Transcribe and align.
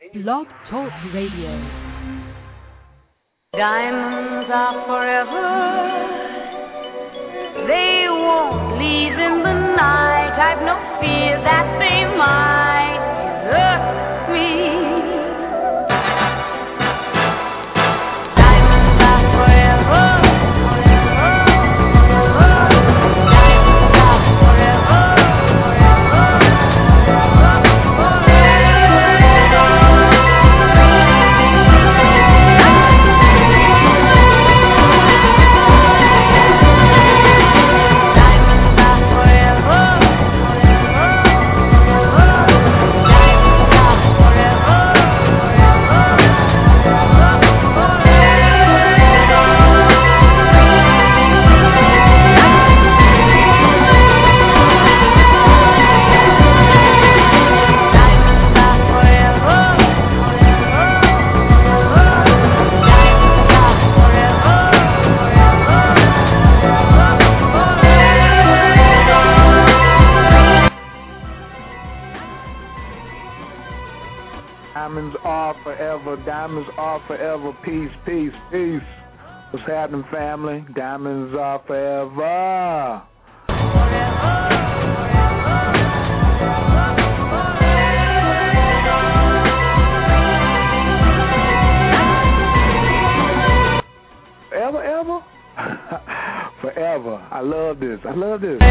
Blog 0.00 0.46
Talk 0.70 0.90
Radio. 1.14 1.54
Diamonds 3.54 4.50
are 4.52 4.86
forever. 4.90 5.50
They 7.66 8.06
won't 8.10 8.78
leave 8.82 9.14
in 9.14 9.42
the 9.46 9.54
night. 9.78 10.34
I've 10.34 10.62
no 10.66 10.74
fear 10.98 11.38
that 11.46 11.78
Diamonds 76.54 76.70
are 76.78 77.02
forever. 77.08 77.52
Peace, 77.64 77.90
peace, 78.06 78.32
peace. 78.52 78.80
What's 79.50 79.66
happening, 79.66 80.04
family? 80.12 80.64
Diamonds 80.76 81.34
are 81.36 81.60
forever. 81.66 83.02
Ever, 94.54 94.84
ever? 94.84 95.20
forever. 96.60 97.16
I 97.32 97.40
love 97.40 97.80
this. 97.80 97.98
I 98.04 98.14
love 98.14 98.40
this. 98.40 98.60
Peace, 98.60 98.68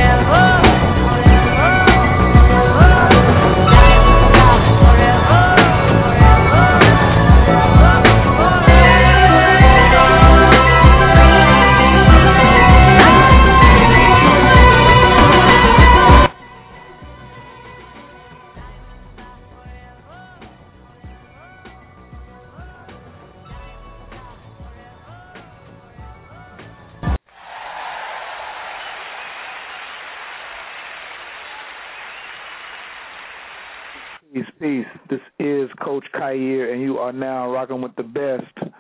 Coach 36.12 36.22
Kair, 36.22 36.74
and 36.74 36.82
you 36.82 36.98
are 36.98 37.14
now 37.14 37.52
rocking 37.52 37.82
with 37.82 37.96
the 37.96 38.04
best. 38.04 38.72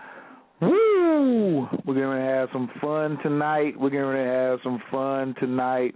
Woo! 0.62 1.68
We're 1.86 1.94
going 1.94 2.18
to 2.18 2.24
have 2.24 2.50
some 2.52 2.70
fun 2.82 3.18
tonight. 3.22 3.80
We're 3.80 3.90
going 3.90 4.16
to 4.16 4.32
have 4.32 4.60
some 4.64 4.82
fun 4.92 5.36
tonight. 5.40 5.96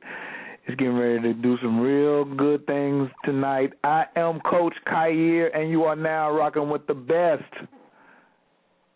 It's 0.65 0.75
getting 0.77 0.97
ready 0.97 1.21
to 1.21 1.33
do 1.33 1.57
some 1.61 1.79
real 1.79 2.25
good 2.25 2.65
things 2.65 3.09
tonight. 3.23 3.73
I 3.83 4.05
am 4.15 4.39
Coach 4.41 4.73
Kair, 4.85 5.49
and 5.57 5.69
you 5.69 5.83
are 5.83 5.95
now 5.95 6.31
rocking 6.31 6.69
with 6.69 6.85
the 6.87 6.93
best. 6.93 7.69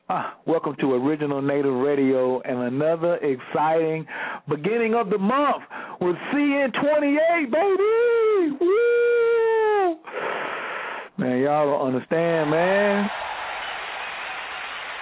Ah, 0.09 0.37
welcome 0.45 0.75
to 0.81 0.93
Original 0.93 1.41
Native 1.41 1.73
Radio 1.73 2.41
and 2.41 2.59
another 2.59 3.15
exciting 3.17 4.05
beginning 4.49 4.93
of 4.93 5.09
the 5.09 5.17
month 5.17 5.63
with 6.01 6.15
CN28, 6.33 7.51
baby! 7.51 8.57
Woo! 8.59 9.20
Man, 11.21 11.37
y'all 11.37 11.67
don't 11.67 11.93
understand, 11.93 12.49
man. 12.49 13.11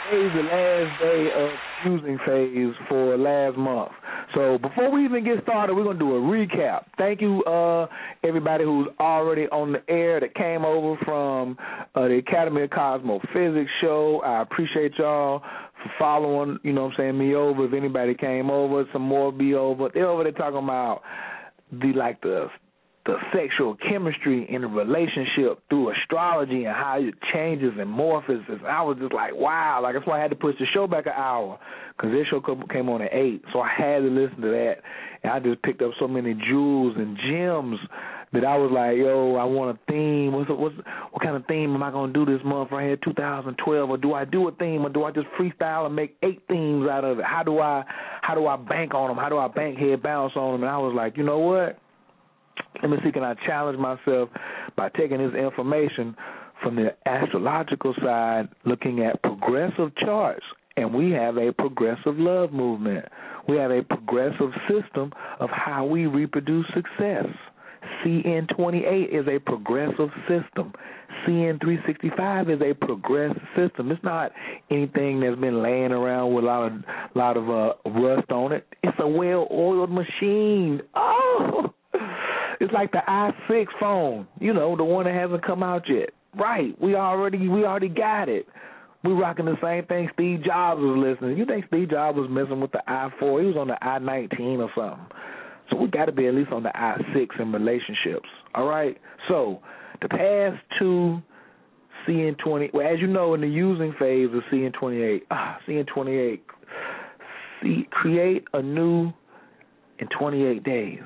Today's 0.03 0.34
the 0.34 0.44
last 0.44 1.00
day 1.00 1.30
of 1.34 1.59
using 1.81 2.19
phase 2.25 2.75
for 2.90 3.18
last 3.18 3.57
month. 3.57 3.91
So 4.35 4.57
before 4.57 4.91
we 4.91 5.06
even 5.06 5.24
get 5.24 5.41
started, 5.44 5.75
we're 5.75 5.85
gonna 5.85 5.97
do 5.97 6.18
a 6.18 6.19
recap. 6.19 6.88
Thank 6.97 7.22
you, 7.22 7.41
uh, 7.46 7.88
everybody 8.25 8.66
who's 8.66 8.90
already 9.00 9.44
on 9.44 9.72
the 9.72 9.81
air 9.88 10.19
that 10.19 10.35
came 10.35 10.66
over 10.66 11.00
from 11.06 11.57
uh, 11.96 12.09
the 12.09 12.18
Academy 12.18 12.63
of 12.63 12.69
Cosmophysics 12.72 13.72
show. 13.80 14.22
I 14.25 14.41
appreciate 14.41 14.96
y'all 14.97 15.40
for 15.40 15.91
following, 15.97 16.59
you 16.63 16.74
know 16.74 16.88
what 16.88 16.96
I'm 16.96 16.97
saying, 16.97 17.18
me 17.18 17.34
over. 17.34 17.63
If 17.63 17.72
anybody 17.72 18.13
came 18.13 18.51
over, 18.51 18.84
some 18.91 19.03
more 19.03 19.31
be 19.31 19.53
over. 19.53 19.88
They're 19.94 20.09
over 20.09 20.24
there 20.24 20.34
talking 20.34 20.66
about 20.66 21.01
the 21.72 21.94
like 21.94 22.19
the 22.19 22.50
the 23.06 23.16
sexual 23.34 23.76
chemistry 23.90 24.46
in 24.50 24.64
a 24.64 24.68
relationship 24.68 25.60
through 25.70 25.92
astrology 25.92 26.66
and 26.66 26.76
how 26.76 27.00
it 27.00 27.16
changes 27.34 27.74
and 27.80 27.90
morphs. 27.90 28.30
I 28.66 28.82
was 28.82 28.98
just 29.00 29.14
like, 29.14 29.34
wow. 29.36 29.80
Like 29.82 29.96
that's 29.96 30.06
why 30.06 30.20
I 30.20 30.22
had 30.22 30.32
to 30.32 30.36
push 30.36 30.56
the 30.60 30.66
show 30.74 30.88
back 30.88 31.06
an 31.06 31.14
hour 31.16 31.60
because 31.96 32.12
this 32.12 32.28
show 32.28 32.42
came 32.72 32.90
on 32.90 33.02
at 33.02 33.14
eight, 33.14 33.44
so 33.52 33.60
I 33.60 33.70
had 33.70 34.00
to 34.00 34.10
listen 34.10 34.42
to 34.42 34.50
that. 34.50 34.76
And 35.24 35.34
I 35.34 35.40
just 35.40 35.62
picked 35.64 35.82
up 35.82 35.92
so 36.00 36.08
many 36.08 36.34
jewels 36.34 36.96
and 36.98 37.18
gems 37.18 37.80
that 38.32 38.46
I 38.46 38.56
was 38.58 38.72
like, 38.72 38.96
yo, 38.98 39.36
I 39.36 39.44
want 39.44 39.76
a 39.76 39.92
theme. 39.92 40.34
What's 40.34 40.50
what's 40.50 40.76
what 41.12 41.24
kind 41.24 41.36
of 41.36 41.46
theme 41.48 41.74
am 41.74 41.81
I 41.81 41.92
gonna 41.92 42.14
do 42.14 42.26
this 42.26 42.42
month 42.46 42.70
right 42.72 42.86
here, 42.86 42.98
2012? 43.04 43.90
Or 43.90 43.98
do 43.98 44.14
I 44.14 44.26
do 44.26 44.48
a 44.48 44.52
theme, 44.52 44.86
or 44.86 44.90
do 44.90 45.04
I 45.04 45.12
just 45.12 45.28
freestyle 45.40 45.88
and 45.88 45.96
make 45.96 46.16
eight 46.22 46.42
themes 46.48 46.88
out 46.88 47.04
of 47.04 47.20
it? 47.20 47.26
How 47.26 47.44
do 47.44 47.60
I 47.60 47.84
how 48.22 48.36
do 48.36 48.46
I 48.46 48.56
bank 48.56 48.94
on 48.94 49.10
them? 49.10 49.18
How 49.18 49.30
do 49.30 49.38
I 49.38 49.48
bank 49.48 49.78
head 49.80 50.04
bounce 50.04 50.34
on 50.36 50.54
them? 50.54 50.64
And 50.64 50.72
I 50.72 50.78
was 50.78 50.94
like, 50.96 51.18
you 51.18 51.24
know 51.24 51.40
what? 51.40 51.80
Let 52.81 52.92
me 52.92 52.97
see, 53.03 53.12
can 53.12 53.24
I 53.24 53.36
challenge 53.46 53.78
myself 53.78 54.30
by 54.75 54.90
taking 54.90 55.18
this 55.18 55.36
information 55.36 56.16
from 56.62 56.75
the 56.75 56.96
astrological 57.06 57.94
side, 58.03 58.50
looking 58.66 59.03
at 59.03 59.22
progressive 59.22 59.96
charts, 59.97 60.46
and 60.78 60.94
we 60.94 61.12
have 61.12 61.38
a 61.38 61.52
progressive 61.53 62.18
love 62.18 62.52
movement. 62.53 63.06
We 63.48 63.58
have 63.58 63.72
a 63.72 63.84
progressive 63.84 64.52
system 64.68 65.12
of 65.40 65.50
how 65.50 65.86
we 65.86 66.06
reproduce 66.06 66.66
success. 66.68 67.25
CN28 68.03 69.09
is 69.09 69.28
a 69.28 69.40
progressive 69.40 70.09
system. 70.28 70.74
CN365 71.28 72.56
is 72.56 72.62
a 72.62 72.74
progressive 72.74 73.42
system. 73.56 73.92
It's 73.92 74.03
not 74.03 74.31
anything 74.69 75.19
that's 75.19 75.40
been 75.40 75.62
laying 75.62 75.92
around 75.92 76.34
with 76.34 76.44
a 76.44 76.48
lot 76.48 76.72
of 76.72 76.81
lot 77.16 77.38
of 77.38 77.50
uh, 77.50 78.00
rust 78.00 78.31
on 78.31 78.52
it. 78.53 78.68
It's 78.84 78.98
a 79.00 79.08
well-oiled 79.08 79.92
machine. 79.92 80.81
Oh, 80.96 81.74
it's 82.59 82.74
like 82.74 82.92
the 82.92 83.02
i6 83.08 83.66
phone, 83.80 84.28
you 84.40 84.53
know, 84.53 84.75
the 84.75 84.84
one 84.84 85.06
that 85.06 85.16
hasn't 85.16 85.46
come 85.46 85.64
out 85.64 85.84
yet. 85.90 86.09
Right. 86.38 86.80
We 86.80 86.96
already 86.96 87.48
we 87.48 87.66
already 87.66 87.89
got 87.89 88.30
it. 88.30 88.48
We 89.04 89.13
rocking 89.13 89.45
the 89.45 89.56
same 89.63 89.86
thing 89.86 90.10
Steve 90.13 90.44
Jobs 90.44 90.81
was 90.81 90.98
listening. 90.98 91.38
You 91.38 91.45
think 91.45 91.66
Steve 91.68 91.89
Jobs 91.89 92.18
was 92.18 92.30
messing 92.30 92.60
with 92.60 92.72
the 92.72 92.81
i4? 92.88 93.42
He 93.42 93.48
was 93.48 93.56
on 93.57 93.68
the 93.68 93.78
i19 93.81 94.60
or 94.60 94.69
something. 94.75 95.07
So 95.69 95.78
we 95.78 95.88
got 95.88 96.06
to 96.06 96.12
be 96.12 96.28
at 96.28 96.33
least 96.36 96.51
on 96.51 96.63
the 96.63 96.72
i6 96.75 97.39
in 97.39 97.51
relationships. 97.51 98.28
All 98.54 98.68
right. 98.68 98.98
So 99.28 99.62
the 100.01 100.10
past 100.10 100.57
two 100.78 101.22
CN20, 102.07 102.74
well, 102.74 102.88
as 102.88 103.00
you 103.00 103.07
know, 103.07 103.33
in 103.33 103.42
the 103.42 103.48
using 103.48 103.94
phase 104.00 104.30
of 104.33 104.42
CN28, 104.51 105.22
ah, 105.31 105.57
CN28, 105.68 106.39
see, 107.62 107.88
create 107.92 108.45
a 108.54 108.62
new 108.62 109.12
in 110.00 110.07
28 110.18 110.63
days. 110.63 111.00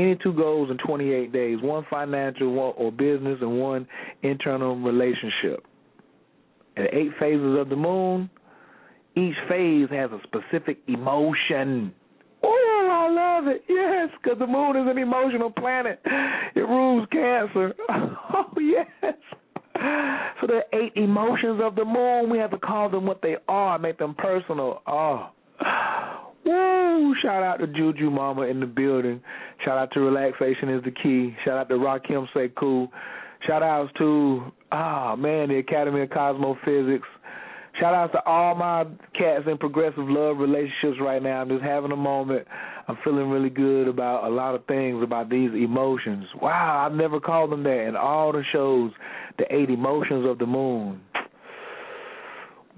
Any 0.00 0.16
two 0.22 0.32
goals 0.32 0.70
in 0.70 0.78
28 0.78 1.30
days, 1.30 1.58
one 1.60 1.84
financial 1.90 2.58
or 2.58 2.90
business 2.90 3.36
and 3.42 3.60
one 3.60 3.86
internal 4.22 4.74
relationship. 4.74 5.62
And 6.74 6.86
eight 6.90 7.10
phases 7.20 7.58
of 7.58 7.68
the 7.68 7.76
moon, 7.76 8.30
each 9.14 9.34
phase 9.46 9.88
has 9.90 10.10
a 10.10 10.18
specific 10.22 10.78
emotion. 10.88 11.92
Oh, 12.42 12.88
I 12.90 13.12
love 13.12 13.48
it. 13.48 13.62
Yes, 13.68 14.08
because 14.22 14.38
the 14.38 14.46
moon 14.46 14.76
is 14.76 14.90
an 14.90 14.96
emotional 14.96 15.50
planet. 15.50 16.00
It 16.54 16.60
rules 16.60 17.06
Cancer. 17.12 17.74
Oh, 18.32 18.58
yes. 18.58 18.86
So 20.40 20.46
the 20.46 20.60
eight 20.72 20.92
emotions 20.96 21.60
of 21.62 21.74
the 21.74 21.84
moon. 21.84 22.30
We 22.30 22.38
have 22.38 22.52
to 22.52 22.58
call 22.58 22.88
them 22.88 23.04
what 23.04 23.20
they 23.20 23.36
are, 23.48 23.78
make 23.78 23.98
them 23.98 24.14
personal. 24.14 24.80
Oh. 24.86 25.30
Woo! 26.50 27.14
Shout 27.22 27.44
out 27.44 27.58
to 27.58 27.66
Juju 27.68 28.10
Mama 28.10 28.42
in 28.42 28.58
the 28.58 28.66
building. 28.66 29.20
Shout 29.64 29.78
out 29.78 29.92
to 29.92 30.00
Relaxation 30.00 30.68
is 30.68 30.82
the 30.82 30.90
Key. 30.90 31.36
Shout 31.44 31.56
out 31.56 31.68
to 31.68 31.76
Rakim 31.76 32.26
Sekou. 32.34 32.88
Shout 33.46 33.62
outs 33.62 33.92
to, 33.98 34.52
ah, 34.72 35.14
man, 35.16 35.48
the 35.48 35.58
Academy 35.58 36.02
of 36.02 36.10
Cosmophysics. 36.10 37.06
Shout 37.78 37.94
outs 37.94 38.12
to 38.14 38.24
all 38.26 38.56
my 38.56 38.84
cats 39.16 39.44
in 39.46 39.58
progressive 39.58 40.08
love 40.08 40.38
relationships 40.38 40.98
right 41.00 41.22
now. 41.22 41.40
I'm 41.40 41.48
just 41.48 41.62
having 41.62 41.92
a 41.92 41.96
moment. 41.96 42.46
I'm 42.88 42.98
feeling 43.04 43.30
really 43.30 43.50
good 43.50 43.86
about 43.86 44.24
a 44.24 44.28
lot 44.28 44.56
of 44.56 44.66
things 44.66 45.02
about 45.04 45.30
these 45.30 45.50
emotions. 45.52 46.26
Wow, 46.42 46.84
I've 46.84 46.96
never 46.96 47.20
called 47.20 47.52
them 47.52 47.62
that. 47.62 47.86
in 47.86 47.94
all 47.94 48.32
the 48.32 48.42
shows, 48.52 48.90
the 49.38 49.44
eight 49.54 49.70
emotions 49.70 50.26
of 50.28 50.38
the 50.38 50.46
moon. 50.46 51.00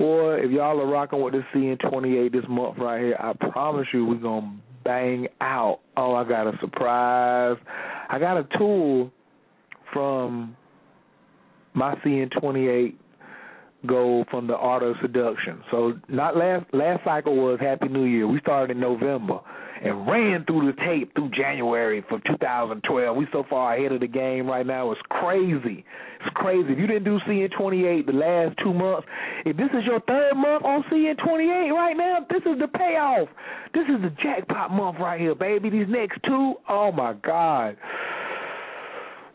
Boy, 0.02 0.38
if 0.38 0.50
y'all 0.50 0.80
are 0.80 0.86
rocking 0.88 1.22
with 1.22 1.32
this 1.32 1.44
CN28 1.54 2.32
this 2.32 2.42
month 2.48 2.76
right 2.76 3.00
here, 3.00 3.16
I 3.20 3.34
promise 3.52 3.86
you 3.92 4.04
we're 4.04 4.16
going 4.16 4.42
to 4.42 4.82
bang 4.82 5.28
out. 5.40 5.78
Oh, 5.96 6.16
I 6.16 6.24
got 6.28 6.52
a 6.52 6.58
surprise. 6.60 7.56
I 8.08 8.18
got 8.18 8.36
a 8.36 8.58
tool 8.58 9.12
from 9.92 10.56
my 11.74 11.94
CN28 12.04 12.96
go 13.86 14.24
from 14.28 14.48
the 14.48 14.56
art 14.56 14.82
of 14.82 14.96
seduction. 15.00 15.62
So 15.70 15.92
not 16.08 16.36
last 16.36 16.66
last 16.72 17.04
cycle 17.04 17.36
was 17.36 17.60
Happy 17.60 17.86
New 17.86 18.02
Year. 18.02 18.26
We 18.26 18.40
started 18.40 18.74
in 18.76 18.80
November 18.80 19.38
and 19.84 20.06
ran 20.06 20.44
through 20.44 20.70
the 20.72 20.80
tape 20.82 21.12
through 21.14 21.30
January 21.30 22.04
for 22.08 22.20
2012. 22.26 23.16
We 23.16 23.26
so 23.32 23.44
far 23.50 23.74
ahead 23.74 23.92
of 23.92 24.00
the 24.00 24.06
game 24.06 24.46
right 24.46 24.66
now. 24.66 24.92
It's 24.92 25.00
crazy. 25.10 25.84
It's 26.20 26.34
crazy. 26.34 26.72
If 26.72 26.78
you 26.78 26.86
didn't 26.86 27.04
do 27.04 27.18
CN28 27.28 28.06
the 28.06 28.12
last 28.12 28.56
two 28.62 28.72
months, 28.72 29.08
if 29.44 29.56
this 29.56 29.68
is 29.74 29.84
your 29.84 30.00
third 30.00 30.34
month 30.36 30.64
on 30.64 30.84
CN28 30.84 31.72
right 31.72 31.96
now, 31.96 32.18
this 32.30 32.42
is 32.42 32.60
the 32.60 32.68
payoff. 32.68 33.28
This 33.74 33.84
is 33.88 34.02
the 34.02 34.14
jackpot 34.22 34.70
month 34.70 34.98
right 35.00 35.20
here, 35.20 35.34
baby. 35.34 35.68
These 35.70 35.88
next 35.88 36.20
two, 36.24 36.54
oh 36.68 36.92
my 36.92 37.14
God. 37.14 37.76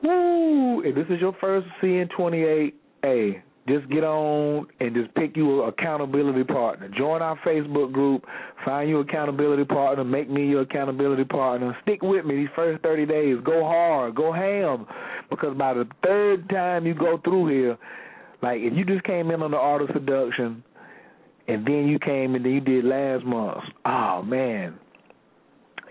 Woo! 0.01 0.81
If 0.81 0.95
this 0.95 1.07
is 1.09 1.19
your 1.19 1.35
first 1.41 1.67
CN28, 1.81 2.73
hey, 3.01 3.43
just 3.67 3.89
get 3.89 4.03
on 4.03 4.67
and 4.79 4.95
just 4.95 5.13
pick 5.15 5.35
you 5.35 5.63
an 5.63 5.69
accountability 5.69 6.43
partner. 6.43 6.89
Join 6.97 7.21
our 7.21 7.37
Facebook 7.45 7.91
group, 7.91 8.23
find 8.63 8.89
you 8.89 8.99
accountability 8.99 9.65
partner, 9.65 10.03
make 10.03 10.29
me 10.29 10.47
your 10.47 10.61
accountability 10.61 11.25
partner. 11.25 11.75
Stick 11.83 12.01
with 12.01 12.25
me 12.25 12.35
these 12.35 12.47
first 12.55 12.81
30 12.83 13.05
days. 13.05 13.37
Go 13.43 13.63
hard, 13.63 14.15
go 14.15 14.31
ham, 14.31 14.87
because 15.29 15.57
by 15.57 15.73
the 15.73 15.87
third 16.03 16.49
time 16.49 16.85
you 16.85 16.93
go 16.93 17.19
through 17.23 17.49
here, 17.49 17.77
like 18.41 18.59
if 18.61 18.73
you 18.73 18.85
just 18.85 19.03
came 19.03 19.31
in 19.31 19.41
on 19.41 19.51
the 19.51 19.57
art 19.57 19.81
of 19.81 19.89
seduction, 19.93 20.63
and 21.47 21.65
then 21.65 21.87
you 21.87 21.97
came 21.99 22.35
and 22.35 22.45
then 22.45 22.51
you 22.51 22.61
did 22.61 22.85
last 22.85 23.25
month, 23.25 23.63
oh 23.85 24.21
man, 24.21 24.77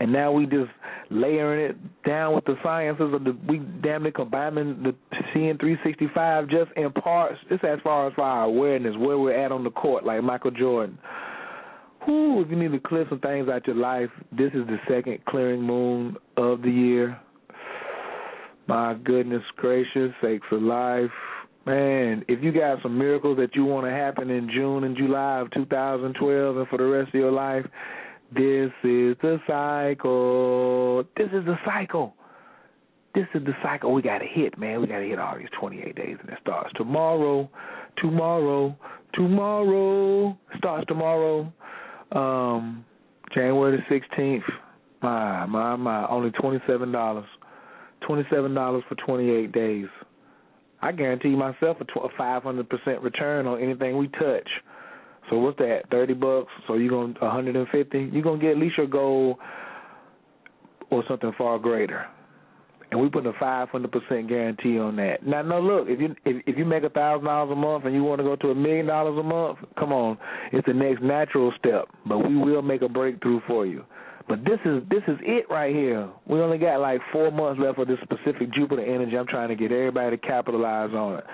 and 0.01 0.13
now 0.13 0.33
we 0.33 0.47
just 0.47 0.71
layering 1.11 1.71
it 1.71 2.05
down 2.05 2.35
with 2.35 2.45
the 2.45 2.57
sciences 2.63 3.13
of 3.15 3.25
the 3.25 3.37
we 3.49 3.59
damn 3.83 4.03
near 4.03 4.13
combining 4.13 4.83
the 4.83 4.95
sixty 5.85 6.09
five 6.15 6.49
just 6.49 6.71
in 6.77 6.93
parts. 6.93 7.39
Just 7.49 7.65
as 7.65 7.79
far 7.83 8.09
as 8.09 8.15
our 8.19 8.45
awareness, 8.45 8.95
where 8.99 9.19
we're 9.19 9.39
at 9.39 9.53
on 9.53 9.65
the 9.65 9.71
court, 9.71 10.05
like 10.05 10.23
Michael 10.23 10.51
Jordan. 10.51 10.99
Whoo, 12.07 12.43
if 12.43 12.51
you 12.51 12.57
need 12.57 12.71
to 12.71 12.79
clear 12.79 13.05
some 13.09 13.19
things 13.19 13.49
out 13.49 13.67
your 13.67 13.77
life, 13.77 14.11
this 14.31 14.53
is 14.55 14.67
the 14.67 14.79
second 14.89 15.25
clearing 15.27 15.63
moon 15.63 16.17
of 16.37 16.63
the 16.63 16.71
year. 16.71 17.19
My 18.69 18.95
goodness 18.95 19.43
gracious, 19.57 20.13
sakes 20.23 20.47
of 20.53 20.63
life. 20.63 21.11
Man, 21.67 22.25
if 22.29 22.45
you 22.45 22.53
got 22.53 22.81
some 22.83 22.97
miracles 22.97 23.39
that 23.39 23.57
you 23.57 23.65
want 23.65 23.87
to 23.87 23.91
happen 23.91 24.31
in 24.31 24.49
June 24.55 24.85
and 24.85 24.97
July 24.97 25.41
of 25.41 25.51
2012 25.51 26.57
and 26.57 26.69
for 26.69 26.79
the 26.79 26.85
rest 26.85 27.09
of 27.09 27.15
your 27.15 27.33
life, 27.33 27.67
this 28.35 28.73
is 28.83 29.17
the 29.23 29.39
cycle. 29.47 31.05
This 31.17 31.29
is 31.33 31.45
the 31.45 31.57
cycle. 31.65 32.15
This 33.15 33.27
is 33.35 33.45
the 33.45 33.55
cycle 33.63 33.95
we 33.95 34.03
got 34.03 34.19
to 34.19 34.27
hit, 34.27 34.59
man. 34.59 34.81
We 34.81 34.89
got 34.89 34.99
to 34.99 35.07
hit 35.07 35.19
all 35.19 35.39
these 35.39 35.49
28 35.59 35.95
days, 35.95 36.17
and 36.21 36.29
it 36.29 36.39
starts 36.43 36.71
tomorrow, 36.77 37.49
tomorrow, 37.97 38.77
tomorrow. 39.15 40.37
Starts 40.59 40.87
tomorrow, 40.87 41.53
um, 42.13 42.85
January 43.35 43.83
the 43.89 43.95
16th. 43.95 44.43
My, 45.03 45.47
my, 45.47 45.77
my. 45.77 46.07
Only 46.09 46.31
$27. 46.31 47.25
$27 48.09 48.89
for 48.89 48.95
28 49.07 49.53
days. 49.53 49.87
I 50.83 50.93
guarantee 50.93 51.31
myself 51.31 51.79
a 51.81 51.85
500% 51.85 53.03
return 53.03 53.47
on 53.47 53.61
anything 53.61 53.97
we 53.97 54.09
touch. 54.09 54.49
So 55.31 55.39
what's 55.39 55.59
that? 55.59 55.83
Thirty 55.91 56.15
bucks. 56.15 56.51
So 56.67 56.75
you're 56.75 56.91
going 56.91 57.15
to 57.15 57.21
150. 57.21 58.11
You're 58.13 58.23
gonna 58.23 58.41
get 58.41 58.53
at 58.53 58.59
least 58.59 58.79
your 58.79 58.87
goal 58.87 59.39
or 60.91 61.05
something 61.09 61.33
far 61.37 61.59
greater. 61.59 62.07
And 62.93 63.01
we 63.01 63.09
put 63.09 63.27
a 63.27 63.33
500 63.33 63.91
percent 63.91 64.29
guarantee 64.29 64.79
on 64.79 64.95
that. 64.97 65.27
Now, 65.27 65.43
no, 65.43 65.61
look, 65.61 65.89
if 65.89 66.01
you 66.01 66.15
if, 66.25 66.43
if 66.47 66.57
you 66.57 66.65
make 66.65 66.85
a 66.85 66.91
thousand 66.91 67.27
dollars 67.27 67.51
a 67.53 67.57
month 67.57 67.85
and 67.85 67.95
you 67.95 68.05
want 68.05 68.21
to 68.21 68.25
go 68.25 68.37
to 68.37 68.51
a 68.51 68.55
million 68.55 68.87
dollars 68.87 69.19
a 69.19 69.23
month, 69.23 69.59
come 69.79 69.93
on, 69.93 70.17
it's 70.53 70.67
the 70.67 70.75
next 70.75 71.03
natural 71.03 71.53
step. 71.59 71.89
But 72.07 72.19
we 72.19 72.37
will 72.37 72.63
make 72.63 72.83
a 72.83 72.89
breakthrough 72.89 73.41
for 73.49 73.67
you. 73.67 73.85
But 74.29 74.45
this 74.45 74.59
is 74.65 74.83
this 74.89 75.03
is 75.09 75.19
it 75.23 75.47
right 75.51 75.75
here. 75.75 76.09
We 76.29 76.41
only 76.41 76.59
got 76.59 76.81
like 76.81 77.01
four 77.13 77.31
months 77.31 77.61
left 77.61 77.79
of 77.79 77.89
this 77.89 77.99
specific 78.03 78.53
Jupiter 78.53 78.83
energy. 78.83 79.17
I'm 79.17 79.27
trying 79.27 79.49
to 79.49 79.57
get 79.57 79.71
everybody 79.73 80.17
to 80.17 80.27
capitalize 80.27 80.91
on 80.93 81.19
it. 81.19 81.25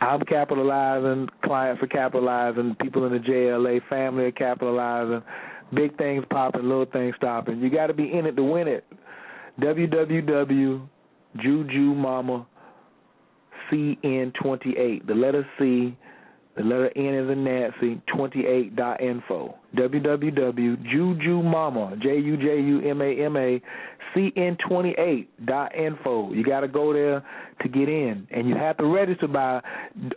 I'm 0.00 0.20
capitalizing, 0.22 1.28
clients 1.44 1.82
are 1.82 1.86
capitalizing, 1.86 2.76
people 2.80 3.04
in 3.06 3.12
the 3.12 3.18
JLA 3.18 3.80
family 3.88 4.24
are 4.24 4.32
capitalizing, 4.32 5.22
big 5.74 5.96
things 5.98 6.24
popping, 6.30 6.62
little 6.62 6.86
things 6.86 7.14
stopping. 7.16 7.60
You 7.60 7.70
got 7.70 7.88
to 7.88 7.94
be 7.94 8.12
in 8.12 8.26
it 8.26 8.36
to 8.36 8.42
win 8.42 8.66
it. 8.66 8.84
www. 9.60 10.88
Juju 11.36 11.94
Mama 11.94 12.46
CN28. 13.70 15.06
The 15.06 15.14
letter 15.14 15.46
C, 15.58 15.96
the 16.56 16.64
letter 16.64 16.90
N 16.96 17.14
is 17.14 17.30
in 17.30 17.44
Nancy, 17.44 18.02
28.info. 18.12 19.54
www.jujumama, 19.76 22.02
J 22.02 22.18
U 22.18 22.36
J 22.36 22.60
U 22.60 22.80
M 22.88 23.00
A 23.00 23.24
M 23.24 23.36
A 23.36 23.62
cn28.info. 24.14 26.34
You 26.34 26.44
got 26.44 26.60
to 26.60 26.68
go 26.68 26.92
there 26.92 27.24
to 27.62 27.68
get 27.68 27.88
in, 27.88 28.28
and 28.30 28.48
you 28.48 28.54
have 28.56 28.76
to 28.78 28.86
register 28.86 29.28
by 29.28 29.60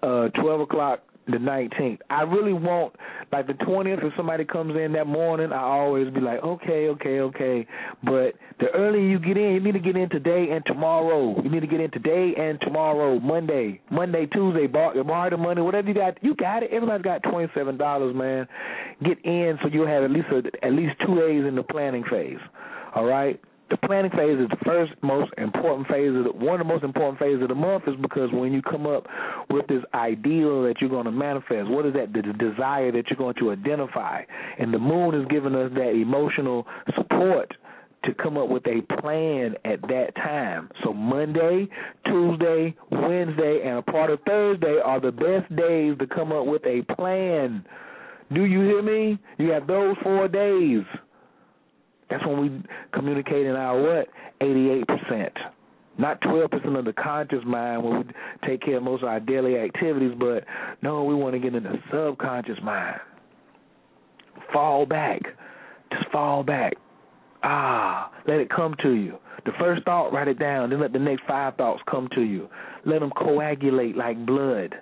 uh, 0.02 0.30
12 0.30 0.62
o'clock 0.62 1.04
the 1.28 1.38
19th. 1.38 2.00
I 2.10 2.24
really 2.24 2.54
want, 2.54 2.96
like 3.32 3.48
the 3.48 3.54
20th, 3.54 4.04
if 4.04 4.14
somebody 4.18 4.46
comes 4.46 4.76
in 4.76 4.92
that 4.94 5.08
morning, 5.08 5.52
I 5.52 5.62
always 5.62 6.14
be 6.14 6.20
like, 6.20 6.40
okay, 6.44 6.88
okay, 6.90 7.20
okay. 7.20 7.68
But 8.04 8.36
the 8.60 8.68
earlier 8.74 9.02
you 9.02 9.20
get 9.20 9.38
in, 9.38 9.54
you 9.54 9.60
need 9.60 9.74
to 9.74 9.80
get 9.80 9.96
in 9.96 10.10
today 10.10 10.48
and 10.52 10.64
tomorrow. 10.66 11.42
You 11.42 11.50
need 11.50 11.62
to 11.62 11.68
get 11.68 11.80
in 11.80 11.92
today 11.92 12.34
and 12.38 12.60
tomorrow, 12.62 13.20
Monday, 13.20 13.82
Monday, 13.92 14.26
Tuesday, 14.28 14.68
bar, 14.68 15.02
bar 15.04 15.30
the 15.30 15.38
money, 15.38 15.62
whatever 15.62 15.88
you 15.88 15.94
got, 15.94 16.22
you 16.22 16.36
got 16.36 16.64
it. 16.64 16.72
Everybody's 16.72 17.04
got 17.04 17.24
$27, 17.24 18.16
man. 18.16 18.48
Get 19.04 19.24
in 19.26 19.58
so 19.62 19.70
you'll 19.70 19.88
have 19.88 20.04
at 20.04 20.12
least 20.12 20.28
a, 20.32 20.66
at 20.66 20.74
least 20.74 20.94
two 21.06 21.16
days 21.16 21.46
in 21.46 21.56
the 21.56 21.64
planning 21.64 22.04
phase. 22.10 22.40
All 22.96 23.06
right 23.06 23.42
the 23.74 23.88
planning 23.88 24.12
phase 24.12 24.38
is 24.38 24.48
the 24.50 24.64
first 24.64 24.94
most 25.02 25.32
important 25.40 25.88
phase 25.88 26.16
of 26.16 26.26
the, 26.26 26.32
one 26.32 26.62
of 26.62 26.68
the 26.68 26.72
most 26.72 26.84
important 26.84 27.18
phases 27.18 27.42
of 27.42 27.50
the 27.50 27.56
month 27.56 27.84
is 27.88 27.96
because 28.02 28.30
when 28.32 28.54
you 28.54 28.62
come 28.62 28.86
up 28.86 29.08
with 29.50 29.66
this 29.66 29.82
ideal 29.96 30.62
that 30.62 30.76
you're 30.80 30.92
going 30.92 31.06
to 31.06 31.12
manifest, 31.12 31.68
what 31.70 31.84
is 31.84 31.94
that 31.94 32.14
the 32.14 32.22
desire 32.22 32.92
that 32.92 33.10
you're 33.10 33.18
going 33.18 33.34
to 33.40 33.52
identify, 33.52 34.22
and 34.60 34.72
the 34.72 34.78
moon 34.78 35.20
is 35.20 35.26
giving 35.28 35.56
us 35.56 35.72
that 35.74 35.90
emotional 35.90 36.68
support 36.96 37.52
to 38.04 38.14
come 38.14 38.38
up 38.38 38.48
with 38.48 38.64
a 38.68 38.82
plan 39.02 39.56
at 39.66 39.82
that 39.84 40.14
time. 40.18 40.70
So 40.84 40.94
Monday, 40.94 41.68
Tuesday, 42.06 42.76
Wednesday, 42.92 43.62
and 43.66 43.80
a 43.80 43.82
part 43.82 44.12
of 44.12 44.20
Thursday 44.28 44.80
are 44.86 45.00
the 45.00 45.12
best 45.12 45.50
days 45.56 45.98
to 45.98 46.06
come 46.14 46.32
up 46.32 46.46
with 46.46 46.64
a 46.66 46.84
plan. 46.96 47.66
Do 48.32 48.46
you 48.46 48.62
hear 48.62 48.84
me? 48.84 49.18
You 49.40 49.50
have 49.50 49.66
those 49.66 49.96
four 50.04 50.28
days. 50.28 50.84
That's 52.14 52.28
when 52.28 52.40
we 52.40 52.62
communicate 52.94 53.48
in 53.48 53.56
our 53.56 53.82
what? 53.82 54.08
88%. 54.40 55.32
Not 55.98 56.22
12% 56.22 56.78
of 56.78 56.86
the 56.86 56.94
conscious 56.94 57.44
mind 57.44 57.84
when 57.84 57.98
we 57.98 58.48
take 58.48 58.62
care 58.62 58.78
of 58.78 58.84
most 58.84 59.02
of 59.02 59.10
our 59.10 59.20
daily 59.20 59.58
activities, 59.58 60.14
but 60.20 60.44
no, 60.84 61.04
we 61.06 61.16
want 61.16 61.34
to 61.34 61.40
get 61.40 61.56
in 61.56 61.64
the 61.64 61.74
subconscious 61.92 62.60
mind. 62.62 63.00
Fall 64.52 64.86
back. 64.86 65.22
Just 65.92 66.12
fall 66.12 66.44
back. 66.44 66.74
Ah, 67.42 68.12
let 68.28 68.38
it 68.38 68.50
come 68.50 68.76
to 68.84 68.92
you. 68.92 69.18
The 69.46 69.52
first 69.60 69.84
thought, 69.84 70.14
write 70.14 70.28
it 70.28 70.38
down. 70.38 70.70
Then 70.70 70.80
let 70.80 70.94
the 70.94 71.00
next 71.00 71.24
five 71.28 71.56
thoughts 71.56 71.82
come 71.90 72.08
to 72.14 72.22
you. 72.22 72.48
Let 72.86 73.00
them 73.00 73.12
coagulate 73.12 73.98
like 73.98 74.24
blood. 74.24 74.76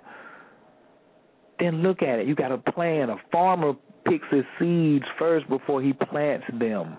Then 1.58 1.82
look 1.82 2.02
at 2.02 2.18
it. 2.18 2.26
You 2.26 2.34
got 2.34 2.52
a 2.52 2.58
plan. 2.58 3.08
A 3.08 3.16
farmer 3.30 3.72
picks 4.06 4.26
his 4.30 4.44
seeds 4.58 5.04
first 5.18 5.48
before 5.48 5.80
he 5.80 5.94
plants 5.94 6.46
them. 6.58 6.96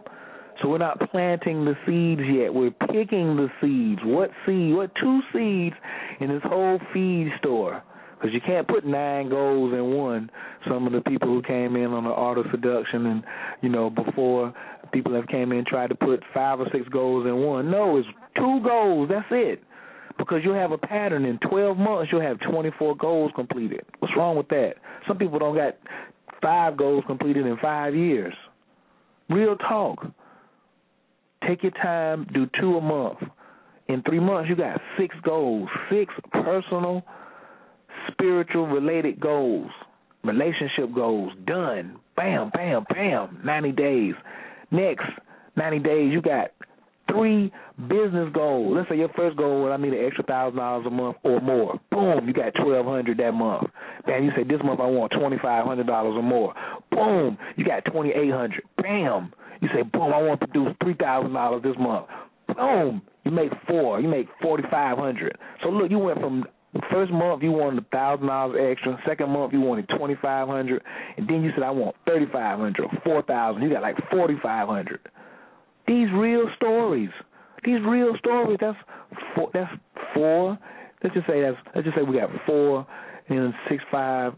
So 0.63 0.70
we're 0.70 0.77
not 0.77 1.12
planting 1.12 1.65
the 1.65 1.75
seeds 1.86 2.22
yet. 2.25 2.53
We're 2.53 2.72
picking 2.72 3.36
the 3.36 3.50
seeds. 3.62 4.01
What 4.03 4.32
seed? 4.46 4.74
What 4.74 4.91
two 4.96 5.20
seeds 5.34 5.75
in 6.20 6.29
this 6.29 6.41
whole 6.43 6.79
feed 6.93 7.29
store? 7.38 7.84
because 8.24 8.34
you 8.34 8.39
can't 8.39 8.65
put 8.70 8.86
nine 8.86 9.27
goals 9.27 9.74
in 9.74 9.98
one. 9.98 10.29
Some 10.70 10.88
of 10.88 10.93
the 10.93 11.01
people 11.01 11.27
who 11.27 11.41
came 11.41 11.75
in 11.75 11.88
on 11.88 12.05
the 12.05 12.10
art 12.10 12.38
of 12.38 12.46
seduction 12.51 13.05
and 13.08 13.24
you 13.62 13.67
know 13.67 13.89
before 13.89 14.53
people 14.93 15.13
have 15.13 15.27
came 15.27 15.51
in 15.51 15.65
tried 15.65 15.88
to 15.88 15.96
put 15.96 16.24
five 16.34 16.62
or 16.62 16.67
six 16.72 16.88
goals 16.88 17.25
in 17.25 17.36
one. 17.36 17.70
No, 17.70 17.98
it's 17.98 18.08
two 18.38 18.62
goals. 18.63 19.10
That's 19.12 19.25
it. 19.32 19.62
Because 20.17 20.39
you 20.46 20.51
have 20.51 20.72
a 20.72 20.77
pattern 20.77 21.25
in 21.25 21.38
12 21.50 21.75
months, 21.75 22.12
you'll 22.12 22.22
have 22.22 22.39
24 22.39 22.96
goals 22.96 23.32
completed. 23.36 23.84
What's 24.00 24.13
wrong 24.15 24.38
with 24.38 24.48
that? 24.50 24.75
Some 25.05 25.17
people 25.17 25.39
don't 25.39 25.55
got 25.55 25.75
five 26.41 26.77
goals 26.77 27.03
completed 27.08 27.46
in 27.46 27.58
five 27.58 27.93
years. 27.93 28.34
Real 29.29 29.58
talk. 29.58 30.05
Take 31.47 31.63
your 31.63 31.71
time, 31.73 32.27
do 32.33 32.47
two 32.59 32.77
a 32.77 32.81
month. 32.81 33.19
In 33.88 34.01
three 34.03 34.19
months, 34.19 34.50
you 34.50 34.55
got 34.55 34.79
six 34.97 35.15
goals, 35.23 35.67
six 35.89 36.13
personal, 36.31 37.03
spiritual 38.12 38.67
related 38.67 39.19
goals, 39.19 39.69
relationship 40.23 40.93
goals 40.93 41.33
done. 41.45 41.97
Bam, 42.15 42.50
bam, 42.53 42.85
bam. 42.89 43.41
90 43.43 43.71
days. 43.73 44.13
Next 44.71 45.05
90 45.55 45.79
days, 45.79 46.12
you 46.12 46.21
got 46.21 46.51
three 47.13 47.51
business 47.88 48.29
goals. 48.34 48.74
Let's 48.75 48.89
say 48.89 48.98
your 48.98 49.10
first 49.15 49.38
goal 49.38 49.63
was 49.63 49.72
I 49.72 49.82
need 49.82 49.93
an 49.93 50.05
extra 50.05 50.24
thousand 50.24 50.58
dollars 50.58 50.86
a 50.88 50.89
month 50.89 51.17
or 51.24 51.39
more. 51.41 51.79
Boom, 51.91 52.27
you 52.27 52.34
got 52.34 52.53
twelve 52.62 52.86
hundred 52.86 53.17
that 53.20 53.34
month. 53.34 53.70
Bam, 54.05 54.24
you 54.24 54.32
say 54.36 54.43
this 54.43 54.60
month 54.63 54.79
I 54.79 54.86
want 54.86 55.12
twenty 55.17 55.38
five 55.41 55.65
hundred 55.65 55.88
dollars 55.88 56.15
or 56.15 56.24
more. 56.24 56.53
Boom, 56.91 57.38
you 57.55 57.65
got 57.65 57.86
twenty 57.86 58.10
eight 58.12 58.32
hundred. 58.32 58.63
Bam, 58.82 59.32
you 59.62 59.70
say 59.74 59.84
boom, 59.84 60.13
I 60.13 60.22
want 60.22 60.41
to 60.41 60.48
produce 60.48 60.75
three 60.84 60.96
thousand 60.96 61.34
dollars 61.34 61.63
this 61.63 61.75
month. 61.79 62.08
Boom, 62.55 63.01
you 63.24 63.32
make 63.32 63.51
four. 63.67 64.01
You 64.01 64.08
make 64.08 64.27
forty 64.41 64.63
five 64.70 64.98
hundred. 64.98 65.38
So 65.62 65.70
look, 65.70 65.91
you 65.91 66.00
went 66.00 66.20
from 66.20 66.46
First 66.91 67.12
month 67.12 67.43
you 67.43 67.51
wanted 67.51 67.84
a 67.84 67.88
thousand 67.96 68.27
dollars 68.27 68.58
extra. 68.60 69.00
Second 69.05 69.29
month 69.29 69.53
you 69.53 69.62
wanted 69.62 69.88
twenty 69.96 70.15
five 70.20 70.48
hundred, 70.48 70.82
and 71.17 71.27
then 71.27 71.43
you 71.43 71.51
said 71.53 71.62
I 71.62 71.70
want 71.70 71.96
thirty 72.08 72.25
five 72.34 72.58
hundred 72.58 72.89
four 73.03 73.22
thousand. 73.22 73.62
You 73.62 73.70
got 73.70 73.84
like 73.84 73.96
forty 74.10 74.36
five 74.41 74.67
hundred. 74.67 75.00
These 75.86 76.08
real 76.13 76.32
stories. 76.93 77.09
These 77.63 77.79
real 77.85 78.15
stories. 78.19 78.57
That's 78.59 78.77
four. 79.35 79.50
That's 79.53 79.71
four. 80.13 80.57
Let's 81.03 81.15
just 81.15 81.27
say 81.27 81.41
that's. 81.41 81.57
Let's 81.75 81.85
just 81.85 81.97
say 81.97 82.03
we 82.03 82.17
got 82.17 82.29
four 82.45 82.85
and 83.29 83.53
six 83.69 83.83
five. 83.91 84.33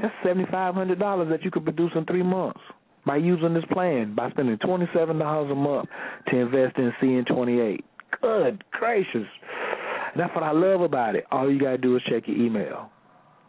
That's 0.00 0.14
seventy 0.24 0.46
five 0.50 0.74
hundred 0.74 0.98
dollars 0.98 1.28
that 1.30 1.42
you 1.44 1.50
could 1.50 1.64
produce 1.64 1.92
in 1.94 2.04
three 2.04 2.22
months 2.22 2.60
by 3.06 3.16
using 3.16 3.54
this 3.54 3.64
plan 3.72 4.14
by 4.14 4.30
spending 4.30 4.58
twenty 4.58 4.86
seven 4.94 5.18
dollars 5.18 5.50
a 5.50 5.54
month 5.54 5.88
to 6.28 6.36
invest 6.36 6.76
in 6.78 6.92
CN 7.02 7.26
twenty 7.26 7.60
eight. 7.60 7.84
Good 8.20 8.64
gracious. 8.70 9.26
That's 10.16 10.34
what 10.34 10.44
I 10.44 10.52
love 10.52 10.80
about 10.80 11.14
it. 11.14 11.24
All 11.30 11.50
you 11.50 11.60
gotta 11.60 11.78
do 11.78 11.96
is 11.96 12.02
check 12.08 12.24
your 12.26 12.36
email. 12.36 12.90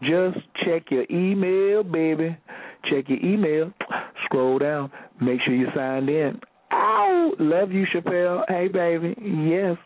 Just 0.02 0.38
check 0.66 0.84
your 0.92 1.06
email, 1.12 1.84
baby. 1.84 2.38
Check 2.90 3.10
your 3.10 3.20
email. 3.20 3.74
Scroll 4.26 4.60
down. 4.60 4.92
Make 5.22 5.42
sure 5.42 5.54
you 5.54 5.68
signed 5.76 6.10
in. 6.10 6.40
Love 7.38 7.72
you, 7.72 7.86
Chappelle. 7.94 8.44
Hey, 8.48 8.68
baby. 8.68 9.16
Yes. 9.22 9.78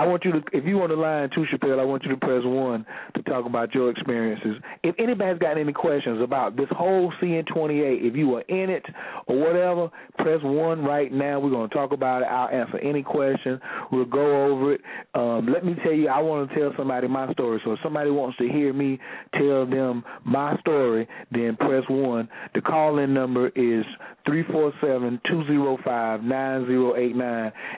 I 0.00 0.06
want 0.06 0.24
you 0.24 0.32
to, 0.32 0.42
if 0.54 0.64
you 0.64 0.80
on 0.80 0.88
the 0.88 0.96
line 0.96 1.28
too, 1.34 1.44
Chappelle, 1.52 1.78
I 1.78 1.84
want 1.84 2.04
you 2.04 2.08
to 2.08 2.16
press 2.16 2.40
one 2.42 2.86
to 3.14 3.22
talk 3.24 3.44
about 3.44 3.74
your 3.74 3.90
experiences. 3.90 4.56
If 4.82 4.94
anybody's 4.98 5.38
got 5.38 5.58
any 5.58 5.74
questions 5.74 6.22
about 6.22 6.56
this 6.56 6.68
whole 6.70 7.12
CN28, 7.20 8.08
if 8.08 8.16
you 8.16 8.28
were 8.28 8.40
in 8.48 8.70
it 8.70 8.86
or 9.26 9.38
whatever, 9.38 9.90
press 10.16 10.40
one 10.42 10.82
right 10.82 11.12
now. 11.12 11.38
We're 11.38 11.50
going 11.50 11.68
to 11.68 11.74
talk 11.74 11.92
about 11.92 12.22
it. 12.22 12.28
I'll 12.30 12.48
answer 12.48 12.78
any 12.78 13.02
question. 13.02 13.60
We'll 13.92 14.06
go 14.06 14.46
over 14.46 14.72
it. 14.72 14.80
Um, 15.12 15.46
let 15.52 15.66
me 15.66 15.74
tell 15.84 15.92
you, 15.92 16.08
I 16.08 16.20
want 16.20 16.48
to 16.48 16.58
tell 16.58 16.72
somebody 16.78 17.06
my 17.06 17.30
story. 17.34 17.60
So 17.62 17.72
if 17.72 17.80
somebody 17.82 18.08
wants 18.08 18.38
to 18.38 18.48
hear 18.48 18.72
me 18.72 18.98
tell 19.34 19.66
them 19.66 20.02
my 20.24 20.58
story, 20.60 21.06
then 21.30 21.56
press 21.56 21.84
one. 21.90 22.26
The 22.54 22.62
call 22.62 23.00
in 23.00 23.12
number 23.12 23.48
is 23.48 23.84
three 24.26 24.44
four 24.50 24.72
seven. 24.80 25.20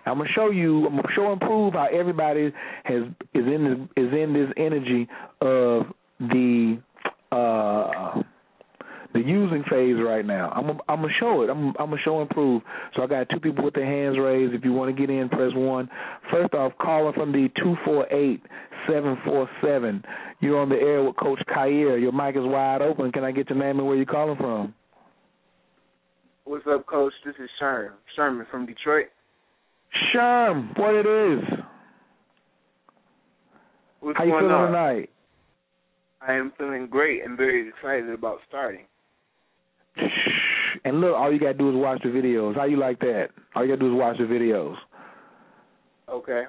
I'm 0.07 0.19
gonna 0.19 0.29
show 0.35 0.51
you. 0.51 0.87
I'm 0.87 0.97
gonna 0.97 1.09
show 1.15 1.33
and 1.33 1.41
prove 1.41 1.73
how 1.75 1.89
everybody 2.13 2.53
has 2.85 3.03
is 3.35 3.47
in 3.47 3.89
this, 3.97 4.05
is 4.05 4.13
in 4.13 4.33
this 4.33 4.53
energy 4.57 5.09
of 5.41 5.87
the 6.21 6.81
uh 7.31 8.23
the 9.15 9.21
using 9.21 9.63
phase 9.69 9.97
right 10.03 10.25
now. 10.25 10.51
I'm 10.55 10.71
a, 10.71 10.79
I'm 10.89 11.03
gonna 11.03 11.13
show 11.21 11.43
it. 11.43 11.51
I'm 11.51 11.69
I'm 11.79 11.91
gonna 11.91 11.97
show 12.05 12.21
and 12.21 12.31
prove. 12.31 12.63
So 12.97 13.03
I 13.03 13.07
got 13.07 13.29
two 13.29 13.41
people 13.41 13.65
with 13.65 13.75
their 13.75 13.87
hands 13.87 14.19
raised. 14.19 14.55
If 14.55 14.65
you 14.65 14.73
want 14.73 14.95
to 14.95 15.01
get 15.01 15.11
in, 15.11 15.29
press 15.29 15.53
one. 15.55 15.89
First 16.31 16.55
off, 16.55 16.73
calling 16.81 17.13
from 17.15 17.33
the 17.33 17.49
two 17.63 17.77
four 17.85 18.11
eight 18.13 18.43
seven 18.89 19.19
four 19.25 19.49
seven. 19.63 20.03
You're 20.41 20.59
on 20.59 20.69
the 20.69 20.77
air 20.77 21.03
with 21.03 21.17
Coach 21.17 21.41
Khayr. 21.49 22.01
Your 22.01 22.13
mic 22.13 22.37
is 22.37 22.43
wide 22.45 22.83
open. 22.83 23.13
Can 23.13 23.25
I 23.25 23.33
get 23.33 23.51
your 23.51 23.59
name 23.59 23.79
and 23.79 23.87
where 23.87 23.97
you're 23.97 24.07
calling 24.07 24.37
from? 24.37 24.75
What's 26.45 26.67
up, 26.69 26.87
Coach? 26.87 27.13
This 27.25 27.35
is 27.39 27.49
Sherm. 27.61 27.91
Sherman 28.17 28.47
from 28.51 28.67
Detroit. 28.67 29.07
Sherm, 30.13 30.77
what 30.79 30.95
it 30.95 31.07
is? 31.07 31.63
What's 34.03 34.19
How 34.19 34.25
you 34.25 34.33
going 34.33 34.43
feeling 34.45 34.55
on? 34.57 34.67
tonight? 34.73 35.11
I 36.27 36.33
am 36.35 36.53
feeling 36.59 36.89
great 36.89 37.25
and 37.25 37.37
very 37.37 37.69
excited 37.69 38.11
about 38.11 38.39
starting. 38.49 38.85
And 40.85 41.01
look, 41.01 41.15
all 41.15 41.33
you 41.33 41.39
gotta 41.39 41.55
do 41.55 41.71
is 41.71 41.77
watch 41.77 42.03
the 42.03 42.09
videos. 42.09 42.57
How 42.57 42.65
you 42.65 42.77
like 42.79 42.99
that? 43.01 43.29
All 43.55 43.65
you 43.65 43.69
gotta 43.69 43.81
do 43.89 43.95
is 43.95 43.99
watch 43.99 44.17
the 44.19 44.25
videos. 44.25 44.75
Okay. 46.09 46.45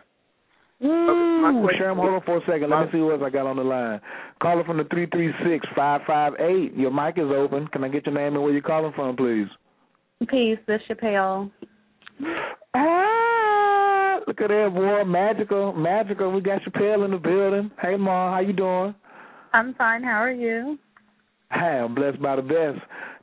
Woo! 0.79 1.41
my 1.41 1.61
question- 1.61 1.81
Sherm, 1.81 1.95
hold 1.95 2.09
on 2.15 2.21
for 2.21 2.37
a 2.37 2.41
second. 2.41 2.61
Let 2.61 2.69
my- 2.69 2.85
me 2.85 2.91
see 2.91 2.97
who 2.97 3.11
else 3.11 3.21
I 3.23 3.29
got 3.29 3.45
on 3.45 3.57
the 3.57 3.63
line. 3.63 4.01
Caller 4.41 4.63
from 4.63 4.77
the 4.77 4.85
three 4.85 5.05
three 5.07 5.31
six 5.43 5.65
five 5.75 6.01
five 6.07 6.33
eight. 6.39 6.73
Your 6.73 6.91
mic 6.91 7.17
is 7.19 7.29
open. 7.29 7.67
Can 7.67 7.83
I 7.83 7.89
get 7.89 8.05
your 8.07 8.15
name 8.15 8.33
and 8.33 8.43
where 8.43 8.51
you're 8.51 8.61
calling 8.61 8.93
from, 8.93 9.15
please? 9.15 9.47
Peace, 10.27 10.57
this 10.65 10.81
Chappelle. 10.89 11.51
Ah, 12.73 13.12
look 14.27 14.41
at 14.41 14.49
that 14.49 14.71
boy, 14.73 15.03
magical, 15.05 15.73
magical. 15.73 16.31
We 16.31 16.41
got 16.41 16.61
Chappelle 16.61 17.05
in 17.05 17.11
the 17.11 17.17
building. 17.17 17.71
Hey, 17.81 17.95
Ma, 17.95 18.33
how 18.33 18.39
you 18.39 18.53
doing? 18.53 18.95
I'm 19.53 19.73
fine. 19.75 20.03
How 20.03 20.21
are 20.21 20.31
you? 20.31 20.77
Hey, 21.51 21.79
I'm 21.83 21.93
blessed 21.93 22.21
by 22.21 22.35
the 22.35 22.41
best. 22.41 22.79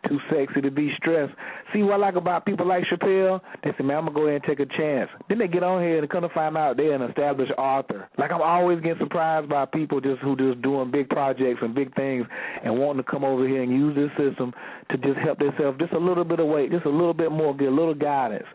Too 0.08 0.18
sexy 0.30 0.62
to 0.62 0.70
be 0.70 0.92
stressed. 0.96 1.34
See 1.74 1.82
what 1.82 1.94
I 1.94 1.96
like 1.96 2.14
about 2.14 2.46
people 2.46 2.66
like 2.66 2.84
Chappelle? 2.84 3.40
They 3.62 3.70
say, 3.76 3.84
man, 3.84 3.98
I'm 3.98 4.04
going 4.04 4.14
to 4.14 4.20
go 4.20 4.26
ahead 4.28 4.42
and 4.42 4.44
take 4.44 4.60
a 4.60 4.78
chance. 4.78 5.10
Then 5.28 5.38
they 5.38 5.48
get 5.48 5.62
on 5.62 5.82
here 5.82 5.98
and 5.98 6.08
come 6.08 6.22
to 6.22 6.28
find 6.30 6.56
out 6.56 6.76
they're 6.76 6.94
an 6.94 7.02
established 7.02 7.52
author. 7.58 8.08
Like, 8.16 8.30
I'm 8.30 8.40
always 8.40 8.80
getting 8.80 8.98
surprised 8.98 9.48
by 9.50 9.66
people 9.66 10.00
just 10.00 10.20
who 10.22 10.36
just 10.36 10.62
doing 10.62 10.90
big 10.90 11.10
projects 11.10 11.58
and 11.60 11.74
big 11.74 11.94
things 11.96 12.24
and 12.64 12.78
wanting 12.78 13.04
to 13.04 13.10
come 13.10 13.24
over 13.24 13.46
here 13.46 13.62
and 13.62 13.72
use 13.72 13.94
this 13.94 14.10
system 14.16 14.54
to 14.90 14.96
just 14.96 15.18
help 15.18 15.38
themselves 15.38 15.78
just 15.78 15.92
a 15.92 15.98
little 15.98 16.24
bit 16.24 16.40
of 16.40 16.46
weight, 16.46 16.70
just 16.70 16.86
a 16.86 16.90
little 16.90 17.14
bit 17.14 17.30
more, 17.30 17.54
get 17.54 17.68
a 17.68 17.70
little 17.70 17.94
guidance 17.94 18.46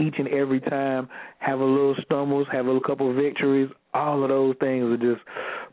each 0.00 0.14
and 0.18 0.28
every 0.28 0.60
time, 0.60 1.08
have 1.38 1.60
a 1.60 1.64
little 1.64 1.94
stumbles, 2.04 2.46
have 2.52 2.66
a 2.66 2.80
couple 2.80 3.10
of 3.10 3.16
victories. 3.16 3.70
All 3.92 4.22
of 4.22 4.28
those 4.28 4.54
things 4.60 4.84
are 4.84 4.96
just 4.96 5.20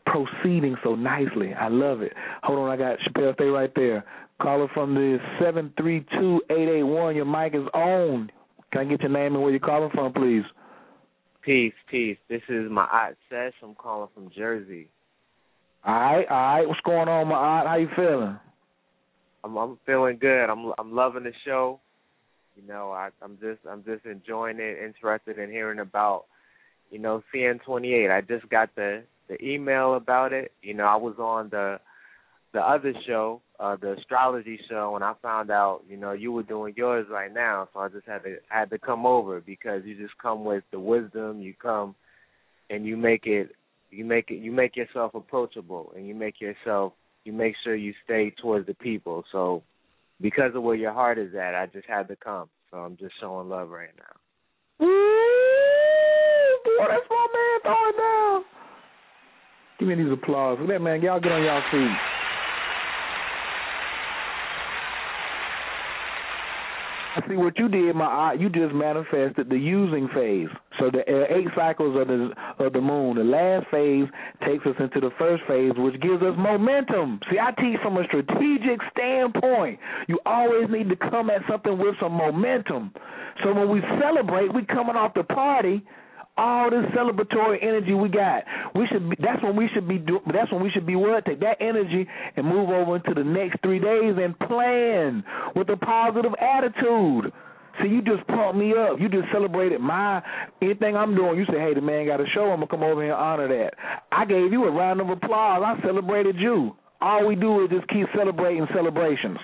proceeding 0.05 0.75
so 0.83 0.95
nicely. 0.95 1.53
I 1.53 1.67
love 1.67 2.01
it. 2.01 2.13
Hold 2.43 2.59
on, 2.59 2.69
I 2.69 2.77
got 2.77 2.97
Chappelle. 2.99 3.33
Stay 3.35 3.45
right 3.45 3.71
there. 3.75 4.03
Caller 4.41 4.67
from 4.73 4.93
the 4.93 5.17
seven 5.41 5.73
three 5.77 6.05
two 6.19 6.41
eight 6.49 6.69
eight 6.69 6.83
one. 6.83 7.15
Your 7.15 7.25
mic 7.25 7.55
is 7.55 7.67
on. 7.73 8.31
Can 8.71 8.81
I 8.81 8.89
get 8.89 9.01
your 9.01 9.09
name 9.11 9.33
and 9.33 9.41
where 9.41 9.51
you're 9.51 9.59
calling 9.59 9.89
from, 9.93 10.13
please? 10.13 10.43
Peace, 11.41 11.73
peace. 11.89 12.17
This 12.29 12.41
is 12.49 12.69
my 12.69 12.85
aunt 12.91 13.17
Sesh. 13.29 13.53
I'm 13.63 13.73
calling 13.75 14.09
from 14.13 14.29
Jersey. 14.35 14.89
All 15.85 15.93
right, 15.93 16.25
all 16.29 16.37
right. 16.37 16.67
What's 16.67 16.81
going 16.81 17.07
on, 17.07 17.27
my 17.27 17.35
aunt? 17.35 17.67
How 17.67 17.77
you 17.77 17.87
feeling? 17.95 18.37
I'm 19.43 19.55
I'm 19.55 19.79
feeling 19.85 20.17
good. 20.19 20.45
I'm 20.49 20.73
I'm 20.77 20.93
loving 20.93 21.23
the 21.23 21.31
show. 21.45 21.79
You 22.57 22.67
know, 22.67 22.91
I 22.91 23.09
I'm 23.21 23.37
just 23.39 23.59
I'm 23.69 23.83
just 23.83 24.05
enjoying 24.05 24.57
it, 24.59 24.79
interested 24.83 25.37
in 25.37 25.51
hearing 25.51 25.79
about, 25.79 26.25
you 26.89 26.99
know, 26.99 27.23
CN28. 27.33 28.11
I 28.11 28.21
just 28.21 28.49
got 28.49 28.73
the 28.75 29.03
the 29.29 29.43
email 29.43 29.95
about 29.95 30.33
it. 30.33 30.51
You 30.61 30.73
know, 30.73 30.85
I 30.85 30.95
was 30.95 31.15
on 31.19 31.49
the 31.49 31.79
the 32.53 32.59
other 32.59 32.93
show, 33.05 33.41
uh 33.59 33.75
the 33.75 33.93
astrology 33.93 34.59
show 34.69 34.95
and 34.95 35.03
I 35.03 35.13
found 35.21 35.51
out, 35.51 35.81
you 35.87 35.97
know, 35.97 36.13
you 36.13 36.31
were 36.31 36.43
doing 36.43 36.73
yours 36.75 37.05
right 37.11 37.31
now, 37.31 37.67
so 37.73 37.81
I 37.81 37.89
just 37.89 38.07
had 38.07 38.23
to 38.23 38.37
had 38.49 38.69
to 38.71 38.79
come 38.79 39.05
over 39.05 39.39
because 39.39 39.83
you 39.85 39.95
just 39.95 40.17
come 40.17 40.43
with 40.43 40.63
the 40.71 40.79
wisdom, 40.79 41.41
you 41.41 41.53
come 41.53 41.93
and 42.69 42.85
you 42.85 42.97
make 42.97 43.25
it 43.27 43.51
you 43.91 44.03
make 44.03 44.31
it 44.31 44.39
you 44.39 44.51
make 44.51 44.75
yourself 44.75 45.13
approachable 45.13 45.93
and 45.95 46.07
you 46.07 46.15
make 46.15 46.41
yourself 46.41 46.93
you 47.23 47.33
make 47.33 47.55
sure 47.63 47.75
you 47.75 47.93
stay 48.03 48.33
towards 48.41 48.65
the 48.65 48.73
people. 48.73 49.25
So 49.31 49.61
because 50.21 50.55
of 50.55 50.63
where 50.63 50.75
your 50.75 50.93
heart 50.93 51.17
is 51.17 51.33
at, 51.35 51.55
I 51.55 51.67
just 51.67 51.87
had 51.87 52.07
to 52.07 52.15
come. 52.15 52.49
So 52.71 52.77
I'm 52.77 52.97
just 52.97 53.13
showing 53.19 53.49
love 53.49 53.69
right 53.69 53.89
now. 53.97 54.85
Ooh, 54.85 56.57
boy, 56.65 56.85
that's 56.89 57.09
my 57.09 57.27
man 57.33 57.59
throwing 57.63 57.97
down. 57.97 58.43
Give 59.79 59.87
me 59.87 59.95
these 59.95 60.11
applause. 60.11 60.57
Look 60.59 60.69
at 60.69 60.73
that, 60.73 60.81
man. 60.81 61.01
Y'all 61.01 61.19
get 61.19 61.31
on 61.31 61.43
y'all 61.43 61.61
feet. 61.71 62.16
See 67.27 67.35
what 67.35 67.57
you 67.57 67.67
did, 67.69 67.95
my. 67.95 68.33
You 68.33 68.49
just 68.49 68.73
manifested 68.73 69.49
the 69.49 69.57
using 69.57 70.07
phase. 70.13 70.49
So 70.79 70.91
the 70.91 70.99
uh, 70.99 71.35
eight 71.35 71.47
cycles 71.55 71.95
of 71.99 72.07
the 72.07 72.31
of 72.59 72.73
the 72.73 72.81
moon. 72.81 73.17
The 73.17 73.23
last 73.23 73.67
phase 73.71 74.07
takes 74.45 74.65
us 74.65 74.75
into 74.79 74.99
the 74.99 75.11
first 75.17 75.43
phase, 75.47 75.71
which 75.77 75.99
gives 76.01 76.21
us 76.21 76.35
momentum. 76.37 77.19
See, 77.31 77.39
I 77.39 77.51
teach 77.51 77.79
from 77.81 77.97
a 77.97 78.03
strategic 78.05 78.79
standpoint. 78.91 79.79
You 80.07 80.19
always 80.25 80.69
need 80.69 80.89
to 80.89 80.95
come 80.95 81.29
at 81.29 81.41
something 81.49 81.77
with 81.77 81.95
some 81.99 82.13
momentum. 82.13 82.91
So 83.43 83.53
when 83.53 83.69
we 83.69 83.81
celebrate, 84.01 84.53
we 84.53 84.65
coming 84.65 84.95
off 84.95 85.13
the 85.13 85.23
party 85.23 85.83
all 86.37 86.69
this 86.69 86.85
celebratory 86.95 87.57
energy 87.61 87.93
we 87.93 88.09
got. 88.09 88.43
We 88.75 88.87
should 88.87 89.09
be, 89.09 89.15
that's 89.19 89.41
when 89.43 89.55
we 89.55 89.69
should 89.73 89.87
be 89.87 89.97
do, 89.97 90.19
that's 90.31 90.51
when 90.51 90.61
we 90.61 90.69
should 90.71 90.85
be 90.85 90.95
what 90.95 91.25
take 91.25 91.39
that 91.41 91.57
energy 91.59 92.07
and 92.35 92.45
move 92.45 92.69
over 92.69 92.95
into 92.95 93.13
the 93.13 93.23
next 93.23 93.61
3 93.61 93.79
days 93.79 94.15
and 94.21 94.37
plan 94.39 95.23
with 95.55 95.69
a 95.69 95.77
positive 95.77 96.33
attitude. 96.39 97.33
See, 97.81 97.89
you 97.89 98.01
just 98.01 98.25
pumped 98.27 98.57
me 98.57 98.73
up. 98.73 98.99
You 98.99 99.07
just 99.07 99.31
celebrated 99.31 99.79
my 99.81 100.21
anything 100.61 100.95
I'm 100.95 101.15
doing. 101.15 101.37
You 101.37 101.45
say, 101.45 101.59
"Hey, 101.59 101.75
the 101.75 101.81
man 101.81 102.07
got 102.07 102.19
a 102.19 102.25
show. 102.33 102.45
I'm 102.49 102.57
gonna 102.57 102.67
come 102.67 102.81
over 102.81 103.03
here 103.03 103.13
and 103.13 103.21
honor 103.21 103.47
that." 103.47 103.75
I 104.11 104.25
gave 104.25 104.51
you 104.51 104.65
a 104.65 104.71
round 104.71 104.99
of 104.99 105.09
applause. 105.09 105.61
I 105.63 105.79
celebrated 105.81 106.37
you. 106.37 106.75
All 107.01 107.27
we 107.27 107.35
do 107.35 107.63
is 107.63 107.69
just 107.69 107.87
keep 107.89 108.07
celebrating 108.15 108.67
celebrations. 108.73 109.37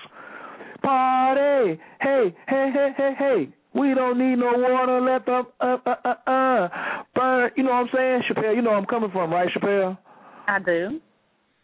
Party, 0.82 1.78
hey, 2.00 2.34
hey, 2.48 2.70
hey, 2.72 2.94
hey, 2.96 3.14
hey. 3.16 3.48
We 3.74 3.92
don't 3.94 4.18
need 4.18 4.36
no 4.36 4.52
water 4.56 5.00
left 5.00 5.28
up, 5.28 5.52
up, 5.60 5.82
uh, 5.86 5.94
uh, 6.04 6.30
uh. 6.30 6.68
Burn. 7.14 7.50
You 7.56 7.64
know 7.64 7.70
what 7.70 7.76
I'm 7.76 7.88
saying, 7.94 8.22
Chappelle? 8.28 8.54
You 8.54 8.62
know 8.62 8.70
where 8.70 8.78
I'm 8.78 8.86
coming 8.86 9.10
from, 9.10 9.32
right, 9.32 9.48
Chappelle? 9.52 9.98
I 10.46 10.58
do. 10.60 11.00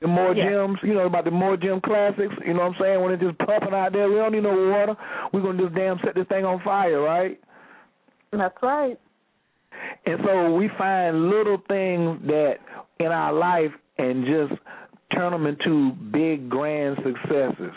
The 0.01 0.09
more 0.09 0.35
Yeah. 0.35 0.49
gems, 0.49 0.79
you 0.83 0.95
know 0.95 1.07
about 1.07 1.25
the 1.25 1.31
more 1.31 1.57
gem 1.57 1.81
classics. 1.83 2.35
You 2.45 2.55
know 2.55 2.61
what 2.61 2.77
I'm 2.77 2.81
saying? 2.81 3.01
When 3.03 3.13
it's 3.13 3.23
just 3.23 3.39
pumping 3.39 3.75
out 3.75 3.93
there, 3.93 4.09
we 4.09 4.17
don't 4.17 4.33
need 4.33 4.43
no 4.43 4.71
water. 4.71 4.97
We're 5.33 5.43
gonna 5.43 5.63
just 5.63 5.75
damn 5.75 5.99
set 6.01 6.15
this 6.15 6.27
thing 6.27 6.45
on 6.45 6.59
fire, 6.61 7.01
right? 7.01 7.39
That's 8.33 8.57
right. 8.63 8.99
And 10.07 10.21
so 10.25 10.55
we 10.55 10.69
find 10.79 11.29
little 11.31 11.59
things 11.69 12.19
that 12.27 12.59
in 12.99 13.07
our 13.09 13.33
life 13.33 13.73
and 13.99 14.25
just 14.25 14.61
turn 15.13 15.33
them 15.33 15.47
into 15.47 15.93
big 16.11 16.49
grand 16.49 16.97
successes. 17.05 17.75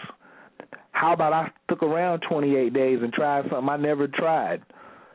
How 0.94 1.14
about 1.14 1.34
I 1.34 1.52
stuck 1.66 1.84
around 1.84 2.22
28 2.22 2.74
days 2.74 3.00
and 3.02 3.12
tried 3.12 3.46
something 3.50 3.70
I 3.70 3.78
never 3.78 4.08
tried? 4.08 4.62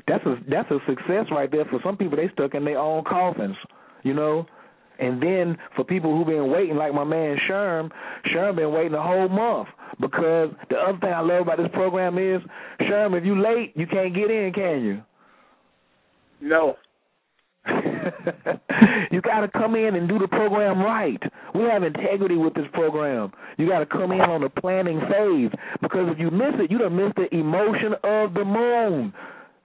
That's 0.06 0.24
a 0.26 0.36
that's 0.48 0.70
a 0.70 0.78
success 0.86 1.26
right 1.30 1.50
there. 1.50 1.64
For 1.66 1.80
some 1.84 1.96
people, 1.96 2.16
they 2.16 2.28
stuck 2.32 2.54
in 2.54 2.64
their 2.64 2.78
own 2.78 3.04
coffins, 3.04 3.56
you 4.02 4.14
know. 4.14 4.46
And 4.98 5.22
then 5.22 5.56
for 5.76 5.84
people 5.84 6.16
who've 6.16 6.26
been 6.26 6.50
waiting, 6.50 6.76
like 6.76 6.92
my 6.92 7.04
man 7.04 7.36
Sherm, 7.48 7.90
Sherm 8.34 8.56
been 8.56 8.72
waiting 8.72 8.94
a 8.94 9.02
whole 9.02 9.28
month 9.28 9.68
because 10.00 10.50
the 10.70 10.76
other 10.76 10.98
thing 10.98 11.12
I 11.12 11.20
love 11.20 11.42
about 11.42 11.58
this 11.58 11.70
program 11.72 12.18
is, 12.18 12.42
Sherm, 12.80 13.16
if 13.16 13.24
you 13.24 13.40
late, 13.40 13.72
you 13.76 13.86
can't 13.86 14.14
get 14.14 14.30
in, 14.30 14.52
can 14.52 14.82
you? 14.82 15.02
No. 16.40 16.76
you 19.10 19.20
got 19.20 19.40
to 19.40 19.48
come 19.48 19.74
in 19.74 19.94
and 19.94 20.08
do 20.08 20.18
the 20.18 20.28
program 20.28 20.80
right. 20.80 21.20
We 21.54 21.62
have 21.62 21.82
integrity 21.82 22.36
with 22.36 22.54
this 22.54 22.66
program. 22.72 23.32
You 23.56 23.68
got 23.68 23.80
to 23.80 23.86
come 23.86 24.12
in 24.12 24.20
on 24.20 24.42
the 24.42 24.48
planning 24.48 25.00
phase 25.00 25.50
because 25.80 26.08
if 26.10 26.18
you 26.18 26.30
miss 26.30 26.54
it, 26.58 26.70
you 26.70 26.78
don't 26.78 26.96
miss 26.96 27.12
the 27.16 27.34
emotion 27.34 27.94
of 28.04 28.34
the 28.34 28.44
moon. 28.44 29.12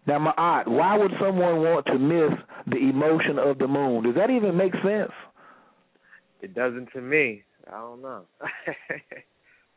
Now, 0.06 0.20
my 0.20 0.34
aunt, 0.38 0.68
why 0.68 0.98
would 0.98 1.12
someone 1.20 1.62
want 1.62 1.86
to 1.88 1.98
miss 1.98 2.38
the 2.68 2.78
emotion 2.78 3.40
of 3.40 3.58
the 3.58 3.68
moon? 3.68 4.04
Does 4.04 4.16
that 4.16 4.30
even 4.30 4.58
make 4.58 4.74
sense? 4.84 5.12
It 6.42 6.54
doesn't 6.54 6.90
to 6.94 7.02
me. 7.02 7.44
I 7.68 7.80
don't 7.80 8.02
know. 8.02 8.24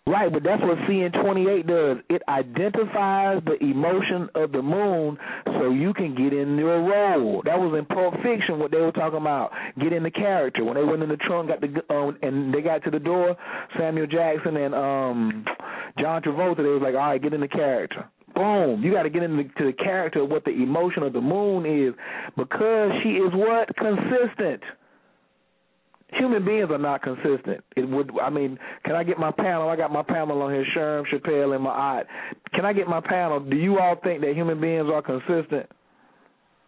Right, 0.09 0.33
but 0.33 0.45
that's 0.45 0.63
what 0.63 0.79
CN28 0.89 1.67
does. 1.67 2.05
It 2.09 2.23
identifies 2.29 3.43
the 3.45 3.57
emotion 3.61 4.29
of 4.37 4.53
the 4.53 4.63
moon 4.63 5.19
so 5.47 5.71
you 5.71 5.93
can 5.95 6.15
get 6.15 6.33
in 6.33 6.57
your 6.57 6.81
role. 6.81 7.43
That 7.45 7.59
was 7.59 7.77
in 7.77 7.85
Pulp 7.87 8.15
Fiction 8.23 8.61
what 8.61 8.71
they 8.71 8.79
were 8.79 8.93
talking 8.93 9.19
about. 9.19 9.51
Get 9.81 9.93
in 9.93 10.05
the 10.05 10.13
character. 10.13 10.63
When 10.63 10.77
they 10.77 10.85
went 10.85 11.03
in 11.03 11.09
the 11.09 11.17
trunk, 11.17 11.49
got 11.49 11.61
the 11.61 11.83
um, 11.93 12.17
and 12.23 12.55
they 12.55 12.63
got 12.63 12.85
to 12.85 12.91
the 12.93 13.01
door, 13.01 13.37
Samuel 13.77 14.07
Jackson 14.07 14.57
and 14.57 14.75
um 14.77 15.45
John 15.99 16.23
Travolta, 16.23 16.59
they 16.59 16.69
was 16.69 16.83
like, 16.83 16.95
"All 16.95 17.01
right, 17.01 17.21
get 17.21 17.35
in 17.35 17.41
the 17.41 17.49
character." 17.49 18.09
Boom! 18.33 18.85
You 18.85 18.93
got 18.93 19.05
to 19.05 19.11
get 19.11 19.25
into 19.25 19.49
the 19.59 19.73
character 19.73 20.23
of 20.23 20.31
what 20.31 20.45
the 20.45 20.53
emotion 20.53 21.03
of 21.03 21.15
the 21.15 21.21
moon 21.21 21.67
is 21.67 21.95
because 22.37 22.93
she 23.03 23.17
is 23.17 23.33
what 23.35 23.75
consistent 23.75 24.63
human 26.13 26.45
beings 26.45 26.69
are 26.71 26.79
not 26.79 27.03
consistent. 27.03 27.65
It 27.77 27.89
would. 27.89 28.11
I 28.21 28.31
mean, 28.31 28.59
can 28.85 28.95
I 28.95 29.05
get 29.05 29.19
my 29.19 29.31
panel? 29.31 29.69
I 29.69 29.77
got 29.77 29.93
my 29.93 30.03
panel 30.03 30.43
on 30.43 30.53
here, 30.53 30.67
Sherm, 30.77 31.05
Chappelle, 31.13 31.55
and 31.55 31.65
my 31.65 31.99
aunt. 31.99 32.07
Can 32.55 32.65
I 32.65 32.73
get 32.73 32.89
my 32.89 33.01
panel? 33.01 33.41
Do 33.41 33.57
you 33.57 33.79
all 33.79 33.97
think 34.03 34.21
that 34.23 34.35
human 34.35 34.61
beings 34.61 34.89
are 34.93 35.03
consistent? 35.03 35.67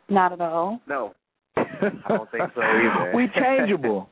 Not 0.08 0.32
at 0.32 0.40
all. 0.40 0.80
No. 0.88 1.14
I 1.56 1.90
don't 2.08 2.30
think 2.30 2.44
so 2.54 2.62
either. 2.62 3.12
we 3.14 3.28
changeable. 3.34 4.08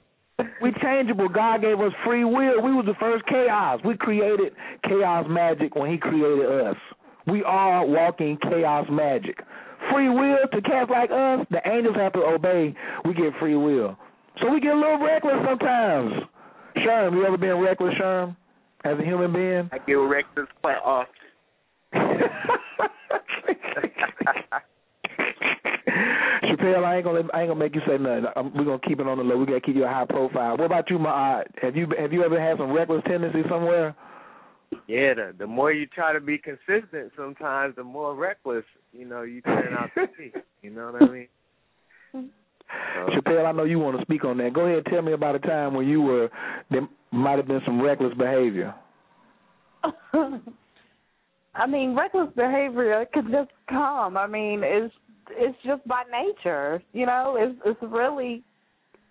We 0.61 0.73
changeable. 0.83 1.29
God 1.29 1.63
gave 1.63 1.81
us 1.81 1.93
free 2.05 2.25
will. 2.25 2.61
We 2.63 2.73
was 2.73 2.85
the 2.87 2.95
first 3.01 3.25
chaos. 3.27 3.81
We 3.85 3.97
created 3.97 4.53
chaos 4.87 5.25
magic 5.29 5.75
when 5.75 5.91
He 5.91 5.97
created 5.97 6.67
us. 6.67 6.77
We 7.27 7.43
are 7.43 7.85
walking 7.85 8.39
chaos 8.43 8.87
magic. 8.91 9.39
Free 9.91 10.09
will 10.09 10.39
to 10.53 10.61
cats 10.63 10.91
like 10.91 11.11
us. 11.11 11.47
The 11.51 11.61
angels 11.65 11.97
have 11.97 12.13
to 12.15 12.21
obey. 12.21 12.75
We 13.05 13.15
get 13.15 13.33
free 13.41 13.57
will. 13.57 13.97
So 14.41 14.51
we 14.51 14.61
get 14.61 14.73
a 14.73 14.77
little 14.77 14.99
reckless 14.99 15.37
sometimes. 15.45 16.13
Sherm, 16.77 17.15
you 17.15 17.25
ever 17.25 17.39
been 17.39 17.57
reckless, 17.57 17.95
Sherm, 17.95 18.37
as 18.85 18.99
a 18.99 19.03
human 19.03 19.33
being? 19.33 19.71
I 19.73 19.79
get 19.79 19.95
reckless 19.95 20.47
quite 20.61 20.77
often. 20.85 21.13
Chappelle, 26.45 26.85
I 26.85 26.97
ain't 26.97 27.05
gonna 27.05 27.23
I 27.33 27.41
ain't 27.41 27.49
gonna 27.49 27.55
make 27.57 27.75
you 27.75 27.81
say 27.87 27.97
nothing. 27.97 28.27
I'm, 28.37 28.53
we're 28.55 28.65
gonna 28.65 28.79
keep 28.87 29.01
it 29.01 29.07
on 29.07 29.19
the 29.19 29.25
low. 29.25 29.39
We 29.39 29.47
gotta 29.47 29.61
keep 29.61 29.77
you 29.77 29.85
a 29.85 29.89
high 29.89 30.05
profile. 30.07 30.57
What 30.59 30.67
about 30.67 30.91
you, 30.91 30.99
my 30.99 31.45
Have 31.63 31.75
you 31.75 31.87
have 31.99 32.13
you 32.13 32.23
ever 32.23 32.41
had 32.41 32.59
some 32.59 32.73
reckless 32.73 33.03
tendencies 33.07 33.47
somewhere? 33.49 33.97
Yeah, 34.87 35.15
the 35.15 35.35
the 35.39 35.47
more 35.47 35.73
you 35.73 35.87
try 35.87 36.13
to 36.13 36.21
be 36.21 36.39
consistent, 36.39 37.13
sometimes 37.17 37.77
the 37.77 37.85
more 37.85 38.15
reckless, 38.15 38.65
you 38.93 39.07
know, 39.07 39.23
you 39.23 39.41
turn 39.41 39.73
out 39.73 39.91
to 39.95 40.07
be. 40.19 40.33
You 40.63 40.71
know 40.71 40.93
what 40.93 41.03
I 41.03 41.07
mean? 41.09 41.29
So, 42.95 43.13
Chappelle, 43.13 43.47
I 43.47 43.53
know 43.53 43.65
you 43.65 43.79
want 43.79 43.97
to 43.99 44.03
speak 44.03 44.25
on 44.25 44.39
that. 44.39 44.53
Go 44.53 44.63
ahead, 44.63 44.85
tell 44.87 45.03
me 45.03 45.13
about 45.13 45.35
a 45.35 45.39
time 45.39 45.75
when 45.75 45.87
you 45.87 46.01
were 46.03 46.29
there 46.71 46.89
might 47.13 47.39
have 47.39 47.47
been 47.47 47.63
some 47.65 47.81
reckless 47.81 48.15
behavior. 48.15 48.75
I 51.55 51.67
mean, 51.67 51.95
reckless 51.95 52.29
behavior 52.37 53.07
could 53.13 53.31
just 53.31 53.51
come. 53.69 54.17
I 54.17 54.27
mean, 54.27 54.63
it's 54.63 54.95
it's 55.31 55.57
just 55.65 55.87
by 55.87 56.03
nature, 56.11 56.83
you 56.93 57.07
know. 57.07 57.37
It's 57.39 57.59
it's 57.65 57.93
really 57.93 58.43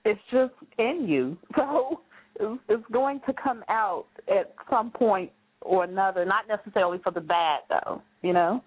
it's 0.03 0.19
just 0.31 0.53
in 0.77 1.07
you, 1.07 1.37
so 1.55 2.01
it's, 2.39 2.61
it's 2.69 2.83
going 2.91 3.21
to 3.27 3.33
come 3.33 3.63
out 3.69 4.05
at 4.27 4.53
some 4.69 4.91
point 4.91 5.31
or 5.61 5.83
another. 5.83 6.25
Not 6.25 6.47
necessarily 6.47 6.99
for 7.03 7.11
the 7.11 7.21
bad, 7.21 7.61
though, 7.69 8.01
you 8.21 8.33
know. 8.33 8.63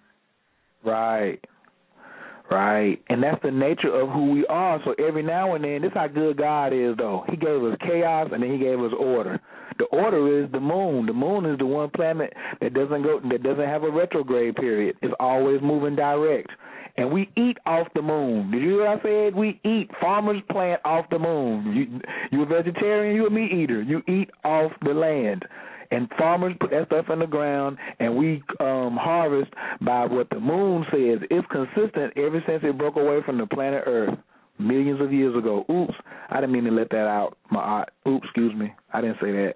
Right. 0.83 1.43
Right. 2.49 2.99
And 3.09 3.21
that's 3.21 3.41
the 3.43 3.51
nature 3.51 3.93
of 3.93 4.09
who 4.09 4.31
we 4.31 4.45
are. 4.47 4.79
So 4.83 4.95
every 5.03 5.21
now 5.21 5.53
and 5.55 5.63
then, 5.63 5.81
this 5.81 5.91
how 5.93 6.07
good 6.07 6.37
God 6.37 6.73
is 6.73 6.97
though. 6.97 7.23
He 7.29 7.37
gave 7.37 7.63
us 7.63 7.77
chaos 7.81 8.29
and 8.33 8.41
then 8.41 8.51
he 8.51 8.57
gave 8.57 8.79
us 8.79 8.91
order. 8.97 9.39
The 9.77 9.85
order 9.85 10.43
is 10.43 10.51
the 10.51 10.59
moon. 10.59 11.05
The 11.05 11.13
moon 11.13 11.45
is 11.45 11.57
the 11.57 11.65
one 11.65 11.89
planet 11.91 12.33
that 12.59 12.73
doesn't 12.73 13.03
go 13.03 13.21
that 13.29 13.43
doesn't 13.43 13.65
have 13.65 13.83
a 13.83 13.91
retrograde 13.91 14.55
period. 14.55 14.97
It's 15.01 15.13
always 15.19 15.61
moving 15.61 15.95
direct. 15.95 16.49
And 16.97 17.11
we 17.11 17.29
eat 17.37 17.57
off 17.65 17.87
the 17.95 18.01
moon. 18.01 18.51
Did 18.51 18.61
you 18.61 18.69
hear 18.71 18.89
what 18.89 18.99
I 18.99 19.03
said? 19.03 19.35
We 19.35 19.61
eat. 19.63 19.89
Farmers 20.01 20.41
plant 20.51 20.81
off 20.83 21.05
the 21.11 21.19
moon. 21.19 21.73
You 21.73 22.01
you 22.31 22.43
a 22.43 22.45
vegetarian, 22.45 23.15
you 23.15 23.27
a 23.27 23.29
meat 23.29 23.53
eater. 23.53 23.81
You 23.81 24.01
eat 24.07 24.31
off 24.43 24.71
the 24.81 24.93
land 24.93 25.45
and 25.91 26.09
farmers 26.17 26.53
put 26.59 26.71
that 26.71 26.87
stuff 26.87 27.05
in 27.11 27.19
the 27.19 27.27
ground 27.27 27.77
and 27.99 28.15
we 28.15 28.43
um 28.59 28.97
harvest 28.97 29.51
by 29.81 30.05
what 30.05 30.29
the 30.29 30.39
moon 30.39 30.85
says. 30.91 31.27
It's 31.29 31.47
consistent 31.51 32.13
ever 32.17 32.43
since 32.47 32.63
it 32.63 32.77
broke 32.77 32.95
away 32.95 33.19
from 33.25 33.37
the 33.37 33.47
planet 33.47 33.83
earth 33.85 34.17
millions 34.59 35.01
of 35.01 35.13
years 35.13 35.35
ago. 35.35 35.65
Oops. 35.71 35.93
I 36.29 36.41
didn't 36.41 36.51
mean 36.51 36.65
to 36.65 36.71
let 36.71 36.89
that 36.89 37.07
out. 37.07 37.37
My 37.49 37.85
oops 38.07 38.25
excuse 38.25 38.53
me. 38.55 38.73
I 38.93 39.01
didn't 39.01 39.17
say 39.21 39.31
that. 39.31 39.55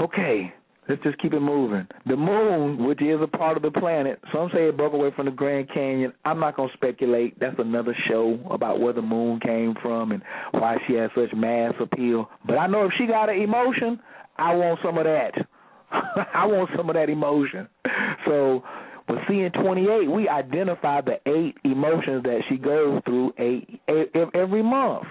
Okay. 0.00 0.52
Let's 0.88 1.02
just 1.04 1.18
keep 1.18 1.32
it 1.32 1.40
moving. 1.40 1.86
The 2.06 2.16
moon 2.16 2.84
which 2.84 3.00
is 3.00 3.20
a 3.22 3.28
part 3.28 3.56
of 3.56 3.62
the 3.62 3.70
planet 3.70 4.20
some 4.32 4.50
say 4.52 4.68
it 4.68 4.76
broke 4.76 4.92
away 4.92 5.10
from 5.14 5.26
the 5.26 5.32
grand 5.32 5.68
canyon. 5.72 6.12
I'm 6.24 6.40
not 6.40 6.56
going 6.56 6.68
to 6.70 6.74
speculate. 6.74 7.38
That's 7.38 7.54
another 7.58 7.96
show 8.08 8.38
about 8.50 8.80
where 8.80 8.92
the 8.92 9.02
moon 9.02 9.38
came 9.38 9.74
from 9.80 10.10
and 10.10 10.22
why 10.50 10.78
she 10.86 10.94
has 10.94 11.10
such 11.14 11.32
mass 11.34 11.72
appeal. 11.80 12.28
But 12.44 12.58
i 12.58 12.66
know 12.66 12.84
if 12.84 12.92
she 12.98 13.06
got 13.06 13.30
an 13.30 13.40
emotion 13.40 14.00
I 14.36 14.54
want 14.54 14.80
some 14.84 14.98
of 14.98 15.04
that. 15.04 15.32
I 16.34 16.46
want 16.46 16.70
some 16.76 16.88
of 16.88 16.94
that 16.94 17.10
emotion. 17.10 17.68
So, 18.26 18.62
with 19.08 19.18
CN28, 19.28 20.14
we 20.14 20.28
identify 20.28 21.00
the 21.00 21.18
eight 21.26 21.56
emotions 21.64 22.22
that 22.22 22.40
she 22.48 22.56
goes 22.56 23.02
through 23.04 23.34
eight 23.38 23.80
every 24.34 24.62
month. 24.62 25.06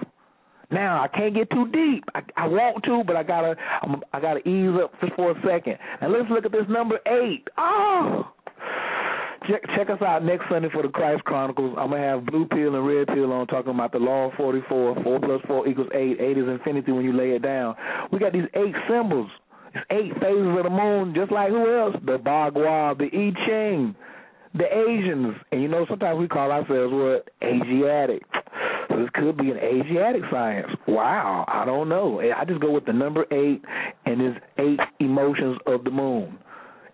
Now 0.70 1.02
I 1.02 1.08
can't 1.08 1.34
get 1.34 1.50
too 1.50 1.66
deep. 1.70 2.04
I, 2.14 2.22
I 2.36 2.46
want 2.46 2.82
to, 2.84 3.02
but 3.06 3.14
I 3.14 3.22
gotta 3.22 3.54
I'm, 3.82 4.02
I 4.14 4.20
gotta 4.20 4.40
ease 4.48 4.70
up 4.82 4.98
just 5.00 5.12
for 5.14 5.32
a 5.32 5.34
second. 5.46 5.76
And 6.00 6.12
let's 6.12 6.30
look 6.30 6.46
at 6.46 6.52
this 6.52 6.64
number 6.68 6.98
eight. 7.06 7.46
Oh, 7.58 8.32
check 9.48 9.62
check 9.76 9.90
us 9.90 10.02
out 10.02 10.24
next 10.24 10.44
Sunday 10.50 10.68
for 10.72 10.82
the 10.82 10.88
Christ 10.88 11.24
Chronicles. 11.24 11.74
I'm 11.78 11.90
gonna 11.90 12.02
have 12.02 12.26
blue 12.26 12.46
pill 12.46 12.74
and 12.74 12.86
red 12.86 13.06
pill 13.08 13.32
on 13.32 13.46
talking 13.46 13.74
about 13.74 13.92
the 13.92 13.98
law 13.98 14.28
of 14.28 14.34
44. 14.34 15.02
Four 15.02 15.20
plus 15.20 15.40
four 15.46 15.68
equals 15.68 15.88
eight. 15.94 16.20
Eight 16.20 16.38
is 16.38 16.48
infinity 16.48 16.92
when 16.92 17.04
you 17.04 17.12
lay 17.12 17.30
it 17.30 17.42
down. 17.42 17.74
We 18.10 18.18
got 18.18 18.32
these 18.32 18.48
eight 18.54 18.74
symbols. 18.88 19.30
It's 19.74 19.84
eight 19.90 20.12
phases 20.20 20.56
of 20.56 20.64
the 20.64 20.70
moon, 20.70 21.14
just 21.14 21.32
like 21.32 21.48
who 21.48 21.78
else? 21.78 21.96
The 22.04 22.18
Bagua, 22.18 22.98
the 22.98 23.06
I 23.06 23.46
Ching, 23.46 23.94
the 24.54 24.66
Asians. 24.66 25.34
And 25.50 25.62
you 25.62 25.68
know, 25.68 25.86
sometimes 25.88 26.18
we 26.18 26.28
call 26.28 26.50
ourselves 26.50 26.92
what? 26.92 27.28
Asiatic. 27.42 28.22
So 28.88 28.98
this 28.98 29.08
could 29.14 29.38
be 29.38 29.50
an 29.50 29.56
Asiatic 29.58 30.22
science. 30.30 30.70
Wow, 30.86 31.44
I 31.48 31.64
don't 31.64 31.88
know. 31.88 32.20
I 32.20 32.44
just 32.44 32.60
go 32.60 32.70
with 32.70 32.84
the 32.84 32.92
number 32.92 33.24
eight 33.32 33.62
and 34.04 34.20
his 34.20 34.34
eight 34.58 34.80
emotions 35.00 35.56
of 35.66 35.84
the 35.84 35.90
moon. 35.90 36.38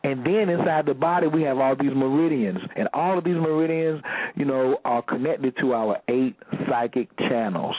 And 0.09 0.25
then 0.25 0.49
inside 0.49 0.87
the 0.87 0.95
body, 0.95 1.27
we 1.27 1.43
have 1.43 1.59
all 1.59 1.77
these 1.79 1.93
meridians. 1.95 2.61
And 2.77 2.89
all 2.95 3.19
of 3.19 3.25
these 3.25 3.35
meridians, 3.35 4.03
you 4.37 4.47
know, 4.47 4.79
are 4.87 5.03
connected 5.03 5.55
to 5.61 5.75
our 5.75 5.99
eight 6.09 6.35
psychic 6.67 7.15
channels. 7.19 7.77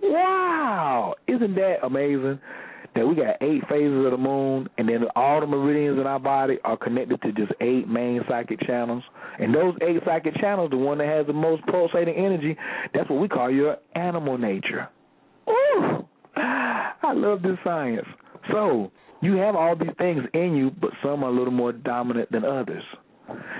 Wow! 0.00 1.14
Isn't 1.26 1.56
that 1.56 1.78
amazing? 1.82 2.38
That 2.94 3.04
we 3.04 3.16
got 3.16 3.36
eight 3.40 3.62
phases 3.68 4.04
of 4.04 4.12
the 4.12 4.16
moon, 4.16 4.68
and 4.78 4.88
then 4.88 5.06
all 5.16 5.40
the 5.40 5.46
meridians 5.46 5.98
in 5.98 6.06
our 6.06 6.20
body 6.20 6.58
are 6.62 6.76
connected 6.76 7.20
to 7.22 7.32
just 7.32 7.50
eight 7.60 7.88
main 7.88 8.20
psychic 8.28 8.60
channels. 8.60 9.02
And 9.40 9.52
those 9.52 9.74
eight 9.82 10.02
psychic 10.04 10.36
channels, 10.36 10.70
the 10.70 10.76
one 10.76 10.98
that 10.98 11.08
has 11.08 11.26
the 11.26 11.32
most 11.32 11.66
pulsating 11.66 12.14
energy, 12.14 12.56
that's 12.94 13.10
what 13.10 13.18
we 13.18 13.26
call 13.26 13.50
your 13.50 13.78
animal 13.96 14.38
nature. 14.38 14.88
Ooh! 15.48 16.06
I 16.36 17.12
love 17.12 17.42
this 17.42 17.58
science. 17.64 18.06
So, 18.52 18.92
you 19.22 19.36
have 19.36 19.54
all 19.54 19.76
these 19.76 19.88
things 19.98 20.22
in 20.34 20.54
you, 20.56 20.70
but 20.80 20.90
some 21.02 21.22
are 21.24 21.30
a 21.30 21.32
little 21.32 21.52
more 21.52 21.72
dominant 21.72 22.30
than 22.32 22.44
others. 22.44 22.82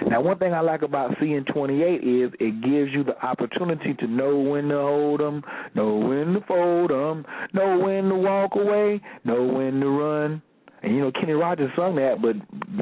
Now, 0.06 0.20
one 0.20 0.38
thing 0.38 0.52
I 0.52 0.60
like 0.60 0.82
about 0.82 1.12
CN28 1.12 2.26
is 2.26 2.32
it 2.40 2.62
gives 2.62 2.92
you 2.92 3.04
the 3.04 3.18
opportunity 3.24 3.94
to 3.94 4.06
know 4.06 4.36
when 4.36 4.68
to 4.68 4.74
hold 4.74 5.20
them, 5.20 5.42
know 5.74 5.96
when 5.96 6.34
to 6.34 6.40
fold 6.46 6.90
them, 6.90 7.24
know 7.52 7.78
when 7.78 8.08
to 8.08 8.14
walk 8.16 8.50
away, 8.56 9.00
know 9.24 9.44
when 9.44 9.80
to 9.80 9.88
run. 9.88 10.42
And 10.82 10.94
you 10.94 11.00
know, 11.00 11.12
Kenny 11.12 11.32
Rogers 11.32 11.70
sung 11.76 11.94
that, 11.96 12.20
but 12.20 12.34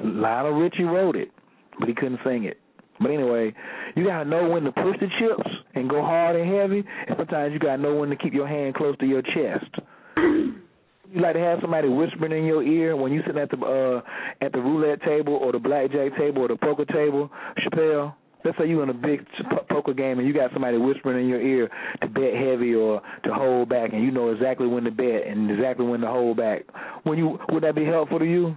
Lionel 0.02 0.52
Richie 0.52 0.84
wrote 0.84 1.16
it, 1.16 1.30
but 1.78 1.88
he 1.88 1.94
couldn't 1.94 2.20
sing 2.24 2.44
it. 2.44 2.58
But 2.98 3.10
anyway, 3.10 3.54
you 3.94 4.06
gotta 4.06 4.28
know 4.28 4.48
when 4.48 4.64
to 4.64 4.72
push 4.72 4.96
the 5.00 5.08
chips 5.18 5.50
and 5.74 5.88
go 5.88 6.00
hard 6.00 6.36
and 6.36 6.50
heavy, 6.50 6.82
and 7.06 7.16
sometimes 7.16 7.52
you 7.52 7.58
gotta 7.58 7.80
know 7.80 7.94
when 7.94 8.08
to 8.08 8.16
keep 8.16 8.32
your 8.32 8.48
hand 8.48 8.74
close 8.74 8.96
to 8.98 9.06
your 9.06 9.22
chest. 9.22 9.70
you 11.12 11.20
like 11.20 11.34
to 11.34 11.40
have 11.40 11.58
somebody 11.60 11.88
whispering 11.88 12.32
in 12.32 12.44
your 12.44 12.62
ear 12.62 12.96
when 12.96 13.12
you 13.12 13.22
sitting 13.26 13.40
at 13.40 13.50
the 13.50 13.58
uh 13.58 14.00
at 14.44 14.52
the 14.52 14.58
roulette 14.58 15.02
table 15.02 15.34
or 15.34 15.52
the 15.52 15.58
blackjack 15.58 16.16
table 16.16 16.42
or 16.42 16.48
the 16.48 16.56
poker 16.56 16.84
table, 16.84 17.30
Chappelle? 17.58 18.14
Let's 18.42 18.56
say 18.56 18.68
you're 18.68 18.82
in 18.82 18.88
a 18.88 18.94
big 18.94 19.26
poker 19.68 19.92
game 19.92 20.18
and 20.18 20.26
you 20.26 20.32
got 20.32 20.50
somebody 20.52 20.78
whispering 20.78 21.22
in 21.22 21.28
your 21.28 21.42
ear 21.42 21.68
to 22.00 22.08
bet 22.08 22.32
heavy 22.34 22.74
or 22.74 23.02
to 23.24 23.34
hold 23.34 23.68
back, 23.68 23.92
and 23.92 24.02
you 24.02 24.10
know 24.10 24.30
exactly 24.30 24.66
when 24.66 24.84
to 24.84 24.90
bet 24.90 25.26
and 25.26 25.50
exactly 25.50 25.84
when 25.84 26.00
to 26.00 26.06
hold 26.06 26.38
back. 26.38 26.62
When 27.02 27.18
you 27.18 27.38
would 27.50 27.62
that 27.64 27.74
be 27.74 27.84
helpful 27.84 28.18
to 28.18 28.24
you? 28.24 28.56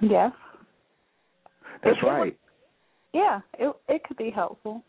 Yes. 0.00 0.30
That's 1.82 1.96
it, 2.00 2.06
right. 2.06 2.36
yeah, 3.12 3.40
it 3.58 3.74
it 3.88 4.04
could 4.04 4.16
be 4.16 4.30
helpful. 4.30 4.82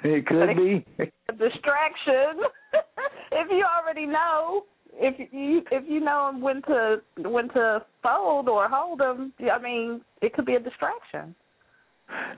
it 0.05 0.27
could 0.27 0.57
be 0.57 0.85
a 1.01 1.33
distraction 1.33 2.43
if 3.33 3.51
you 3.51 3.65
already 3.65 4.07
know 4.07 4.65
if 4.99 5.33
you 5.33 5.63
if 5.71 5.85
you 5.89 6.01
know 6.01 6.33
when 6.39 6.63
to 6.63 6.97
when 7.29 7.49
to 7.51 7.85
fold 8.03 8.49
or 8.49 8.69
hold 8.69 9.01
them, 9.01 9.33
I 9.53 9.59
mean, 9.61 10.01
it 10.23 10.35
could 10.35 10.47
be 10.47 10.55
a 10.55 10.61
distraction. 10.61 11.35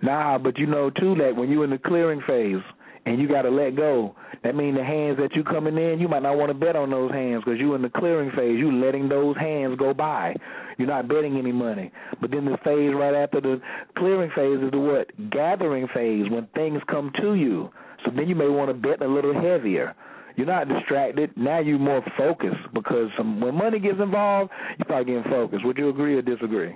Nah, 0.02 0.38
but 0.38 0.58
you 0.58 0.66
know 0.66 0.90
too 0.90 1.14
that 1.16 1.34
when 1.36 1.50
you're 1.50 1.64
in 1.64 1.70
the 1.70 1.78
clearing 1.78 2.20
phase 2.26 2.62
and 3.06 3.20
you 3.20 3.28
got 3.28 3.42
to 3.42 3.50
let 3.50 3.76
go, 3.76 4.14
that 4.42 4.54
means 4.54 4.76
the 4.76 4.84
hands 4.84 5.16
that 5.18 5.34
you 5.34 5.44
coming 5.44 5.76
in, 5.76 6.00
you 6.00 6.08
might 6.08 6.22
not 6.22 6.36
want 6.36 6.50
to 6.50 6.54
bet 6.54 6.76
on 6.76 6.90
those 6.90 7.10
hands 7.12 7.42
because 7.44 7.58
you're 7.58 7.76
in 7.76 7.82
the 7.82 7.90
clearing 7.90 8.30
phase. 8.32 8.58
You 8.58 8.72
letting 8.72 9.08
those 9.08 9.36
hands 9.36 9.76
go 9.78 9.94
by. 9.94 10.34
You're 10.76 10.88
not 10.88 11.08
betting 11.08 11.38
any 11.38 11.52
money. 11.52 11.92
But 12.20 12.30
then 12.30 12.44
the 12.44 12.58
phase 12.64 12.92
right 12.94 13.14
after 13.14 13.40
the 13.40 13.60
clearing 13.96 14.30
phase 14.34 14.62
is 14.62 14.70
the 14.70 14.78
what 14.78 15.30
gathering 15.30 15.88
phase 15.94 16.30
when 16.30 16.46
things 16.54 16.80
come 16.88 17.12
to 17.20 17.34
you. 17.34 17.70
So 18.04 18.10
then 18.14 18.28
you 18.28 18.34
may 18.34 18.48
want 18.48 18.70
to 18.70 18.74
bet 18.74 19.02
a 19.02 19.08
little 19.08 19.34
heavier. 19.34 19.94
You're 20.36 20.46
not 20.46 20.68
distracted. 20.68 21.32
Now 21.36 21.60
you're 21.60 21.78
more 21.78 22.02
focused 22.16 22.72
because 22.74 23.08
some, 23.16 23.40
when 23.40 23.54
money 23.54 23.78
gets 23.78 23.98
involved, 24.00 24.50
you 24.78 24.84
start 24.84 25.06
getting 25.06 25.24
focused. 25.24 25.64
Would 25.64 25.78
you 25.78 25.88
agree 25.88 26.14
or 26.16 26.22
disagree? 26.22 26.74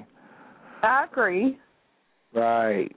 I 0.83 1.05
agree. 1.11 1.59
Right. 2.35 2.95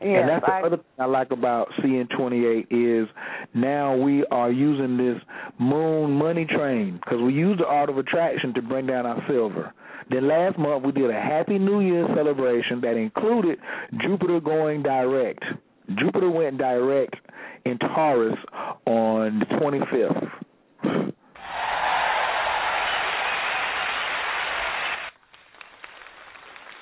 Yes, 0.00 0.20
and 0.20 0.28
that's 0.28 0.46
the 0.46 0.52
I, 0.52 0.62
other 0.62 0.76
thing 0.76 0.84
I 1.00 1.06
like 1.06 1.32
about 1.32 1.68
seeing 1.82 2.06
28 2.16 2.68
is 2.70 3.08
now 3.54 3.96
we 3.96 4.24
are 4.30 4.50
using 4.50 4.96
this 4.96 5.20
moon 5.58 6.12
money 6.12 6.44
train 6.44 7.00
because 7.02 7.20
we 7.20 7.32
use 7.32 7.58
the 7.58 7.66
art 7.66 7.90
of 7.90 7.98
attraction 7.98 8.54
to 8.54 8.62
bring 8.62 8.86
down 8.86 9.06
our 9.06 9.20
silver. 9.28 9.74
Then 10.10 10.28
last 10.28 10.56
month 10.56 10.84
we 10.84 10.92
did 10.92 11.10
a 11.10 11.20
Happy 11.20 11.58
New 11.58 11.80
Year 11.80 12.06
celebration 12.14 12.80
that 12.82 12.96
included 12.96 13.58
Jupiter 14.00 14.40
going 14.40 14.82
direct. 14.84 15.42
Jupiter 15.98 16.30
went 16.30 16.58
direct 16.58 17.16
in 17.64 17.78
Taurus 17.78 18.38
on 18.86 19.40
the 19.40 19.46
25th. 19.46 20.28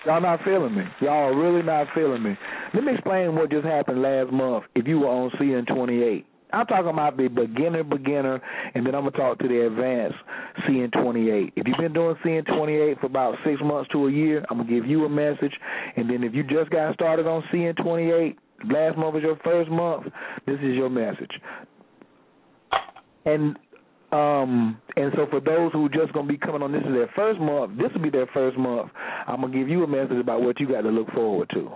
Y'all 0.06 0.20
not 0.20 0.38
feeling 0.44 0.76
me. 0.76 0.84
Y'all 1.00 1.34
really 1.34 1.62
not 1.62 1.88
feeling 1.92 2.22
me. 2.22 2.36
Let 2.74 2.84
me 2.84 2.92
explain 2.92 3.34
what 3.34 3.50
just 3.50 3.66
happened 3.66 4.02
last 4.02 4.30
month 4.32 4.64
if 4.76 4.86
you 4.86 5.00
were 5.00 5.08
on 5.08 5.30
CN28. 5.30 6.24
I'm 6.52 6.66
talking 6.66 6.90
about 6.90 7.16
the 7.16 7.26
beginner, 7.26 7.82
beginner, 7.82 8.40
and 8.74 8.86
then 8.86 8.94
I'm 8.94 9.02
going 9.02 9.12
to 9.12 9.18
talk 9.18 9.38
to 9.40 9.48
the 9.48 9.66
advanced 9.66 10.16
CN28. 10.60 11.52
If 11.56 11.66
you've 11.66 11.76
been 11.76 11.92
doing 11.92 12.14
CN28 12.24 13.00
for 13.00 13.06
about 13.06 13.34
six 13.44 13.60
months 13.62 13.90
to 13.92 14.06
a 14.06 14.12
year, 14.12 14.44
I'm 14.48 14.58
going 14.58 14.68
to 14.68 14.74
give 14.74 14.86
you 14.86 15.04
a 15.04 15.08
message. 15.08 15.52
And 15.96 16.08
then 16.08 16.22
if 16.22 16.34
you 16.34 16.44
just 16.44 16.70
got 16.70 16.94
started 16.94 17.26
on 17.26 17.42
CN28, 17.52 18.36
last 18.64 18.96
month 18.98 19.14
was 19.14 19.22
your 19.22 19.38
first 19.44 19.70
month, 19.70 20.06
this 20.46 20.56
is 20.56 20.74
your 20.74 20.90
message. 20.90 21.32
And 23.24 23.56
um 24.12 24.80
and 24.96 25.12
so 25.16 25.26
for 25.30 25.40
those 25.40 25.72
who 25.72 25.86
are 25.86 25.88
just 25.88 26.12
gonna 26.12 26.28
be 26.28 26.38
coming 26.38 26.62
on 26.62 26.72
this 26.72 26.82
is 26.82 26.92
their 26.94 27.10
first 27.16 27.40
month, 27.40 27.76
this 27.76 27.88
will 27.92 28.02
be 28.02 28.10
their 28.10 28.28
first 28.32 28.56
month. 28.56 28.90
I'm 29.26 29.40
gonna 29.40 29.52
give 29.52 29.68
you 29.68 29.82
a 29.82 29.86
message 29.86 30.18
about 30.18 30.42
what 30.42 30.60
you 30.60 30.68
got 30.68 30.82
to 30.82 30.90
look 30.90 31.10
forward 31.10 31.50
to. 31.54 31.72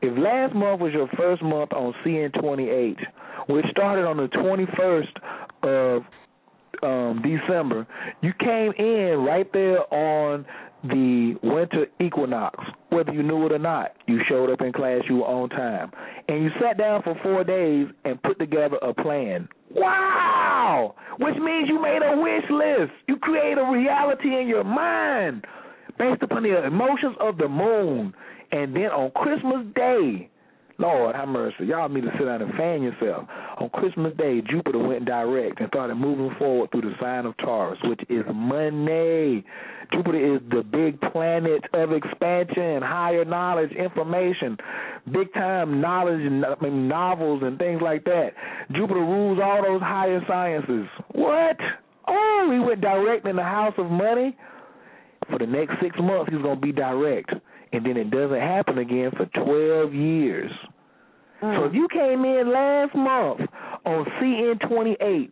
If 0.00 0.16
last 0.18 0.54
month 0.54 0.80
was 0.80 0.92
your 0.92 1.08
first 1.16 1.42
month 1.42 1.72
on 1.72 1.94
CN 2.04 2.32
twenty 2.40 2.68
eight, 2.70 2.98
which 3.48 3.66
started 3.70 4.06
on 4.06 4.16
the 4.16 4.28
twenty 4.28 4.66
first 4.76 5.12
of 5.62 6.02
um 6.82 7.22
December, 7.22 7.86
you 8.22 8.32
came 8.40 8.72
in 8.78 9.18
right 9.18 9.50
there 9.52 9.80
on 9.92 10.46
the 10.84 11.34
winter 11.42 11.86
equinox, 12.00 12.62
whether 12.90 13.12
you 13.12 13.22
knew 13.22 13.46
it 13.46 13.52
or 13.52 13.58
not. 13.58 13.92
You 14.06 14.20
showed 14.28 14.50
up 14.50 14.60
in 14.60 14.72
class, 14.72 15.00
you 15.08 15.16
were 15.16 15.24
on 15.24 15.48
time. 15.48 15.90
And 16.28 16.44
you 16.44 16.50
sat 16.60 16.76
down 16.76 17.02
for 17.02 17.18
four 17.22 17.42
days 17.42 17.88
and 18.04 18.22
put 18.22 18.38
together 18.38 18.76
a 18.82 18.92
plan. 18.92 19.48
Wow! 19.70 20.94
Which 21.18 21.36
means 21.36 21.68
you 21.68 21.80
made 21.80 22.02
a 22.04 22.16
wish 22.16 22.44
list. 22.50 22.92
You 23.08 23.16
create 23.16 23.56
a 23.58 23.70
reality 23.70 24.38
in 24.38 24.46
your 24.46 24.64
mind 24.64 25.44
based 25.98 26.22
upon 26.22 26.42
the 26.42 26.64
emotions 26.66 27.16
of 27.18 27.38
the 27.38 27.48
moon. 27.48 28.12
And 28.52 28.76
then 28.76 28.86
on 28.86 29.10
Christmas 29.12 29.66
Day, 29.74 30.28
Lord 30.78 31.14
have 31.14 31.28
mercy. 31.28 31.66
Y'all 31.66 31.88
need 31.88 32.02
to 32.02 32.10
sit 32.18 32.24
down 32.24 32.42
and 32.42 32.52
fan 32.54 32.82
yourself. 32.82 33.28
On 33.58 33.68
Christmas 33.70 34.12
Day, 34.16 34.40
Jupiter 34.50 34.78
went 34.78 35.04
direct 35.04 35.60
and 35.60 35.68
started 35.68 35.94
moving 35.94 36.34
forward 36.38 36.70
through 36.72 36.82
the 36.82 36.94
sign 37.00 37.26
of 37.26 37.36
Taurus, 37.36 37.78
which 37.84 38.00
is 38.08 38.24
money. 38.34 39.44
Jupiter 39.92 40.34
is 40.36 40.40
the 40.50 40.62
big 40.62 41.00
planet 41.12 41.62
of 41.74 41.92
expansion, 41.92 42.82
higher 42.82 43.24
knowledge, 43.24 43.70
information, 43.72 44.56
big 45.12 45.32
time 45.34 45.80
knowledge 45.80 46.20
I 46.20 46.62
mean, 46.62 46.88
novels 46.88 47.42
and 47.44 47.56
things 47.58 47.80
like 47.80 48.04
that. 48.04 48.30
Jupiter 48.72 49.00
rules 49.00 49.38
all 49.42 49.62
those 49.62 49.82
higher 49.82 50.22
sciences. 50.26 50.86
What? 51.12 51.56
Oh, 52.08 52.50
he 52.52 52.58
went 52.58 52.80
direct 52.80 53.26
in 53.26 53.36
the 53.36 53.42
house 53.42 53.74
of 53.78 53.90
money. 53.90 54.36
For 55.30 55.38
the 55.38 55.46
next 55.46 55.74
six 55.80 55.96
months, 55.98 56.30
he's 56.30 56.42
going 56.42 56.60
to 56.60 56.60
be 56.60 56.72
direct 56.72 57.30
and 57.74 57.84
then 57.84 57.96
it 57.96 58.10
doesn't 58.10 58.40
happen 58.40 58.78
again 58.78 59.10
for 59.16 59.26
12 59.44 59.92
years. 59.92 60.50
Mm. 61.42 61.58
So 61.58 61.64
if 61.64 61.74
you 61.74 61.88
came 61.92 62.24
in 62.24 62.52
last 62.52 62.94
month 62.94 63.40
on 63.84 64.06
CN28, 64.20 65.28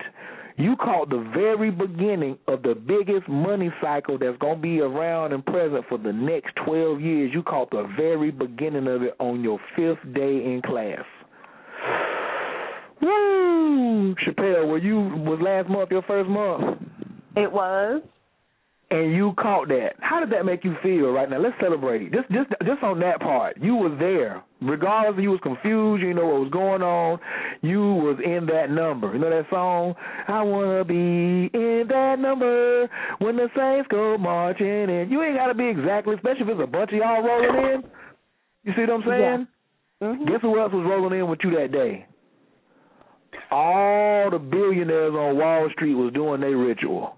you 0.57 0.75
caught 0.75 1.09
the 1.09 1.27
very 1.33 1.71
beginning 1.71 2.37
of 2.47 2.61
the 2.61 2.75
biggest 2.75 3.27
money 3.27 3.71
cycle 3.81 4.19
that's 4.19 4.37
going 4.37 4.57
to 4.57 4.61
be 4.61 4.81
around 4.81 5.33
and 5.33 5.43
present 5.45 5.85
for 5.89 5.97
the 5.97 6.13
next 6.13 6.53
12 6.65 7.01
years. 7.01 7.31
You 7.33 7.41
caught 7.43 7.71
the 7.71 7.91
very 7.97 8.29
beginning 8.29 8.87
of 8.87 9.01
it 9.01 9.15
on 9.19 9.41
your 9.41 9.59
fifth 9.75 10.03
day 10.13 10.43
in 10.45 10.61
class. 10.63 11.03
Woo! 13.01 14.15
Chappelle, 14.15 14.67
were 14.67 14.77
you 14.77 14.99
was 14.99 15.39
last 15.41 15.69
month 15.69 15.89
your 15.91 16.03
first 16.03 16.29
month? 16.29 16.81
It 17.35 17.51
was. 17.51 18.03
And 18.93 19.11
you 19.11 19.33
caught 19.39 19.69
that. 19.69 19.93
How 20.01 20.19
did 20.19 20.29
that 20.31 20.45
make 20.45 20.63
you 20.63 20.75
feel 20.83 21.09
right 21.09 21.27
now? 21.27 21.39
Let's 21.39 21.55
celebrate. 21.59 22.11
Just 22.13 22.29
just 22.29 22.49
just 22.63 22.83
on 22.83 22.99
that 22.99 23.19
part. 23.19 23.57
You 23.59 23.75
were 23.75 23.95
there. 23.97 24.43
Regardless 24.61 25.21
you 25.21 25.31
was 25.31 25.39
confused, 25.41 26.03
you 26.03 26.13
know 26.13 26.25
what 26.25 26.41
was 26.41 26.51
going 26.51 26.83
on, 26.83 27.19
you 27.61 27.81
was 27.81 28.17
in 28.23 28.45
that 28.45 28.69
number. 28.69 29.11
You 29.11 29.19
know 29.19 29.31
that 29.31 29.49
song? 29.49 29.95
I 30.27 30.43
wanna 30.43 30.85
be 30.85 31.49
in 31.53 31.85
that 31.89 32.17
number 32.19 32.87
when 33.17 33.35
the 33.35 33.49
Saints 33.57 33.87
go 33.89 34.17
marching 34.17 34.67
in. 34.67 35.07
You 35.09 35.23
ain't 35.23 35.37
gotta 35.37 35.55
be 35.55 35.67
exactly 35.67 36.13
especially 36.13 36.43
if 36.43 36.49
it's 36.49 36.61
a 36.63 36.67
bunch 36.67 36.91
of 36.91 36.99
y'all 36.99 37.23
rolling 37.23 37.73
in. 37.73 37.83
You 38.63 38.73
see 38.75 38.81
what 38.81 38.91
I'm 38.91 39.03
saying? 39.07 39.47
Yeah. 40.01 40.07
Mm-hmm. 40.07 40.25
Guess 40.25 40.41
who 40.41 40.59
else 40.59 40.71
was 40.71 40.85
rolling 40.87 41.19
in 41.19 41.27
with 41.27 41.39
you 41.43 41.51
that 41.57 41.71
day? 41.71 42.05
All 43.49 44.29
the 44.29 44.39
billionaires 44.39 45.13
on 45.13 45.37
Wall 45.37 45.67
Street 45.73 45.95
was 45.95 46.13
doing 46.13 46.41
their 46.41 46.55
ritual. 46.55 47.17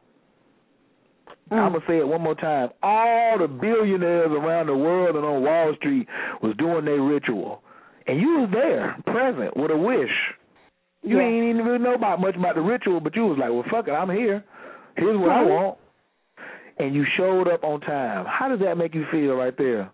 Mm. 1.51 1.57
I'm 1.57 1.73
gonna 1.73 1.85
say 1.87 1.97
it 1.99 2.07
one 2.07 2.21
more 2.21 2.35
time. 2.35 2.69
All 2.81 3.37
the 3.37 3.47
billionaires 3.47 4.31
around 4.31 4.67
the 4.67 4.75
world 4.75 5.15
and 5.15 5.25
on 5.25 5.43
Wall 5.43 5.73
Street 5.77 6.07
was 6.41 6.55
doing 6.57 6.85
their 6.85 7.01
ritual, 7.01 7.61
and 8.07 8.19
you 8.19 8.39
was 8.39 8.49
there, 8.51 8.97
present, 9.05 9.55
with 9.55 9.71
a 9.71 9.77
wish. 9.77 10.09
You 11.03 11.19
Yeah. 11.19 11.25
ain't 11.25 11.43
even 11.43 11.65
really 11.65 11.83
know 11.83 11.93
about 11.93 12.19
much 12.19 12.35
about 12.35 12.55
the 12.55 12.61
ritual, 12.61 12.99
but 12.99 13.15
you 13.15 13.27
was 13.27 13.37
like, 13.37 13.51
"Well, 13.51 13.63
fuck 13.69 13.87
it, 13.87 13.91
I'm 13.91 14.09
here. 14.09 14.43
Here's 14.95 15.17
what 15.17 15.29
I 15.29 15.43
want," 15.43 15.77
and 16.79 16.95
you 16.95 17.05
showed 17.15 17.47
up 17.47 17.63
on 17.63 17.79
time. 17.81 18.25
How 18.25 18.47
does 18.47 18.59
that 18.61 18.77
make 18.77 18.95
you 18.95 19.05
feel 19.11 19.35
right 19.35 19.55
there? 19.55 19.91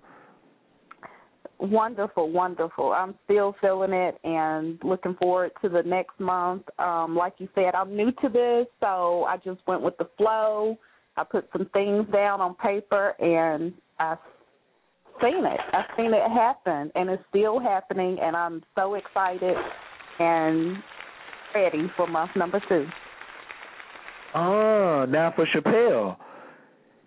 Wonderful, 1.59 2.29
wonderful. 2.31 2.91
I'm 2.91 3.13
still 3.25 3.53
feeling 3.61 3.93
it 3.93 4.17
and 4.23 4.79
looking 4.83 5.13
forward 5.15 5.51
to 5.61 5.69
the 5.69 5.83
next 5.83 6.19
month. 6.19 6.63
Um, 6.79 7.15
like 7.15 7.33
you 7.39 7.47
said, 7.53 7.75
I'm 7.75 7.95
new 7.95 8.11
to 8.13 8.29
this, 8.29 8.67
so 8.79 9.25
I 9.25 9.37
just 9.37 9.59
went 9.67 9.81
with 9.81 9.97
the 9.97 10.05
flow. 10.17 10.77
I 11.21 11.23
put 11.23 11.47
some 11.53 11.69
things 11.71 12.07
down 12.11 12.41
on 12.41 12.55
paper 12.55 13.09
and 13.21 13.73
I've 13.99 14.17
seen 15.21 15.45
it. 15.45 15.59
I've 15.71 15.85
seen 15.95 16.15
it 16.15 16.31
happen 16.31 16.91
and 16.95 17.11
it's 17.11 17.21
still 17.29 17.59
happening 17.59 18.17
and 18.19 18.35
I'm 18.35 18.63
so 18.75 18.95
excited 18.95 19.55
and 20.17 20.77
ready 21.53 21.91
for 21.95 22.07
month 22.07 22.31
number 22.35 22.59
two. 22.67 22.87
Ah, 24.33 25.05
now 25.05 25.31
for 25.35 25.45
Chappelle. 25.45 26.17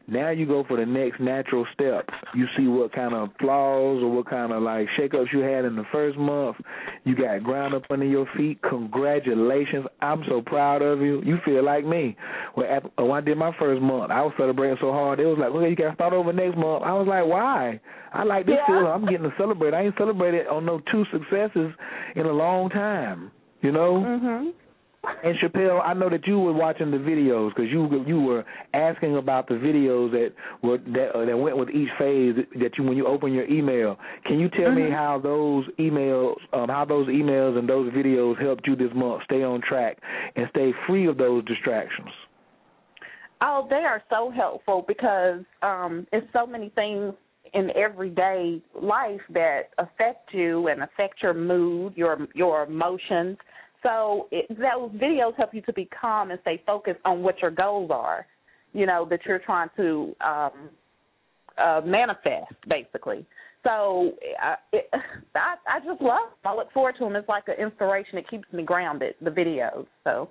Now 0.06 0.30
you 0.30 0.46
go 0.46 0.64
for 0.68 0.76
the 0.76 0.84
next 0.84 1.18
natural 1.18 1.66
step. 1.72 2.08
You 2.34 2.46
see 2.56 2.66
what 2.66 2.92
kind 2.92 3.14
of 3.14 3.30
flaws 3.40 4.02
or 4.02 4.10
what 4.10 4.28
kind 4.28 4.52
of 4.52 4.62
like 4.62 4.86
shakeups 4.98 5.32
you 5.32 5.40
had 5.40 5.64
in 5.64 5.76
the 5.76 5.84
first 5.90 6.18
month. 6.18 6.56
You 7.04 7.16
got 7.16 7.42
ground 7.42 7.74
up 7.74 7.84
under 7.90 8.04
your 8.04 8.26
feet. 8.36 8.60
Congratulations! 8.62 9.86
I'm 10.02 10.22
so 10.28 10.42
proud 10.42 10.82
of 10.82 11.00
you. 11.00 11.22
You 11.24 11.38
feel 11.44 11.64
like 11.64 11.86
me. 11.86 12.16
When, 12.54 12.66
when 12.96 13.10
I 13.12 13.20
did 13.20 13.38
my 13.38 13.52
first 13.58 13.80
month, 13.80 14.10
I 14.10 14.20
was 14.22 14.32
celebrating 14.36 14.76
so 14.80 14.92
hard. 14.92 15.20
It 15.20 15.26
was 15.26 15.38
like, 15.38 15.50
okay, 15.50 15.70
you 15.70 15.76
got 15.76 15.88
to 15.90 15.94
start 15.94 16.12
over 16.12 16.32
next 16.32 16.56
month. 16.56 16.82
I 16.84 16.92
was 16.92 17.06
like, 17.08 17.24
why? 17.26 17.80
I 18.12 18.24
like 18.24 18.46
this 18.46 18.56
Yeah. 18.58 18.66
feeling. 18.66 18.86
I'm 18.86 19.06
getting 19.06 19.28
to 19.28 19.34
celebrate. 19.38 19.74
I 19.74 19.82
ain't 19.82 19.96
celebrated 19.96 20.46
on 20.48 20.64
no 20.66 20.80
two 20.92 21.04
successes 21.12 21.72
in 22.14 22.26
a 22.26 22.32
long 22.32 22.68
time. 22.70 23.30
You 23.62 23.72
know. 23.72 23.94
Mhm. 24.00 24.52
And 25.22 25.36
Chappelle, 25.38 25.80
I 25.84 25.94
know 25.94 26.10
that 26.10 26.26
you 26.26 26.38
were 26.38 26.52
watching 26.52 26.90
the 26.90 26.98
videos 26.98 27.50
because 27.54 27.70
you 27.70 28.04
you 28.06 28.20
were 28.20 28.44
asking 28.74 29.16
about 29.16 29.48
the 29.48 29.54
videos 29.54 30.10
that 30.12 30.32
were 30.62 30.78
that 30.78 31.12
uh, 31.14 31.24
that 31.24 31.36
went 31.36 31.56
with 31.56 31.70
each 31.70 31.88
phase 31.98 32.34
that 32.60 32.76
you 32.76 32.84
when 32.84 32.96
you 32.96 33.06
open 33.06 33.32
your 33.32 33.46
email. 33.46 33.98
Can 34.26 34.38
you 34.38 34.48
tell 34.50 34.72
me 34.72 34.82
Mhm. 34.82 34.92
how 34.92 35.18
those 35.18 35.66
emails 35.78 36.36
um, 36.52 36.68
how 36.68 36.84
those 36.84 37.08
emails 37.08 37.58
and 37.58 37.68
those 37.68 37.92
videos 37.92 38.38
helped 38.40 38.66
you 38.66 38.76
this 38.76 38.92
month 38.94 39.22
stay 39.24 39.42
on 39.42 39.60
track 39.62 39.98
and 40.36 40.48
stay 40.50 40.72
free 40.86 41.06
of 41.06 41.16
those 41.16 41.44
distractions? 41.44 42.10
Oh, 43.40 43.66
they 43.68 43.84
are 43.84 44.02
so 44.10 44.30
helpful 44.30 44.84
because 44.86 45.44
um 45.62 46.06
it's 46.12 46.26
so 46.32 46.46
many 46.46 46.68
things 46.70 47.14
in 47.52 47.70
everyday 47.76 48.60
life 48.74 49.20
that 49.30 49.70
affect 49.78 50.32
you 50.32 50.68
and 50.68 50.82
affect 50.82 51.22
your 51.22 51.34
mood, 51.34 51.94
your 51.96 52.26
your 52.34 52.64
emotions. 52.64 53.38
So 53.84 54.28
it, 54.32 54.48
those 54.48 54.90
videos 55.00 55.36
help 55.36 55.54
you 55.54 55.60
to 55.62 55.72
be 55.72 55.88
calm 56.00 56.30
and 56.32 56.40
stay 56.42 56.60
focused 56.66 57.00
on 57.04 57.22
what 57.22 57.40
your 57.40 57.52
goals 57.52 57.90
are. 57.92 58.26
You 58.72 58.86
know 58.86 59.06
that 59.10 59.20
you're 59.26 59.38
trying 59.38 59.68
to 59.76 60.16
um 60.20 60.70
uh 61.56 61.80
manifest, 61.84 62.54
basically. 62.68 63.24
So 63.62 64.12
I, 64.42 64.56
it, 64.72 64.90
I 65.36 65.54
I 65.68 65.78
just 65.78 66.00
love. 66.00 66.30
Them. 66.42 66.52
I 66.52 66.56
look 66.56 66.72
forward 66.72 66.96
to 66.98 67.04
them. 67.04 67.14
It's 67.14 67.28
like 67.28 67.44
an 67.46 67.62
inspiration. 67.62 68.18
It 68.18 68.28
keeps 68.28 68.50
me 68.52 68.64
grounded. 68.64 69.14
The 69.20 69.30
videos. 69.30 69.86
So. 70.02 70.30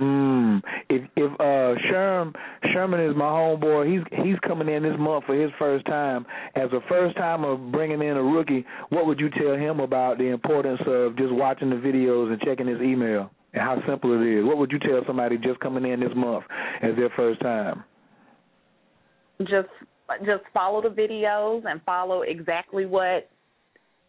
Mm. 0.00 0.62
If 0.88 1.02
if 1.16 1.32
uh 1.38 1.78
Sherm 1.90 2.34
Sherman 2.72 3.00
is 3.00 3.14
my 3.14 3.24
homeboy, 3.24 3.92
he's 3.92 4.24
he's 4.24 4.38
coming 4.46 4.68
in 4.68 4.82
this 4.82 4.96
month 4.98 5.24
for 5.26 5.34
his 5.34 5.50
first 5.58 5.84
time. 5.84 6.24
As 6.54 6.70
a 6.72 6.80
first 6.88 7.16
timer 7.16 7.56
bringing 7.56 8.00
in 8.00 8.16
a 8.16 8.22
rookie, 8.22 8.64
what 8.88 9.06
would 9.06 9.20
you 9.20 9.28
tell 9.28 9.54
him 9.54 9.80
about 9.80 10.16
the 10.16 10.28
importance 10.28 10.80
of 10.86 11.16
just 11.18 11.32
watching 11.32 11.68
the 11.68 11.76
videos 11.76 12.32
and 12.32 12.40
checking 12.40 12.66
his 12.66 12.80
email 12.80 13.30
and 13.52 13.62
how 13.62 13.82
simple 13.86 14.14
it 14.14 14.26
is? 14.26 14.46
What 14.46 14.56
would 14.56 14.72
you 14.72 14.78
tell 14.78 15.02
somebody 15.06 15.36
just 15.36 15.60
coming 15.60 15.84
in 15.84 16.00
this 16.00 16.12
month 16.16 16.44
as 16.82 16.96
their 16.96 17.10
first 17.14 17.40
time? 17.42 17.84
just 19.48 19.68
just 20.20 20.42
follow 20.52 20.82
the 20.82 20.88
videos 20.88 21.62
and 21.66 21.80
follow 21.84 22.22
exactly 22.22 22.86
what 22.86 23.30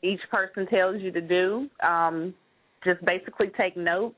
each 0.01 0.19
person 0.29 0.67
tells 0.67 1.01
you 1.01 1.11
to 1.11 1.21
do. 1.21 1.69
Um, 1.85 2.33
just 2.83 3.03
basically 3.05 3.47
take 3.57 3.77
notes. 3.77 4.15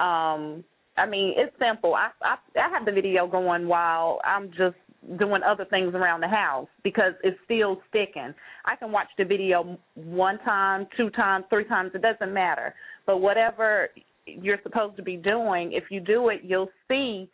Um, 0.00 0.64
I 0.96 1.06
mean, 1.06 1.34
it's 1.36 1.54
simple. 1.58 1.94
I, 1.94 2.10
I 2.22 2.36
I 2.58 2.68
have 2.70 2.84
the 2.84 2.92
video 2.92 3.26
going 3.26 3.66
while 3.66 4.20
I'm 4.24 4.50
just 4.50 4.76
doing 5.18 5.42
other 5.42 5.64
things 5.66 5.94
around 5.94 6.20
the 6.20 6.28
house 6.28 6.68
because 6.82 7.12
it's 7.22 7.38
still 7.44 7.80
sticking. 7.88 8.34
I 8.64 8.76
can 8.76 8.92
watch 8.92 9.08
the 9.18 9.24
video 9.24 9.78
one 9.94 10.38
time, 10.40 10.86
two 10.96 11.10
times, 11.10 11.44
three 11.50 11.64
times. 11.64 11.92
It 11.94 12.02
doesn't 12.02 12.32
matter. 12.32 12.74
But 13.06 13.18
whatever 13.18 13.88
you're 14.26 14.58
supposed 14.62 14.96
to 14.96 15.02
be 15.02 15.16
doing, 15.16 15.72
if 15.72 15.84
you 15.90 16.00
do 16.00 16.28
it, 16.30 16.40
you'll 16.42 16.70
see 16.88 17.28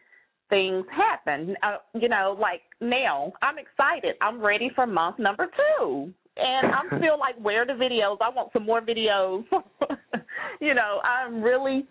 things 0.48 0.84
happen. 0.90 1.54
Uh, 1.62 1.76
you 1.94 2.08
know, 2.08 2.36
like 2.40 2.62
now, 2.80 3.32
I'm 3.40 3.56
excited. 3.58 4.16
I'm 4.20 4.40
ready 4.44 4.70
for 4.74 4.86
month 4.86 5.18
number 5.18 5.46
two. 5.46 6.12
And 6.36 6.72
I'm 6.72 6.86
still 6.98 7.18
like, 7.18 7.36
where 7.40 7.62
are 7.62 7.66
the 7.66 7.72
videos? 7.72 8.16
I 8.20 8.30
want 8.30 8.52
some 8.52 8.66
more 8.66 8.80
videos. 8.80 9.44
you 10.60 10.74
know, 10.74 11.00
I'm 11.04 11.42
really 11.42 11.86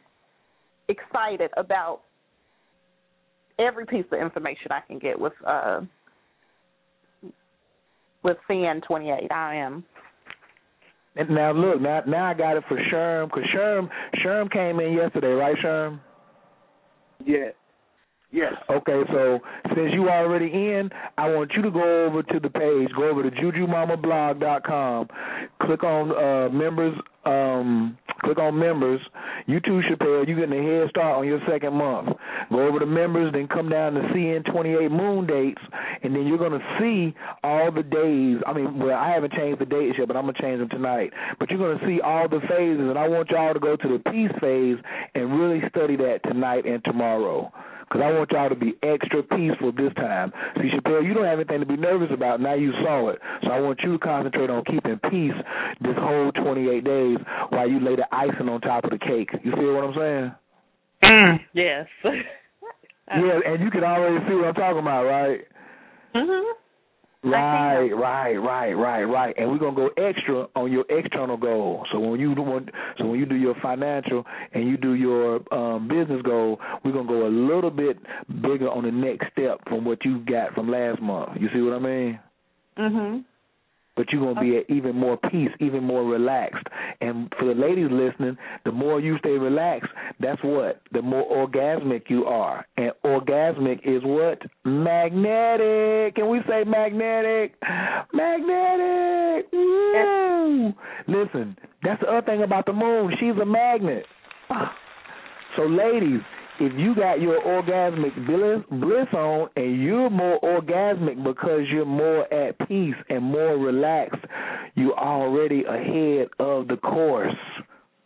excited 0.90 1.52
about 1.56 2.02
every 3.60 3.86
piece 3.86 4.06
of 4.12 4.20
information 4.20 4.72
I 4.72 4.82
can 4.82 5.00
get 5.00 5.20
with 5.20 5.34
uh 5.46 5.82
with 8.24 8.38
CN 8.50 8.84
twenty 8.86 9.12
eight. 9.12 9.32
I 9.32 9.56
am. 9.56 9.84
And 11.16 11.30
now 11.30 11.52
look, 11.52 11.82
now 11.82 12.02
now 12.06 12.26
I 12.26 12.34
got 12.34 12.58
it 12.58 12.64
for 12.68 12.78
Sherm 12.92 13.28
because 13.28 13.44
Sherm 13.56 13.90
Sherm 14.24 14.52
came 14.52 14.80
in 14.80 14.94
yesterday, 14.94 15.28
right, 15.28 15.56
Sherm? 15.64 16.00
Yeah. 17.26 17.50
Yes. 18.32 18.54
Okay, 18.70 19.02
so 19.12 19.40
since 19.76 19.92
you 19.92 20.08
already 20.08 20.46
in, 20.46 20.92
I 21.18 21.28
want 21.30 21.52
you 21.56 21.64
to 21.64 21.72
go 21.72 22.06
over 22.06 22.22
to 22.22 22.40
the 22.40 22.50
page, 22.50 22.90
go 22.96 23.10
over 23.10 23.24
to 23.24 23.32
jujumamablog.com, 23.32 25.08
click 25.64 25.84
on 25.84 26.12
uh, 26.12 26.50
members, 26.54 26.96
um, 27.26 27.98
click 28.24 28.38
on 28.38 28.60
members. 28.60 29.02
You 29.48 29.60
too, 29.60 29.82
Chappelle, 29.90 30.28
you 30.28 30.36
getting 30.36 30.60
a 30.60 30.62
head 30.62 30.90
start 30.92 31.18
on 31.18 31.26
your 31.26 31.40
second 31.50 31.74
month. 31.74 32.10
Go 32.52 32.68
over 32.68 32.78
to 32.78 32.86
members, 32.86 33.34
then 33.34 33.48
come 33.48 33.68
down 33.68 33.96
to 33.96 34.02
CN28 34.02 34.92
moon 34.92 35.26
dates, 35.26 35.62
and 36.04 36.16
then 36.16 36.28
you're 36.28 36.38
gonna 36.38 36.60
see 36.80 37.16
all 37.44 37.72
the 37.72 37.82
days. 37.82 38.38
I 38.46 38.54
mean, 38.54 38.78
well, 38.78 38.96
I 38.96 39.10
haven't 39.10 39.34
changed 39.34 39.60
the 39.60 39.66
dates 39.66 39.98
yet, 39.98 40.08
but 40.08 40.16
I'm 40.16 40.28
gonna 40.28 40.40
change 40.40 40.60
them 40.60 40.70
tonight. 40.70 41.12
But 41.40 41.50
you're 41.50 41.58
gonna 41.58 41.84
see 41.88 42.00
all 42.00 42.30
the 42.30 42.42
phases, 42.42 42.90
and 42.90 43.00
I 43.00 43.08
want 43.08 43.32
y'all 43.32 43.56
to 43.56 43.60
go 43.60 43.76
to 43.76 43.88
the 43.88 44.12
peace 44.12 44.32
phase 44.40 44.78
and 45.16 45.40
really 45.40 45.68
study 45.70 45.96
that 45.96 46.20
tonight 46.30 46.68
and 46.68 46.84
tomorrow 46.86 47.52
because 47.90 48.04
I 48.06 48.12
want 48.12 48.32
y'all 48.32 48.50
to 48.50 48.56
be 48.56 48.76
extra 48.84 49.24
peaceful 49.24 49.72
this 49.72 49.94
time. 49.96 50.32
See, 50.58 50.70
Chappelle, 50.70 51.06
you 51.06 51.14
don't 51.14 51.26
have 51.26 51.40
anything 51.40 51.60
to 51.60 51.66
be 51.66 51.76
nervous 51.76 52.10
about. 52.12 52.40
Now 52.40 52.54
you 52.54 52.72
saw 52.84 53.10
it. 53.10 53.20
So 53.44 53.50
I 53.50 53.60
want 53.60 53.80
you 53.84 53.94
to 53.94 54.00
concentrate 54.00 54.50
on 54.50 54.64
keeping 54.66 55.00
peace 55.10 55.34
this 55.82 55.96
whole 55.98 56.32
28 56.32 56.84
days 56.84 57.18
while 57.50 57.68
you 57.70 57.80
lay 57.80 57.96
the 57.96 58.06
icing 58.12 58.48
on 58.48 58.62
top 58.62 58.84
of 58.84 58.92
the 58.92 59.00
cake. 59.00 59.30
You 59.44 59.52
see 59.58 59.66
what 59.66 59.84
I'm 59.84 59.96
saying? 59.96 60.32
Yes. 61.54 61.88
Yeah, 63.12 63.40
and 63.44 63.64
you 63.64 63.72
can 63.72 63.84
already 63.84 64.24
see 64.28 64.36
what 64.36 64.50
I'm 64.50 64.54
talking 64.54 64.80
about, 64.80 65.04
right? 65.06 65.40
mhm. 66.14 66.52
Right, 67.22 67.90
right, 67.90 68.38
right, 68.38 68.72
right, 68.72 69.04
right. 69.04 69.36
And 69.38 69.52
we're 69.52 69.58
gonna 69.58 69.76
go 69.76 69.90
extra 69.98 70.48
on 70.56 70.72
your 70.72 70.86
external 70.90 71.36
goal. 71.36 71.86
So 71.92 72.00
when 72.00 72.18
you 72.20 72.34
do 72.34 72.42
want, 72.42 72.70
so 72.98 73.08
when 73.08 73.20
you 73.20 73.26
do 73.26 73.36
your 73.36 73.56
financial 73.62 74.26
and 74.54 74.68
you 74.68 74.78
do 74.78 74.94
your 74.94 75.42
um, 75.54 75.90
business 75.90 76.22
goal, 76.22 76.60
we're 76.84 76.94
gonna 76.94 77.10
go 77.10 77.28
a 77.28 77.30
little 77.30 77.72
bit 77.72 77.98
bigger 78.42 78.70
on 78.70 78.84
the 78.86 78.92
next 78.92 79.28
step 79.34 79.60
from 79.68 79.84
what 79.84 80.06
you 80.06 80.20
got 80.20 80.54
from 80.54 80.72
last 80.72 81.02
month. 81.02 81.32
You 81.40 81.50
see 81.54 81.62
what 81.62 81.74
I 81.74 81.80
mean? 81.80 82.20
Mhm. 82.78 83.24
But 84.00 84.14
you're 84.14 84.34
gonna 84.34 84.40
be 84.40 84.56
at 84.56 84.70
even 84.70 84.96
more 84.96 85.18
peace, 85.18 85.50
even 85.60 85.84
more 85.84 86.06
relaxed. 86.06 86.66
And 87.02 87.28
for 87.38 87.54
the 87.54 87.54
ladies 87.54 87.90
listening, 87.92 88.38
the 88.64 88.72
more 88.72 89.02
you 89.02 89.18
stay 89.18 89.32
relaxed, 89.32 89.92
that's 90.22 90.42
what 90.42 90.82
the 90.94 91.02
more 91.02 91.28
orgasmic 91.30 92.04
you 92.08 92.24
are. 92.24 92.66
And 92.78 92.94
orgasmic 93.04 93.82
is 93.84 94.02
what 94.06 94.42
magnetic. 94.64 96.16
Can 96.16 96.30
we 96.30 96.40
say 96.48 96.64
magnetic? 96.64 97.56
Magnetic. 98.14 99.52
Woo! 99.52 100.72
Listen, 101.10 101.58
that's 101.84 102.00
the 102.00 102.08
other 102.08 102.26
thing 102.26 102.44
about 102.44 102.68
the 102.68 102.74
moon. 102.74 103.14
She's 103.20 103.36
a 103.42 103.46
magnet. 103.46 104.06
So, 105.58 105.64
ladies, 105.64 106.22
if 106.60 106.78
you 106.78 106.94
got 106.96 107.22
your 107.22 107.42
orgasmic 107.42 108.14
bliss, 108.26 109.08
on 109.14 109.50
and 109.56 109.82
you're 109.82 110.10
more 110.10 110.40
orgasmic 110.42 111.24
because 111.24 111.62
you're 111.72 111.86
more 111.86 112.32
at 112.34 112.58
peace 112.68 112.96
and 113.10 113.24
more 113.24 113.58
relaxed, 113.58 114.24
you're 114.76 114.98
already 114.98 115.64
ahead 115.64 116.28
of 116.40 116.68
the 116.68 116.78
course. 116.78 117.34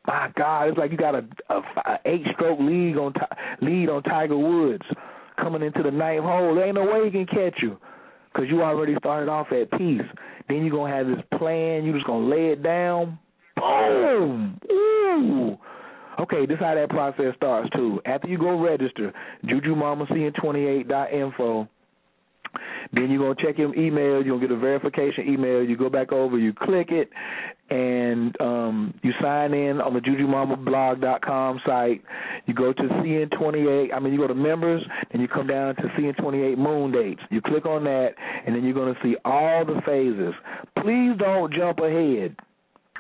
My 0.06 0.30
God, 0.38 0.70
it's 0.70 0.78
like 0.78 0.92
you 0.92 0.98
got 0.98 1.16
a, 1.16 1.26
a, 1.50 1.62
a 1.86 2.00
eight-stroke 2.06 2.60
lead 2.60 2.98
on 2.98 3.14
lead 3.62 3.90
on 3.90 4.04
Tiger 4.04 4.38
Woods 4.38 4.84
coming 5.40 5.62
into 5.62 5.82
the 5.82 5.92
ninth 5.92 6.24
hole. 6.24 6.56
There 6.56 6.66
ain't 6.66 6.76
no 6.76 6.86
way 6.86 7.06
he 7.06 7.12
can 7.12 7.26
catch 7.26 7.62
you 7.62 7.78
because 8.32 8.50
you 8.50 8.62
already 8.62 8.96
started 9.00 9.30
off 9.30 9.48
at 9.52 9.72
peace. 9.78 10.02
Then 10.48 10.66
you're 10.66 10.76
gonna 10.76 10.96
have 10.96 11.08
this 11.08 11.24
plan. 11.40 11.86
You're 11.86 11.96
just 11.96 12.06
gonna 12.06 12.28
lay 12.28 12.48
it 12.48 12.62
down. 12.62 13.18
Boom. 13.56 14.60
Ooh. 14.72 15.58
Okay, 16.20 16.46
this 16.46 16.56
is 16.56 16.62
how 16.62 16.76
that 16.76 16.90
process 16.90 17.34
starts 17.36 17.70
too. 17.76 18.02
After 18.06 18.28
you 18.28 18.38
go 18.38 18.60
register, 18.60 19.14
jujumamacn28.info. 19.46 21.68
Then 22.92 23.10
you're 23.10 23.20
gonna 23.20 23.34
check 23.44 23.58
your 23.58 23.76
email. 23.76 24.24
You're 24.24 24.38
gonna 24.38 24.48
get 24.48 24.52
a 24.52 24.60
verification 24.60 25.28
email. 25.28 25.64
You 25.64 25.76
go 25.76 25.90
back 25.90 26.12
over, 26.12 26.38
you 26.38 26.54
click 26.54 26.92
it, 26.92 27.10
and 27.70 28.40
um, 28.40 28.94
you 29.02 29.12
sign 29.22 29.54
in 29.54 29.82
on 29.82 29.96
the 29.96 30.00
JujuMamaBlog.com 30.00 31.62
site. 31.66 32.04
You 32.46 32.54
go 32.54 32.72
to 32.74 32.84
CN28. 32.84 33.92
I 33.94 34.00
mean, 34.00 34.14
you 34.14 34.20
go 34.20 34.28
to 34.28 34.36
members, 34.36 34.84
and 35.12 35.22
you 35.22 35.28
come 35.28 35.48
down 35.48 35.76
to 35.78 35.82
CN28 35.82 36.58
moon 36.58 36.92
dates. 36.92 37.22
You 37.32 37.42
click 37.42 37.66
on 37.66 37.84
that, 37.86 38.14
and 38.46 38.56
then 38.56 38.64
you're 38.64 38.76
gonna 38.76 38.94
see 39.02 39.16
all 39.26 39.66
the 39.66 39.82
phases. 39.86 40.36
Please 40.84 41.18
don't 41.18 41.52
jump 41.54 41.80
ahead 41.80 42.36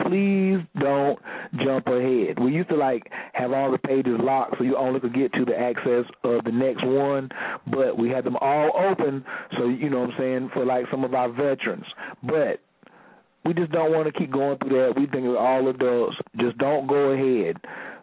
please 0.01 0.59
don't 0.79 1.19
jump 1.63 1.87
ahead. 1.87 2.39
We 2.39 2.51
used 2.51 2.69
to 2.69 2.75
like 2.75 3.09
have 3.33 3.51
all 3.51 3.71
the 3.71 3.77
pages 3.77 4.17
locked 4.19 4.55
so 4.57 4.63
you 4.63 4.75
only 4.77 4.99
could 4.99 5.13
get 5.13 5.33
to 5.33 5.45
the 5.45 5.57
access 5.57 6.05
of 6.23 6.43
the 6.43 6.51
next 6.51 6.85
one, 6.85 7.29
but 7.67 7.97
we 7.97 8.09
had 8.09 8.23
them 8.23 8.37
all 8.37 8.71
open 8.89 9.23
so 9.57 9.67
you 9.67 9.89
know 9.89 10.01
what 10.01 10.11
I'm 10.11 10.15
saying 10.17 10.49
for 10.53 10.65
like 10.65 10.85
some 10.91 11.03
of 11.03 11.13
our 11.13 11.31
veterans. 11.31 11.85
But 12.23 12.59
we 13.45 13.53
just 13.53 13.71
don't 13.71 13.91
want 13.91 14.05
to 14.05 14.17
keep 14.17 14.31
going 14.31 14.57
through 14.57 14.69
that. 14.69 14.99
We 14.99 15.05
think 15.07 15.25
we're 15.25 15.37
all 15.37 15.67
adults. 15.67 16.15
Just 16.39 16.57
don't 16.57 16.87
go 16.87 17.11
ahead. 17.11 17.57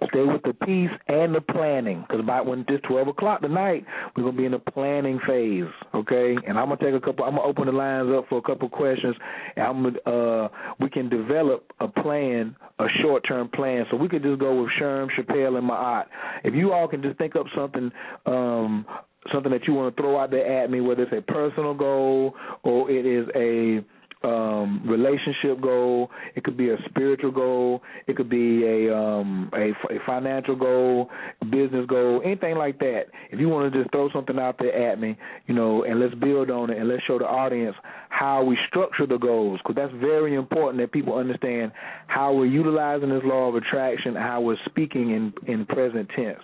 Stay 0.08 0.22
with 0.22 0.42
the 0.42 0.52
peace 0.64 0.90
and 1.08 1.34
the 1.34 1.40
planning. 1.40 2.04
Because 2.06 2.24
by 2.26 2.40
when 2.40 2.64
it's 2.68 2.86
12 2.86 3.08
o'clock 3.08 3.40
tonight, 3.40 3.84
we're 4.16 4.30
to 4.30 4.32
be 4.32 4.44
in 4.44 4.52
the 4.52 4.58
planning 4.58 5.18
phase, 5.26 5.70
okay? 5.94 6.36
And 6.46 6.58
I'm 6.58 6.68
to 6.68 6.76
take 6.76 6.94
a 6.94 7.00
couple, 7.00 7.24
I'm 7.24 7.36
to 7.36 7.42
open 7.42 7.66
the 7.66 7.72
lines 7.72 8.10
up 8.14 8.28
for 8.28 8.38
a 8.38 8.42
couple 8.42 8.68
questions. 8.68 9.16
And 9.56 9.66
I'm 9.66 9.82
gonna, 9.82 9.98
uh, 10.00 10.48
we 10.78 10.90
can 10.90 11.08
develop 11.08 11.72
a 11.80 11.88
plan, 11.88 12.54
a 12.78 12.86
short 13.02 13.24
term 13.26 13.48
plan. 13.48 13.84
So 13.90 13.96
we 13.96 14.08
could 14.08 14.22
just 14.22 14.40
go 14.40 14.62
with 14.62 14.70
Sherm, 14.80 15.08
Chappelle, 15.18 15.58
and 15.58 15.68
Ma'at. 15.68 16.04
If 16.44 16.54
you 16.54 16.72
all 16.72 16.88
can 16.88 17.02
just 17.02 17.16
think 17.18 17.36
up 17.36 17.46
something, 17.56 17.90
um, 18.26 18.84
something 19.32 19.52
that 19.52 19.66
you 19.66 19.74
want 19.74 19.94
to 19.94 20.02
throw 20.02 20.18
out 20.18 20.30
there 20.30 20.62
at 20.62 20.70
me, 20.70 20.80
whether 20.80 21.02
it's 21.02 21.12
a 21.12 21.32
personal 21.32 21.74
goal 21.74 22.34
or 22.62 22.90
it 22.90 23.06
is 23.06 23.26
a 23.34 23.84
um 24.22 24.82
relationship 24.86 25.60
goal. 25.60 26.10
It 26.34 26.44
could 26.44 26.56
be 26.56 26.70
a 26.70 26.76
spiritual 26.88 27.30
goal. 27.30 27.82
It 28.06 28.16
could 28.16 28.28
be 28.28 28.64
a 28.64 28.94
um 28.96 29.50
a, 29.54 29.70
a 29.92 29.98
financial 30.06 30.56
goal 30.56 31.10
business 31.50 31.86
goal 31.86 32.20
anything 32.24 32.56
like 32.56 32.78
that. 32.80 33.04
If 33.30 33.40
you 33.40 33.48
want 33.48 33.72
to 33.72 33.78
just 33.78 33.92
throw 33.92 34.10
something 34.10 34.38
out 34.38 34.56
there 34.58 34.90
at 34.90 35.00
me 35.00 35.16
you 35.46 35.54
know 35.54 35.84
and 35.84 36.00
let's 36.00 36.14
build 36.14 36.50
on 36.50 36.70
it 36.70 36.78
and 36.78 36.88
let's 36.88 37.02
show 37.04 37.18
the 37.18 37.24
audience 37.24 37.76
how 38.08 38.42
we 38.44 38.56
structure 38.68 39.06
the 39.06 39.18
goals 39.18 39.60
because 39.62 39.76
that's 39.76 39.92
very 40.00 40.34
important 40.34 40.80
that 40.80 40.92
people 40.92 41.16
understand 41.16 41.72
how 42.06 42.32
we're 42.32 42.46
utilizing 42.46 43.08
this 43.08 43.22
law 43.24 43.48
of 43.48 43.54
attraction 43.54 44.14
how 44.14 44.40
we're 44.40 44.56
speaking 44.66 45.10
in 45.10 45.32
in 45.52 45.66
present 45.66 46.08
tense 46.14 46.40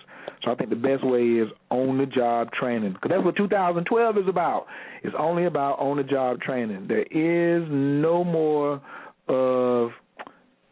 so 0.47 0.53
I 0.53 0.55
think 0.55 0.71
the 0.71 0.77
best 0.77 1.05
way 1.05 1.23
is 1.23 1.49
on 1.71 1.99
the 1.99 2.07
job 2.07 2.53
training 2.53 2.93
because 2.93 3.11
that's 3.11 3.25
what 3.25 3.37
2012 3.37 4.19
is 4.19 4.29
about. 4.29 4.67
It's 5.03 5.15
only 5.19 5.47
about 5.47 5.81
on 5.81 5.97
the 5.97 6.05
job 6.05 6.41
training. 6.41 6.87
There 6.87 7.03
is 7.03 7.69
no 7.69 8.23
more 8.23 8.81
of 9.29 9.91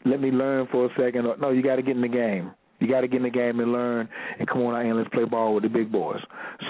let 0.05 0.21
me 0.21 0.31
learn 0.31 0.69
for 0.71 0.87
a 0.87 0.89
second. 0.91 1.27
No, 1.41 1.51
you 1.51 1.61
got 1.61 1.77
to 1.77 1.83
get 1.83 1.97
in 1.97 2.03
the 2.03 2.09
game. 2.09 2.53
You 2.79 2.89
got 2.89 3.01
to 3.01 3.09
get 3.09 3.17
in 3.17 3.23
the 3.25 3.31
game 3.31 3.59
and 3.59 3.73
learn 3.73 4.09
and 4.39 4.47
come 4.47 4.63
on 4.63 4.75
out 4.77 4.87
and 4.87 4.97
let's 4.97 5.09
play 5.11 5.25
ball 5.25 5.55
with 5.55 5.65
the 5.65 5.69
big 5.69 5.91
boys. 5.91 6.21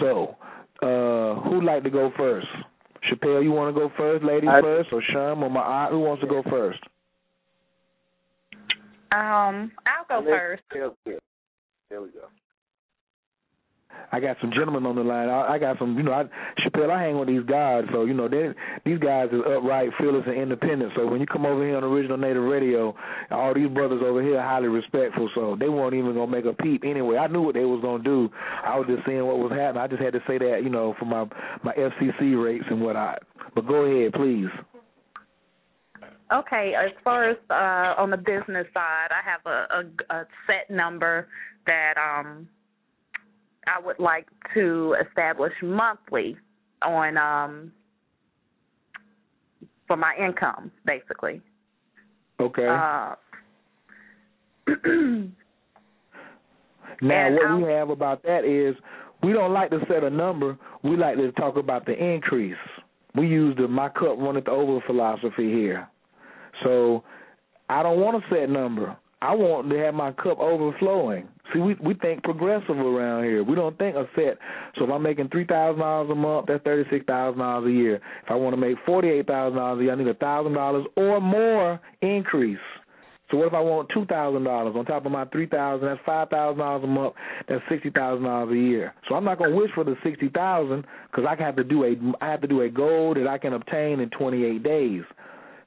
So, 0.00 0.36
uh, 0.80 1.40
who'd 1.42 1.64
like 1.64 1.82
to 1.82 1.90
go 1.90 2.10
first? 2.16 2.46
Chappelle, 3.10 3.42
you 3.42 3.52
want 3.52 3.74
to 3.74 3.78
go 3.78 3.92
first, 3.98 4.24
ladies 4.24 4.48
I, 4.50 4.62
first, 4.62 4.88
or 4.92 5.02
Sherm 5.12 5.42
or 5.42 5.50
Ma'at? 5.50 5.90
Who 5.90 6.00
wants 6.00 6.22
to 6.22 6.26
go 6.26 6.42
first? 6.48 6.78
Um, 9.12 9.72
I'll 9.84 10.06
go 10.08 10.24
first. 10.24 10.62
There 10.72 12.00
we 12.00 12.08
go. 12.08 12.28
I 14.12 14.20
got 14.20 14.36
some 14.40 14.50
gentlemen 14.50 14.86
on 14.86 14.94
the 14.94 15.02
line. 15.02 15.28
I, 15.28 15.54
I 15.54 15.58
got 15.58 15.78
some, 15.78 15.96
you 15.96 16.04
know, 16.04 16.12
I, 16.12 16.24
Chappelle. 16.62 16.90
I 16.90 17.02
hang 17.02 17.18
with 17.18 17.28
these 17.28 17.42
guys, 17.42 17.84
so 17.92 18.04
you 18.04 18.14
know, 18.14 18.28
they 18.28 18.50
these 18.84 18.98
guys 18.98 19.28
is 19.32 19.40
upright, 19.44 19.90
fearless, 19.98 20.22
and 20.26 20.36
independent. 20.36 20.92
So 20.94 21.06
when 21.06 21.20
you 21.20 21.26
come 21.26 21.44
over 21.44 21.66
here 21.66 21.76
on 21.76 21.84
Original 21.84 22.16
Native 22.16 22.44
Radio, 22.44 22.94
all 23.30 23.54
these 23.54 23.68
brothers 23.68 24.02
over 24.04 24.22
here 24.22 24.38
are 24.38 24.48
highly 24.48 24.68
respectful. 24.68 25.28
So 25.34 25.56
they 25.58 25.68
weren't 25.68 25.94
even 25.94 26.14
gonna 26.14 26.30
make 26.30 26.44
a 26.44 26.52
peep 26.52 26.84
anyway. 26.84 27.16
I 27.16 27.26
knew 27.26 27.42
what 27.42 27.54
they 27.54 27.64
was 27.64 27.80
gonna 27.82 28.04
do. 28.04 28.30
I 28.64 28.78
was 28.78 28.86
just 28.86 29.04
seeing 29.04 29.26
what 29.26 29.38
was 29.38 29.52
happening. 29.52 29.82
I 29.82 29.88
just 29.88 30.02
had 30.02 30.12
to 30.12 30.22
say 30.28 30.38
that, 30.38 30.60
you 30.62 30.70
know, 30.70 30.94
for 30.98 31.06
my 31.06 31.26
my 31.64 31.72
FCC 31.74 32.40
rates 32.40 32.66
and 32.70 32.80
what 32.80 32.94
whatnot. 32.94 33.22
But 33.54 33.66
go 33.66 33.84
ahead, 33.84 34.12
please. 34.12 34.48
Okay, 36.32 36.72
as 36.74 36.90
far 37.02 37.30
as 37.30 37.36
uh 37.50 38.00
on 38.00 38.10
the 38.10 38.16
business 38.16 38.66
side, 38.72 39.10
I 39.10 39.22
have 39.24 39.40
a, 39.44 40.14
a, 40.14 40.20
a 40.20 40.26
set 40.46 40.74
number 40.74 41.28
that 41.66 41.94
um 41.98 42.48
I 43.66 43.84
would 43.84 43.98
like 43.98 44.26
to 44.54 44.96
establish 45.06 45.52
monthly 45.62 46.36
on 46.82 47.16
um 47.16 47.72
for 49.86 49.96
my 49.96 50.14
income, 50.16 50.70
basically. 50.86 51.40
Okay. 52.40 52.66
Uh, 52.66 53.14
now, 57.02 57.30
what 57.32 57.46
I'll, 57.46 57.58
we 57.58 57.70
have 57.70 57.90
about 57.90 58.22
that 58.22 58.44
is 58.44 58.74
we 59.22 59.32
don't 59.32 59.52
like 59.52 59.70
to 59.70 59.80
set 59.88 60.02
a 60.04 60.10
number. 60.10 60.58
We 60.82 60.96
like 60.96 61.16
to 61.16 61.32
talk 61.32 61.56
about 61.56 61.86
the 61.86 61.92
increase. 61.92 62.56
We 63.14 63.28
use 63.28 63.56
the 63.56 63.68
my 63.68 63.88
cup 63.90 64.16
runneth 64.18 64.48
over 64.48 64.80
philosophy 64.86 65.52
here. 65.52 65.88
So 66.62 67.04
I 67.68 67.82
don't 67.82 68.00
want 68.00 68.22
to 68.22 68.34
set 68.34 68.48
number. 68.48 68.96
I 69.24 69.32
want 69.34 69.70
to 69.70 69.76
have 69.78 69.94
my 69.94 70.12
cup 70.12 70.38
overflowing. 70.38 71.26
See, 71.52 71.58
we 71.58 71.76
we 71.82 71.94
think 71.94 72.22
progressive 72.22 72.76
around 72.76 73.24
here. 73.24 73.42
We 73.42 73.54
don't 73.54 73.76
think 73.78 73.96
a 73.96 74.04
set. 74.14 74.36
So 74.76 74.84
if 74.84 74.90
I'm 74.90 75.02
making 75.02 75.30
three 75.30 75.46
thousand 75.46 75.80
dollars 75.80 76.10
a 76.10 76.14
month, 76.14 76.46
that's 76.46 76.62
thirty 76.62 76.88
six 76.90 77.06
thousand 77.06 77.38
dollars 77.38 77.66
a 77.66 77.72
year. 77.72 77.96
If 77.96 78.30
I 78.30 78.34
want 78.34 78.52
to 78.52 78.60
make 78.60 78.76
forty 78.84 79.08
eight 79.08 79.26
thousand 79.26 79.56
dollars 79.56 79.80
a 79.80 79.84
year, 79.84 79.92
I 79.92 79.96
need 79.96 80.08
a 80.08 80.14
thousand 80.14 80.52
dollars 80.52 80.84
or 80.96 81.22
more 81.22 81.80
increase. 82.02 82.58
So 83.30 83.38
what 83.38 83.46
if 83.46 83.54
I 83.54 83.60
want 83.60 83.88
two 83.94 84.04
thousand 84.04 84.44
dollars 84.44 84.74
on 84.76 84.84
top 84.84 85.06
of 85.06 85.12
my 85.12 85.24
three 85.26 85.46
thousand? 85.46 85.88
That's 85.88 86.00
five 86.04 86.28
thousand 86.28 86.58
dollars 86.58 86.84
a 86.84 86.86
month. 86.86 87.14
That's 87.48 87.62
sixty 87.70 87.88
thousand 87.88 88.24
dollars 88.24 88.52
a 88.52 88.60
year. 88.60 88.92
So 89.08 89.14
I'm 89.14 89.24
not 89.24 89.36
to 89.36 89.50
wish 89.50 89.70
for 89.74 89.84
the 89.84 89.96
sixty 90.04 90.28
thousand 90.28 90.84
because 91.10 91.24
I 91.26 91.42
have 91.42 91.56
to 91.56 91.64
do 91.64 91.84
a 91.84 91.96
I 92.20 92.30
have 92.30 92.42
to 92.42 92.46
do 92.46 92.60
a 92.60 92.68
goal 92.68 93.14
that 93.14 93.26
I 93.26 93.38
can 93.38 93.54
obtain 93.54 94.00
in 94.00 94.10
twenty 94.10 94.44
eight 94.44 94.62
days. 94.62 95.02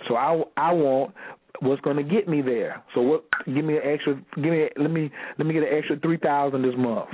So 0.08 0.16
I 0.16 0.44
I 0.56 0.72
want 0.74 1.14
what's 1.62 1.82
going 1.82 1.98
to 1.98 2.04
get 2.04 2.28
me 2.28 2.42
there. 2.42 2.84
So 2.94 3.02
what? 3.02 3.24
Give 3.46 3.64
me 3.66 3.78
an 3.78 3.84
extra. 3.84 4.16
Give 4.36 4.52
me. 4.52 4.70
Let 4.78 4.92
me. 4.92 5.12
Let 5.38 5.48
me 5.48 5.54
get 5.54 5.64
an 5.64 5.70
extra 5.72 6.00
three 6.00 6.18
thousand 6.18 6.62
this 6.62 6.76
month. 6.78 7.10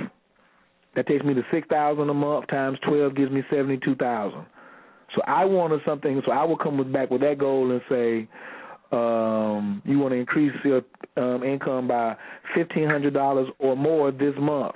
That 0.96 1.06
takes 1.06 1.24
me 1.24 1.34
to 1.34 1.42
six 1.52 1.66
thousand 1.68 2.08
a 2.08 2.14
month 2.14 2.48
times 2.48 2.78
twelve 2.86 3.16
gives 3.16 3.32
me 3.32 3.42
seventy 3.50 3.78
two 3.84 3.96
thousand. 3.96 4.46
So 5.14 5.22
I 5.26 5.44
wanted 5.44 5.80
something. 5.86 6.20
So 6.24 6.32
I 6.32 6.44
will 6.44 6.56
come 6.56 6.92
back 6.92 7.10
with 7.10 7.20
that 7.20 7.38
goal 7.38 7.70
and 7.70 7.80
say, 7.88 8.28
um, 8.92 9.82
you 9.84 9.98
want 9.98 10.12
to 10.12 10.16
increase 10.16 10.52
your 10.64 10.82
um, 11.16 11.42
income 11.42 11.88
by 11.88 12.16
fifteen 12.54 12.88
hundred 12.88 13.14
dollars 13.14 13.48
or 13.58 13.76
more 13.76 14.10
this 14.10 14.34
month. 14.38 14.74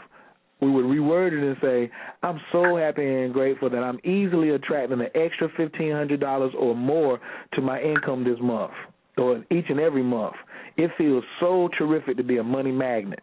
We 0.61 0.73
would 0.73 0.87
reword 0.87 1.29
it 1.29 1.47
and 1.47 1.57
say, 1.63 1.89
I'm 2.25 2.41
so 2.51 2.77
happy 2.77 3.07
and 3.07 3.33
grateful 3.33 3.71
that 3.71 3.79
I'm 3.79 4.01
easily 4.01 4.51
attracting 4.51 5.01
an 5.01 5.07
extra 5.15 5.49
fifteen 5.57 5.93
hundred 5.93 6.19
dollars 6.19 6.53
or 6.59 6.75
more 6.75 7.21
to 7.55 7.61
my 7.61 7.81
income 7.81 8.25
this 8.25 8.39
month 8.41 8.73
or 9.19 9.45
each 9.51 9.67
and 9.69 9.81
every 9.81 10.03
month. 10.03 10.35
It 10.77 10.91
feels 10.97 11.25
so 11.41 11.69
terrific 11.77 12.17
to 12.17 12.23
be 12.23 12.39
a 12.39 12.45
money 12.45 12.73
magnet, 12.73 13.21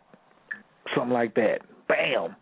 something 0.95 1.13
like 1.13 1.33
that. 1.35 1.59
Bam. 1.87 2.35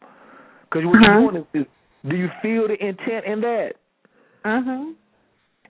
Because 0.64 0.86
what 0.86 0.96
uh-huh. 0.98 1.20
you're 1.20 1.32
doing 1.32 1.46
is, 1.54 1.62
is, 1.62 1.68
do 2.10 2.16
you 2.16 2.30
feel 2.42 2.68
the 2.68 2.74
intent 2.84 3.26
in 3.26 3.42
that? 3.42 3.74
Uh 4.46 4.62
huh. 4.66 4.86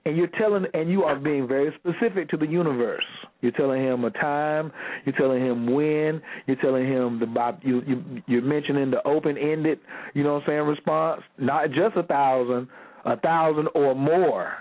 and 0.06 0.18
you're 0.18 0.28
telling 0.40 0.66
and 0.74 0.90
you 0.90 1.04
are 1.04 1.16
being 1.16 1.48
very 1.48 1.72
specific 1.80 2.30
to 2.30 2.38
the 2.38 2.48
universe. 2.48 3.04
You're 3.42 3.52
telling 3.52 3.84
him 3.84 4.04
a 4.06 4.12
time. 4.12 4.72
You're 5.06 5.16
telling 5.16 5.46
him 5.46 5.74
when. 5.74 6.22
You're 6.48 6.58
telling 6.62 6.88
him 6.88 7.20
the 7.20 7.58
you 7.62 7.82
you 7.86 8.24
you're 8.28 8.42
mentioning 8.42 8.90
the 8.90 9.06
open 9.08 9.38
ended. 9.38 9.80
You 10.14 10.24
know 10.24 10.36
what 10.36 10.44
I'm 10.44 10.48
saying? 10.48 10.62
Response, 10.62 11.22
not 11.38 11.70
just 11.70 11.96
a 11.96 12.04
thousand, 12.04 12.68
a 13.06 13.18
thousand 13.18 13.68
or 13.76 13.94
more. 13.94 14.54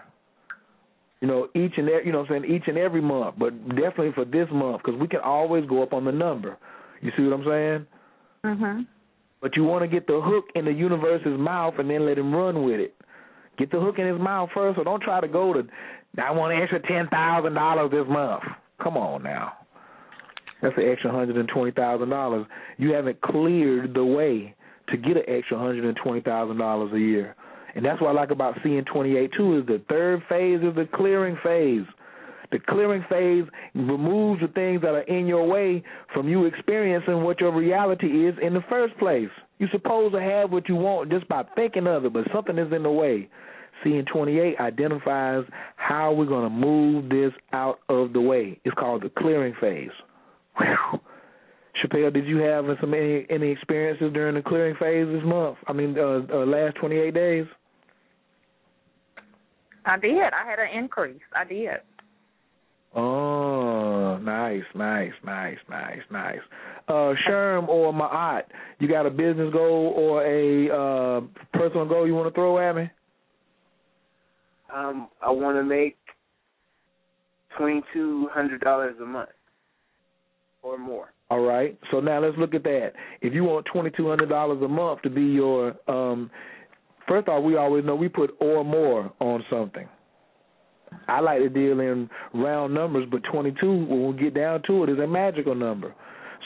You 1.22 1.28
know, 1.28 1.48
each 1.54 1.74
and 1.76 1.88
every, 1.88 2.06
you 2.06 2.12
know 2.12 2.22
what 2.22 2.32
I'm 2.32 2.42
saying 2.42 2.52
each 2.52 2.64
and 2.66 2.76
every 2.76 3.00
month, 3.00 3.36
but 3.38 3.56
definitely 3.68 4.10
for 4.12 4.24
this 4.24 4.48
month 4.52 4.82
because 4.84 5.00
we 5.00 5.06
can 5.06 5.20
always 5.20 5.64
go 5.66 5.80
up 5.80 5.92
on 5.92 6.04
the 6.04 6.10
number. 6.10 6.58
You 7.00 7.12
see 7.16 7.22
what 7.22 7.32
I'm 7.32 7.44
saying? 7.44 7.86
Mhm. 8.44 8.86
But 9.40 9.56
you 9.56 9.62
want 9.62 9.82
to 9.82 9.88
get 9.88 10.08
the 10.08 10.20
hook 10.20 10.46
in 10.56 10.64
the 10.64 10.72
universe's 10.72 11.38
mouth 11.38 11.78
and 11.78 11.88
then 11.88 12.06
let 12.06 12.18
him 12.18 12.34
run 12.34 12.64
with 12.64 12.80
it. 12.80 12.94
Get 13.56 13.70
the 13.70 13.78
hook 13.78 14.00
in 14.00 14.06
his 14.06 14.18
mouth 14.18 14.50
first, 14.52 14.76
so 14.76 14.84
don't 14.84 15.02
try 15.02 15.20
to 15.20 15.28
go 15.28 15.52
to. 15.52 15.64
I 16.18 16.32
want 16.32 16.54
an 16.54 16.60
extra 16.60 16.80
ten 16.80 17.06
thousand 17.08 17.54
dollars 17.54 17.92
this 17.92 18.06
month. 18.08 18.42
Come 18.82 18.96
on 18.96 19.22
now, 19.22 19.52
that's 20.60 20.76
an 20.76 20.88
extra 20.88 21.12
hundred 21.12 21.36
and 21.36 21.48
twenty 21.48 21.70
thousand 21.70 22.08
dollars. 22.08 22.46
You 22.78 22.94
haven't 22.94 23.20
cleared 23.20 23.94
the 23.94 24.04
way 24.04 24.56
to 24.88 24.96
get 24.96 25.16
an 25.16 25.24
extra 25.28 25.56
hundred 25.56 25.84
and 25.84 25.96
twenty 25.96 26.20
thousand 26.20 26.58
dollars 26.58 26.92
a 26.92 26.98
year, 26.98 27.36
and 27.74 27.84
that's 27.84 28.00
what 28.00 28.10
I 28.10 28.12
like 28.12 28.30
about 28.30 28.56
CN 28.56 28.86
28 28.86 29.30
too. 29.36 29.58
Is 29.58 29.66
the 29.66 29.82
third 29.88 30.22
phase 30.28 30.60
is 30.62 30.74
the 30.74 30.88
clearing 30.94 31.36
phase. 31.42 31.86
The 32.50 32.58
clearing 32.68 33.02
phase 33.08 33.44
removes 33.74 34.42
the 34.42 34.48
things 34.48 34.82
that 34.82 34.90
are 34.90 35.02
in 35.02 35.26
your 35.26 35.46
way 35.46 35.82
from 36.12 36.28
you 36.28 36.44
experiencing 36.44 37.22
what 37.22 37.40
your 37.40 37.50
reality 37.50 38.28
is 38.28 38.34
in 38.42 38.52
the 38.52 38.62
first 38.68 38.96
place. 38.98 39.30
You're 39.58 39.70
supposed 39.72 40.14
to 40.14 40.20
have 40.20 40.52
what 40.52 40.68
you 40.68 40.74
want 40.74 41.10
just 41.10 41.26
by 41.28 41.44
thinking 41.54 41.86
of 41.86 42.04
it, 42.04 42.12
but 42.12 42.24
something 42.32 42.58
is 42.58 42.70
in 42.72 42.82
the 42.82 42.90
way. 42.90 43.30
CN 43.82 44.06
28 44.06 44.60
identifies 44.60 45.44
how 45.76 46.12
we're 46.12 46.26
going 46.26 46.44
to 46.44 46.50
move 46.50 47.08
this 47.08 47.32
out 47.52 47.80
of 47.88 48.12
the 48.12 48.20
way. 48.20 48.60
It's 48.64 48.74
called 48.74 49.02
the 49.02 49.10
clearing 49.18 49.54
phase. 49.60 49.90
Whew. 50.58 51.00
Chappelle, 51.82 52.12
did 52.12 52.26
you 52.26 52.36
have 52.38 52.66
some 52.80 52.92
any 52.92 53.26
any 53.30 53.50
experiences 53.50 54.12
during 54.12 54.34
the 54.34 54.42
clearing 54.42 54.76
phase 54.78 55.06
this 55.06 55.24
month? 55.24 55.56
I 55.66 55.72
mean, 55.72 55.96
uh, 55.98 56.20
uh, 56.30 56.44
last 56.44 56.76
28 56.76 57.14
days. 57.14 57.46
I 59.84 59.98
did. 59.98 60.18
I 60.18 60.48
had 60.48 60.58
an 60.58 60.78
increase. 60.78 61.20
I 61.34 61.44
did. 61.44 61.68
Oh, 62.94 64.18
nice, 64.18 64.62
nice, 64.74 65.12
nice, 65.24 65.56
nice, 65.70 66.00
nice. 66.10 66.40
Uh, 66.88 67.14
Sherm 67.26 67.66
or 67.68 67.92
Maat, 67.92 68.50
you 68.80 68.88
got 68.88 69.06
a 69.06 69.10
business 69.10 69.50
goal 69.52 69.94
or 69.96 70.26
a 70.26 70.68
uh, 70.68 71.20
personal 71.54 71.88
goal 71.88 72.06
you 72.06 72.14
want 72.14 72.28
to 72.28 72.34
throw 72.34 72.58
at 72.58 72.76
me? 72.76 72.90
Um, 74.74 75.08
I 75.22 75.30
want 75.30 75.56
to 75.56 75.64
make 75.64 75.96
twenty 77.56 77.82
two 77.92 78.28
hundred 78.32 78.60
dollars 78.60 78.94
a 79.02 79.06
month 79.06 79.30
or 80.62 80.78
more. 80.78 81.12
All 81.30 81.40
right. 81.40 81.78
So 81.90 82.00
now 82.00 82.20
let's 82.20 82.36
look 82.36 82.54
at 82.54 82.62
that. 82.64 82.92
If 83.22 83.32
you 83.32 83.44
want 83.44 83.66
twenty 83.72 83.90
two 83.90 84.08
hundred 84.08 84.28
dollars 84.28 84.62
a 84.62 84.68
month 84.68 85.02
to 85.02 85.10
be 85.10 85.22
your 85.22 85.74
um, 85.88 86.30
first 87.12 87.28
off, 87.28 87.44
we 87.44 87.56
always 87.56 87.84
know 87.84 87.94
we 87.94 88.08
put 88.08 88.34
or 88.40 88.64
more 88.64 89.12
on 89.20 89.44
something. 89.50 89.86
I 91.08 91.20
like 91.20 91.40
to 91.40 91.48
deal 91.50 91.80
in 91.80 92.08
round 92.32 92.72
numbers, 92.72 93.06
but 93.10 93.22
22, 93.30 93.70
when 93.84 94.14
we 94.14 94.22
get 94.22 94.34
down 94.34 94.62
to 94.66 94.84
it, 94.84 94.90
is 94.90 94.98
a 94.98 95.06
magical 95.06 95.54
number. 95.54 95.94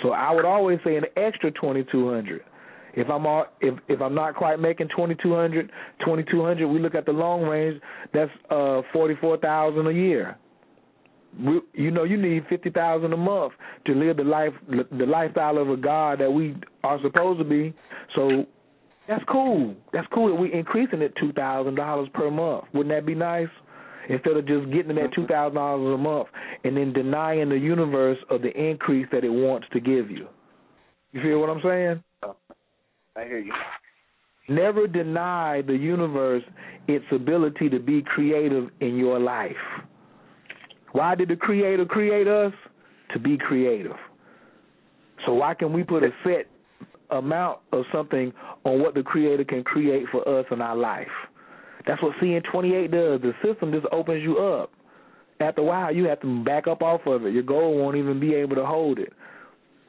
So 0.03 0.11
I 0.11 0.33
would 0.33 0.45
always 0.45 0.81
say 0.85 0.97
an 0.97 1.05
extra 1.17 1.53
2200. 1.53 2.43
If 2.95 3.09
I'm 3.11 3.27
all, 3.27 3.47
if 3.61 3.75
if 3.89 4.01
I'm 4.01 4.15
not 4.15 4.35
quite 4.35 4.59
making 4.59 4.89
2200, 4.89 5.71
2200, 6.01 6.67
we 6.67 6.81
look 6.81 6.95
at 6.95 7.07
the 7.07 7.13
long 7.13 7.43
range. 7.43 7.81
That's 8.13 8.31
uh 8.51 8.83
44,000 8.93 9.87
a 9.87 9.93
year. 9.93 10.37
We, 11.39 11.61
you 11.75 11.91
know, 11.91 12.05
you 12.05 12.17
need 12.17 12.45
50,000 12.49 13.13
a 13.13 13.17
month 13.17 13.53
to 13.85 13.95
live 13.95 14.17
the 14.17 14.25
life 14.25 14.55
the 14.69 15.07
lifestyle 15.07 15.59
of 15.59 15.69
a 15.69 15.77
God 15.77 16.21
that 16.21 16.33
we 16.33 16.57
are 16.83 16.99
supposed 17.03 17.39
to 17.39 17.45
be. 17.45 17.75
So 18.15 18.47
that's 19.09 19.25
cool. 19.31 19.75
That's 19.93 20.07
cool 20.13 20.29
that 20.29 20.35
we 20.35 20.53
increasing 20.53 21.03
it 21.03 21.13
two 21.21 21.33
thousand 21.33 21.75
dollars 21.77 22.09
per 22.15 22.31
month. 22.31 22.65
Wouldn't 22.75 22.95
that 22.95 23.07
be 23.07 23.15
nice? 23.15 23.49
instead 24.09 24.37
of 24.37 24.47
just 24.47 24.71
getting 24.73 24.95
that 24.97 25.13
two 25.15 25.27
thousand 25.27 25.57
dollars 25.57 25.95
a 25.95 25.99
month 25.99 26.29
and 26.65 26.77
then 26.77 26.93
denying 26.93 27.49
the 27.49 27.59
universe 27.59 28.19
of 28.31 28.43
the 28.43 28.51
increase 28.51 29.07
that 29.13 29.25
it 29.25 29.31
wants 29.31 29.67
to 29.73 29.81
give 29.81 30.11
you. 30.11 30.29
You 31.13 31.23
feel 31.23 31.41
what 31.41 31.51
I'm 31.51 31.61
saying? 31.63 32.03
Oh, 32.23 32.37
I 33.17 33.25
hear 33.25 33.39
you. 33.39 33.53
Never 34.49 34.87
deny 34.87 35.63
the 35.63 35.75
universe 35.75 36.43
its 36.87 37.05
ability 37.11 37.69
to 37.71 37.81
be 37.81 38.03
creative 38.03 38.69
in 38.81 38.97
your 38.97 39.19
life. 39.19 39.57
Why 40.93 41.15
did 41.15 41.29
the 41.29 41.37
Creator 41.37 41.87
create 41.87 42.29
us? 42.29 42.53
To 43.13 43.19
be 43.19 43.39
creative. 43.39 43.97
So 45.25 45.35
why 45.35 45.55
can 45.55 45.73
we 45.73 45.83
put 45.83 46.03
a 46.03 46.11
set 46.25 46.47
amount 47.11 47.61
of 47.73 47.85
something 47.93 48.33
on 48.65 48.81
what 48.81 48.95
the 48.95 49.03
Creator 49.03 49.45
can 49.45 49.65
create 49.65 50.07
for 50.11 50.27
us 50.29 50.47
in 50.51 50.61
our 50.61 50.77
life? 50.77 51.07
That's 51.87 52.03
what 52.03 52.17
CN28 52.23 52.91
does. 52.91 53.21
The 53.23 53.33
system 53.45 53.73
just 53.73 53.87
opens 53.93 54.23
you 54.23 54.39
up. 54.39 54.71
After 55.39 55.61
a 55.61 55.65
while, 55.65 55.95
you 55.95 56.05
have 56.05 56.21
to 56.21 56.45
back 56.45 56.67
up 56.67 56.83
off 56.83 57.03
of 57.07 57.27
it. 57.27 57.33
Your 57.33 57.43
goal 57.43 57.79
won't 57.79 57.97
even 57.97 58.19
be 58.19 58.35
able 58.35 58.57
to 58.57 58.65
hold 58.65 58.99
it. 58.99 59.13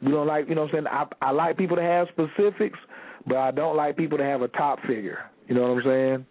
We 0.01 0.11
don't 0.11 0.27
like, 0.27 0.47
you 0.47 0.55
know 0.55 0.65
what 0.65 0.75
I'm 0.75 0.85
saying? 0.85 0.87
I, 1.21 1.27
I 1.27 1.31
like 1.31 1.57
people 1.57 1.77
to 1.77 1.81
have 1.81 2.07
specifics, 2.09 2.77
but 3.25 3.37
I 3.37 3.51
don't 3.51 3.75
like 3.75 3.97
people 3.97 4.17
to 4.17 4.23
have 4.23 4.41
a 4.41 4.47
top 4.49 4.79
figure. 4.81 5.19
You 5.47 5.55
know 5.55 5.73
what 5.73 5.77
I'm 5.77 5.83
saying? 5.85 6.25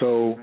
So 0.00 0.38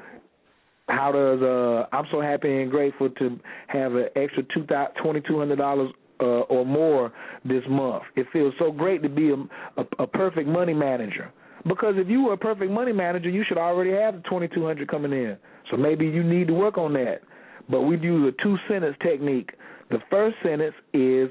how 0.89 1.11
does 1.11 1.41
uh 1.41 1.95
I'm 1.95 2.05
so 2.11 2.21
happy 2.21 2.61
and 2.61 2.71
grateful 2.71 3.09
to 3.09 3.39
have 3.67 3.93
an 3.93 4.07
extra 4.15 4.43
two 4.53 4.65
twenty 5.01 5.21
two 5.21 5.37
hundred 5.37 5.57
dollars 5.57 5.91
uh, 6.19 6.41
or 6.49 6.65
more 6.65 7.11
this 7.45 7.63
month. 7.69 8.03
It 8.15 8.27
feels 8.33 8.53
so 8.59 8.71
great 8.71 9.01
to 9.03 9.09
be 9.09 9.31
a, 9.31 9.35
a, 9.81 9.85
a 9.99 10.07
perfect 10.07 10.47
money 10.47 10.73
manager. 10.73 11.31
Because 11.67 11.95
if 11.97 12.07
you 12.07 12.23
were 12.23 12.33
a 12.33 12.37
perfect 12.37 12.71
money 12.71 12.93
manager, 12.93 13.29
you 13.29 13.43
should 13.47 13.57
already 13.57 13.91
have 13.91 14.15
the 14.15 14.21
twenty 14.21 14.47
two 14.47 14.65
hundred 14.65 14.87
coming 14.89 15.11
in. 15.11 15.37
So 15.69 15.77
maybe 15.77 16.05
you 16.05 16.23
need 16.23 16.47
to 16.47 16.53
work 16.53 16.77
on 16.77 16.93
that. 16.93 17.21
But 17.69 17.81
we 17.81 17.97
use 17.97 18.33
a 18.33 18.43
two 18.43 18.57
sentence 18.67 18.95
technique. 19.01 19.51
The 19.89 19.99
first 20.09 20.37
sentence 20.43 20.75
is 20.93 21.29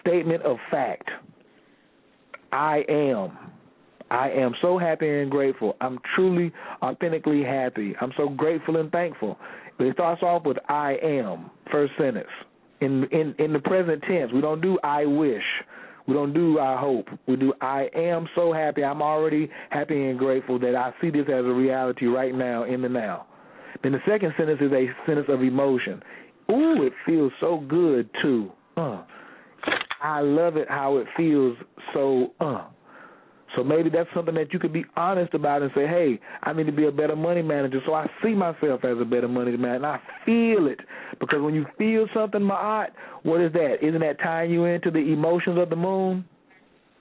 statement 0.00 0.42
of 0.42 0.56
fact. 0.70 1.08
I 2.52 2.84
am. 2.88 3.36
I 4.10 4.30
am 4.30 4.54
so 4.60 4.76
happy 4.76 5.08
and 5.08 5.30
grateful. 5.30 5.76
I'm 5.80 5.98
truly, 6.14 6.52
authentically 6.82 7.44
happy. 7.44 7.94
I'm 8.00 8.12
so 8.16 8.28
grateful 8.28 8.76
and 8.76 8.90
thankful. 8.90 9.38
But 9.78 9.86
it 9.86 9.94
starts 9.94 10.22
off 10.22 10.44
with 10.44 10.58
I 10.68 10.96
am, 11.02 11.50
first 11.70 11.92
sentence. 11.96 12.26
In 12.80 13.04
in 13.10 13.34
in 13.38 13.52
the 13.52 13.58
present 13.58 14.02
tense, 14.02 14.32
we 14.32 14.40
don't 14.40 14.60
do 14.60 14.78
I 14.82 15.04
wish. 15.04 15.42
We 16.06 16.14
don't 16.14 16.32
do 16.32 16.58
I 16.58 16.76
hope. 16.78 17.06
We 17.28 17.36
do 17.36 17.52
I 17.60 17.88
am 17.94 18.26
so 18.34 18.52
happy. 18.52 18.82
I'm 18.82 19.02
already 19.02 19.50
happy 19.70 20.08
and 20.08 20.18
grateful 20.18 20.58
that 20.60 20.74
I 20.74 20.92
see 21.00 21.10
this 21.10 21.26
as 21.28 21.44
a 21.44 21.52
reality 21.52 22.06
right 22.06 22.34
now 22.34 22.64
in 22.64 22.82
the 22.82 22.88
now. 22.88 23.26
Then 23.82 23.92
the 23.92 24.00
second 24.06 24.34
sentence 24.36 24.60
is 24.60 24.72
a 24.72 24.86
sentence 25.06 25.28
of 25.28 25.42
emotion. 25.42 26.02
Ooh, 26.50 26.82
it 26.84 26.92
feels 27.06 27.32
so 27.40 27.64
good 27.68 28.08
too. 28.22 28.50
Uh. 28.76 29.02
I 30.02 30.20
love 30.20 30.56
it 30.56 30.68
how 30.68 30.96
it 30.96 31.06
feels 31.16 31.56
so 31.92 32.32
uh 32.40 32.64
so 33.56 33.64
maybe 33.64 33.90
that's 33.90 34.08
something 34.14 34.34
that 34.36 34.52
you 34.52 34.58
could 34.58 34.72
be 34.72 34.84
honest 34.96 35.34
about 35.34 35.62
and 35.62 35.70
say, 35.74 35.86
hey, 35.86 36.20
I 36.42 36.52
need 36.52 36.66
to 36.66 36.72
be 36.72 36.86
a 36.86 36.92
better 36.92 37.16
money 37.16 37.42
manager. 37.42 37.80
So 37.84 37.94
I 37.94 38.06
see 38.22 38.34
myself 38.34 38.84
as 38.84 38.98
a 39.00 39.04
better 39.04 39.28
money 39.28 39.56
manager. 39.56 39.76
And 39.76 39.86
I 39.86 40.00
feel 40.24 40.68
it. 40.68 40.78
Because 41.18 41.40
when 41.42 41.54
you 41.54 41.66
feel 41.76 42.06
something, 42.14 42.42
my 42.42 42.88
what 43.22 43.40
is 43.40 43.52
that? 43.52 43.78
Isn't 43.82 44.00
that 44.00 44.20
tying 44.22 44.50
you 44.50 44.64
into 44.64 44.90
the 44.90 44.98
emotions 44.98 45.58
of 45.58 45.68
the 45.68 45.76
moon? 45.76 46.24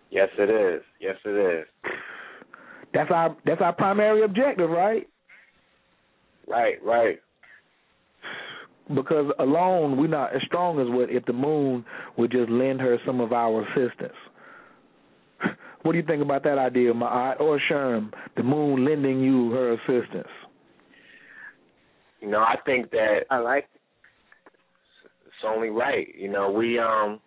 Yes, 0.10 0.30
it 0.38 0.50
is. 0.50 0.82
Yes, 1.00 1.16
it 1.24 1.60
is. 1.60 1.68
That's 2.93 3.12
our 3.12 3.36
that's 3.45 3.62
our 3.62 3.74
primary 3.74 4.24
objective, 4.24 4.70
right? 4.70 5.08
Right, 6.47 6.84
right. 6.84 7.20
Because 8.95 9.32
alone 9.38 9.97
we're 9.97 10.08
not 10.08 10.36
as 10.36 10.41
strong 10.47 10.80
as 10.80 10.88
what 10.89 11.12
if 11.12 11.24
the 11.26 11.34
moon 11.34 11.86
would 12.18 12.32
just 12.32 12.50
lend 12.50 12.82
her 12.82 12.97
some 13.06 13.22
of 13.22 13.32
our 13.32 13.62
assistance. 13.68 14.18
What 15.84 15.94
do 15.94 15.98
you 15.98 16.04
think 16.04 16.22
about 16.22 16.44
that 16.44 16.58
idea, 16.58 16.94
Ma'at 16.94 17.40
or 17.40 17.60
Sherm, 17.72 18.12
the 18.36 18.44
moon 18.44 18.86
lending 18.86 19.22
you 19.22 19.52
her 19.52 19.74
assistance? 19.74 20.28
You 22.20 22.30
know, 22.30 22.40
I 22.40 22.56
think 22.66 22.92
that 22.92 23.22
I 23.32 23.38
like 23.38 23.66
it's 25.26 25.46
only 25.48 25.70
right. 25.70 26.08
You 26.18 26.30
know, 26.30 26.52
we 26.52 26.78
um 26.80 27.22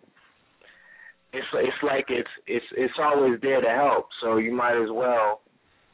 it's 1.33 1.47
it's 1.53 1.83
like 1.83 2.05
it's 2.09 2.29
it's 2.45 2.65
it's 2.77 2.93
always 3.01 3.39
there 3.41 3.59
to 3.59 3.69
help, 3.69 4.07
so 4.21 4.37
you 4.37 4.53
might 4.53 4.79
as 4.79 4.89
well 4.91 5.41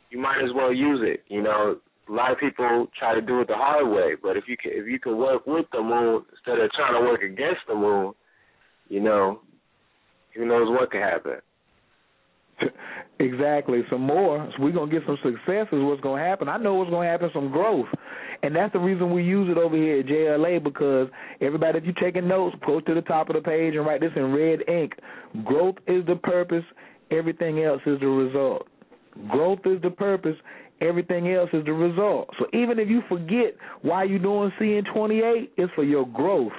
you 0.09 0.19
might 0.19 0.43
as 0.43 0.51
well 0.53 0.73
use 0.73 0.99
it. 1.01 1.23
You 1.29 1.41
know, 1.41 1.77
a 2.09 2.11
lot 2.11 2.31
of 2.31 2.39
people 2.39 2.87
try 2.97 3.15
to 3.15 3.21
do 3.21 3.39
it 3.39 3.47
the 3.47 3.55
hard 3.55 3.87
way, 3.87 4.15
but 4.21 4.35
if 4.35 4.45
you 4.47 4.57
can 4.57 4.71
if 4.73 4.85
you 4.85 4.99
can 4.99 5.17
work 5.17 5.47
with 5.47 5.65
the 5.71 5.81
moon 5.81 6.23
instead 6.31 6.59
of 6.59 6.69
trying 6.71 6.93
to 6.93 7.07
work 7.07 7.21
against 7.21 7.61
the 7.69 7.75
moon, 7.75 8.13
you 8.89 8.99
know, 8.99 9.39
who 10.35 10.45
knows 10.45 10.67
what 10.69 10.91
could 10.91 11.01
happen. 11.01 11.39
Exactly. 13.21 13.81
Some 13.89 14.01
more. 14.01 14.49
So 14.55 14.63
we're 14.63 14.71
gonna 14.71 14.89
get 14.89 15.03
some 15.05 15.17
success 15.21 15.67
is 15.73 15.83
what's 15.83 15.99
gonna 16.01 16.23
happen. 16.23 16.47
I 16.47 16.55
know 16.57 16.75
what's 16.75 16.89
gonna 16.89 17.09
happen, 17.09 17.29
some 17.33 17.51
growth. 17.51 17.87
And 18.43 18.55
that's 18.55 18.71
the 18.71 18.79
reason 18.79 19.11
we 19.11 19.23
use 19.23 19.49
it 19.49 19.57
over 19.57 19.75
here 19.75 19.99
at 19.99 20.05
JLA 20.05 20.63
because 20.63 21.09
everybody 21.41 21.79
if 21.79 21.83
you're 21.83 21.93
taking 21.95 22.29
notes, 22.29 22.55
go 22.65 22.79
to 22.79 22.93
the 22.93 23.01
top 23.01 23.29
of 23.29 23.35
the 23.35 23.41
page 23.41 23.75
and 23.75 23.85
write 23.85 23.99
this 23.99 24.13
in 24.15 24.33
red 24.33 24.59
ink. 24.69 24.93
Growth 25.43 25.75
is 25.85 26.05
the 26.05 26.15
purpose, 26.15 26.63
everything 27.11 27.61
else 27.61 27.81
is 27.85 27.99
the 27.99 28.07
result. 28.07 28.67
Growth 29.27 29.59
is 29.65 29.81
the 29.81 29.91
purpose, 29.91 30.37
everything 30.79 31.29
else 31.33 31.49
is 31.51 31.65
the 31.65 31.73
result. 31.73 32.29
So 32.39 32.45
even 32.53 32.79
if 32.79 32.87
you 32.87 33.01
forget 33.09 33.53
why 33.81 34.05
you're 34.05 34.19
doing 34.19 34.49
CN 34.57 34.83
twenty 34.93 35.19
eight, 35.19 35.51
it's 35.57 35.73
for 35.73 35.83
your 35.83 36.07
growth. 36.07 36.53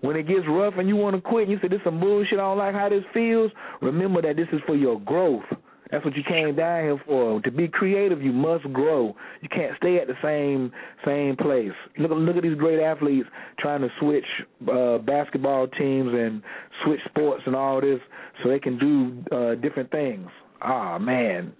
When 0.00 0.16
it 0.16 0.26
gets 0.26 0.46
rough 0.48 0.74
and 0.78 0.88
you 0.88 0.96
want 0.96 1.16
to 1.16 1.22
quit 1.22 1.48
and 1.48 1.52
you 1.52 1.58
say 1.60 1.68
this 1.68 1.78
is 1.78 1.84
some 1.84 2.00
bullshit, 2.00 2.38
I 2.38 2.42
don't 2.42 2.58
like 2.58 2.74
how 2.74 2.88
this 2.88 3.04
feels, 3.12 3.50
remember 3.82 4.22
that 4.22 4.36
this 4.36 4.48
is 4.52 4.60
for 4.66 4.74
your 4.74 4.98
growth. 5.00 5.44
That's 5.90 6.04
what 6.04 6.16
you 6.16 6.22
came 6.22 6.54
down 6.54 6.84
here 6.84 7.02
for. 7.04 7.40
To 7.40 7.50
be 7.50 7.66
creative, 7.66 8.22
you 8.22 8.32
must 8.32 8.72
grow. 8.72 9.14
You 9.40 9.48
can't 9.48 9.76
stay 9.76 9.98
at 9.98 10.06
the 10.06 10.14
same 10.22 10.70
same 11.04 11.36
place. 11.36 11.72
Look 11.98 12.12
look 12.14 12.36
at 12.36 12.42
these 12.42 12.56
great 12.56 12.80
athletes 12.80 13.28
trying 13.58 13.80
to 13.80 13.88
switch 13.98 14.24
uh, 14.72 14.98
basketball 14.98 15.66
teams 15.66 16.10
and 16.14 16.42
switch 16.84 17.00
sports 17.08 17.42
and 17.46 17.56
all 17.56 17.80
this 17.80 17.98
so 18.42 18.48
they 18.48 18.60
can 18.60 18.78
do 18.78 19.36
uh, 19.36 19.54
different 19.56 19.90
things. 19.90 20.28
Ah 20.62 20.98
man, 20.98 21.52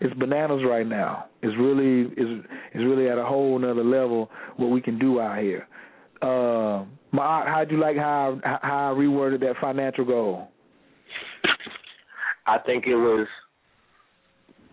it's 0.00 0.14
bananas 0.14 0.62
right 0.66 0.86
now. 0.86 1.26
It's 1.42 1.56
really 1.58 2.10
is 2.12 2.44
it's 2.72 2.84
really 2.84 3.08
at 3.10 3.18
a 3.18 3.24
whole 3.24 3.58
nother 3.58 3.84
level 3.84 4.30
what 4.56 4.68
we 4.68 4.80
can 4.80 4.98
do 4.98 5.20
out 5.20 5.38
here. 5.38 5.68
Uh, 6.22 6.84
my, 7.12 7.44
how'd 7.46 7.70
you 7.70 7.80
like 7.80 7.96
how 7.96 8.40
how 8.44 8.92
I 8.92 8.98
reworded 8.98 9.40
that 9.40 9.54
financial 9.60 10.04
goal? 10.04 10.48
I 12.46 12.58
think 12.64 12.84
it 12.86 12.96
was 12.96 13.26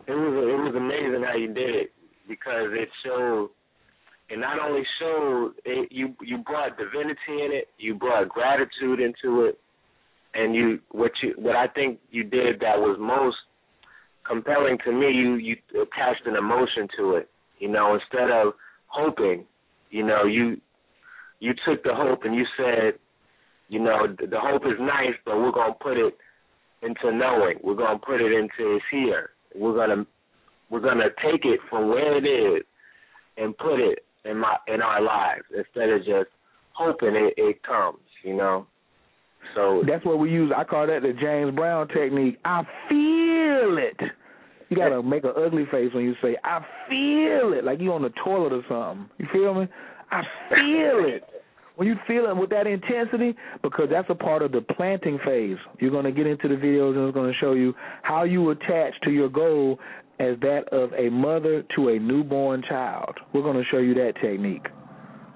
it 0.08 0.12
was 0.12 0.34
it 0.34 0.64
was 0.64 0.76
amazing 0.76 1.24
how 1.26 1.36
you 1.36 1.48
did 1.48 1.76
it 1.76 1.92
because 2.28 2.70
it 2.72 2.90
showed 3.04 3.50
it 4.30 4.40
not 4.40 4.60
only 4.60 4.82
showed 5.00 5.54
it, 5.66 5.92
you 5.92 6.16
you 6.22 6.40
brought 6.40 6.78
divinity 6.78 7.46
in 7.46 7.52
it, 7.52 7.68
you 7.78 7.96
brought 7.96 8.30
gratitude 8.30 9.00
into 9.00 9.46
it, 9.46 9.60
and 10.34 10.56
you 10.56 10.80
what 10.92 11.12
you 11.22 11.34
what 11.38 11.56
I 11.56 11.68
think 11.68 12.00
you 12.12 12.24
did 12.24 12.60
that 12.62 12.78
was 12.78 12.98
most 13.00 13.38
compelling 14.28 14.78
to 14.86 14.92
me. 14.92 15.12
You 15.12 15.36
you 15.36 15.56
attached 15.74 16.26
an 16.26 16.36
emotion 16.36 16.88
to 16.98 17.16
it. 17.16 17.30
You 17.60 17.70
know, 17.70 17.94
instead 17.94 18.32
of 18.32 18.54
hoping, 18.88 19.46
you 19.92 20.06
know, 20.06 20.26
you 20.26 20.60
you 21.40 21.54
took 21.66 21.84
the 21.84 21.94
hope 21.94 22.24
and 22.24 22.36
you 22.36 22.46
said, 22.58 22.94
you 23.68 23.80
know, 23.80 24.08
the, 24.08 24.40
hope 24.40 24.64
is 24.66 24.80
nice, 24.80 25.16
but 25.26 25.38
we're 25.38 25.52
gonna 25.52 25.74
put 25.82 25.98
it 25.98 26.14
into 26.82 27.16
knowing. 27.16 27.58
We're 27.64 27.76
gonna 27.76 28.00
put 28.00 28.22
it 28.22 28.32
into 28.32 28.76
it's 28.76 28.86
here. 28.92 29.32
We're 29.56 29.76
gonna 29.76 30.06
we're 30.70 30.82
gonna 30.82 31.10
take 31.24 31.46
it 31.46 31.60
from 31.70 31.90
where 31.90 32.18
it 32.18 32.26
is 32.28 32.64
and 33.38 33.58
put 33.58 33.80
it 33.80 34.00
in 34.24 34.38
my 34.38 34.56
in 34.68 34.82
our 34.82 35.02
lives 35.02 35.46
instead 35.56 35.90
of 35.90 36.00
just 36.00 36.30
hoping 36.74 37.16
it, 37.16 37.34
it 37.38 37.64
comes. 37.64 38.00
You 38.24 38.36
know. 38.36 38.68
So 39.56 39.84
that's 39.88 40.06
what 40.06 40.20
we 40.20 40.32
use. 40.32 40.52
I 40.56 40.64
call 40.64 40.88
that 40.88 41.02
the 41.02 41.14
James 41.14 41.56
Brown 41.56 41.88
technique. 41.88 42.40
I 42.46 42.64
feel 42.90 43.78
it. 43.78 44.00
You 44.70 44.78
gotta 44.78 45.04
make 45.04 45.24
an 45.24 45.34
ugly 45.38 45.66
face 45.72 45.94
when 45.94 46.04
you 46.04 46.16
say 46.22 46.36
I 46.44 46.60
feel 46.90 47.54
it, 47.54 47.64
like 47.64 47.80
you 47.80 47.94
on 47.94 48.02
the 48.02 48.12
toilet 48.24 48.52
or 48.52 48.64
something. 48.68 49.10
You 49.20 49.28
feel 49.32 49.54
me? 49.54 49.68
I 50.12 50.22
feel 50.50 51.06
it. 51.06 51.24
When 51.76 51.88
you 51.88 51.96
feel 52.08 52.26
it 52.30 52.38
with 52.38 52.50
that 52.52 52.68
intensity, 52.68 53.36
because 53.62 53.88
that's 53.92 54.10
a 54.10 54.16
part 54.16 54.42
of 54.42 54.54
the 54.54 54.62
planting 54.62 55.20
phase. 55.26 55.58
You're 55.80 55.92
going 55.92 56.06
to 56.06 56.12
get 56.12 56.26
into 56.26 56.48
the 56.48 56.56
videos 56.56 56.96
and 56.96 57.08
it's 57.08 57.14
going 57.14 57.32
to 57.32 57.38
show 57.38 57.52
you 57.52 57.74
how 58.04 58.24
you 58.24 58.50
attach 58.52 58.94
to 59.04 59.12
your 59.12 59.28
goal 59.28 59.78
as 60.20 60.40
that 60.40 60.70
of 60.72 60.94
a 60.94 61.10
mother 61.10 61.64
to 61.76 61.90
a 61.90 62.00
newborn 62.00 62.64
child. 62.68 63.16
We're 63.34 63.42
going 63.42 63.58
to 63.58 63.66
show 63.70 63.80
you 63.80 63.94
that 63.96 64.14
technique. 64.22 64.68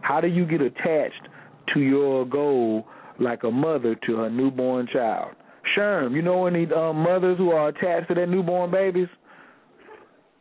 How 0.02 0.22
do 0.22 0.28
you 0.28 0.46
get 0.46 0.62
attached 0.62 1.28
to 1.74 1.82
your 1.82 2.26
goal 2.26 2.88
like 3.20 3.44
a 3.44 3.52
mother 3.52 3.96
to 4.08 4.16
her 4.16 4.30
newborn 4.30 4.88
child? 4.92 5.36
Sherm, 5.78 6.16
you 6.16 6.22
know 6.22 6.46
any 6.46 6.72
um, 6.72 6.98
mothers 6.98 7.38
who 7.38 7.52
are 7.52 7.68
attached 7.68 8.08
to 8.08 8.16
their 8.16 8.28
newborn 8.28 8.72
babies? 8.72 9.10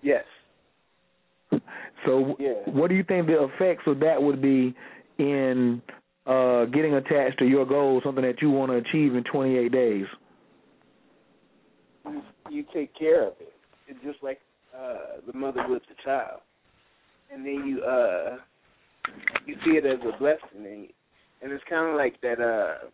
Yes. 0.01 0.25
So, 2.07 2.37
yeah. 2.39 2.53
what 2.67 2.89
do 2.89 2.95
you 2.95 3.05
think 3.05 3.27
the 3.27 3.45
effects 3.45 3.83
of 3.87 4.01
that 4.01 4.23
would 4.23 4.41
be 4.41 4.75
in 5.19 5.83
uh, 6.27 6.67
getting 6.67 6.95
attached 6.95 7.39
to 7.39 7.47
your 7.47 7.67
goal, 7.67 8.01
something 8.05 8.25
that 8.25 8.41
you 8.41 8.51
want 8.51 8.71
to 8.71 8.77
achieve 8.77 9.15
in 9.15 9.25
28 9.25 9.73
days? 9.73 10.07
You 12.51 12.65
take 12.73 12.97
care 12.97 13.27
of 13.27 13.35
it. 13.41 13.53
It's 13.89 13.99
just 14.05 14.23
like 14.23 14.41
uh, 14.79 15.21
the 15.27 15.37
mother 15.37 15.65
with 15.69 15.83
the 15.89 15.95
child, 16.05 16.41
and 17.33 17.45
then 17.45 17.67
you 17.67 17.83
uh, 17.83 18.37
you 19.47 19.57
see 19.65 19.73
it 19.73 19.85
as 19.85 19.99
a 20.03 20.19
blessing, 20.19 20.39
and, 20.55 20.89
and 21.43 21.53
it's 21.53 21.65
kind 21.69 21.91
of 21.91 21.97
like 21.97 22.21
that. 22.23 22.41
Uh, 22.41 22.89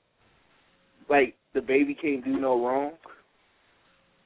like 1.08 1.34
the 1.52 1.60
baby 1.60 1.94
can't 1.94 2.24
do 2.24 2.38
no 2.38 2.64
wrong. 2.64 2.92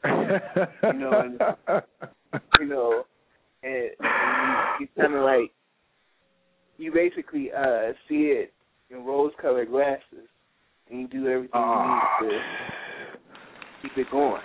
you 0.05 0.99
know, 0.99 1.21
and, 1.21 1.83
you 2.61 2.67
know, 2.67 3.05
and, 3.63 3.91
and 4.01 4.81
you, 4.81 4.87
you 4.87 5.03
kind 5.03 5.15
of 5.15 5.25
like 5.25 5.53
you 6.77 6.93
basically 6.93 7.51
uh 7.53 7.93
see 8.09 8.33
it 8.33 8.53
in 8.91 9.05
rose-colored 9.05 9.69
glasses, 9.69 10.29
and 10.91 11.01
you 11.01 11.09
do 11.09 11.29
everything 11.29 11.51
oh. 11.55 11.99
you 12.21 12.27
need 12.29 12.33
to 12.33 12.41
keep 13.83 13.99
it 13.99 14.11
going. 14.11 14.43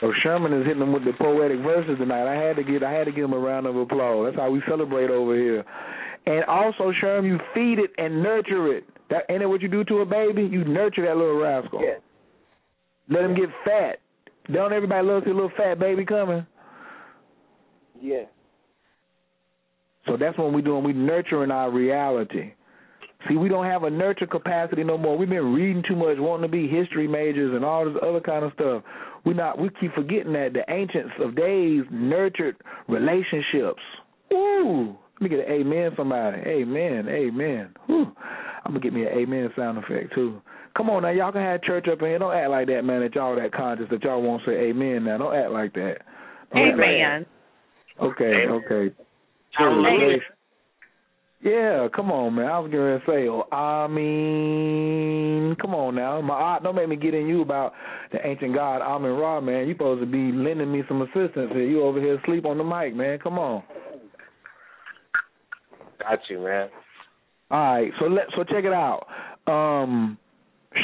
So 0.00 0.12
Sherman 0.22 0.52
is 0.52 0.66
hitting 0.66 0.80
them 0.80 0.92
with 0.92 1.04
the 1.04 1.12
poetic 1.18 1.60
verses 1.60 1.96
tonight. 1.98 2.30
I 2.30 2.34
had 2.34 2.56
to 2.56 2.64
get 2.64 2.82
I 2.82 2.92
had 2.92 3.04
to 3.04 3.12
give 3.12 3.24
him 3.24 3.32
a 3.32 3.38
round 3.38 3.66
of 3.66 3.76
applause. 3.76 4.26
That's 4.26 4.36
how 4.36 4.50
we 4.50 4.62
celebrate 4.68 5.10
over 5.10 5.34
here. 5.34 5.64
And 6.26 6.44
also, 6.44 6.92
Sherman, 7.00 7.30
you 7.30 7.38
feed 7.54 7.78
it 7.78 7.92
and 7.98 8.22
nurture 8.22 8.76
it. 8.76 8.84
That 9.10 9.22
ain't 9.30 9.42
it 9.42 9.46
what 9.46 9.62
you 9.62 9.68
do 9.68 9.84
to 9.84 9.98
a 9.98 10.04
baby? 10.04 10.42
You 10.42 10.64
nurture 10.64 11.06
that 11.06 11.16
little 11.16 11.40
rascal. 11.40 11.80
Yeah. 11.80 11.98
Let 13.08 13.24
him 13.24 13.36
get 13.36 13.48
fat. 13.64 14.00
Don't 14.52 14.72
everybody 14.72 15.06
love 15.06 15.22
to 15.22 15.28
see 15.28 15.30
a 15.30 15.34
little 15.34 15.52
fat 15.56 15.78
baby 15.78 16.04
coming? 16.04 16.44
Yeah. 18.06 18.26
So 20.06 20.16
that's 20.16 20.38
what 20.38 20.52
we're 20.52 20.60
doing. 20.60 20.84
We're 20.84 20.94
nurturing 20.94 21.50
our 21.50 21.70
reality. 21.72 22.52
See, 23.28 23.36
we 23.36 23.48
don't 23.48 23.64
have 23.64 23.82
a 23.82 23.90
nurture 23.90 24.26
capacity 24.26 24.84
no 24.84 24.96
more. 24.96 25.18
We've 25.18 25.28
been 25.28 25.52
reading 25.52 25.82
too 25.88 25.96
much, 25.96 26.16
wanting 26.18 26.48
to 26.48 26.48
be 26.48 26.68
history 26.68 27.08
majors 27.08 27.52
and 27.54 27.64
all 27.64 27.84
this 27.84 28.00
other 28.00 28.20
kind 28.20 28.44
of 28.44 28.52
stuff. 28.52 28.84
We 29.24 29.34
not 29.34 29.58
we 29.58 29.70
keep 29.80 29.92
forgetting 29.94 30.32
that 30.34 30.52
the 30.52 30.62
ancients 30.72 31.14
of 31.20 31.34
days 31.34 31.82
nurtured 31.90 32.56
relationships. 32.86 33.82
Ooh, 34.32 34.96
let 35.14 35.22
me 35.22 35.36
get 35.36 35.48
an 35.48 35.52
amen, 35.52 35.90
somebody. 35.96 36.38
Amen, 36.46 37.08
amen. 37.08 37.74
Whew. 37.86 38.12
I'm 38.64 38.72
gonna 38.72 38.80
get 38.80 38.92
me 38.92 39.02
an 39.02 39.18
amen 39.18 39.50
sound 39.56 39.78
effect 39.78 40.14
too. 40.14 40.40
Come 40.76 40.90
on 40.90 41.02
now, 41.02 41.10
y'all 41.10 41.32
can 41.32 41.40
have 41.40 41.62
church 41.62 41.88
up 41.90 42.00
in 42.02 42.06
here. 42.06 42.18
Don't 42.20 42.34
act 42.34 42.50
like 42.50 42.68
that, 42.68 42.82
man. 42.84 43.00
That 43.00 43.16
y'all 43.16 43.34
that 43.34 43.52
conscious 43.52 43.86
that 43.90 44.04
y'all 44.04 44.22
won't 44.22 44.42
say 44.46 44.52
amen 44.52 45.04
now. 45.04 45.18
Don't 45.18 45.34
act 45.34 45.50
like 45.50 45.72
that. 45.72 45.96
Don't 46.52 46.74
amen. 46.74 47.26
Okay, 48.00 48.46
okay. 48.48 48.94
Hallelujah. 49.52 50.18
Yeah, 51.42 51.88
come 51.94 52.10
on, 52.10 52.34
man. 52.34 52.46
I 52.46 52.58
was 52.58 52.70
going 52.72 52.98
to 52.98 53.06
say, 53.06 53.28
oh, 53.28 53.46
I 53.54 53.86
mean, 53.86 55.54
come 55.60 55.74
on 55.74 55.94
now. 55.94 56.20
My 56.20 56.58
don't 56.62 56.74
make 56.74 56.88
me 56.88 56.96
get 56.96 57.14
in 57.14 57.28
you 57.28 57.42
about 57.42 57.72
the 58.10 58.18
ancient 58.26 58.54
god 58.54 58.80
Amin 58.82 59.12
Ra, 59.12 59.40
man. 59.40 59.68
You 59.68 59.74
supposed 59.74 60.00
to 60.00 60.06
be 60.06 60.32
lending 60.32 60.72
me 60.72 60.82
some 60.88 61.02
assistance 61.02 61.50
here. 61.52 61.68
You 61.68 61.84
over 61.84 62.00
here 62.00 62.18
asleep 62.18 62.46
on 62.46 62.58
the 62.58 62.64
mic, 62.64 62.96
man. 62.96 63.18
Come 63.18 63.38
on. 63.38 63.62
Got 66.00 66.18
you, 66.28 66.40
man. 66.40 66.68
All 67.50 67.58
right, 67.58 67.92
so 68.00 68.06
let 68.06 68.24
so 68.34 68.42
check 68.42 68.64
it 68.64 68.72
out. 68.72 69.06
Um, 69.46 70.18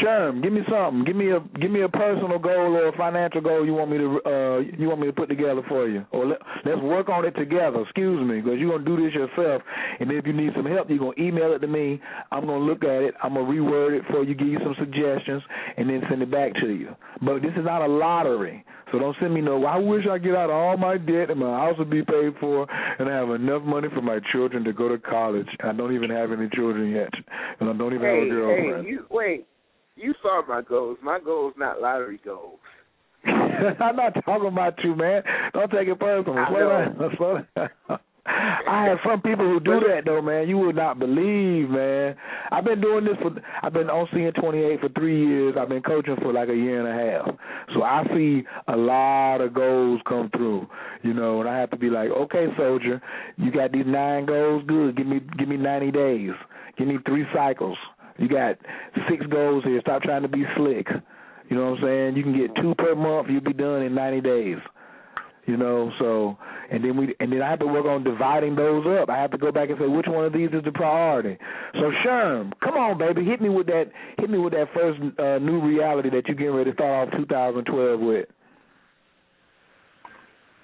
Sherm, 0.01 0.43
give 0.43 0.53
me 0.53 0.63
something. 0.71 1.05
Give 1.05 1.17
me 1.17 1.33
a 1.33 1.41
give 1.61 1.71
me 1.71 1.83
a 1.83 1.89
personal 1.89 2.39
goal 2.39 2.77
or 2.77 2.89
a 2.89 2.97
financial 2.97 3.41
goal 3.41 3.67
you 3.67 3.75
want 3.75 3.91
me 3.91 3.99
to 3.99 4.21
uh 4.25 4.59
you 4.79 4.89
want 4.89 5.01
me 5.01 5.07
to 5.07 5.13
put 5.13 5.29
together 5.29 5.63
for 5.69 5.89
you, 5.89 6.07
or 6.13 6.27
let, 6.27 6.39
let's 6.65 6.81
work 6.81 7.09
on 7.09 7.25
it 7.25 7.33
together. 7.33 7.83
Excuse 7.83 8.27
me, 8.27 8.41
because 8.41 8.59
you're 8.59 8.71
gonna 8.71 8.85
do 8.85 9.03
this 9.05 9.15
yourself, 9.15 9.63
and 10.01 10.11
if 10.11 10.27
you 10.27 10.33
need 10.33 10.53
some 10.57 10.67
help, 10.67 10.89
you're 10.89 10.99
gonna 10.99 11.13
email 11.19 11.53
it 11.53 11.59
to 11.59 11.67
me. 11.67 12.01
I'm 12.31 12.47
gonna 12.47 12.65
look 12.65 12.85
at 12.85 13.03
it. 13.03 13.15
I'm 13.23 13.35
gonna 13.35 13.47
reword 13.47 13.99
it 13.99 14.05
for 14.11 14.25
you, 14.25 14.35
give 14.35 14.49
you 14.49 14.59
some 14.63 14.75
suggestions, 14.79 15.43
and 15.77 15.89
then 15.91 16.03
send 16.09 16.23
it 16.23 16.31
back 16.31 16.55
to 16.55 16.69
you. 16.69 16.95
But 17.21 17.43
this 17.43 17.53
is 17.57 17.65
not 17.65 17.83
a 17.83 17.87
lottery. 17.89 18.65
So 18.93 18.99
don't 18.99 19.17
send 19.21 19.33
me 19.35 19.41
no. 19.41 19.65
I 19.65 19.79
wish 19.79 20.05
I 20.11 20.19
get 20.19 20.35
out 20.35 20.51
of 20.51 20.57
all 20.57 20.77
my 20.77 20.99
debt 20.99 21.31
and 21.31 21.41
my 21.41 21.59
house 21.59 21.77
would 21.79 21.91
be 21.91 22.05
paid 22.05 22.35
for, 22.39 22.67
and 22.99 23.09
I 23.09 23.13
have 23.13 23.31
enough 23.31 23.63
money 23.63 23.89
for 23.95 24.03
my 24.03 24.21
children 24.33 24.65
to 24.65 24.73
go 24.73 24.89
to 24.89 24.99
college. 24.99 25.49
I 25.65 25.73
don't 25.73 25.95
even 25.95 26.11
have 26.11 26.31
any 26.31 26.49
children 26.55 26.91
yet, 26.91 27.11
and 27.59 27.71
I 27.71 27.73
don't 27.73 27.95
even 27.95 28.07
hey, 28.07 28.19
have 28.21 28.27
a 28.27 28.31
girlfriend. 28.31 28.87
Hey, 28.87 28.93
you, 28.93 29.07
wait, 29.11 29.47
you 29.97 30.15
saw 30.23 30.43
my 30.49 30.63
goals. 30.63 30.99
My 31.03 31.19
goals 31.21 31.55
not 31.59 31.81
lottery 31.81 32.21
goals. 32.25 32.59
I'm 33.25 33.97
not 33.97 34.15
talking 34.25 34.49
about 34.49 34.83
you, 34.83 34.97
man. 34.97 35.23
Don't 35.53 35.71
take 35.71 35.89
it 35.89 35.99
personal. 35.99 36.39
I 36.39 36.49
Slow 36.49 36.69
down. 36.69 37.11
Slow 37.17 37.39
down. 37.57 37.99
I 38.25 38.85
have 38.87 38.99
some 39.05 39.21
people 39.21 39.45
who 39.45 39.59
do 39.59 39.81
that 39.81 40.05
though, 40.05 40.23
man. 40.23 40.49
You 40.49 40.57
would 40.59 40.77
not 40.77 40.99
believe, 41.01 41.69
man. 41.69 42.15
I've 42.53 42.65
been 42.65 42.81
doing 42.81 43.05
this 43.05 43.17
for. 43.21 43.33
I've 43.63 43.73
been 43.73 43.91
on 43.91 44.07
CN 44.09 44.35
twenty 44.41 44.63
eight 44.63 44.81
for 44.81 44.89
three 44.91 45.27
years. 45.27 45.57
I've 45.59 45.69
been 45.69 45.83
coaching 45.83 46.17
for 46.23 46.33
like 46.33 46.49
a 46.49 46.55
year 46.55 46.87
and 46.87 46.89
a 46.89 47.17
half. 47.17 47.35
So 47.75 47.83
I 47.83 48.05
see 48.15 48.45
a 48.69 48.77
lot 48.77 49.41
of 49.41 49.55
goals 49.55 50.01
come 50.09 50.31
through. 50.31 50.69
You 51.03 51.15
know, 51.15 51.41
and 51.41 51.49
I 51.49 51.59
have 51.59 51.71
to 51.71 51.77
be 51.77 51.91
like, 51.91 52.11
okay, 52.11 52.47
soldier, 52.57 53.03
you 53.37 53.51
got 53.51 53.73
these 53.73 53.87
nine 53.87 54.27
goals. 54.27 54.63
Good. 54.69 54.97
Give 54.97 55.07
me 55.07 55.21
give 55.37 55.49
me 55.49 55.57
ninety 55.57 55.91
days. 55.91 56.31
Give 56.79 56.87
me 56.87 56.99
three 57.05 57.27
cycles. 57.35 57.77
You 58.19 58.29
got 58.29 58.57
six 59.09 59.25
goals 59.27 59.65
here. 59.65 59.81
Stop 59.81 60.03
trying 60.03 60.23
to 60.23 60.29
be 60.29 60.45
slick. 60.57 60.87
You 61.49 61.57
know 61.57 61.71
what 61.71 61.79
I'm 61.81 61.85
saying? 61.85 62.17
You 62.17 62.23
can 62.23 62.37
get 62.37 62.55
two 62.57 62.75
per 62.77 62.95
month. 62.95 63.29
You'll 63.31 63.43
be 63.43 63.53
done 63.53 63.83
in 63.83 63.95
90 63.95 64.21
days. 64.21 64.59
You 65.47 65.57
know, 65.57 65.91
so 65.99 66.39
and 66.71 66.85
then 66.85 66.97
we 66.97 67.17
and 67.19 67.33
then 67.33 67.43
I 67.43 67.51
have 67.51 67.59
to 67.59 67.67
work 67.67 67.85
on 67.85 68.05
dividing 68.05 68.55
those 68.55 68.87
up. 68.87 69.11
I 69.11 69.17
have 69.17 69.33
to 69.33 69.39
go 69.39 69.51
back 69.51 69.71
and 69.71 69.79
say 69.79 69.89
which 69.89 70.07
one 70.07 70.25
of 70.25 70.33
these 70.33 70.51
is 70.53 70.63
the 70.65 70.71
priority. 70.71 71.37
So 71.75 71.91
Sherm, 72.07 72.53
come 72.63 72.75
on, 72.75 72.97
baby, 72.97 73.25
hit 73.25 73.41
me 73.41 73.49
with 73.49 73.67
that. 73.67 73.91
Hit 74.19 74.31
me 74.31 74.39
with 74.39 74.53
that 74.53 74.69
first 74.73 75.01
uh, 75.19 75.39
new 75.45 75.61
reality 75.61 76.11
that 76.11 76.29
you're 76.29 76.37
getting 76.37 76.55
ready 76.55 76.71
to 76.71 76.75
start 76.77 77.09
off 77.09 77.19
2012 77.19 78.01
with. 78.01 78.27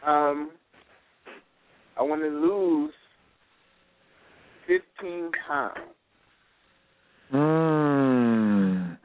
Um, 0.07 0.53
I 1.99 2.03
want 2.03 2.23
to 2.23 2.29
lose 2.29 2.95
15 4.69 5.33
pounds. 5.47 5.98
Mmm. 7.33 8.99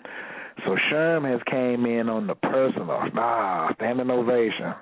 So 0.65 0.77
Sherm 0.91 1.29
has 1.29 1.41
came 1.49 1.85
in 1.85 2.07
on 2.07 2.27
the 2.27 2.35
personal. 2.35 2.99
Ah, 3.15 3.73
standing 3.75 4.09
ovation. 4.09 4.73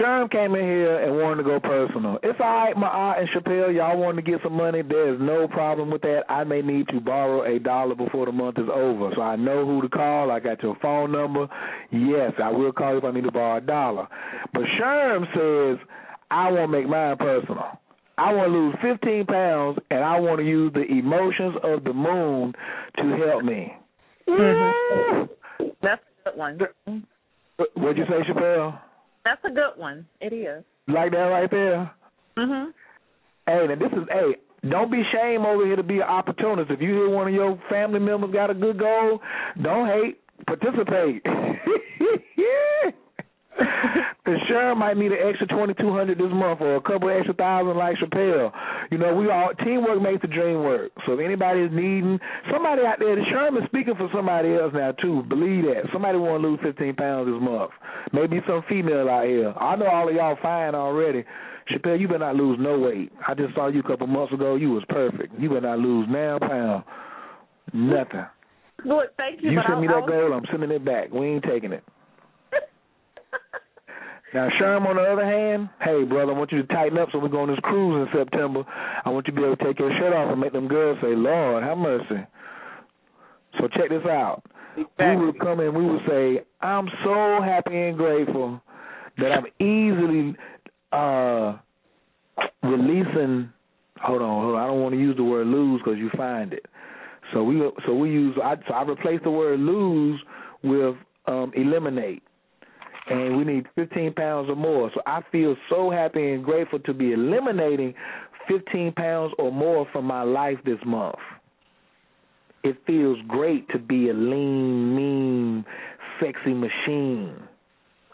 Sherm 0.00 0.30
came 0.30 0.54
in 0.54 0.62
here 0.62 0.98
and 1.04 1.16
wanted 1.16 1.42
to 1.42 1.42
go 1.44 1.60
personal. 1.60 2.18
It's 2.22 2.38
all 2.40 2.46
right, 2.46 2.76
Ma'at 2.76 3.20
and 3.20 3.28
Chappelle, 3.30 3.74
y'all 3.74 3.96
want 3.96 4.16
to 4.16 4.22
get 4.22 4.40
some 4.42 4.54
money. 4.54 4.82
There's 4.82 5.20
no 5.20 5.46
problem 5.46 5.90
with 5.90 6.02
that. 6.02 6.24
I 6.28 6.44
may 6.44 6.60
need 6.60 6.88
to 6.88 7.00
borrow 7.00 7.44
a 7.44 7.60
dollar 7.60 7.94
before 7.94 8.26
the 8.26 8.32
month 8.32 8.58
is 8.58 8.68
over. 8.72 9.12
So 9.14 9.22
I 9.22 9.36
know 9.36 9.64
who 9.64 9.80
to 9.82 9.88
call. 9.88 10.32
I 10.32 10.40
got 10.40 10.62
your 10.62 10.76
phone 10.82 11.12
number. 11.12 11.46
Yes, 11.92 12.32
I 12.42 12.50
will 12.50 12.72
call 12.72 12.92
you 12.92 12.98
if 12.98 13.04
I 13.04 13.12
need 13.12 13.24
to 13.24 13.32
borrow 13.32 13.58
a 13.58 13.60
dollar. 13.60 14.08
But 14.52 14.64
Sherm 14.78 15.24
says, 15.32 15.86
I 16.30 16.50
want 16.50 16.70
to 16.70 16.78
make 16.78 16.88
mine 16.88 17.16
personal. 17.16 17.78
I 18.18 18.32
want 18.32 18.48
to 18.48 18.58
lose 18.58 18.74
15 18.98 19.26
pounds, 19.26 19.78
and 19.90 20.02
I 20.02 20.18
want 20.18 20.38
to 20.38 20.44
use 20.44 20.72
the 20.72 20.84
emotions 20.84 21.56
of 21.62 21.84
the 21.84 21.92
moon 21.92 22.54
to 22.96 23.16
help 23.26 23.44
me. 23.44 23.74
Mm-hmm. 24.26 25.64
That's 25.82 26.02
a 26.24 26.30
good 26.30 26.38
one. 26.38 26.58
What'd 27.74 27.98
you 27.98 28.04
say, 28.08 28.22
Chappelle? 28.30 28.78
That's 29.24 29.44
a 29.44 29.50
good 29.50 29.76
one. 29.76 30.06
It 30.20 30.32
is. 30.32 30.64
Like 30.88 31.12
that 31.12 31.18
right 31.18 31.50
there? 31.50 31.90
Mhm. 32.38 32.72
Hey, 33.46 33.66
now 33.68 33.74
this 33.74 33.92
is 33.92 34.08
hey, 34.10 34.36
don't 34.68 34.90
be 34.90 35.02
shame 35.12 35.44
over 35.44 35.66
here 35.66 35.76
to 35.76 35.82
be 35.82 35.96
an 35.96 36.02
opportunist. 36.02 36.70
If 36.70 36.80
you 36.80 36.92
hear 36.94 37.08
one 37.10 37.28
of 37.28 37.34
your 37.34 37.58
family 37.68 38.00
members 38.00 38.32
got 38.32 38.50
a 38.50 38.54
good 38.54 38.78
goal, 38.78 39.20
don't 39.62 39.88
hate, 39.88 40.20
participate. 40.46 41.24
Cause 43.56 44.36
Sharon 44.48 44.78
might 44.78 44.96
need 44.96 45.12
an 45.12 45.18
extra 45.22 45.46
twenty 45.46 45.72
two 45.74 45.92
hundred 45.92 46.18
this 46.18 46.32
month 46.32 46.60
or 46.60 46.76
a 46.76 46.80
couple 46.80 47.08
extra 47.08 47.32
thousand 47.34 47.76
like 47.76 47.96
Chappelle. 47.96 48.52
You 48.90 48.98
know, 48.98 49.14
we 49.14 49.30
all 49.30 49.50
teamwork 49.64 50.02
makes 50.02 50.22
the 50.22 50.28
dream 50.28 50.64
work. 50.64 50.90
So 51.06 51.12
if 51.12 51.20
anybody 51.20 51.60
is 51.60 51.70
needing 51.72 52.18
somebody 52.52 52.82
out 52.84 52.98
there, 52.98 53.14
the 53.14 53.22
Sherman's 53.30 53.66
speaking 53.66 53.94
for 53.94 54.10
somebody 54.12 54.54
else 54.54 54.72
now 54.74 54.92
too. 54.92 55.22
Believe 55.28 55.64
that. 55.64 55.84
Somebody 55.92 56.18
wanna 56.18 56.46
lose 56.46 56.58
fifteen 56.62 56.94
pounds 56.94 57.30
this 57.30 57.40
month. 57.40 57.70
Maybe 58.12 58.40
some 58.46 58.64
female 58.68 59.08
out 59.08 59.26
here. 59.26 59.54
I 59.56 59.76
know 59.76 59.86
all 59.86 60.08
of 60.08 60.14
y'all 60.14 60.36
fine 60.42 60.74
already. 60.74 61.24
Chappelle, 61.70 61.98
you 61.98 62.06
better 62.06 62.20
not 62.20 62.36
lose 62.36 62.58
no 62.60 62.78
weight. 62.78 63.12
I 63.26 63.34
just 63.34 63.54
saw 63.54 63.68
you 63.68 63.80
a 63.80 63.82
couple 63.82 64.06
months 64.06 64.32
ago. 64.32 64.56
You 64.56 64.70
was 64.70 64.84
perfect. 64.88 65.38
You 65.38 65.48
better 65.48 65.62
not 65.62 65.78
lose 65.78 66.06
now 66.10 66.38
pound. 66.38 66.84
Nothing. 67.72 68.26
Good, 68.82 69.06
thank 69.16 69.42
you. 69.42 69.50
You 69.50 69.60
send 69.66 69.80
me 69.80 69.86
that 69.88 70.06
goal, 70.06 70.32
I'm 70.32 70.44
sending 70.50 70.70
it 70.70 70.84
back. 70.84 71.10
We 71.10 71.26
ain't 71.26 71.44
taking 71.44 71.72
it. 71.72 71.82
Now, 74.34 74.48
Sherm, 74.60 74.86
on 74.86 74.96
the 74.96 75.02
other 75.02 75.24
hand, 75.24 75.68
hey, 75.80 76.02
brother, 76.04 76.32
I 76.32 76.38
want 76.38 76.50
you 76.52 76.62
to 76.62 76.68
tighten 76.68 76.98
up 76.98 77.08
so 77.12 77.18
we 77.18 77.28
go 77.28 77.40
on 77.40 77.48
this 77.48 77.58
cruise 77.62 78.08
in 78.12 78.18
September. 78.18 78.64
I 79.04 79.08
want 79.10 79.26
you 79.26 79.32
to 79.32 79.40
be 79.40 79.44
able 79.44 79.56
to 79.56 79.64
take 79.64 79.78
your 79.78 79.90
shirt 79.98 80.12
off 80.12 80.32
and 80.32 80.40
make 80.40 80.52
them 80.52 80.68
girls 80.68 80.98
say, 81.00 81.14
Lord, 81.14 81.62
have 81.62 81.78
mercy. 81.78 82.26
So 83.58 83.68
check 83.68 83.90
this 83.90 84.04
out. 84.04 84.42
Exactly. 84.76 85.16
We 85.16 85.26
would 85.26 85.40
come 85.40 85.60
in, 85.60 85.74
we 85.74 85.84
would 85.86 86.02
say, 86.08 86.44
I'm 86.60 86.88
so 87.04 87.40
happy 87.42 87.76
and 87.76 87.96
grateful 87.96 88.60
that 89.18 89.32
I'm 89.32 89.46
easily 89.60 90.36
uh, 90.92 91.56
releasing. 92.62 93.50
Hold 94.02 94.22
on, 94.22 94.42
hold 94.42 94.56
on. 94.56 94.62
I 94.62 94.66
don't 94.66 94.82
want 94.82 94.94
to 94.94 95.00
use 95.00 95.16
the 95.16 95.24
word 95.24 95.46
lose 95.46 95.80
because 95.82 95.98
you 95.98 96.10
find 96.16 96.52
it. 96.52 96.66
So 97.32 97.42
we 97.42 97.60
so 97.86 97.94
we 97.94 98.10
use 98.10 98.36
I 98.42 98.54
so 98.68 98.74
I 98.74 98.82
replace 98.82 99.20
the 99.24 99.30
word 99.30 99.58
lose 99.58 100.20
with 100.62 100.94
um, 101.26 101.52
eliminate 101.56 102.22
and 103.08 103.36
we 103.36 103.44
need 103.44 103.66
15 103.74 104.14
pounds 104.14 104.48
or 104.48 104.56
more. 104.56 104.90
So 104.94 105.00
I 105.06 105.20
feel 105.30 105.56
so 105.70 105.90
happy 105.90 106.32
and 106.32 106.44
grateful 106.44 106.78
to 106.80 106.92
be 106.92 107.12
eliminating 107.12 107.94
15 108.48 108.92
pounds 108.92 109.32
or 109.38 109.52
more 109.52 109.86
from 109.92 110.04
my 110.04 110.22
life 110.22 110.58
this 110.64 110.78
month. 110.84 111.16
It 112.64 112.76
feels 112.86 113.18
great 113.28 113.68
to 113.70 113.78
be 113.78 114.08
a 114.08 114.14
lean, 114.14 114.96
mean, 114.96 115.64
sexy 116.20 116.52
machine. 116.52 117.34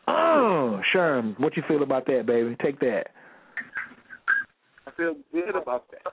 Oh, 0.09 0.81
Sherm, 0.95 1.39
what 1.41 1.57
you 1.57 1.63
feel 1.67 1.83
about 1.83 2.07
that, 2.07 2.27
baby? 2.27 2.57
Take 2.63 2.81
that. 2.81 3.05
I 4.87 4.91
feel 4.91 5.15
good 5.33 5.57
about 5.57 5.87
that. 5.93 6.13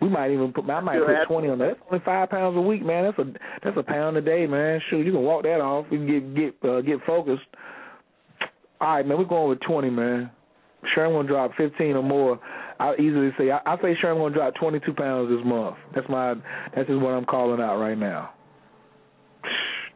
We 0.00 0.08
might 0.08 0.30
even 0.30 0.52
put. 0.52 0.68
I 0.70 0.80
might 0.80 0.96
Sure, 0.96 1.06
put 1.06 1.14
absolutely. 1.14 1.48
twenty 1.48 1.48
on 1.50 1.58
that. 1.58 1.76
That's 1.78 1.88
only 1.92 2.04
five 2.04 2.30
pounds 2.30 2.56
a 2.56 2.60
week, 2.60 2.84
man. 2.84 3.04
That's 3.04 3.18
a 3.18 3.32
that's 3.62 3.76
a 3.76 3.82
pound 3.82 4.16
a 4.16 4.22
day, 4.22 4.46
man. 4.46 4.80
Shoot, 4.88 5.04
you 5.04 5.12
can 5.12 5.22
walk 5.22 5.42
that 5.42 5.60
off. 5.60 5.86
We 5.90 5.98
can 5.98 6.06
get 6.06 6.34
get 6.62 6.68
uh, 6.70 6.80
get 6.80 6.98
focused. 7.06 7.42
All 8.80 8.94
right, 8.94 9.06
man. 9.06 9.18
We're 9.18 9.24
going 9.24 9.50
with 9.50 9.60
twenty, 9.60 9.90
man. 9.90 10.30
Sharon 10.94 11.12
gonna 11.12 11.28
drop 11.28 11.50
fifteen 11.56 11.96
or 11.96 12.02
more. 12.02 12.40
I 12.78 12.94
easily 12.94 13.30
say 13.36 13.50
I, 13.50 13.60
I 13.66 13.76
say 13.82 13.94
Sharon 14.00 14.18
gonna 14.18 14.34
drop 14.34 14.54
twenty 14.54 14.80
two 14.80 14.94
pounds 14.94 15.28
this 15.28 15.44
month. 15.44 15.76
That's 15.94 16.08
my 16.08 16.34
that's 16.74 16.88
just 16.88 17.00
what 17.00 17.10
I'm 17.10 17.26
calling 17.26 17.60
out 17.60 17.78
right 17.78 17.98
now. 17.98 18.30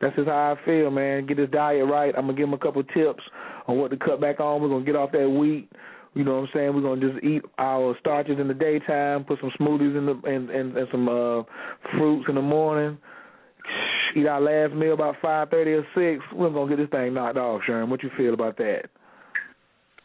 That's 0.01 0.15
just 0.17 0.29
how 0.29 0.55
I 0.61 0.65
feel, 0.67 0.91
man. 0.91 1.25
Get 1.27 1.39
his 1.39 1.49
diet 1.51 1.87
right. 1.89 2.15
I'm 2.15 2.27
gonna 2.27 2.35
give 2.37 2.47
him 2.49 2.53
a 2.55 2.59
couple 2.59 2.83
tips 2.85 3.23
on 3.67 3.79
what 3.79 3.91
to 3.91 3.97
cut 3.97 4.21
back 4.21 4.41
on. 4.41 4.61
We're 4.61 4.69
gonna 4.69 4.85
get 4.85 4.97
off 4.97 5.13
that 5.13 5.29
wheat. 5.29 5.71
You 6.15 6.25
know 6.25 6.35
what 6.35 6.43
I'm 6.43 6.49
saying? 6.55 6.75
We're 6.75 6.83
gonna 6.83 7.13
just 7.13 7.25
eat 7.25 7.43
our 7.59 7.97
starches 7.99 8.39
in 8.39 8.47
the 8.47 8.55
daytime, 8.55 9.25
put 9.25 9.41
some 9.41 9.51
smoothies 9.61 9.99
in 9.99 10.07
the 10.07 10.21
and 10.29 10.49
and, 10.51 10.77
and 10.77 10.89
some 10.91 11.09
uh 11.09 11.43
fruits 11.93 12.27
in 12.29 12.37
the 12.37 12.43
morning. 12.43 12.99
Eat 14.17 14.27
our 14.27 14.41
last 14.41 14.75
meal 14.75 14.95
about 14.95 15.17
five 15.21 15.51
thirty 15.51 15.73
or 15.73 15.85
six. 15.95 16.25
We're 16.33 16.51
gonna 16.51 16.69
get 16.69 16.83
this 16.83 16.91
thing 16.91 17.15
knocked 17.15 17.37
off, 17.37 17.63
Sharon. 17.67 17.91
What 17.91 18.03
you 18.03 18.11
feel 18.17 18.33
about 18.33 18.57
that? 18.59 18.83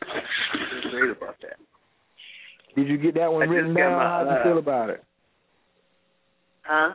I 0.02 0.82
feel 0.82 0.92
great 0.92 1.12
about 1.12 1.36
that. 1.42 1.58
Did 2.76 2.88
you 2.88 2.98
get 2.98 3.16
that 3.16 3.32
one 3.32 3.44
I 3.44 3.52
written 3.52 3.74
down? 3.74 4.00
How'd 4.00 4.28
you 4.28 4.34
uh, 4.34 4.44
feel 4.44 4.58
about 4.58 4.90
it? 4.90 5.04
Huh? 6.64 6.94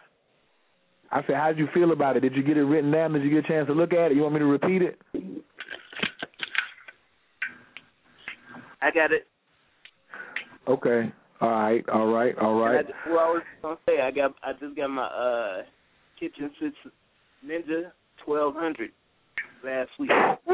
I 1.12 1.20
said, 1.26 1.36
how'd 1.36 1.58
you 1.58 1.68
feel 1.72 1.92
about 1.92 2.16
it? 2.16 2.20
Did 2.20 2.34
you 2.34 2.42
get 2.42 2.56
it 2.56 2.64
written 2.64 2.90
down? 2.90 3.12
Did 3.12 3.22
you 3.22 3.30
get 3.30 3.44
a 3.44 3.48
chance 3.48 3.68
to 3.68 3.72
look 3.72 3.92
at 3.92 4.10
it? 4.10 4.16
You 4.16 4.22
want 4.22 4.34
me 4.34 4.40
to 4.40 4.46
repeat 4.46 4.82
it? 4.82 4.98
I 8.84 8.90
got 8.90 9.12
it. 9.12 9.26
Okay. 10.68 11.10
All 11.40 11.48
right. 11.48 11.88
All 11.88 12.06
right. 12.08 12.36
All 12.38 12.60
right. 12.60 12.84
I, 12.84 13.10
well, 13.10 13.18
I 13.18 13.30
was 13.30 13.42
gonna 13.62 13.76
say 13.86 14.02
I 14.02 14.10
got 14.10 14.34
I 14.42 14.52
just 14.52 14.76
got 14.76 14.88
my 14.88 15.06
uh 15.06 15.62
kitchen 16.20 16.50
six 16.60 16.74
Ninja 17.44 17.92
twelve 18.24 18.54
hundred 18.54 18.90
last 19.64 19.88
week. 19.98 20.10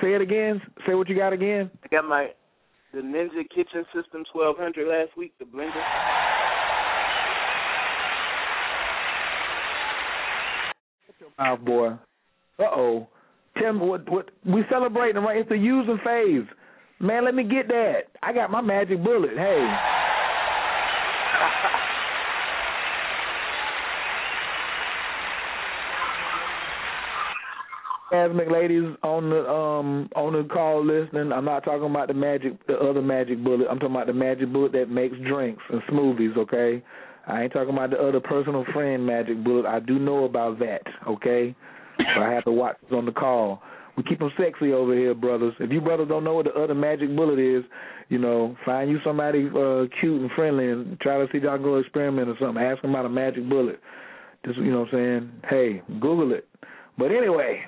Say 0.00 0.14
it 0.14 0.20
again. 0.20 0.60
Say 0.84 0.94
what 0.94 1.08
you 1.08 1.14
got 1.14 1.32
again. 1.32 1.70
I 1.84 1.88
got 1.88 2.06
my 2.06 2.30
the 2.92 2.98
Ninja 2.98 3.48
Kitchen 3.54 3.84
System 3.94 4.24
twelve 4.32 4.56
hundred 4.58 4.88
last 4.88 5.16
week. 5.16 5.32
The 5.38 5.44
blender. 5.44 5.80
Mouth 11.38 11.60
boy. 11.64 11.88
Uh 12.58 12.64
oh. 12.64 13.08
Tim, 13.58 13.80
what 13.80 14.10
what 14.10 14.30
we 14.44 14.62
celebrating 14.70 15.22
right? 15.22 15.38
It's 15.38 15.48
the 15.48 15.56
using 15.56 15.98
phase. 16.04 16.46
Man, 17.00 17.24
let 17.24 17.34
me 17.34 17.44
get 17.44 17.68
that. 17.68 18.02
I 18.22 18.32
got 18.32 18.50
my 18.50 18.60
magic 18.60 19.02
bullet. 19.02 19.36
Hey. 19.36 19.74
Asthmatic 28.12 28.52
ladies 28.52 28.84
on 29.02 29.30
the 29.30 29.48
um 29.48 30.08
on 30.14 30.34
the 30.34 30.46
call 30.52 30.84
listening, 30.84 31.32
I'm 31.32 31.46
not 31.46 31.64
talking 31.64 31.90
about 31.90 32.08
the 32.08 32.14
magic 32.14 32.64
the 32.66 32.76
other 32.76 33.00
magic 33.02 33.42
bullet. 33.42 33.66
I'm 33.70 33.78
talking 33.78 33.96
about 33.96 34.06
the 34.06 34.12
magic 34.12 34.52
bullet 34.52 34.72
that 34.72 34.90
makes 34.90 35.16
drinks 35.26 35.62
and 35.70 35.80
smoothies, 35.90 36.36
okay? 36.36 36.82
I 37.26 37.44
ain't 37.44 37.52
talking 37.52 37.72
about 37.72 37.90
the 37.90 37.98
other 37.98 38.20
personal 38.20 38.64
friend 38.72 39.06
magic 39.06 39.42
bullet. 39.42 39.66
I 39.66 39.80
do 39.80 39.98
know 39.98 40.24
about 40.24 40.58
that, 40.58 40.82
okay? 41.08 41.54
I 42.18 42.30
have 42.32 42.44
to 42.44 42.52
watch 42.52 42.76
on 42.92 43.06
the 43.06 43.12
call. 43.12 43.62
We 43.96 44.02
keep 44.04 44.20
them 44.20 44.30
sexy 44.38 44.72
over 44.72 44.94
here, 44.94 45.14
brothers. 45.14 45.54
If 45.60 45.70
you 45.70 45.80
brothers 45.80 46.08
don't 46.08 46.24
know 46.24 46.34
what 46.34 46.46
the 46.46 46.52
other 46.52 46.74
magic 46.74 47.14
bullet 47.14 47.38
is, 47.38 47.62
you 48.08 48.18
know, 48.18 48.56
find 48.64 48.90
you 48.90 48.98
somebody 49.04 49.48
uh, 49.48 49.84
cute 50.00 50.20
and 50.20 50.30
friendly 50.34 50.70
and 50.70 50.98
try 51.00 51.18
to 51.18 51.26
see 51.30 51.38
y'all 51.38 51.58
go 51.58 51.76
experiment 51.76 52.28
or 52.28 52.36
something. 52.40 52.62
Ask 52.62 52.80
them 52.82 52.90
about 52.90 53.06
a 53.06 53.10
magic 53.10 53.48
bullet. 53.48 53.80
Just 54.46 54.58
you 54.58 54.70
know 54.72 54.80
what 54.80 54.94
I'm 54.94 54.94
saying? 54.94 55.30
Hey, 55.48 55.82
Google 56.00 56.32
it. 56.32 56.48
But 56.96 57.06
anyway, 57.06 57.62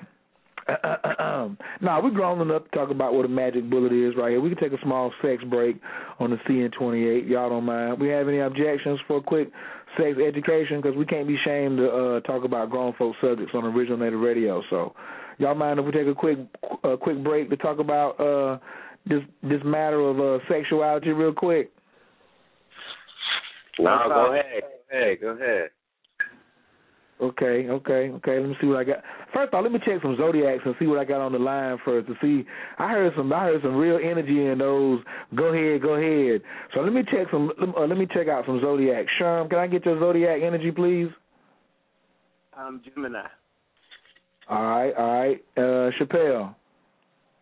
now 0.67 2.01
we're 2.01 2.09
grown 2.09 2.41
enough 2.41 2.63
to 2.63 2.69
talk 2.71 2.89
about 2.89 3.13
what 3.13 3.25
a 3.25 3.29
magic 3.29 3.69
bullet 3.69 3.93
is 3.93 4.15
right 4.17 4.31
here. 4.31 4.41
We 4.41 4.49
can 4.49 4.57
take 4.57 4.77
a 4.77 4.81
small 4.83 5.13
sex 5.21 5.43
break 5.43 5.79
on 6.19 6.31
the 6.31 6.37
CN28. 6.37 7.29
Y'all 7.29 7.49
don't 7.49 7.65
mind? 7.65 7.99
We 7.99 8.07
have 8.09 8.27
any 8.27 8.39
objections 8.39 8.99
for 9.07 9.17
a 9.17 9.21
quick 9.21 9.51
sex 9.97 10.17
education? 10.17 10.81
Because 10.81 10.97
we 10.97 11.05
can't 11.05 11.27
be 11.27 11.35
ashamed 11.35 11.77
to 11.77 11.89
uh, 11.89 12.19
talk 12.21 12.43
about 12.43 12.69
grown 12.69 12.93
folk 12.97 13.15
subjects 13.21 13.53
on 13.53 13.65
Original 13.65 13.97
Native 13.97 14.19
Radio. 14.19 14.61
So, 14.69 14.93
y'all 15.37 15.55
mind 15.55 15.79
if 15.79 15.85
we 15.85 15.91
take 15.91 16.07
a 16.07 16.15
quick 16.15 16.39
a 16.83 16.97
quick 16.97 17.23
break 17.23 17.49
to 17.49 17.57
talk 17.57 17.79
about 17.79 18.19
uh, 18.19 18.57
this 19.05 19.21
this 19.43 19.61
matter 19.63 19.99
of 19.99 20.19
uh, 20.19 20.43
sexuality 20.49 21.11
real 21.11 21.33
quick? 21.33 21.71
No, 23.79 23.97
go 24.07 24.33
ahead. 24.33 24.63
Go 24.91 24.97
ahead. 24.97 25.21
Go 25.21 25.27
ahead. 25.29 25.69
Okay, 27.21 27.69
okay, 27.69 28.09
okay. 28.09 28.39
Let 28.39 28.49
me 28.49 28.55
see 28.59 28.67
what 28.67 28.77
I 28.77 28.83
got. 28.83 28.97
First 29.33 29.53
off, 29.53 29.63
let 29.63 29.71
me 29.71 29.79
check 29.85 30.01
some 30.01 30.17
zodiacs 30.17 30.63
and 30.65 30.75
see 30.77 30.85
what 30.85 30.99
I 30.99 31.05
got 31.05 31.21
on 31.21 31.31
the 31.31 31.39
line 31.39 31.77
first 31.85 32.07
to 32.07 32.15
see. 32.21 32.45
I 32.77 32.89
heard 32.89 33.13
some. 33.15 33.31
I 33.31 33.45
heard 33.45 33.61
some 33.61 33.77
real 33.77 33.97
energy 34.03 34.45
in 34.45 34.57
those. 34.57 35.01
Go 35.33 35.45
ahead, 35.45 35.81
go 35.81 35.93
ahead. 35.93 36.41
So 36.73 36.81
let 36.81 36.91
me 36.91 37.03
check 37.03 37.27
some. 37.31 37.53
Uh, 37.57 37.85
let 37.85 37.97
me 37.97 38.05
check 38.13 38.27
out 38.27 38.45
some 38.45 38.59
zodiac. 38.59 39.05
Sherm, 39.19 39.49
can 39.49 39.59
I 39.59 39.67
get 39.67 39.85
your 39.85 39.97
zodiac 39.97 40.41
energy, 40.43 40.71
please? 40.71 41.07
I'm 42.57 42.81
Gemini. 42.83 43.21
All 44.49 44.63
right, 44.63 44.93
all 44.97 45.19
right. 45.19 45.43
Uh, 45.55 45.91
Chappelle. 45.97 46.53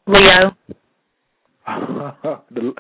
Leo. 0.06 0.56
the 2.52 2.74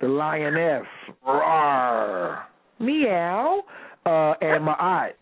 the 0.00 0.08
lioness. 0.08 0.86
Roar. 1.24 2.46
Meow. 2.80 3.62
Uh, 4.04 4.34
and 4.40 4.66
Ma'at. 4.66 5.12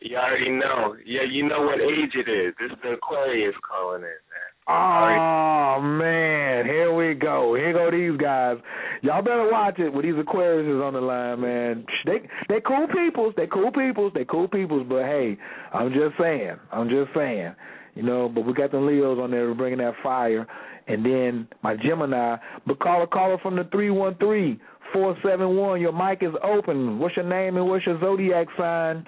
You 0.00 0.16
already 0.16 0.50
know. 0.50 0.96
Yeah, 1.04 1.22
you 1.28 1.48
know 1.48 1.62
what 1.62 1.80
age 1.80 2.14
it 2.14 2.30
is. 2.30 2.54
This 2.60 2.70
is 2.70 2.78
the 2.82 2.90
Aquarius 2.92 3.54
calling 3.68 4.02
in, 4.02 4.02
man. 4.02 4.48
Oh 4.70 5.80
man, 5.80 6.66
here 6.66 6.92
we 6.92 7.14
go. 7.14 7.54
Here 7.54 7.72
go 7.72 7.90
these 7.90 8.20
guys. 8.20 8.58
Y'all 9.02 9.22
better 9.22 9.48
watch 9.50 9.78
it 9.78 9.92
with 9.92 10.04
these 10.04 10.14
Aquariuses 10.14 10.86
on 10.86 10.92
the 10.92 11.00
line, 11.00 11.40
man. 11.40 11.86
They 12.04 12.28
they 12.48 12.60
cool 12.60 12.86
peoples. 12.86 13.32
They 13.36 13.46
cool 13.46 13.72
peoples. 13.72 14.12
They 14.14 14.26
cool 14.26 14.46
peoples. 14.46 14.86
But 14.88 15.04
hey, 15.04 15.38
I'm 15.72 15.90
just 15.90 16.18
saying. 16.20 16.56
I'm 16.70 16.88
just 16.88 17.10
saying. 17.14 17.54
You 17.94 18.02
know, 18.02 18.28
but 18.28 18.42
we 18.42 18.52
got 18.52 18.70
the 18.70 18.78
Leos 18.78 19.18
on 19.18 19.30
there 19.30 19.52
bringing 19.54 19.78
that 19.78 19.94
fire, 20.02 20.46
and 20.86 21.04
then 21.04 21.48
my 21.62 21.74
Gemini. 21.74 22.36
But 22.66 22.78
call 22.78 23.02
a 23.02 23.06
caller 23.06 23.38
from 23.42 23.56
the 23.56 23.64
three 23.72 23.90
one 23.90 24.16
three 24.16 24.60
four 24.92 25.16
seven 25.24 25.56
one. 25.56 25.80
Your 25.80 25.92
mic 25.92 26.22
is 26.22 26.34
open. 26.44 26.98
What's 26.98 27.16
your 27.16 27.24
name 27.24 27.56
and 27.56 27.66
what's 27.66 27.86
your 27.86 27.98
zodiac 28.00 28.46
sign? 28.58 29.06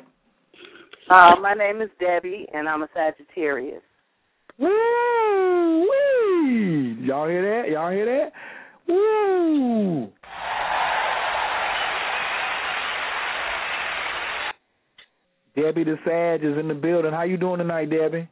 Uh, 1.11 1.35
my 1.43 1.55
name 1.55 1.83
is 1.83 1.91
Debbie, 1.99 2.47
and 2.55 2.69
I'm 2.69 2.83
a 2.83 2.89
Sagittarius. 2.95 3.83
Woo! 4.61 5.81
Wee! 5.81 6.99
Y'all 7.01 7.29
hear 7.29 7.63
that? 7.63 7.69
Y'all 7.69 7.91
hear 7.91 8.07
that? 8.07 8.33
Woo! 8.87 10.09
Debbie 15.57 15.83
the 15.83 15.97
Sag 16.05 16.45
is 16.45 16.57
in 16.57 16.69
the 16.69 16.75
building. 16.75 17.11
How 17.13 17.25
you 17.25 17.37
doing 17.37 17.59
tonight, 17.59 17.91
Debbie? 17.91 18.29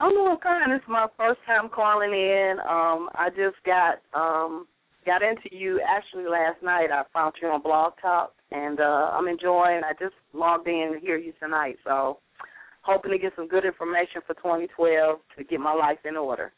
I'm 0.00 0.12
doing 0.12 0.38
fine. 0.42 0.70
It's 0.70 0.84
my 0.88 1.06
first 1.18 1.40
time 1.46 1.68
calling 1.68 2.14
in. 2.14 2.56
Um, 2.60 3.10
I 3.14 3.28
just 3.28 3.56
got 3.66 4.00
um 4.14 4.66
got 5.04 5.22
into 5.22 5.54
you 5.54 5.82
actually 5.86 6.24
last 6.24 6.62
night. 6.62 6.90
I 6.90 7.02
found 7.12 7.34
you 7.42 7.48
on 7.48 7.60
Blog 7.60 7.92
Talk, 8.00 8.32
and 8.50 8.80
uh, 8.80 9.10
I'm 9.12 9.28
enjoying. 9.28 9.82
I 9.84 9.92
just 9.98 10.14
logged 10.32 10.68
in 10.68 10.92
to 10.94 11.00
hear 11.00 11.16
you 11.16 11.32
tonight, 11.40 11.76
so 11.84 12.18
hoping 12.82 13.12
to 13.12 13.18
get 13.18 13.32
some 13.36 13.48
good 13.48 13.64
information 13.64 14.20
for 14.26 14.34
2012 14.34 15.18
to 15.38 15.44
get 15.44 15.60
my 15.60 15.72
life 15.72 15.98
in 16.04 16.16
order. 16.16 16.52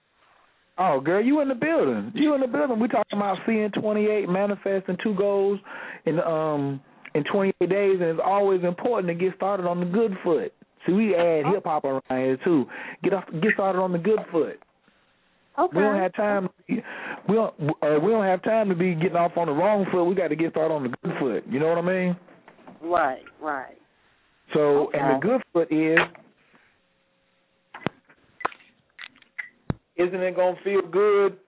Oh, 0.79 1.01
girl, 1.01 1.25
you 1.25 1.41
in 1.41 1.49
the 1.49 1.55
building. 1.55 2.13
You 2.15 2.35
in 2.35 2.43
the 2.43 2.47
building. 2.47 2.79
We 2.79 2.89
talking 2.89 3.17
about 3.17 3.39
CN28 3.49 4.29
manifesting 4.29 4.97
two 5.03 5.15
goals 5.15 5.59
in 6.05 6.21
um 6.21 6.81
in 7.15 7.25
28 7.25 7.71
days, 7.71 7.97
and 8.01 8.11
it's 8.11 8.21
always 8.23 8.63
important 8.63 9.09
to 9.09 9.15
get 9.15 9.35
started 9.37 9.67
on 9.67 9.81
the 9.81 9.87
good 9.87 10.13
foot. 10.23 10.53
See, 10.87 10.93
we 10.93 11.15
add 11.15 11.47
hip 11.47 11.65
hop 11.65 11.85
around 11.85 12.03
here 12.11 12.37
too. 12.45 12.67
Get 13.03 13.15
off, 13.15 13.25
get 13.43 13.55
started 13.55 13.79
on 13.79 13.93
the 13.93 13.99
good 13.99 14.21
foot. 14.31 14.61
Okay. 15.59 15.77
We 15.77 15.83
don't 15.83 15.97
have 15.97 16.15
time. 16.15 16.49
We 16.69 16.83
don't. 17.35 17.55
Uh, 17.83 17.99
we 18.01 18.11
don't 18.11 18.25
have 18.25 18.43
time 18.43 18.69
to 18.69 18.75
be 18.75 18.95
getting 18.95 19.17
off 19.17 19.37
on 19.37 19.47
the 19.47 19.53
wrong 19.53 19.87
foot. 19.91 20.05
We 20.05 20.15
got 20.15 20.29
to 20.29 20.37
get 20.37 20.51
started 20.51 20.75
on 20.75 20.83
the 20.83 20.89
good 21.03 21.19
foot. 21.19 21.45
You 21.51 21.59
know 21.61 21.69
what 21.69 21.79
I 21.79 21.83
mean? 21.83 22.17
Right, 22.83 23.23
right. 23.41 23.79
So, 24.53 24.89
Okay. 24.89 24.99
and 24.99 25.17
the 25.17 25.27
good 25.27 25.43
foot 25.53 25.73
is, 25.73 25.99
isn't 29.97 30.21
it 30.21 30.37
gonna 30.37 30.57
feel 30.63 30.83
good 30.83 31.39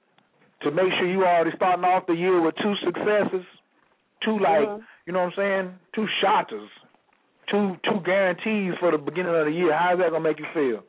to 0.62 0.70
make 0.70 0.92
sure 0.98 1.06
you 1.06 1.24
already 1.24 1.54
starting 1.54 1.84
off 1.84 2.06
the 2.06 2.14
year 2.14 2.40
with 2.40 2.54
two 2.56 2.74
successes, 2.84 3.44
two 4.24 4.38
like, 4.38 4.68
Mhm. 4.68 4.84
you 5.06 5.12
know 5.12 5.20
what 5.20 5.26
I'm 5.26 5.32
saying, 5.36 5.78
two 5.92 6.06
shotters, 6.20 6.70
two 7.48 7.76
two 7.84 8.00
guarantees 8.00 8.74
for 8.78 8.90
the 8.90 8.98
beginning 8.98 9.34
of 9.34 9.44
the 9.44 9.52
year. 9.52 9.72
How's 9.72 9.98
that 9.98 10.10
gonna 10.10 10.20
make 10.20 10.40
you 10.40 10.46
feel? 10.54 10.82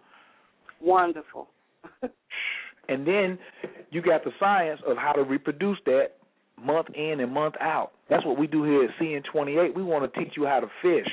Wonderful. 0.79 1.49
And 2.89 3.05
then 3.05 3.37
you 3.91 4.01
got 4.01 4.23
the 4.23 4.31
science 4.39 4.81
of 4.87 4.97
how 4.97 5.13
to 5.13 5.23
reproduce 5.23 5.77
that 5.85 6.13
month 6.61 6.87
in 6.95 7.19
and 7.19 7.31
month 7.31 7.55
out. 7.61 7.91
That's 8.09 8.25
what 8.25 8.37
we 8.37 8.47
do 8.47 8.63
here 8.63 8.83
at 8.83 8.89
CN28. 8.99 9.75
We 9.75 9.83
want 9.83 10.11
to 10.11 10.19
teach 10.19 10.33
you 10.35 10.45
how 10.45 10.59
to 10.59 10.67
fish. 10.81 11.11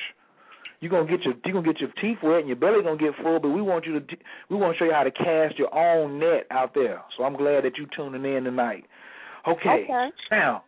You're 0.81 0.91
gonna 0.91 1.09
get 1.09 1.25
your 1.25 1.35
you're 1.45 1.55
gonna 1.55 1.73
get 1.73 1.81
your 1.81 1.91
teeth 2.03 2.19
wet 2.23 2.41
and 2.41 2.49
your 2.49 2.57
belly 2.57 2.83
gonna 2.83 2.99
get 2.99 3.15
full, 3.23 3.41
but 3.41 3.49
we 3.49 3.63
want 3.63 3.87
you 3.87 3.99
to 3.99 4.07
we 4.51 4.57
want 4.57 4.75
to 4.75 4.79
show 4.79 4.85
you 4.85 4.93
how 4.93 5.05
to 5.05 5.11
cast 5.11 5.59
your 5.59 5.75
own 5.75 6.19
net 6.19 6.47
out 6.51 6.75
there. 6.75 7.03
So 7.17 7.25
I'm 7.25 7.35
glad 7.35 7.65
that 7.65 7.73
you're 7.79 7.89
tuning 7.97 8.25
in 8.31 8.45
tonight. 8.45 8.85
Okay. 9.49 9.85
Okay. 9.85 10.09
Now, 10.31 10.65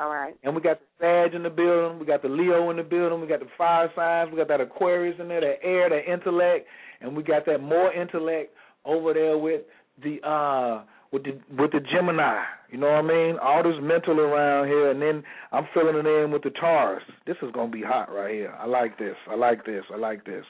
All 0.00 0.08
right. 0.10 0.34
and 0.42 0.56
we 0.56 0.60
got 0.60 0.80
the 0.80 0.86
Sag 1.00 1.34
in 1.34 1.44
the 1.44 1.50
building, 1.50 2.00
we 2.00 2.06
got 2.06 2.22
the 2.22 2.28
Leo 2.28 2.70
in 2.70 2.78
the 2.78 2.82
building, 2.82 3.20
we 3.20 3.28
got 3.28 3.38
the 3.38 3.48
fire 3.56 3.90
signs, 3.94 4.32
we 4.32 4.36
got 4.36 4.48
that 4.48 4.60
Aquarius 4.60 5.20
in 5.20 5.28
there, 5.28 5.40
that 5.40 5.58
air, 5.62 5.88
that 5.88 6.10
intellect, 6.10 6.66
and 7.00 7.16
we 7.16 7.22
got 7.22 7.46
that 7.46 7.62
more 7.62 7.92
intellect 7.92 8.52
over 8.84 9.14
there 9.14 9.38
with 9.38 9.60
the 10.02 10.26
uh 10.26 10.84
with 11.12 11.24
the 11.24 11.38
with 11.56 11.72
the 11.72 11.80
Gemini. 11.80 12.42
You 12.70 12.78
know 12.78 12.88
what 12.88 13.04
I 13.04 13.08
mean? 13.08 13.36
All 13.40 13.62
this 13.62 13.80
mental 13.80 14.20
around 14.20 14.66
here 14.66 14.90
and 14.90 15.00
then 15.00 15.22
I'm 15.52 15.66
filling 15.72 15.96
it 15.96 16.06
in 16.06 16.30
with 16.30 16.42
the 16.42 16.50
Taurus. 16.50 17.02
This 17.26 17.36
is 17.42 17.50
gonna 17.52 17.70
be 17.70 17.82
hot 17.82 18.12
right 18.12 18.34
here. 18.34 18.54
I 18.58 18.66
like 18.66 18.98
this. 18.98 19.16
I 19.28 19.34
like 19.34 19.64
this. 19.64 19.84
I 19.92 19.96
like 19.96 20.24
this. 20.24 20.44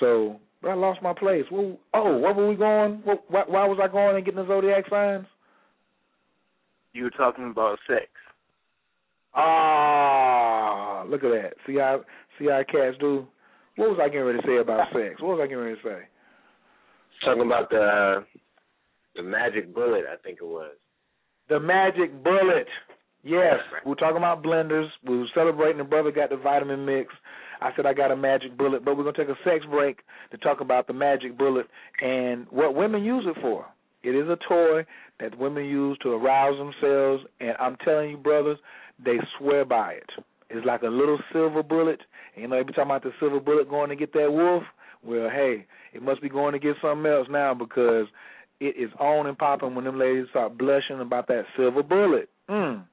So 0.00 0.40
but 0.62 0.70
I 0.70 0.74
lost 0.74 1.02
my 1.02 1.12
place. 1.12 1.44
Well, 1.50 1.78
oh, 1.94 2.18
where 2.18 2.34
were 2.34 2.48
we 2.48 2.56
going? 2.56 3.00
What, 3.04 3.24
why, 3.28 3.44
why 3.46 3.66
was 3.66 3.78
I 3.82 3.86
going 3.88 4.16
and 4.16 4.24
getting 4.24 4.40
the 4.40 4.46
zodiac 4.46 4.84
signs? 4.90 5.26
You 6.92 7.04
were 7.04 7.10
talking 7.10 7.50
about 7.50 7.78
sex. 7.86 8.06
Ah, 9.34 11.04
look 11.06 11.22
at 11.22 11.30
that. 11.30 11.52
See 11.66 11.76
how 11.76 12.00
see 12.38 12.46
how 12.46 12.62
cats 12.70 12.96
do. 12.98 13.26
What 13.76 13.90
was 13.90 13.98
I 14.02 14.08
getting 14.08 14.24
ready 14.24 14.40
to 14.40 14.46
say 14.46 14.56
about 14.56 14.88
sex? 14.92 15.20
What 15.20 15.36
was 15.36 15.40
I 15.42 15.46
getting 15.46 15.62
ready 15.62 15.76
to 15.76 15.82
say? 15.82 15.98
Talking 17.24 17.46
about 17.46 17.70
the 17.70 18.24
the 19.18 19.24
magic 19.24 19.74
bullet, 19.74 20.04
I 20.10 20.16
think 20.22 20.38
it 20.40 20.46
was. 20.46 20.76
The 21.48 21.58
magic 21.58 22.22
bullet. 22.22 22.68
Yes, 23.24 23.56
we 23.84 23.90
were 23.90 23.96
talking 23.96 24.16
about 24.16 24.44
blenders. 24.44 24.88
We 25.04 25.18
were 25.18 25.26
celebrating 25.34 25.78
the 25.78 25.84
brother 25.84 26.12
got 26.12 26.30
the 26.30 26.36
Vitamix. 26.36 27.06
I 27.60 27.70
said 27.74 27.84
I 27.84 27.92
got 27.92 28.12
a 28.12 28.16
magic 28.16 28.56
bullet, 28.56 28.84
but 28.84 28.96
we're 28.96 29.02
gonna 29.02 29.16
take 29.16 29.28
a 29.28 29.38
sex 29.44 29.66
break 29.68 29.98
to 30.30 30.38
talk 30.38 30.60
about 30.60 30.86
the 30.86 30.92
magic 30.92 31.36
bullet 31.36 31.66
and 32.00 32.46
what 32.50 32.76
women 32.76 33.02
use 33.02 33.24
it 33.26 33.36
for. 33.42 33.66
It 34.04 34.10
is 34.10 34.28
a 34.28 34.38
toy 34.48 34.86
that 35.18 35.36
women 35.36 35.64
use 35.64 35.98
to 36.02 36.10
arouse 36.10 36.56
themselves, 36.56 37.24
and 37.40 37.56
I'm 37.58 37.76
telling 37.84 38.10
you, 38.10 38.16
brothers, 38.16 38.58
they 39.04 39.18
swear 39.36 39.64
by 39.64 39.94
it. 39.94 40.10
It's 40.50 40.64
like 40.64 40.82
a 40.82 40.88
little 40.88 41.18
silver 41.32 41.64
bullet. 41.64 42.00
And 42.34 42.42
you 42.42 42.48
know, 42.48 42.56
they 42.56 42.62
be 42.62 42.72
talking 42.72 42.90
about 42.90 43.02
the 43.02 43.12
silver 43.18 43.40
bullet 43.40 43.68
going 43.68 43.90
to 43.90 43.96
get 43.96 44.12
that 44.12 44.32
wolf. 44.32 44.62
Well, 45.02 45.28
hey, 45.28 45.66
it 45.92 46.02
must 46.02 46.22
be 46.22 46.28
going 46.28 46.52
to 46.52 46.58
get 46.58 46.76
something 46.80 47.10
else 47.10 47.26
now 47.28 47.54
because 47.54 48.06
it 48.60 48.76
is 48.76 48.90
on 48.98 49.26
and 49.26 49.38
popping 49.38 49.74
when 49.74 49.84
them 49.84 49.98
ladies 49.98 50.26
start 50.30 50.58
blushing 50.58 51.00
about 51.00 51.28
that 51.28 51.44
silver 51.56 51.82
bullet. 51.82 52.28
Mm. 52.48 52.84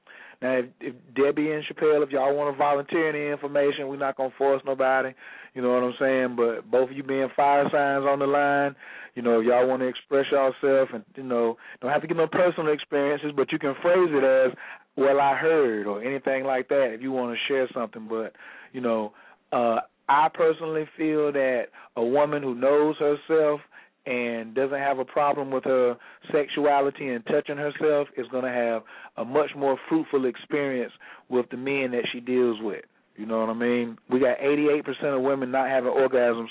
Now, 0.42 0.58
if, 0.58 0.66
if 0.80 0.94
Debbie 1.14 1.50
and 1.50 1.64
Chappelle, 1.64 2.04
if 2.04 2.10
y'all 2.10 2.36
want 2.36 2.54
to 2.54 2.58
volunteer 2.58 3.08
any 3.08 3.32
information, 3.32 3.88
we're 3.88 3.96
not 3.96 4.16
gonna 4.16 4.30
force 4.36 4.62
nobody. 4.66 5.10
You 5.54 5.62
know 5.62 5.70
what 5.70 5.82
I'm 5.82 5.94
saying? 5.98 6.36
But 6.36 6.70
both 6.70 6.90
of 6.90 6.96
you 6.96 7.02
being 7.02 7.28
fire 7.34 7.64
signs 7.64 8.04
on 8.06 8.18
the 8.18 8.26
line, 8.26 8.76
you 9.14 9.22
know, 9.22 9.40
if 9.40 9.46
y'all 9.46 9.66
want 9.66 9.80
to 9.80 9.88
express 9.88 10.26
yourself 10.30 10.90
and 10.92 11.04
you 11.16 11.22
know, 11.22 11.56
don't 11.80 11.90
have 11.90 12.02
to 12.02 12.06
give 12.06 12.18
no 12.18 12.26
personal 12.26 12.72
experiences, 12.72 13.32
but 13.34 13.50
you 13.50 13.58
can 13.58 13.74
phrase 13.80 14.10
it 14.12 14.24
as 14.24 14.56
well 14.96 15.20
I 15.20 15.36
heard 15.36 15.86
or 15.86 16.02
anything 16.02 16.44
like 16.44 16.68
that 16.68 16.92
if 16.94 17.02
you 17.02 17.12
want 17.12 17.36
to 17.36 17.52
share 17.52 17.68
something 17.74 18.06
but 18.08 18.32
you 18.72 18.80
know 18.80 19.12
uh 19.52 19.76
I 20.08 20.28
personally 20.32 20.84
feel 20.96 21.32
that 21.32 21.66
a 21.96 22.04
woman 22.04 22.42
who 22.42 22.54
knows 22.54 22.96
herself 22.98 23.60
and 24.06 24.54
doesn't 24.54 24.78
have 24.78 24.98
a 24.98 25.04
problem 25.04 25.50
with 25.50 25.64
her 25.64 25.96
sexuality 26.32 27.08
and 27.08 27.24
touching 27.26 27.56
herself 27.56 28.08
is 28.16 28.26
going 28.30 28.44
to 28.44 28.50
have 28.50 28.82
a 29.16 29.24
much 29.24 29.50
more 29.56 29.76
fruitful 29.88 30.26
experience 30.26 30.92
with 31.28 31.46
the 31.50 31.56
men 31.56 31.90
that 31.90 32.04
she 32.12 32.20
deals 32.20 32.58
with. 32.62 32.84
You 33.16 33.26
know 33.26 33.40
what 33.40 33.48
I 33.48 33.54
mean? 33.54 33.98
We 34.10 34.20
got 34.20 34.38
88% 34.38 34.84
of 35.16 35.22
women 35.22 35.50
not 35.50 35.68
having 35.68 35.90
orgasms 35.90 36.48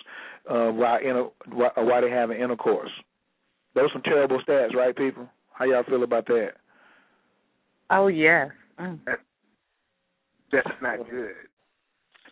uh, 0.50 0.72
while 0.72 1.00
in 1.00 1.16
a, 1.16 1.56
while 1.56 2.02
they 2.02 2.10
having 2.10 2.40
intercourse. 2.40 2.92
Those 3.74 3.86
are 3.86 3.94
some 3.94 4.02
terrible 4.02 4.42
stats, 4.48 4.74
right, 4.74 4.96
people? 4.96 5.28
How 5.54 5.66
y'all 5.66 5.84
feel 5.84 6.04
about 6.04 6.28
that? 6.28 6.52
Oh 7.90 8.08
yes. 8.08 8.50
Mm. 8.80 9.00
That's 10.52 10.68
not 10.82 11.10
good. 11.10 11.32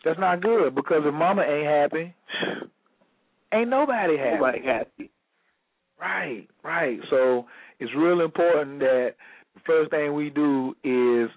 That's 0.04 0.18
not 0.18 0.42
good 0.42 0.74
because 0.74 1.02
if 1.04 1.14
mama 1.14 1.42
ain't 1.42 1.66
happy, 1.66 2.14
ain't 3.52 3.70
nobody 3.70 4.18
happy. 4.18 4.34
Nobody 4.34 4.62
happy. 4.64 5.10
Right, 6.00 6.46
right. 6.62 6.98
So 7.10 7.46
it's 7.80 7.92
real 7.96 8.20
important 8.20 8.80
that 8.80 9.14
the 9.54 9.60
first 9.66 9.90
thing 9.90 10.14
we 10.14 10.30
do 10.30 10.74
is 10.84 11.30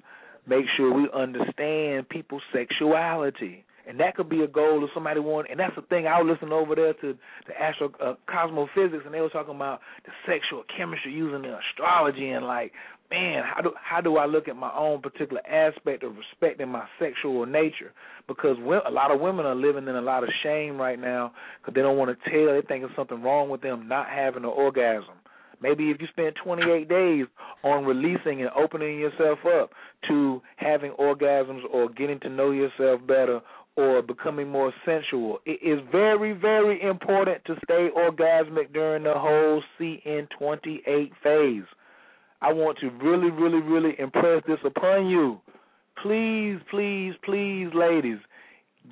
make 0.48 0.66
sure 0.76 0.94
we 0.94 1.10
understand 1.14 2.10
people's 2.10 2.42
sexuality. 2.54 3.64
And 3.88 3.98
that 4.02 4.16
could 4.16 4.28
be 4.28 4.44
a 4.44 4.48
goal 4.48 4.84
of 4.84 4.90
somebody 4.94 5.22
want, 5.22 5.48
and 5.50 5.58
that's 5.58 5.76
the 5.76 5.82
thing. 5.84 6.08
I 6.08 6.22
was 6.22 6.30
listening 6.30 6.52
over 6.52 6.76
there 6.76 6.92
to 6.94 7.18
the 7.48 7.62
astro 7.62 7.90
uh, 8.04 8.16
cosmophysics, 8.30 9.06
and 9.06 9.14
they 9.14 9.22
were 9.22 9.30
talking 9.30 9.56
about 9.56 9.80
the 10.04 10.12
sexual 10.28 10.66
chemistry 10.76 11.14
using 11.14 11.44
the 11.44 11.58
astrology, 11.58 12.32
and 12.32 12.46
like 12.46 12.74
man, 13.10 13.44
how 13.44 13.62
do 13.62 13.72
how 13.82 14.02
do 14.02 14.18
I 14.18 14.26
look 14.26 14.48
at 14.48 14.56
my 14.56 14.72
own 14.74 15.02
particular 15.02 15.42
aspect 15.48 16.04
of 16.04 16.16
respecting 16.18 16.70
my 16.70 16.86
sexual 17.00 17.46
nature? 17.46 17.94
Because 18.28 18.58
a 18.58 18.92
lot 18.92 19.12
of 19.12 19.22
women 19.22 19.46
are 19.46 19.56
living 19.56 19.88
in 19.88 19.96
a 19.96 20.02
lot 20.02 20.24
of 20.24 20.30
shame 20.44 20.78
right 20.78 21.00
now 21.00 21.32
because 21.62 21.74
they 21.74 21.82
don't 21.82 21.98
want 21.98 22.12
to 22.12 22.30
tell. 22.30 22.54
They 22.54 22.68
think 22.68 22.84
there's 22.84 22.96
something 22.96 23.22
wrong 23.22 23.50
with 23.50 23.62
them 23.62 23.88
not 23.88 24.08
having 24.10 24.44
an 24.44 24.50
orgasm. 24.50 25.16
Maybe 25.62 25.90
if 25.90 26.00
you 26.00 26.08
spend 26.12 26.36
28 26.44 26.88
days 26.88 27.26
on 27.64 27.84
releasing 27.86 28.42
and 28.42 28.52
opening 28.56 29.00
yourself 29.00 29.40
up 29.46 29.72
to 30.08 30.42
having 30.58 30.92
orgasms 30.92 31.62
or 31.72 31.90
getting 31.90 32.20
to 32.22 32.30
know 32.30 32.52
yourself 32.52 33.02
better 33.08 33.42
or 33.76 34.02
becoming 34.02 34.50
more 34.50 34.72
sensual, 34.86 35.40
it 35.46 35.60
is 35.64 35.80
very, 35.92 36.34
very 36.34 36.82
important 36.82 37.44
to 37.46 37.56
stay 37.64 37.90
orgasmic 37.96 38.72
during 38.72 39.04
the 39.04 39.14
whole 39.16 39.64
CN28 39.80 41.12
phase. 41.24 41.66
I 42.42 42.54
want 42.54 42.78
to 42.80 42.90
really, 42.90 43.32
really, 43.32 43.62
really 43.62 43.96
impress 44.00 44.44
this 44.48 44.60
upon 44.64 45.08
you. 45.08 45.42
Please, 46.02 46.60
please, 46.70 47.14
please, 47.24 47.68
ladies, 47.74 48.20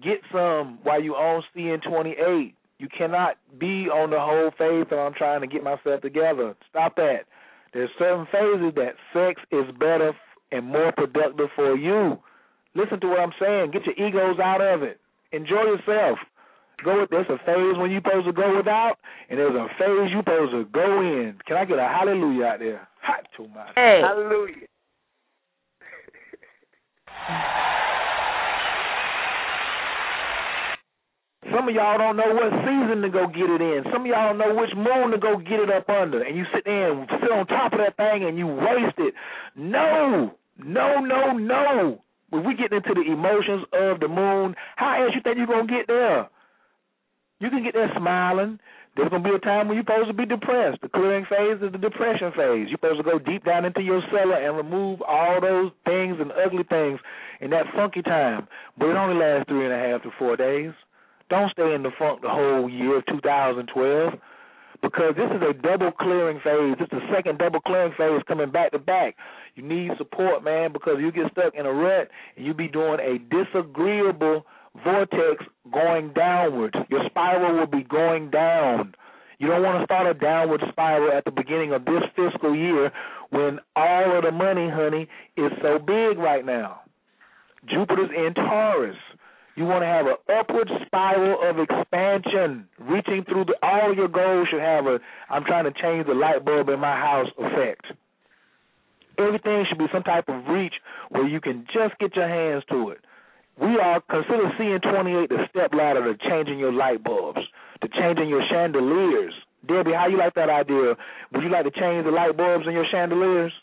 get 0.04 0.20
some 0.32 0.80
while 0.84 1.02
you 1.02 1.14
on 1.14 1.44
CN 1.56 1.82
28. 1.84 2.56
You 2.78 2.88
cannot 2.96 3.38
be 3.60 3.88
on 3.88 4.10
the 4.10 4.20
whole 4.20 4.52
phase 4.58 4.88
and 4.92 5.00
I'm 5.00 5.14
trying 5.14 5.42
to 5.42 5.48
get 5.48 5.64
myself 5.64 6.02
together. 6.02 6.56
Stop 6.70 6.96
that. 6.98 7.26
There's 7.74 7.90
certain 8.00 8.26
phases 8.32 8.74
that 8.76 8.96
sex 9.14 9.42
is 9.52 9.66
better 9.80 10.14
and 10.52 10.66
more 10.66 10.92
productive 10.92 11.50
for 11.56 11.76
you. 11.76 12.18
Listen 12.74 13.00
to 13.00 13.08
what 13.08 13.20
I'm 13.20 13.34
saying. 13.40 13.72
Get 13.72 13.86
your 13.86 14.08
egos 14.08 14.40
out 14.40 14.62
of 14.62 14.84
it. 14.84 15.00
Enjoy 15.32 15.64
yourself. 15.64 16.18
Go 16.86 17.02
with 17.02 17.10
there's 17.10 17.26
a 17.30 17.40
phase 17.46 17.78
when 17.82 17.90
you're 17.90 18.02
supposed 18.06 18.28
to 18.28 18.34
go 18.34 18.56
without, 18.56 18.98
and 19.30 19.40
there's 19.40 19.56
a 19.56 19.68
phase 19.80 20.12
you're 20.14 20.22
supposed 20.22 20.52
to 20.54 20.66
go 20.72 21.02
in. 21.02 21.36
Can 21.48 21.58
I 21.58 21.66
get 21.66 21.80
a 21.80 21.88
hallelujah 21.88 22.46
out 22.46 22.60
there? 22.60 22.88
Hot 23.02 23.26
to 23.38 23.48
my 23.48 23.72
hey. 23.74 24.02
Hallelujah. 24.06 24.68
Some 31.56 31.70
of 31.70 31.76
y'all 31.76 31.98
don't 31.98 32.18
know 32.18 32.34
what 32.34 32.52
season 32.66 33.02
to 33.02 33.10
go 33.10 33.28
get 33.28 33.50
it 33.50 33.62
in. 33.62 33.84
Some 33.92 34.02
of 34.02 34.08
y'all 34.08 34.30
don't 34.30 34.38
know 34.38 34.54
which 34.54 34.72
moon 34.76 35.12
to 35.12 35.18
go 35.18 35.38
get 35.38 35.60
it 35.60 35.72
up 35.72 35.90
under. 35.90 36.22
And 36.22 36.38
you 36.38 36.44
sit 36.54 36.66
there 36.66 36.92
and 36.92 37.08
sit 37.22 37.32
on 37.32 37.48
top 37.48 37.74
of 37.74 37.80
that 37.80 37.98
thing 37.98 38.28
and 38.28 38.38
you 38.38 38.46
waste 38.46 38.98
it. 38.98 39.14
No, 39.56 40.34
no, 40.58 41.00
no, 41.00 41.34
no. 41.34 42.02
When 42.30 42.46
we 42.46 42.56
get 42.56 42.74
into 42.74 42.94
the 42.94 43.12
emotions 43.12 43.66
of 43.74 44.00
the 44.00 44.08
moon, 44.08 44.56
how 44.76 45.02
else 45.02 45.14
you 45.16 45.22
think 45.22 45.38
you're 45.38 45.48
going 45.48 45.68
to 45.68 45.74
get 45.74 45.88
there? 45.88 46.30
You 47.40 47.50
can 47.50 47.64
get 47.64 47.74
there 47.74 47.92
smiling. 47.98 48.60
There's 48.96 49.10
gonna 49.10 49.24
be 49.24 49.36
a 49.36 49.40
time 49.40 49.68
when 49.68 49.76
you're 49.76 49.84
supposed 49.84 50.08
to 50.08 50.14
be 50.14 50.26
depressed. 50.26 50.80
The 50.82 50.88
clearing 50.88 51.26
phase 51.26 51.62
is 51.62 51.72
the 51.72 51.78
depression 51.78 52.32
phase. 52.32 52.70
You're 52.70 52.80
supposed 52.80 52.98
to 52.98 53.04
go 53.04 53.20
deep 53.20 53.44
down 53.44 53.66
into 53.66 53.82
your 53.82 54.02
cellar 54.10 54.36
and 54.40 54.56
remove 54.56 55.02
all 55.02 55.42
those 55.42 55.72
things 55.86 56.18
and 56.20 56.32
ugly 56.32 56.64
things 56.64 57.00
in 57.42 57.50
that 57.50 57.66
funky 57.76 58.02
time. 58.02 58.48
But 58.78 58.90
it 58.90 58.96
only 58.96 59.20
lasts 59.20 59.50
three 59.50 59.66
and 59.66 59.74
a 59.74 59.78
half 59.78 60.04
to 60.04 60.12
four 60.18 60.38
days. 60.38 60.72
Don't 61.30 61.52
stay 61.52 61.74
in 61.74 61.84
the 61.84 61.92
funk 62.00 62.22
the 62.22 62.30
whole 62.30 62.70
year 62.70 62.98
of 62.98 63.06
2012 63.08 64.14
because 64.82 65.16
this 65.18 65.30
is 65.32 65.42
a 65.42 65.54
double 65.54 65.92
clearing 65.92 66.40
phase. 66.40 66.78
This 66.80 66.88
is 66.92 67.02
the 67.02 67.14
second 67.14 67.40
double 67.40 67.60
clearing 67.62 67.94
phase 67.98 68.22
coming 68.28 68.52
back 68.52 68.72
to 68.72 68.80
back. 68.80 69.16
You 69.56 69.64
need 69.64 69.92
support, 69.98 70.44
man, 70.44 70.72
because 70.72 70.98
you 71.00 71.12
get 71.12 71.32
stuck 71.32 71.54
in 71.56 71.66
a 71.66 71.74
rut 71.74 72.10
and 72.38 72.46
you 72.46 72.54
be 72.54 72.68
doing 72.68 73.00
a 73.00 73.18
disagreeable 73.34 74.46
vortex 74.84 75.44
going 75.72 76.14
downwards. 76.14 76.76
Your 76.90 77.06
spiral 77.10 77.58
will 77.58 77.68
be 77.68 77.84
going 77.84 78.30
down. 78.30 78.96
You 79.40 79.48
don't 79.48 79.64
want 79.64 79.80
to 79.80 79.86
start 79.86 80.08
a 80.08 80.14
downward 80.14 80.62
spiral 80.70 81.12
at 81.12 81.26
the 81.26 81.32
beginning 81.32 81.74
of 81.74 81.86
this 81.86 82.04
fiscal 82.16 82.56
year 82.56 82.92
when 83.32 83.60
all 83.76 84.18
of 84.18 84.24
the 84.24 84.32
money, 84.32 84.70
honey, 84.70 85.08
is 85.36 85.52
so 85.62 85.78
big 85.78 86.18
right 86.18 86.46
now. 86.46 86.82
Jupiter's 87.68 88.12
in 88.16 88.34
Taurus. 88.34 88.98
You 89.56 89.66
want 89.66 89.84
to 89.84 89.88
have 89.88 90.06
an 90.06 90.16
upward 90.38 90.70
spiral 90.86 91.40
of 91.50 91.60
expansion, 91.60 92.68
reaching 92.78 93.24
through 93.24 93.46
the, 93.46 93.56
all 93.64 93.96
your 93.96 94.10
goals 94.10 94.50
should 94.52 94.62
have 94.62 94.86
a 94.86 95.00
I'm 95.30 95.46
trying 95.46 95.64
to 95.64 95.72
change 95.82 96.08
the 96.08 96.14
light 96.14 96.44
bulb 96.44 96.70
in 96.70 96.80
my 96.80 96.96
house 96.96 97.28
effect. 97.38 97.86
Everything 99.18 99.66
should 99.68 99.78
be 99.78 99.88
some 99.94 100.04
type 100.04 100.26
of 100.28 100.46
reach 100.48 100.74
where 101.10 101.26
you 101.26 101.40
can 101.40 101.66
just 101.74 101.98
get 102.00 102.16
your 102.18 102.28
hands 102.28 102.64
to 102.70 102.90
it 102.90 103.00
we 103.60 103.80
are 103.80 104.02
consider 104.02 104.52
CN 104.60 104.82
28 104.82 105.30
the 105.30 105.38
step 105.50 105.74
ladder 105.74 106.14
to 106.14 106.30
changing 106.30 106.60
your 106.60 106.74
light 106.74 107.04
bulbs, 107.04 107.40
to 107.82 107.88
changing 107.88 108.28
your 108.28 108.44
chandeliers. 108.50 109.34
Debbie, 109.68 109.94
how 109.94 110.08
you 110.08 110.18
like 110.18 110.36
that 110.36 110.50
idea? 110.50 110.96
Would 111.34 111.44
you 111.44 111.50
like 111.50 111.64
to 111.64 111.72
change 111.72 112.06
the 112.06 112.12
light 112.12 112.36
bulbs 112.36 112.66
in 112.68 112.74
your 112.74 112.86
chandeliers? 112.92 113.54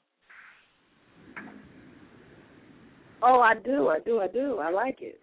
Oh, 3.23 3.41
I 3.41 3.55
do, 3.55 3.89
I 3.89 4.01
do, 4.01 4.21
I 4.21 4.27
do. 4.27 4.59
I 4.59 4.71
like 4.71 5.01
it. 5.01 5.21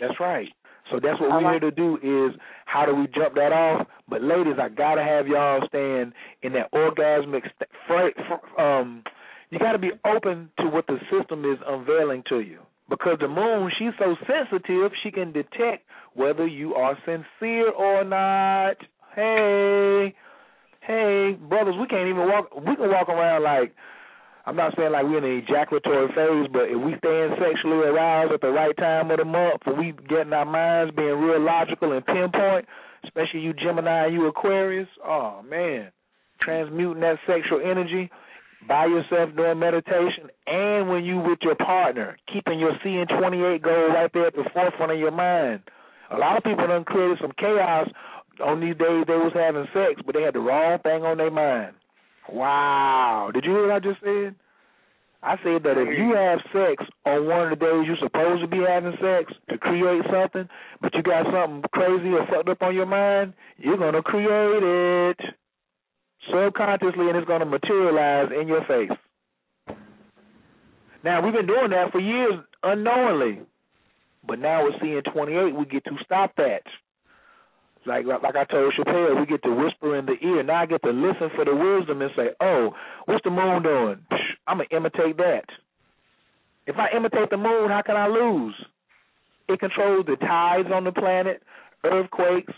That's 0.00 0.18
right. 0.18 0.48
So 0.90 0.98
that's 1.00 1.20
what 1.20 1.30
we're 1.30 1.50
here 1.50 1.60
to 1.60 1.70
do 1.70 1.96
is 2.02 2.38
how 2.64 2.86
do 2.86 2.94
we 2.94 3.06
jump 3.14 3.34
that 3.34 3.52
off? 3.52 3.86
But 4.08 4.22
ladies, 4.22 4.54
I 4.60 4.68
gotta 4.68 5.04
have 5.04 5.28
y'all 5.28 5.60
stand 5.68 6.12
in 6.42 6.52
that 6.54 6.72
orgasmic 6.72 7.42
st- 7.88 8.14
um 8.58 9.02
you 9.50 9.58
got 9.58 9.72
to 9.72 9.78
be 9.78 9.90
open 10.04 10.48
to 10.60 10.66
what 10.66 10.86
the 10.86 10.98
system 11.10 11.44
is 11.44 11.58
unveiling 11.66 12.22
to 12.28 12.38
you 12.38 12.60
because 12.90 13.16
the 13.20 13.28
moon 13.28 13.70
she's 13.78 13.94
so 13.98 14.16
sensitive 14.26 14.92
she 15.02 15.10
can 15.10 15.32
detect 15.32 15.86
whether 16.14 16.46
you 16.46 16.74
are 16.74 16.98
sincere 17.06 17.70
or 17.70 18.04
not. 18.04 18.76
Hey 19.14 20.14
hey 20.82 21.36
brothers 21.48 21.74
we 21.80 21.86
can't 21.86 22.08
even 22.08 22.26
walk 22.26 22.54
we 22.56 22.74
can 22.74 22.88
walk 22.88 23.08
around 23.08 23.42
like 23.42 23.74
i'm 24.46 24.56
not 24.56 24.72
saying 24.76 24.90
like 24.90 25.04
we're 25.04 25.18
in 25.18 25.24
the 25.24 25.44
ejaculatory 25.44 26.08
phase 26.16 26.48
but 26.50 26.62
if 26.72 26.80
we 26.82 26.96
staying 26.98 27.36
sexually 27.36 27.86
aroused 27.86 28.32
at 28.32 28.40
the 28.40 28.48
right 28.48 28.74
time 28.78 29.10
of 29.10 29.18
the 29.18 29.24
month 29.24 29.60
and 29.66 29.76
we 29.76 29.92
getting 30.08 30.32
our 30.32 30.46
minds 30.46 30.94
being 30.96 31.20
real 31.20 31.38
logical 31.38 31.92
and 31.92 32.04
pinpoint 32.06 32.64
especially 33.04 33.40
you 33.40 33.52
gemini 33.52 34.06
you 34.06 34.26
aquarius. 34.26 34.88
Oh 35.04 35.42
man. 35.48 35.90
Transmuting 36.40 37.02
that 37.02 37.18
sexual 37.26 37.60
energy 37.62 38.10
by 38.68 38.86
yourself 38.86 39.34
doing 39.36 39.58
meditation 39.58 40.30
and 40.46 40.88
when 40.88 41.04
you 41.04 41.18
with 41.18 41.38
your 41.42 41.54
partner, 41.54 42.16
keeping 42.32 42.58
your 42.58 42.72
CN28 42.84 43.62
goal 43.62 43.88
right 43.88 44.10
there 44.12 44.26
at 44.26 44.34
the 44.34 44.44
forefront 44.52 44.92
of 44.92 44.98
your 44.98 45.10
mind. 45.10 45.62
A 46.10 46.18
lot 46.18 46.36
of 46.36 46.44
people 46.44 46.66
done 46.66 46.84
created 46.84 47.18
some 47.20 47.32
chaos 47.38 47.88
on 48.44 48.60
these 48.60 48.76
days 48.76 49.04
they 49.06 49.14
was 49.14 49.32
having 49.34 49.66
sex, 49.72 50.00
but 50.04 50.14
they 50.14 50.22
had 50.22 50.34
the 50.34 50.40
wrong 50.40 50.78
thing 50.80 51.04
on 51.04 51.18
their 51.18 51.30
mind. 51.30 51.74
Wow. 52.28 53.30
Did 53.32 53.44
you 53.44 53.52
hear 53.52 53.66
what 53.68 53.76
I 53.76 53.80
just 53.80 54.00
said? 54.02 54.34
I 55.22 55.36
said 55.44 55.62
that 55.64 55.76
if 55.76 55.88
you 55.98 56.14
have 56.16 56.40
sex 56.48 56.82
on 57.04 57.26
one 57.26 57.52
of 57.52 57.58
the 57.58 57.64
days 57.64 57.84
you're 57.86 58.00
supposed 58.00 58.40
to 58.40 58.48
be 58.48 58.64
having 58.66 58.96
sex 59.02 59.32
to 59.50 59.58
create 59.58 60.02
something, 60.10 60.48
but 60.80 60.94
you 60.94 61.02
got 61.02 61.26
something 61.30 61.62
crazy 61.72 62.08
or 62.08 62.26
fucked 62.26 62.48
up 62.48 62.62
on 62.62 62.74
your 62.74 62.86
mind, 62.86 63.34
you're 63.58 63.76
going 63.76 63.92
to 63.92 64.02
create 64.02 64.62
it 64.62 65.20
subconsciously 66.32 67.08
and 67.08 67.16
it's 67.16 67.26
going 67.26 67.40
to 67.40 67.46
materialize 67.46 68.30
in 68.38 68.48
your 68.48 68.64
face. 68.64 69.76
Now, 71.02 71.24
we've 71.24 71.32
been 71.32 71.46
doing 71.46 71.70
that 71.70 71.92
for 71.92 72.00
years 72.00 72.34
unknowingly, 72.62 73.40
but 74.26 74.38
now 74.38 74.64
we're 74.64 74.72
CN 74.72 75.12
28, 75.12 75.54
we 75.54 75.64
get 75.64 75.84
to 75.84 75.96
stop 76.04 76.32
that. 76.36 76.62
Like, 77.86 78.04
like 78.04 78.36
I 78.36 78.44
told 78.44 78.74
Chappelle, 78.74 79.18
we 79.18 79.24
get 79.26 79.42
to 79.42 79.54
whisper 79.54 79.96
in 79.96 80.04
the 80.04 80.16
ear. 80.22 80.42
Now 80.42 80.62
I 80.62 80.66
get 80.66 80.82
to 80.82 80.90
listen 80.90 81.30
for 81.34 81.46
the 81.46 81.54
wisdom 81.54 82.02
and 82.02 82.10
say, 82.14 82.28
oh, 82.40 82.74
what's 83.06 83.24
the 83.24 83.30
moon 83.30 83.62
doing? 83.62 84.04
I'm 84.46 84.58
to 84.58 84.76
imitate 84.76 85.16
that. 85.16 85.44
If 86.66 86.76
I 86.76 86.94
imitate 86.94 87.30
the 87.30 87.38
moon, 87.38 87.70
how 87.70 87.80
can 87.84 87.96
I 87.96 88.06
lose? 88.06 88.54
It 89.48 89.58
controls 89.58 90.04
the 90.06 90.16
tides 90.16 90.68
on 90.72 90.84
the 90.84 90.92
planet, 90.92 91.42
earthquakes, 91.82 92.52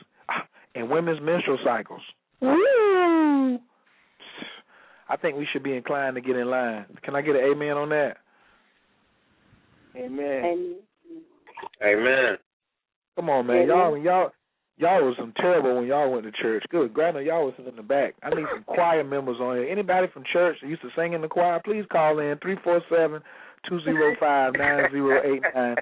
and 0.75 0.91
women's 0.91 1.21
menstrual 1.23 1.59
cycles. 1.65 2.03
Woo! 2.43 3.59
I 5.09 5.17
think 5.17 5.37
we 5.37 5.47
should 5.53 5.63
be 5.63 5.77
inclined 5.77 6.17
to 6.17 6.21
get 6.21 6.37
in 6.37 6.49
line. 6.49 6.87
Can 7.03 7.15
I 7.15 7.23
get 7.23 7.37
an 7.37 7.53
amen 7.53 7.77
on 7.77 7.89
that? 7.91 8.17
Amen. 9.97 10.77
Amen. 11.85 12.39
Come 13.17 13.29
on, 13.29 13.47
man. 13.47 13.69
Y'all, 13.69 13.97
y'all, 13.99 14.31
y'all 14.79 15.05
was 15.05 15.15
some 15.19 15.35
terrible 15.37 15.77
when 15.77 15.87
y'all 15.87 16.11
went 16.11 16.25
to 16.25 16.33
church. 16.33 16.65
Good, 16.71 16.95
granted, 16.95 17.27
y'all 17.27 17.45
was 17.45 17.55
in 17.59 17.77
the 17.77 17.83
back. 17.83 18.15
I 18.23 18.31
need 18.31 18.47
some 18.53 18.65
choir 18.65 19.05
members 19.05 19.37
on 19.39 19.57
here. 19.57 19.69
Anybody 19.69 20.07
from 20.13 20.25
church 20.33 20.57
that 20.63 20.69
used 20.69 20.83
to 20.83 20.89
sing 20.97 21.13
in 21.13 21.21
the 21.21 21.29
choir, 21.29 21.61
please 21.63 21.85
call 21.93 22.19
in 22.19 22.39
three 22.41 22.57
four 22.65 22.81
seven 22.91 23.21
two 23.69 23.81
zero 23.83 24.15
five 24.19 24.55
nine 24.57 24.91
zero 24.91 25.21
eight 25.25 25.43
nine. 25.55 25.77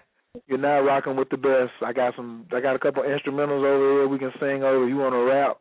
You're 0.49 0.59
now 0.59 0.81
rocking 0.81 1.17
with 1.17 1.29
the 1.31 1.37
best. 1.37 1.71
I 1.85 1.93
got 1.93 2.15
some. 2.17 2.47
I 2.53 2.61
got 2.61 2.75
a 2.75 2.81
couple 2.81 3.03
instrumentals 3.05 3.65
over 3.65 3.93
here 3.93 4.09
we 4.09 4.19
can 4.19 4.33
sing 4.41 4.65
over. 4.65 4.89
You 4.89 4.97
want 4.97 5.13
to 5.15 5.19
rap? 5.19 5.59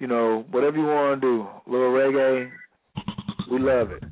You 0.00 0.06
know, 0.06 0.46
whatever 0.50 0.78
you 0.78 0.84
want 0.84 1.20
to 1.20 1.26
do. 1.26 1.46
Little 1.70 1.92
reggae. 1.92 2.50
We 3.50 3.58
love 3.58 3.90
it. 3.90 4.02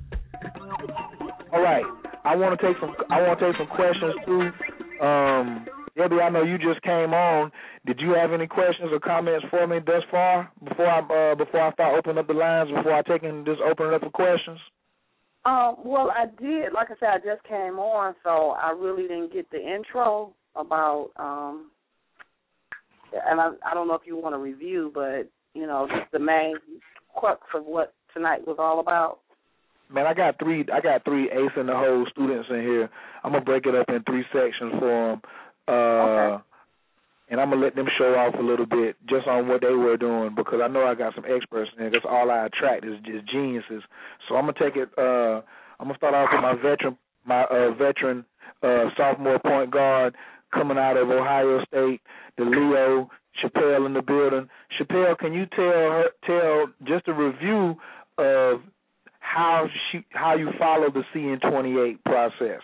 All 1.53 1.63
right. 1.63 1.85
I 2.25 2.37
want 2.37 2.61
to 2.61 2.67
take 2.67 2.77
some. 2.79 2.95
I 3.11 3.23
want 3.23 3.41
to 3.41 3.47
take 3.47 3.57
some 3.57 3.69
questions 3.69 4.15
too. 4.27 5.05
Um, 5.05 5.67
Debbie, 5.97 6.21
I 6.21 6.29
know 6.29 6.43
you 6.43 6.59
just 6.59 6.83
came 6.83 7.15
on. 7.15 7.51
Did 7.87 8.01
you 8.01 8.11
have 8.15 8.33
any 8.33 8.47
questions 8.47 8.91
or 8.93 9.01
comments 9.01 9.47
for 9.51 9.67
me 9.67 9.79
thus 9.85 10.03
far 10.11 10.53
before 10.63 10.87
I 10.87 10.99
uh, 11.01 11.35
before 11.35 11.63
I 11.63 11.73
start 11.73 11.99
opening 11.99 12.19
up 12.19 12.27
the 12.27 12.35
lines? 12.35 12.71
Before 12.71 12.93
I 12.93 13.03
take 13.03 13.23
and 13.23 13.47
just 13.47 13.61
open 13.63 13.87
it 13.87 13.95
up 13.95 14.03
for 14.03 14.11
questions? 14.11 14.61
Um, 15.47 15.77
well, 15.85 16.13
I 16.15 16.27
did. 16.41 16.75
Like 16.75 16.89
I 16.91 16.95
said, 17.01 17.09
I 17.09 17.17
just 17.17 17.43
came 17.49 17.79
on, 17.79 18.15
so 18.23 18.51
I 18.51 18.73
really 18.73 19.09
didn't 19.09 19.33
get 19.33 19.51
the 19.51 19.59
intro 19.59 20.35
about. 20.55 21.11
um 21.17 21.71
And 23.27 23.41
I, 23.41 23.53
I 23.65 23.73
don't 23.73 23.89
know 23.89 23.95
if 23.95 24.07
you 24.07 24.19
want 24.19 24.35
to 24.35 24.39
review, 24.39 24.93
but 24.95 25.31
you 25.59 25.67
know, 25.67 25.89
the 26.13 26.19
main 26.19 26.55
crux 27.17 27.43
of 27.55 27.65
what 27.65 27.95
tonight 28.15 28.47
was 28.47 28.57
all 28.59 28.81
about. 28.81 29.19
Man, 29.91 30.07
I 30.07 30.15
got 30.15 30.39
three. 30.39 30.65
I 30.73 30.81
got 30.81 31.05
three 31.05 31.31
ace 31.31 31.51
in 31.57 31.67
the 31.67 31.75
hole 31.75 32.07
students 32.13 32.49
in 32.51 32.61
here. 32.61 32.91
I'm 33.25 33.33
gonna 33.33 33.45
break 33.45 33.67
it 33.67 33.75
up 33.75 33.89
in 33.89 34.03
three 34.05 34.25
sections 34.33 34.73
for 34.79 34.89
them. 35.19 35.23
Uh, 35.67 35.73
Okay. 35.73 36.43
and 37.31 37.41
I'm 37.41 37.51
gonna 37.51 37.63
let 37.63 37.75
them 37.75 37.89
show 37.99 38.15
off 38.15 38.35
a 38.39 38.43
little 38.43 38.67
bit 38.67 38.97
just 39.09 39.27
on 39.27 39.49
what 39.49 39.61
they 39.63 39.73
were 39.73 39.97
doing 39.97 40.35
because 40.35 40.61
I 40.63 40.69
know 40.69 40.85
I 40.87 40.95
got 40.95 41.15
some 41.15 41.25
experts 41.27 41.71
in 41.77 41.83
there. 41.83 41.91
That's 41.91 42.05
all 42.09 42.31
I 42.31 42.47
attract 42.47 42.85
is 42.85 43.01
just 43.05 43.27
geniuses. 43.27 43.83
So 44.29 44.37
I'm 44.37 44.47
gonna 44.47 44.59
take 44.59 44.77
it. 44.77 44.91
Uh, 44.97 45.41
I'm 45.81 45.89
gonna 45.89 45.97
start 45.97 46.15
off 46.15 46.29
with 46.33 46.43
my 46.43 46.55
veteran, 46.55 46.97
my 47.25 47.45
uh, 47.45 47.71
veteran 47.73 48.25
uh, 48.63 48.91
sophomore 48.97 49.39
point 49.39 49.71
guard 49.71 50.15
coming 50.53 50.79
out 50.79 50.97
of 50.97 51.11
Ohio 51.11 51.63
State, 51.65 52.01
the 52.37 52.45
Leo 52.45 53.11
Chappelle 53.43 53.87
in 53.87 53.95
the 53.95 54.03
building. 54.03 54.49
Chappelle, 54.79 55.19
can 55.19 55.33
you 55.33 55.47
tell 55.47 55.65
her 55.65 56.05
tell 56.27 56.67
just 56.87 57.09
a 57.09 57.13
review 57.13 57.77
of 58.19 58.61
how 59.21 59.67
she 59.91 60.05
how 60.11 60.35
you 60.37 60.51
follow 60.59 60.91
the 60.91 61.03
CN28 61.15 62.03
process? 62.05 62.63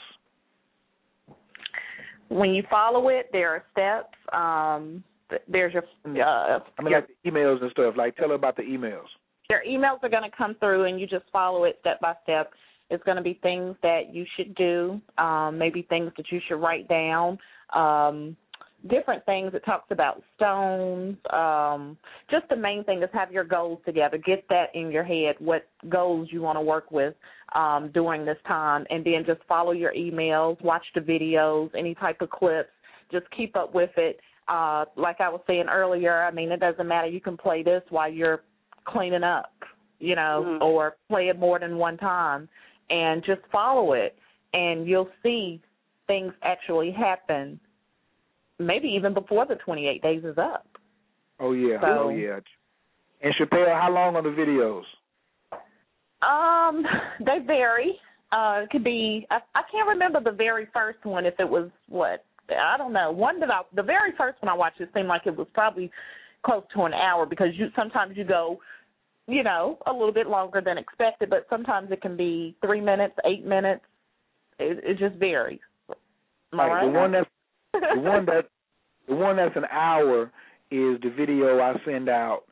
When 2.28 2.50
you 2.50 2.62
follow 2.70 3.08
it, 3.10 3.28
there 3.32 3.50
are 3.50 3.64
steps. 3.72 4.16
Um, 4.32 5.04
there's 5.48 5.72
your 5.72 5.82
uh, 5.82 6.58
I 6.78 6.82
mean, 6.82 6.90
your, 6.90 7.00
like 7.00 7.08
the 7.22 7.30
emails 7.30 7.62
and 7.62 7.70
stuff. 7.70 7.94
Like, 7.96 8.16
tell 8.16 8.28
her 8.28 8.34
about 8.34 8.56
the 8.56 8.62
emails. 8.62 9.06
your 9.50 9.60
emails 9.68 10.02
are 10.02 10.08
going 10.08 10.28
to 10.28 10.36
come 10.36 10.56
through, 10.58 10.84
and 10.84 11.00
you 11.00 11.06
just 11.06 11.24
follow 11.32 11.64
it 11.64 11.76
step 11.80 12.00
by 12.00 12.14
step. 12.22 12.52
It's 12.90 13.02
going 13.04 13.16
to 13.16 13.22
be 13.22 13.38
things 13.42 13.76
that 13.82 14.12
you 14.12 14.24
should 14.36 14.54
do, 14.54 15.00
um, 15.18 15.58
maybe 15.58 15.82
things 15.82 16.12
that 16.16 16.26
you 16.30 16.40
should 16.46 16.56
write 16.56 16.86
down, 16.88 17.38
um, 17.74 18.36
different 18.88 19.24
things. 19.24 19.52
It 19.54 19.64
talks 19.64 19.90
about 19.90 20.22
stones. 20.36 21.16
Um, 21.30 21.96
just 22.30 22.48
the 22.48 22.56
main 22.56 22.84
thing 22.84 23.02
is 23.02 23.08
have 23.12 23.32
your 23.32 23.44
goals 23.44 23.80
together. 23.86 24.18
Get 24.18 24.44
that 24.48 24.66
in 24.74 24.90
your 24.90 25.04
head, 25.04 25.36
what 25.38 25.66
goals 25.88 26.28
you 26.30 26.42
want 26.42 26.56
to 26.56 26.62
work 26.62 26.90
with 26.90 27.14
um, 27.54 27.90
during 27.92 28.24
this 28.24 28.38
time, 28.46 28.86
and 28.90 29.04
then 29.04 29.24
just 29.26 29.40
follow 29.48 29.72
your 29.72 29.92
emails, 29.94 30.60
watch 30.62 30.84
the 30.94 31.00
videos, 31.00 31.70
any 31.76 31.94
type 31.94 32.20
of 32.20 32.30
clips. 32.30 32.70
Just 33.10 33.26
keep 33.36 33.56
up 33.56 33.74
with 33.74 33.90
it. 33.96 34.20
Uh, 34.48 34.84
like 34.96 35.20
I 35.20 35.28
was 35.28 35.40
saying 35.46 35.66
earlier, 35.70 36.22
I 36.22 36.30
mean, 36.30 36.52
it 36.52 36.60
doesn't 36.60 36.86
matter. 36.86 37.08
You 37.08 37.20
can 37.20 37.36
play 37.36 37.62
this 37.62 37.82
while 37.88 38.10
you're 38.10 38.42
cleaning 38.84 39.24
up, 39.24 39.52
you 39.98 40.14
know, 40.14 40.44
Mhm. 40.46 40.62
or 40.62 40.96
play 41.08 41.28
it 41.28 41.38
more 41.38 41.58
than 41.58 41.78
one 41.78 41.96
time, 41.96 42.48
and 42.90 43.24
just 43.24 43.40
follow 43.50 43.94
it, 43.94 44.18
and 44.52 44.86
you'll 44.86 45.10
see 45.22 45.62
things 46.06 46.34
actually 46.42 46.90
happen. 46.90 47.58
Maybe 48.58 48.88
even 48.88 49.14
before 49.14 49.46
the 49.46 49.56
28 49.56 50.02
days 50.02 50.24
is 50.24 50.38
up. 50.38 50.66
Oh 51.40 51.52
yeah, 51.52 51.80
So- 51.80 52.04
oh 52.04 52.08
yeah. 52.10 52.40
And 53.22 53.34
Chappelle, 53.40 53.80
how 53.80 53.90
long 53.90 54.16
are 54.16 54.22
the 54.22 54.28
videos? 54.28 54.82
Um, 56.22 56.84
they 57.20 57.38
vary. 57.44 57.98
Uh, 58.32 58.62
it 58.64 58.70
could 58.70 58.84
be. 58.84 59.26
I, 59.30 59.38
I 59.54 59.62
can't 59.70 59.88
remember 59.88 60.20
the 60.20 60.36
very 60.36 60.66
first 60.72 61.04
one. 61.04 61.24
If 61.24 61.34
it 61.38 61.48
was 61.48 61.70
what 61.88 62.24
I 62.50 62.76
don't 62.76 62.92
know. 62.92 63.10
One 63.10 63.40
that 63.40 63.50
I, 63.50 63.62
the 63.74 63.82
very 63.82 64.12
first 64.16 64.42
one 64.42 64.50
I 64.50 64.54
watched, 64.54 64.80
it 64.80 64.90
seemed 64.94 65.08
like 65.08 65.22
it 65.26 65.36
was 65.36 65.46
probably 65.54 65.90
close 66.44 66.62
to 66.74 66.82
an 66.82 66.92
hour 66.92 67.26
because 67.26 67.48
you 67.54 67.68
sometimes 67.74 68.16
you 68.16 68.24
go, 68.24 68.60
you 69.26 69.42
know, 69.42 69.78
a 69.86 69.92
little 69.92 70.12
bit 70.12 70.26
longer 70.26 70.60
than 70.60 70.76
expected, 70.76 71.30
but 71.30 71.46
sometimes 71.48 71.90
it 71.90 72.02
can 72.02 72.16
be 72.16 72.56
three 72.64 72.80
minutes, 72.80 73.14
eight 73.24 73.46
minutes. 73.46 73.82
It, 74.58 74.78
it 74.84 74.98
just 74.98 75.16
varies. 75.18 75.60
Am 76.52 76.60
I 76.60 76.66
right? 76.66 76.84
the 76.84 76.98
one 76.98 77.12
that's 77.12 77.28
the 77.94 78.00
one 78.00 78.26
that 78.26 78.48
the 79.08 79.14
one 79.14 79.36
that's 79.36 79.56
an 79.56 79.66
hour 79.70 80.30
is 80.70 81.00
the 81.02 81.12
video 81.16 81.60
I 81.60 81.74
send 81.84 82.08
out 82.08 82.42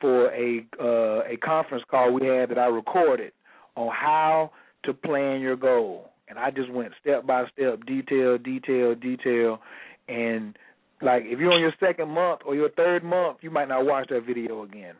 for 0.00 0.30
a 0.32 0.66
uh, 0.80 1.22
a 1.32 1.36
conference 1.38 1.84
call 1.90 2.12
we 2.12 2.26
had 2.26 2.50
that 2.50 2.58
I 2.58 2.66
recorded 2.66 3.32
on 3.76 3.90
how 3.92 4.50
to 4.84 4.94
plan 4.94 5.40
your 5.40 5.56
goal, 5.56 6.10
and 6.28 6.38
I 6.38 6.50
just 6.50 6.70
went 6.70 6.92
step 7.00 7.26
by 7.26 7.44
step, 7.52 7.84
detail, 7.86 8.38
detail, 8.38 8.94
detail, 8.94 9.60
and 10.08 10.56
like 11.02 11.24
if 11.26 11.38
you're 11.38 11.52
on 11.52 11.60
your 11.60 11.74
second 11.80 12.08
month 12.08 12.40
or 12.46 12.54
your 12.54 12.70
third 12.70 13.04
month, 13.04 13.38
you 13.42 13.50
might 13.50 13.68
not 13.68 13.84
watch 13.84 14.08
that 14.10 14.24
video 14.26 14.62
again. 14.62 14.94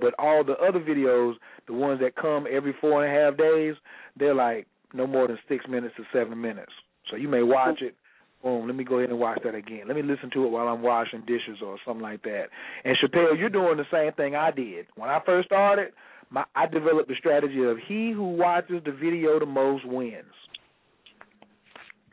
But 0.00 0.14
all 0.18 0.44
the 0.44 0.54
other 0.54 0.78
videos, 0.78 1.34
the 1.66 1.72
ones 1.72 2.00
that 2.00 2.14
come 2.14 2.46
every 2.50 2.74
four 2.80 3.04
and 3.04 3.12
a 3.12 3.20
half 3.20 3.36
days, 3.36 3.74
they're 4.16 4.34
like 4.34 4.66
no 4.94 5.06
more 5.06 5.26
than 5.26 5.38
six 5.48 5.64
minutes 5.68 5.94
to 5.96 6.04
seven 6.12 6.40
minutes. 6.40 6.72
So 7.10 7.16
you 7.16 7.28
may 7.28 7.42
watch 7.42 7.80
it. 7.82 7.96
Boom, 8.42 8.66
let 8.66 8.74
me 8.74 8.84
go 8.84 8.98
ahead 8.98 9.10
and 9.10 9.18
watch 9.18 9.40
that 9.44 9.54
again. 9.54 9.82
Let 9.86 9.96
me 9.96 10.02
listen 10.02 10.30
to 10.30 10.46
it 10.46 10.50
while 10.50 10.68
I'm 10.68 10.80
washing 10.80 11.20
dishes 11.26 11.58
or 11.62 11.76
something 11.86 12.02
like 12.02 12.22
that. 12.22 12.44
And 12.84 12.96
Chappelle, 12.96 13.38
you're 13.38 13.50
doing 13.50 13.76
the 13.76 13.84
same 13.92 14.12
thing 14.14 14.34
I 14.34 14.50
did. 14.50 14.86
When 14.96 15.10
I 15.10 15.20
first 15.26 15.46
started, 15.46 15.92
my 16.30 16.44
I 16.54 16.66
developed 16.66 17.08
the 17.08 17.16
strategy 17.18 17.62
of 17.64 17.76
he 17.86 18.12
who 18.12 18.36
watches 18.36 18.82
the 18.84 18.92
video 18.92 19.38
the 19.38 19.46
most 19.46 19.86
wins. 19.86 20.24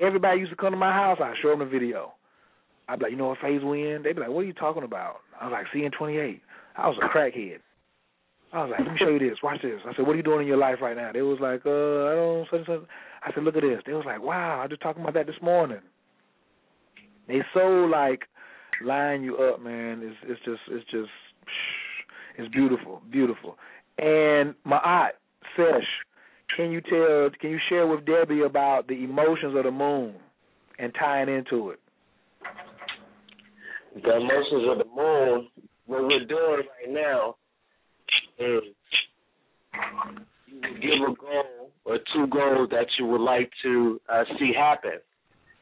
Everybody 0.02 0.40
used 0.40 0.52
to 0.52 0.58
come 0.58 0.72
to 0.72 0.78
my 0.78 0.92
house, 0.92 1.20
I 1.22 1.34
show 1.42 1.50
them 1.50 1.60
the 1.60 1.66
video. 1.66 2.14
I'd 2.90 3.00
be 3.00 3.04
like, 3.04 3.12
you 3.12 3.18
know 3.18 3.28
what 3.28 3.40
phase 3.40 3.64
we 3.64 3.90
in? 3.90 4.04
They'd 4.04 4.14
be 4.14 4.22
like, 4.22 4.30
what 4.30 4.42
are 4.42 4.48
you 4.48 4.54
talking 4.54 4.84
about? 4.84 5.18
I 5.40 5.48
was 5.48 5.54
like, 5.54 5.66
CN28. 5.74 6.42
I 6.76 6.88
was 6.88 6.98
a 7.02 7.08
crackhead. 7.08 7.60
I 8.54 8.64
was 8.64 8.72
like, 8.72 8.80
let 8.80 8.94
me 8.94 8.98
show 9.00 9.10
you 9.10 9.20
this. 9.20 9.40
Watch 9.44 9.62
this. 9.62 9.82
I 9.86 9.94
said, 9.96 10.06
what 10.06 10.14
are 10.14 10.18
you 10.18 10.24
doing 10.24 10.42
in 10.42 10.48
your 10.48 10.58
life 10.58 10.78
right 10.82 10.96
now? 10.96 11.12
They 11.12 11.22
was 11.22 11.40
like, 11.42 11.66
uh, 11.66 12.08
I 12.08 12.16
don't. 12.16 12.48
Such, 12.50 12.66
such. 12.66 12.88
I 13.24 13.34
said, 13.34 13.44
look 13.44 13.56
at 13.58 13.64
this. 13.64 13.82
They 13.86 13.94
was 13.94 14.06
like, 14.06 14.22
wow, 14.22 14.62
I 14.62 14.68
just 14.68 14.82
talking 14.82 15.02
about 15.02 15.16
that 15.16 15.28
this 15.28 15.42
morning. 15.42 15.80
They 17.28 17.42
so 17.54 17.60
like 17.92 18.22
line 18.84 19.24
you 19.24 19.38
up, 19.38 19.62
man. 19.62 20.02
It's 20.04 20.18
it's 20.24 20.42
just 20.46 20.62
it's 20.70 20.90
just 20.92 21.10
it's 22.38 22.54
beautiful, 22.54 23.02
beautiful. 23.12 23.58
And 23.98 24.54
Ma'at 24.66 25.12
Sesh, 25.56 25.88
can 26.56 26.72
you 26.72 26.82
tell? 26.82 27.30
Can 27.40 27.50
you 27.50 27.60
share 27.70 27.88
with 27.88 28.06
Debbie 28.06 28.42
about 28.42 28.88
the 28.88 29.04
emotions 29.04 29.56
of 29.56 29.64
the 29.64 29.72
moon 29.72 30.16
and 30.80 30.94
tying 31.00 31.30
into 31.30 31.72
it? 31.72 31.80
The 33.96 34.16
emotions 34.16 34.66
of 34.70 34.78
the 34.78 34.86
moon, 34.96 35.48
what 35.88 36.04
we're 36.04 36.26
doing 36.26 36.62
right 36.62 36.90
now 36.90 37.36
is 38.38 38.62
you 40.48 40.62
give 40.76 41.10
a 41.10 41.16
goal 41.16 41.72
or 41.86 41.98
two 42.14 42.28
goals 42.28 42.70
that 42.70 42.86
you 43.00 43.06
would 43.08 43.22
like 43.22 43.52
to 43.64 44.00
uh, 44.08 44.24
see 44.38 44.52
happen. 44.56 45.00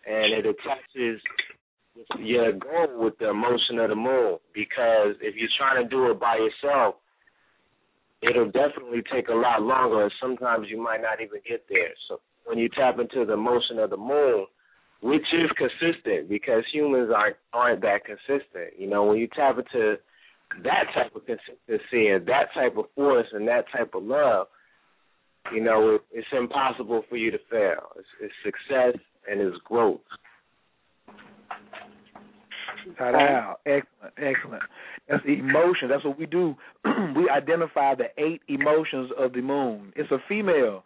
And 0.08 0.34
it 0.34 0.46
attaches 0.46 1.22
your 2.20 2.52
goal 2.52 3.04
with 3.04 3.18
the 3.20 3.30
emotion 3.30 3.80
of 3.80 3.90
the 3.90 3.96
moon 3.96 4.38
because 4.54 5.16
if 5.22 5.36
you're 5.36 5.50
trying 5.58 5.84
to 5.84 5.90
do 5.90 6.12
it 6.12 6.20
by 6.20 6.38
yourself, 6.38 6.96
it'll 8.22 8.52
definitely 8.52 9.02
take 9.14 9.28
a 9.30 9.34
lot 9.34 9.62
longer 9.62 10.04
and 10.04 10.12
sometimes 10.22 10.68
you 10.70 10.82
might 10.82 11.02
not 11.02 11.22
even 11.22 11.40
get 11.48 11.66
there. 11.70 11.94
So 12.08 12.20
when 12.46 12.58
you 12.58 12.70
tap 12.70 13.00
into 13.00 13.26
the 13.26 13.34
emotion 13.34 13.80
of 13.80 13.90
the 13.90 13.98
moon, 13.98 14.46
which 15.02 15.26
is 15.34 15.52
consistent 15.58 16.30
because 16.30 16.64
humans 16.72 17.12
aren't 17.16 17.36
aren't 17.54 17.82
that 17.82 18.06
consistent. 18.06 18.74
You 18.78 18.88
know, 18.88 19.04
when 19.06 19.18
you 19.18 19.28
tap 19.28 19.58
into 19.58 19.98
that 20.64 20.86
type 20.94 21.16
of 21.16 21.26
consistency 21.26 22.08
and 22.08 22.26
that 22.28 22.54
type 22.54 22.78
of 22.78 22.86
force 22.96 23.28
and 23.34 23.48
that 23.48 23.66
type 23.72 23.94
of 23.94 24.04
love, 24.04 24.48
you 25.54 25.62
know, 25.62 25.96
it, 25.96 26.02
it's 26.12 26.28
impossible 26.32 27.04
for 27.10 27.18
you 27.18 27.32
to 27.32 27.38
fail. 27.50 27.92
It's, 27.98 28.08
it's 28.22 28.34
success 28.44 29.00
and 29.30 29.42
it's 29.42 29.58
growth. 29.64 30.02
Wow, 33.00 33.58
excellent, 33.66 34.14
excellent. 34.18 34.64
That's 35.10 35.24
the 35.26 35.34
emotion. 35.34 35.90
That's 35.90 36.04
what 36.04 36.18
we 36.18 36.26
do. 36.26 36.56
we 37.16 37.30
identify 37.30 37.96
the 37.96 38.08
eight 38.18 38.42
emotions 38.48 39.12
of 39.18 39.34
the 39.34 39.42
moon. 39.42 39.94
It's 39.96 40.12
a 40.12 40.18
female. 40.28 40.84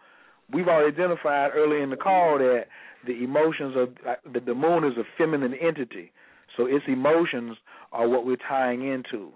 We've 0.52 0.68
already 0.68 0.94
identified 0.96 1.52
early 1.56 1.82
in 1.82 1.90
the 1.90 1.96
call 1.96 2.38
that 2.40 2.66
the 3.06 3.24
emotions 3.24 3.76
of 3.78 3.90
uh, 4.08 4.16
the 4.46 4.54
moon 4.54 4.84
is 4.84 4.98
a 4.98 5.04
feminine 5.18 5.54
entity. 5.54 6.12
So 6.58 6.66
its 6.66 6.86
emotions 6.88 7.58
are 7.92 8.08
what 8.08 8.26
we're 8.26 8.38
tying 8.38 8.88
into. 8.88 9.30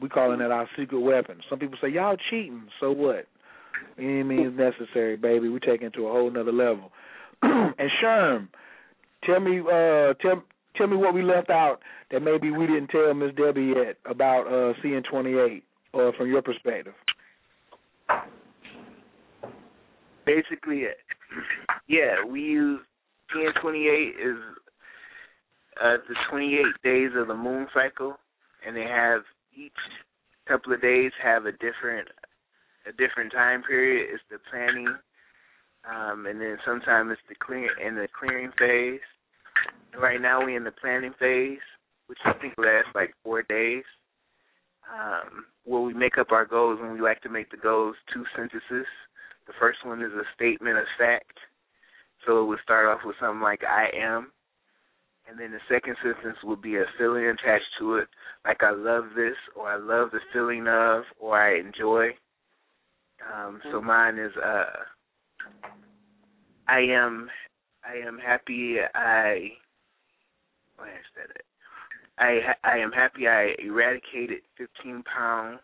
We 0.00 0.08
calling 0.08 0.38
that 0.38 0.50
our 0.50 0.68
secret 0.78 1.00
weapon. 1.00 1.40
Some 1.48 1.58
people 1.58 1.78
say 1.80 1.88
y'all 1.88 2.16
cheating. 2.30 2.64
So 2.78 2.90
what? 2.92 3.26
Any 3.98 4.22
means 4.22 4.58
necessary, 4.58 5.16
baby. 5.16 5.48
We 5.48 5.60
take 5.60 5.82
it 5.82 5.92
to 5.94 6.06
a 6.06 6.12
whole 6.12 6.30
nother 6.30 6.52
level. 6.52 6.92
and 7.42 7.90
Sherm, 8.02 8.48
tell 9.24 9.40
me, 9.40 9.60
uh, 9.60 10.14
tell 10.20 10.42
tell 10.76 10.86
me 10.86 10.96
what 10.96 11.14
we 11.14 11.22
left 11.22 11.50
out 11.50 11.80
that 12.10 12.20
maybe 12.20 12.50
we 12.50 12.66
didn't 12.66 12.88
tell 12.88 13.12
Miss 13.14 13.34
Debbie 13.34 13.72
yet 13.76 13.96
about 14.06 14.46
uh, 14.46 14.74
CN28, 14.82 15.62
or 15.92 16.08
uh, 16.08 16.12
from 16.16 16.28
your 16.28 16.42
perspective. 16.42 16.94
Basically, 20.26 20.84
yeah, 21.88 22.24
we 22.26 22.40
use 22.40 22.80
CN28 23.34 24.08
is 24.10 24.36
uh, 25.82 25.96
the 26.08 26.14
28 26.30 26.64
days 26.84 27.10
of 27.16 27.28
the 27.28 27.34
moon 27.34 27.66
cycle, 27.72 28.16
and 28.66 28.76
they 28.76 28.84
have 28.84 29.22
each 29.56 29.72
couple 30.46 30.72
of 30.72 30.82
days 30.82 31.12
have 31.22 31.46
a 31.46 31.52
different 31.52 32.08
a 32.86 32.92
different 32.92 33.32
time 33.32 33.62
period. 33.62 34.08
It's 34.12 34.22
the 34.30 34.38
planning, 34.50 34.88
um, 35.88 36.26
and 36.26 36.40
then 36.40 36.58
sometimes 36.64 37.12
it's 37.12 37.20
the 37.28 37.34
clear 37.34 37.68
in 37.78 37.94
the 37.94 38.08
clearing 38.18 38.50
phase. 38.58 39.00
Right 39.98 40.20
now 40.20 40.40
we're 40.40 40.56
in 40.56 40.64
the 40.64 40.72
planning 40.72 41.12
phase, 41.18 41.58
which 42.06 42.18
I 42.24 42.32
think 42.34 42.54
lasts 42.58 42.90
like 42.94 43.14
four 43.22 43.42
days. 43.42 43.84
Um, 44.90 45.44
where 45.64 45.82
we 45.82 45.94
make 45.94 46.18
up 46.18 46.32
our 46.32 46.44
goals, 46.44 46.80
and 46.82 46.92
we 46.92 47.00
like 47.00 47.20
to 47.22 47.28
make 47.28 47.50
the 47.50 47.56
goals 47.56 47.94
two 48.12 48.24
sentences. 48.34 48.86
The 49.46 49.52
first 49.60 49.78
one 49.84 50.02
is 50.02 50.12
a 50.12 50.24
statement 50.34 50.78
of 50.78 50.84
fact. 50.98 51.38
So 52.26 52.42
it 52.42 52.46
would 52.46 52.58
start 52.62 52.86
off 52.86 53.00
with 53.04 53.16
something 53.20 53.40
like 53.40 53.62
I 53.62 53.88
am, 53.96 54.32
and 55.28 55.38
then 55.38 55.52
the 55.52 55.60
second 55.68 55.96
sentence 56.02 56.38
would 56.42 56.60
be 56.60 56.76
a 56.76 56.84
feeling 56.98 57.26
attached 57.26 57.70
to 57.78 57.96
it, 57.96 58.08
like 58.44 58.62
I 58.62 58.72
love 58.72 59.04
this, 59.14 59.36
or 59.54 59.68
I 59.68 59.76
love 59.76 60.10
the 60.10 60.20
feeling 60.32 60.66
of, 60.66 61.04
or 61.20 61.38
I 61.38 61.58
enjoy. 61.58 62.08
Um, 63.32 63.60
so 63.64 63.78
mm-hmm. 63.78 63.86
mine 63.86 64.18
is 64.18 64.32
uh, 64.36 64.64
I 66.68 66.80
am 66.80 67.28
I 67.90 68.06
am 68.06 68.18
happy 68.18 68.76
I 68.94 69.50
where 70.76 70.88
is 70.88 71.10
that? 71.16 71.42
I 72.18 72.40
I 72.62 72.78
am 72.78 72.92
happy 72.92 73.26
I 73.26 73.54
eradicated 73.58 74.42
15 74.58 75.02
pounds. 75.02 75.60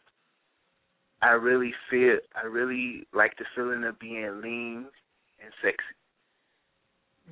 I 1.23 1.31
really 1.31 1.73
feel 1.91 2.19
I 2.35 2.47
really 2.47 3.07
like 3.15 3.37
the 3.39 3.45
feeling 3.55 3.85
of 3.85 3.99
being 3.99 4.41
lean 4.43 4.87
and 5.43 5.53
sexy. 5.63 5.83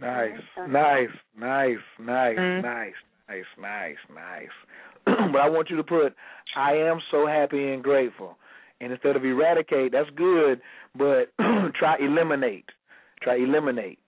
Nice, 0.01 0.40
nice, 0.68 1.09
nice, 1.38 1.76
nice, 2.01 2.38
mm. 2.38 2.62
nice, 2.62 2.92
nice, 3.28 3.45
nice, 3.61 3.97
nice. 4.12 4.49
but 5.32 5.40
I 5.40 5.49
want 5.49 5.70
you 5.70 5.76
to 5.76 5.84
put 5.84 6.14
I 6.57 6.72
am 6.72 7.01
so 7.11 7.26
happy 7.26 7.72
and 7.72 7.82
grateful. 7.82 8.36
And 8.80 8.92
instead 8.92 9.16
of 9.16 9.24
eradicate, 9.24 9.92
that's 9.92 10.11
good, 10.16 10.61
but 10.97 11.32
try 11.78 11.97
eliminate. 12.01 12.66
Try 13.22 13.36
eliminate. 13.36 13.99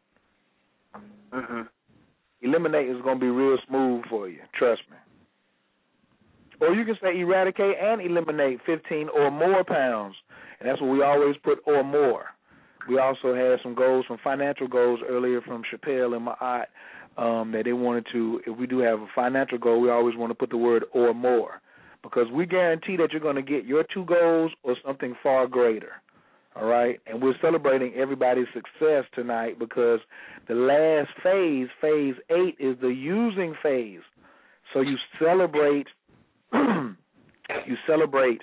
Mm-hmm. 1.32 1.62
Eliminate 2.42 2.88
is 2.88 3.03
going 3.03 3.18
to 3.18 3.20
be 3.20 3.30
real 3.30 3.57
smooth 3.68 4.05
for 4.09 4.28
you. 4.28 4.40
Trust 4.55 4.82
me. 4.90 4.97
Or 6.61 6.74
you 6.74 6.84
can 6.84 6.97
say 7.03 7.18
eradicate 7.18 7.76
and 7.80 8.01
eliminate 8.01 8.61
15 8.64 9.09
or 9.09 9.30
more 9.30 9.64
pounds. 9.64 10.14
And 10.59 10.68
that's 10.68 10.80
what 10.80 10.90
we 10.90 11.03
always 11.03 11.36
put 11.42 11.59
or 11.66 11.84
more. 11.84 12.26
We 12.88 12.99
also 12.99 13.34
had 13.34 13.59
some 13.62 13.74
goals, 13.74 14.05
some 14.09 14.18
financial 14.22 14.68
goals 14.68 15.01
earlier 15.07 15.40
from 15.40 15.62
Chappelle 15.70 16.16
and 16.16 16.28
Ma'at 16.28 16.66
um, 17.18 17.53
that 17.53 17.64
they 17.64 17.72
wanted 17.72 18.07
to, 18.12 18.40
if 18.47 18.57
we 18.57 18.66
do 18.66 18.78
have 18.78 19.01
a 19.01 19.07
financial 19.14 19.59
goal, 19.59 19.80
we 19.80 19.90
always 19.90 20.16
want 20.16 20.30
to 20.30 20.34
put 20.34 20.51
the 20.51 20.57
word 20.57 20.84
or 20.92 21.12
more 21.12 21.61
because 22.03 22.30
we 22.32 22.47
guarantee 22.47 22.97
that 22.97 23.11
you're 23.11 23.20
going 23.20 23.36
to 23.36 23.42
get 23.42 23.64
your 23.64 23.84
two 23.92 24.05
goals 24.05 24.53
or 24.62 24.76
something 24.84 25.14
far 25.22 25.47
greater. 25.47 25.92
All 26.59 26.65
right, 26.65 26.99
and 27.07 27.23
we're 27.23 27.35
celebrating 27.43 27.93
everybody's 27.95 28.47
success 28.55 29.05
tonight 29.15 29.59
because 29.59 30.01
the 30.49 30.55
last 30.55 31.11
phase, 31.23 31.69
phase 31.83 32.15
eight, 32.31 32.57
is 32.59 32.79
the 32.81 32.89
using 32.89 33.55
phase. 33.63 34.01
So 34.73 34.81
you 34.81 34.97
celebrate, 35.19 35.87
you 36.55 37.77
celebrate 37.87 38.41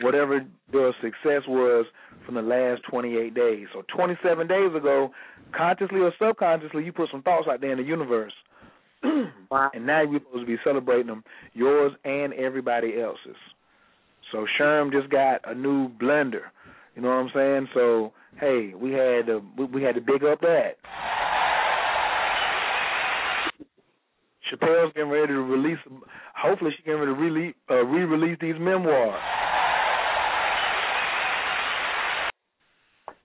whatever 0.00 0.40
their 0.72 0.94
success 1.02 1.42
was 1.46 1.84
from 2.24 2.36
the 2.36 2.42
last 2.42 2.80
28 2.90 3.34
days. 3.34 3.66
So 3.74 3.82
27 3.94 4.46
days 4.46 4.74
ago, 4.74 5.10
consciously 5.54 6.00
or 6.00 6.12
subconsciously, 6.18 6.84
you 6.84 6.92
put 6.92 7.10
some 7.12 7.22
thoughts 7.22 7.46
out 7.50 7.60
there 7.60 7.72
in 7.72 7.78
the 7.78 7.84
universe. 7.84 8.32
wow. 9.50 9.70
And 9.74 9.86
now 9.86 10.00
you're 10.00 10.20
supposed 10.20 10.46
to 10.46 10.46
be 10.46 10.56
celebrating 10.64 11.08
them, 11.08 11.24
yours 11.52 11.92
and 12.04 12.32
everybody 12.34 12.98
else's. 12.98 13.36
So 14.32 14.46
Sherm 14.58 14.92
just 14.92 15.10
got 15.10 15.40
a 15.44 15.54
new 15.54 15.90
blender. 15.90 16.42
You 16.94 17.02
know 17.02 17.08
what 17.08 17.14
I'm 17.14 17.30
saying? 17.34 17.68
So 17.74 18.12
hey, 18.38 18.72
we 18.74 18.92
had 18.92 19.26
to 19.26 19.42
we 19.72 19.82
had 19.82 19.94
to 19.94 20.00
big 20.00 20.24
up 20.24 20.40
that. 20.40 20.76
Chappelle's 24.50 24.92
getting 24.94 25.10
ready 25.10 25.28
to 25.28 25.40
release. 25.40 25.78
Hopefully, 26.36 26.72
she's 26.76 26.84
getting 26.84 27.00
ready 27.00 27.14
to 27.14 27.20
release, 27.20 27.54
uh, 27.70 27.84
re-release 27.84 28.38
these 28.40 28.56
memoirs. 28.58 29.20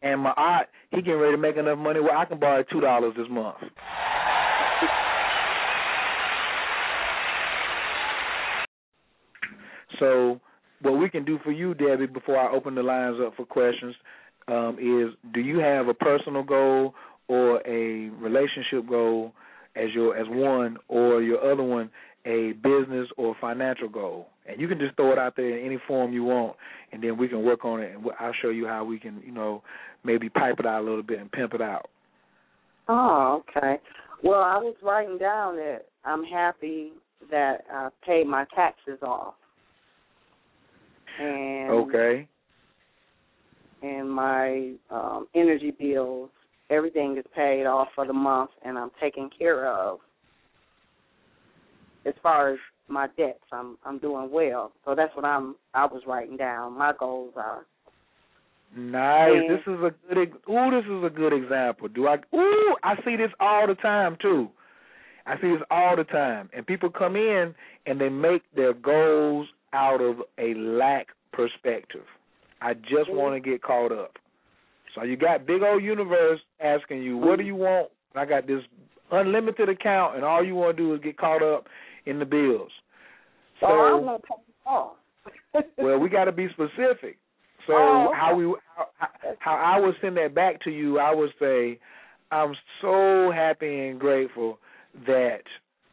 And 0.01 0.23
Ma'at, 0.23 0.65
he 0.91 0.97
getting 0.97 1.19
ready 1.19 1.35
to 1.35 1.41
make 1.41 1.57
enough 1.57 1.79
money 1.79 1.99
where 1.99 2.15
I 2.15 2.25
can 2.25 2.39
borrow 2.39 2.63
two 2.71 2.79
dollars 2.79 3.13
this 3.17 3.27
month. 3.29 3.57
So, 9.99 10.39
what 10.81 10.93
we 10.93 11.09
can 11.09 11.25
do 11.25 11.39
for 11.43 11.51
you, 11.51 11.73
Debbie, 11.73 12.05
before 12.07 12.37
I 12.37 12.53
open 12.53 12.75
the 12.75 12.83
lines 12.83 13.17
up 13.25 13.35
for 13.35 13.45
questions, 13.45 13.95
um, 14.47 14.77
is 14.79 15.15
do 15.33 15.39
you 15.39 15.59
have 15.59 15.87
a 15.87 15.93
personal 15.93 16.43
goal 16.43 16.93
or 17.27 17.61
a 17.67 18.09
relationship 18.21 18.87
goal 18.87 19.33
as 19.75 19.89
your 19.93 20.15
as 20.15 20.27
one, 20.29 20.77
or 20.87 21.21
your 21.21 21.51
other 21.51 21.63
one 21.63 21.89
a 22.25 22.53
business 22.53 23.07
or 23.17 23.35
financial 23.41 23.89
goal? 23.89 24.27
And 24.47 24.61
you 24.61 24.67
can 24.67 24.79
just 24.79 24.95
throw 24.95 25.11
it 25.11 25.17
out 25.17 25.35
there 25.35 25.57
in 25.57 25.65
any 25.65 25.79
form 25.87 26.13
you 26.13 26.23
want, 26.23 26.55
and 26.91 27.03
then 27.03 27.17
we 27.17 27.27
can 27.27 27.43
work 27.43 27.65
on 27.65 27.81
it, 27.81 27.95
and 27.95 28.05
I'll 28.19 28.33
show 28.41 28.49
you 28.49 28.67
how 28.67 28.85
we 28.85 28.99
can, 28.99 29.21
you 29.25 29.31
know, 29.31 29.63
maybe 30.03 30.29
pipe 30.29 30.55
it 30.59 30.65
out 30.65 30.81
a 30.81 30.85
little 30.85 31.03
bit 31.03 31.19
and 31.19 31.31
pimp 31.31 31.53
it 31.55 31.61
out. 31.61 31.89
Oh, 32.87 33.43
okay. 33.49 33.81
Well, 34.23 34.41
I 34.41 34.57
was 34.57 34.75
writing 34.83 35.17
down 35.17 35.55
that 35.55 35.85
I'm 36.03 36.23
happy 36.23 36.91
that 37.31 37.65
I 37.71 37.89
paid 38.05 38.27
my 38.27 38.45
taxes 38.55 38.99
off. 39.01 39.33
And 41.19 41.69
okay. 41.71 42.27
And 43.81 44.09
my 44.09 44.73
um 44.89 45.27
energy 45.35 45.71
bills, 45.77 46.29
everything 46.69 47.17
is 47.17 47.25
paid 47.35 47.65
off 47.65 47.89
for 47.95 48.05
the 48.05 48.13
month 48.13 48.51
and 48.63 48.77
I'm 48.77 48.91
taken 49.01 49.29
care 49.37 49.67
of. 49.67 49.99
As 52.05 52.13
far 52.21 52.53
as 52.53 52.59
my 52.87 53.07
debts, 53.17 53.39
I'm 53.51 53.77
I'm 53.85 53.99
doing 53.99 54.29
well. 54.31 54.71
So 54.83 54.95
that's 54.95 55.15
what 55.15 55.25
I'm 55.25 55.55
I 55.73 55.85
was 55.85 56.03
writing 56.07 56.37
down. 56.37 56.77
My 56.77 56.93
goals 56.97 57.33
are 57.35 57.65
Nice. 58.75 59.31
And, 59.33 59.49
this 59.49 59.61
is 59.67 59.79
a 59.83 60.13
good. 60.13 60.33
Ooh, 60.49 60.71
this 60.71 60.85
is 60.85 61.03
a 61.03 61.09
good 61.09 61.33
example. 61.33 61.87
Do 61.87 62.07
I? 62.07 62.15
Ooh, 62.35 62.75
I 62.83 62.95
see 63.05 63.15
this 63.15 63.31
all 63.39 63.67
the 63.67 63.75
time 63.75 64.17
too. 64.21 64.49
I 65.25 65.35
see 65.41 65.47
this 65.47 65.61
all 65.71 65.95
the 65.95 66.03
time, 66.03 66.49
and 66.53 66.67
people 66.67 66.89
come 66.89 67.15
in 67.15 67.55
and 67.85 67.99
they 67.99 68.09
make 68.09 68.43
their 68.55 68.73
goals 68.73 69.47
out 69.75 70.01
of 70.01 70.17
a 70.39 70.53
lack 70.55 71.07
perspective. 71.33 72.05
I 72.61 72.73
just 72.73 73.09
mm-hmm. 73.09 73.17
want 73.17 73.43
to 73.43 73.49
get 73.49 73.61
caught 73.61 73.91
up. 73.91 74.13
So 74.95 75.03
you 75.03 75.17
got 75.17 75.45
big 75.45 75.61
old 75.61 75.83
universe 75.83 76.39
asking 76.61 77.03
you, 77.03 77.17
what 77.17 77.37
do 77.37 77.43
you 77.43 77.55
want? 77.55 77.89
I 78.15 78.25
got 78.25 78.47
this 78.47 78.61
unlimited 79.11 79.67
account, 79.67 80.15
and 80.15 80.23
all 80.23 80.43
you 80.43 80.55
want 80.55 80.77
to 80.77 80.83
do 80.83 80.93
is 80.95 81.01
get 81.01 81.17
caught 81.17 81.43
up 81.43 81.67
in 82.05 82.17
the 82.17 82.25
bills. 82.25 82.71
So, 83.59 83.67
oh, 83.67 83.97
I'm 83.99 84.05
not 84.05 84.21
off. 84.65 84.93
well, 85.77 85.99
we 85.99 86.09
got 86.09 86.25
to 86.25 86.31
be 86.31 86.47
specific. 86.49 87.17
So 87.67 87.73
oh, 87.73 88.07
okay. 88.09 88.19
how 88.19 88.35
we 88.35 88.55
how, 88.75 88.87
how 89.39 89.53
I 89.55 89.79
would 89.79 89.95
send 90.01 90.17
that 90.17 90.33
back 90.33 90.61
to 90.63 90.71
you, 90.71 90.99
I 90.99 91.13
would 91.13 91.31
say, 91.39 91.79
I'm 92.31 92.53
so 92.81 93.31
happy 93.33 93.87
and 93.87 93.99
grateful 93.99 94.59
that 95.07 95.41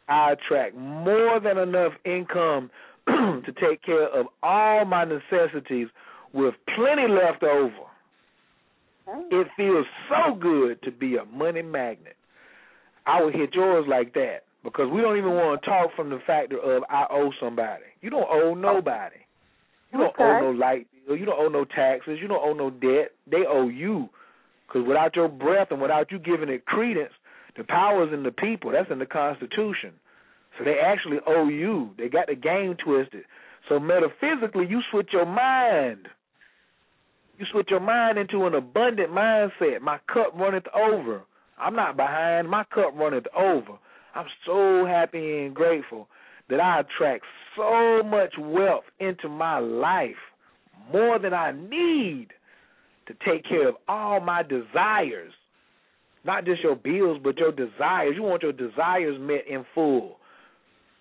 I 0.09 0.33
attract 0.33 0.77
more 0.77 1.41
than 1.41 1.59
enough 1.59 1.93
income 2.05 2.71
to 3.07 3.53
take 3.61 3.83
care 3.83 4.09
of 4.09 4.27
all 4.43 4.85
my 4.85 5.05
necessities 5.05 5.89
with 6.33 6.55
plenty 6.75 7.09
left 7.09 7.43
over. 7.43 7.73
Oh. 9.09 9.25
It 9.31 9.49
feels 9.57 9.87
so 10.09 10.35
good 10.35 10.81
to 10.83 10.91
be 10.91 11.17
a 11.17 11.25
money 11.25 11.63
magnet. 11.63 12.17
I 13.07 13.23
would 13.23 13.35
hit 13.35 13.55
yours 13.55 13.85
like 13.89 14.15
that 14.15 14.45
because 14.63 14.89
we 14.91 15.01
don't 15.01 15.19
even 15.19 15.33
want 15.33 15.61
to 15.61 15.69
talk 15.69 15.91
from 15.97 16.09
the 16.11 16.21
factor 16.27 16.59
of 16.59 16.85
I 16.89 17.07
owe 17.11 17.33
somebody. 17.41 17.85
You 18.01 18.11
don't 18.11 18.29
owe 18.31 18.55
nobody. 18.55 19.17
You 19.93 19.99
don't 19.99 20.15
Okay. 20.15 20.23
owe 20.23 20.41
no 20.41 20.51
light 20.53 20.87
bill. 21.07 21.17
You 21.17 21.27
don't 21.27 21.39
owe 21.39 21.49
no 21.49 21.65
taxes. 21.65 22.19
You 22.21 22.29
don't 22.29 22.43
owe 22.43 22.55
no 22.55 22.71
debt. 22.71 23.13
They 23.27 23.45
owe 23.45 23.69
you. 23.69 24.09
Because 24.67 24.87
without 24.87 25.17
your 25.17 25.29
breath 25.29 25.69
and 25.71 25.83
without 25.83 26.11
you 26.11 26.19
giving 26.19 26.49
it 26.49 26.65
credence, 26.65 27.13
the 27.57 27.65
power's 27.65 28.13
in 28.13 28.23
the 28.23 28.31
people. 28.31 28.71
That's 28.71 28.91
in 28.91 28.99
the 28.99 29.07
Constitution. 29.07 29.93
So 30.59 30.65
they 30.65 30.79
actually 30.79 31.19
owe 31.27 31.49
you. 31.49 31.91
They 31.99 32.09
got 32.09 32.27
the 32.27 32.35
game 32.35 32.77
twisted. 32.85 33.25
So 33.69 33.79
metaphysically, 33.81 34.67
you 34.69 34.81
switch 34.91 35.09
your 35.13 35.27
mind. 35.27 36.09
You 37.39 37.47
switch 37.51 37.69
your 37.71 37.81
mind 37.81 38.19
into 38.19 38.47
an 38.47 38.55
abundant 38.55 39.11
mindset. 39.11 39.81
My 39.81 39.99
cup 40.13 40.33
runneth 40.35 40.67
over. 40.75 41.23
I'm 41.59 41.75
not 41.75 41.97
behind. 41.97 42.49
My 42.49 42.65
cup 42.65 42.93
runneth 42.95 43.27
over. 43.37 43.79
I'm 44.15 44.27
so 44.45 44.85
happy 44.87 45.47
and 45.47 45.55
grateful 45.55 46.09
that 46.51 46.61
I 46.61 46.81
attract 46.81 47.25
so 47.57 48.03
much 48.03 48.35
wealth 48.39 48.85
into 49.01 49.29
my 49.29 49.59
life, 49.59 50.11
more 50.93 51.19
than 51.19 51.33
I 51.33 51.53
need 51.53 52.29
to 53.07 53.15
take 53.25 53.45
care 53.49 53.69
of 53.69 53.77
all 53.89 54.21
my 54.21 54.43
desires. 54.43 55.33
Not 56.25 56.45
just 56.45 56.63
your 56.63 56.77
bills, 56.77 57.19
but 57.23 57.39
your 57.39 57.53
desires. 57.53 58.15
You 58.15 58.23
want 58.23 58.43
your 58.43 58.53
desires 58.53 59.19
met 59.21 59.47
in 59.49 59.65
full. 59.75 60.19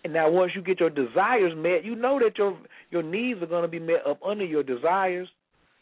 And 0.03 0.13
now 0.13 0.29
once 0.29 0.53
you 0.55 0.61
get 0.61 0.79
your 0.79 0.89
desires 0.89 1.53
met, 1.55 1.85
you 1.85 1.95
know 1.95 2.19
that 2.19 2.37
your 2.37 2.57
your 2.89 3.03
needs 3.03 3.41
are 3.41 3.47
going 3.47 3.61
to 3.63 3.67
be 3.67 3.79
met 3.79 4.05
up 4.07 4.19
under 4.25 4.45
your 4.45 4.63
desires 4.63 5.27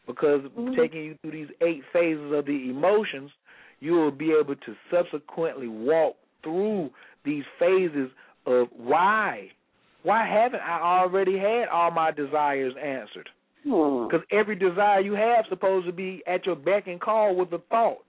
because 0.08 0.42
taking 0.76 1.04
you 1.04 1.18
through 1.22 1.32
these 1.32 1.56
eight 1.62 1.84
phases 1.94 2.34
of 2.34 2.46
the 2.46 2.70
emotions, 2.70 3.32
you 3.80 3.94
will 3.94 4.12
be 4.12 4.32
able 4.32 4.56
to 4.56 4.76
subsequently 4.92 5.68
walk 5.68 6.16
through 6.44 6.90
these 7.24 7.44
phases 7.60 8.10
of 8.46 8.68
why. 8.76 9.50
Why 10.04 10.28
haven't 10.28 10.62
I 10.62 10.82
already 10.82 11.38
had 11.38 11.68
all 11.72 11.92
my 11.92 12.12
desires 12.12 12.74
answered? 12.82 13.30
Hmm. 13.64 14.08
Because 14.08 14.26
every 14.32 14.56
desire 14.56 15.02
you 15.02 15.14
have 15.14 15.46
is 15.46 15.50
supposed 15.50 15.86
to 15.86 15.94
be 15.94 16.24
at 16.26 16.46
your 16.46 16.56
beck 16.56 16.88
and 16.88 17.00
call 17.00 17.36
with 17.36 17.52
a 17.54 17.62
thought. 17.70 18.06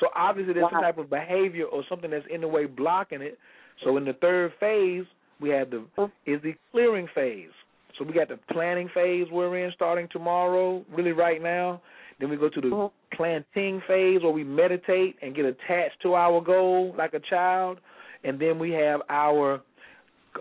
So 0.00 0.08
obviously 0.14 0.54
there's 0.54 0.70
some 0.70 0.82
type 0.82 0.98
of 0.98 1.10
behavior 1.10 1.64
or 1.64 1.82
something 1.88 2.10
that's 2.10 2.26
in 2.32 2.40
the 2.40 2.48
way 2.48 2.66
blocking 2.66 3.22
it. 3.22 3.38
So 3.84 3.96
in 3.96 4.04
the 4.04 4.12
third 4.12 4.52
phase, 4.60 5.04
we 5.40 5.50
have 5.50 5.70
the 5.70 5.84
is 6.26 6.42
the 6.42 6.54
clearing 6.72 7.08
phase. 7.14 7.50
So 7.98 8.04
we 8.04 8.12
got 8.12 8.28
the 8.28 8.38
planning 8.52 8.88
phase 8.94 9.26
we're 9.30 9.64
in 9.64 9.72
starting 9.74 10.08
tomorrow, 10.12 10.84
really 10.90 11.12
right 11.12 11.42
now. 11.42 11.80
Then 12.20 12.30
we 12.30 12.36
go 12.36 12.48
to 12.48 12.60
the 12.60 12.90
planting 13.16 13.80
phase 13.86 14.22
where 14.22 14.32
we 14.32 14.44
meditate 14.44 15.16
and 15.22 15.34
get 15.34 15.44
attached 15.44 16.00
to 16.02 16.14
our 16.14 16.40
goal 16.40 16.94
like 16.96 17.14
a 17.14 17.20
child. 17.20 17.78
And 18.24 18.40
then 18.40 18.58
we 18.58 18.70
have 18.72 19.00
our 19.08 19.60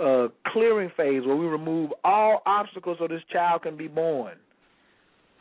uh, 0.02 0.28
clearing 0.48 0.91
phase 0.98 1.26
where 1.26 1.36
we 1.36 1.45
remove 1.45 1.91
all 2.03 2.41
obstacles 2.45 2.98
so 2.99 3.07
this 3.07 3.22
child 3.32 3.64
can 3.64 3.78
be 3.78 3.88
born. 3.88 4.34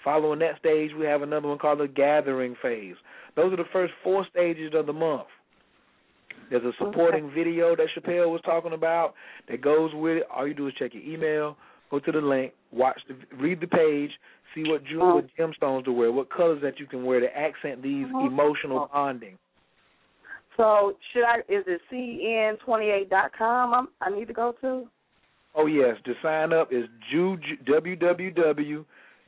Following 0.05 0.39
that 0.41 0.59
stage, 0.59 0.91
we 0.99 1.05
have 1.07 1.23
another 1.23 1.49
one 1.49 1.59
called 1.59 1.81
the 1.81 1.89
gathering 1.89 2.55
phase. 2.63 2.95
Those 3.35 3.53
are 3.53 3.57
the 3.57 3.65
first 3.73 3.93
four 4.05 4.27
stages 4.31 4.73
of 4.75 4.87
the 4.87 4.93
month. 4.93 5.27
There's 6.51 6.65
a 6.65 6.73
supporting 6.79 7.31
video 7.35 7.75
that 7.77 7.87
Chappelle 7.97 8.31
was 8.31 8.41
talking 8.45 8.73
about 8.73 9.15
that 9.49 9.61
goes 9.61 9.91
with 9.95 10.19
it. 10.19 10.23
All 10.35 10.47
you 10.47 10.55
do 10.55 10.69
is 10.69 10.75
check 10.79 10.93
your 10.95 11.03
email, 11.03 11.57
go 11.91 11.99
to 11.99 12.13
the 12.13 12.21
link, 12.21 12.53
watch 12.73 13.01
the, 13.09 13.17
read 13.37 13.61
the 13.61 13.67
page, 13.67 14.11
see 14.55 14.65
what 14.65 14.85
jewel, 14.85 15.19
uh-huh. 15.19 15.23
what 15.23 15.53
gemstones 15.53 15.85
to 15.85 15.93
wear, 15.93 16.13
what 16.13 16.31
colors 16.31 16.61
that 16.63 16.79
you 16.79 16.87
can 16.87 17.05
wear 17.05 17.21
to 17.21 17.37
accent 17.37 17.83
these 17.83 18.07
uh-huh. 18.07 18.27
emotional 18.27 18.89
bonding. 18.93 19.39
So 20.57 20.95
should 21.13 21.25
I? 21.25 21.41
Is 21.49 21.65
it 21.67 21.81
cn28.com? 21.93 23.75
I'm, 23.75 23.89
I 24.01 24.17
need 24.17 24.29
to 24.29 24.35
go 24.35 24.55
to. 24.63 24.87
Oh 25.55 25.67
yes, 25.67 25.97
to 26.05 26.15
sign 26.23 26.53
up 26.53 26.73
is 26.73 26.85
Juju 27.11 27.57
www 27.69 28.85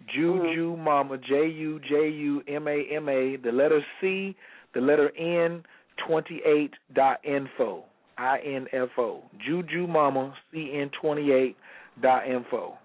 mm-hmm. 0.08 0.14
Juju 0.14 0.76
Mama 0.76 1.18
J 1.18 1.48
U 1.48 1.80
J 1.80 2.08
U 2.08 2.42
M 2.48 2.68
A 2.68 2.84
M 2.92 3.08
A 3.08 3.36
the 3.36 3.50
letter 3.52 3.84
C 4.00 4.36
the 4.74 4.80
letter 4.80 5.10
N 5.18 5.62
twenty 6.06 6.40
eight 6.44 6.72
dot 6.94 7.18
info 7.24 7.84
I 8.16 8.38
N 8.44 8.66
F 8.72 8.88
O 8.98 9.22
Juju 9.46 9.86
Mama 9.86 10.34
C 10.52 10.72
N 10.74 10.90
twenty 11.00 11.30
eight 11.32 11.56
dot 12.02 12.28
info. 12.28 12.76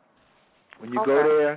When 0.80 0.91
you 0.91 1.02
go 1.06 1.23
there, 1.23 1.53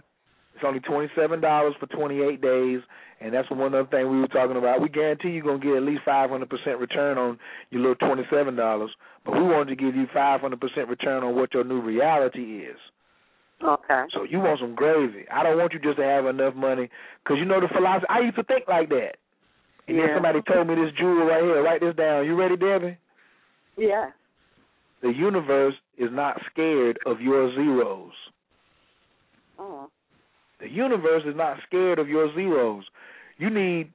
it's 0.54 0.64
only 0.64 0.80
twenty 0.80 1.08
seven 1.16 1.40
dollars 1.40 1.74
for 1.78 1.86
twenty 1.86 2.22
eight 2.22 2.40
days, 2.40 2.80
and 3.20 3.34
that's 3.34 3.50
one 3.50 3.74
other 3.74 3.88
thing 3.90 4.10
we 4.10 4.20
were 4.20 4.28
talking 4.28 4.56
about. 4.56 4.80
We 4.80 4.88
guarantee 4.88 5.30
you're 5.30 5.44
gonna 5.44 5.58
get 5.58 5.76
at 5.76 5.82
least 5.82 6.02
five 6.04 6.30
hundred 6.30 6.48
percent 6.48 6.78
return 6.78 7.18
on 7.18 7.38
your 7.70 7.82
little 7.82 7.96
twenty 7.96 8.24
seven 8.30 8.56
dollars, 8.56 8.90
but 9.24 9.32
we 9.32 9.42
wanted 9.42 9.76
to 9.76 9.76
give 9.76 9.94
you 9.94 10.06
five 10.14 10.40
hundred 10.40 10.60
percent 10.60 10.88
return 10.88 11.22
on 11.22 11.34
what 11.34 11.52
your 11.52 11.64
new 11.64 11.80
reality 11.80 12.60
is. 12.60 12.78
Okay. 13.62 14.04
So 14.12 14.24
you 14.24 14.38
want 14.38 14.60
some 14.60 14.74
gravy. 14.74 15.24
I 15.32 15.42
don't 15.42 15.58
want 15.58 15.72
you 15.72 15.78
just 15.78 15.96
to 15.96 16.04
have 16.04 16.26
enough 16.26 16.54
money 16.54 16.90
because 17.24 17.38
you 17.38 17.46
know 17.46 17.60
the 17.60 17.68
philosophy. 17.68 18.06
I 18.08 18.20
used 18.20 18.36
to 18.36 18.44
think 18.44 18.68
like 18.68 18.88
that. 18.90 19.16
And 19.88 19.98
then 19.98 20.08
somebody 20.14 20.40
told 20.42 20.66
me 20.66 20.74
this 20.74 20.92
jewel 20.98 21.26
right 21.26 21.42
here. 21.42 21.62
Write 21.62 21.80
this 21.80 21.94
down. 21.94 22.26
You 22.26 22.34
ready, 22.34 22.56
Debbie? 22.56 22.98
Yeah. 23.76 24.10
The 25.02 25.10
universe 25.10 25.74
is 25.98 26.10
not 26.12 26.40
scared 26.50 26.98
of 27.06 27.20
your 27.20 27.54
zeros. 27.54 28.12
Oh. 29.58 29.88
The 30.60 30.68
universe 30.68 31.22
is 31.26 31.36
not 31.36 31.58
scared 31.66 31.98
of 31.98 32.08
your 32.08 32.34
zeros. 32.34 32.84
You 33.38 33.50
need 33.50 33.92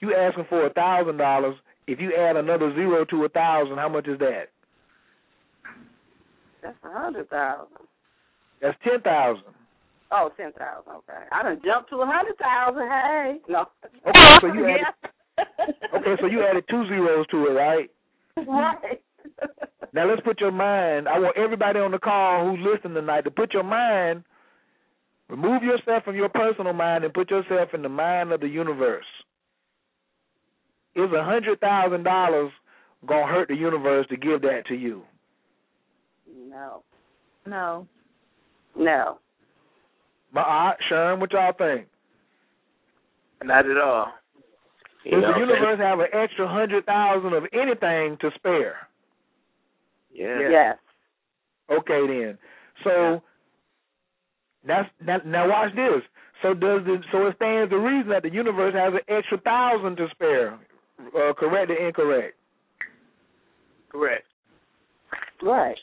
you 0.00 0.14
asking 0.14 0.46
for 0.48 0.66
a 0.66 0.72
thousand 0.72 1.16
dollars. 1.16 1.56
If 1.86 2.00
you 2.00 2.14
add 2.14 2.36
another 2.36 2.74
zero 2.74 3.04
to 3.06 3.24
a 3.24 3.28
thousand, 3.28 3.76
how 3.76 3.88
much 3.88 4.06
is 4.06 4.18
that? 4.18 4.50
That's 6.62 6.76
a 6.84 6.98
hundred 6.98 7.28
thousand. 7.28 7.86
That's 8.60 8.76
ten 8.84 9.00
thousand. 9.00 9.54
Oh, 10.10 10.30
ten 10.36 10.52
thousand. 10.52 10.92
Okay. 10.92 11.24
I 11.32 11.42
done 11.42 11.60
jumped 11.64 11.90
to 11.90 11.96
a 11.96 12.06
hundred 12.06 12.36
thousand. 12.38 12.88
Hey. 12.88 13.38
No. 13.48 13.66
Okay, 14.06 14.38
so 14.40 14.46
you 14.52 14.64
added 14.68 14.80
yeah. 15.02 15.10
Okay, 15.38 16.16
so 16.20 16.26
you 16.26 16.44
added 16.44 16.64
two 16.68 16.86
zeros 16.88 17.26
to 17.28 17.46
it, 17.46 17.50
right? 17.50 17.90
right. 18.46 19.00
Now 19.94 20.08
let's 20.10 20.22
put 20.22 20.40
your 20.40 20.50
mind. 20.50 21.08
I 21.08 21.20
want 21.20 21.36
everybody 21.38 21.78
on 21.78 21.92
the 21.92 22.00
call 22.00 22.50
who's 22.50 22.66
listening 22.66 22.94
tonight 22.94 23.22
to 23.22 23.30
put 23.30 23.54
your 23.54 23.62
mind, 23.62 24.24
remove 25.28 25.62
yourself 25.62 26.02
from 26.02 26.16
your 26.16 26.28
personal 26.28 26.72
mind 26.72 27.04
and 27.04 27.14
put 27.14 27.30
yourself 27.30 27.68
in 27.74 27.82
the 27.82 27.88
mind 27.88 28.32
of 28.32 28.40
the 28.40 28.48
universe. 28.48 29.04
Is 30.96 31.10
a 31.16 31.22
hundred 31.22 31.60
thousand 31.60 32.02
dollars 32.02 32.50
gonna 33.06 33.28
hurt 33.28 33.46
the 33.46 33.54
universe 33.54 34.06
to 34.08 34.16
give 34.16 34.42
that 34.42 34.62
to 34.66 34.74
you? 34.74 35.02
No. 36.48 36.82
No. 37.46 37.86
No. 38.76 39.18
Ma'at, 40.34 40.74
Sherm, 40.90 41.20
what 41.20 41.32
y'all 41.32 41.52
think? 41.56 41.86
Not 43.44 43.70
at 43.70 43.78
all. 43.78 44.12
You 45.04 45.20
Does 45.20 45.22
know 45.22 45.32
the 45.34 45.38
universe 45.38 45.78
have 45.78 46.00
an 46.00 46.06
extra 46.12 46.48
hundred 46.48 46.86
thousand 46.86 47.34
of 47.34 47.44
anything 47.52 48.16
to 48.20 48.30
spare? 48.36 48.88
Yeah. 50.12 50.48
Yes. 50.50 50.76
Okay 51.70 52.06
then. 52.06 52.38
So 52.84 53.22
that's 54.66 54.88
that, 55.06 55.26
now 55.26 55.48
watch 55.48 55.74
this. 55.74 56.02
So 56.42 56.54
does 56.54 56.84
the 56.84 57.02
so 57.12 57.26
it 57.26 57.36
stands 57.36 57.70
to 57.70 57.78
reason 57.78 58.10
that 58.10 58.22
the 58.22 58.30
universe 58.30 58.74
has 58.74 58.94
an 58.94 59.00
extra 59.08 59.38
thousand 59.38 59.96
to 59.96 60.08
spare. 60.10 60.58
Uh, 60.98 61.32
correct 61.34 61.70
or 61.70 61.74
incorrect? 61.74 62.36
Correct. 63.90 64.24
Right. 65.42 65.78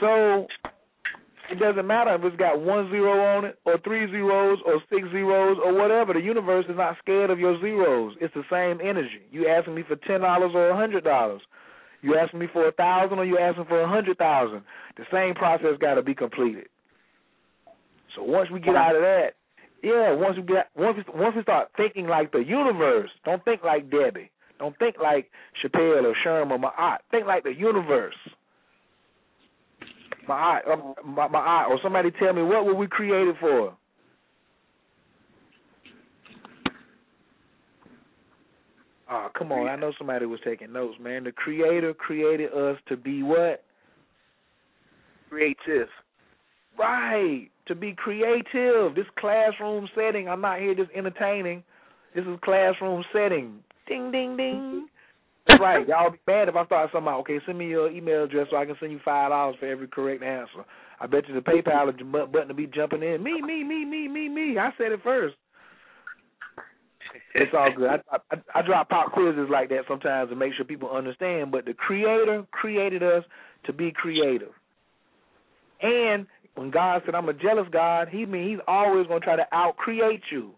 So 0.00 0.46
it 1.50 1.58
doesn't 1.58 1.86
matter 1.86 2.14
if 2.14 2.24
it's 2.24 2.36
got 2.36 2.60
one 2.60 2.90
zero 2.90 3.36
on 3.36 3.44
it 3.44 3.58
or 3.64 3.78
three 3.84 4.10
zeros 4.10 4.58
or 4.64 4.80
six 4.90 5.08
zeros 5.10 5.58
or 5.62 5.74
whatever. 5.74 6.12
The 6.12 6.20
universe 6.20 6.64
is 6.68 6.76
not 6.76 6.96
scared 7.02 7.30
of 7.30 7.38
your 7.38 7.60
zeros. 7.60 8.14
It's 8.20 8.34
the 8.34 8.44
same 8.50 8.80
energy. 8.86 9.20
You 9.30 9.48
asking 9.48 9.74
me 9.74 9.82
for 9.86 9.96
ten 9.96 10.20
dollars 10.20 10.52
or 10.54 10.70
a 10.70 10.76
hundred 10.76 11.04
dollars. 11.04 11.42
You 12.02 12.16
asking 12.16 12.40
me 12.40 12.46
for 12.52 12.68
a 12.68 12.72
thousand 12.72 13.18
or 13.18 13.24
you 13.24 13.38
asking 13.38 13.66
for 13.66 13.80
a 13.80 13.88
hundred 13.88 14.18
thousand. 14.18 14.62
The 14.96 15.04
same 15.12 15.34
process 15.34 15.78
got 15.80 15.94
to 15.94 16.02
be 16.02 16.14
completed. 16.14 16.68
So 18.14 18.22
once 18.22 18.50
we 18.50 18.60
get 18.60 18.76
out 18.76 18.94
of 18.94 19.02
that, 19.02 19.30
yeah, 19.82 20.12
once 20.14 20.36
we 20.36 20.42
get 20.42 20.70
once 20.76 20.96
we, 20.96 21.20
once 21.20 21.36
we 21.36 21.42
start 21.42 21.68
thinking 21.76 22.06
like 22.06 22.32
the 22.32 22.38
universe, 22.38 23.10
don't 23.24 23.44
think 23.44 23.62
like 23.62 23.90
Debbie, 23.90 24.30
don't 24.58 24.78
think 24.78 24.96
like 25.02 25.30
Chappelle 25.62 26.04
or 26.04 26.14
Sherm 26.24 26.50
or 26.50 26.58
Ma'at. 26.58 26.98
Think 27.10 27.26
like 27.26 27.44
the 27.44 27.54
universe. 27.54 28.14
Ma'at, 30.28 30.68
um, 30.70 30.94
Ma- 31.04 31.28
Ma'at, 31.28 31.68
or 31.68 31.78
somebody 31.82 32.10
tell 32.10 32.32
me 32.32 32.42
what 32.42 32.64
were 32.64 32.74
we 32.74 32.86
created 32.86 33.36
for? 33.40 33.74
Oh, 39.10 39.28
come 39.36 39.52
on. 39.52 39.68
I 39.68 39.76
know 39.76 39.92
somebody 39.98 40.26
was 40.26 40.40
taking 40.44 40.72
notes, 40.72 40.96
man. 41.00 41.24
The 41.24 41.32
Creator 41.32 41.94
created 41.94 42.52
us 42.52 42.78
to 42.88 42.96
be 42.96 43.22
what? 43.22 43.62
Creative. 45.28 45.88
Right. 46.78 47.48
To 47.66 47.74
be 47.74 47.94
creative. 47.94 48.94
This 48.94 49.06
classroom 49.18 49.88
setting, 49.94 50.28
I'm 50.28 50.40
not 50.40 50.58
here 50.58 50.74
just 50.74 50.90
entertaining. 50.96 51.62
This 52.14 52.24
is 52.24 52.38
classroom 52.42 53.04
setting. 53.12 53.58
Ding, 53.86 54.10
ding, 54.10 54.36
ding. 54.36 54.88
Right. 55.48 55.86
Y'all 55.88 56.10
be 56.10 56.18
mad 56.26 56.48
if 56.48 56.56
I 56.56 56.66
start 56.66 56.90
something 56.92 57.12
out. 57.12 57.20
Okay, 57.20 57.38
send 57.46 57.58
me 57.58 57.68
your 57.68 57.90
email 57.90 58.24
address 58.24 58.48
so 58.50 58.56
I 58.56 58.66
can 58.66 58.76
send 58.80 58.92
you 58.92 59.00
five 59.04 59.30
dollars 59.30 59.56
for 59.60 59.66
every 59.66 59.88
correct 59.88 60.22
answer. 60.22 60.64
I 61.00 61.06
bet 61.06 61.28
you 61.28 61.34
the 61.34 61.40
PayPal 61.42 62.32
button 62.32 62.48
to 62.48 62.54
be 62.54 62.66
jumping 62.68 63.02
in. 63.02 63.22
Me, 63.22 63.40
me, 63.42 63.64
me, 63.64 63.84
me, 63.84 64.08
me, 64.08 64.28
me. 64.28 64.58
I 64.58 64.70
said 64.78 64.92
it 64.92 65.00
first. 65.04 65.36
It's 67.34 67.52
all 67.56 67.72
good. 67.76 67.90
I, 67.90 68.18
I 68.32 68.36
I 68.56 68.62
drop 68.62 68.90
pop 68.90 69.12
quizzes 69.12 69.48
like 69.50 69.70
that 69.70 69.82
sometimes 69.88 70.30
to 70.30 70.36
make 70.36 70.54
sure 70.54 70.64
people 70.66 70.90
understand. 70.90 71.52
But 71.52 71.66
the 71.66 71.74
Creator 71.74 72.46
created 72.52 73.02
us 73.02 73.24
to 73.66 73.74
be 73.74 73.92
creative. 73.92 74.52
And 75.82 76.26
when 76.56 76.70
God 76.72 77.02
said, 77.06 77.14
"I'm 77.16 77.28
a 77.30 77.34
jealous 77.34 77.68
God," 77.72 78.08
He 78.10 78.26
mean 78.26 78.50
He's 78.50 78.64
always 78.68 79.08
to 79.08 79.20
try 79.20 79.36
to 79.36 79.48
outcreate 79.54 80.22
you. 80.32 80.54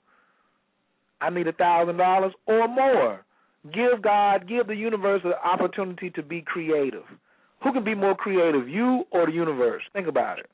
I 1.22 1.30
need 1.30 1.48
a 1.48 1.54
thousand 1.54 1.98
dollars 1.98 2.34
or 2.46 2.68
more. 2.68 3.25
Give 3.72 4.02
God, 4.02 4.48
give 4.48 4.66
the 4.66 4.76
universe 4.76 5.22
an 5.24 5.34
opportunity 5.44 6.10
to 6.10 6.22
be 6.22 6.42
creative. 6.42 7.04
Who 7.62 7.72
can 7.72 7.84
be 7.84 7.94
more 7.94 8.14
creative, 8.14 8.68
you 8.68 9.04
or 9.10 9.26
the 9.26 9.32
universe? 9.32 9.82
Think 9.92 10.08
about 10.08 10.38
it. 10.38 10.46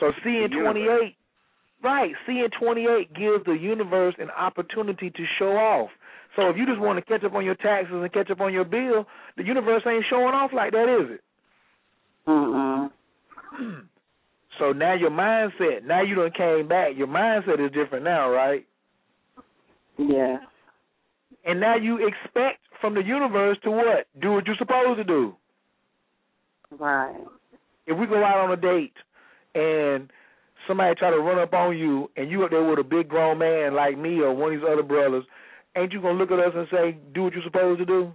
So 0.00 0.12
CN28, 0.24 1.14
right, 1.82 2.12
seeing 2.26 2.48
28 2.58 3.14
gives 3.14 3.44
the 3.44 3.52
universe 3.52 4.14
an 4.18 4.30
opportunity 4.30 5.10
to 5.10 5.24
show 5.38 5.56
off. 5.56 5.90
So 6.36 6.48
if 6.48 6.56
you 6.56 6.66
just 6.66 6.78
want 6.78 6.98
to 6.98 7.04
catch 7.04 7.24
up 7.24 7.34
on 7.34 7.44
your 7.44 7.56
taxes 7.56 7.94
and 7.94 8.12
catch 8.12 8.30
up 8.30 8.40
on 8.40 8.52
your 8.52 8.64
bill, 8.64 9.06
the 9.36 9.44
universe 9.44 9.82
ain't 9.86 10.04
showing 10.08 10.34
off 10.34 10.52
like 10.54 10.72
that, 10.72 11.00
is 11.02 11.16
it? 11.16 11.20
Mm-mm. 12.28 12.90
Hmm. 13.50 13.80
So 14.58 14.72
now 14.72 14.94
your 14.94 15.10
mindset, 15.10 15.84
now 15.84 16.02
you 16.02 16.14
done 16.14 16.30
came 16.36 16.68
back. 16.68 16.96
Your 16.96 17.06
mindset 17.06 17.64
is 17.64 17.72
different 17.72 18.04
now, 18.04 18.30
right? 18.30 18.66
Yeah. 19.96 20.38
And 21.44 21.60
now 21.60 21.76
you 21.76 22.06
expect 22.06 22.60
from 22.80 22.94
the 22.94 23.02
universe 23.02 23.58
to 23.64 23.70
what? 23.70 24.06
Do 24.20 24.32
what 24.32 24.46
you're 24.46 24.56
supposed 24.58 24.98
to 24.98 25.04
do. 25.04 25.34
Right. 26.78 27.24
If 27.86 27.98
we 27.98 28.06
go 28.06 28.22
out 28.22 28.38
on 28.38 28.52
a 28.52 28.56
date 28.56 28.92
and 29.54 30.10
somebody 30.66 30.94
try 30.96 31.10
to 31.10 31.18
run 31.18 31.38
up 31.38 31.54
on 31.54 31.76
you 31.76 32.10
and 32.16 32.30
you 32.30 32.44
up 32.44 32.50
there 32.50 32.62
with 32.62 32.78
a 32.78 32.84
big 32.84 33.08
grown 33.08 33.38
man 33.38 33.74
like 33.74 33.96
me 33.96 34.20
or 34.20 34.34
one 34.34 34.52
of 34.52 34.60
these 34.60 34.68
other 34.70 34.82
brothers, 34.82 35.24
ain't 35.76 35.92
you 35.92 36.02
gonna 36.02 36.18
look 36.18 36.30
at 36.30 36.38
us 36.38 36.52
and 36.54 36.68
say, 36.70 36.98
Do 37.14 37.22
what 37.24 37.32
you're 37.32 37.42
supposed 37.44 37.78
to 37.80 37.86
do? 37.86 38.12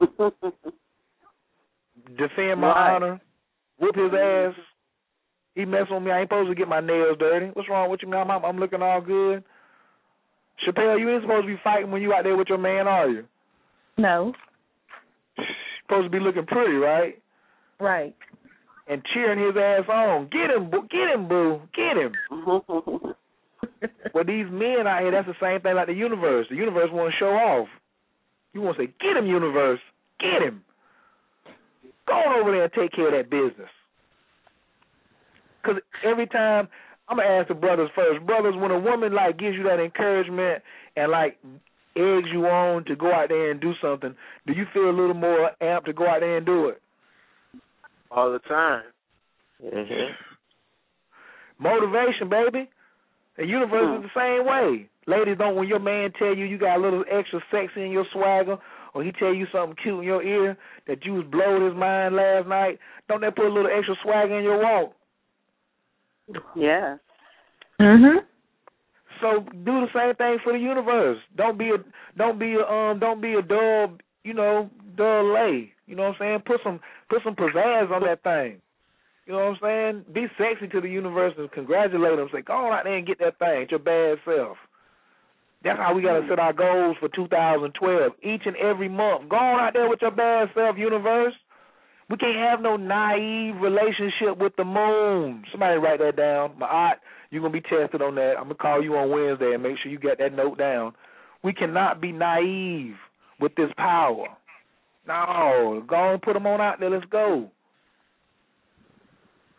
Defend 2.16 2.60
my 2.60 2.68
Right. 2.68 2.94
honor, 2.96 3.20
whoop 3.78 3.94
his 3.94 4.12
ass. 4.12 4.54
He 5.54 5.64
messing 5.64 5.94
with 5.94 6.02
me. 6.04 6.10
I 6.10 6.20
ain't 6.20 6.28
supposed 6.28 6.48
to 6.48 6.54
get 6.54 6.68
my 6.68 6.80
nails 6.80 7.18
dirty. 7.18 7.46
What's 7.52 7.68
wrong 7.68 7.90
with 7.90 8.00
you, 8.02 8.08
man? 8.08 8.30
I'm, 8.30 8.44
I'm 8.44 8.58
looking 8.58 8.82
all 8.82 9.00
good. 9.00 9.44
Chappelle, 10.66 10.98
you 11.00 11.10
ain't 11.10 11.22
supposed 11.22 11.46
to 11.46 11.54
be 11.54 11.60
fighting 11.62 11.90
when 11.90 12.02
you 12.02 12.12
out 12.12 12.24
there 12.24 12.36
with 12.36 12.48
your 12.48 12.58
man, 12.58 12.86
are 12.86 13.08
you? 13.08 13.24
No. 13.96 14.32
supposed 15.86 16.06
to 16.06 16.10
be 16.10 16.20
looking 16.20 16.46
pretty, 16.46 16.74
right? 16.74 17.20
Right. 17.78 18.14
And 18.88 19.02
cheering 19.14 19.38
his 19.38 19.56
ass 19.56 19.88
on. 19.88 20.28
Get 20.30 20.50
him, 20.50 20.70
boo. 20.70 20.86
Get 20.90 21.14
him, 21.14 21.28
boo. 21.28 21.60
Get 21.74 21.96
him. 21.96 23.14
But 24.12 24.26
these 24.26 24.46
men 24.50 24.86
out 24.86 25.02
here, 25.02 25.10
that's 25.10 25.26
the 25.26 25.34
same 25.40 25.60
thing 25.60 25.74
like 25.74 25.86
the 25.86 25.94
universe. 25.94 26.46
The 26.50 26.56
universe 26.56 26.88
want 26.92 27.12
to 27.12 27.18
show 27.18 27.30
off. 27.30 27.68
You 28.52 28.60
want 28.60 28.76
to 28.76 28.84
say, 28.84 28.92
get 29.00 29.16
him, 29.16 29.26
universe. 29.26 29.80
Get 30.18 30.42
him. 30.42 30.62
Go 32.06 32.14
on 32.14 32.40
over 32.40 32.50
there 32.50 32.64
and 32.64 32.72
take 32.72 32.92
care 32.92 33.06
of 33.06 33.12
that 33.12 33.30
business. 33.30 33.70
Because 35.62 35.80
every 36.04 36.26
time, 36.26 36.68
I'm 37.10 37.16
going 37.16 37.28
to 37.28 37.34
ask 37.34 37.48
the 37.48 37.54
brothers 37.54 37.90
first. 37.94 38.24
Brothers, 38.24 38.54
when 38.56 38.70
a 38.70 38.78
woman, 38.78 39.12
like, 39.12 39.36
gives 39.36 39.56
you 39.56 39.64
that 39.64 39.80
encouragement 39.80 40.62
and, 40.96 41.10
like, 41.10 41.36
eggs 41.96 42.28
you 42.32 42.46
on 42.46 42.84
to 42.84 42.94
go 42.94 43.12
out 43.12 43.28
there 43.28 43.50
and 43.50 43.60
do 43.60 43.72
something, 43.82 44.14
do 44.46 44.52
you 44.52 44.64
feel 44.72 44.88
a 44.88 44.94
little 44.94 45.14
more 45.14 45.50
amped 45.60 45.86
to 45.86 45.92
go 45.92 46.06
out 46.06 46.20
there 46.20 46.36
and 46.36 46.46
do 46.46 46.68
it? 46.68 46.80
all 48.10 48.32
the 48.32 48.38
time. 48.40 48.82
Mhm. 49.62 50.16
Motivation, 51.58 52.28
baby. 52.28 52.68
The 53.36 53.46
universe 53.46 53.98
is 53.98 54.02
the 54.02 54.20
same 54.20 54.44
way. 54.44 54.88
Ladies, 55.06 55.38
don't 55.38 55.56
when 55.56 55.68
your 55.68 55.78
man 55.78 56.12
tell 56.12 56.34
you 56.34 56.44
you 56.44 56.58
got 56.58 56.76
a 56.76 56.80
little 56.80 57.04
extra 57.08 57.42
sexy 57.50 57.84
in 57.84 57.90
your 57.90 58.04
swagger, 58.06 58.58
or 58.92 59.02
he 59.02 59.12
tell 59.12 59.32
you 59.32 59.46
something 59.46 59.76
cute 59.76 59.98
in 59.98 60.04
your 60.04 60.22
ear 60.22 60.56
that 60.86 61.04
you 61.04 61.14
was 61.14 61.24
blowed 61.26 61.62
his 61.62 61.74
mind 61.74 62.16
last 62.16 62.48
night, 62.48 62.78
don't 63.08 63.20
that 63.20 63.36
put 63.36 63.46
a 63.46 63.48
little 63.48 63.70
extra 63.70 63.94
swagger 64.02 64.36
in 64.36 64.44
your 64.44 64.58
walk? 64.58 64.94
Yeah. 66.56 66.96
Mhm. 67.80 68.24
So 69.20 69.40
do 69.64 69.86
the 69.86 69.88
same 69.94 70.14
thing 70.14 70.38
for 70.42 70.52
the 70.52 70.58
universe. 70.58 71.18
Don't 71.36 71.58
be 71.58 71.70
a 71.70 71.78
don't 72.16 72.38
be 72.38 72.54
a 72.54 72.66
um 72.66 72.98
don't 72.98 73.20
be 73.20 73.34
a 73.34 73.42
dull 73.42 73.98
you 74.24 74.34
know 74.34 74.70
dull 74.96 75.34
lay. 75.34 75.72
You 75.86 75.96
know 75.96 76.04
what 76.04 76.16
I'm 76.16 76.18
saying? 76.18 76.42
Put 76.46 76.60
some 76.62 76.80
put 77.08 77.22
some 77.24 77.34
pizzazz 77.34 77.90
on 77.90 78.02
that 78.02 78.22
thing. 78.22 78.60
You 79.26 79.32
know 79.34 79.50
what 79.50 79.62
I'm 79.62 80.04
saying? 80.04 80.04
Be 80.12 80.26
sexy 80.38 80.66
to 80.68 80.80
the 80.80 80.88
universe 80.88 81.34
and 81.38 81.50
congratulate 81.52 82.16
them. 82.16 82.28
Say, 82.32 82.42
go 82.42 82.54
on 82.54 82.72
out 82.72 82.84
there 82.84 82.96
and 82.96 83.06
get 83.06 83.18
that 83.20 83.38
thing. 83.38 83.62
It's 83.62 83.70
your 83.70 83.78
bad 83.78 84.18
self. 84.24 84.56
That's 85.62 85.78
how 85.78 85.94
we 85.94 86.02
gotta 86.02 86.26
set 86.28 86.38
our 86.38 86.52
goals 86.52 86.96
for 86.98 87.08
2012. 87.08 88.12
Each 88.22 88.42
and 88.46 88.56
every 88.56 88.88
month, 88.88 89.28
go 89.28 89.36
on 89.36 89.60
out 89.60 89.74
there 89.74 89.88
with 89.88 90.00
your 90.00 90.10
bad 90.10 90.48
self, 90.54 90.76
universe. 90.78 91.34
We 92.10 92.16
can't 92.16 92.36
have 92.36 92.60
no 92.60 92.76
naive 92.76 93.60
relationship 93.60 94.36
with 94.36 94.56
the 94.56 94.64
moon. 94.64 95.44
Somebody 95.52 95.78
write 95.78 96.00
that 96.00 96.16
down. 96.16 96.54
Ma'at, 96.60 96.94
you're 97.30 97.40
gonna 97.40 97.52
be 97.52 97.60
tested 97.60 98.02
on 98.02 98.16
that. 98.16 98.34
I'm 98.36 98.44
gonna 98.44 98.56
call 98.56 98.82
you 98.82 98.96
on 98.96 99.10
Wednesday 99.10 99.54
and 99.54 99.62
make 99.62 99.78
sure 99.78 99.92
you 99.92 99.98
get 99.98 100.18
that 100.18 100.34
note 100.34 100.58
down. 100.58 100.92
We 101.44 101.52
cannot 101.52 102.00
be 102.00 102.10
naive 102.10 102.96
with 103.38 103.54
this 103.54 103.70
power. 103.76 104.26
No, 105.06 105.84
go 105.86 106.12
and 106.12 106.20
put 106.20 106.34
them 106.34 106.48
on 106.48 106.60
out 106.60 106.80
there. 106.80 106.90
Let's 106.90 107.06
go. 107.10 107.48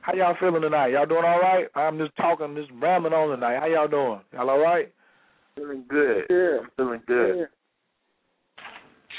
How 0.01 0.13
y'all 0.13 0.35
feeling 0.39 0.61
tonight? 0.61 0.87
Y'all 0.87 1.05
doing 1.05 1.23
all 1.23 1.39
right? 1.39 1.67
I'm 1.75 1.97
just 1.97 2.15
talking, 2.17 2.55
just 2.55 2.71
rambling 2.81 3.13
on 3.13 3.29
tonight. 3.29 3.59
How 3.59 3.67
y'all 3.67 3.87
doing? 3.87 4.19
Y'all 4.33 4.49
all 4.49 4.59
right? 4.59 4.91
Feeling 5.55 5.85
good. 5.87 6.27
Good. 6.27 6.59
I'm 6.59 6.69
feeling 6.75 7.01
good. 7.07 7.47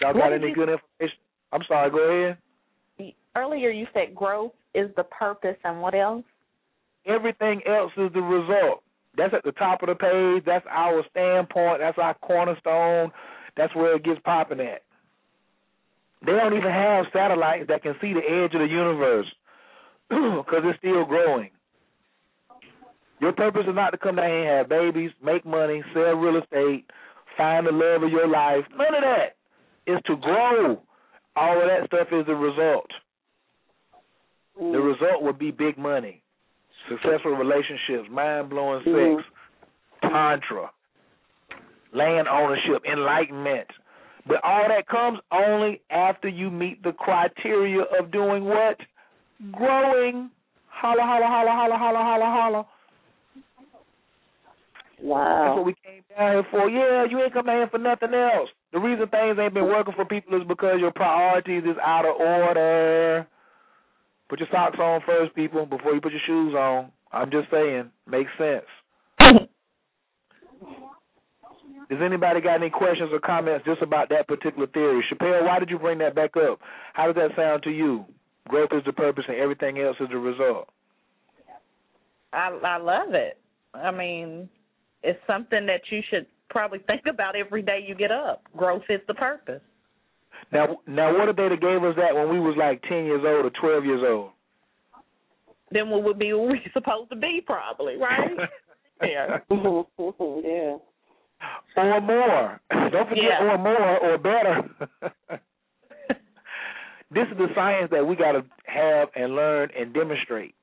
Y'all 0.00 0.12
got 0.12 0.32
any 0.32 0.52
good 0.52 0.68
information? 0.68 1.18
I'm 1.52 1.62
sorry. 1.66 1.90
Go 1.90 1.98
ahead. 1.98 2.38
Earlier 3.36 3.70
you 3.70 3.86
said 3.94 4.14
growth 4.14 4.52
is 4.74 4.90
the 4.96 5.04
purpose 5.04 5.56
and 5.64 5.80
what 5.80 5.94
else? 5.94 6.24
Everything 7.06 7.60
else 7.66 7.92
is 7.96 8.12
the 8.12 8.20
result. 8.20 8.82
That's 9.16 9.34
at 9.34 9.44
the 9.44 9.52
top 9.52 9.82
of 9.82 9.88
the 9.88 9.94
page. 9.94 10.44
That's 10.46 10.64
our 10.70 11.04
standpoint. 11.10 11.80
That's 11.80 11.98
our 11.98 12.14
cornerstone. 12.14 13.10
That's 13.56 13.74
where 13.74 13.96
it 13.96 14.04
gets 14.04 14.20
popping 14.24 14.60
at. 14.60 14.82
They 16.24 16.32
don't 16.32 16.56
even 16.56 16.70
have 16.70 17.06
satellites 17.12 17.66
that 17.68 17.82
can 17.82 17.94
see 18.00 18.12
the 18.12 18.20
edge 18.20 18.54
of 18.54 18.60
the 18.60 18.68
universe 18.68 19.26
because 20.08 20.62
it's 20.64 20.78
still 20.78 21.04
growing. 21.04 21.50
Your 23.20 23.32
purpose 23.32 23.62
is 23.68 23.74
not 23.74 23.90
to 23.90 23.98
come 23.98 24.16
down 24.16 24.28
here 24.28 24.48
and 24.48 24.58
have 24.58 24.68
babies, 24.68 25.10
make 25.22 25.44
money, 25.44 25.82
sell 25.94 26.14
real 26.14 26.42
estate, 26.42 26.86
find 27.36 27.66
the 27.66 27.72
love 27.72 28.02
of 28.02 28.10
your 28.10 28.28
life. 28.28 28.64
None 28.76 28.94
of 28.94 29.02
that. 29.02 29.36
It's 29.86 30.04
to 30.06 30.16
grow. 30.16 30.80
All 31.36 31.60
of 31.60 31.68
that 31.68 31.86
stuff 31.86 32.08
is 32.12 32.26
the 32.26 32.34
result. 32.34 32.90
The 34.70 34.78
mm. 34.78 34.92
result 34.92 35.22
would 35.22 35.38
be 35.38 35.50
big 35.50 35.76
money, 35.76 36.22
successful 36.88 37.32
relationships, 37.32 38.08
mind 38.10 38.48
blowing 38.48 38.80
sex, 38.84 38.94
mm. 38.94 39.22
tantra, 40.02 40.70
land 41.92 42.28
ownership, 42.28 42.82
enlightenment. 42.90 43.66
But 44.26 44.36
all 44.44 44.66
that 44.68 44.86
comes 44.86 45.18
only 45.32 45.80
after 45.90 46.28
you 46.28 46.48
meet 46.48 46.82
the 46.84 46.92
criteria 46.92 47.82
of 47.98 48.12
doing 48.12 48.44
what? 48.44 48.76
Growing. 49.50 50.30
Holla, 50.68 51.02
holla, 51.02 51.26
holla, 51.26 51.50
holla, 51.50 51.76
holla, 51.76 51.98
holla, 51.98 52.24
holla. 52.24 52.66
That's 55.02 55.56
what 55.56 55.66
we 55.66 55.74
came 55.84 56.02
down 56.16 56.32
here 56.32 56.46
for. 56.52 56.70
Yeah, 56.70 57.04
you 57.10 57.20
ain't 57.20 57.32
come 57.32 57.46
down 57.46 57.56
here 57.56 57.68
for 57.68 57.78
nothing 57.78 58.14
else. 58.14 58.48
The 58.72 58.78
reason 58.78 59.08
things 59.08 59.36
ain't 59.40 59.54
been 59.54 59.64
working 59.64 59.94
for 59.96 60.04
people 60.04 60.40
is 60.40 60.46
because 60.46 60.78
your 60.78 60.92
priorities 60.92 61.64
is 61.64 61.76
out 61.82 62.06
of 62.06 62.14
order. 62.20 63.26
Put 64.32 64.40
your 64.40 64.48
socks 64.50 64.78
on 64.80 65.02
first, 65.04 65.34
people, 65.34 65.66
before 65.66 65.92
you 65.92 66.00
put 66.00 66.12
your 66.12 66.22
shoes 66.26 66.54
on. 66.54 66.90
I'm 67.12 67.30
just 67.30 67.50
saying, 67.50 67.90
makes 68.08 68.30
sense. 68.38 68.64
Does 71.90 71.98
anybody 72.02 72.40
got 72.40 72.54
any 72.54 72.70
questions 72.70 73.10
or 73.12 73.20
comments 73.20 73.66
just 73.66 73.82
about 73.82 74.08
that 74.08 74.26
particular 74.26 74.66
theory? 74.68 75.04
Chappelle, 75.12 75.44
why 75.44 75.58
did 75.58 75.68
you 75.68 75.78
bring 75.78 75.98
that 75.98 76.14
back 76.14 76.30
up? 76.38 76.60
How 76.94 77.12
does 77.12 77.16
that 77.16 77.36
sound 77.36 77.62
to 77.64 77.70
you? 77.70 78.06
Growth 78.48 78.70
is 78.72 78.82
the 78.86 78.94
purpose 78.94 79.24
and 79.28 79.36
everything 79.36 79.78
else 79.78 79.98
is 80.00 80.08
the 80.08 80.16
result. 80.16 80.70
I 82.32 82.58
I 82.64 82.78
love 82.78 83.12
it. 83.12 83.36
I 83.74 83.90
mean, 83.90 84.48
it's 85.02 85.20
something 85.26 85.66
that 85.66 85.82
you 85.90 86.00
should 86.08 86.24
probably 86.48 86.78
think 86.86 87.02
about 87.06 87.36
every 87.36 87.60
day 87.60 87.84
you 87.86 87.94
get 87.94 88.10
up. 88.10 88.44
Growth 88.56 88.84
is 88.88 89.02
the 89.06 89.14
purpose. 89.14 89.60
Now, 90.50 90.78
now, 90.86 91.16
what 91.16 91.28
if 91.28 91.36
they 91.36 91.48
gave 91.48 91.82
us 91.84 91.94
that 91.96 92.14
when 92.14 92.28
we 92.30 92.40
was 92.40 92.56
like 92.58 92.82
ten 92.82 93.04
years 93.04 93.22
old 93.24 93.46
or 93.46 93.50
twelve 93.60 93.84
years 93.84 94.02
old? 94.06 94.30
Then 95.70 95.90
we 95.90 96.00
would 96.02 96.18
be 96.18 96.32
where 96.32 96.50
we 96.50 96.60
supposed 96.72 97.10
to 97.10 97.16
be 97.16 97.40
probably, 97.44 97.96
right? 97.96 98.30
yeah. 99.02 99.38
Mm-hmm. 99.50 100.46
yeah. 100.46 101.82
or 101.82 102.00
more. 102.00 102.60
Don't 102.90 103.08
forget 103.08 103.24
Yeah. 103.24 103.52
or 103.52 103.58
more 103.58 103.98
or 103.98 104.18
better. 104.18 104.68
this 107.10 107.26
is 107.30 107.38
the 107.38 107.48
science 107.54 107.90
that 107.90 108.06
we 108.06 108.16
got 108.16 108.32
to 108.32 108.44
have 108.66 109.08
and 109.16 109.34
learn 109.34 109.70
and 109.78 109.92
demonstrate. 109.94 110.54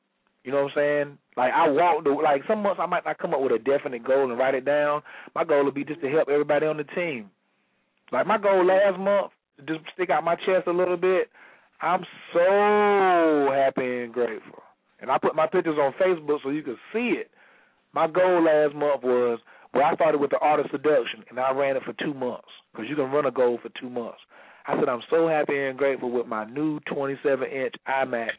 You 0.43 0.51
know 0.51 0.63
what 0.63 0.71
I'm 0.71 0.75
saying? 0.75 1.17
Like 1.35 1.51
I 1.53 1.69
walk 1.69 2.03
the 2.03 2.11
like 2.11 2.43
some 2.47 2.63
months 2.63 2.79
I 2.81 2.85
might 2.85 3.05
not 3.05 3.17
come 3.17 3.33
up 3.33 3.41
with 3.41 3.51
a 3.51 3.59
definite 3.59 4.03
goal 4.03 4.29
and 4.29 4.37
write 4.39 4.55
it 4.55 4.65
down. 4.65 5.01
My 5.35 5.43
goal 5.43 5.65
would 5.65 5.73
be 5.75 5.83
just 5.83 6.01
to 6.01 6.09
help 6.09 6.29
everybody 6.29 6.65
on 6.65 6.77
the 6.77 6.83
team. 6.85 7.29
Like 8.11 8.25
my 8.25 8.37
goal 8.37 8.65
last 8.65 8.97
month, 8.99 9.31
to 9.31 9.38
just 9.67 9.81
stick 9.93 10.09
out 10.09 10.23
my 10.23 10.35
chest 10.35 10.67
a 10.67 10.71
little 10.71 10.97
bit. 10.97 11.29
I'm 11.81 12.03
so 12.33 13.51
happy 13.53 14.03
and 14.03 14.13
grateful. 14.13 14.63
And 15.01 15.09
I 15.09 15.17
put 15.17 15.35
my 15.35 15.47
pictures 15.47 15.77
on 15.79 15.93
Facebook 15.93 16.39
so 16.43 16.49
you 16.49 16.63
can 16.63 16.77
see 16.91 17.15
it. 17.19 17.31
My 17.93 18.07
goal 18.07 18.43
last 18.43 18.75
month 18.75 19.03
was 19.03 19.39
well, 19.73 19.83
I 19.85 19.93
started 19.95 20.19
with 20.19 20.31
the 20.31 20.39
art 20.39 20.59
of 20.59 20.65
seduction, 20.71 21.23
and 21.29 21.39
I 21.39 21.51
ran 21.51 21.77
it 21.77 21.83
for 21.83 21.93
two 21.93 22.13
months 22.13 22.47
because 22.71 22.89
you 22.89 22.95
can 22.95 23.11
run 23.11 23.27
a 23.27 23.31
goal 23.31 23.59
for 23.61 23.69
two 23.79 23.89
months. 23.89 24.17
I 24.67 24.77
said 24.77 24.89
I'm 24.89 25.01
so 25.09 25.27
happy 25.27 25.57
and 25.57 25.77
grateful 25.77 26.11
with 26.11 26.27
my 26.27 26.45
new 26.45 26.79
27-inch 26.81 27.75
iMac 27.87 28.29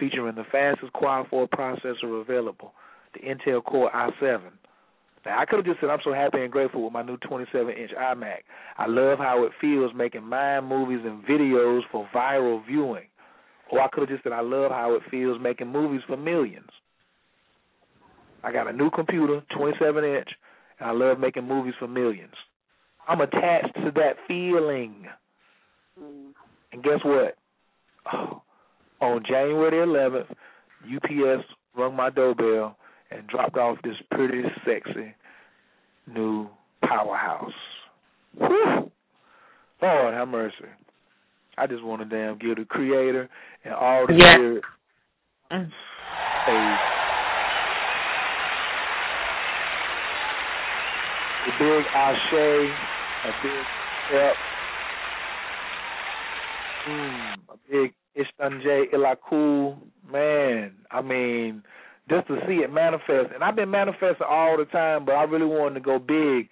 featuring 0.00 0.34
the 0.34 0.44
fastest 0.50 0.92
quad-core 0.94 1.48
processor 1.48 2.20
available, 2.20 2.72
the 3.14 3.20
Intel 3.20 3.62
Core 3.62 3.90
i7. 3.94 4.40
Now 5.28 5.40
I 5.40 5.44
could 5.44 5.58
have 5.58 5.66
just 5.66 5.80
said 5.80 5.90
I'm 5.90 5.98
so 6.02 6.14
happy 6.14 6.40
and 6.40 6.50
grateful 6.50 6.82
with 6.82 6.92
my 6.92 7.02
new 7.02 7.18
27-inch 7.18 7.90
iMac. 8.00 8.38
I 8.78 8.86
love 8.86 9.18
how 9.18 9.44
it 9.44 9.52
feels 9.60 9.92
making 9.94 10.24
mind 10.24 10.66
movies 10.66 11.00
and 11.04 11.22
videos 11.24 11.82
for 11.92 12.08
viral 12.14 12.64
viewing. 12.66 13.04
Or 13.70 13.82
I 13.82 13.88
could 13.88 14.00
have 14.00 14.08
just 14.08 14.22
said 14.22 14.32
I 14.32 14.40
love 14.40 14.70
how 14.70 14.94
it 14.94 15.02
feels 15.10 15.38
making 15.38 15.68
movies 15.68 16.00
for 16.06 16.16
millions. 16.16 16.70
I 18.42 18.52
got 18.52 18.68
a 18.68 18.72
new 18.72 18.90
computer, 18.90 19.42
27 19.54 20.02
inch, 20.02 20.28
and 20.80 20.88
I 20.88 20.92
love 20.92 21.18
making 21.18 21.46
movies 21.46 21.74
for 21.78 21.88
millions. 21.88 22.32
I'm 23.06 23.20
attached 23.20 23.74
to 23.74 23.90
that 23.96 24.14
feeling. 24.26 25.08
Mm-hmm. 26.00 26.30
And 26.72 26.82
guess 26.82 27.00
what? 27.04 27.36
Oh, 28.10 28.42
on 29.02 29.22
January 29.28 29.70
the 29.72 29.92
11th, 29.92 31.36
UPS 31.36 31.44
rung 31.76 31.94
my 31.94 32.08
doorbell 32.08 32.78
and 33.10 33.26
dropped 33.26 33.58
off 33.58 33.76
this 33.82 33.96
pretty, 34.10 34.42
sexy 34.64 35.14
new 36.14 36.48
powerhouse. 36.82 37.52
Whew. 38.38 38.90
Lord 39.82 40.14
have 40.14 40.28
mercy. 40.28 40.54
I 41.56 41.66
just 41.66 41.82
want 41.82 42.02
to 42.02 42.08
damn 42.08 42.38
give 42.38 42.56
the 42.56 42.64
creator 42.64 43.28
and 43.64 43.74
all 43.74 44.06
the 44.06 44.14
Yeah. 44.14 44.34
spirit 44.34 44.64
Mm. 45.50 45.72
a 46.46 46.78
a 51.46 51.58
big 51.58 51.86
ashe, 51.94 52.70
a 53.24 53.32
big 53.42 53.66
step, 54.06 54.36
mm, 56.86 57.38
a 57.48 57.56
big 57.70 57.94
Istanje 58.16 58.90
Ilaku. 58.92 59.76
Man, 60.10 60.72
I 60.90 61.00
mean, 61.02 61.62
just 62.08 62.26
to 62.28 62.38
see 62.46 62.62
it 62.64 62.72
manifest. 62.72 63.32
And 63.34 63.42
I've 63.42 63.56
been 63.56 63.70
manifesting 63.70 64.26
all 64.28 64.56
the 64.56 64.64
time, 64.66 65.04
but 65.04 65.12
I 65.12 65.24
really 65.24 65.46
wanted 65.46 65.74
to 65.74 65.80
go 65.80 65.98
big. 65.98 66.48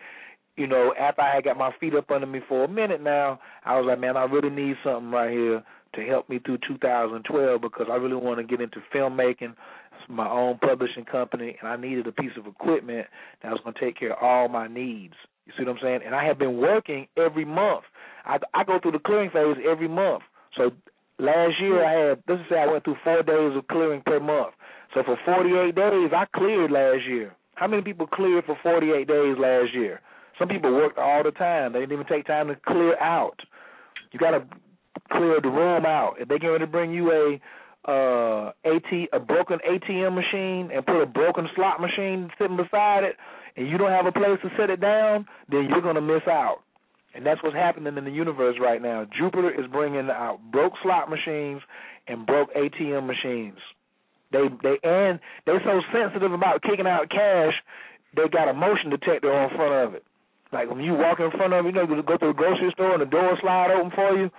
You 0.57 0.67
know, 0.67 0.95
after 0.99 1.23
I 1.23 1.35
had 1.35 1.45
got 1.45 1.59
my 1.59 1.71
feet 1.79 1.95
up 1.95 2.11
under 2.11 2.27
me 2.27 2.41
for 2.49 2.65
a 2.65 2.69
minute 2.69 3.03
now, 3.03 3.41
I 3.65 3.79
was 3.79 3.87
like, 3.87 4.01
man, 4.01 4.17
I 4.17 4.25
really 4.25 4.51
need 4.51 4.77
something 4.83 5.11
right 5.11 5.31
here 5.31 5.63
to 5.95 6.03
help 6.03 6.29
me 6.29 6.39
through 6.39 6.59
2012 6.67 7.61
because 7.61 7.87
I 7.91 7.97
really 7.97 8.17
want 8.17 8.39
to 8.39 8.45
get 8.45 8.61
into 8.61 8.79
filmmaking. 8.95 9.53
It's 9.53 10.09
my 10.09 10.29
own 10.29 10.59
publishing 10.59 11.05
company, 11.05 11.57
and 11.61 11.69
I 11.69 11.77
needed 11.77 12.07
a 12.07 12.13
piece 12.13 12.33
of 12.39 12.47
equipment 12.47 13.07
that 13.43 13.51
was 13.51 13.61
going 13.65 13.75
to 13.75 13.81
take 13.81 13.99
care 13.99 14.13
of 14.13 14.23
all 14.23 14.49
my 14.49 14.67
needs. 14.67 15.15
You 15.47 15.53
see 15.57 15.65
what 15.65 15.73
I'm 15.73 15.79
saying? 15.83 16.01
And 16.05 16.15
I 16.15 16.25
have 16.25 16.39
been 16.39 16.59
working 16.59 17.07
every 17.17 17.45
month. 17.45 17.85
I 18.25 18.39
I 18.53 18.65
go 18.65 18.79
through 18.81 18.93
the 18.93 18.99
clearing 18.99 19.31
phase 19.31 19.57
every 19.69 19.89
month. 19.89 20.23
So 20.57 20.71
last 21.19 21.55
year 21.61 21.85
I 21.85 22.09
had 22.09 22.23
let's 22.29 22.43
say 22.51 22.59
I 22.59 22.67
went 22.67 22.85
through 22.85 22.97
four 23.05 23.23
days 23.23 23.57
of 23.57 23.67
clearing 23.69 24.03
per 24.05 24.19
month. 24.19 24.55
So 24.97 25.03
for 25.05 25.19
48 25.27 25.75
days 25.75 26.11
I 26.17 26.25
cleared 26.35 26.71
last 26.71 27.05
year. 27.07 27.37
How 27.57 27.67
many 27.67 27.83
people 27.83 28.07
cleared 28.07 28.47
for 28.47 28.57
48 28.63 29.07
days 29.07 29.37
last 29.39 29.75
year? 29.75 30.01
Some 30.39 30.49
people 30.49 30.73
worked 30.73 30.97
all 30.97 31.23
the 31.23 31.33
time. 31.33 31.75
They 31.75 31.81
didn't 31.81 31.93
even 31.93 32.07
take 32.07 32.27
time 32.27 32.49
to 32.49 32.57
clear 32.67 32.99
out. 32.99 33.39
You 34.13 34.19
got 34.19 34.31
to 34.31 34.45
clear 35.13 35.39
the 35.43 35.51
room 35.51 35.85
out. 35.85 36.15
If 36.19 36.29
they 36.29 36.39
get 36.39 36.47
ready 36.47 36.65
to 36.65 36.71
bring 36.71 36.95
you 36.95 37.13
a 37.13 37.41
uh 37.87 38.53
AT 38.65 38.91
a 39.13 39.21
broken 39.21 39.59
ATM 39.69 40.15
machine 40.15 40.75
and 40.75 40.85
put 40.87 41.03
a 41.03 41.07
broken 41.07 41.47
slot 41.55 41.79
machine 41.79 42.31
sitting 42.39 42.57
beside 42.57 43.05
it 43.05 43.17
and 43.57 43.69
you 43.69 43.77
don't 43.77 43.93
have 43.93 44.07
a 44.07 44.13
place 44.13 44.39
to 44.43 44.49
set 44.59 44.71
it 44.71 44.81
down, 44.81 45.27
then 45.51 45.69
you're 45.69 45.83
going 45.83 45.95
to 45.95 46.01
miss 46.01 46.23
out. 46.27 46.61
And 47.15 47.25
that's 47.25 47.43
what's 47.43 47.55
happening 47.55 47.99
in 47.99 48.05
the 48.05 48.11
universe 48.11 48.57
right 48.59 48.81
now. 48.81 49.07
Jupiter 49.19 49.51
is 49.51 49.71
bringing 49.71 50.09
out 50.09 50.41
broke 50.51 50.73
slot 50.83 51.11
machines 51.11 51.61
and 52.09 52.27
broke 52.27 52.49
ATM 52.55 53.07
machines. 53.07 53.59
They 54.33 54.49
they 54.63 54.79
and 54.83 55.21
they're 55.45 55.63
so 55.65 55.81
sensitive 55.93 56.33
about 56.33 56.63
kicking 56.63 56.87
out 56.87 57.11
cash, 57.11 57.55
they 58.17 58.29
got 58.29 58.49
a 58.49 58.55
motion 58.55 58.91
detector 58.91 59.33
on 59.33 59.51
front 59.55 59.89
of 59.89 59.95
it. 59.95 60.05
Like 60.53 60.71
when 60.71 60.81
you 60.81 60.95
walk 60.95 61.21
in 61.21 61.31
front 61.33 61.53
of 61.53 61.65
it, 61.65 61.69
you 61.69 61.75
know, 61.75 61.83
you 61.83 62.03
go 62.03 62.17
to 62.17 62.31
a 62.31 62.35
grocery 62.35 62.71
store 62.73 62.93
and 62.93 63.03
the 63.03 63.07
door 63.07 63.37
slide 63.41 63.71
open 63.71 63.91
for 63.95 64.17
you. 64.17 64.31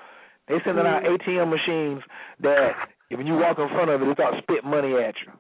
They 0.48 0.56
sending 0.64 0.86
out 0.86 1.04
mm-hmm. 1.04 1.30
ATM 1.30 1.50
machines 1.50 2.02
that 2.42 2.72
when 3.12 3.28
you 3.28 3.36
walk 3.36 3.60
in 3.60 3.68
front 3.70 3.90
of 3.90 4.02
it, 4.02 4.06
they 4.06 4.14
start 4.14 4.36
spit 4.44 4.64
money 4.64 4.94
at 4.94 5.16
you. 5.26 5.32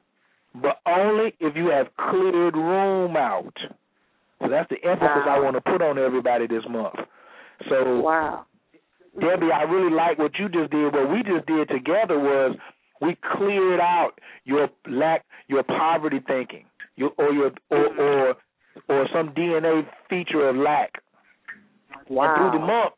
But 0.61 0.79
only 0.85 1.33
if 1.39 1.55
you 1.55 1.69
have 1.69 1.87
cleared 2.09 2.55
room 2.55 3.15
out. 3.15 3.53
So 4.41 4.49
that's 4.49 4.69
the 4.69 4.77
emphasis 4.83 5.25
I 5.27 5.39
want 5.39 5.55
to 5.55 5.61
put 5.61 5.81
on 5.81 5.97
everybody 5.97 6.47
this 6.47 6.63
month. 6.69 6.95
So 7.69 7.99
Wow. 7.99 8.45
Debbie, 9.19 9.51
I 9.51 9.63
really 9.63 9.93
like 9.93 10.19
what 10.19 10.37
you 10.37 10.47
just 10.47 10.69
did. 10.69 10.93
What 10.93 11.09
we 11.09 11.23
just 11.23 11.47
did 11.47 11.69
together 11.69 12.19
was 12.19 12.55
we 13.01 13.17
cleared 13.35 13.79
out 13.79 14.11
your 14.45 14.69
lack, 14.87 15.25
your 15.47 15.63
poverty 15.63 16.21
thinking, 16.27 16.65
your 16.95 17.11
or 17.17 17.31
your 17.31 17.51
or 17.69 17.99
or, 17.99 18.35
or 18.89 19.07
some 19.13 19.29
DNA 19.29 19.85
feature 20.09 20.49
of 20.49 20.55
lack. 20.55 21.01
Wow. 22.09 22.25
And 22.25 22.37
through 22.37 22.59
the 22.59 22.65
month, 22.65 22.93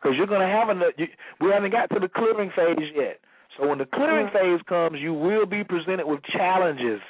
because 0.00 0.16
you're 0.16 0.26
gonna 0.26 0.48
have 0.48 0.68
another. 0.68 0.92
You, 0.96 1.06
we 1.40 1.50
haven't 1.50 1.72
got 1.72 1.90
to 1.90 2.00
the 2.00 2.08
clearing 2.08 2.50
phase 2.54 2.90
yet. 2.94 3.20
So 3.56 3.68
when 3.68 3.78
the 3.78 3.86
clearing 3.86 4.26
mm-hmm. 4.26 4.56
phase 4.56 4.60
comes, 4.68 4.98
you 5.00 5.14
will 5.14 5.46
be 5.46 5.62
presented 5.64 6.06
with 6.06 6.20
challenges. 6.24 7.00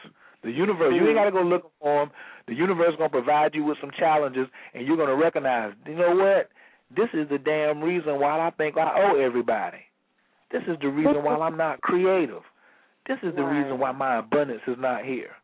The 0.43 0.51
universe, 0.51 0.93
you 0.95 1.01
ain't 1.09 1.17
mm-hmm. 1.17 1.17
got 1.17 1.25
to 1.25 1.31
go 1.31 1.43
looking 1.43 1.71
for 1.81 2.05
them. 2.05 2.15
The 2.47 2.55
universe 2.55 2.91
is 2.91 2.97
gonna 2.97 3.09
provide 3.09 3.55
you 3.55 3.65
with 3.65 3.79
some 3.81 3.91
challenges, 3.99 4.47
and 4.75 4.87
you're 4.87 4.97
gonna 4.97 5.17
recognize. 5.17 5.73
You 5.87 5.95
know 5.95 6.15
what? 6.15 6.51
This 6.95 7.09
is 7.15 7.29
the 7.31 7.39
damn 7.39 7.81
reason 7.81 8.21
why 8.21 8.47
I 8.47 8.51
think 8.51 8.77
I 8.77 8.93
owe 8.95 9.19
everybody. 9.19 9.79
This 10.55 10.63
is 10.69 10.79
the 10.81 10.89
reason 10.89 11.25
why 11.25 11.35
I'm 11.35 11.57
not 11.57 11.81
creative. 11.81 12.43
This 13.09 13.19
is 13.25 13.35
the 13.35 13.43
Right. 13.43 13.59
reason 13.59 13.77
why 13.77 13.91
my 13.91 14.19
abundance 14.19 14.63
is 14.69 14.79
not 14.79 15.05
here. 15.05 15.35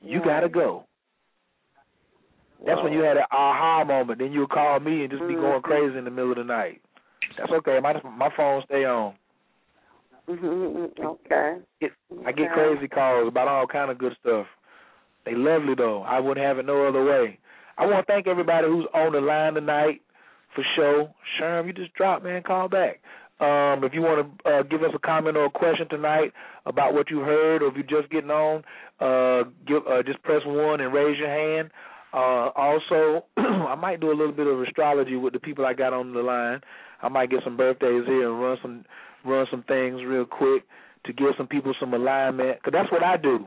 You 0.00 0.20
gotta 0.20 0.48
go. 0.48 0.84
That's 2.64 2.80
when 2.82 2.92
you 2.92 3.02
had 3.02 3.16
an 3.16 3.26
aha 3.32 3.82
moment. 3.82 4.20
Then 4.20 4.30
you'll 4.32 4.46
call 4.46 4.78
me 4.78 5.02
and 5.02 5.10
just 5.10 5.26
be 5.26 5.34
going 5.34 5.60
crazy 5.62 5.98
in 5.98 6.04
the 6.04 6.10
middle 6.10 6.30
of 6.30 6.36
the 6.38 6.44
night. 6.44 6.80
That's 7.36 7.50
okay. 7.50 7.80
My 7.80 8.00
my 8.04 8.30
phone 8.36 8.62
stay 8.66 8.84
on. 8.84 9.14
Mm-hmm. 10.28 11.04
Okay. 11.04 11.58
It, 11.80 11.92
I 12.24 12.30
get 12.30 12.52
Okay. 12.52 12.54
crazy 12.54 12.86
calls 12.86 13.26
about 13.26 13.48
all 13.48 13.66
kind 13.66 13.90
of 13.90 13.98
good 13.98 14.16
stuff. 14.20 14.46
They 15.24 15.34
lovely 15.34 15.74
though. 15.74 16.02
I 16.02 16.20
wouldn't 16.20 16.46
have 16.46 16.58
it 16.58 16.66
no 16.66 16.86
other 16.86 17.04
way. 17.04 17.38
I 17.76 17.86
want 17.86 18.06
to 18.06 18.12
thank 18.12 18.28
everybody 18.28 18.68
who's 18.68 18.86
on 18.94 19.12
the 19.12 19.20
line 19.20 19.54
tonight 19.54 20.00
for 20.54 20.62
show. 20.76 21.14
Sherm, 21.38 21.66
you 21.66 21.72
just 21.72 21.92
dropped, 21.94 22.22
man. 22.24 22.42
Call 22.42 22.68
back. 22.68 23.00
Um, 23.40 23.84
if 23.84 23.94
you 23.94 24.02
want 24.02 24.42
to 24.42 24.50
uh, 24.50 24.62
give 24.64 24.82
us 24.82 24.90
a 24.94 24.98
comment 24.98 25.36
or 25.36 25.44
a 25.44 25.50
question 25.50 25.88
tonight 25.88 26.32
about 26.66 26.92
what 26.92 27.08
you 27.08 27.20
heard, 27.20 27.62
or 27.62 27.68
if 27.68 27.74
you're 27.76 28.00
just 28.00 28.10
getting 28.10 28.30
on, 28.30 28.64
uh, 29.00 29.48
give, 29.66 29.86
uh, 29.86 30.02
just 30.02 30.22
press 30.24 30.42
one 30.44 30.80
and 30.80 30.92
raise 30.92 31.16
your 31.18 31.28
hand. 31.28 31.70
Uh, 32.12 32.50
also, 32.56 33.26
I 33.36 33.76
might 33.76 34.00
do 34.00 34.10
a 34.10 34.16
little 34.16 34.32
bit 34.32 34.46
of 34.46 34.60
astrology 34.62 35.16
with 35.16 35.34
the 35.34 35.38
people 35.38 35.66
I 35.66 35.74
got 35.74 35.92
on 35.92 36.14
the 36.14 36.20
line. 36.20 36.60
I 37.02 37.08
might 37.08 37.30
get 37.30 37.40
some 37.44 37.56
birthdays 37.56 38.06
here 38.06 38.28
and 38.28 38.40
run 38.40 38.58
some 38.62 38.84
run 39.24 39.46
some 39.50 39.62
things 39.64 40.00
real 40.04 40.24
quick 40.24 40.64
to 41.04 41.12
give 41.12 41.28
some 41.36 41.46
people 41.46 41.74
some 41.78 41.92
alignment. 41.92 42.62
Cause 42.62 42.72
that's 42.72 42.90
what 42.90 43.02
I 43.02 43.16
do. 43.16 43.46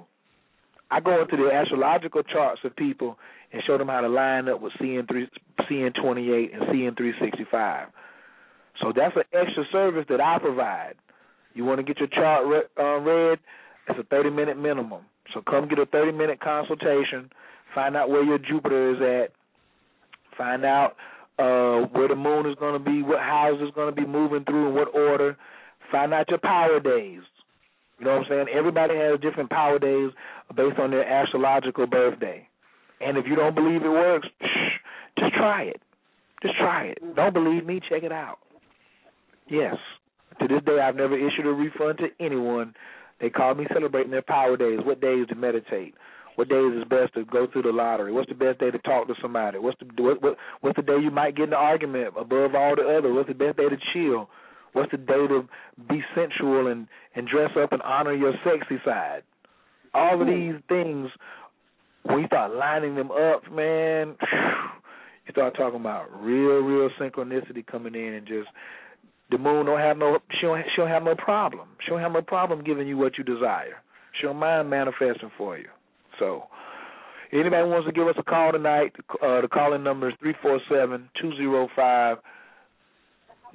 I 0.90 1.00
go 1.00 1.22
into 1.22 1.38
the 1.38 1.50
astrological 1.52 2.22
charts 2.24 2.62
of 2.64 2.76
people 2.76 3.18
and 3.52 3.64
show 3.66 3.78
them 3.78 3.88
how 3.88 4.02
to 4.02 4.10
line 4.10 4.48
up 4.48 4.62
with 4.62 4.74
CN 4.74 5.08
three, 5.08 5.28
CN 5.70 5.94
twenty 6.02 6.32
eight, 6.32 6.54
and 6.54 6.64
CN 6.64 6.96
three 6.96 7.14
sixty 7.20 7.46
five. 7.50 7.88
So 8.80 8.94
that's 8.96 9.16
an 9.16 9.24
extra 9.34 9.64
service 9.72 10.06
that 10.10 10.22
I 10.22 10.40
provide. 10.40 10.94
You 11.54 11.66
want 11.66 11.80
to 11.80 11.84
get 11.84 12.00
your 12.00 12.08
chart 12.08 12.46
uh, 12.80 13.00
read? 13.00 13.40
It's 13.90 14.00
a 14.00 14.04
thirty 14.04 14.30
minute 14.30 14.58
minimum. 14.58 15.02
So 15.34 15.42
come 15.42 15.68
get 15.68 15.80
a 15.80 15.86
thirty 15.86 16.12
minute 16.12 16.40
consultation. 16.40 17.30
Find 17.76 17.96
out 17.96 18.10
where 18.10 18.24
your 18.24 18.38
Jupiter 18.38 18.92
is 18.96 19.28
at. 19.28 19.34
Find 20.38 20.66
out 20.66 20.96
uh, 21.40 21.88
where 21.92 22.08
the 22.08 22.16
moon 22.16 22.50
is 22.50 22.56
going 22.56 22.74
to 22.74 22.80
be, 22.80 23.02
what 23.02 23.20
house 23.20 23.60
is 23.62 23.70
going 23.76 23.94
to 23.94 24.02
be 24.02 24.08
moving 24.08 24.44
through, 24.46 24.70
in 24.70 24.76
what 24.76 24.94
order. 24.96 25.38
Find 25.92 26.14
out 26.14 26.30
your 26.30 26.40
power 26.40 26.80
days. 26.80 27.22
You 28.00 28.06
know 28.06 28.18
what 28.18 28.22
I'm 28.22 28.26
saying? 28.30 28.46
Everybody 28.54 28.96
has 28.96 29.20
different 29.20 29.50
power 29.50 29.78
days 29.78 30.12
based 30.56 30.80
on 30.80 30.92
their 30.92 31.08
astrological 31.08 31.86
birthday. 31.86 32.48
And 33.00 33.18
if 33.18 33.26
you 33.28 33.36
don't 33.36 33.56
believe 33.56 33.84
it 33.84 33.90
works, 33.90 34.28
shh, 34.42 35.20
Just 35.20 35.34
try 35.34 35.64
it. 35.64 35.82
Just 36.42 36.56
try 36.58 36.86
it. 36.86 37.16
Don't 37.16 37.34
believe 37.34 37.66
me? 37.66 37.80
Check 37.90 38.04
it 38.04 38.12
out. 38.12 38.40
Yes. 39.52 39.76
To 40.40 40.48
this 40.48 40.64
day, 40.66 40.80
I've 40.80 40.96
never 40.96 41.18
issued 41.18 41.46
a 41.46 41.52
refund 41.52 42.00
to 42.00 42.08
anyone. 42.26 42.74
They 43.20 43.30
call 43.30 43.54
me 43.54 43.68
celebrating 43.72 44.12
their 44.12 44.22
power 44.22 44.56
days. 44.56 44.80
What 44.84 45.02
days 45.02 45.28
to 45.28 45.36
meditate? 45.36 45.94
What 46.36 46.48
days 46.48 46.74
is 46.74 46.86
best 46.86 47.14
to 47.16 47.26
go 47.26 47.46
through 47.52 47.64
the 47.64 47.74
lottery? 47.74 48.14
What's 48.14 48.30
the 48.30 48.36
best 48.36 48.60
day 48.60 48.72
to 48.72 48.80
talk 48.80 49.08
to 49.08 49.14
somebody? 49.22 49.60
What's 49.60 49.78
the 49.80 50.02
what, 50.02 50.24
what 50.24 50.38
what's 50.62 50.78
the 50.78 50.82
day 50.82 50.98
you 51.04 51.12
might 51.12 51.36
get 51.36 51.50
in 51.50 51.54
an 51.54 51.60
argument 51.60 52.14
above 52.18 52.56
all 52.56 52.76
the 52.78 52.98
other? 52.98 53.14
What's 53.14 53.28
the 53.28 53.36
best 53.36 53.58
day 53.58 53.68
to 53.68 53.78
chill? 53.94 54.30
What's 54.72 54.92
the 54.92 54.98
day 54.98 55.28
to 55.28 55.48
be 55.90 56.02
sensual 56.16 56.68
and 56.68 56.88
and 57.16 57.28
dress 57.28 57.52
up 57.62 57.74
and 57.74 57.82
honor 57.82 58.14
your 58.14 58.34
sexy 58.46 58.82
side? 58.86 59.24
All 59.94 60.22
of 60.22 60.26
these 60.26 60.56
things, 60.70 61.10
when 62.04 62.20
you 62.20 62.28
start 62.28 62.56
lining 62.56 62.96
them 62.96 63.12
up, 63.12 63.52
man, 63.52 64.16
you 65.28 65.32
start 65.32 65.58
talking 65.58 65.82
about 65.82 66.08
real, 66.24 66.62
real 66.62 66.90
synchronicity 66.98 67.68
coming 67.68 67.94
in 67.94 68.14
and 68.14 68.26
just 68.26 68.48
the 69.32 69.38
moon 69.38 69.66
don't 69.66 69.80
have 69.80 69.98
no 69.98 70.20
she 70.40 70.46
don't 70.46 70.62
she 70.76 70.82
don't 70.82 70.90
have 70.90 71.04
no 71.04 71.16
problem. 71.16 71.70
She 71.84 71.92
don't 71.92 72.02
have 72.02 72.12
no 72.12 72.22
problem 72.22 72.64
giving 72.64 72.88
you 72.88 72.98
what 72.98 73.18
you 73.18 73.24
desire. 73.24 73.82
She 74.20 74.28
don't 74.28 74.38
mind 74.38 74.70
manifesting 74.70 75.32
for 75.38 75.58
you. 75.58 75.70
So 76.20 76.44
anybody 77.32 77.68
wants 77.68 77.88
to 77.88 77.94
give 77.94 78.08
us 78.08 78.16
a 78.18 78.24
call 78.24 78.52
tonight, 78.52 78.94
uh, 79.24 79.42
the 79.42 79.48
calling 79.52 79.84
number 79.84 80.10
is 80.10 80.16
three 80.20 80.36
four 80.42 80.60
seven 80.70 81.10
two 81.20 81.36
zero 81.38 81.70
five 81.76 82.18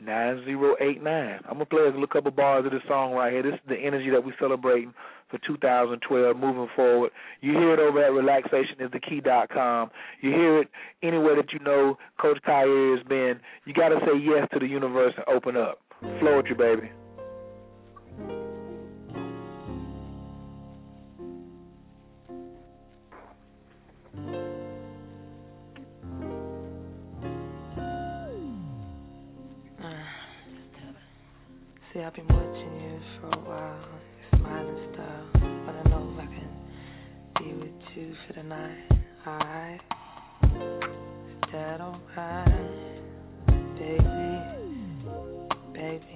nine 0.02 0.42
zero 0.44 0.76
eight 0.80 1.02
nine. 1.02 1.40
I'm 1.44 1.54
gonna 1.54 1.66
play 1.66 1.82
a 1.82 2.06
couple 2.06 2.30
bars 2.30 2.64
of 2.64 2.72
this 2.72 2.82
song 2.88 3.12
right 3.12 3.32
here. 3.32 3.42
This 3.42 3.54
is 3.54 3.68
the 3.68 3.76
energy 3.76 4.10
that 4.10 4.24
we're 4.24 4.34
celebrating 4.40 4.94
for 5.30 5.38
2012 5.46 6.36
moving 6.36 6.68
forward. 6.74 7.12
You 7.40 7.52
hear 7.52 7.74
it 7.74 7.80
over 7.80 8.02
at 8.02 8.10
relaxationisthekey.com. 8.12 9.90
You 10.20 10.30
hear 10.30 10.58
it 10.60 10.68
anywhere 11.02 11.36
that 11.36 11.52
you 11.52 11.58
know 11.60 11.98
Coach 12.20 12.38
Khayr 12.46 12.96
has 12.96 13.06
been. 13.06 13.40
You 13.64 13.72
got 13.74 13.88
to 13.88 14.00
say 14.00 14.18
yes 14.18 14.46
to 14.52 14.58
the 14.58 14.66
universe 14.66 15.14
and 15.16 15.26
open 15.28 15.56
up. 15.56 15.80
Flow 16.20 16.36
with 16.36 16.46
you, 16.46 16.54
baby. 16.54 16.90
See, 31.92 32.00
I've 32.00 32.14
been 32.14 32.26
for 38.26 38.34
the 38.34 38.42
night. 38.42 38.76
Alright, 39.26 39.80
is 40.42 41.50
that 41.50 41.80
baby, 43.78 44.42
baby? 45.72 46.15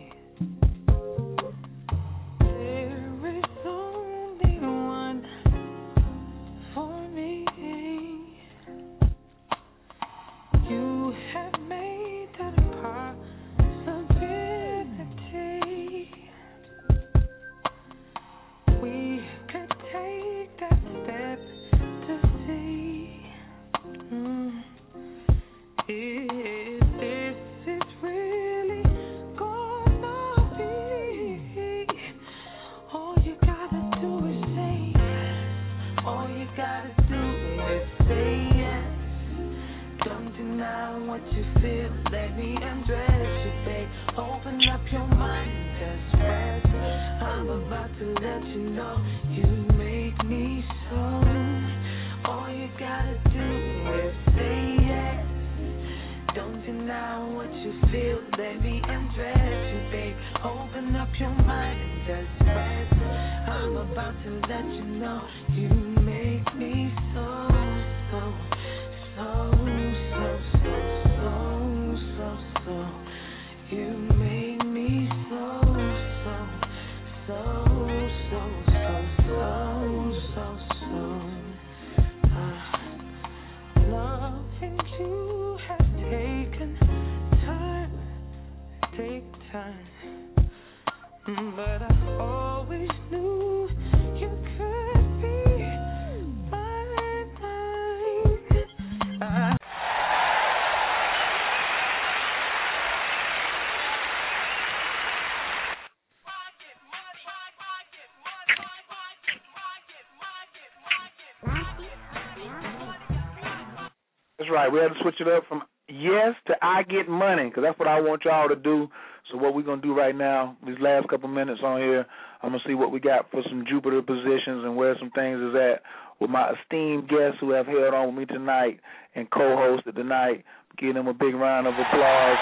Right. 114.50 114.70
We 114.70 114.78
had 114.78 114.88
to 114.88 115.00
switch 115.02 115.20
it 115.20 115.28
up 115.28 115.44
from 115.48 115.62
yes 115.88 116.34
to 116.46 116.54
I 116.62 116.82
get 116.82 117.08
money 117.08 117.48
because 117.48 117.64
that's 117.64 117.78
what 117.78 117.88
I 117.88 118.00
want 118.00 118.24
y'all 118.24 118.48
to 118.48 118.56
do. 118.56 118.88
So 119.30 119.38
what 119.38 119.54
we're 119.54 119.62
gonna 119.62 119.82
do 119.82 119.94
right 119.96 120.14
now, 120.14 120.56
these 120.66 120.78
last 120.80 121.08
couple 121.08 121.28
minutes 121.28 121.60
on 121.64 121.80
here, 121.80 122.06
I'm 122.42 122.50
gonna 122.50 122.62
see 122.66 122.74
what 122.74 122.90
we 122.90 123.00
got 123.00 123.30
for 123.30 123.42
some 123.48 123.64
Jupiter 123.68 124.02
positions 124.02 124.64
and 124.64 124.76
where 124.76 124.96
some 124.98 125.10
things 125.10 125.40
is 125.40 125.54
at 125.54 125.82
with 126.20 126.30
my 126.30 126.52
esteemed 126.52 127.08
guests 127.08 127.38
who 127.40 127.50
have 127.52 127.66
held 127.66 127.94
on 127.94 128.06
with 128.08 128.16
me 128.16 128.24
tonight 128.26 128.80
and 129.14 129.30
co-hosted 129.30 129.94
tonight. 129.94 130.44
Give 130.78 130.94
them 130.94 131.08
a 131.08 131.14
big 131.14 131.34
round 131.34 131.66
of 131.66 131.74
applause. 131.74 132.38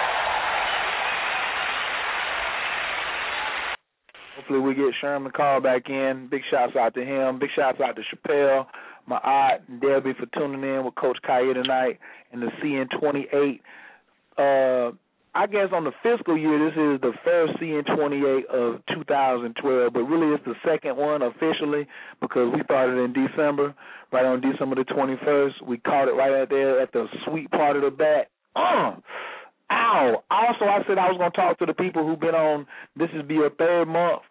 Hopefully 4.36 4.60
we 4.60 4.74
get 4.74 4.94
Sherman 5.00 5.32
Carl 5.34 5.60
back 5.60 5.88
in. 5.88 6.28
Big 6.30 6.42
shouts 6.50 6.76
out 6.76 6.94
to 6.94 7.04
him. 7.04 7.38
Big 7.38 7.50
shouts 7.56 7.80
out 7.84 7.96
to 7.96 8.02
Chappelle, 8.02 8.66
Ma'at, 9.08 9.60
and 9.68 9.80
Debbie 9.80 10.14
for 10.18 10.26
tuning 10.38 10.62
in 10.62 10.84
with 10.84 10.94
Coach 10.94 11.18
Khayr 11.26 11.54
tonight 11.54 11.98
and 12.32 12.42
the 12.42 12.50
CN28. 12.62 13.60
Uh, 14.36 14.92
I 15.34 15.46
guess 15.46 15.68
on 15.72 15.84
the 15.84 15.92
fiscal 16.02 16.36
year, 16.36 16.58
this 16.58 16.74
is 16.74 17.00
the 17.00 17.12
first 17.24 17.54
CN28 17.60 18.46
of 18.46 18.80
2012, 18.92 19.92
but 19.92 20.00
really 20.00 20.34
it's 20.34 20.44
the 20.44 20.54
second 20.66 20.96
one 20.96 21.22
officially 21.22 21.86
because 22.20 22.52
we 22.52 22.62
started 22.64 22.98
in 22.98 23.12
December, 23.12 23.74
right 24.10 24.24
on 24.24 24.40
December 24.40 24.76
the 24.76 24.84
21st. 24.84 25.62
We 25.66 25.78
caught 25.78 26.08
it 26.08 26.12
right 26.12 26.32
out 26.32 26.50
there 26.50 26.80
at 26.80 26.92
the 26.92 27.06
sweet 27.26 27.50
part 27.50 27.76
of 27.76 27.82
the 27.82 27.90
bat. 27.90 28.30
Uh, 28.56 28.96
ow. 29.70 30.24
Also, 30.30 30.64
I 30.64 30.82
said 30.88 30.98
I 30.98 31.08
was 31.08 31.18
going 31.18 31.30
to 31.30 31.36
talk 31.36 31.58
to 31.60 31.66
the 31.66 31.74
people 31.74 32.06
who've 32.06 32.18
been 32.18 32.34
on, 32.34 32.66
this 32.96 33.10
is 33.14 33.22
be 33.26 33.34
your 33.34 33.50
third 33.50 33.86
month 33.86 34.22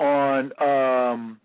on, 0.00 0.52
um, 0.60 1.40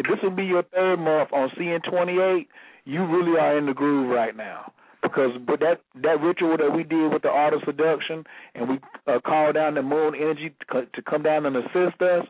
if 0.00 0.06
this 0.06 0.18
will 0.22 0.30
be 0.30 0.44
your 0.44 0.62
third 0.62 0.98
month 0.98 1.30
on 1.32 1.50
CN28, 1.50 2.46
you 2.86 3.04
really 3.04 3.38
are 3.38 3.58
in 3.58 3.66
the 3.66 3.74
groove 3.74 4.08
right 4.08 4.34
now 4.34 4.72
because 5.02 5.30
but 5.46 5.60
that 5.60 5.82
that 6.02 6.20
ritual 6.22 6.56
that 6.56 6.74
we 6.74 6.84
did 6.84 7.12
with 7.12 7.22
the 7.22 7.28
art 7.28 7.52
of 7.52 7.60
seduction, 7.66 8.24
and 8.54 8.68
we 8.68 8.78
uh, 9.06 9.20
called 9.20 9.56
down 9.56 9.74
the 9.74 9.82
moon 9.82 10.14
energy 10.14 10.54
to, 10.72 10.86
to 10.86 11.02
come 11.02 11.22
down 11.22 11.44
and 11.44 11.56
assist 11.56 12.00
us, 12.00 12.26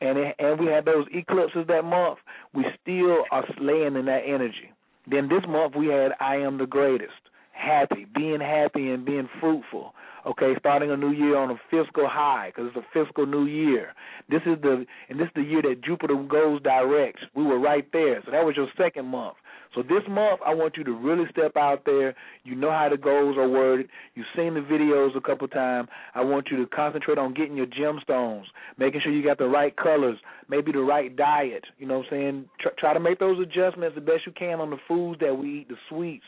and 0.00 0.16
it, 0.18 0.36
and 0.38 0.60
we 0.60 0.66
had 0.66 0.84
those 0.84 1.06
eclipses 1.12 1.66
that 1.66 1.84
month. 1.84 2.18
We 2.54 2.64
still 2.80 3.24
are 3.32 3.44
laying 3.60 3.96
in 3.96 4.06
that 4.06 4.22
energy. 4.24 4.70
Then 5.10 5.28
this 5.28 5.42
month 5.48 5.74
we 5.74 5.88
had 5.88 6.12
I 6.20 6.36
am 6.36 6.58
the 6.58 6.66
greatest, 6.66 7.18
happy, 7.52 8.06
being 8.14 8.40
happy 8.40 8.90
and 8.90 9.04
being 9.04 9.28
fruitful. 9.40 9.92
Okay, 10.28 10.52
starting 10.58 10.90
a 10.90 10.96
new 10.96 11.12
year 11.12 11.38
on 11.38 11.50
a 11.50 11.54
fiscal 11.70 12.06
high 12.06 12.52
because 12.54 12.70
it's 12.70 12.76
a 12.76 12.86
fiscal 12.92 13.24
new 13.24 13.46
year. 13.46 13.94
This 14.28 14.42
is 14.44 14.60
the 14.60 14.84
and 15.08 15.18
this 15.18 15.24
is 15.26 15.32
the 15.34 15.42
year 15.42 15.62
that 15.62 15.82
Jupiter 15.82 16.16
goes 16.16 16.60
direct. 16.60 17.20
We 17.34 17.44
were 17.44 17.58
right 17.58 17.90
there, 17.94 18.20
so 18.26 18.32
that 18.32 18.44
was 18.44 18.54
your 18.54 18.68
second 18.76 19.06
month. 19.06 19.36
So 19.74 19.82
this 19.82 20.02
month, 20.06 20.40
I 20.46 20.52
want 20.52 20.76
you 20.76 20.84
to 20.84 20.92
really 20.92 21.24
step 21.30 21.56
out 21.56 21.86
there. 21.86 22.14
You 22.44 22.54
know 22.54 22.70
how 22.70 22.88
the 22.90 22.98
goals 22.98 23.38
are 23.38 23.48
worded. 23.48 23.88
You've 24.14 24.26
seen 24.36 24.52
the 24.52 24.60
videos 24.60 25.16
a 25.16 25.20
couple 25.20 25.48
times. 25.48 25.88
I 26.14 26.22
want 26.22 26.48
you 26.50 26.58
to 26.58 26.66
concentrate 26.66 27.16
on 27.16 27.32
getting 27.32 27.56
your 27.56 27.66
gemstones, 27.66 28.44
making 28.76 29.00
sure 29.02 29.12
you 29.12 29.24
got 29.24 29.38
the 29.38 29.48
right 29.48 29.74
colors, 29.76 30.18
maybe 30.50 30.72
the 30.72 30.80
right 30.80 31.14
diet. 31.16 31.64
You 31.78 31.86
know 31.86 31.98
what 31.98 32.06
I'm 32.06 32.10
saying? 32.10 32.44
Try, 32.60 32.72
try 32.78 32.94
to 32.94 33.00
make 33.00 33.18
those 33.18 33.40
adjustments 33.40 33.94
the 33.94 34.02
best 34.02 34.26
you 34.26 34.32
can 34.32 34.60
on 34.60 34.68
the 34.68 34.78
foods 34.86 35.20
that 35.20 35.36
we 35.36 35.60
eat, 35.60 35.68
the 35.68 35.76
sweets, 35.88 36.24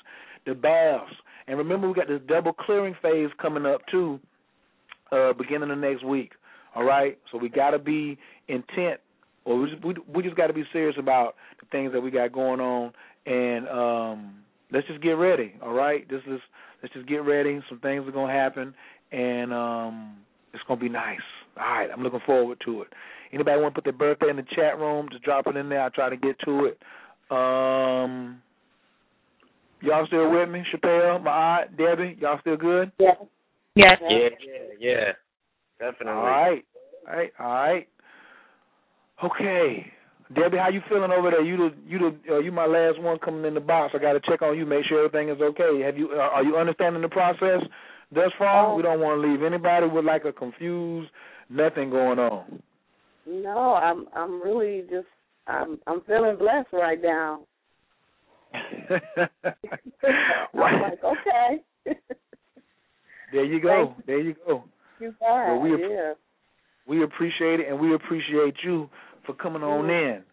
the 0.47 0.55
baths. 0.55 1.13
And 1.47 1.59
remember, 1.59 1.89
we 1.89 1.95
got 1.95 2.09
this 2.09 2.21
double 2.29 2.53
clearing 2.53 2.95
phase 3.03 3.31
coming 3.41 3.67
up 3.67 3.81
too, 3.91 4.21
uh, 5.13 5.33
beginning 5.33 5.71
of 5.71 5.79
next 5.79 6.05
week. 6.05 6.33
All 6.75 6.85
right, 6.85 7.19
so 7.31 7.39
we 7.39 7.49
got 7.49 7.71
to 7.71 7.79
be 7.79 8.17
intent, 8.49 9.01
or 9.45 9.59
we 9.59 9.71
just, 9.71 9.85
we, 9.85 9.95
we 10.15 10.23
just 10.23 10.37
got 10.37 10.47
to 10.47 10.53
be 10.53 10.65
serious 10.73 10.97
about 10.99 11.35
the 11.61 11.67
things 11.73 11.93
that 11.93 12.01
we 12.01 12.11
got 12.11 12.33
going 12.33 12.61
on, 12.61 12.93
and 13.27 13.69
um, 13.69 14.35
let's 14.71 14.87
just 14.87 15.03
get 15.03 15.13
ready. 15.13 15.55
All 15.63 15.73
right, 15.73 16.09
this 16.09 16.23
is 16.29 16.41
let's 16.83 16.95
just 16.95 17.09
get 17.09 17.25
ready. 17.25 17.61
Some 17.69 17.81
things 17.81 18.07
are 18.07 18.13
gonna 18.13 18.33
happen, 18.33 18.73
and 19.11 19.53
um, 19.53 20.17
it's 20.53 20.63
gonna 20.69 20.81
be 20.81 20.89
nice. 20.89 21.19
All 21.57 21.67
right, 21.67 21.91
I'm 21.93 22.03
looking 22.03 22.21
forward 22.25 22.59
to 22.67 22.83
it. 22.83 22.89
Anybody 23.33 23.61
want 23.61 23.75
to 23.75 23.81
put 23.81 23.85
their 23.85 23.93
birthday 23.93 24.31
in 24.31 24.37
the 24.37 24.47
chat 24.55 24.79
room? 24.79 25.09
Just 25.11 25.25
drop 25.25 25.47
it 25.47 25.57
in 25.57 25.69
there. 25.69 25.83
I'll 25.83 25.91
try 25.91 26.09
to 26.09 26.17
get 26.17 26.39
to 26.45 26.67
it. 26.67 26.79
Um, 27.31 28.43
y'all 29.83 30.07
still 30.07 30.31
with 30.31 30.49
me? 30.49 30.63
Chappelle, 30.73 31.23
Ma'at, 31.23 31.77
Debbie, 31.77 32.17
y'all 32.21 32.39
still 32.41 32.57
good? 32.57 32.93
Yeah. 32.99 33.15
Yes. 33.75 33.99
Yeah, 34.03 34.29
yeah, 34.41 34.59
yeah. 34.79 35.13
Definitely. 35.79 36.13
All 36.13 36.27
right, 36.27 36.65
all 37.09 37.17
right, 37.17 37.33
all 37.39 37.47
right. 37.47 37.89
Okay, 39.25 39.87
Debbie, 40.35 40.59
how 40.59 40.69
you 40.69 40.81
feeling 40.89 41.11
over 41.11 41.31
there? 41.31 41.43
You 41.43 41.57
the 41.57 41.71
you 41.87 41.99
the 41.99 42.35
uh, 42.35 42.39
you 42.39 42.53
my 42.53 42.67
last 42.67 43.01
one 43.01 43.19
coming 43.19 43.45
in 43.45 43.55
the 43.55 43.61
box. 43.61 43.95
I 43.95 43.99
got 43.99 44.13
to 44.13 44.21
check 44.21 44.43
on 44.43 44.57
you, 44.57 44.65
make 44.65 44.85
sure 44.87 45.05
everything 45.05 45.29
is 45.29 45.41
okay. 45.41 45.81
Have 45.83 45.99
you 45.99 46.11
uh, 46.13 46.19
are 46.19 46.45
you 46.45 46.57
understanding 46.57 47.03
the 47.03 47.09
process 47.09 47.63
thus 48.13 48.31
far? 48.39 48.73
Oh. 48.73 48.77
We 48.77 48.83
don't 48.83 49.01
want 49.01 49.21
to 49.21 49.29
leave 49.29 49.43
anybody 49.43 49.87
with 49.87 50.05
like 50.05 50.25
a 50.25 50.33
confused 50.33 51.11
nothing 51.49 51.91
going 51.91 52.19
on. 52.19 52.63
No, 53.27 53.75
I'm 53.75 54.07
I'm 54.15 54.43
really 54.43 54.83
just 54.91 55.09
I'm 55.47 55.79
I'm 55.87 56.01
feeling 56.03 56.37
blessed 56.37 56.73
right 56.73 57.01
now. 57.03 57.41
I'm 60.55 60.81
like, 60.83 61.05
okay. 61.05 61.63
there 63.33 63.45
you 63.45 63.61
go. 63.61 63.95
There 64.07 64.21
you 64.21 64.35
go. 64.47 64.65
you 64.99 65.15
fine. 65.21 65.49
Well, 65.49 65.61
we 65.61 65.75
app- 65.75 65.81
yeah. 65.91 66.13
We 66.87 67.05
appreciate 67.05 67.61
it, 67.61 67.69
and 67.69 67.79
we 67.79 67.95
appreciate 67.95 68.55
you 68.65 68.89
for 69.25 69.35
coming 69.35 69.63
on 69.63 69.87
Mhm. 69.87 70.17
in. 70.17 70.25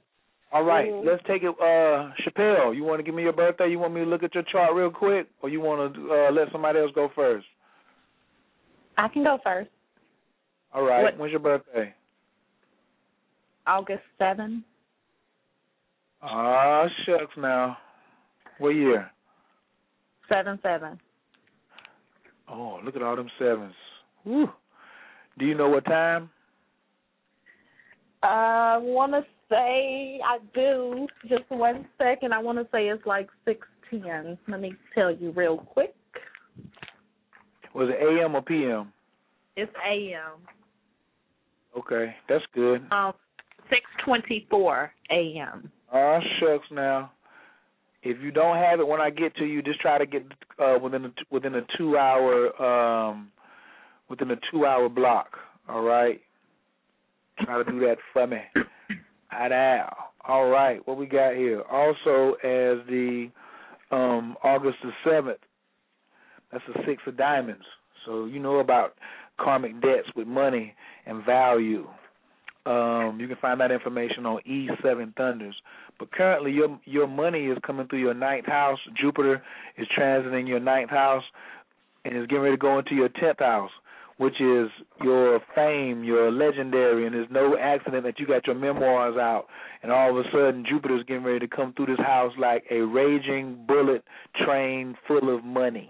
All 0.51 0.63
right, 0.63 0.89
Mhm. 0.89 1.05
let's 1.05 1.21
take 1.25 1.43
it. 1.43 1.49
Uh, 1.59 2.11
Chappelle, 2.23 2.73
you 2.75 2.83
want 2.83 2.99
to 2.99 3.03
give 3.03 3.13
me 3.13 3.23
your 3.23 3.33
birthday? 3.33 3.67
You 3.67 3.79
want 3.79 3.93
me 3.93 3.99
to 4.01 4.07
look 4.09 4.23
at 4.23 4.33
your 4.33 4.43
chart 4.43 4.73
real 4.73 4.89
quick, 4.89 5.27
or 5.41 5.49
you 5.49 5.59
want 5.59 5.93
to 5.93 6.13
uh, 6.13 6.31
let 6.31 6.49
somebody 6.51 6.79
else 6.79 6.91
go 6.93 7.09
first? 7.09 7.45
I 8.97 9.07
can 9.09 9.23
go 9.23 9.37
first. 9.43 9.69
All 10.73 10.83
right. 10.83 11.03
What- 11.03 11.17
When's 11.17 11.31
your 11.31 11.41
birthday? 11.41 11.93
August 13.67 14.03
7. 14.17 14.63
Ah, 16.21 16.87
shucks. 17.05 17.35
Now, 17.37 17.77
what 18.59 18.69
year? 18.69 19.09
7 20.29 20.59
7. 20.61 20.99
Oh, 22.49 22.79
look 22.83 22.95
at 22.95 23.01
all 23.01 23.15
them 23.15 23.29
sevens. 23.37 23.73
Woo. 24.25 24.49
Do 25.37 25.45
you 25.45 25.55
know 25.55 25.69
what 25.69 25.85
time? 25.85 26.29
I 28.23 28.77
want 28.81 29.11
to 29.13 29.21
say, 29.49 30.19
I 30.25 30.39
do. 30.53 31.07
Just 31.27 31.43
one 31.49 31.87
second. 31.97 32.33
I 32.33 32.39
want 32.39 32.57
to 32.57 32.65
say 32.71 32.87
it's 32.87 33.05
like 33.05 33.29
610. 33.45 34.37
Let 34.47 34.61
me 34.61 34.73
tell 34.95 35.13
you 35.13 35.31
real 35.31 35.57
quick. 35.57 35.93
Was 37.75 37.89
it 37.89 38.01
AM 38.01 38.35
or 38.35 38.41
PM? 38.41 38.91
It's 39.55 39.71
AM. 39.87 40.41
Okay, 41.77 42.15
that's 42.27 42.43
good. 42.55 42.81
Um, 42.91 43.13
624 43.69 44.91
AM. 45.11 45.71
Ah, 45.93 46.19
shucks. 46.39 46.65
Now, 46.71 47.11
if 48.03 48.21
you 48.21 48.31
don't 48.31 48.57
have 48.57 48.79
it 48.79 48.87
when 48.87 49.01
I 49.01 49.09
get 49.09 49.35
to 49.37 49.45
you, 49.45 49.61
just 49.61 49.79
try 49.79 49.97
to 49.97 50.05
get 50.05 50.23
uh, 50.59 50.77
within 50.81 51.05
a, 51.05 51.11
within 51.31 51.55
a 51.55 51.61
two 51.77 51.97
hour 51.97 52.61
um, 52.61 53.29
within 54.09 54.31
a 54.31 54.37
two 54.51 54.65
hour 54.65 54.89
block. 54.89 55.37
All 55.67 55.81
right. 55.81 56.21
Try 57.41 57.63
to 57.63 57.71
do 57.71 57.79
that 57.81 57.97
for 58.13 58.27
me. 58.27 58.39
All 60.27 60.47
right. 60.49 60.85
What 60.87 60.97
we 60.97 61.05
got 61.05 61.35
here? 61.35 61.61
Also, 61.69 62.33
as 62.43 62.85
the 62.87 63.29
um, 63.91 64.35
August 64.43 64.77
the 64.83 64.91
seventh. 65.03 65.39
That's 66.51 66.63
the 66.67 66.81
six 66.85 67.01
of 67.07 67.17
diamonds. 67.17 67.63
So 68.05 68.25
you 68.25 68.39
know 68.39 68.59
about 68.59 68.95
karmic 69.39 69.81
debts 69.81 70.07
with 70.15 70.27
money 70.27 70.73
and 71.05 71.25
value. 71.25 71.87
Um, 72.65 73.17
you 73.19 73.27
can 73.27 73.37
find 73.41 73.59
that 73.61 73.71
information 73.71 74.25
on 74.25 74.41
E7 74.49 75.15
Thunders. 75.15 75.55
But 75.99 76.11
currently, 76.11 76.51
your 76.51 76.79
your 76.85 77.07
money 77.07 77.45
is 77.45 77.57
coming 77.65 77.87
through 77.87 77.99
your 77.99 78.13
ninth 78.13 78.45
house. 78.45 78.79
Jupiter 78.99 79.41
is 79.77 79.87
transiting 79.97 80.47
your 80.47 80.59
ninth 80.59 80.89
house, 80.89 81.23
and 82.05 82.15
is 82.15 82.27
getting 82.27 82.43
ready 82.43 82.55
to 82.55 82.61
go 82.61 82.79
into 82.79 82.95
your 82.95 83.09
tenth 83.09 83.39
house, 83.39 83.71
which 84.17 84.39
is 84.39 84.69
your 85.03 85.39
fame, 85.55 86.03
your 86.03 86.31
legendary. 86.31 87.05
And 87.05 87.15
there's 87.15 87.29
no 87.31 87.57
accident 87.57 88.03
that 88.03 88.19
you 88.19 88.27
got 88.27 88.45
your 88.45 88.55
memoirs 88.55 89.17
out, 89.17 89.47
and 89.83 89.91
all 89.91 90.09
of 90.09 90.25
a 90.25 90.29
sudden 90.31 90.65
Jupiter's 90.67 91.03
getting 91.05 91.23
ready 91.23 91.39
to 91.39 91.47
come 91.47 91.73
through 91.73 91.87
this 91.87 91.99
house 92.05 92.33
like 92.37 92.65
a 92.69 92.81
raging 92.81 93.65
bullet 93.67 94.03
train 94.45 94.95
full 95.07 95.35
of 95.35 95.43
money. 95.43 95.89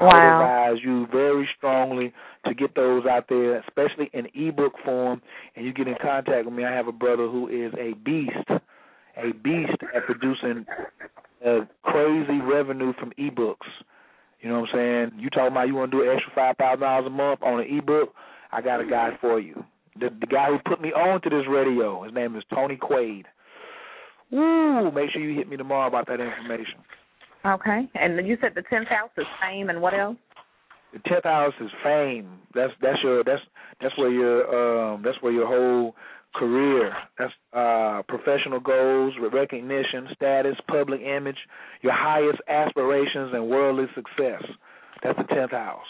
I 0.00 0.04
Wow. 0.04 0.32
advise 0.32 0.84
you 0.84 1.06
very 1.06 1.48
strongly 1.56 2.12
to 2.46 2.54
get 2.54 2.74
those 2.76 3.04
out 3.04 3.26
there, 3.28 3.56
especially 3.58 4.10
in 4.12 4.28
ebook 4.32 4.78
form, 4.84 5.20
and 5.56 5.66
you 5.66 5.72
get 5.72 5.88
in 5.88 5.96
contact 5.96 6.44
with 6.44 6.54
me. 6.54 6.64
I 6.64 6.70
have 6.72 6.86
a 6.86 6.92
brother 6.92 7.26
who 7.26 7.48
is 7.48 7.72
a 7.74 7.94
beast, 7.94 8.48
a 9.18 9.32
beast 9.32 9.82
at 9.94 10.04
producing 10.06 10.64
uh, 11.46 11.60
crazy 11.82 12.40
revenue 12.40 12.92
from 12.98 13.12
ebooks. 13.18 13.56
You 14.40 14.48
know 14.48 14.60
what 14.60 14.70
I'm 14.70 15.10
saying? 15.10 15.20
You 15.20 15.30
talking 15.30 15.52
about 15.52 15.66
you 15.66 15.74
want 15.74 15.90
to 15.90 15.96
do 15.98 16.02
an 16.08 16.16
extra 16.16 16.32
five 16.34 16.56
thousand 16.56 16.80
dollars 16.80 17.06
a 17.06 17.10
month 17.10 17.42
on 17.42 17.60
an 17.60 17.66
ebook? 17.78 18.14
I 18.52 18.62
got 18.62 18.80
a 18.80 18.86
guy 18.86 19.10
for 19.20 19.40
you. 19.40 19.64
The 19.98 20.10
the 20.20 20.26
guy 20.26 20.46
who 20.46 20.58
put 20.64 20.80
me 20.80 20.90
on 20.90 21.20
to 21.22 21.30
this 21.30 21.44
radio, 21.48 22.04
his 22.04 22.14
name 22.14 22.36
is 22.36 22.44
Tony 22.54 22.76
Quaid. 22.76 23.24
Woo! 24.30 24.90
Make 24.92 25.10
sure 25.10 25.22
you 25.22 25.36
hit 25.36 25.48
me 25.48 25.56
tomorrow 25.56 25.88
about 25.88 26.06
that 26.06 26.20
information. 26.20 26.80
Okay. 27.46 27.88
And 27.94 28.26
you 28.26 28.36
said 28.40 28.52
the 28.54 28.62
10th 28.62 28.88
house 28.88 29.10
is 29.16 29.26
fame 29.40 29.70
and 29.70 29.80
what 29.80 29.94
else? 29.94 30.16
The 30.92 31.00
tenth 31.00 31.24
house 31.24 31.54
is 31.60 31.70
fame. 31.82 32.28
That's 32.54 32.72
that's 32.80 32.98
your 33.02 33.22
that's 33.22 33.42
that's 33.80 33.96
where 33.98 34.10
your 34.10 34.94
um 34.94 35.02
that's 35.02 35.20
where 35.20 35.32
your 35.32 35.46
whole 35.46 35.94
career. 36.34 36.92
That's 37.18 37.32
uh 37.52 38.02
professional 38.08 38.60
goals, 38.60 39.14
recognition, 39.32 40.08
status, 40.14 40.56
public 40.68 41.00
image, 41.00 41.38
your 41.82 41.92
highest 41.94 42.38
aspirations 42.48 43.32
and 43.34 43.48
worldly 43.48 43.86
success. 43.94 44.42
That's 45.02 45.18
the 45.18 45.24
tenth 45.34 45.52
house. 45.52 45.86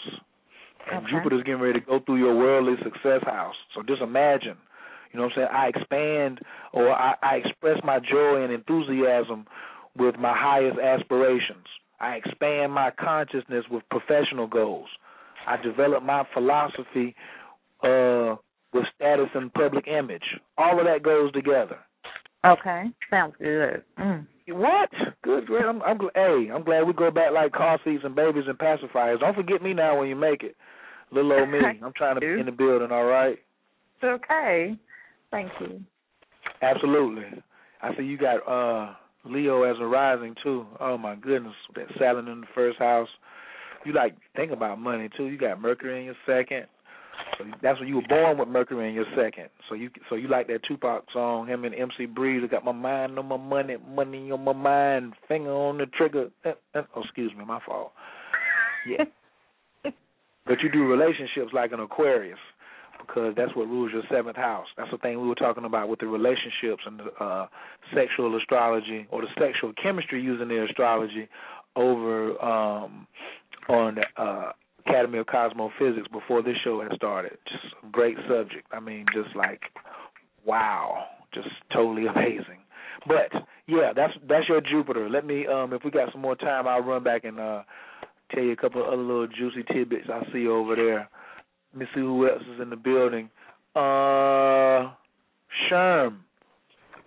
And 0.91 1.05
Okay. 1.05 1.11
Jupiter's 1.15 1.43
getting 1.43 1.61
ready 1.61 1.79
to 1.79 1.85
go 1.85 1.99
through 1.99 2.17
your 2.17 2.35
worldly 2.35 2.75
success 2.83 3.21
house. 3.25 3.55
So 3.75 3.83
just 3.83 4.01
imagine, 4.01 4.57
you 5.11 5.19
know 5.19 5.25
what 5.25 5.33
I'm 5.37 5.37
saying? 5.37 5.47
I 5.51 5.67
expand 5.67 6.39
or 6.73 6.91
I, 6.91 7.15
I 7.21 7.35
express 7.35 7.77
my 7.83 7.99
joy 7.99 8.43
and 8.43 8.51
enthusiasm 8.53 9.45
with 9.97 10.15
my 10.17 10.35
highest 10.35 10.79
aspirations. 10.79 11.65
I 11.99 12.15
expand 12.15 12.71
my 12.71 12.91
consciousness 12.91 13.65
with 13.69 13.83
professional 13.89 14.47
goals. 14.47 14.87
I 15.45 15.57
develop 15.61 16.03
my 16.03 16.23
philosophy 16.33 17.15
uh, 17.83 18.35
with 18.73 18.85
status 18.95 19.29
and 19.33 19.53
public 19.53 19.87
image. 19.87 20.23
All 20.57 20.79
of 20.79 20.85
that 20.85 21.03
goes 21.03 21.31
together. 21.33 21.77
Okay. 22.45 22.85
Sounds 23.09 23.33
good. 23.39 23.83
Mm. 23.99 24.25
What? 24.49 24.89
Good, 25.23 25.45
great. 25.45 25.65
I'm, 25.65 25.81
I'm 25.83 25.99
hey, 26.15 26.49
I'm 26.53 26.63
glad 26.63 26.83
we 26.83 26.93
go 26.93 27.11
back 27.11 27.31
like 27.33 27.51
car 27.51 27.79
seats 27.83 28.03
and 28.03 28.15
babies 28.15 28.45
and 28.47 28.57
pacifiers. 28.57 29.19
Don't 29.19 29.35
forget 29.35 29.61
me 29.61 29.73
now 29.73 29.99
when 29.99 30.07
you 30.07 30.15
make 30.15 30.43
it. 30.43 30.55
Little 31.11 31.33
old 31.33 31.49
me. 31.49 31.59
I'm 31.83 31.93
trying 31.95 32.15
to 32.15 32.21
be 32.21 32.39
in 32.39 32.45
the 32.45 32.51
building. 32.51 32.91
All 32.91 33.05
right. 33.05 33.37
It's 33.95 34.03
okay. 34.03 34.75
Thank 35.31 35.51
you. 35.59 35.81
Absolutely. 36.61 37.25
I 37.81 37.95
see 37.95 38.03
you 38.03 38.17
got 38.17 38.47
uh 38.47 38.93
Leo 39.25 39.63
as 39.63 39.75
a 39.79 39.85
rising 39.85 40.35
too. 40.43 40.65
Oh 40.79 40.97
my 40.97 41.15
goodness, 41.15 41.53
that 41.75 41.87
Saturn 41.99 42.27
in 42.27 42.41
the 42.41 42.47
first 42.55 42.79
house. 42.79 43.09
You 43.85 43.93
like 43.93 44.15
think 44.35 44.51
about 44.51 44.79
money 44.79 45.09
too. 45.15 45.25
You 45.25 45.37
got 45.37 45.61
Mercury 45.61 45.99
in 45.99 46.05
your 46.05 46.15
second. 46.25 46.65
So 47.37 47.45
that's 47.61 47.79
when 47.79 47.87
you 47.87 47.95
were 47.95 48.07
born 48.07 48.37
with 48.37 48.47
Mercury 48.47 48.89
in 48.89 48.95
your 48.95 49.05
second. 49.15 49.49
So 49.67 49.75
you 49.75 49.89
so 50.09 50.15
you 50.15 50.27
like 50.27 50.47
that 50.47 50.63
Tupac 50.67 51.05
song, 51.13 51.47
him 51.47 51.63
and 51.65 51.73
MC 51.75 52.05
Breeze. 52.05 52.41
I 52.43 52.47
got 52.47 52.65
my 52.65 52.71
mind 52.71 53.17
on 53.17 53.27
my 53.27 53.37
money, 53.37 53.77
money 53.87 54.31
on 54.31 54.43
my 54.43 54.53
mind, 54.53 55.13
finger 55.27 55.51
on 55.51 55.77
the 55.77 55.85
trigger. 55.85 56.29
Uh, 56.45 56.51
uh, 56.75 56.81
oh, 56.95 57.03
excuse 57.03 57.31
me, 57.37 57.45
my 57.45 57.59
fault. 57.65 57.91
Yeah. 58.87 59.05
but 60.45 60.61
you 60.61 60.71
do 60.71 60.85
relationships 60.85 61.51
like 61.53 61.71
an 61.71 61.79
Aquarius. 61.79 62.39
because 62.99 63.33
that's 63.35 63.55
what 63.55 63.67
rules 63.67 63.91
your 63.93 64.03
seventh 64.11 64.35
house. 64.35 64.67
That's 64.77 64.91
the 64.91 64.97
thing 64.97 65.21
we 65.21 65.27
were 65.27 65.35
talking 65.35 65.65
about 65.65 65.89
with 65.89 65.99
the 65.99 66.07
relationships 66.07 66.83
and 66.85 66.99
the 66.99 67.23
uh, 67.23 67.47
sexual 67.93 68.37
astrology 68.37 69.07
or 69.11 69.21
the 69.21 69.27
sexual 69.39 69.73
chemistry 69.81 70.21
using 70.21 70.47
the 70.47 70.65
astrology 70.65 71.27
over 71.75 72.41
um, 72.43 73.07
on 73.67 73.95
the 73.95 74.21
uh, 74.21 74.51
Academy 74.89 75.19
of 75.19 75.27
Cosmophysics 75.27 76.07
before 76.11 76.41
this 76.41 76.55
show 76.63 76.81
had 76.81 76.91
started. 76.95 77.37
Just 77.47 77.73
a 77.83 77.87
great 77.91 78.17
subject. 78.27 78.67
I 78.71 78.79
mean, 78.79 79.05
just 79.13 79.35
like 79.35 79.61
wow, 80.45 81.05
just 81.33 81.49
totally 81.73 82.07
amazing. 82.15 82.59
But 83.07 83.31
yeah, 83.67 83.93
that's 83.95 84.13
that's 84.27 84.49
your 84.49 84.61
Jupiter. 84.61 85.09
Let 85.09 85.25
me 85.25 85.47
um 85.47 85.73
if 85.73 85.83
we 85.83 85.91
got 85.91 86.11
some 86.11 86.21
more 86.21 86.35
time 86.35 86.67
I'll 86.67 86.81
run 86.81 87.03
back 87.03 87.23
and 87.23 87.39
uh 87.39 87.63
tell 88.33 88.43
you 88.43 88.51
a 88.51 88.57
couple 88.57 88.81
of 88.81 88.87
other 88.87 89.01
little 89.01 89.27
juicy 89.27 89.63
tidbits 89.71 90.07
I 90.11 90.23
see 90.33 90.47
over 90.47 90.75
there. 90.75 91.09
Let 91.73 91.79
me 91.79 91.85
see 91.93 92.01
who 92.01 92.27
else 92.27 92.41
is 92.53 92.61
in 92.61 92.69
the 92.69 92.75
building. 92.75 93.29
Uh 93.75 94.91
Sherm. 95.69 96.17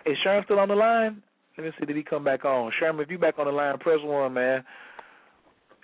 Is 0.06 0.16
Sherm 0.26 0.44
still 0.44 0.58
on 0.58 0.68
the 0.68 0.74
line? 0.74 1.22
Let 1.56 1.64
me 1.66 1.72
see, 1.78 1.86
did 1.86 1.96
he 1.96 2.02
come 2.02 2.24
back 2.24 2.44
on? 2.44 2.72
Sherm, 2.80 3.00
if 3.02 3.10
you 3.10 3.18
back 3.18 3.38
on 3.38 3.46
the 3.46 3.52
line, 3.52 3.78
press 3.78 3.98
one, 4.02 4.32
man. 4.34 4.64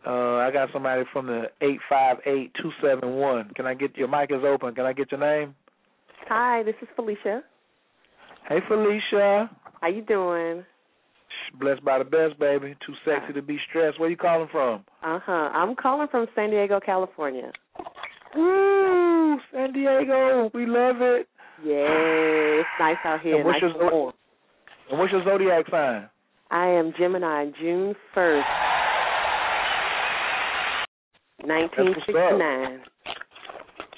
Uh, 0.07 0.37
I 0.37 0.51
got 0.53 0.69
somebody 0.73 1.03
from 1.13 1.27
the 1.27 1.45
eight 1.61 1.81
five 1.89 2.19
eight 2.27 2.53
two 2.63 2.71
seven 2.83 3.17
one. 3.17 3.51
Can 3.55 3.67
I 3.67 3.75
get 3.75 3.97
your 3.97 4.09
mic 4.09 4.31
is 4.31 4.45
open? 4.45 4.75
Can 4.75 4.87
I 4.87 4.93
get 4.93 5.11
your 5.11 5.21
name? 5.21 5.55
Hi, 6.29 6.63
this 6.63 6.75
is 6.81 6.89
Felicia. 6.95 7.43
Hey 8.49 8.59
Felicia. 8.69 9.51
How 9.81 9.89
you 9.89 10.03
doing? 10.03 10.65
Blessed 11.59 11.85
by 11.85 11.99
the 11.99 12.05
best, 12.05 12.39
baby. 12.39 12.77
Too 12.87 12.95
sexy 13.05 13.33
to 13.33 13.43
be 13.43 13.59
stressed. 13.69 13.99
Where 13.99 14.11
you 14.11 14.17
calling 14.17 14.49
from? 14.51 14.85
Uh 15.03 15.19
huh. 15.25 15.33
I'm 15.33 15.75
calling 15.75 16.09
from 16.11 16.27
San 16.35 16.51
Diego, 16.51 16.81
California. 16.85 17.51
Woo! 18.35 19.39
San 19.53 19.73
Diego. 19.73 20.51
We 20.55 20.67
love 20.67 20.97
it. 21.01 21.29
Yeah, 21.65 22.61
it's 22.61 22.69
nice 22.79 22.97
out 23.05 23.21
here. 23.21 23.37
And 23.37 23.45
what's 23.45 23.61
nice 23.63 23.73
your 23.81 24.13
and 24.91 24.99
what's 24.99 25.13
your 25.13 25.25
zodiac 25.25 25.67
sign? 25.71 26.09
I 26.51 26.67
am 26.69 26.93
Gemini, 26.99 27.47
June 27.61 27.95
first, 28.15 28.47
nineteen 31.45 31.95
sixty 31.95 32.13
nine. 32.13 32.81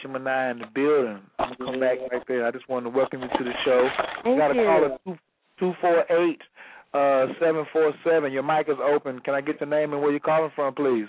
Gemini 0.02 0.50
in 0.50 0.58
the 0.58 0.66
building. 0.74 1.20
I'm 1.38 1.54
gonna 1.58 1.72
come 1.72 1.80
back 1.80 1.98
right 2.10 2.22
there. 2.26 2.46
I 2.46 2.50
just 2.50 2.68
wanted 2.68 2.90
to 2.90 2.96
welcome 2.96 3.20
you 3.20 3.28
to 3.28 3.44
the 3.44 3.52
show. 3.64 3.88
Thank 4.24 4.34
you 4.34 4.38
got 4.38 4.50
a 4.50 4.54
you. 4.54 4.64
caller 4.64 4.98
two 5.04 5.16
two 5.58 5.72
four 5.80 6.04
eight 6.10 6.40
uh 6.94 7.26
seven 7.38 7.64
four 7.72 7.92
seven. 8.04 8.32
Your 8.32 8.42
mic 8.42 8.68
is 8.68 8.76
open. 8.82 9.20
Can 9.20 9.34
I 9.34 9.40
get 9.40 9.60
your 9.60 9.68
name 9.68 9.92
and 9.92 10.00
where 10.00 10.10
you're 10.10 10.20
calling 10.20 10.50
from, 10.54 10.74
please? 10.74 11.06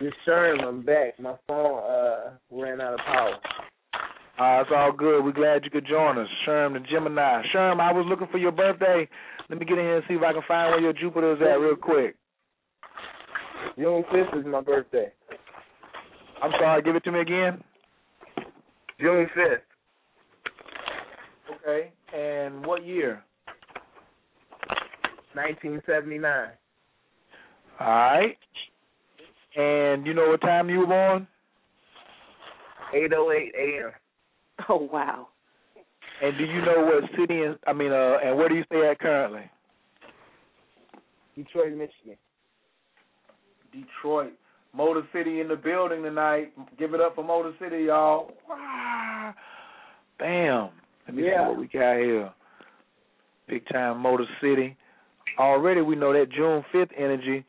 Yes, 0.00 0.12
sir. 0.24 0.56
I'm 0.60 0.82
back. 0.82 1.18
My 1.18 1.34
phone 1.46 1.82
uh 1.82 2.30
ran 2.50 2.80
out 2.80 2.94
of 2.94 3.00
power. 3.00 3.36
Uh, 4.38 4.62
it's 4.62 4.70
all 4.74 4.92
good. 4.92 5.22
We're 5.22 5.32
glad 5.32 5.62
you 5.62 5.70
could 5.70 5.86
join 5.86 6.18
us. 6.18 6.26
Sherm 6.46 6.72
the 6.72 6.80
Gemini. 6.90 7.42
Sherm, 7.54 7.80
I 7.80 7.92
was 7.92 8.06
looking 8.08 8.28
for 8.32 8.38
your 8.38 8.50
birthday. 8.50 9.06
Let 9.50 9.58
me 9.58 9.66
get 9.66 9.76
in 9.78 9.84
here 9.84 9.96
and 9.96 10.04
see 10.08 10.14
if 10.14 10.22
I 10.22 10.32
can 10.32 10.42
find 10.48 10.70
where 10.70 10.80
your 10.80 10.94
Jupiter 10.94 11.34
is 11.34 11.42
at 11.42 11.60
real 11.60 11.76
quick. 11.76 12.16
June 13.78 14.04
fifth 14.12 14.38
is 14.38 14.46
my 14.46 14.60
birthday. 14.60 15.12
I'm 16.42 16.52
sorry, 16.58 16.82
give 16.82 16.96
it 16.96 17.04
to 17.04 17.12
me 17.12 17.20
again. 17.20 17.62
June 19.00 19.26
fifth. 19.34 19.62
Okay. 21.66 21.92
And 22.14 22.64
what 22.66 22.84
year? 22.84 23.22
Nineteen 25.34 25.80
seventy 25.86 26.18
nine. 26.18 26.50
All 27.80 27.88
right. 27.88 28.36
And 29.56 30.06
you 30.06 30.14
know 30.14 30.28
what 30.28 30.40
time 30.40 30.68
you 30.68 30.80
were 30.80 30.86
born? 30.86 31.26
Eight 32.94 33.12
oh 33.16 33.32
eight 33.32 33.52
AM. 33.58 33.92
Oh 34.68 34.88
wow. 34.92 35.28
And 36.22 36.38
do 36.38 36.44
you 36.44 36.60
know 36.60 36.84
what 36.84 37.10
city? 37.18 37.42
And, 37.42 37.58
I 37.66 37.72
mean, 37.72 37.90
uh, 37.90 38.18
and 38.24 38.36
where 38.36 38.48
do 38.48 38.54
you 38.54 38.64
stay 38.66 38.86
at 38.88 39.00
currently? 39.00 39.50
Detroit, 41.34 41.72
Michigan. 41.72 42.16
Detroit. 43.72 44.32
Motor 44.74 45.02
City 45.12 45.40
in 45.40 45.48
the 45.48 45.56
building 45.56 46.02
tonight. 46.02 46.52
Give 46.78 46.94
it 46.94 47.00
up 47.00 47.14
for 47.14 47.24
Motor 47.24 47.52
City, 47.60 47.84
y'all. 47.84 48.32
Bam. 50.18 50.70
Let 51.06 51.16
me 51.16 51.24
Yeah. 51.24 51.44
see 51.44 51.48
what 51.50 51.58
we 51.58 51.66
got 51.66 51.96
here. 51.96 52.30
Big 53.48 53.66
time 53.66 53.98
Motor 53.98 54.26
City. 54.40 54.76
Already 55.38 55.82
we 55.82 55.96
know 55.96 56.12
that 56.12 56.30
June 56.30 56.62
5th 56.72 56.92
energy 56.96 57.44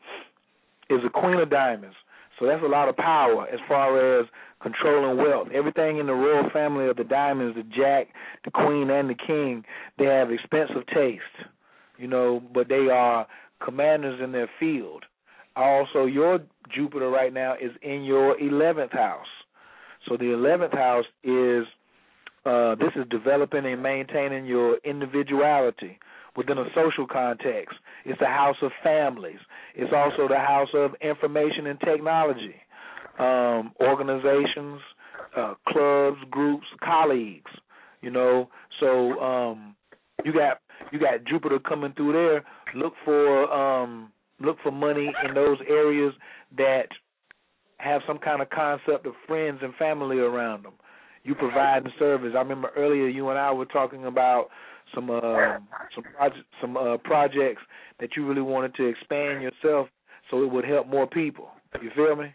is 0.90 1.04
a 1.04 1.10
queen 1.10 1.40
of 1.40 1.50
diamonds. 1.50 1.96
So 2.40 2.46
that's 2.46 2.64
a 2.64 2.68
lot 2.68 2.90
of 2.90 2.98
power 2.98 3.48
as 3.48 3.60
far 3.68 4.20
as 4.20 4.26
controlling 4.60 5.18
wealth. 5.18 5.50
Everything 5.54 5.98
in 5.98 6.08
the 6.08 6.14
royal 6.14 6.50
family 6.50 6.88
of 6.88 6.98
the 6.98 7.04
diamonds, 7.04 7.56
the 7.56 7.64
jack, 7.64 8.08
the 8.44 8.52
queen, 8.52 8.90
and 8.90 9.10
the 9.10 9.16
king, 9.16 9.64
they 9.98 10.06
have 10.06 10.32
expensive 10.32 10.86
taste, 10.88 11.24
you 11.98 12.08
know, 12.08 12.42
but 12.54 12.68
they 12.70 12.90
are 12.90 13.28
commanders 13.60 14.20
in 14.22 14.32
their 14.32 14.50
field. 14.60 15.06
Also, 15.56 16.06
your 16.06 16.40
Jupiter 16.74 17.10
right 17.10 17.34
now 17.34 17.54
is 17.54 17.72
in 17.82 18.04
your 18.04 18.38
11th 18.38 18.94
house. 18.94 19.28
So 20.08 20.18
the 20.18 20.26
11th 20.26 20.74
house 20.74 21.06
is 21.24 21.66
uh, 22.46 22.76
this 22.76 22.92
is 22.96 23.06
developing 23.10 23.66
and 23.66 23.82
maintaining 23.82 24.46
your 24.46 24.78
individuality 24.84 25.98
within 26.36 26.58
a 26.58 26.66
social 26.76 27.08
context. 27.08 27.76
It's 28.06 28.20
the 28.20 28.26
house 28.26 28.58
of 28.62 28.72
families. 28.84 29.40
It's 29.76 29.94
also 29.96 30.28
the 30.28 30.40
house 30.40 30.70
of 30.74 30.92
information 31.02 31.68
and 31.68 31.80
technology, 31.80 32.56
um, 33.18 33.72
organizations, 33.80 34.82
uh, 35.38 35.54
clubs, 35.70 36.18
groups, 36.30 36.66
colleagues. 36.84 37.52
You 38.02 38.12
know, 38.12 38.50
so 38.82 39.20
um, 39.22 39.76
you 40.26 40.34
got 40.34 40.60
you 40.92 41.00
got 41.00 41.24
Jupiter 41.26 41.60
coming 41.60 41.94
through 41.94 42.14
there. 42.14 42.44
Look 42.76 42.94
for 43.06 43.52
um, 43.54 44.12
look 44.40 44.58
for 44.64 44.72
money 44.72 45.12
in 45.28 45.34
those 45.34 45.58
areas 45.68 46.14
that 46.58 46.88
have 47.78 48.02
some 48.08 48.18
kind 48.18 48.42
of 48.42 48.50
concept 48.50 49.06
of 49.06 49.14
friends 49.28 49.60
and 49.62 49.74
family 49.76 50.20
around 50.20 50.64
them. 50.64 50.74
You 51.24 51.36
provide 51.36 51.84
the 51.84 51.92
service. 52.00 52.34
I 52.36 52.40
remember 52.40 52.72
earlier 52.76 53.08
you 53.08 53.30
and 53.30 53.40
I 53.40 53.52
were 53.52 53.66
talking 53.66 54.06
about 54.06 54.48
some 54.94 55.10
uh, 55.10 55.58
some 55.96 56.04
project, 56.16 56.46
some 56.62 56.78
uh, 56.78 56.98
projects 56.98 57.62
that 58.00 58.10
you 58.16 58.28
really 58.28 58.42
wanted 58.42 58.76
to 58.76 58.86
expand 58.86 59.42
yourself 59.42 59.88
so 60.30 60.44
it 60.44 60.52
would 60.52 60.66
help 60.66 60.88
more 60.88 61.08
people. 61.08 61.50
You 61.82 61.90
feel 61.96 62.16
me? 62.16 62.34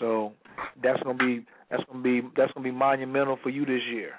So 0.00 0.32
that's 0.82 1.02
gonna 1.02 1.18
be 1.18 1.44
that's 1.70 1.82
gonna 1.90 2.02
be 2.02 2.22
that's 2.36 2.52
gonna 2.52 2.64
be 2.64 2.70
monumental 2.70 3.38
for 3.42 3.50
you 3.50 3.64
this 3.66 3.82
year. 3.92 4.12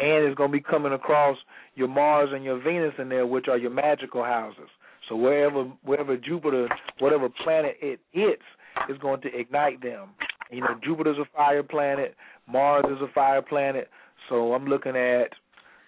And 0.00 0.26
it's 0.26 0.36
gonna 0.36 0.52
be 0.52 0.60
coming 0.60 0.92
across 0.92 1.36
your 1.74 1.88
Mars 1.88 2.30
and 2.32 2.44
your 2.44 2.60
Venus 2.62 2.94
in 2.98 3.08
there, 3.08 3.26
which 3.26 3.48
are 3.48 3.58
your 3.58 3.70
magical 3.70 4.22
houses. 4.22 4.68
So 5.08 5.16
wherever 5.16 5.64
wherever 5.84 6.16
Jupiter, 6.16 6.68
whatever 6.98 7.28
planet 7.28 7.76
it 7.80 8.00
hits, 8.12 8.42
is 8.88 8.98
going 8.98 9.20
to 9.22 9.36
ignite 9.36 9.82
them. 9.82 10.10
You 10.50 10.60
know, 10.60 10.78
Jupiter's 10.82 11.18
a 11.18 11.24
fire 11.36 11.62
planet, 11.62 12.14
Mars 12.46 12.84
is 12.90 13.02
a 13.02 13.12
fire 13.12 13.42
planet. 13.42 13.88
So 14.28 14.54
I'm 14.54 14.66
looking 14.66 14.96
at 14.96 15.30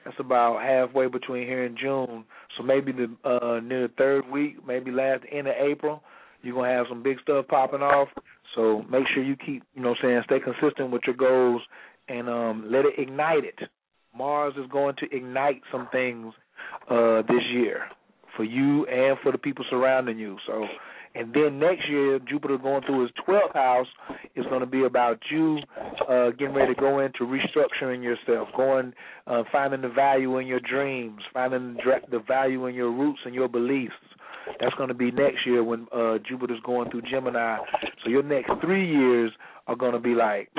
that's 0.05 0.17
about 0.19 0.63
halfway 0.63 1.09
between 1.09 1.47
here 1.47 1.65
and 1.65 1.77
June. 1.77 2.25
So 2.57 2.63
maybe 2.63 2.93
the 2.93 3.15
uh 3.25 3.61
near 3.61 3.89
the 3.89 3.95
third 3.97 4.29
week, 4.31 4.57
maybe 4.67 4.91
last 4.91 5.25
end 5.31 5.47
of 5.47 5.55
April, 5.59 6.03
you're 6.43 6.55
gonna 6.55 6.73
have 6.73 6.87
some 6.89 7.03
big 7.03 7.21
stuff 7.21 7.47
popping 7.49 7.83
off. 7.83 8.09
So 8.55 8.83
make 8.91 9.05
sure 9.13 9.23
you 9.23 9.37
keep 9.37 9.63
you 9.75 9.83
know 9.83 9.95
saying, 10.03 10.23
stay 10.25 10.39
consistent 10.41 10.91
with 10.91 11.03
your 11.07 11.17
goals 11.17 11.63
and 12.09 12.29
um 12.29 12.67
let 12.71 12.85
it 12.85 12.95
ignite 12.99 13.45
it. 13.45 13.59
Mars 14.17 14.55
is 14.57 14.67
going 14.71 14.97
to 14.99 15.17
ignite 15.17 15.63
some 15.73 15.89
things 15.93 16.33
uh 16.91 17.23
this 17.23 17.43
year 17.53 17.85
for 18.37 18.45
you 18.45 18.87
and 18.87 19.19
for 19.23 19.33
the 19.33 19.39
people 19.39 19.65
surrounding 19.71 20.19
you. 20.19 20.37
So 20.47 20.67
and 21.15 21.35
then 21.35 21.59
next 21.59 21.89
year, 21.89 22.21
Jupiter 22.21 22.57
going 22.57 22.83
through 22.85 23.03
his 23.03 23.11
12th 23.27 23.53
house 23.53 23.89
is 24.37 24.45
going 24.47 24.61
to 24.61 24.67
be 24.67 24.85
about 24.85 25.19
you 25.31 25.59
uh, 26.09 26.31
getting 26.31 26.55
ready 26.55 26.73
to 26.73 26.81
go 26.81 27.01
into 27.01 27.21
restructuring 27.25 28.03
yourself, 28.03 28.49
going, 28.57 28.93
uh, 29.27 29.43
finding 29.51 29.81
the 29.81 29.89
value 29.89 30.39
in 30.39 30.47
your 30.47 30.61
dreams, 30.61 31.21
finding 31.33 31.77
the 32.11 32.21
value 32.21 32.67
in 32.67 32.77
your 32.77 32.93
roots 32.93 33.21
and 33.25 33.35
your 33.35 33.49
beliefs. 33.49 33.93
That's 34.61 34.75
going 34.75 34.89
to 34.89 34.95
be 34.95 35.11
next 35.11 35.47
year 35.47 35.65
when 35.65 35.87
uh, 35.93 36.19
Jupiter's 36.29 36.61
going 36.65 36.91
through 36.91 37.03
Gemini. 37.03 37.59
So 38.05 38.11
your 38.11 38.23
next 38.23 38.53
three 38.61 38.89
years 38.89 39.33
are 39.71 39.77
going 39.77 39.93
to 39.93 40.01
be 40.01 40.15
like 40.15 40.51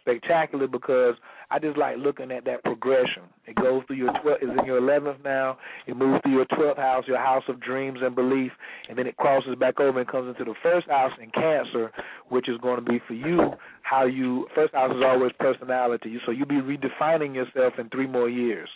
spectacular 0.00 0.68
because 0.68 1.14
I 1.50 1.58
just 1.58 1.78
like 1.78 1.96
looking 1.96 2.30
at 2.30 2.44
that 2.44 2.62
progression. 2.62 3.22
It 3.46 3.56
goes 3.56 3.82
through 3.86 3.96
your 3.96 4.12
12th, 4.12 4.42
is 4.42 4.50
in 4.58 4.66
your 4.66 4.80
11th 4.82 5.24
now. 5.24 5.56
It 5.86 5.96
moves 5.96 6.20
through 6.22 6.34
your 6.34 6.44
12th 6.44 6.76
house, 6.76 7.04
your 7.08 7.18
house 7.18 7.42
of 7.48 7.60
dreams 7.60 8.00
and 8.02 8.14
belief, 8.14 8.52
and 8.88 8.98
then 8.98 9.06
it 9.06 9.16
crosses 9.16 9.56
back 9.58 9.80
over 9.80 9.98
and 9.98 10.08
comes 10.08 10.28
into 10.28 10.44
the 10.44 10.54
first 10.62 10.88
house 10.88 11.12
in 11.20 11.30
Cancer, 11.30 11.90
which 12.28 12.48
is 12.48 12.58
going 12.60 12.84
to 12.84 12.88
be 12.88 13.00
for 13.08 13.14
you 13.14 13.52
how 13.82 14.04
you. 14.04 14.46
First 14.54 14.74
house 14.74 14.94
is 14.94 15.02
always 15.04 15.32
personality, 15.40 16.18
so 16.26 16.32
you'll 16.32 16.46
be 16.46 16.56
redefining 16.56 17.34
yourself 17.34 17.74
in 17.78 17.88
three 17.88 18.06
more 18.06 18.28
years. 18.28 18.68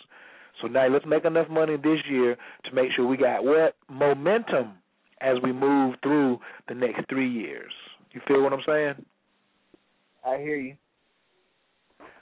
So 0.61 0.67
now 0.67 0.87
let's 0.87 1.05
make 1.05 1.25
enough 1.25 1.49
money 1.49 1.77
this 1.77 1.99
year 2.09 2.37
to 2.65 2.73
make 2.73 2.89
sure 2.95 3.05
we 3.05 3.17
got 3.17 3.43
what 3.43 3.75
momentum 3.87 4.73
as 5.21 5.37
we 5.43 5.53
move 5.53 5.95
through 6.01 6.39
the 6.67 6.73
next 6.73 7.07
three 7.07 7.29
years. 7.29 7.71
You 8.11 8.21
feel 8.27 8.41
what 8.41 8.51
I'm 8.51 8.63
saying? 8.65 9.05
I 10.25 10.37
hear 10.37 10.57
you. 10.57 10.75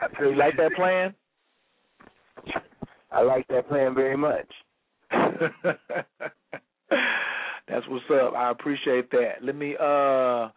I 0.02 0.08
Do 0.20 0.30
you 0.30 0.36
like 0.36 0.58
that 0.58 0.74
plan? 0.76 1.14
I 3.12 3.22
like 3.22 3.48
that 3.48 3.70
plan 3.70 3.96
very 3.96 4.18
much. 4.18 4.48
That's 7.68 7.88
what's 7.88 8.06
up. 8.12 8.34
I 8.36 8.52
appreciate 8.52 9.10
that. 9.12 9.36
Let 9.42 9.56
me 9.56 9.76
uh 9.80 10.50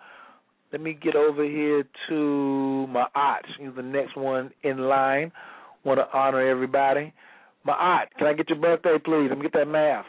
let 0.72 0.80
me 0.80 0.94
get 1.00 1.14
over 1.14 1.44
here 1.44 1.84
to 2.08 2.86
my 2.88 3.06
aunt. 3.14 3.44
She's 3.56 3.68
the 3.76 3.82
next 3.82 4.16
one 4.16 4.50
in 4.62 4.78
line. 4.78 5.30
Want 5.84 6.00
to 6.00 6.08
honor 6.12 6.46
everybody. 6.46 7.12
My 7.64 7.74
aunt, 7.74 8.10
can 8.18 8.26
I 8.26 8.32
get 8.32 8.48
your 8.48 8.58
birthday, 8.58 8.96
please? 9.02 9.28
Let 9.28 9.38
me 9.38 9.42
get 9.42 9.52
that 9.52 9.68
math. 9.68 10.06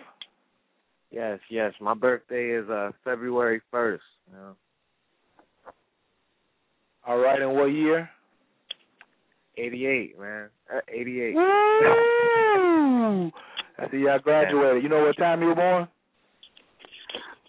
Yes, 1.12 1.40
yes. 1.50 1.74
My 1.80 1.94
birthday 1.94 2.50
is 2.50 2.68
uh 2.70 2.92
February 3.04 3.62
first. 3.70 4.04
Yeah. 4.32 4.54
All 7.08 7.18
right, 7.18 7.42
and 7.42 7.56
what 7.56 7.68
year? 7.68 8.10
Eighty 9.58 9.86
eight, 9.86 10.20
man. 10.20 10.50
Uh, 10.74 10.82
Eighty 10.90 11.22
eight. 11.22 11.36
Woo! 11.36 11.42
I 13.80 13.90
see 13.92 13.98
y'all 14.00 14.20
graduated. 14.20 14.84
You 14.84 14.90
know 14.90 15.06
what 15.06 15.18
time 15.18 15.42
you 15.42 15.48
were 15.48 15.56
born? 15.56 15.88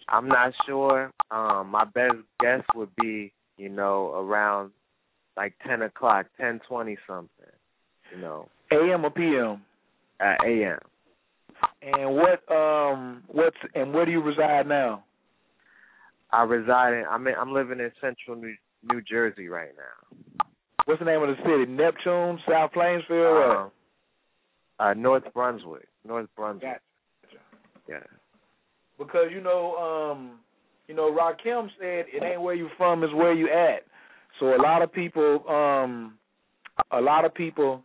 I'm 0.07 0.27
not 0.27 0.53
sure. 0.65 1.11
Um, 1.29 1.69
my 1.69 1.83
best 1.85 2.15
guess 2.39 2.61
would 2.75 2.89
be, 3.01 3.31
you 3.57 3.69
know, 3.69 4.13
around 4.15 4.71
like 5.37 5.53
ten 5.67 5.81
o'clock, 5.81 6.27
ten 6.39 6.61
twenty 6.67 6.97
something. 7.05 7.29
You 8.15 8.21
know, 8.21 8.47
AM 8.71 9.05
or 9.05 9.11
PM? 9.11 9.61
uh, 10.19 10.35
a.m. 10.45 10.79
And 11.81 12.15
what 12.15 12.49
um 12.51 13.23
what's 13.27 13.57
and 13.75 13.93
where 13.93 14.05
do 14.05 14.11
you 14.11 14.21
reside 14.21 14.67
now? 14.67 15.03
I 16.31 16.43
reside 16.43 16.93
in. 16.93 17.05
I'm 17.09 17.27
in, 17.27 17.33
I'm 17.35 17.51
living 17.53 17.79
in 17.79 17.91
Central 17.99 18.37
New 18.37 18.53
New 18.83 19.01
Jersey 19.01 19.47
right 19.47 19.71
now. 19.77 20.45
What's 20.85 20.99
the 20.99 21.05
name 21.05 21.21
of 21.21 21.29
the 21.29 21.35
city? 21.43 21.71
Neptune, 21.71 22.39
South 22.49 22.71
Plainsville? 22.73 23.51
Um, 23.51 23.71
uh, 24.79 24.93
North 24.93 25.23
Brunswick. 25.33 25.87
North 26.07 26.27
Brunswick. 26.35 26.81
Yeah. 27.87 27.97
Because 28.97 29.27
you 29.31 29.41
know, 29.41 29.75
um, 29.75 30.39
you 30.87 30.95
know, 30.95 31.11
Rakim 31.11 31.69
said 31.79 32.05
it 32.11 32.23
ain't 32.23 32.41
where 32.41 32.55
you 32.55 32.69
from, 32.77 33.03
it's 33.03 33.13
where 33.13 33.33
you 33.33 33.49
at. 33.49 33.83
So 34.39 34.55
a 34.55 34.61
lot 34.61 34.81
of 34.81 34.91
people, 34.91 35.43
um, 35.49 36.17
a 36.91 37.01
lot 37.01 37.25
of 37.25 37.33
people 37.33 37.83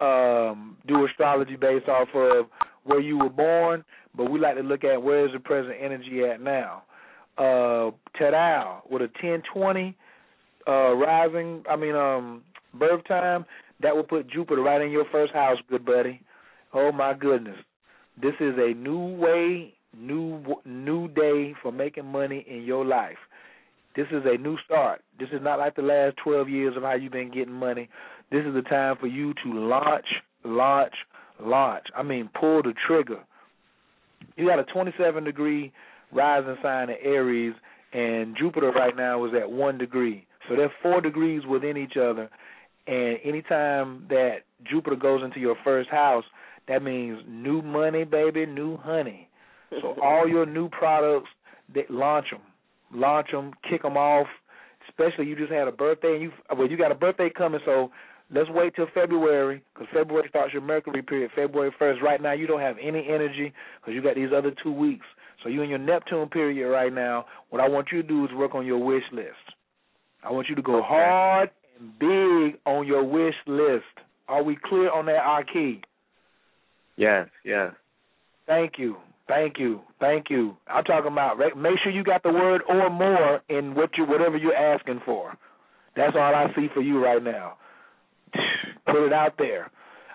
um 0.00 0.78
do 0.88 1.04
astrology 1.04 1.56
based 1.56 1.88
off 1.88 2.08
of 2.14 2.46
where 2.84 3.00
you 3.00 3.18
were 3.18 3.28
born, 3.28 3.84
but 4.16 4.30
we 4.30 4.40
like 4.40 4.56
to 4.56 4.62
look 4.62 4.82
at 4.82 5.02
where 5.02 5.26
is 5.26 5.32
the 5.32 5.38
present 5.38 5.76
energy 5.78 6.24
at 6.24 6.40
now. 6.40 6.82
Uh 7.36 7.90
Tadal 8.18 8.80
with 8.90 9.02
a 9.02 9.10
ten 9.20 9.42
twenty 9.52 9.96
uh 10.66 10.94
rising 10.94 11.62
I 11.68 11.76
mean 11.76 11.94
um 11.94 12.42
birth 12.74 13.02
time, 13.06 13.44
that 13.82 13.94
will 13.94 14.04
put 14.04 14.30
Jupiter 14.30 14.62
right 14.62 14.80
in 14.80 14.90
your 14.90 15.06
first 15.10 15.32
house, 15.32 15.58
good 15.68 15.84
buddy. 15.84 16.20
Oh 16.72 16.92
my 16.92 17.14
goodness. 17.14 17.56
This 18.20 18.34
is 18.40 18.54
a 18.58 18.74
new 18.74 19.16
way, 19.16 19.74
new 19.96 20.42
new 20.64 21.08
day 21.08 21.54
for 21.62 21.72
making 21.72 22.06
money 22.06 22.44
in 22.48 22.62
your 22.62 22.84
life. 22.84 23.16
This 23.96 24.06
is 24.12 24.22
a 24.24 24.36
new 24.36 24.56
start. 24.64 25.02
This 25.18 25.28
is 25.32 25.40
not 25.42 25.58
like 25.58 25.74
the 25.74 25.82
last 25.82 26.16
12 26.22 26.48
years 26.48 26.76
of 26.76 26.82
how 26.82 26.94
you've 26.94 27.12
been 27.12 27.32
getting 27.32 27.52
money. 27.52 27.88
This 28.30 28.44
is 28.46 28.54
the 28.54 28.62
time 28.62 28.96
for 29.00 29.08
you 29.08 29.34
to 29.42 29.52
launch, 29.52 30.06
launch, 30.44 30.94
launch. 31.40 31.86
I 31.96 32.02
mean, 32.04 32.30
pull 32.38 32.62
the 32.62 32.72
trigger. 32.86 33.18
You 34.36 34.46
got 34.46 34.60
a 34.60 34.64
27 34.64 35.24
degree 35.24 35.72
rising 36.12 36.56
sign 36.62 36.90
in 36.90 36.96
Aries, 37.02 37.54
and 37.92 38.36
Jupiter 38.36 38.70
right 38.70 38.96
now 38.96 39.24
is 39.24 39.32
at 39.34 39.50
one 39.50 39.76
degree. 39.76 40.24
So 40.50 40.56
they're 40.56 40.72
four 40.82 41.00
degrees 41.00 41.42
within 41.48 41.76
each 41.76 41.96
other. 41.96 42.28
And 42.88 43.18
anytime 43.24 44.04
that 44.08 44.38
Jupiter 44.68 44.96
goes 44.96 45.22
into 45.22 45.38
your 45.38 45.54
first 45.62 45.88
house, 45.90 46.24
that 46.66 46.82
means 46.82 47.20
new 47.28 47.62
money, 47.62 48.02
baby, 48.02 48.46
new 48.46 48.76
honey. 48.76 49.28
So 49.80 49.94
all 50.02 50.28
your 50.28 50.46
new 50.46 50.68
products, 50.68 51.28
they 51.72 51.84
launch 51.88 52.26
them, 52.32 52.40
launch 52.92 53.28
them, 53.30 53.52
kick 53.68 53.82
them 53.82 53.96
off. 53.96 54.26
Especially 54.88 55.26
you 55.26 55.36
just 55.36 55.52
had 55.52 55.68
a 55.68 55.72
birthday 55.72 56.14
and 56.14 56.22
you 56.22 56.32
well 56.56 56.68
you 56.68 56.76
got 56.76 56.90
a 56.90 56.96
birthday 56.96 57.30
coming, 57.30 57.60
so 57.64 57.92
let's 58.34 58.50
wait 58.50 58.74
till 58.74 58.88
February 58.92 59.62
because 59.72 59.86
February 59.94 60.26
starts 60.28 60.52
your 60.52 60.62
Mercury 60.62 61.00
period. 61.00 61.30
February 61.36 61.70
first. 61.78 62.02
Right 62.02 62.20
now 62.20 62.32
you 62.32 62.48
don't 62.48 62.60
have 62.60 62.76
any 62.82 63.06
energy 63.08 63.52
because 63.80 63.94
you 63.94 64.02
got 64.02 64.16
these 64.16 64.30
other 64.36 64.52
two 64.64 64.72
weeks. 64.72 65.06
So 65.44 65.48
you're 65.48 65.62
in 65.62 65.70
your 65.70 65.78
Neptune 65.78 66.28
period 66.28 66.68
right 66.68 66.92
now. 66.92 67.26
What 67.50 67.60
I 67.62 67.68
want 67.68 67.88
you 67.92 68.02
to 68.02 68.08
do 68.08 68.24
is 68.24 68.32
work 68.34 68.56
on 68.56 68.66
your 68.66 68.78
wish 68.78 69.04
list. 69.12 69.36
I 70.22 70.30
want 70.30 70.48
you 70.48 70.54
to 70.54 70.62
go 70.62 70.78
Okay. 70.78 70.86
hard 70.86 71.50
and 71.78 71.98
big 71.98 72.60
on 72.66 72.86
your 72.86 73.04
wish 73.04 73.34
list. 73.46 73.84
Are 74.28 74.42
we 74.42 74.56
clear 74.56 74.90
on 74.90 75.06
that, 75.06 75.46
key? 75.52 75.82
Yes, 76.96 77.28
yes. 77.44 77.72
Thank 78.46 78.78
you. 78.78 78.96
Thank 79.26 79.58
you. 79.58 79.80
Thank 80.00 80.28
you. 80.28 80.56
I'm 80.66 80.84
talking 80.84 81.12
about 81.12 81.38
make 81.38 81.78
sure 81.82 81.92
you 81.92 82.02
got 82.02 82.22
the 82.22 82.32
word 82.32 82.62
or 82.68 82.90
more 82.90 83.40
in 83.48 83.74
what 83.74 83.96
you 83.96 84.04
whatever 84.04 84.36
you're 84.36 84.54
asking 84.54 85.00
for. 85.04 85.36
That's 85.96 86.16
all 86.16 86.34
I 86.34 86.52
see 86.54 86.68
for 86.74 86.80
you 86.80 87.02
right 87.02 87.22
now. 87.22 87.54
Put 88.86 89.06
it 89.06 89.12
out 89.12 89.34
there. 89.38 89.70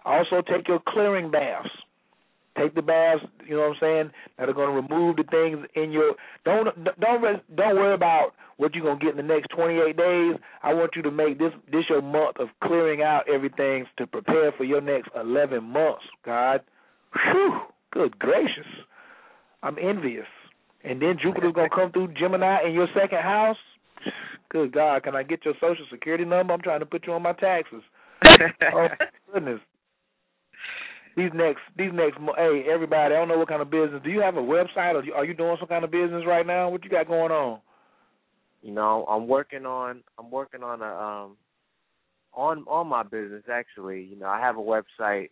Also 0.06 0.41
take 0.41 0.68
your 0.68 0.82
clearing 0.88 1.32
baths. 1.32 1.69
Take 2.57 2.73
the 2.73 2.82
baths, 2.82 3.22
you 3.45 3.56
know 3.56 3.64
what 3.64 3.72
I'm 3.72 3.77
saying, 3.82 4.11
that 4.38 4.48
are 4.48 4.53
going 4.53 4.69
to 4.69 4.76
remove 4.76 5.18
the 5.18 5.23
things 5.23 5.65
in 5.76 5.91
your 5.91 6.15
don't 6.45 6.68
don't 6.99 7.22
don't 7.56 7.76
worry 7.76 7.94
about 7.94 8.34
what 8.57 8.73
you're 8.73 8.84
going 8.84 8.99
to 8.99 9.06
get 9.06 9.18
in 9.18 9.27
the 9.27 9.34
next 9.34 9.48
28 9.49 9.98
days. 9.98 10.36
I 10.64 10.73
want 10.73 10.95
you 10.95 11.02
to 11.02 11.11
make 11.11 11.38
this 11.38 11.52
this 11.72 11.84
your 11.90 12.02
month 12.02 12.40
of 12.40 12.48
clearing 12.64 13.02
out 13.02 13.30
everything 13.30 13.86
to 13.98 14.07
prepare 14.07 14.53
for 14.53 14.64
your 14.64 14.82
next 14.82 15.10
11 15.19 15.64
months, 15.64 16.03
God. 16.26 16.61
Whew, 17.14 17.60
good 17.91 18.18
gracious. 18.19 18.68
I'm 19.61 19.77
envious. 19.82 20.27
And 20.84 21.02
then 21.02 21.18
Jupiter's 21.22 21.53
gonna 21.53 21.69
come 21.69 21.91
through 21.91 22.14
Gemini 22.14 22.65
in 22.65 22.73
your 22.73 22.88
second 22.95 23.19
house. 23.19 23.57
Good 24.49 24.72
God, 24.72 25.03
can 25.03 25.15
I 25.15 25.23
get 25.23 25.44
your 25.44 25.56
social 25.56 25.86
security 25.91 26.23
number? 26.23 26.53
I'm 26.53 26.61
trying 26.61 26.80
to 26.80 26.86
put 26.86 27.07
you 27.07 27.14
on 27.14 27.23
my 27.23 27.34
taxes. 27.34 27.82
oh 28.26 28.88
goodness. 29.34 29.60
These 31.15 31.31
next, 31.33 31.61
these 31.77 31.91
next, 31.93 32.17
hey 32.37 32.65
everybody, 32.69 33.15
I 33.15 33.17
don't 33.17 33.29
know 33.29 33.37
what 33.37 33.47
kind 33.47 33.61
of 33.61 33.69
business. 33.69 34.01
Do 34.03 34.09
you 34.09 34.19
have 34.21 34.35
a 34.35 34.41
website, 34.41 34.95
or 34.95 35.03
you- 35.03 35.13
are 35.13 35.23
you 35.23 35.33
doing 35.33 35.55
some 35.59 35.67
kind 35.69 35.85
of 35.85 35.91
business 35.91 36.25
right 36.27 36.45
now? 36.45 36.69
What 36.69 36.83
you 36.83 36.89
got 36.89 37.07
going 37.07 37.31
on? 37.31 37.61
You 38.61 38.73
know, 38.73 39.05
I'm 39.07 39.27
working 39.27 39.65
on 39.65 40.03
I'm 40.19 40.29
working 40.31 40.63
on 40.63 40.81
a 40.81 40.85
um 40.85 41.37
on 42.33 42.65
on 42.67 42.87
my 42.87 43.03
business 43.03 43.43
actually. 43.51 44.03
You 44.03 44.17
know, 44.17 44.27
I 44.27 44.39
have 44.39 44.57
a 44.57 44.59
website. 44.59 45.29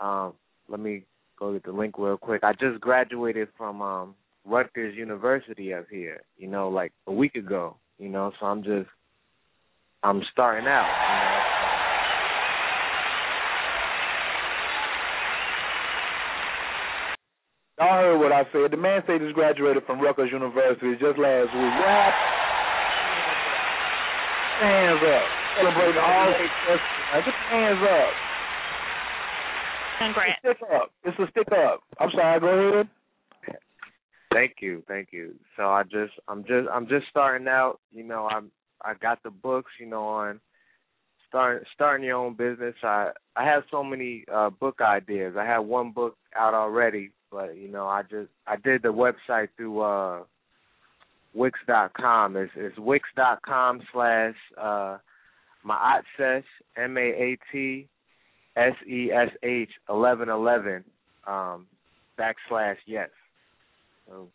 Um 0.00 0.34
let 0.68 0.80
me 0.80 1.04
go 1.38 1.52
get 1.52 1.62
the 1.64 1.72
link 1.72 1.96
real 1.98 2.18
quick. 2.18 2.42
I 2.44 2.52
just 2.52 2.80
graduated 2.80 3.48
from 3.56 3.80
um 3.80 4.14
Rutgers 4.44 4.96
University 4.96 5.72
up 5.72 5.86
here, 5.90 6.20
you 6.36 6.48
know, 6.48 6.68
like 6.68 6.92
a 7.06 7.12
week 7.12 7.36
ago, 7.36 7.76
you 7.98 8.08
know, 8.08 8.32
so 8.40 8.46
I'm 8.46 8.62
just 8.62 8.88
I'm 10.02 10.22
starting 10.32 10.66
out, 10.68 11.37
Y'all 17.78 17.94
heard 17.94 18.18
what 18.18 18.32
I 18.32 18.42
said. 18.50 18.72
The 18.72 18.76
man 18.76 19.02
said 19.06 19.20
he 19.20 19.26
just 19.26 19.34
graduated 19.34 19.86
from 19.86 20.00
Rutgers 20.00 20.30
University 20.32 20.98
just 20.98 21.18
last 21.18 21.54
week. 21.54 21.74
What? 21.78 22.12
Hands 24.58 24.98
up. 24.98 25.26
Celebrating 25.56 26.02
all 26.02 26.34
success. 26.34 26.82
Get 27.14 27.26
your 27.26 27.34
hands 27.54 27.82
up. 27.86 28.10
Congrats. 29.98 30.38
Stick 30.40 30.58
up. 30.74 30.90
It's 31.04 31.18
a 31.18 31.30
stick 31.30 31.52
up. 31.52 31.82
I'm 32.00 32.10
sorry, 32.10 32.40
go 32.40 32.46
ahead. 32.48 32.88
Thank 34.32 34.56
you, 34.60 34.82
thank 34.86 35.08
you. 35.12 35.34
So 35.56 35.64
I 35.64 35.84
just 35.84 36.12
I'm 36.28 36.42
just 36.42 36.68
I'm 36.72 36.86
just 36.86 37.06
starting 37.08 37.48
out, 37.48 37.80
you 37.92 38.04
know, 38.04 38.28
I'm 38.28 38.50
I 38.82 38.94
got 38.94 39.22
the 39.22 39.30
books, 39.30 39.70
you 39.80 39.86
know, 39.86 40.04
on 40.04 40.40
starting 41.28 41.64
starting 41.74 42.06
your 42.06 42.16
own 42.16 42.34
business. 42.34 42.74
I 42.82 43.10
I 43.36 43.44
have 43.44 43.62
so 43.70 43.82
many 43.82 44.24
uh 44.32 44.50
book 44.50 44.80
ideas. 44.80 45.34
I 45.38 45.44
have 45.44 45.64
one 45.64 45.92
book 45.92 46.16
out 46.36 46.54
already, 46.54 47.10
but 47.30 47.56
you 47.56 47.68
know, 47.68 47.86
I 47.86 48.02
just 48.02 48.30
I 48.46 48.56
did 48.56 48.82
the 48.82 48.88
website 48.88 49.48
through 49.56 49.80
uh 49.80 50.22
Wix.com. 51.34 52.36
It's 52.36 52.52
it's 52.56 52.78
Wix.com 52.78 53.82
slash 53.92 54.34
uh 54.60 54.98
my 55.64 56.00
sesh 56.16 56.44
M 56.76 56.96
A 56.96 57.00
A 57.00 57.38
T 57.52 57.86
S 58.56 58.74
E 58.86 59.10
S 59.12 59.30
H 59.42 59.70
eleven 59.88 60.28
eleven 60.28 60.84
um 61.26 61.66
backslash 62.18 62.76
yes. 62.86 63.10
So 64.08 64.28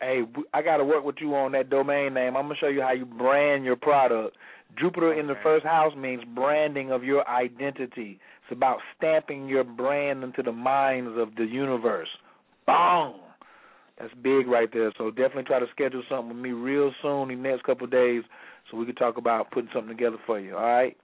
Hey, 0.00 0.22
I 0.52 0.60
got 0.60 0.76
to 0.76 0.84
work 0.84 1.04
with 1.04 1.16
you 1.20 1.34
on 1.34 1.52
that 1.52 1.70
domain 1.70 2.12
name. 2.12 2.36
I'm 2.36 2.44
gonna 2.44 2.56
show 2.60 2.68
you 2.68 2.82
how 2.82 2.92
you 2.92 3.06
brand 3.06 3.64
your 3.64 3.76
product. 3.76 4.36
Jupiter 4.78 5.18
in 5.18 5.26
the 5.26 5.36
first 5.42 5.64
house 5.64 5.94
means 5.96 6.22
branding 6.34 6.90
of 6.92 7.02
your 7.02 7.26
identity. 7.26 8.20
It's 8.46 8.56
about 8.56 8.78
stamping 8.96 9.48
your 9.48 9.64
brand 9.64 10.22
into 10.22 10.40
the 10.40 10.52
minds 10.52 11.18
of 11.18 11.34
the 11.34 11.44
universe. 11.44 12.08
Boom. 12.64 13.14
That's 13.98 14.12
big 14.22 14.46
right 14.46 14.68
there. 14.72 14.92
So 14.98 15.10
definitely 15.10 15.44
try 15.44 15.58
to 15.58 15.66
schedule 15.72 16.04
something 16.08 16.28
with 16.28 16.36
me 16.36 16.50
real 16.50 16.92
soon 17.02 17.30
in 17.32 17.42
the 17.42 17.48
next 17.48 17.64
couple 17.64 17.86
of 17.86 17.90
days 17.90 18.22
so 18.70 18.76
we 18.76 18.86
can 18.86 18.94
talk 18.94 19.16
about 19.16 19.50
putting 19.50 19.70
something 19.74 19.96
together 19.96 20.18
for 20.26 20.38
you. 20.38 20.56
All 20.56 20.62
right? 20.62 20.96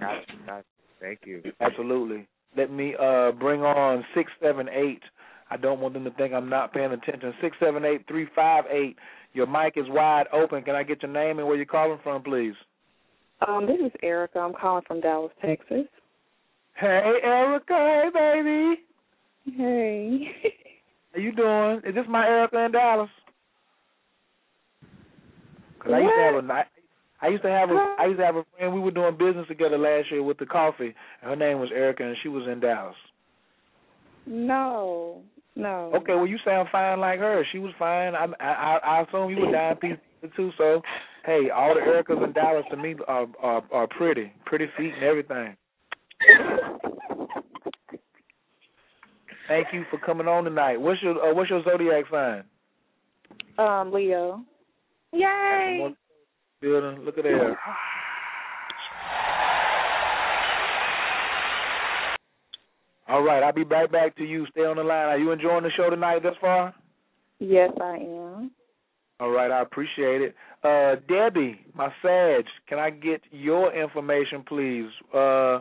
Gotcha, 0.00 0.32
gotcha. 0.46 0.64
Thank 1.00 1.20
you. 1.24 1.42
Absolutely. 1.60 2.26
Let 2.56 2.72
me 2.72 2.94
uh 3.00 3.30
bring 3.32 3.62
on 3.62 4.04
six 4.14 4.32
seven 4.42 4.68
eight. 4.68 5.02
I 5.48 5.56
don't 5.56 5.80
want 5.80 5.94
them 5.94 6.04
to 6.04 6.10
think 6.12 6.34
I'm 6.34 6.48
not 6.48 6.72
paying 6.72 6.92
attention. 6.92 7.32
Six 7.40 7.56
seven 7.60 7.84
eight 7.84 8.04
three 8.08 8.26
five 8.34 8.64
eight. 8.70 8.96
Your 9.32 9.46
mic 9.46 9.74
is 9.76 9.86
wide 9.88 10.26
open. 10.32 10.62
Can 10.64 10.74
I 10.74 10.82
get 10.82 11.02
your 11.02 11.12
name 11.12 11.38
and 11.38 11.46
where 11.46 11.56
you're 11.56 11.66
calling 11.66 12.00
from, 12.02 12.22
please? 12.22 12.54
Um, 13.46 13.66
this 13.66 13.78
is 13.84 13.92
Erica. 14.02 14.40
I'm 14.40 14.52
calling 14.52 14.82
from 14.86 15.00
Dallas, 15.00 15.32
Texas. 15.40 15.86
Hey, 16.80 17.18
Erica. 17.22 17.74
Hey, 17.74 18.08
baby. 18.14 18.80
Hey. 19.54 20.54
How 21.12 21.20
you 21.20 21.32
doing? 21.32 21.82
Is 21.84 21.94
this 21.94 22.06
my 22.08 22.26
Erica 22.26 22.64
in 22.64 22.72
Dallas? 22.72 23.10
Cause 25.80 25.92
I 25.94 25.98
used 25.98 26.14
to 26.14 26.22
have 26.22 26.34
a 26.44 26.64
I 27.20 27.28
used 27.28 27.42
to 27.42 27.50
have 27.50 27.70
a 27.70 27.96
I 27.98 28.06
used 28.06 28.18
to 28.18 28.24
have 28.24 28.36
a 28.36 28.44
friend. 28.56 28.72
We 28.72 28.80
were 28.80 28.90
doing 28.90 29.18
business 29.18 29.46
together 29.48 29.76
last 29.76 30.10
year 30.10 30.22
with 30.22 30.38
the 30.38 30.46
coffee. 30.46 30.94
And 31.20 31.30
her 31.30 31.36
name 31.36 31.60
was 31.60 31.68
Erica, 31.74 32.02
and 32.02 32.16
she 32.22 32.28
was 32.28 32.48
in 32.50 32.60
Dallas. 32.60 32.96
No, 34.26 35.20
no. 35.56 35.92
Okay, 35.96 36.14
well 36.14 36.26
you 36.26 36.38
sound 36.46 36.68
fine 36.72 37.00
like 37.00 37.18
her. 37.18 37.44
She 37.52 37.58
was 37.58 37.72
fine. 37.78 38.14
I 38.14 38.26
I, 38.40 38.78
I 38.82 39.02
assume 39.02 39.30
you 39.30 39.44
were 39.44 39.52
dying 39.52 39.76
piece 39.76 39.98
too. 40.34 40.50
So, 40.56 40.80
hey, 41.26 41.50
all 41.54 41.74
the 41.74 41.80
Ericas 41.80 42.24
in 42.24 42.32
Dallas 42.32 42.64
to 42.70 42.76
me 42.78 42.94
are 43.06 43.26
are, 43.42 43.62
are 43.70 43.86
pretty, 43.86 44.32
pretty 44.46 44.66
feet 44.78 44.94
and 44.94 45.04
everything. 45.04 45.56
Thank 49.48 49.68
you 49.72 49.84
for 49.90 49.98
coming 49.98 50.28
on 50.28 50.44
tonight. 50.44 50.80
What's 50.80 51.02
your 51.02 51.20
uh, 51.20 51.34
what's 51.34 51.50
your 51.50 51.62
zodiac 51.64 52.04
sign? 52.10 52.44
Um, 53.58 53.92
Leo. 53.92 54.42
Yay! 55.12 55.94
Building. 56.60 57.04
Look 57.04 57.18
at 57.18 57.24
there. 57.24 57.58
All 63.08 63.22
right, 63.22 63.42
I'll 63.42 63.52
be 63.52 63.64
right 63.64 63.90
back 63.90 64.16
to 64.18 64.24
you. 64.24 64.46
Stay 64.52 64.60
on 64.60 64.76
the 64.76 64.84
line. 64.84 65.08
Are 65.08 65.18
you 65.18 65.32
enjoying 65.32 65.64
the 65.64 65.70
show 65.76 65.90
tonight 65.90 66.22
thus 66.22 66.36
far? 66.40 66.72
Yes, 67.40 67.72
I 67.80 67.96
am. 67.96 68.52
All 69.18 69.30
right, 69.30 69.50
I 69.50 69.62
appreciate 69.62 70.22
it. 70.22 70.36
Uh, 70.62 70.94
Debbie, 71.08 71.60
my 71.74 71.92
Sag, 72.02 72.44
can 72.68 72.78
I 72.78 72.90
get 72.90 73.20
your 73.32 73.74
information, 73.74 74.44
please? 74.46 74.88
Uh, 75.12 75.58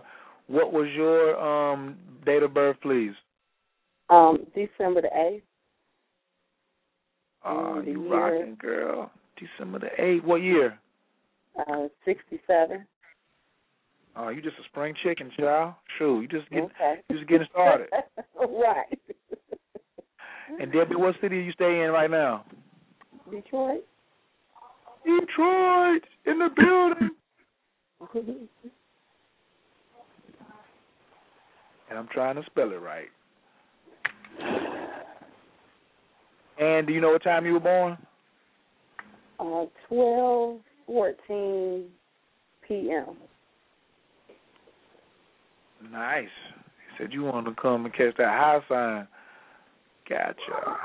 what 0.50 0.74
was 0.74 0.88
your 0.96 1.40
um, 1.40 1.96
date 2.26 2.44
of 2.44 2.54
birth, 2.54 2.78
please? 2.82 3.14
Um, 4.10 4.40
December 4.56 5.02
the 5.02 5.10
eighth. 5.16 5.44
Oh, 7.46 7.82
you 7.86 8.04
year- 8.04 8.38
rocking, 8.40 8.58
girl. 8.60 9.12
December 9.38 9.80
the 9.80 10.04
eighth. 10.04 10.24
What 10.26 10.38
year? 10.42 10.78
Uh, 11.58 11.88
sixty-seven. 12.04 12.86
Oh, 14.16 14.30
you 14.30 14.42
just 14.42 14.58
a 14.60 14.64
spring 14.66 14.94
chicken, 15.04 15.32
child. 15.40 15.76
Shoot, 15.98 16.22
you 16.22 16.28
just 16.28 16.50
get 16.50 16.64
Okay. 16.64 16.96
you 17.10 17.18
just 17.18 17.30
getting 17.30 17.48
started. 17.52 17.88
right. 18.36 19.00
and 20.60 20.72
Debbie, 20.74 20.96
what 20.96 21.16
city 21.22 21.38
are 21.38 21.42
you 21.42 21.52
staying 21.54 21.82
in 21.82 21.92
right 21.92 22.10
now? 22.10 22.44
Detroit. 23.32 23.86
Detroit 25.06 26.04
in 26.26 26.40
the 26.40 26.50
building. 26.58 27.10
And 31.90 31.98
I'm 31.98 32.08
trying 32.08 32.36
to 32.36 32.44
spell 32.46 32.72
it 32.72 32.82
right. 32.82 33.08
And 36.60 36.86
do 36.86 36.94
you 36.94 37.02
know 37.02 37.12
what 37.12 37.24
time 37.24 37.46
you 37.46 37.54
were 37.54 37.60
born? 37.60 37.98
uh, 39.40 39.66
twelve 39.88 40.60
fourteen 40.86 41.86
p.m. 42.68 43.16
Nice. 45.92 46.26
He 46.26 47.04
said 47.04 47.14
you 47.14 47.24
wanted 47.24 47.56
to 47.56 47.62
come 47.62 47.86
and 47.86 47.94
catch 47.94 48.16
that 48.18 48.28
high 48.28 48.60
sign. 48.68 49.08
Gotcha. 50.08 50.78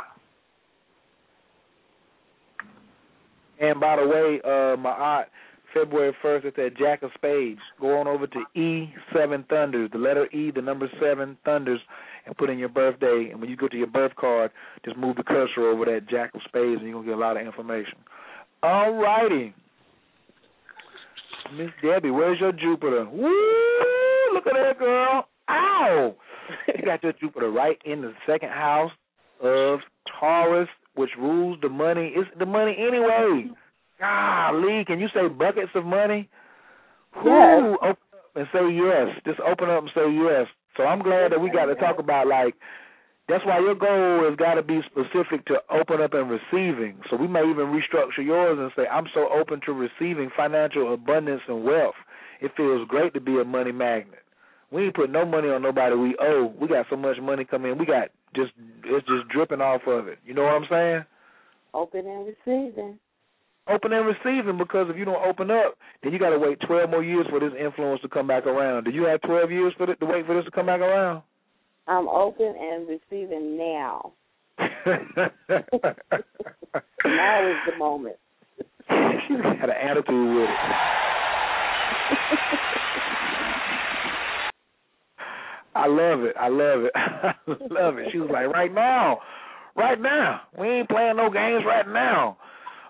And 3.61 3.81
by 3.81 3.97
the 3.97 4.07
way, 4.07 4.41
uh, 4.45 4.77
my 4.77 4.91
aunt, 4.91 5.29
February 5.75 6.15
1st, 6.23 6.45
it's 6.45 6.59
at 6.59 6.79
Jack 6.79 7.03
of 7.03 7.11
Spades. 7.15 7.61
Go 7.81 7.99
on 7.99 8.07
over 8.07 8.27
to 8.27 8.45
E7 8.57 9.49
Thunders, 9.49 9.91
the 9.93 9.99
letter 9.99 10.27
E, 10.33 10.51
the 10.51 10.63
number 10.63 10.89
7 11.01 11.37
Thunders, 11.45 11.81
and 12.25 12.37
put 12.37 12.49
in 12.49 12.59
your 12.59 12.69
birthday. 12.69 13.29
And 13.31 13.41
when 13.41 13.51
you 13.51 13.57
go 13.57 13.69
to 13.69 13.77
your 13.77 13.89
birth 13.89 14.13
card, 14.17 14.51
just 14.85 14.97
move 14.97 15.17
the 15.17 15.25
cursor 15.25 15.69
over 15.69 15.85
that 15.87 16.09
Jack 16.09 16.35
of 16.35 16.41
Spades, 16.47 16.81
and 16.81 16.89
you're 16.89 16.93
going 16.93 17.07
to 17.07 17.11
get 17.11 17.19
a 17.19 17.21
lot 17.21 17.37
of 17.37 17.45
information. 17.45 17.95
All 18.63 18.95
righty. 18.95 19.53
Miss 21.57 21.71
Debbie, 21.83 22.11
where's 22.11 22.41
your 22.41 22.53
Jupiter? 22.53 23.07
Woo! 23.11 24.33
Look 24.33 24.47
at 24.47 24.55
that 24.55 24.79
girl. 24.79 25.29
Ow! 25.51 26.15
You 26.69 26.85
got 26.85 27.03
your 27.03 27.13
Jupiter 27.13 27.51
right 27.51 27.79
in 27.85 28.01
the 28.01 28.13
second 28.27 28.51
house 28.51 28.93
of 29.43 29.81
Taurus, 30.19 30.69
which 30.95 31.11
rules 31.19 31.59
the 31.61 31.69
money. 31.69 32.13
It's 32.15 32.31
the 32.39 32.47
money 32.47 32.77
anyway. 32.79 33.51
Golly, 34.01 34.85
can 34.85 35.01
you 35.01 35.09
say 35.15 35.29
buckets 35.29 35.71
of 35.75 35.85
money? 35.85 36.29
Woo! 37.25 37.77
Open 37.77 37.91
up 37.91 38.35
and 38.35 38.47
say 38.53 38.71
yes. 38.73 39.17
Just 39.25 39.41
open 39.41 39.71
up 39.71 39.85
and 39.85 39.93
say 39.95 40.11
yes. 40.11 40.47
So 40.77 40.85
I'm 40.85 41.03
glad 41.03 41.33
that 41.33 41.41
we 41.41 41.51
got 41.51 41.67
to 41.67 41.75
talk 41.77 41.99
about 41.99 42.27
like 42.27 42.55
that's 43.29 43.45
why 43.47 43.59
your 43.59 43.75
goal 43.75 44.29
has 44.29 44.37
got 44.37 44.55
to 44.55 44.63
be 44.63 44.81
specific 44.85 45.47
to 45.47 45.57
open 45.71 46.03
up 46.03 46.13
and 46.13 46.29
receiving. 46.29 46.99
So 47.09 47.17
we 47.17 47.27
may 47.27 47.41
even 47.41 47.73
restructure 47.73 48.25
yours 48.25 48.59
and 48.61 48.71
say, 48.77 48.87
I'm 48.87 49.07
so 49.15 49.29
open 49.33 49.61
to 49.65 49.73
receiving 49.73 50.31
financial 50.37 50.93
abundance 50.93 51.41
and 51.49 51.65
wealth. 51.65 51.95
It 52.43 52.53
feels 52.57 52.87
great 52.87 53.15
to 53.15 53.21
be 53.21 53.41
a 53.41 53.45
money 53.45 53.73
magnet. 53.73 54.21
We 54.71 54.87
ain't 54.87 54.95
put 54.95 55.11
no 55.11 55.25
money 55.25 55.49
on 55.49 55.63
nobody 55.63 55.95
we 55.95 56.17
owe. 56.21 56.53
We 56.61 56.69
got 56.69 56.87
so 56.91 56.97
much 56.97 57.17
money 57.23 57.45
coming 57.45 57.73
in. 57.73 57.79
We 57.79 57.87
got 57.87 58.09
just 58.35 58.53
it's 58.85 59.07
just 59.07 59.29
dripping 59.29 59.61
off 59.61 59.83
of 59.87 60.09
it. 60.09 60.19
You 60.27 60.35
know 60.35 60.43
what 60.43 60.55
I'm 60.55 60.67
saying? 60.69 61.05
Open 61.73 62.07
and 62.07 62.27
receiving. 62.27 62.99
Open 63.67 63.93
and 63.93 64.07
receiving 64.07 64.59
because 64.59 64.89
if 64.91 64.97
you 64.97 65.05
don't 65.07 65.27
open 65.27 65.51
up, 65.51 65.79
then 66.03 66.13
you 66.13 66.19
got 66.19 66.31
to 66.31 66.39
wait 66.39 66.59
12 66.67 66.91
more 66.91 67.03
years 67.03 67.27
for 67.31 67.41
this 67.41 67.53
influence 67.59 68.03
to 68.03 68.09
come 68.09 68.27
back 68.27 68.45
around. 68.47 68.85
Do 68.85 68.91
you 68.91 69.05
have 69.05 69.23
12 69.23 69.51
years 69.51 69.73
for 69.79 69.91
it, 69.91 69.99
to 70.01 70.07
wait 70.07 70.27
for 70.27 70.35
this 70.35 70.45
to 70.45 70.51
come 70.51 70.67
back 70.67 70.81
around? 70.81 71.23
I'm 71.87 72.09
open 72.09 72.55
and 72.59 72.87
receiving 72.89 73.57
now. 73.57 74.13
Now 77.05 77.51
is 77.51 77.57
the 77.71 77.77
moment. 77.79 78.17
she 78.89 79.35
had 79.35 79.69
an 79.69 79.77
attitude 79.81 80.37
with 80.37 80.49
it. 80.49 80.51
I 85.75 85.87
love 85.87 86.23
it. 86.23 86.35
I 86.39 86.49
love 86.49 86.85
it. 86.85 86.93
I 86.95 87.35
love 87.71 87.99
it. 87.99 88.09
She 88.13 88.19
was 88.19 88.31
like, 88.33 88.47
right 88.49 88.73
now, 88.73 89.19
right 89.77 90.01
now. 90.01 90.43
We 90.59 90.69
ain't 90.69 90.89
playing 90.89 91.17
no 91.17 91.31
games 91.31 91.65
right 91.67 91.87
now. 91.87 92.39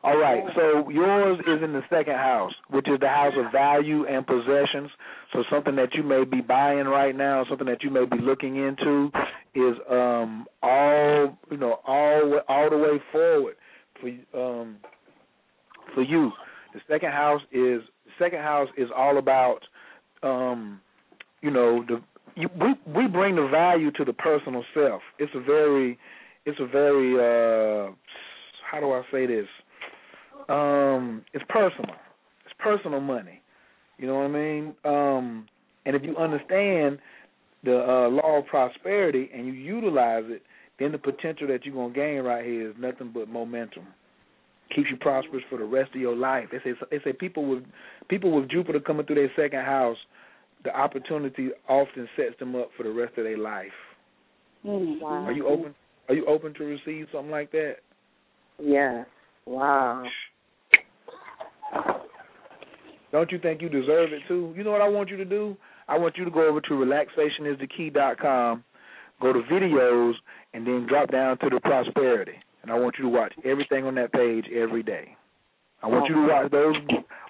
All 0.04 0.18
right. 0.18 0.44
So 0.54 0.90
yours 0.90 1.38
is 1.46 1.62
in 1.62 1.72
the 1.72 1.80
second 1.88 2.16
house, 2.16 2.52
which 2.68 2.86
is 2.90 3.00
the 3.00 3.08
house 3.08 3.32
of 3.38 3.50
value 3.50 4.04
and 4.06 4.26
possessions. 4.26 4.90
So 5.32 5.44
something 5.50 5.74
that 5.76 5.94
you 5.94 6.02
may 6.02 6.24
be 6.24 6.42
buying 6.42 6.84
right 6.84 7.16
now, 7.16 7.46
something 7.48 7.66
that 7.68 7.82
you 7.82 7.88
may 7.88 8.04
be 8.04 8.18
looking 8.20 8.56
into, 8.56 9.10
is 9.54 9.76
um 9.90 10.46
all 10.62 11.38
you 11.50 11.56
know 11.56 11.80
all 11.86 12.38
all 12.48 12.68
the 12.68 12.76
way 12.76 13.00
forward 13.12 13.54
for 13.98 14.08
um 14.38 14.76
for 15.94 16.02
you. 16.02 16.30
The 16.74 16.80
second 16.86 17.12
house 17.12 17.40
is 17.50 17.80
second 18.18 18.40
house 18.40 18.68
is 18.76 18.90
all 18.94 19.16
about 19.16 19.60
um 20.22 20.82
you 21.40 21.50
know 21.50 21.82
the 21.88 22.02
you, 22.36 22.50
we 22.60 22.74
we 22.94 23.06
bring 23.08 23.36
the 23.36 23.48
value 23.50 23.90
to 23.92 24.04
the 24.04 24.12
personal 24.12 24.64
self. 24.74 25.00
It's 25.18 25.32
a 25.34 25.40
very 25.40 25.98
it's 26.44 26.60
a 26.60 26.66
very 26.66 27.14
uh 27.14 27.90
how 28.70 28.80
do 28.80 28.92
I 28.92 29.02
say 29.10 29.24
this? 29.24 29.46
Um 30.48 31.24
it's 31.32 31.44
personal. 31.48 31.96
It's 32.44 32.54
personal 32.58 33.00
money. 33.00 33.40
You 33.98 34.06
know 34.06 34.16
what 34.16 34.24
I 34.24 34.28
mean? 34.28 34.74
Um 34.84 35.46
and 35.86 35.94
if 35.96 36.02
you 36.02 36.16
understand 36.16 36.98
the 37.62 37.78
uh 37.78 38.08
law 38.08 38.38
of 38.38 38.46
prosperity 38.46 39.30
and 39.34 39.46
you 39.46 39.52
utilize 39.52 40.24
it, 40.26 40.42
then 40.78 40.92
the 40.92 40.98
potential 40.98 41.46
that 41.48 41.64
you're 41.64 41.74
gonna 41.74 41.94
gain 41.94 42.22
right 42.22 42.44
here 42.44 42.70
is 42.70 42.76
nothing 42.78 43.10
but 43.14 43.28
momentum 43.28 43.86
keeps 44.74 44.88
you 44.90 44.96
prosperous 44.96 45.44
for 45.48 45.58
the 45.58 45.64
rest 45.64 45.94
of 45.94 46.00
your 46.00 46.16
life. 46.16 46.46
They 46.50 46.58
say 46.58 46.76
they 46.90 46.98
say 47.04 47.12
people 47.12 47.46
with 47.46 47.64
people 48.08 48.32
with 48.32 48.50
Jupiter 48.50 48.80
coming 48.80 49.06
through 49.06 49.16
their 49.16 49.30
second 49.36 49.64
house, 49.64 49.96
the 50.64 50.76
opportunity 50.76 51.50
often 51.68 52.08
sets 52.16 52.38
them 52.38 52.56
up 52.56 52.70
for 52.76 52.82
the 52.82 52.90
rest 52.90 53.16
of 53.18 53.24
their 53.24 53.38
life. 53.38 53.66
Wow. 54.64 55.24
Are 55.26 55.32
you 55.32 55.46
open? 55.46 55.74
Are 56.08 56.14
you 56.14 56.26
open 56.26 56.54
to 56.54 56.64
receive 56.64 57.06
something 57.12 57.30
like 57.30 57.52
that? 57.52 57.76
Yes. 58.58 59.06
Wow. 59.46 60.04
Don't 63.14 63.30
you 63.30 63.38
think 63.38 63.62
you 63.62 63.68
deserve 63.68 64.12
it 64.12 64.22
too? 64.26 64.52
You 64.56 64.64
know 64.64 64.72
what 64.72 64.80
I 64.80 64.88
want 64.88 65.08
you 65.08 65.16
to 65.18 65.24
do? 65.24 65.56
I 65.86 65.96
want 65.96 66.16
you 66.16 66.24
to 66.24 66.32
go 66.32 66.48
over 66.48 66.60
to 66.60 66.70
relaxationisthekey.com. 66.70 68.64
go 69.22 69.32
to 69.32 69.40
videos, 69.42 70.14
and 70.52 70.66
then 70.66 70.84
drop 70.88 71.12
down 71.12 71.38
to 71.38 71.48
the 71.48 71.60
prosperity. 71.60 72.32
And 72.62 72.72
I 72.72 72.74
want 72.74 72.96
you 72.98 73.04
to 73.04 73.08
watch 73.08 73.32
everything 73.44 73.84
on 73.84 73.94
that 73.94 74.12
page 74.12 74.46
every 74.52 74.82
day. 74.82 75.16
I 75.80 75.86
want 75.86 76.08
you 76.08 76.16
to 76.16 76.26
watch 76.26 76.50
those. 76.50 76.74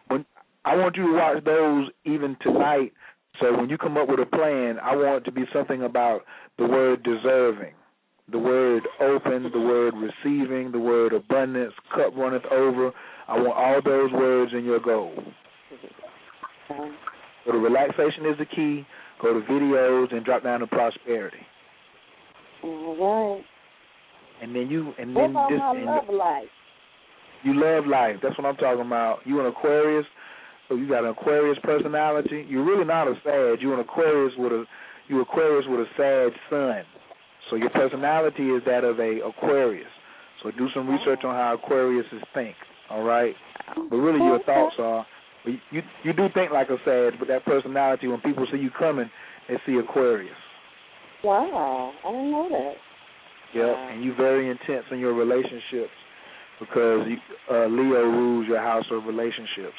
When 0.08 0.24
I 0.64 0.74
want 0.74 0.96
you 0.96 1.06
to 1.08 1.12
watch 1.12 1.44
those 1.44 1.90
even 2.06 2.38
tonight. 2.40 2.94
So 3.38 3.54
when 3.54 3.68
you 3.68 3.76
come 3.76 3.98
up 3.98 4.08
with 4.08 4.20
a 4.20 4.26
plan, 4.26 4.78
I 4.82 4.96
want 4.96 5.18
it 5.18 5.24
to 5.26 5.32
be 5.32 5.44
something 5.52 5.82
about 5.82 6.22
the 6.56 6.64
word 6.64 7.02
deserving, 7.02 7.74
the 8.32 8.38
word 8.38 8.84
open, 9.02 9.50
the 9.52 9.60
word 9.60 9.92
receiving, 9.92 10.72
the 10.72 10.78
word 10.78 11.12
abundance, 11.12 11.74
cup 11.94 12.16
runneth 12.16 12.46
over. 12.46 12.90
I 13.28 13.38
want 13.38 13.54
all 13.54 13.82
those 13.84 14.12
words 14.12 14.52
in 14.54 14.64
your 14.64 14.80
goal. 14.80 15.12
So 17.46 17.52
the 17.52 17.58
relaxation 17.58 18.26
is 18.26 18.38
the 18.38 18.46
key. 18.46 18.86
Go 19.22 19.34
to 19.38 19.46
videos 19.46 20.12
and 20.14 20.24
drop 20.24 20.42
down 20.42 20.60
to 20.60 20.66
prosperity. 20.66 21.38
All 22.62 23.34
right. 23.36 23.44
And 24.42 24.54
then 24.54 24.68
you 24.68 24.92
and 24.98 25.14
What 25.14 25.22
then 25.22 25.32
my 25.32 25.48
and 25.74 25.84
love 25.84 26.08
life? 26.08 26.48
you 27.44 27.54
love 27.54 27.86
life. 27.86 28.16
That's 28.22 28.36
what 28.38 28.46
I'm 28.46 28.56
talking 28.56 28.86
about. 28.86 29.18
You 29.24 29.40
an 29.40 29.46
Aquarius, 29.46 30.06
so 30.68 30.74
you 30.74 30.88
got 30.88 31.04
an 31.04 31.10
Aquarius 31.10 31.58
personality. 31.62 32.44
You're 32.48 32.64
really 32.64 32.84
not 32.84 33.06
a 33.06 33.14
Sag. 33.22 33.62
You 33.62 33.74
an 33.74 33.80
Aquarius 33.80 34.32
with 34.36 34.52
a 34.52 34.64
you 35.08 35.20
Aquarius 35.20 35.66
with 35.68 35.80
a 35.80 35.86
Sag 35.96 36.32
sun. 36.50 36.82
So 37.50 37.56
your 37.56 37.70
personality 37.70 38.50
is 38.50 38.62
that 38.66 38.84
of 38.84 38.98
a 38.98 39.20
Aquarius. 39.24 39.86
So 40.42 40.50
do 40.50 40.68
some 40.74 40.88
research 40.88 41.20
on 41.24 41.34
how 41.34 41.56
Aquariuses 41.56 42.22
think. 42.32 42.56
All 42.90 43.02
right, 43.02 43.34
but 43.76 43.96
really 43.96 44.18
your 44.18 44.42
thoughts 44.42 44.74
are. 44.78 45.06
You 45.44 45.82
you 46.02 46.12
do 46.12 46.28
think 46.32 46.52
like 46.52 46.70
a 46.70 46.76
Sag, 46.84 47.18
but 47.18 47.28
that 47.28 47.44
personality 47.44 48.08
when 48.08 48.20
people 48.20 48.46
see 48.50 48.58
you 48.58 48.70
coming, 48.78 49.10
they 49.48 49.56
see 49.66 49.76
Aquarius. 49.76 50.32
Wow, 51.22 51.92
I 52.04 52.10
didn't 52.10 52.30
know 52.30 52.48
that. 52.50 52.74
Yep, 53.54 53.76
and 53.92 54.04
you're 54.04 54.16
very 54.16 54.50
intense 54.50 54.84
in 54.90 54.98
your 54.98 55.14
relationships 55.14 55.92
because 56.58 57.06
you, 57.08 57.16
uh, 57.50 57.66
Leo 57.66 58.02
rules 58.02 58.48
your 58.48 58.60
house 58.60 58.84
of 58.90 59.04
relationships. 59.04 59.76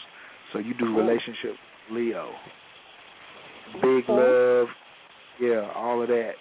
So 0.54 0.60
you 0.60 0.74
do 0.76 0.96
relationships, 0.96 1.60
Leo. 1.92 2.30
Big 3.82 4.08
love, 4.08 4.68
yeah, 5.42 5.70
all 5.76 6.02
of 6.02 6.08
that. 6.08 6.32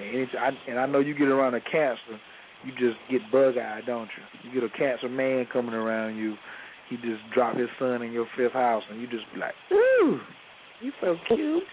And, 0.00 0.16
it's, 0.16 0.32
I, 0.38 0.50
and 0.70 0.78
I 0.78 0.86
know 0.86 1.00
you 1.00 1.14
get 1.14 1.28
around 1.28 1.54
a 1.54 1.60
Cancer, 1.60 2.18
you 2.64 2.72
just 2.72 2.96
get 3.10 3.20
bug 3.30 3.58
eyed, 3.58 3.82
don't 3.86 4.08
you? 4.16 4.50
You 4.50 4.60
get 4.60 4.70
a 4.70 4.78
Cancer 4.78 5.08
man 5.08 5.46
coming 5.52 5.74
around 5.74 6.16
you, 6.16 6.34
he 6.88 6.96
just 6.96 7.22
drop 7.34 7.56
his 7.56 7.68
sun 7.78 8.02
in 8.02 8.12
your 8.12 8.26
fifth 8.36 8.52
house, 8.52 8.82
and 8.90 9.00
you 9.00 9.06
just 9.08 9.24
be 9.32 9.40
like, 9.40 9.54
ooh, 9.72 10.20
you 10.80 10.92
so 11.00 11.16
cute. 11.28 11.64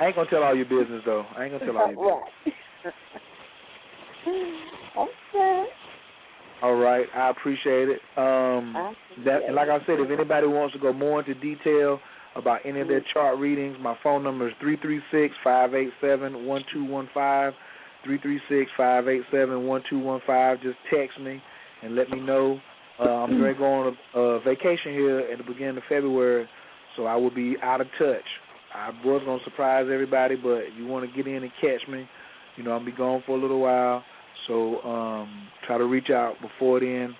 I 0.00 0.06
ain't 0.06 0.16
gonna 0.16 0.30
tell 0.30 0.42
all 0.42 0.54
your 0.54 0.64
business 0.64 1.02
though. 1.04 1.24
I 1.36 1.44
ain't 1.44 1.52
gonna 1.52 1.64
tell 1.66 1.76
all 1.76 1.90
your 1.90 2.22
business. 2.44 2.94
okay. 4.96 5.66
All 6.60 6.74
right, 6.74 7.06
I 7.14 7.30
appreciate 7.30 7.88
it. 7.88 8.00
Um, 8.16 8.74
that 9.24 9.44
and 9.46 9.54
like 9.54 9.68
I 9.68 9.78
said, 9.86 10.00
if 10.00 10.10
anybody 10.10 10.46
wants 10.46 10.74
to 10.74 10.80
go 10.80 10.92
more 10.92 11.20
into 11.20 11.34
detail 11.34 12.00
about 12.34 12.60
any 12.64 12.80
of 12.80 12.88
their 12.88 13.04
chart 13.12 13.38
readings, 13.38 13.76
my 13.80 13.96
phone 14.02 14.24
number 14.24 14.48
is 14.48 14.54
three 14.60 14.76
three 14.76 15.00
six 15.12 15.34
five 15.44 15.74
eight 15.74 15.90
seven 16.00 16.46
one 16.46 16.62
two 16.72 16.84
one 16.84 17.08
five. 17.14 17.52
Three 18.04 18.18
three 18.18 18.40
six 18.48 18.70
five 18.76 19.08
eight 19.08 19.22
seven 19.30 19.66
one 19.66 19.82
two 19.90 19.98
one 19.98 20.20
five. 20.26 20.60
Just 20.62 20.76
text 20.92 21.20
me 21.20 21.40
and 21.82 21.94
let 21.94 22.10
me 22.10 22.20
know. 22.20 22.58
Uh, 23.00 23.04
I'm 23.04 23.38
going 23.38 23.52
to 23.52 23.58
go 23.58 23.64
on 23.64 23.96
a, 24.14 24.18
a 24.18 24.40
vacation 24.40 24.92
here 24.92 25.20
at 25.20 25.38
the 25.38 25.44
beginning 25.44 25.76
of 25.76 25.84
February, 25.88 26.48
so 26.96 27.06
I 27.06 27.14
will 27.14 27.30
be 27.30 27.56
out 27.62 27.80
of 27.80 27.86
touch. 27.98 28.24
I 28.74 28.90
was 29.04 29.22
going 29.24 29.38
to 29.38 29.44
surprise 29.44 29.86
everybody, 29.92 30.36
but 30.36 30.58
if 30.58 30.74
you 30.76 30.86
want 30.86 31.08
to 31.08 31.16
get 31.16 31.26
in 31.26 31.42
and 31.42 31.52
catch 31.60 31.88
me, 31.88 32.08
you 32.56 32.64
know, 32.64 32.72
I'll 32.72 32.84
be 32.84 32.92
gone 32.92 33.22
for 33.24 33.36
a 33.36 33.40
little 33.40 33.60
while. 33.60 34.02
So 34.46 34.80
um, 34.82 35.48
try 35.66 35.78
to 35.78 35.84
reach 35.84 36.10
out 36.10 36.34
before 36.40 36.80
then. 36.80 37.14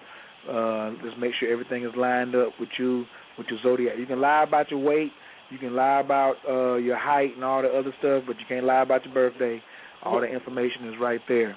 Uh, 0.48 0.93
just 1.05 1.18
make 1.18 1.32
sure 1.39 1.51
everything 1.51 1.85
is 1.85 1.93
lined 1.97 2.35
up 2.35 2.52
with 2.59 2.70
you, 2.78 3.05
with 3.36 3.47
your 3.48 3.60
zodiac. 3.62 3.98
You 3.98 4.06
can 4.06 4.20
lie 4.20 4.43
about 4.43 4.70
your 4.70 4.80
weight, 4.80 5.12
you 5.51 5.59
can 5.59 5.74
lie 5.74 6.01
about 6.01 6.36
uh, 6.48 6.76
your 6.76 6.98
height 6.98 7.35
and 7.35 7.44
all 7.44 7.62
the 7.62 7.68
other 7.68 7.93
stuff, 7.98 8.24
but 8.26 8.39
you 8.39 8.44
can't 8.48 8.64
lie 8.64 8.82
about 8.82 9.05
your 9.05 9.14
birthday. 9.14 9.62
All 10.02 10.20
the 10.20 10.26
information 10.26 10.89
is 10.89 10.94
right 11.01 11.20
there. 11.28 11.56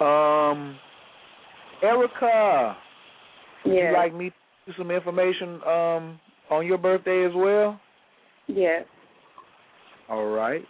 Um, 0.00 0.78
Erica, 1.82 2.76
would 3.64 3.74
Yes. 3.74 3.90
you 3.90 3.96
like 3.96 4.14
me 4.14 4.30
to 4.66 4.72
some 4.76 4.90
information 4.90 5.60
um, 5.64 6.20
on 6.50 6.66
your 6.66 6.78
birthday 6.78 7.24
as 7.24 7.32
well? 7.34 7.80
Yes. 8.46 8.84
All 10.08 10.26
right. 10.26 10.62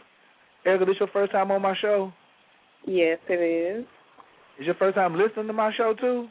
Erica, 0.64 0.85
this 0.85 0.97
your 0.98 1.09
first 1.09 1.32
time 1.32 1.51
on 1.51 1.62
my 1.62 1.74
show? 1.80 2.12
Yes, 2.85 3.18
it 3.28 3.35
is. 3.35 3.85
Is 4.59 4.66
your 4.66 4.74
first 4.74 4.97
time 4.97 5.16
listening 5.16 5.47
to 5.47 5.52
my 5.52 5.72
show 5.76 5.94
too? 5.94 6.28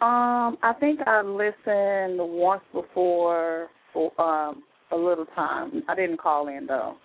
Um, 0.00 0.58
I 0.62 0.72
think 0.80 1.00
I 1.06 1.22
listened 1.22 2.18
once 2.18 2.62
before 2.72 3.68
for 3.92 4.20
um 4.20 4.64
a 4.90 4.96
little 4.96 5.26
time. 5.34 5.82
I 5.88 5.94
didn't 5.94 6.18
call 6.18 6.48
in 6.48 6.66
though. 6.66 6.96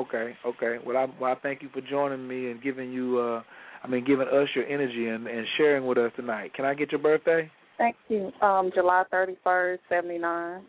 Okay, 0.00 0.34
okay. 0.46 0.76
Well, 0.84 0.96
I 0.96 1.06
well 1.20 1.32
I 1.32 1.34
thank 1.42 1.62
you 1.62 1.68
for 1.72 1.80
joining 1.82 2.26
me 2.26 2.50
and 2.50 2.62
giving 2.62 2.90
you 2.90 3.18
uh 3.18 3.42
I 3.84 3.88
mean 3.88 4.04
giving 4.04 4.26
us 4.28 4.48
your 4.54 4.66
energy 4.66 5.08
and 5.08 5.26
and 5.26 5.46
sharing 5.58 5.86
with 5.86 5.98
us 5.98 6.12
tonight. 6.16 6.54
Can 6.54 6.64
I 6.64 6.74
get 6.74 6.90
your 6.90 7.00
birthday? 7.00 7.50
Thank 7.76 7.96
you. 8.08 8.32
Um, 8.40 8.70
July 8.74 9.04
thirty 9.10 9.36
first, 9.44 9.82
seventy 9.88 10.18
nine. 10.18 10.62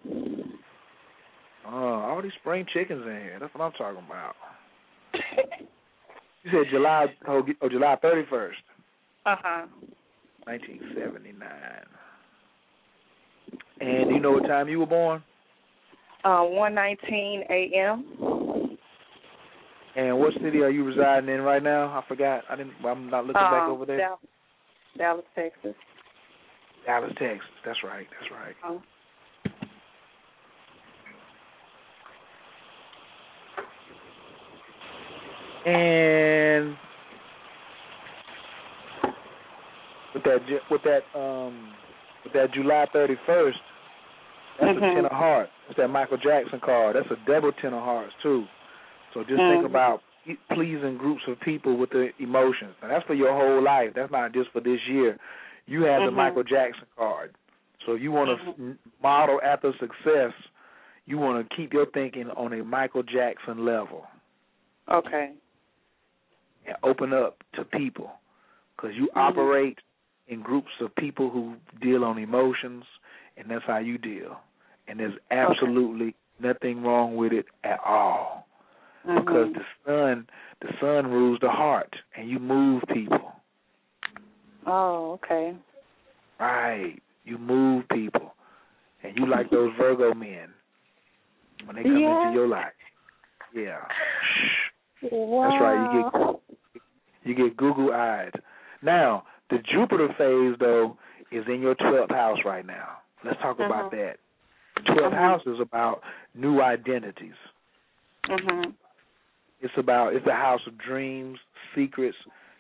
Oh, 1.66 1.72
all 1.72 2.22
these 2.22 2.32
spring 2.42 2.66
chickens 2.74 3.04
in 3.06 3.12
here. 3.22 3.38
That's 3.40 3.54
what 3.54 3.64
I'm 3.64 3.72
talking 3.74 4.04
about. 4.06 4.36
You 6.44 6.50
said 6.52 6.72
July 6.72 7.06
oh, 7.28 7.44
oh 7.62 7.70
July 7.70 7.96
31st, 8.04 8.50
Uh 9.28 9.36
huh. 9.44 9.66
1979. 10.46 11.38
And 13.80 14.10
do 14.10 14.16
you 14.16 14.20
know 14.20 14.32
what 14.32 14.48
time 14.48 14.68
you 14.68 14.80
were 14.80 14.88
born? 14.88 15.22
Uh, 16.24 16.42
one 16.42 16.74
nineteen 16.74 17.44
a.m. 17.48 18.06
And 19.96 20.18
what 20.20 20.34
city 20.42 20.62
are 20.62 20.70
you 20.70 20.86
residing 20.86 21.30
in 21.30 21.42
right 21.42 21.62
now? 21.62 21.88
I 21.88 22.08
forgot. 22.08 22.44
I 22.50 22.56
didn't. 22.56 22.74
I'm 22.86 23.10
not 23.10 23.26
looking 23.26 23.42
back 23.42 23.64
Um, 23.64 23.72
over 23.72 23.86
there. 23.86 23.98
Dallas, 23.98 24.20
Dallas, 24.98 25.26
Texas. 25.36 25.76
Dallas, 26.86 27.12
Texas. 27.18 27.50
That's 27.66 27.84
right. 27.84 28.08
That's 28.20 28.32
right. 28.32 28.56
Oh. 28.66 28.82
And 35.66 36.76
with 40.14 40.24
that 40.24 40.40
with 40.72 40.82
that 40.84 41.20
um 41.20 41.74
with 42.24 42.34
that 42.34 42.52
July 42.54 42.88
31st, 42.94 43.62
that's 44.60 44.72
Mhm. 44.72 44.78
a 44.78 44.96
ten 44.96 45.06
of 45.06 45.12
hearts. 45.12 45.52
It's 45.68 45.78
that 45.78 45.90
Michael 45.90 46.18
Jackson 46.18 46.60
card. 46.60 46.96
That's 46.96 47.12
a 47.12 47.16
double 47.28 47.52
ten 47.52 47.74
of 47.74 47.84
hearts 47.84 48.14
too. 48.24 48.48
So 49.14 49.24
just 49.24 49.38
think 49.38 49.64
Mhm. 49.64 49.66
about 49.66 50.02
pleasing 50.50 50.98
groups 50.98 51.28
of 51.28 51.40
people 51.40 51.76
with 51.78 51.90
the 51.90 52.12
emotions. 52.20 52.76
That's 52.82 53.06
for 53.06 53.14
your 53.14 53.34
whole 53.34 53.62
life. 53.62 53.94
That's 53.94 54.12
not 54.12 54.32
just 54.34 54.50
for 54.52 54.60
this 54.60 54.80
year. 54.88 55.18
You 55.66 55.84
have 55.84 56.04
the 56.04 56.12
Mhm. 56.12 56.16
Michael 56.16 56.44
Jackson 56.44 56.88
card. 56.96 57.36
So 57.86 57.96
you 57.96 58.12
want 58.12 58.30
to 58.30 58.54
Mhm. 58.54 58.78
model 59.02 59.42
after 59.44 59.74
success, 59.74 60.34
you 61.06 61.18
want 61.18 61.50
to 61.50 61.56
keep 61.56 61.74
your 61.74 61.88
thinking 61.88 62.30
on 62.32 62.54
a 62.54 62.64
Michael 62.64 63.04
Jackson 63.04 63.66
level 63.66 64.08
Okay. 64.88 65.34
and 66.66 66.78
open 66.84 67.14
up 67.14 67.44
to 67.54 67.66
people 67.66 68.12
because 68.76 68.96
you 68.96 69.10
operate 69.16 69.80
in 70.28 70.42
groups 70.42 70.72
of 70.80 70.94
people 70.96 71.30
who 71.30 71.58
deal 71.80 72.06
on 72.06 72.18
emotions, 72.18 72.86
and 73.38 73.50
that's 73.50 73.66
how 73.66 73.80
you 73.80 73.98
deal. 73.98 74.40
And 74.88 75.00
there's 75.00 75.18
absolutely 75.32 76.16
nothing 76.40 76.84
wrong 76.84 77.16
with 77.16 77.34
it 77.34 77.48
at 77.64 77.80
all 77.80 78.48
because 79.06 79.50
Mhm. 79.50 79.54
the 79.56 79.66
sun, 79.86 80.30
the 80.62 80.74
sun 80.80 81.12
rules 81.12 81.40
the 81.40 81.50
heart, 81.50 81.96
and 82.16 82.30
you 82.30 82.40
move 82.40 82.84
people. 82.94 83.34
Oh, 84.66 85.14
okay. 85.14 85.56
Right, 86.40 87.02
you 87.24 87.38
move 87.38 87.88
people, 87.90 88.36
and 89.04 89.18
you 89.18 89.26
like 89.26 89.50
those 89.50 89.74
Virgo 89.74 90.14
men 90.14 90.54
when 91.66 91.76
they 91.76 91.84
come 91.84 91.98
Yeah. 91.98 92.22
into 92.22 92.34
your 92.34 92.48
life. 92.48 92.74
Yeah. 93.54 93.86
Wow. 95.02 95.50
That's 95.50 95.62
right. 95.62 95.92
You 95.92 96.04
get 96.04 96.42
you 97.24 97.36
get 97.36 97.58
Google 97.58 97.94
eyed. 97.94 98.34
Now 98.82 99.26
the 99.50 99.60
Jupiter 99.60 100.14
phase 100.14 100.58
though 100.60 100.98
is 101.32 101.48
in 101.48 101.62
your 101.62 101.76
twelfth 101.76 102.12
house 102.12 102.44
right 102.46 102.66
now. 102.66 103.00
Let's 103.24 103.40
talk 103.42 103.60
about 103.60 103.92
Mhm. 103.92 103.98
that. 103.98 104.20
Twelfth 104.86 105.14
Mhm. 105.14 105.18
house 105.18 105.46
is 105.46 105.60
about 105.60 106.02
new 106.34 106.62
identities. 106.62 107.36
Mhm. 108.26 108.74
It's 109.62 109.74
about 109.78 110.16
it's 110.16 110.26
the 110.26 110.34
house 110.34 110.62
of 110.68 110.78
dreams, 110.78 111.38
secrets, 111.76 112.18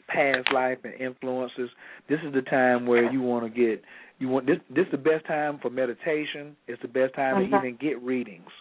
past 0.07 0.48
life, 0.53 0.78
and 0.84 0.94
influences. 0.94 1.69
This 2.07 2.19
is 2.26 2.34
the 2.34 2.44
time 2.44 2.86
where 2.86 3.11
you 3.11 3.22
want 3.22 3.44
to 3.44 3.49
get 3.49 3.84
you 4.19 4.28
want 4.28 4.45
this. 4.45 4.57
This 4.69 4.86
is 4.86 4.91
the 4.91 4.98
best 4.98 5.26
time 5.26 5.57
for 5.61 5.69
meditation. 5.69 6.56
It's 6.68 6.82
the 6.82 6.88
best 6.88 7.15
time 7.15 7.38
to 7.38 7.49
Mhm. 7.49 7.60
even 7.60 7.76
get 7.78 8.02
readings. 8.02 8.52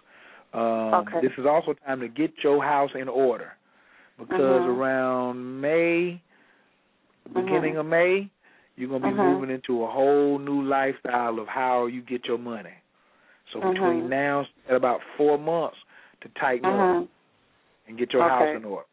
Um, 0.53 0.95
Okay. 0.95 1.21
This 1.21 1.37
is 1.39 1.47
also 1.47 1.75
time 1.75 2.01
to 2.01 2.09
get 2.09 2.43
your 2.43 2.63
house 2.63 2.91
in 2.95 3.09
order 3.09 3.53
because 4.19 4.65
Mhm. 4.65 4.79
around 4.79 5.61
May, 5.61 6.21
beginning 7.33 7.75
Mhm. 7.75 7.81
of 7.81 7.87
May, 7.87 8.29
you're 8.77 8.89
gonna 8.89 9.07
be 9.07 9.13
Mhm. 9.13 9.35
moving 9.35 9.51
into 9.51 9.85
a 9.85 9.87
whole 9.87 10.39
new 10.39 10.63
lifestyle 10.63 11.39
of 11.39 11.47
how 11.47 11.87
you 11.87 12.01
get 12.01 12.27
your 12.27 12.39
money. 12.39 12.75
So 13.53 13.61
between 13.61 14.05
Mhm. 14.05 14.09
now 14.09 14.47
and 14.67 14.77
about 14.77 15.03
four 15.17 15.39
months 15.39 15.79
to 16.23 16.29
tighten 16.31 16.67
up. 16.67 17.09
And 17.87 17.99
get 17.99 18.13
your 18.13 18.29
house 18.29 18.49
in 18.55 18.65
order. 18.65 18.87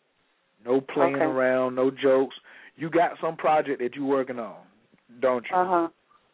No 0.65 0.81
playing 0.81 1.15
Okay. 1.15 1.25
around, 1.25 1.75
no 1.75 1.91
jokes. 1.91 2.35
You 2.75 2.89
got 2.89 3.19
some 3.21 3.35
project 3.35 3.79
that 3.81 3.95
you're 3.95 4.05
working 4.05 4.39
on, 4.39 4.57
don't 5.19 5.45
you? 5.49 5.55
Uh 5.55 5.65
huh. 5.65 5.87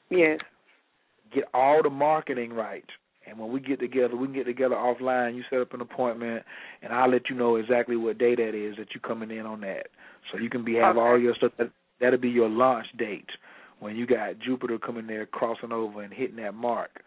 Yes. 0.10 0.40
Get 1.34 1.46
all 1.54 1.82
the 1.82 1.90
marketing 1.90 2.54
right. 2.54 2.86
And 3.26 3.40
when 3.40 3.52
we 3.52 3.60
get 3.62 3.80
together, 3.80 4.16
we 4.16 4.28
can 4.28 4.36
get 4.36 4.46
together 4.46 4.76
offline. 4.76 5.36
You 5.36 5.44
set 5.50 5.62
up 5.62 5.74
an 5.74 5.82
appointment, 5.82 6.44
and 6.82 6.92
I'll 6.92 7.10
let 7.10 7.30
you 7.30 7.36
know 7.36 7.56
exactly 7.56 7.96
what 7.96 8.18
day 8.18 8.36
that 8.36 8.54
is 8.54 8.76
that 8.78 8.88
you're 8.94 9.02
coming 9.02 9.32
in 9.32 9.46
on 9.46 9.62
that. 9.62 9.88
So 10.32 10.38
you 10.38 10.50
can 10.50 10.64
be 10.64 10.76
have 10.76 10.98
all 10.98 11.18
your 11.18 11.34
stuff. 11.36 11.54
That, 11.58 11.72
that'll 12.02 12.20
be 12.20 12.30
your 12.30 12.50
launch 12.50 12.88
date 12.98 13.30
when 13.80 13.96
you 13.96 14.06
got 14.06 14.40
Jupiter 14.40 14.78
coming 14.78 15.08
there, 15.08 15.26
crossing 15.26 15.72
over 15.72 16.02
and 16.02 16.14
hitting 16.14 16.36
that 16.38 16.54
mark. 16.54 17.02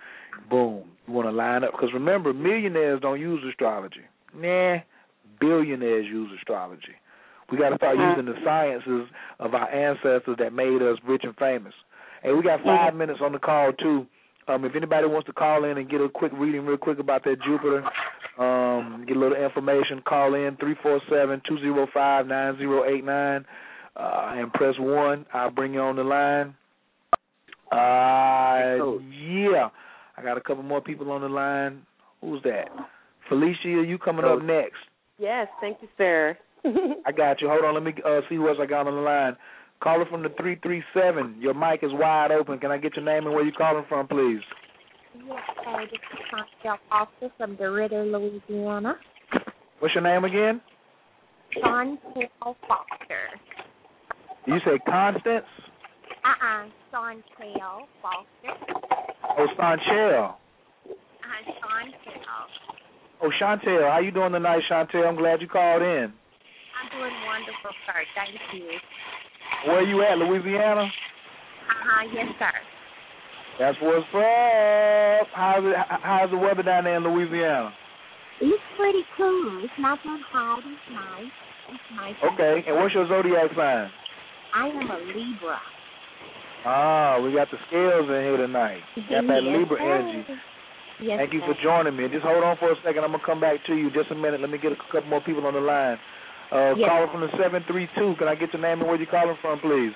Boom. 0.50 0.84
You 1.06 1.12
want 1.12 1.28
to 1.28 1.32
line 1.32 1.64
up 1.64 1.72
because 1.72 1.92
remember, 1.92 2.32
millionaires 2.32 3.00
don't 3.00 3.20
use 3.20 3.42
astrology. 3.48 4.00
Nah, 4.34 4.78
billionaires 5.40 6.06
use 6.06 6.30
astrology. 6.38 6.96
We 7.50 7.58
got 7.58 7.70
to 7.70 7.76
start 7.76 7.96
Mhm. 7.96 8.16
using 8.16 8.32
the 8.32 8.40
sciences 8.42 9.08
of 9.38 9.54
our 9.54 9.68
ancestors 9.68 10.36
that 10.38 10.52
made 10.52 10.82
us 10.82 10.98
rich 11.04 11.24
and 11.24 11.36
famous. 11.36 11.74
Hey, 12.22 12.32
we 12.32 12.42
got 12.42 12.60
5 12.62 12.94
Mhm. 12.94 12.98
minutes 12.98 13.20
on 13.20 13.32
the 13.32 13.38
call 13.38 13.72
too. 13.72 14.06
Um, 14.48 14.64
if 14.64 14.76
anybody 14.76 15.06
wants 15.06 15.26
to 15.26 15.32
call 15.32 15.64
in 15.64 15.76
and 15.76 15.88
get 15.88 16.00
a 16.00 16.08
quick 16.08 16.32
reading 16.34 16.66
real 16.66 16.76
quick 16.76 16.98
about 16.98 17.24
that 17.24 17.40
Jupiter, 17.40 17.84
um, 18.38 19.04
get 19.04 19.16
a 19.16 19.20
little 19.20 19.36
information, 19.36 20.00
call 20.02 20.34
in 20.34 20.56
three 20.56 20.74
four 20.74 21.00
seven 21.08 21.40
two 21.40 21.58
zero 21.58 21.86
five 21.86 22.26
nine 22.26 22.56
zero 22.56 22.84
eight 22.84 23.04
nine, 23.04 23.44
uh, 23.96 24.34
and 24.36 24.52
press 24.54 24.78
one. 24.78 25.26
I'll 25.32 25.50
bring 25.50 25.74
you 25.74 25.80
on 25.80 25.96
the 25.96 26.04
line. 26.04 26.54
Uh, 27.72 29.00
yeah, 29.10 29.68
I 30.16 30.22
got 30.22 30.36
a 30.36 30.40
couple 30.40 30.62
more 30.62 30.80
people 30.80 31.10
on 31.10 31.22
the 31.22 31.28
line. 31.28 31.82
Who's 32.20 32.40
that? 32.42 32.68
Felicia, 33.28 33.68
you 33.68 33.98
coming 33.98 34.24
up 34.24 34.42
next? 34.42 34.78
Yes, 35.18 35.48
thank 35.60 35.78
you, 35.80 35.88
sir. 35.96 36.36
I 37.06 37.12
got 37.12 37.40
you. 37.40 37.48
Hold 37.48 37.64
on, 37.64 37.74
let 37.74 37.82
me 37.82 37.94
uh, 38.04 38.20
see 38.28 38.36
who 38.36 38.48
else 38.48 38.58
I 38.60 38.66
got 38.66 38.86
on 38.86 38.94
the 38.94 39.00
line. 39.00 39.36
Caller 39.82 40.06
from 40.06 40.22
the 40.22 40.30
three 40.40 40.56
three 40.62 40.82
seven. 40.94 41.36
Your 41.38 41.54
mic 41.54 41.80
is 41.82 41.90
wide 41.92 42.32
open. 42.32 42.58
Can 42.58 42.70
I 42.70 42.78
get 42.78 42.96
your 42.96 43.04
name 43.04 43.26
and 43.26 43.34
where 43.34 43.44
you 43.44 43.52
calling 43.52 43.84
from, 43.88 44.08
please? 44.08 44.40
Yes, 45.26 45.38
uh, 45.66 45.78
this 45.80 45.92
is 45.92 46.18
Chantel 46.64 46.76
Foster 46.90 47.30
from 47.36 47.56
DeRidder, 47.56 48.10
Louisiana. 48.10 48.94
What's 49.78 49.94
your 49.94 50.02
name 50.04 50.24
again? 50.24 50.60
Chantel 51.62 52.28
Foster. 52.66 53.28
You 54.46 54.58
say 54.64 54.78
Constance? 54.86 55.44
Uh-uh, 56.24 56.66
Chantel 56.92 57.86
Foster. 58.02 58.58
Oh, 59.38 59.46
Sanchel. 59.58 60.34
Uh, 60.88 60.96
Chantel. 61.62 62.65
Oh, 63.22 63.30
Chantel. 63.40 63.90
How 63.90 63.98
you 64.00 64.10
doing 64.10 64.32
tonight, 64.32 64.62
Chantel? 64.70 65.06
I'm 65.06 65.16
glad 65.16 65.40
you 65.40 65.48
called 65.48 65.82
in. 65.82 66.12
I'm 66.12 66.88
doing 66.92 67.12
wonderful, 67.26 67.70
sir. 67.86 68.00
Thank 68.14 68.36
you. 68.52 68.78
Where 69.66 69.82
you 69.82 70.02
at, 70.02 70.18
Louisiana? 70.18 70.82
Uh-huh, 70.84 72.02
yes, 72.12 72.26
sir. 72.38 72.52
That's 73.58 73.76
what's 73.80 74.04
up. 74.12 75.28
How's 75.32 75.64
it? 75.64 75.76
How's 76.02 76.30
the 76.30 76.36
weather 76.36 76.62
down 76.62 76.84
there 76.84 76.96
in 76.96 77.04
Louisiana? 77.04 77.72
It's 78.40 78.62
pretty 78.76 79.00
cool. 79.16 79.64
It's 79.64 79.72
not 79.78 79.98
that 80.04 80.20
hot. 80.30 80.58
It's 80.60 80.92
nice. 80.92 81.32
It's 81.72 81.88
nice. 81.96 82.14
Okay. 82.34 82.68
And 82.68 82.76
what's 82.76 82.92
your 82.94 83.08
zodiac 83.08 83.48
sign? 83.56 83.88
I 84.54 84.68
am 84.68 84.90
a 84.90 84.98
Libra. 85.08 85.58
Ah, 86.66 87.18
we 87.20 87.32
got 87.32 87.48
the 87.50 87.56
scales 87.68 88.04
in 88.12 88.20
here 88.28 88.36
tonight. 88.36 88.80
Got 89.08 89.24
that 89.26 89.40
Yes, 89.42 89.56
Libra 89.56 89.78
sir. 89.78 89.94
energy. 90.04 90.24
Yes, 91.00 91.18
Thank 91.18 91.34
you 91.34 91.40
sir. 91.40 91.52
for 91.52 91.62
joining 91.62 91.96
me. 91.96 92.08
Just 92.08 92.24
hold 92.24 92.42
on 92.42 92.56
for 92.56 92.72
a 92.72 92.76
second. 92.82 93.04
I'm 93.04 93.12
gonna 93.12 93.22
come 93.24 93.40
back 93.40 93.64
to 93.66 93.74
you. 93.76 93.90
Just 93.90 94.10
a 94.10 94.14
minute. 94.14 94.40
Let 94.40 94.50
me 94.50 94.58
get 94.58 94.72
a 94.72 94.76
couple 94.76 95.04
more 95.10 95.20
people 95.20 95.46
on 95.46 95.54
the 95.54 95.60
line. 95.60 95.98
Uh, 96.50 96.74
Yes. 96.76 96.88
caller 96.88 97.08
from 97.08 97.20
the 97.20 97.30
seven 97.36 97.62
three 97.64 97.86
two. 97.96 98.14
Can 98.18 98.28
I 98.28 98.34
get 98.34 98.52
your 98.52 98.62
name 98.62 98.80
and 98.80 98.88
where 98.88 98.96
you 98.98 99.06
calling 99.06 99.36
from, 99.42 99.58
please? 99.60 99.92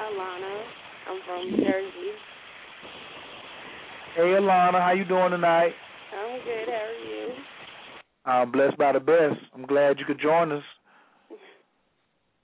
Alana. 0.00 0.62
I'm 1.08 1.20
from 1.26 1.50
Jersey. 1.62 2.12
Hey, 4.14 4.22
Alana, 4.22 4.80
how 4.82 4.92
you 4.92 5.04
doing 5.04 5.30
tonight? 5.30 5.74
I'm 6.12 6.40
good. 6.44 6.68
How 6.68 6.74
are 6.74 6.92
you? 7.08 7.32
I'm 8.26 8.50
blessed 8.52 8.76
by 8.78 8.92
the 8.92 9.00
best. 9.00 9.36
I'm 9.54 9.66
glad 9.66 9.98
you 9.98 10.04
could 10.04 10.20
join 10.20 10.52
us. 10.52 10.62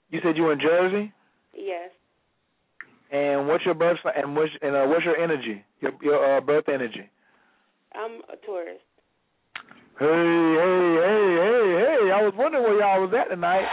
You 0.09 0.19
said 0.23 0.35
you 0.35 0.43
were 0.43 0.53
in 0.53 0.59
Jersey, 0.59 1.11
Yes. 1.53 1.89
and 3.11 3.47
what's 3.47 3.63
your 3.65 3.73
birth 3.75 3.97
si- 4.03 4.09
and 4.15 4.35
what's 4.35 4.51
and 4.61 4.75
uh, 4.75 4.85
what's 4.87 5.05
your 5.05 5.17
energy? 5.17 5.63
Your 5.79 5.91
your 6.01 6.37
uh, 6.37 6.41
birth 6.41 6.67
energy. 6.67 7.09
I'm 7.93 8.21
a 8.31 8.37
Taurus. 8.45 8.79
Hey, 9.99 10.05
hey, 10.07 10.95
hey, 11.01 11.27
hey, 11.37 11.67
hey! 11.77 12.11
I 12.11 12.21
was 12.23 12.33
wondering 12.37 12.63
where 12.63 12.79
y'all 12.79 13.01
was 13.01 13.13
at 13.13 13.29
tonight. 13.29 13.67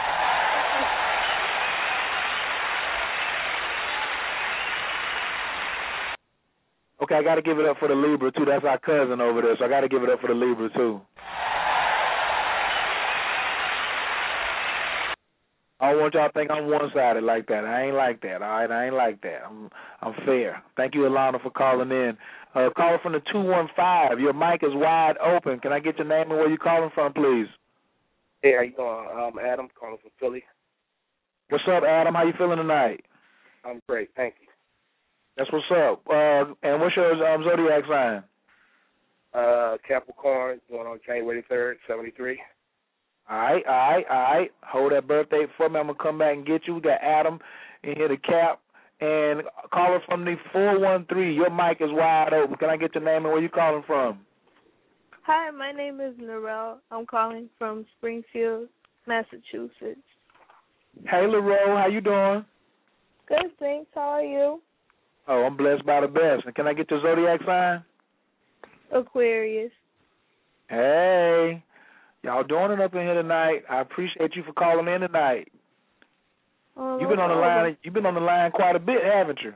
Okay, 7.01 7.15
I 7.15 7.23
got 7.23 7.35
to 7.35 7.41
give 7.41 7.57
it 7.57 7.65
up 7.65 7.77
for 7.79 7.87
the 7.87 7.95
Libra 7.95 8.31
too. 8.31 8.45
That's 8.45 8.65
our 8.65 8.77
cousin 8.77 9.21
over 9.21 9.41
there, 9.41 9.55
so 9.57 9.65
I 9.65 9.69
got 9.69 9.81
to 9.81 9.89
give 9.89 10.03
it 10.03 10.09
up 10.09 10.19
for 10.19 10.27
the 10.27 10.33
Libra 10.33 10.69
too. 10.73 11.01
I 15.79 15.91
don't 15.91 16.01
want 16.01 16.13
y'all 16.13 16.27
to 16.27 16.33
think 16.33 16.51
I'm 16.51 16.69
one-sided 16.69 17.23
like 17.23 17.47
that. 17.47 17.63
I 17.63 17.85
ain't 17.85 17.95
like 17.95 18.21
that. 18.21 18.41
All 18.41 18.49
right, 18.49 18.69
I 18.69 18.85
ain't 18.87 18.95
like 18.95 19.21
that. 19.21 19.43
I'm 19.47 19.69
I'm 20.01 20.13
fair. 20.25 20.61
Thank 20.75 20.93
you, 20.93 21.01
Alana, 21.01 21.41
for 21.41 21.51
calling 21.51 21.91
in. 21.91 22.17
Uh, 22.53 22.69
caller 22.75 22.99
from 23.01 23.13
the 23.13 23.21
two 23.31 23.39
one 23.41 23.69
five. 23.75 24.19
Your 24.19 24.33
mic 24.33 24.63
is 24.63 24.73
wide 24.73 25.17
open. 25.17 25.59
Can 25.59 25.71
I 25.71 25.79
get 25.79 25.97
your 25.97 26.07
name 26.07 26.31
and 26.31 26.39
where 26.39 26.49
you 26.49 26.57
calling 26.57 26.89
from, 26.93 27.13
please? 27.13 27.47
Hey, 28.41 28.55
how 28.55 28.61
you 28.63 28.71
doing? 28.71 29.07
I'm 29.13 29.39
Adam 29.39 29.69
calling 29.79 29.97
from 30.01 30.11
Philly. 30.19 30.43
What's 31.49 31.63
up, 31.67 31.83
Adam? 31.83 32.13
How 32.13 32.25
you 32.25 32.33
feeling 32.37 32.57
tonight? 32.57 33.03
I'm 33.65 33.81
great, 33.87 34.09
thank 34.15 34.35
you. 34.41 34.47
That's 35.35 35.51
what's 35.51 35.65
up. 35.71 36.01
Uh, 36.07 36.53
and 36.63 36.81
what's 36.81 36.95
your 36.95 37.11
um, 37.27 37.43
zodiac 37.43 37.83
sign? 37.89 38.23
Uh, 39.33 39.77
Capricorn, 39.87 40.59
going 40.69 40.87
on 40.87 40.99
January 41.05 41.43
3rd, 41.49 41.75
73. 41.87 42.39
All 43.29 43.37
right, 43.37 43.63
all 43.67 43.73
right, 43.73 44.05
all 44.09 44.21
right. 44.21 44.51
Hold 44.63 44.91
that 44.91 45.07
birthday 45.07 45.45
for 45.55 45.69
me. 45.69 45.79
I'm 45.79 45.87
gonna 45.87 45.97
come 46.01 46.17
back 46.17 46.35
and 46.35 46.45
get 46.45 46.61
you. 46.65 46.75
We 46.75 46.81
got 46.81 47.01
Adam 47.01 47.39
in 47.83 47.95
here 47.95 48.07
to 48.07 48.17
cap. 48.17 48.59
And 49.01 49.43
caller 49.71 50.01
from 50.07 50.25
the 50.25 50.35
four 50.51 50.79
one 50.79 51.05
three. 51.05 51.33
Your 51.33 51.49
mic 51.49 51.77
is 51.79 51.89
wide 51.91 52.33
open. 52.33 52.57
Can 52.57 52.69
I 52.69 52.75
get 52.75 52.95
your 52.95 53.03
name 53.03 53.23
and 53.23 53.33
where 53.33 53.41
you 53.41 53.47
calling 53.47 53.83
from? 53.87 54.19
Hi, 55.23 55.51
my 55.51 55.71
name 55.71 56.01
is 56.01 56.15
Narelle. 56.15 56.79
I'm 56.91 57.05
calling 57.05 57.49
from 57.57 57.85
Springfield, 57.97 58.67
Massachusetts. 59.07 60.01
Hey, 61.05 61.27
Laro, 61.27 61.77
how 61.77 61.87
you 61.87 62.01
doing? 62.01 62.43
Good, 63.27 63.57
thanks. 63.59 63.89
How 63.93 64.09
are 64.09 64.23
you? 64.23 64.59
Oh, 65.27 65.43
I'm 65.43 65.55
blessed 65.55 65.85
by 65.85 66.01
the 66.01 66.07
best. 66.07 66.45
And 66.45 66.55
can 66.55 66.67
I 66.67 66.73
get 66.73 66.89
your 66.89 67.01
zodiac 67.01 67.41
sign? 67.45 67.83
Aquarius. 68.91 69.71
Hey, 70.67 71.63
y'all 72.23 72.43
doing 72.43 72.71
it 72.71 72.81
up 72.81 72.93
in 72.93 73.01
here 73.01 73.13
tonight. 73.13 73.63
I 73.69 73.81
appreciate 73.81 74.35
you 74.35 74.43
for 74.43 74.53
calling 74.53 74.87
in 74.87 75.01
tonight. 75.01 75.51
Oh, 76.77 76.99
You've 76.99 77.09
been 77.09 77.19
on 77.19 77.29
the 77.29 77.35
line. 77.35 77.77
You've 77.83 77.93
been 77.93 78.05
on 78.05 78.13
the 78.15 78.21
line 78.21 78.51
quite 78.51 78.75
a 78.75 78.79
bit, 78.79 79.03
haven't 79.03 79.39
you? 79.43 79.53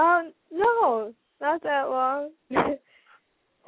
Um, 0.00 0.32
no, 0.52 1.12
not 1.40 1.62
that 1.62 1.88
long. 1.88 2.30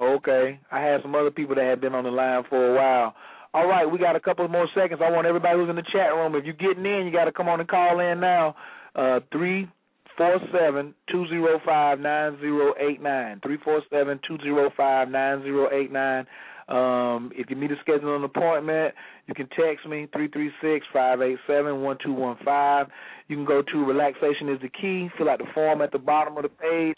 Okay. 0.01 0.59
I 0.71 0.81
had 0.81 1.03
some 1.03 1.15
other 1.15 1.31
people 1.31 1.55
that 1.55 1.65
had 1.65 1.81
been 1.81 1.95
on 1.95 2.05
the 2.05 2.11
line 2.11 2.43
for 2.49 2.73
a 2.73 2.75
while. 2.75 3.15
All 3.55 3.69
right, 3.69 3.85
we 3.85 3.99
got 3.99 4.17
a 4.17 4.21
couple 4.21 4.47
more 4.49 4.69
seconds. 4.75 5.01
I 5.05 5.11
want 5.11 5.27
everybody 5.27 5.59
who's 5.59 5.69
in 5.69 5.77
the 5.77 5.85
chat 5.93 6.15
room. 6.15 6.35
If 6.35 6.45
you're 6.45 6.55
getting 6.55 6.87
in, 6.87 7.07
you 7.07 7.13
got 7.13 7.27
to 7.27 7.33
come 7.33 7.49
on 7.49 7.61
and 7.61 7.69
call 7.69 8.01
in 8.01 8.19
now. 8.19 8.57
Uh, 8.97 9.21
three 9.31 9.69
four 10.17 10.41
seven 10.53 10.95
two 11.11 11.27
zero 11.29 11.61
five 11.65 12.01
nine 12.01 12.39
zero 12.41 12.75
eight 12.81 13.03
nine. 13.03 13.41
Three 13.43 13.59
four 13.63 13.83
seven 13.91 14.19
two 14.27 14.39
zero 14.43 14.71
five 14.77 15.09
nine 15.11 15.43
zero 15.43 15.69
eight 15.71 15.93
nine. 15.93 16.27
Um, 16.69 17.33
if 17.35 17.51
you 17.51 17.57
need 17.57 17.69
to 17.69 17.77
schedule 17.81 18.17
an 18.17 18.25
appointment, 18.25 18.95
you 19.27 19.35
can 19.35 19.49
text 19.49 19.87
me 19.87 20.09
three 20.13 20.29
three 20.29 20.51
six 20.63 20.87
five 20.93 21.21
eight 21.21 21.39
seven 21.47 21.83
one 21.83 21.99
two 22.05 22.13
one 22.13 22.37
five. 22.45 22.87
You 23.29 23.37
can 23.37 23.45
go 23.45 23.63
to 23.63 23.85
relaxation 23.85 24.49
is 24.49 24.61
the 24.61 24.69
key. 24.69 25.09
Fill 25.19 25.29
out 25.29 25.39
the 25.39 25.47
form 25.55 25.83
at 25.83 25.93
the 25.93 25.99
bottom 25.99 26.37
of 26.37 26.45
the 26.45 26.49
page. 26.49 26.97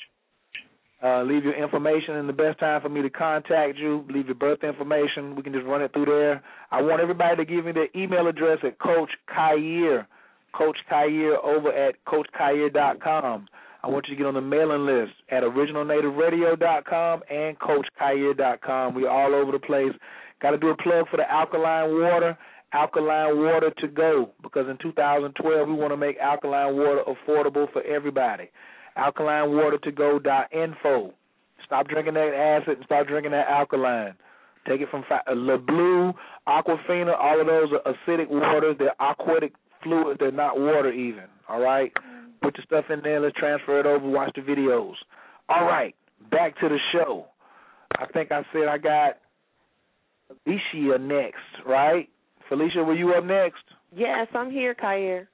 Uh, 1.02 1.22
leave 1.22 1.44
your 1.44 1.54
information 1.54 2.16
and 2.16 2.26
the 2.26 2.32
best 2.32 2.58
time 2.58 2.80
for 2.80 2.88
me 2.88 3.02
to 3.02 3.10
contact 3.10 3.76
you. 3.76 4.06
Leave 4.08 4.24
your 4.24 4.34
birth 4.34 4.64
information. 4.64 5.36
We 5.36 5.42
can 5.42 5.52
just 5.52 5.66
run 5.66 5.82
it 5.82 5.92
through 5.92 6.06
there. 6.06 6.42
I 6.70 6.80
want 6.80 7.02
everybody 7.02 7.36
to 7.36 7.44
give 7.44 7.66
me 7.66 7.72
their 7.72 7.88
email 7.94 8.26
address 8.26 8.58
at 8.62 8.78
Coach 8.78 9.10
Khayr, 9.28 10.06
Coach 10.54 10.78
Khayr 10.90 11.36
over 11.44 11.70
at 11.72 11.96
CoachKhayr.com. 12.06 13.48
I 13.84 13.88
want 13.88 14.06
you 14.08 14.14
to 14.14 14.18
get 14.18 14.26
on 14.26 14.32
the 14.32 14.40
mailing 14.40 14.86
list 14.86 15.12
at 15.28 15.42
originalnativeradio.com 15.42 17.22
and 17.30 17.58
coachkhayr.com. 17.58 18.94
We're 18.94 19.10
all 19.10 19.34
over 19.34 19.52
the 19.52 19.58
place. 19.58 19.92
Got 20.40 20.52
to 20.52 20.58
do 20.58 20.70
a 20.70 20.76
plug 20.76 21.06
for 21.10 21.18
the 21.18 21.30
alkaline 21.30 22.00
water, 22.00 22.38
alkaline 22.72 23.42
water 23.42 23.70
to 23.80 23.88
go, 23.88 24.30
because 24.42 24.70
in 24.70 24.78
2012 24.80 25.68
we 25.68 25.74
want 25.74 25.92
to 25.92 25.98
make 25.98 26.16
alkaline 26.16 26.78
water 26.78 27.02
affordable 27.06 27.70
for 27.74 27.82
everybody. 27.82 28.48
Alkalinewatertogo.info. 28.96 31.12
Stop 31.66 31.88
drinking 31.88 32.14
that 32.14 32.62
acid 32.62 32.78
and 32.78 32.86
start 32.86 33.06
drinking 33.06 33.32
that 33.32 33.48
alkaline. 33.48 34.14
Take 34.66 34.80
it 34.80 34.88
from 34.90 35.04
uh, 35.10 35.18
Le 35.34 35.58
Bleu, 35.58 36.14
Aquafina, 36.48 37.14
all 37.20 37.38
of 37.38 37.46
those 37.46 37.68
are 37.72 37.82
acidic 37.92 38.30
waters. 38.30 38.76
They're 38.78 38.94
aquatic 38.98 39.52
fluid. 39.82 40.16
They're 40.18 40.32
not 40.32 40.58
water 40.58 40.90
even. 40.90 41.24
All 41.50 41.60
right? 41.60 41.92
Put 42.44 42.58
your 42.58 42.64
stuff 42.66 42.90
in 42.90 43.00
there. 43.02 43.20
Let's 43.20 43.36
transfer 43.36 43.80
it 43.80 43.86
over. 43.86 44.06
Watch 44.06 44.32
the 44.34 44.42
videos. 44.42 44.94
All 45.48 45.64
right. 45.64 45.94
Back 46.30 46.58
to 46.60 46.68
the 46.68 46.78
show. 46.92 47.26
I 47.98 48.06
think 48.12 48.30
I 48.30 48.42
said 48.52 48.68
I 48.68 48.78
got 48.78 49.18
Felicia 50.44 50.98
next, 50.98 51.66
right? 51.66 52.08
Felicia, 52.48 52.82
were 52.82 52.94
you 52.94 53.12
up 53.12 53.24
next? 53.24 53.62
Yes, 53.94 54.26
I'm 54.34 54.50
here, 54.50 54.74
Khayr. 54.74 55.26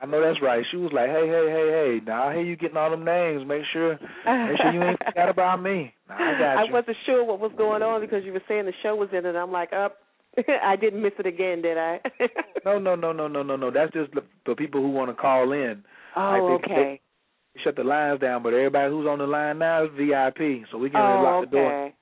I 0.00 0.06
know 0.06 0.22
that's 0.22 0.40
right. 0.40 0.64
She 0.70 0.76
was 0.76 0.92
like, 0.92 1.08
"Hey, 1.08 1.26
hey, 1.26 1.50
hey, 1.50 1.98
hey! 1.98 2.00
Now 2.06 2.28
I 2.28 2.34
hear 2.34 2.44
you 2.44 2.56
getting 2.56 2.76
all 2.76 2.90
them 2.90 3.04
names. 3.04 3.44
Make 3.44 3.64
sure, 3.72 3.98
make 4.26 4.60
sure 4.60 4.72
you 4.72 4.82
ain't 4.82 4.98
forgot 5.04 5.28
about 5.28 5.60
me." 5.60 5.92
Now, 6.08 6.14
I 6.14 6.38
got 6.38 6.62
you. 6.62 6.68
I 6.68 6.72
wasn't 6.72 6.96
sure 7.04 7.24
what 7.24 7.40
was 7.40 7.50
going 7.58 7.82
on 7.82 8.00
because 8.00 8.24
you 8.24 8.32
were 8.32 8.42
saying 8.46 8.66
the 8.66 8.72
show 8.80 8.94
was 8.94 9.08
in 9.12 9.26
it. 9.26 9.34
I'm 9.34 9.50
like, 9.50 9.70
oh, 9.72 9.86
up. 9.86 9.96
I 10.62 10.76
didn't 10.76 11.02
miss 11.02 11.12
it 11.18 11.26
again, 11.26 11.62
did 11.62 11.78
I? 11.78 12.00
no, 12.64 12.78
no, 12.78 12.94
no, 12.94 13.12
no, 13.12 13.26
no, 13.26 13.42
no, 13.42 13.56
no. 13.56 13.70
That's 13.72 13.92
just 13.92 14.12
the, 14.14 14.22
the 14.46 14.54
people 14.54 14.80
who 14.80 14.90
want 14.90 15.10
to 15.10 15.14
call 15.14 15.52
in. 15.52 15.82
Oh, 16.16 16.20
like 16.20 16.40
they, 16.62 16.72
okay. 16.72 17.00
They 17.54 17.60
shut 17.62 17.76
the 17.76 17.84
lines 17.84 18.20
down, 18.20 18.42
but 18.42 18.54
everybody 18.54 18.90
who's 18.90 19.06
on 19.06 19.18
the 19.18 19.26
line 19.26 19.58
now 19.58 19.84
is 19.84 19.90
VIP. 19.96 20.64
So 20.70 20.78
we 20.78 20.88
can 20.90 21.00
oh, 21.00 21.22
lock 21.22 21.44
okay. 21.44 21.50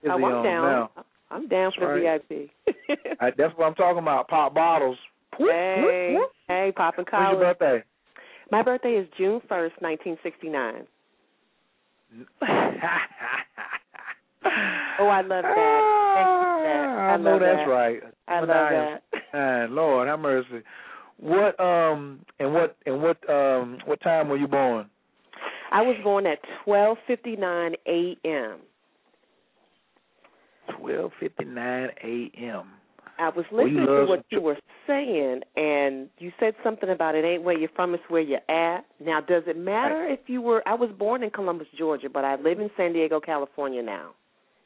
the 0.03 0.09
door. 0.09 0.09
Oh, 0.09 0.13
I'm 0.37 0.45
down. 0.45 0.45
Now. 0.45 0.91
I'm 1.31 1.49
down 1.49 1.73
for 1.77 2.01
That's 2.01 2.23
the 2.29 2.49
VIP. 2.89 2.99
I, 3.21 3.31
that's 3.37 3.53
what 3.57 3.67
I'm 3.67 3.75
talking 3.75 4.03
about. 4.03 4.29
Pop 4.29 4.55
bottles. 4.55 4.97
Hey, 5.39 6.17
hey, 6.49 6.73
popping 6.75 7.05
When's 7.05 7.11
college. 7.11 7.39
your 7.39 7.55
birthday? 7.55 7.85
My 8.51 8.63
birthday 8.63 8.93
is 8.93 9.07
June 9.19 9.43
first, 9.49 9.75
nineteen 9.83 10.17
sixty 10.23 10.49
nine. 10.49 10.87
oh, 12.43 12.47
I 15.09 15.21
love 15.23 15.43
that. 15.43 16.13
Thank 16.15 16.29
you 16.31 16.47
for 16.47 16.63
that. 16.65 16.97
I, 16.97 17.13
I 17.13 17.17
know 17.19 17.39
that's 17.39 17.59
that. 17.59 17.69
right. 17.69 18.01
I 18.29 18.41
love 18.41 18.49
that. 18.49 19.03
Man, 19.35 19.75
Lord, 19.75 20.09
have 20.09 20.21
mercy. 20.21 20.63
What 21.19 21.59
um 21.59 22.21
and 22.39 22.53
what 22.53 22.77
and 22.85 23.03
what 23.03 23.31
um 23.31 23.79
what 23.87 24.01
time 24.03 24.29
were 24.29 24.37
you 24.37 24.49
born? 24.49 24.87
I 25.73 25.83
was 25.83 25.97
born 26.05 26.27
at 26.27 26.39
twelve 26.65 26.99
fifty 27.07 27.37
nine 27.37 27.75
a.m. 27.87 28.59
Twelve 30.79 31.13
fifty 31.19 31.45
nine 31.45 31.89
a.m. 32.05 32.67
I 33.19 33.31
was 33.31 33.47
listening 33.51 33.87
to 33.87 34.05
what 34.07 34.25
you 34.29 34.43
were 34.43 34.59
saying, 34.87 35.41
and 35.57 36.09
you 36.19 36.33
said 36.39 36.55
something 36.63 36.91
about 36.91 37.15
it 37.15 37.25
ain't 37.25 37.43
where 37.43 37.57
you're 37.57 37.71
from, 37.75 37.95
it's 37.95 38.03
where 38.09 38.21
you're 38.21 38.51
at. 38.51 38.85
Now, 39.01 39.21
does 39.23 39.45
it 39.47 39.57
matter 39.57 40.07
if 40.07 40.21
you 40.27 40.43
were? 40.43 40.63
I 40.69 40.75
was 40.75 40.91
born 40.99 41.23
in 41.23 41.31
Columbus, 41.31 41.67
Georgia, 41.79 42.09
but 42.13 42.25
I 42.25 42.37
live 42.37 42.61
in 42.61 42.71
San 42.77 42.93
Diego, 42.93 43.19
California 43.21 43.83
now. 43.83 44.11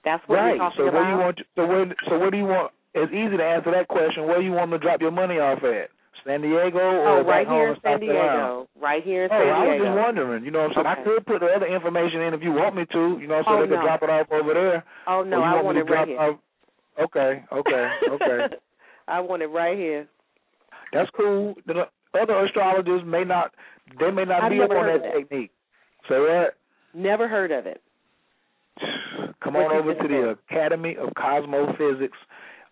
That's 0.04 0.22
what 0.26 0.36
right. 0.36 0.56
you're 0.56 0.58
talking 0.58 0.76
so 0.78 0.88
about. 0.88 0.94
where 0.94 1.04
do 1.04 1.10
you 1.10 1.18
want? 1.18 1.36
To, 1.36 1.44
so 1.54 1.66
where? 1.66 1.94
So 2.08 2.18
where 2.18 2.30
do 2.30 2.36
you 2.38 2.44
want? 2.44 2.72
It's 2.94 3.12
easy 3.12 3.36
to 3.36 3.44
answer 3.44 3.70
that 3.70 3.86
question. 3.86 4.26
Where 4.26 4.38
do 4.40 4.44
you 4.44 4.52
want 4.52 4.72
to 4.72 4.78
drop 4.78 5.00
your 5.00 5.12
money 5.12 5.38
off 5.38 5.62
at? 5.62 5.90
San 6.26 6.40
Diego 6.42 6.78
oh, 6.78 6.80
or 6.80 7.18
oh, 7.20 7.24
right 7.24 7.46
here 7.48 7.68
in 7.72 7.76
San? 7.82 8.00
Diego. 8.00 8.68
Right 8.80 9.02
here 9.02 9.24
in 9.24 9.30
Oh, 9.32 9.38
San 9.38 9.48
I 9.48 9.58
was 9.66 9.74
Diego. 9.78 9.84
just 9.84 9.96
wondering. 10.04 10.44
You 10.44 10.50
know 10.50 10.58
what 10.68 10.76
I'm 10.78 10.84
saying? 10.84 10.86
I 10.86 11.02
could 11.04 11.26
put 11.26 11.40
the 11.40 11.46
other 11.46 11.66
information 11.66 12.20
in 12.22 12.34
if 12.34 12.42
you 12.42 12.52
want 12.52 12.76
me 12.76 12.84
to. 12.92 13.18
You 13.20 13.26
know, 13.26 13.42
so 13.46 13.54
Oh, 13.54 13.62
they 13.62 13.68
could 13.68 13.80
drop 13.80 14.02
it 14.02 14.10
off 14.10 14.26
over 14.30 14.54
there. 14.54 14.84
Oh 15.06 15.22
no, 15.22 15.42
I 15.42 15.54
want 15.54 15.64
want 15.64 15.78
it 15.78 15.84
right 15.90 16.08
here. 16.08 16.18
off- 16.20 16.38
Okay, 17.00 17.44
okay, 17.52 17.88
okay. 18.10 18.38
I 19.08 19.20
want 19.20 19.42
it 19.42 19.46
right 19.46 19.78
here. 19.78 20.06
That's 20.92 21.08
cool. 21.16 21.54
The 21.66 21.86
other 22.20 22.44
astrologers 22.44 23.02
may 23.06 23.24
not. 23.24 23.52
They 23.98 24.10
may 24.10 24.24
not 24.24 24.42
I've 24.44 24.50
be 24.50 24.60
up 24.60 24.70
on 24.70 24.86
that 24.86 25.02
that. 25.02 25.12
technique. 25.14 25.50
So 26.08 26.22
what? 26.22 26.56
Never 26.94 27.28
heard 27.28 27.50
of 27.52 27.66
it. 27.66 27.80
Come 29.42 29.54
What 29.54 29.72
on 29.72 29.76
over 29.78 29.94
to 29.94 30.08
the 30.08 30.36
Academy 30.50 30.96
of 31.00 31.10
Cozmophysics 31.14 32.10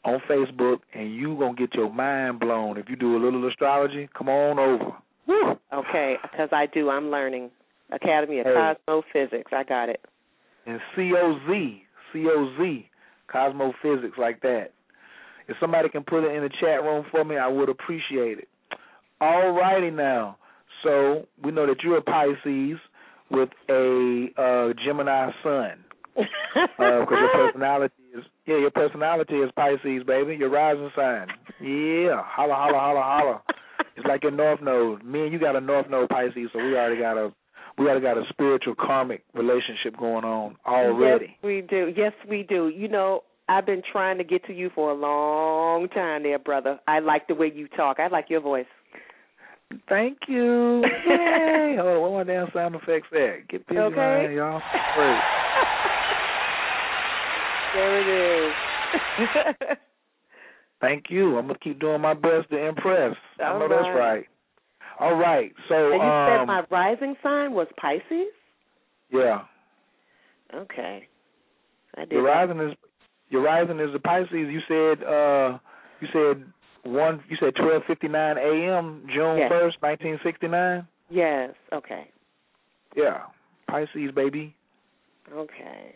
on 0.04 0.20
Facebook, 0.28 0.78
and 0.94 1.14
you 1.14 1.36
gonna 1.38 1.54
get 1.54 1.74
your 1.74 1.92
mind 1.92 2.40
blown. 2.40 2.76
If 2.76 2.88
you 2.88 2.96
do 2.96 3.16
a 3.16 3.20
little 3.22 3.46
astrology, 3.48 4.08
come 4.16 4.28
on 4.28 4.58
over. 4.58 4.92
Woo. 5.26 5.58
Okay, 5.72 6.16
because 6.22 6.48
I 6.52 6.66
do. 6.66 6.90
I'm 6.90 7.10
learning. 7.10 7.50
Academy 7.90 8.40
of 8.40 8.46
Hey. 8.46 8.74
Cozmophysics. 8.88 9.52
I 9.52 9.64
got 9.64 9.88
it. 9.88 10.04
And 10.66 10.78
C 10.94 11.12
O 11.16 11.38
Z, 11.48 11.82
C 12.12 12.26
O 12.28 12.54
Z, 12.58 12.88
Cozmophysics 13.32 14.18
like 14.18 14.40
that. 14.42 14.72
If 15.48 15.56
somebody 15.58 15.88
can 15.88 16.04
put 16.04 16.24
it 16.24 16.34
in 16.34 16.42
the 16.42 16.50
chat 16.60 16.82
room 16.82 17.06
for 17.10 17.24
me, 17.24 17.38
I 17.38 17.48
would 17.48 17.70
appreciate 17.70 18.38
it. 18.38 18.48
All 19.20 19.52
righty 19.52 19.90
now. 19.90 20.36
So 20.82 21.26
we 21.42 21.50
know 21.50 21.66
that 21.66 21.82
you're 21.82 21.96
a 21.96 22.02
Pisces 22.02 22.78
with 23.30 23.48
a 23.70 24.28
uh, 24.36 24.72
Gemini 24.84 25.30
sun. 25.42 25.84
Uh, 26.18 27.00
because 27.00 27.18
your 27.20 27.32
personality 27.46 27.94
is 28.16 28.24
yeah, 28.46 28.58
your 28.58 28.70
personality 28.70 29.34
is 29.36 29.50
Pisces, 29.54 30.02
baby. 30.06 30.36
Your 30.36 30.50
rising 30.50 30.90
sign. 30.96 31.28
Yeah, 31.60 32.22
holla, 32.24 32.54
holla, 32.54 32.78
holla, 32.78 33.02
holla. 33.02 33.42
It's 33.96 34.06
like 34.06 34.22
your 34.22 34.32
North 34.32 34.60
Node. 34.62 35.04
Me 35.04 35.24
and 35.24 35.32
you 35.32 35.38
got 35.38 35.54
a 35.56 35.60
North 35.60 35.88
Node 35.90 36.08
Pisces, 36.08 36.48
so 36.52 36.58
we 36.58 36.76
already 36.76 37.00
got 37.00 37.16
a 37.18 37.32
we 37.76 37.84
already 37.86 38.00
got 38.00 38.16
a 38.18 38.24
spiritual 38.30 38.74
karmic 38.74 39.22
relationship 39.34 39.96
going 39.98 40.24
on 40.24 40.56
already. 40.66 41.26
Yes, 41.26 41.36
we 41.44 41.60
do. 41.68 41.92
Yes, 41.96 42.12
we 42.28 42.42
do. 42.42 42.68
You 42.68 42.88
know, 42.88 43.22
I've 43.48 43.66
been 43.66 43.82
trying 43.92 44.18
to 44.18 44.24
get 44.24 44.44
to 44.46 44.52
you 44.52 44.70
for 44.74 44.90
a 44.90 44.94
long 44.94 45.88
time 45.90 46.22
there, 46.24 46.38
brother. 46.40 46.80
I 46.88 46.98
like 46.98 47.28
the 47.28 47.34
way 47.34 47.52
you 47.54 47.68
talk. 47.68 47.98
I 48.00 48.08
like 48.08 48.26
your 48.30 48.40
voice. 48.40 48.66
Thank 49.88 50.18
you. 50.28 50.82
Yay. 51.06 51.76
Hold 51.78 51.88
on, 51.88 52.00
where 52.02 52.24
my 52.24 52.24
damn 52.24 52.48
sound 52.54 52.74
effects 52.74 53.08
at? 53.12 53.46
Get 53.48 53.66
busy, 53.68 53.78
Okay. 53.78 53.96
man, 53.96 54.32
y'all. 54.32 54.60
Great. 54.96 55.20
There 57.74 58.00
it 58.00 58.48
is. 58.48 59.78
Thank 60.80 61.04
you. 61.10 61.36
I'm 61.38 61.46
gonna 61.46 61.58
keep 61.58 61.80
doing 61.80 62.00
my 62.00 62.14
best 62.14 62.50
to 62.50 62.56
impress. 62.68 63.16
I 63.40 63.48
All 63.48 63.58
know 63.58 63.68
that's 63.68 63.82
right. 63.82 63.94
right. 63.94 64.26
All 65.00 65.14
right. 65.16 65.52
So 65.68 65.92
and 65.92 66.02
you 66.02 66.08
said 66.26 66.40
um 66.40 66.46
my 66.46 66.64
rising 66.70 67.14
sign 67.22 67.52
was 67.52 67.66
Pisces? 67.80 68.32
yeah. 69.10 69.42
Okay. 70.54 71.06
I 71.96 72.00
did 72.02 72.12
Your 72.12 72.22
rising 72.22 72.60
is 72.60 72.74
your 73.28 73.42
rising 73.42 73.80
is 73.80 73.92
the 73.92 73.98
Pisces. 73.98 74.30
You 74.32 74.60
said 74.68 75.04
uh 75.04 75.58
you 76.00 76.08
said 76.12 76.44
one 76.84 77.22
you 77.28 77.36
said 77.40 77.54
twelve 77.56 77.82
fifty 77.86 78.08
nine 78.08 78.38
AM, 78.38 79.04
June 79.12 79.38
Yes. 79.38 79.50
first, 79.50 79.76
nineteen 79.82 80.18
sixty 80.24 80.48
nine? 80.48 80.86
Yes. 81.10 81.54
Okay. 81.72 82.10
Yeah. 82.96 83.22
Pisces 83.68 84.12
baby. 84.14 84.54
Okay. 85.32 85.94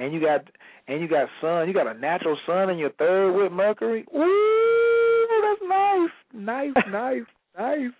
And 0.00 0.14
you 0.14 0.20
got 0.20 0.40
and 0.88 1.00
you 1.02 1.08
got 1.08 1.28
sun, 1.42 1.68
you 1.68 1.74
got 1.74 1.86
a 1.86 1.98
natural 1.98 2.36
sun 2.46 2.70
in 2.70 2.78
your 2.78 2.90
third 2.92 3.32
with 3.36 3.52
Mercury. 3.52 4.06
Ooh, 4.16 5.42
that's 5.42 5.60
nice. 5.68 6.10
Nice, 6.32 6.84
nice, 6.90 7.22
nice. 7.58 7.90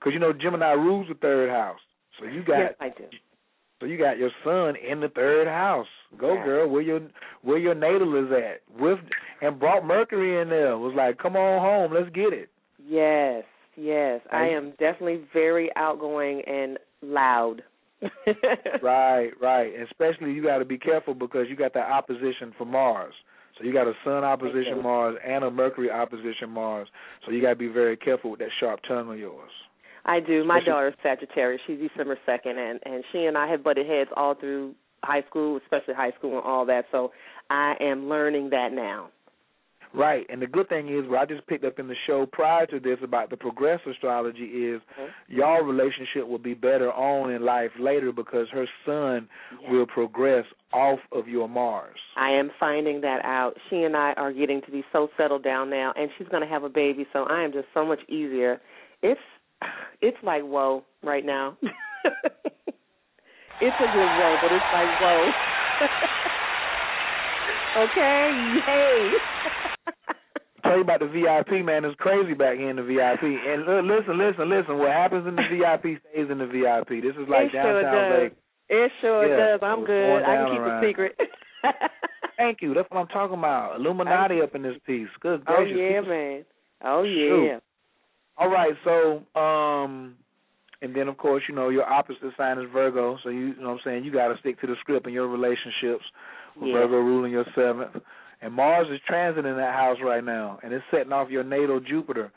Cuz 0.00 0.12
you 0.12 0.20
know 0.20 0.32
Gemini 0.32 0.70
rules 0.72 1.08
the 1.08 1.14
third 1.14 1.50
house. 1.50 1.80
So 2.18 2.26
you 2.26 2.42
got 2.44 2.58
yes, 2.58 2.74
I 2.80 2.88
do. 2.90 3.04
So 3.80 3.86
you 3.86 3.98
got 3.98 4.18
your 4.18 4.30
sun 4.44 4.76
in 4.76 5.00
the 5.00 5.08
third 5.08 5.48
house. 5.48 5.88
Go 6.16 6.34
Yeah. 6.34 6.44
girl, 6.44 6.68
where 6.68 6.82
your 6.82 7.00
where 7.42 7.58
your 7.58 7.74
natal 7.74 8.14
is 8.24 8.30
at. 8.32 8.60
With 8.78 8.98
and 9.42 9.58
brought 9.58 9.84
Mercury 9.84 10.40
in 10.40 10.48
there. 10.48 10.78
Was 10.78 10.94
like, 10.94 11.18
come 11.18 11.34
on 11.34 11.60
home, 11.60 11.92
let's 11.92 12.10
get 12.10 12.32
it. 12.32 12.50
Yes. 12.78 13.44
Yes. 13.76 14.20
I 14.30 14.42
Right. 14.42 14.52
am 14.52 14.70
definitely 14.72 15.24
very 15.32 15.74
outgoing 15.76 16.42
and 16.42 16.78
loud. 17.02 17.62
Right, 18.82 19.30
right. 19.40 19.72
Especially 19.90 20.32
you 20.32 20.42
got 20.42 20.58
to 20.58 20.64
be 20.64 20.78
careful 20.78 21.14
because 21.14 21.46
you 21.48 21.56
got 21.56 21.72
the 21.72 21.80
opposition 21.80 22.52
for 22.56 22.64
Mars. 22.64 23.14
So 23.58 23.64
you 23.64 23.72
got 23.72 23.86
a 23.86 23.92
Sun 24.04 24.24
opposition 24.24 24.74
Okay. 24.74 24.82
Mars 24.82 25.16
and 25.26 25.44
a 25.44 25.50
Mercury 25.50 25.90
opposition 25.90 26.48
Mars. 26.50 26.88
So 27.26 27.32
you 27.32 27.42
got 27.42 27.50
to 27.50 27.56
be 27.56 27.68
very 27.68 27.96
careful 27.96 28.30
with 28.30 28.40
that 28.40 28.48
sharp 28.58 28.80
tongue 28.88 29.10
of 29.12 29.18
yours. 29.18 29.50
I 30.06 30.20
do. 30.20 30.44
My 30.44 30.56
Especially- 30.58 30.72
daughter's 30.72 30.94
Sagittarius. 31.02 31.60
She's 31.66 31.78
December 31.78 32.18
second, 32.24 32.58
and 32.58 32.80
and 32.86 33.04
she 33.12 33.24
and 33.26 33.36
I 33.36 33.46
have 33.48 33.62
butted 33.62 33.86
heads 33.86 34.08
all 34.16 34.34
through 34.34 34.74
high 35.04 35.22
school, 35.28 35.58
especially 35.62 35.94
high 35.94 36.12
school 36.12 36.38
and 36.38 36.46
all 36.46 36.64
that. 36.66 36.86
So 36.90 37.12
I 37.50 37.74
am 37.80 38.08
learning 38.08 38.48
that 38.50 38.72
now. 38.72 39.10
Right. 39.92 40.26
And 40.28 40.40
the 40.40 40.46
good 40.46 40.68
thing 40.68 40.88
is, 40.88 41.08
what 41.08 41.20
I 41.20 41.26
just 41.26 41.46
picked 41.46 41.64
up 41.64 41.78
in 41.78 41.88
the 41.88 41.96
show 42.06 42.26
prior 42.30 42.66
to 42.66 42.78
this 42.78 42.98
about 43.02 43.30
the 43.30 43.36
progressive 43.36 43.88
astrology 43.92 44.44
is 44.44 44.80
mm-hmm. 44.98 45.36
y'all 45.36 45.62
relationship 45.62 46.26
will 46.28 46.38
be 46.38 46.54
better 46.54 46.92
on 46.92 47.30
in 47.32 47.44
life 47.44 47.70
later 47.78 48.12
because 48.12 48.46
her 48.52 48.66
sun 48.86 49.28
will 49.68 49.86
progress 49.86 50.44
off 50.72 51.00
of 51.12 51.26
your 51.26 51.48
Mars. 51.48 51.98
I 52.16 52.30
am 52.30 52.50
finding 52.60 53.00
that 53.00 53.24
out. 53.24 53.54
She 53.68 53.76
and 53.82 53.96
I 53.96 54.12
are 54.16 54.32
getting 54.32 54.62
to 54.62 54.70
be 54.70 54.84
so 54.92 55.08
settled 55.16 55.42
down 55.42 55.70
now, 55.70 55.92
and 55.96 56.10
she's 56.16 56.28
going 56.28 56.42
to 56.42 56.48
have 56.48 56.62
a 56.62 56.68
baby. 56.68 57.06
So 57.12 57.24
I 57.24 57.42
am 57.42 57.52
just 57.52 57.66
so 57.74 57.84
much 57.84 58.00
easier. 58.08 58.60
It's 59.02 59.20
it's 60.00 60.16
like 60.22 60.42
whoa 60.42 60.84
right 61.02 61.24
now. 61.26 61.56
It's 63.62 63.76
a 63.76 63.84
good 63.92 63.92
whoa, 63.92 64.36
but 64.40 64.52
it's 64.52 64.64
like 64.72 64.88
whoa. 65.02 65.30
okay, 67.84 68.32
yay. 68.66 69.12
Tell 70.70 70.76
you 70.78 70.86
about 70.86 71.00
the 71.02 71.10
VIP, 71.10 71.64
man. 71.66 71.84
It's 71.84 71.98
crazy 71.98 72.32
back 72.34 72.56
here 72.56 72.70
in 72.70 72.76
the 72.76 72.86
VIP. 72.86 73.26
And 73.26 73.66
uh, 73.66 73.82
listen, 73.82 74.14
listen, 74.18 74.46
listen. 74.48 74.78
What 74.78 74.92
happens 74.94 75.26
in 75.26 75.34
the 75.34 75.42
VIP 75.50 75.98
stays 76.06 76.30
in 76.30 76.38
the 76.38 76.46
VIP. 76.46 77.02
This 77.02 77.18
is 77.18 77.26
like 77.28 77.50
it 77.50 77.58
sure 77.58 77.82
downtown 77.82 78.10
does. 78.10 78.20
Vegas. 78.30 78.38
It 78.70 78.92
sure 79.00 79.26
Yeah, 79.26 79.50
does. 79.58 79.60
I'm 79.66 79.84
good. 79.84 80.22
I 80.22 80.36
can 80.36 80.46
keep 80.54 80.60
around. 80.62 80.84
a 80.84 80.86
secret. 80.88 81.18
Thank 82.36 82.62
you. 82.62 82.72
That's 82.72 82.88
what 82.90 83.00
I'm 83.00 83.08
talking 83.08 83.36
about. 83.38 83.76
Illuminati 83.80 84.40
up 84.40 84.54
in 84.54 84.62
this 84.62 84.76
piece. 84.86 85.08
Good 85.20 85.42
oh 85.48 85.56
gracious. 85.56 85.76
yeah, 85.76 86.00
People- 86.00 86.14
man. 86.14 86.44
Oh 86.84 87.04
Shoot. 87.04 87.46
yeah. 87.46 87.58
All 88.38 88.48
right, 88.48 88.72
so 88.84 89.26
um 89.38 90.14
and 90.82 90.94
then 90.96 91.08
of 91.08 91.18
course, 91.18 91.42
you 91.48 91.54
know, 91.54 91.68
your 91.68 91.84
opposite 91.84 92.30
sign 92.38 92.58
is 92.58 92.64
Virgo, 92.72 93.18
so 93.22 93.28
you, 93.28 93.48
you 93.48 93.54
know 93.60 93.68
what 93.68 93.72
I'm 93.74 93.80
saying, 93.84 94.04
you 94.04 94.12
gotta 94.12 94.36
stick 94.40 94.58
to 94.62 94.66
the 94.66 94.76
script 94.80 95.06
in 95.06 95.12
your 95.12 95.28
relationships 95.28 96.04
with 96.56 96.68
Yeah. 96.70 96.74
Virgo 96.78 96.96
ruling 97.00 97.32
your 97.32 97.44
seventh. 97.54 98.02
And 98.42 98.54
Mars 98.54 98.88
is 98.90 99.00
transiting 99.10 99.56
that 99.56 99.74
house 99.74 99.98
right 100.02 100.24
now 100.24 100.58
and 100.62 100.72
it's 100.72 100.84
setting 100.90 101.12
off 101.12 101.30
your 101.30 101.44
natal 101.44 101.80
Jupiter. 101.80 102.32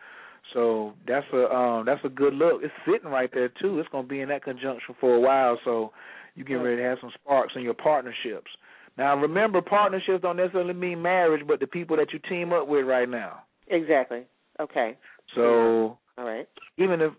So 0.54 0.94
that's 1.08 1.26
a 1.34 1.54
um 1.54 1.86
that's 1.86 2.04
a 2.04 2.10
good 2.10 2.34
look. 2.34 2.62
It's 2.64 2.74
sitting 2.86 3.10
right 3.10 3.30
there 3.34 3.50
too. 3.62 3.80
It's 3.80 3.90
gonna 3.90 4.08
be 4.08 4.22
in 4.22 4.30
that 4.30 4.44
conjunction 4.44 4.96
for 5.00 5.16
a 5.16 5.20
while, 5.20 5.58
so 5.64 5.92
you 6.36 6.44
getting 6.44 6.64
ready 6.64 6.78
to 6.78 6.84
have 6.84 6.98
some 7.00 7.12
sparks 7.22 7.54
in 7.56 7.62
your 7.62 7.74
partnerships. 7.74 8.52
Now 8.98 9.16
remember 9.16 9.62
partnerships 9.62 10.22
don't 10.22 10.38
necessarily 10.38 10.74
mean 10.74 11.02
marriage, 11.02 11.48
but 11.48 11.60
the 11.60 11.68
people 11.68 11.96
that 11.98 12.12
you 12.12 12.20
team 12.30 12.52
up 12.52 12.68
with 12.68 12.86
right 12.86 13.08
now. 13.08 13.44
Exactly. 13.68 14.24
Okay. 14.60 14.98
So 15.36 15.98
All 16.18 16.26
right. 16.26 16.48
even 16.78 17.02
if 17.02 17.14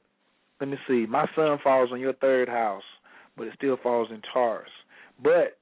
let 0.60 0.68
me 0.68 0.76
see, 0.86 1.06
my 1.06 1.26
sun 1.34 1.58
falls 1.64 1.90
on 1.92 2.00
your 2.00 2.12
third 2.14 2.48
house, 2.48 2.84
but 3.36 3.46
it 3.46 3.54
still 3.56 3.76
falls 3.82 4.08
in 4.10 4.20
Taurus. 4.32 4.70
But 5.22 5.58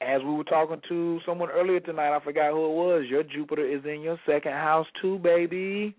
as 0.00 0.22
we 0.22 0.32
were 0.32 0.44
talking 0.44 0.80
to 0.88 1.20
someone 1.26 1.50
earlier 1.50 1.80
tonight, 1.80 2.16
I 2.16 2.20
forgot 2.24 2.52
who 2.52 2.64
it 2.64 2.74
was. 2.74 3.04
Your 3.08 3.22
Jupiter 3.22 3.66
is 3.66 3.84
in 3.84 4.00
your 4.00 4.18
second 4.26 4.52
house 4.52 4.86
too, 5.00 5.18
baby. 5.18 5.94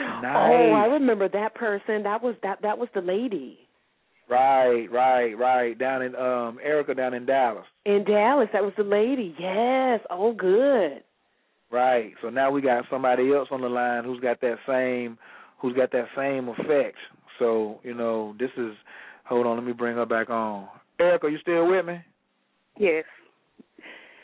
Nice. 0.00 0.24
Oh, 0.24 0.72
I 0.72 0.86
remember 0.86 1.28
that 1.28 1.54
person. 1.54 2.02
That 2.02 2.22
was 2.22 2.34
that 2.42 2.62
that 2.62 2.78
was 2.78 2.88
the 2.94 3.02
lady 3.02 3.58
Right, 4.32 4.86
right, 4.90 5.34
right. 5.34 5.78
Down 5.78 6.00
in 6.00 6.14
um 6.16 6.58
Erica 6.64 6.94
down 6.94 7.12
in 7.12 7.26
Dallas. 7.26 7.66
in 7.84 8.04
Dallas. 8.04 8.48
That 8.54 8.62
was 8.62 8.72
the 8.78 8.84
lady. 8.84 9.34
Yes. 9.38 10.00
Oh, 10.08 10.32
good. 10.32 11.02
Right. 11.70 12.12
So 12.22 12.30
now 12.30 12.50
we 12.50 12.62
got 12.62 12.84
somebody 12.90 13.30
else 13.32 13.48
on 13.50 13.60
the 13.60 13.68
line 13.68 14.04
who's 14.04 14.20
got 14.20 14.40
that 14.40 14.56
same 14.66 15.18
who's 15.60 15.74
got 15.76 15.92
that 15.92 16.06
same 16.16 16.48
effect. 16.48 16.96
So, 17.38 17.80
you 17.82 17.94
know, 17.94 18.34
this 18.38 18.50
is 18.56 18.72
hold 19.24 19.46
on, 19.46 19.56
let 19.56 19.66
me 19.66 19.72
bring 19.72 19.96
her 19.96 20.06
back 20.06 20.30
on. 20.30 20.66
Erica, 20.98 21.28
you 21.28 21.38
still 21.42 21.68
with 21.68 21.84
me? 21.84 21.98
Yes. 22.78 23.04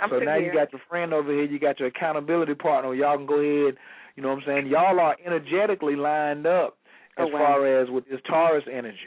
I'm 0.01 0.11
so 0.11 0.19
now 0.21 0.37
you 0.37 0.53
got 0.53 0.73
your 0.73 0.81
friend 0.89 1.13
over 1.13 1.33
here, 1.33 1.45
you 1.45 1.59
got 1.59 1.79
your 1.81 1.89
accountability 1.89 2.55
partner. 2.55 2.95
Y'all 2.95 3.17
can 3.17 3.27
go 3.27 3.35
ahead, 3.41 3.77
you 4.15 4.23
know 4.23 4.29
what 4.29 4.39
I'm 4.39 4.45
saying? 4.47 4.67
Y'all 4.69 4.99
are 5.01 5.17
energetically 5.25 5.97
lined 5.97 6.47
up 6.47 6.77
Oh, 7.21 7.27
as 7.27 7.33
wow. 7.33 7.39
far 7.41 7.81
as 7.83 7.91
with 7.91 8.09
this 8.09 8.21
Taurus 8.29 8.65
energy. 8.73 8.99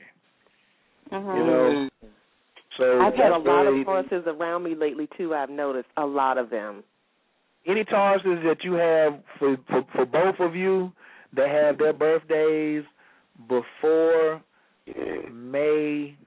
Mhm. 1.11 1.37
You 1.37 1.43
know. 1.45 1.89
So 2.77 3.01
I've 3.01 3.15
had 3.15 3.31
a 3.31 3.37
lot 3.37 3.67
of 3.67 3.73
Tauruses 3.85 4.27
around 4.27 4.63
me 4.63 4.75
lately 4.75 5.07
too. 5.17 5.33
I've 5.33 5.49
noticed 5.49 5.89
a 5.97 6.05
lot 6.05 6.37
of 6.37 6.49
them. 6.49 6.83
any 7.65 7.85
Tauruses 7.85 8.43
that 8.43 8.63
you 8.65 8.73
have 8.73 9.23
for, 9.39 9.55
for 9.69 9.83
for 9.93 10.05
both 10.05 10.39
of 10.39 10.55
you 10.55 10.91
that 11.33 11.47
have 11.49 11.77
their 11.77 11.93
birthdays 11.93 12.83
before 13.47 14.41
May 15.31 16.17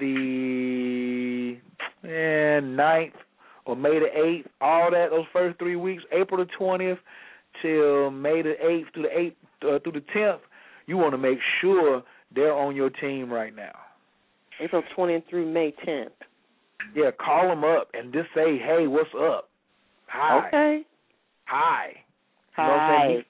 the 0.00 1.58
eh, 2.04 2.60
9th 2.60 3.12
or 3.66 3.76
May 3.76 3.98
the 3.98 4.06
eighth, 4.18 4.48
all 4.60 4.90
that 4.90 5.10
those 5.10 5.26
first 5.32 5.58
three 5.58 5.76
weeks, 5.76 6.02
April 6.12 6.44
the 6.44 6.50
twentieth 6.58 6.98
till 7.62 8.10
May 8.10 8.42
the 8.42 8.54
eighth 8.66 8.88
through 8.94 9.02
the 9.04 9.18
eighth 9.18 9.36
uh, 9.62 9.78
through 9.80 9.92
the 9.92 10.04
tenth, 10.12 10.40
you 10.86 10.96
want 10.96 11.12
to 11.12 11.18
make 11.18 11.38
sure 11.60 12.02
they're 12.34 12.54
on 12.54 12.74
your 12.74 12.90
team 12.90 13.30
right 13.30 13.54
now. 13.54 13.72
April 14.60 14.82
20th 14.96 15.28
through 15.28 15.50
May 15.52 15.72
10th. 15.86 16.10
Yeah, 16.94 17.10
call 17.12 17.48
them 17.48 17.64
up 17.64 17.88
and 17.94 18.12
just 18.12 18.28
say, 18.34 18.58
"Hey, 18.58 18.86
what's 18.86 19.10
up? 19.18 19.48
Hi, 20.08 20.48
Okay. 20.48 20.82
hi." 21.46 21.86
You 22.58 22.64
know 22.64 22.70
what 22.70 22.80
I'm 22.80 23.06
saying? 23.08 23.18
Hi. 23.18 23.26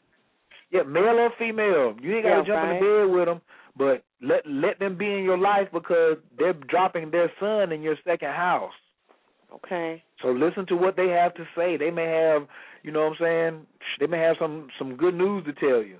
Yeah, 0.70 0.82
male 0.84 1.18
or 1.18 1.30
female. 1.38 1.96
You 2.00 2.14
ain't 2.16 2.24
got 2.24 2.30
to 2.30 2.48
Yeah, 2.48 2.56
jump 2.56 2.62
in 2.62 2.78
the 2.78 3.06
bed 3.06 3.14
with 3.14 3.26
them, 3.26 3.40
but 3.80 4.04
let 4.20 4.42
let 4.46 4.78
them 4.78 4.98
be 4.98 5.06
in 5.06 5.24
your 5.24 5.38
life 5.38 5.68
because 5.72 6.18
they're 6.38 6.52
dropping 6.52 7.10
their 7.10 7.32
sun 7.40 7.72
in 7.72 7.80
your 7.80 7.96
second 8.04 8.28
house. 8.28 8.74
Okay. 9.54 10.02
So 10.20 10.28
listen 10.28 10.66
to 10.66 10.76
what 10.76 10.96
they 10.96 11.08
have 11.08 11.32
to 11.34 11.44
say. 11.56 11.78
They 11.78 11.90
may 11.90 12.04
have, 12.04 12.46
you 12.82 12.92
know 12.92 13.08
what 13.08 13.12
I'm 13.12 13.16
saying? 13.18 13.66
They 13.98 14.06
may 14.06 14.18
have 14.18 14.36
some 14.38 14.68
some 14.78 14.96
good 14.96 15.14
news 15.14 15.44
to 15.46 15.52
tell 15.54 15.82
you. 15.82 15.98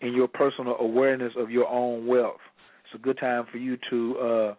in 0.00 0.14
your 0.14 0.28
personal 0.28 0.76
awareness 0.78 1.32
of 1.36 1.50
your 1.50 1.68
own 1.68 2.06
wealth. 2.06 2.40
It's 2.84 2.94
a 2.94 2.98
good 2.98 3.18
time 3.18 3.46
for 3.50 3.58
you 3.58 3.76
to 3.90 4.18
uh, 4.18 4.54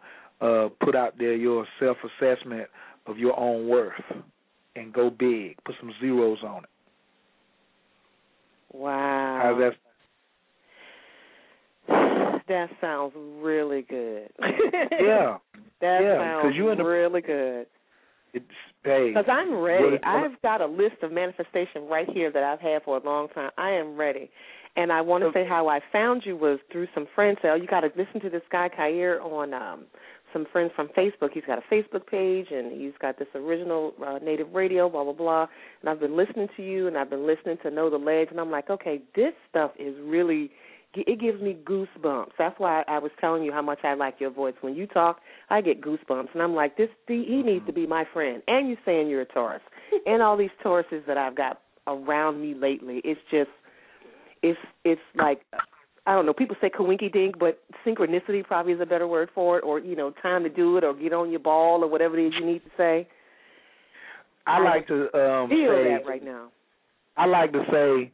uh, 0.45 0.69
put 0.83 0.95
out 0.95 1.17
there 1.17 1.35
your 1.35 1.65
self 1.79 1.97
assessment 2.03 2.67
of 3.05 3.17
your 3.17 3.39
own 3.39 3.67
worth 3.67 3.93
and 4.75 4.93
go 4.93 5.09
big. 5.09 5.55
Put 5.65 5.75
some 5.79 5.91
zeros 5.99 6.39
on 6.43 6.63
it. 6.63 6.69
Wow. 8.73 9.39
How's 9.43 9.59
that? 9.59 9.75
That 12.47 12.69
sounds 12.81 13.13
really 13.41 13.83
good. 13.83 14.29
Yeah. 14.99 15.37
That 15.81 15.99
Yeah, 16.01 16.17
sounds 16.17 16.55
you 16.55 16.69
in 16.69 16.77
the- 16.77 16.83
really 16.83 17.21
good. 17.21 17.67
It's 18.33 18.45
hey. 18.83 19.09
Because 19.09 19.25
I'm 19.31 19.55
ready. 19.55 19.97
I've 20.03 20.39
got 20.41 20.61
a 20.61 20.65
list 20.65 20.97
of 21.03 21.11
manifestation 21.11 21.87
right 21.89 22.07
here 22.09 22.31
that 22.31 22.43
I've 22.43 22.59
had 22.59 22.83
for 22.83 22.97
a 22.97 23.03
long 23.03 23.27
time. 23.29 23.51
I 23.57 23.71
am 23.71 23.95
ready. 23.95 24.29
And 24.75 24.91
I 24.91 25.01
want 25.01 25.23
to 25.23 25.31
say 25.33 25.45
how 25.47 25.67
I 25.67 25.79
found 25.91 26.23
you 26.25 26.37
was 26.37 26.59
through 26.71 26.87
some 26.93 27.07
friends. 27.15 27.37
So 27.41 27.55
you 27.55 27.65
got 27.67 27.81
to 27.81 27.89
listen 27.95 28.19
to 28.21 28.29
this 28.29 28.43
guy 28.51 28.69
Kair 28.69 29.19
on 29.21 29.53
um 29.53 29.85
some 30.33 30.45
friends 30.51 30.71
from 30.75 30.87
Facebook. 30.89 31.31
He's 31.33 31.43
got 31.45 31.59
a 31.59 31.73
Facebook 31.73 32.07
page 32.07 32.47
and 32.51 32.79
he's 32.79 32.93
got 33.01 33.19
this 33.19 33.27
original 33.35 33.93
uh, 34.05 34.19
native 34.23 34.53
radio, 34.53 34.89
blah 34.89 35.03
blah 35.03 35.13
blah. 35.13 35.47
And 35.81 35.89
I've 35.89 35.99
been 35.99 36.15
listening 36.15 36.47
to 36.57 36.63
you 36.63 36.87
and 36.87 36.97
I've 36.97 37.09
been 37.09 37.27
listening 37.27 37.57
to 37.63 37.71
Know 37.71 37.89
the 37.89 37.97
Ledge, 37.97 38.27
and 38.31 38.39
I'm 38.39 38.51
like, 38.51 38.69
okay, 38.69 39.01
this 39.15 39.33
stuff 39.49 39.71
is 39.79 39.95
really 40.03 40.51
it 40.95 41.19
gives 41.19 41.41
me 41.41 41.55
goosebumps. 41.65 42.31
That's 42.37 42.59
why 42.59 42.83
I 42.87 42.97
was 42.97 43.11
telling 43.21 43.43
you 43.43 43.51
how 43.51 43.61
much 43.61 43.79
I 43.83 43.93
like 43.93 44.15
your 44.19 44.31
voice. 44.31 44.55
When 44.61 44.73
you 44.73 44.87
talk, 44.87 45.19
I 45.49 45.61
get 45.61 45.81
goosebumps, 45.81 46.29
and 46.33 46.41
I'm 46.41 46.55
like, 46.55 46.77
this. 46.77 46.89
He 47.07 47.43
needs 47.43 47.65
to 47.67 47.73
be 47.73 47.85
my 47.85 48.05
friend. 48.11 48.41
And 48.47 48.67
you're 48.67 48.77
saying 48.85 49.07
you're 49.07 49.21
a 49.21 49.25
Taurus, 49.25 49.61
and 50.05 50.21
all 50.21 50.35
these 50.35 50.49
Tauruses 50.63 51.05
that 51.05 51.17
I've 51.17 51.35
got 51.35 51.61
around 51.85 52.41
me 52.41 52.55
lately. 52.55 53.01
It's 53.03 53.21
just, 53.29 53.49
it's 54.41 54.59
it's 54.83 55.01
like, 55.15 55.41
I 56.09 56.13
don't 56.13 56.25
know. 56.25 56.33
People 56.33 56.55
say 56.59 56.71
coinky 56.71 57.13
dink, 57.13 57.37
but 57.37 57.59
synchronicity 57.85 58.43
probably 58.43 58.73
is 58.73 58.81
a 58.81 58.85
better 58.87 59.07
word 59.07 59.29
for 59.35 59.59
it, 59.59 59.63
or 59.63 59.77
you 59.77 59.95
know, 59.95 60.11
time 60.23 60.41
to 60.41 60.49
do 60.49 60.75
it, 60.77 60.83
or 60.83 60.95
get 60.95 61.13
on 61.13 61.29
your 61.29 61.39
ball, 61.39 61.83
or 61.83 61.87
whatever 61.87 62.17
it 62.17 62.25
is 62.25 62.33
you 62.39 62.47
need 62.47 62.63
to 62.63 62.71
say. 62.75 63.07
I 64.47 64.59
like 64.59 64.87
to 64.87 65.03
um 65.15 65.49
Feel 65.49 65.69
say 65.69 65.83
that 65.91 66.07
right 66.07 66.25
now. 66.25 66.47
I 67.15 67.27
like 67.27 67.51
to 67.51 67.63
say, 67.71 68.11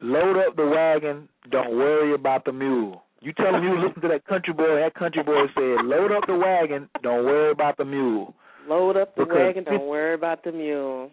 load 0.00 0.46
up 0.46 0.54
the 0.54 0.64
wagon, 0.64 1.28
don't 1.50 1.76
worry 1.76 2.14
about 2.14 2.44
the 2.44 2.52
mule. 2.52 3.02
You 3.18 3.32
tell 3.32 3.50
them 3.50 3.64
you 3.64 3.84
listen 3.84 4.00
to 4.02 4.08
that 4.08 4.24
country 4.26 4.52
boy. 4.52 4.76
That 4.76 4.94
country 4.94 5.24
boy 5.24 5.46
said, 5.56 5.84
"Load 5.84 6.12
up 6.12 6.28
the 6.28 6.36
wagon, 6.36 6.88
don't 7.02 7.24
worry 7.24 7.50
about 7.50 7.76
the 7.78 7.84
mule." 7.84 8.32
Load 8.68 8.96
up 8.96 9.16
the 9.16 9.24
Because 9.24 9.38
wagon, 9.38 9.64
don't 9.64 9.88
worry 9.88 10.14
about 10.14 10.44
the 10.44 10.52
mule. 10.52 11.10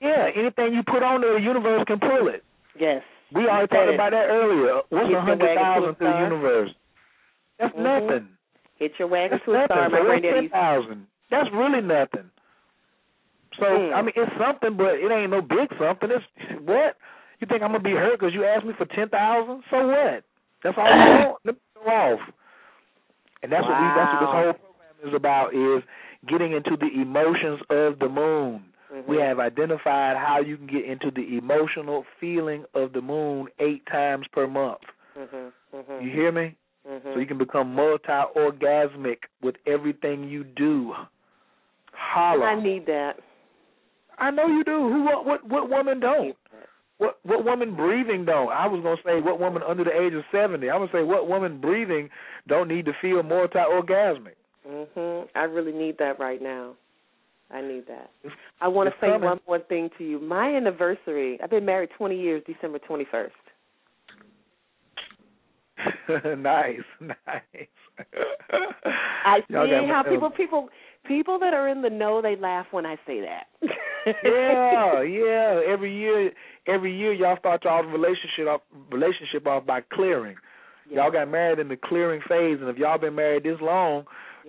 Yeah, 0.00 0.30
anything 0.34 0.72
you 0.72 0.82
put 0.82 1.02
on 1.02 1.20
there, 1.20 1.34
the 1.34 1.44
universe 1.44 1.84
can 1.86 1.98
pull 1.98 2.28
it. 2.28 2.42
Yes. 2.80 3.02
We 3.34 3.46
already 3.46 3.68
talked 3.68 3.94
about 3.94 4.10
that 4.12 4.26
earlier. 4.28 4.80
What's 4.88 5.12
a 5.12 5.20
hundred 5.20 5.54
thousand 5.56 5.94
to 5.96 6.04
the 6.04 6.18
universe? 6.20 6.70
That's 7.58 7.74
Mhm. 7.74 7.82
nothing. 7.82 8.28
Hit 8.76 8.92
your 8.98 9.08
wagon 9.08 9.38
That's 9.38 9.44
to 9.44 9.54
a 9.54 9.64
star. 9.66 9.88
My 9.90 10.00
granddaddy 10.00 10.48
thousand? 10.48 11.06
That's 11.30 11.50
really 11.50 11.80
nothing. 11.82 12.30
So 13.58 13.66
Hmm. 13.66 13.94
I 13.94 14.02
mean, 14.02 14.12
it's 14.14 14.36
something, 14.38 14.76
but 14.76 14.94
it 14.96 15.10
ain't 15.10 15.30
no 15.30 15.42
big 15.42 15.68
something. 15.78 16.10
It's 16.10 16.24
what 16.60 16.96
you 17.40 17.46
think 17.46 17.62
I'm 17.62 17.72
gonna 17.72 17.80
be 17.82 17.92
hurt 17.92 18.18
because 18.18 18.32
you 18.34 18.44
asked 18.44 18.64
me 18.64 18.72
for 18.74 18.86
ten 18.86 19.08
thousand? 19.08 19.64
So 19.70 19.86
what? 19.88 20.24
That's 20.62 20.78
all 20.78 20.86
you 20.86 20.96
want. 21.26 21.36
Let 21.44 21.54
me 21.54 21.60
go 21.74 21.90
off. 21.90 22.20
And 23.42 23.52
that's 23.52 23.66
what 23.66 23.78
we. 23.80 23.86
That's 23.94 24.12
what 24.12 24.20
this 24.20 24.30
whole 24.30 24.52
program 24.54 25.08
is 25.08 25.14
about: 25.14 25.54
is 25.54 25.82
getting 26.26 26.52
into 26.52 26.76
the 26.76 26.88
emotions 27.00 27.60
of 27.70 27.98
the 27.98 28.08
moon. 28.08 28.67
Mm-hmm. 28.92 29.10
We 29.10 29.18
have 29.18 29.38
identified 29.38 30.16
how 30.16 30.40
you 30.40 30.56
can 30.56 30.66
get 30.66 30.84
into 30.84 31.10
the 31.10 31.36
emotional 31.36 32.04
feeling 32.18 32.64
of 32.74 32.92
the 32.92 33.02
moon 33.02 33.48
eight 33.58 33.84
times 33.86 34.26
per 34.32 34.46
month. 34.46 34.80
Mhm. 35.18 35.52
Mhm. 35.74 36.02
You 36.02 36.10
hear 36.10 36.32
me? 36.32 36.54
Mhm. 36.88 37.12
So 37.12 37.18
you 37.18 37.26
can 37.26 37.38
become 37.38 37.74
multi-orgasmic 37.74 39.24
with 39.42 39.56
everything 39.66 40.24
you 40.24 40.44
do. 40.44 40.94
Holla! 41.92 42.46
I 42.46 42.54
need 42.54 42.86
that. 42.86 43.18
I 44.18 44.30
know 44.30 44.46
you 44.46 44.64
do. 44.64 44.88
Who? 44.88 45.02
What? 45.04 45.26
What? 45.26 45.44
What 45.44 45.68
woman 45.68 46.00
don't? 46.00 46.36
What? 46.96 47.18
What 47.24 47.44
woman 47.44 47.74
breathing 47.74 48.24
don't? 48.24 48.50
I 48.50 48.66
was 48.66 48.80
gonna 48.80 49.02
say 49.04 49.20
what 49.20 49.38
woman 49.38 49.62
under 49.62 49.84
the 49.84 50.00
age 50.00 50.14
of 50.14 50.24
seventy. 50.32 50.70
I'm 50.70 50.80
gonna 50.80 50.92
say 50.92 51.02
what 51.02 51.28
woman 51.28 51.58
breathing 51.60 52.10
don't 52.46 52.68
need 52.68 52.86
to 52.86 52.92
feel 52.94 53.22
multi-orgasmic. 53.22 54.34
Mhm. 54.66 55.28
I 55.34 55.44
really 55.44 55.72
need 55.72 55.98
that 55.98 56.18
right 56.18 56.40
now. 56.40 56.74
I 57.50 57.62
need 57.62 57.86
that. 57.88 58.10
I 58.60 58.68
want 58.68 58.88
to 58.88 58.94
say 59.00 59.08
coming. 59.08 59.22
one 59.22 59.40
more 59.46 59.58
thing 59.60 59.88
to 59.98 60.04
you. 60.04 60.20
My 60.20 60.54
anniversary. 60.54 61.38
I've 61.42 61.50
been 61.50 61.64
married 61.64 61.90
20 61.96 62.20
years, 62.20 62.42
December 62.46 62.78
21st. 62.78 63.30
nice, 66.38 66.80
nice. 67.00 67.16
I 69.24 69.40
see 69.48 69.54
how 69.88 70.02
people 70.08 70.30
people 70.30 70.68
people 71.06 71.38
that 71.38 71.54
are 71.54 71.68
in 71.68 71.82
the 71.82 71.90
know 71.90 72.20
they 72.20 72.36
laugh 72.36 72.66
when 72.70 72.84
I 72.84 72.96
say 73.06 73.20
that. 73.20 73.46
yeah, 74.24 75.02
yeah. 75.02 75.60
Every 75.66 75.96
year, 75.96 76.32
every 76.66 76.96
year, 76.96 77.12
y'all 77.12 77.38
start 77.38 77.64
y'all 77.64 77.82
relationship 77.84 78.46
off, 78.48 78.60
relationship 78.90 79.46
off 79.46 79.66
by 79.66 79.80
clearing. 79.92 80.36
Y'all 80.90 81.10
got 81.10 81.28
married 81.28 81.58
in 81.58 81.68
the 81.68 81.76
clearing 81.76 82.20
phase, 82.28 82.58
and 82.60 82.68
if 82.68 82.78
y'all 82.78 82.98
been 82.98 83.14
married 83.14 83.44
this 83.44 83.58
long, 83.60 84.04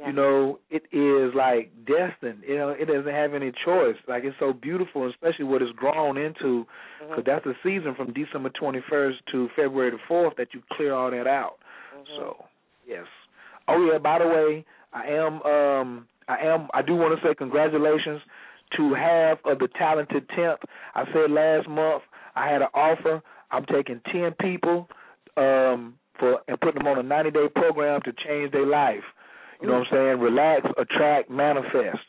you 0.07 0.13
know 0.13 0.59
it 0.69 0.84
is 0.91 1.34
like 1.35 1.71
destined. 1.85 2.43
You 2.47 2.57
know, 2.57 2.69
it 2.69 2.85
doesn't 2.85 3.11
have 3.13 3.34
any 3.34 3.51
choice. 3.65 3.95
Like 4.07 4.23
it's 4.23 4.35
so 4.39 4.53
beautiful, 4.53 5.09
especially 5.09 5.45
what 5.45 5.61
it's 5.61 5.71
grown 5.73 6.17
into, 6.17 6.65
Mm-hmm. 7.01 7.09
because 7.11 7.23
that's 7.26 7.45
the 7.45 7.53
season 7.63 7.95
from 7.95 8.11
December 8.13 8.49
21st 8.49 9.13
to 9.31 9.47
February 9.55 9.91
the 9.91 9.97
4th 10.13 10.35
that 10.35 10.49
you 10.53 10.61
clear 10.73 10.93
all 10.93 11.09
that 11.11 11.27
out. 11.27 11.55
Mm-hmm. 11.95 12.03
So 12.17 12.45
yes. 12.85 13.05
Oh 13.67 13.89
yeah. 13.91 13.97
By 13.99 14.19
the 14.19 14.27
way, 14.27 14.65
I 14.93 15.05
am. 15.07 15.41
um 15.43 16.07
I 16.27 16.38
am. 16.45 16.67
I 16.73 16.81
do 16.84 16.95
want 16.95 17.19
to 17.19 17.27
say 17.27 17.34
congratulations 17.34 18.21
to 18.77 18.93
half 18.93 19.39
of 19.45 19.59
the 19.59 19.67
talented 19.77 20.27
tenth. 20.35 20.59
I 20.93 21.05
said 21.13 21.31
last 21.31 21.67
month 21.67 22.03
I 22.35 22.47
had 22.51 22.61
an 22.61 22.67
offer. 22.73 23.21
I'm 23.51 23.65
taking 23.65 23.99
ten 24.11 24.31
people 24.39 24.88
um 25.38 25.95
for 26.19 26.39
and 26.47 26.59
putting 26.59 26.80
them 26.84 26.88
on 26.88 26.99
a 26.99 27.03
90 27.03 27.31
day 27.31 27.47
program 27.55 28.01
to 28.03 28.11
change 28.27 28.51
their 28.51 28.65
life. 28.67 29.03
You 29.61 29.68
know 29.68 29.80
what 29.80 29.88
I'm 29.88 29.94
saying? 29.94 30.19
Relax, 30.19 30.65
attract, 30.77 31.30
manifest. 31.30 31.99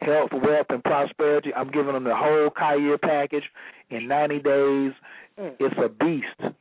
Health, 0.00 0.30
wealth, 0.32 0.66
and 0.70 0.82
prosperity. 0.84 1.52
I'm 1.54 1.70
giving 1.70 1.92
them 1.92 2.04
the 2.04 2.14
whole 2.14 2.50
Kair 2.50 3.00
package 3.00 3.44
in 3.90 4.06
90 4.06 4.34
days. 4.36 4.92
Mm. 5.38 5.56
It's 5.58 5.74
a 5.82 5.88
beast. 5.88 6.54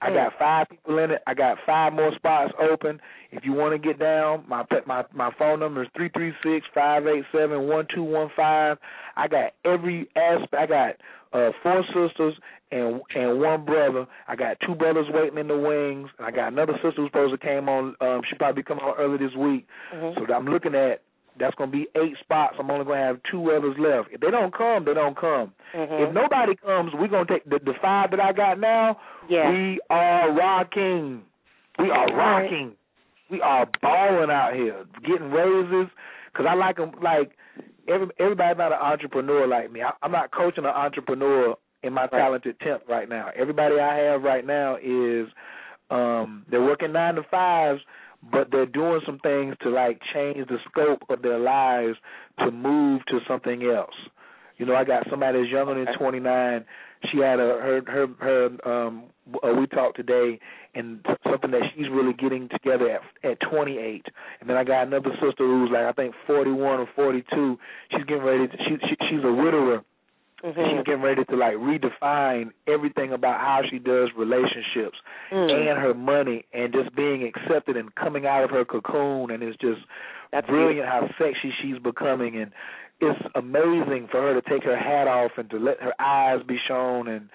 I 0.00 0.10
mm. 0.10 0.14
got 0.14 0.38
five 0.38 0.68
people 0.68 0.98
in 0.98 1.10
it. 1.10 1.22
I 1.26 1.34
got 1.34 1.58
five 1.66 1.92
more 1.92 2.12
spots 2.14 2.52
open. 2.60 3.00
If 3.32 3.44
you 3.44 3.52
want 3.52 3.72
to 3.72 3.78
get 3.78 3.98
down, 3.98 4.44
my 4.46 4.64
my 4.86 5.04
my 5.12 5.30
phone 5.38 5.60
number 5.60 5.82
is 5.82 5.88
three 5.96 6.10
three 6.10 6.32
six 6.42 6.66
five 6.74 7.06
eight 7.06 7.24
seven 7.32 7.66
one 7.68 7.86
two 7.92 8.04
one 8.04 8.28
five. 8.36 8.78
I 9.16 9.28
got 9.28 9.52
every 9.64 10.08
aspect. 10.14 10.54
I 10.54 10.66
got 10.66 10.94
uh 11.34 11.50
four 11.62 11.84
sisters 11.92 12.34
and 12.70 13.00
and 13.14 13.40
one 13.40 13.64
brother. 13.64 14.06
I 14.28 14.36
got 14.36 14.56
two 14.66 14.74
brothers 14.74 15.06
waiting 15.10 15.38
in 15.38 15.48
the 15.48 15.58
wings. 15.58 16.08
And 16.18 16.26
I 16.26 16.30
got 16.30 16.52
another 16.52 16.74
sister 16.74 16.94
who's 17.02 17.08
supposed 17.08 17.32
to 17.38 17.38
came 17.46 17.68
on. 17.68 17.94
Um, 18.00 18.22
she 18.28 18.36
probably 18.36 18.62
come 18.62 18.78
on 18.78 18.94
early 18.98 19.18
this 19.18 19.34
week. 19.36 19.66
Mm-hmm. 19.94 20.24
So 20.26 20.32
I'm 20.32 20.46
looking 20.46 20.74
at 20.74 21.02
that's 21.38 21.54
going 21.56 21.70
to 21.72 21.76
be 21.76 21.88
eight 21.96 22.14
spots. 22.20 22.54
I'm 22.60 22.70
only 22.70 22.84
going 22.84 23.00
to 23.00 23.04
have 23.06 23.18
two 23.28 23.50
others 23.50 23.74
left. 23.76 24.08
If 24.12 24.20
they 24.20 24.30
don't 24.30 24.56
come, 24.56 24.84
they 24.84 24.94
don't 24.94 25.18
come. 25.18 25.52
Mhm. 25.74 26.06
If 26.08 26.14
nobody 26.14 26.54
comes, 26.54 26.92
we're 26.94 27.08
going 27.08 27.26
to 27.26 27.32
take 27.32 27.44
the, 27.44 27.58
the 27.58 27.74
five 27.82 28.12
that 28.12 28.20
I 28.20 28.32
got 28.32 28.60
now. 28.60 29.00
Yeah. 29.28 29.50
We 29.50 29.80
are 29.90 30.32
rocking. 30.32 31.22
We 31.80 31.90
are 31.90 32.06
rocking. 32.14 32.72
We 33.30 33.40
are 33.40 33.66
balling 33.82 34.30
out 34.30 34.54
here, 34.54 34.84
getting 35.04 35.32
raises. 35.32 35.90
Cause 36.34 36.46
I 36.48 36.54
like 36.54 36.76
them. 36.76 36.92
Like 37.02 37.32
every 37.88 38.08
everybody 38.18 38.58
not 38.58 38.72
an 38.72 38.78
entrepreneur 38.80 39.46
like 39.46 39.70
me. 39.72 39.82
I, 39.82 39.92
I'm 40.02 40.12
not 40.12 40.32
coaching 40.32 40.64
an 40.64 40.70
entrepreneur 40.70 41.56
in 41.82 41.92
my 41.92 42.06
talented 42.06 42.58
tenth 42.60 42.82
right 42.88 43.08
now. 43.08 43.30
Everybody 43.36 43.78
I 43.78 43.96
have 43.96 44.22
right 44.22 44.46
now 44.46 44.76
is 44.76 45.28
um 45.90 46.44
they're 46.50 46.62
working 46.62 46.92
nine 46.92 47.16
to 47.16 47.22
fives, 47.30 47.80
but 48.32 48.48
they're 48.50 48.66
doing 48.66 49.00
some 49.06 49.18
things 49.20 49.54
to 49.62 49.70
like 49.70 50.00
change 50.12 50.46
the 50.48 50.58
scope 50.70 51.02
of 51.10 51.22
their 51.22 51.38
lives 51.38 51.96
to 52.40 52.50
move 52.50 53.02
to 53.06 53.20
something 53.28 53.62
else. 53.64 53.94
You 54.56 54.66
know, 54.66 54.74
I 54.74 54.84
got 54.84 55.06
somebody 55.10 55.40
that's 55.40 55.50
younger 55.50 55.74
than 55.84 55.92
29. 55.98 56.64
She 57.10 57.18
had 57.18 57.38
a 57.40 57.58
her 57.60 57.82
her 57.86 58.06
her 58.20 58.46
um 58.86 59.04
uh, 59.42 59.52
we 59.58 59.66
talked 59.66 59.96
today 59.96 60.38
and 60.74 61.04
something 61.30 61.50
that 61.52 61.62
she's 61.74 61.88
really 61.90 62.12
getting 62.12 62.48
together 62.48 62.90
at 62.90 63.00
at 63.30 63.38
28. 63.50 64.06
And 64.40 64.50
then 64.50 64.56
I 64.56 64.64
got 64.64 64.86
another 64.86 65.10
sister 65.14 65.44
who's 65.46 65.70
like 65.72 65.84
I 65.84 65.92
think 65.92 66.14
41 66.26 66.80
or 66.80 66.88
42. 66.94 67.58
She's 67.90 68.04
getting 68.04 68.22
ready 68.22 68.48
to 68.48 68.56
she, 68.68 68.76
she 68.88 68.96
she's 69.08 69.24
a 69.24 69.32
widower. 69.32 69.82
Mm-hmm. 70.44 70.60
She's 70.60 70.84
getting 70.84 71.00
ready 71.00 71.24
to 71.24 71.36
like 71.36 71.54
redefine 71.54 72.50
everything 72.66 73.12
about 73.14 73.40
how 73.40 73.62
she 73.70 73.78
does 73.78 74.10
relationships 74.16 74.98
Mm. 75.32 75.70
and 75.70 75.78
her 75.78 75.94
money 75.94 76.44
and 76.52 76.70
just 76.72 76.94
being 76.94 77.22
accepted 77.26 77.78
and 77.78 77.94
coming 77.94 78.26
out 78.26 78.44
of 78.44 78.50
her 78.50 78.64
cocoon 78.64 79.30
and 79.30 79.42
it's 79.42 79.56
just 79.56 79.80
That's 80.32 80.46
brilliant 80.46 80.86
how 80.86 81.08
sexy 81.18 81.50
she's 81.62 81.78
becoming 81.78 82.36
and 82.36 82.52
it's 83.04 83.20
amazing 83.34 84.08
for 84.10 84.20
her 84.20 84.40
to 84.40 84.48
take 84.48 84.64
her 84.64 84.76
hat 84.76 85.06
off 85.08 85.32
and 85.36 85.48
to 85.50 85.58
let 85.58 85.80
her 85.80 85.94
eyes 86.00 86.40
be 86.46 86.58
shown 86.66 87.08
and 87.08 87.28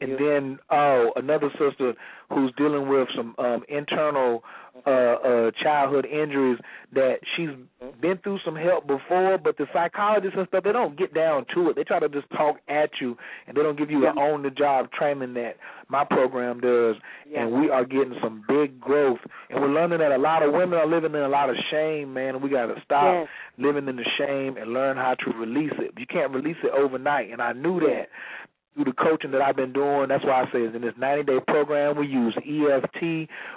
and 0.00 0.18
then 0.18 0.58
oh 0.70 1.12
another 1.16 1.50
sister 1.58 1.94
who's 2.28 2.52
dealing 2.56 2.88
with 2.88 3.08
some 3.16 3.34
um 3.38 3.62
internal 3.68 4.42
uh 4.86 4.90
uh 4.90 5.50
childhood 5.62 6.06
injuries 6.06 6.58
that 6.92 7.16
she's 7.36 7.48
been 8.00 8.18
through 8.18 8.38
some 8.44 8.56
help 8.56 8.86
before, 8.86 9.38
but 9.38 9.56
the 9.56 9.66
psychologists 9.72 10.36
and 10.36 10.46
stuff 10.48 10.64
they 10.64 10.72
don't 10.72 10.98
get 10.98 11.14
down 11.14 11.46
to 11.54 11.70
it. 11.70 11.76
They 11.76 11.84
try 11.84 11.98
to 12.00 12.08
just 12.08 12.28
talk 12.30 12.56
at 12.68 12.90
you, 13.00 13.16
and 13.46 13.56
they 13.56 13.62
don't 13.62 13.78
give 13.78 13.90
you 13.90 14.00
the 14.00 14.08
on 14.08 14.42
the 14.42 14.50
job 14.50 14.90
training 14.92 15.34
that 15.34 15.56
my 15.88 16.04
program 16.04 16.60
does. 16.60 16.96
Yeah. 17.28 17.42
And 17.42 17.60
we 17.60 17.70
are 17.70 17.84
getting 17.84 18.14
some 18.22 18.44
big 18.48 18.80
growth, 18.80 19.18
and 19.50 19.60
we're 19.60 19.72
learning 19.72 19.98
that 19.98 20.12
a 20.12 20.18
lot 20.18 20.42
of 20.42 20.52
women 20.52 20.78
are 20.78 20.86
living 20.86 21.12
in 21.14 21.20
a 21.22 21.28
lot 21.28 21.50
of 21.50 21.56
shame, 21.70 22.12
man. 22.12 22.34
And 22.34 22.42
we 22.42 22.50
got 22.50 22.66
to 22.66 22.74
stop 22.84 23.02
Yes. 23.14 23.28
living 23.58 23.88
in 23.88 23.96
the 23.96 24.06
shame 24.18 24.56
and 24.56 24.72
learn 24.72 24.96
how 24.96 25.14
to 25.14 25.30
release 25.38 25.72
it. 25.78 25.92
You 25.98 26.06
can't 26.06 26.32
release 26.32 26.56
it 26.62 26.70
overnight, 26.72 27.30
and 27.30 27.40
I 27.42 27.52
knew 27.52 27.80
that 27.80 28.08
through 28.74 28.84
the 28.84 28.92
coaching 28.92 29.30
that 29.32 29.42
I've 29.42 29.56
been 29.56 29.72
doing. 29.72 30.08
That's 30.08 30.24
why 30.24 30.42
I 30.42 30.52
say 30.52 30.64
in 30.64 30.80
this 30.80 30.94
90 30.98 31.24
day 31.24 31.38
program, 31.46 31.96
we 31.96 32.06
use 32.06 32.34
EFT, 32.38 33.02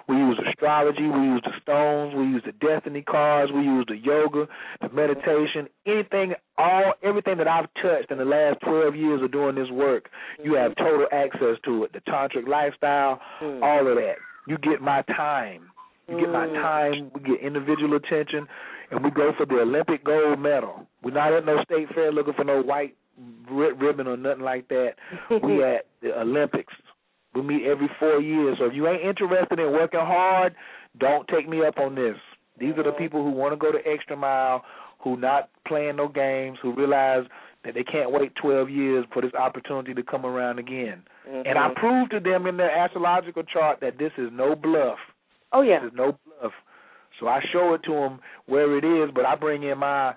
we 0.09 0.15
use 0.15 0.39
astrology, 0.49 1.03
we 1.07 1.23
use 1.23 1.41
the 1.43 1.51
stones, 1.61 2.13
we 2.15 2.23
use 2.23 2.43
the 2.45 2.51
destiny 2.53 3.01
cards, 3.01 3.51
we 3.51 3.61
use 3.61 3.85
the 3.87 3.97
yoga, 3.97 4.47
the 4.81 4.89
meditation, 4.89 5.67
anything, 5.85 6.33
all 6.57 6.93
everything 7.03 7.37
that 7.37 7.47
I've 7.47 7.67
touched 7.81 8.11
in 8.11 8.17
the 8.17 8.25
last 8.25 8.59
12 8.67 8.95
years 8.95 9.21
of 9.21 9.31
doing 9.31 9.55
this 9.55 9.69
work. 9.71 10.09
You 10.43 10.53
have 10.55 10.75
total 10.75 11.07
access 11.11 11.57
to 11.65 11.83
it. 11.85 11.93
The 11.93 12.01
tantric 12.01 12.47
lifestyle, 12.47 13.19
all 13.41 13.87
of 13.87 13.95
that. 13.95 14.15
You 14.47 14.57
get 14.57 14.81
my 14.81 15.01
time. 15.03 15.69
You 16.07 16.19
get 16.19 16.29
my 16.29 16.45
Mm. 16.47 16.61
time. 16.61 17.11
We 17.15 17.21
get 17.21 17.39
individual 17.41 17.95
attention, 17.95 18.47
and 18.91 19.03
we 19.03 19.09
go 19.09 19.33
for 19.33 19.45
the 19.47 19.61
Olympic 19.61 20.03
gold 20.03 20.39
medal. 20.39 20.85
We're 21.01 21.11
not 21.15 21.33
at 21.33 21.45
no 21.45 21.63
state 21.63 21.89
fair 21.95 22.11
looking 22.11 22.33
for 22.33 22.43
no 22.43 22.61
white 22.61 22.95
ri- 23.49 23.73
ribbon 23.73 24.07
or 24.07 24.17
nothing 24.17 24.43
like 24.43 24.67
that. 24.69 24.91
we 25.43 25.63
at 25.75 25.85
the 26.01 26.19
Olympics. 26.19 26.73
We 27.33 27.41
meet 27.41 27.65
every 27.65 27.89
four 27.99 28.21
years. 28.21 28.57
So 28.59 28.65
if 28.65 28.73
you 28.73 28.87
ain't 28.87 29.01
interested 29.03 29.59
in 29.59 29.71
working 29.73 29.99
hard, 29.99 30.55
don't 30.99 31.27
take 31.27 31.49
me 31.49 31.65
up 31.65 31.77
on 31.77 31.95
this. 31.95 32.15
These 32.59 32.73
are 32.77 32.83
the 32.83 32.93
people 32.93 33.23
who 33.23 33.31
want 33.31 33.51
to 33.51 33.57
go 33.57 33.71
the 33.73 33.85
extra 33.85 34.15
mile, 34.15 34.63
who 34.99 35.17
not 35.17 35.49
playing 35.67 35.97
no 35.97 36.07
games, 36.07 36.57
who 36.61 36.73
realize 36.73 37.25
that 37.65 37.73
they 37.73 37.83
can't 37.83 38.11
wait 38.11 38.31
12 38.41 38.69
years 38.69 39.05
for 39.11 39.21
this 39.21 39.33
opportunity 39.33 39.93
to 39.93 40.03
come 40.03 40.25
around 40.25 40.59
again. 40.59 41.03
And 41.27 41.57
I 41.57 41.69
Mhm. 41.69 41.75
proved 41.75 42.11
to 42.11 42.19
them 42.21 42.45
in 42.47 42.55
their 42.55 42.71
astrological 42.71 43.43
chart 43.43 43.79
that 43.81 43.97
this 43.97 44.13
is 44.17 44.31
no 44.31 44.55
bluff. 44.55 44.99
Oh 45.51 45.61
yeah. 45.61 45.79
This 45.79 45.91
is 45.91 45.97
no 45.97 46.17
bluff. 46.25 46.53
So 47.19 47.27
I 47.27 47.41
show 47.51 47.73
it 47.73 47.83
to 47.83 47.91
them 47.91 48.19
where 48.45 48.77
it 48.77 48.83
is, 48.85 49.09
but 49.11 49.25
I 49.25 49.35
bring 49.35 49.63
in 49.63 49.77
my 49.79 50.13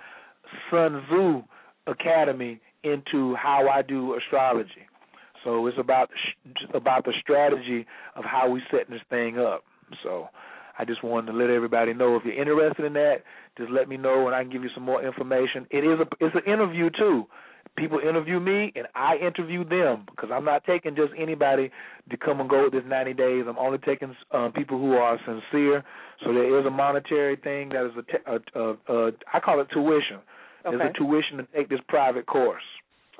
Sun 0.70 1.02
Tzu 1.08 1.42
Academy 1.86 2.60
into 2.84 3.34
how 3.34 3.68
I 3.68 3.82
do 3.82 4.16
astrology. 4.16 4.86
So 5.44 5.66
it's 5.66 5.78
about 5.78 6.10
about 6.74 7.04
the 7.04 7.12
strategy 7.20 7.86
of 8.16 8.24
how 8.24 8.50
we 8.50 8.60
setting 8.70 8.90
this 8.90 9.02
thing 9.08 9.38
up. 9.38 9.64
So 10.02 10.28
I 10.78 10.84
just 10.84 11.02
wanted 11.02 11.32
to 11.32 11.38
let 11.38 11.50
everybody 11.50 11.94
know 11.94 12.16
if 12.16 12.24
you're 12.24 12.40
interested 12.40 12.84
in 12.84 12.92
that, 12.94 13.18
just 13.56 13.70
let 13.70 13.88
me 13.88 13.96
know 13.96 14.26
and 14.26 14.34
I 14.34 14.42
can 14.42 14.52
give 14.52 14.62
you 14.62 14.70
some 14.74 14.84
more 14.84 15.04
information. 15.04 15.66
It 15.70 15.84
is 15.84 15.98
a 16.00 16.24
it's 16.24 16.36
an 16.36 16.52
interview 16.52 16.90
too. 16.96 17.26
People 17.76 18.00
interview 18.00 18.40
me 18.40 18.72
and 18.74 18.86
I 18.94 19.16
interview 19.16 19.62
them 19.62 20.04
because 20.10 20.30
I'm 20.32 20.44
not 20.44 20.64
taking 20.64 20.96
just 20.96 21.12
anybody 21.16 21.70
to 22.10 22.16
come 22.16 22.40
and 22.40 22.50
go 22.50 22.64
with 22.64 22.72
this 22.72 22.82
90 22.86 23.14
days. 23.14 23.44
I'm 23.48 23.58
only 23.58 23.78
taking 23.78 24.16
um, 24.32 24.52
people 24.52 24.78
who 24.78 24.94
are 24.94 25.18
sincere. 25.24 25.84
So 26.24 26.32
there 26.32 26.58
is 26.58 26.66
a 26.66 26.70
monetary 26.70 27.36
thing 27.36 27.68
that 27.68 27.86
is 27.86 27.92
a, 28.26 28.32
a, 28.32 28.60
a, 28.60 29.08
a 29.08 29.12
I 29.32 29.40
call 29.40 29.60
it 29.60 29.68
tuition. 29.72 30.18
There's 30.70 30.80
Okay. 30.82 30.90
a 30.90 30.92
tuition 31.04 31.38
to 31.38 31.46
take 31.54 31.68
this 31.68 31.80
private 31.88 32.26
course 32.26 32.62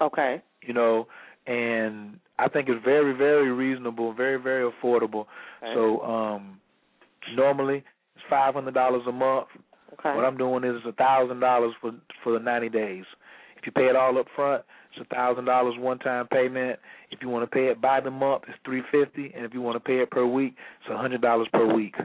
Okay. 0.01 0.41
you 0.63 0.73
know, 0.75 1.07
and 1.47 2.19
I 2.39 2.49
think 2.49 2.69
it's 2.69 2.85
very, 2.85 3.13
very 3.15 3.51
reasonable, 3.51 4.13
very, 4.13 4.37
very 4.41 4.71
affordable. 4.71 5.27
Okay. 5.63 5.75
So 5.75 6.03
um 6.05 6.61
normally 7.35 7.79
it's 8.15 8.25
five 8.29 8.55
hundred 8.55 8.75
dollars 8.75 9.03
a 9.07 9.13
month. 9.13 9.49
Okay. 9.95 10.15
What 10.15 10.25
I'm 10.25 10.37
doing 10.37 10.65
is 10.65 10.81
a 10.87 10.93
thousand 10.93 11.41
dollars 11.41 11.75
for 11.81 11.93
for 12.23 12.33
the 12.33 12.39
ninety 12.39 12.69
days. 12.69 13.05
If 13.57 13.67
you 13.67 13.73
pay 13.73 13.87
it 13.87 13.97
all 13.97 14.17
up 14.19 14.27
front, 14.37 14.63
it's 14.93 15.01
a 15.11 15.15
thousand 15.15 15.45
dollars 15.47 15.75
one 15.79 15.99
time 15.99 16.27
payment. 16.29 16.79
If 17.11 17.21
you 17.23 17.29
want 17.29 17.43
to 17.51 17.55
pay 17.55 17.67
it 17.67 17.81
by 17.81 18.01
the 18.01 18.11
month, 18.11 18.45
it's 18.49 18.59
three 18.65 18.83
fifty, 18.93 19.33
and 19.35 19.45
if 19.45 19.53
you 19.55 19.61
want 19.61 19.77
to 19.77 19.81
pay 19.81 19.99
it 20.01 20.11
per 20.11 20.25
week, 20.27 20.55
it's 20.81 20.91
a 20.91 20.97
hundred 20.97 21.21
dollars 21.23 21.49
per 21.53 21.67
week. 21.75 21.97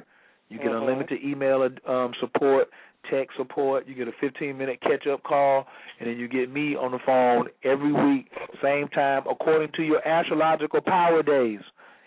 You 0.50 0.58
get 0.60 0.68
Mhm. 0.68 0.82
unlimited 0.82 1.24
email 1.24 1.64
um, 1.88 2.14
support, 2.20 2.70
text 3.10 3.38
support. 3.38 3.88
You 3.88 3.96
get 3.96 4.08
a 4.08 4.14
15 4.20 4.58
minute 4.58 4.82
catch 4.82 5.08
up 5.08 5.24
call, 5.24 5.66
and 6.00 6.10
then 6.10 6.18
you 6.18 6.28
get 6.28 6.52
me 6.52 6.76
on 6.76 6.92
the 6.92 7.00
phone 7.06 7.48
every 7.64 7.92
week, 7.92 8.28
same 8.62 8.88
time, 8.90 9.24
according 9.30 9.72
to 9.76 9.84
your 9.84 10.06
astrological 10.08 10.82
power 10.82 11.24
days. 11.24 11.60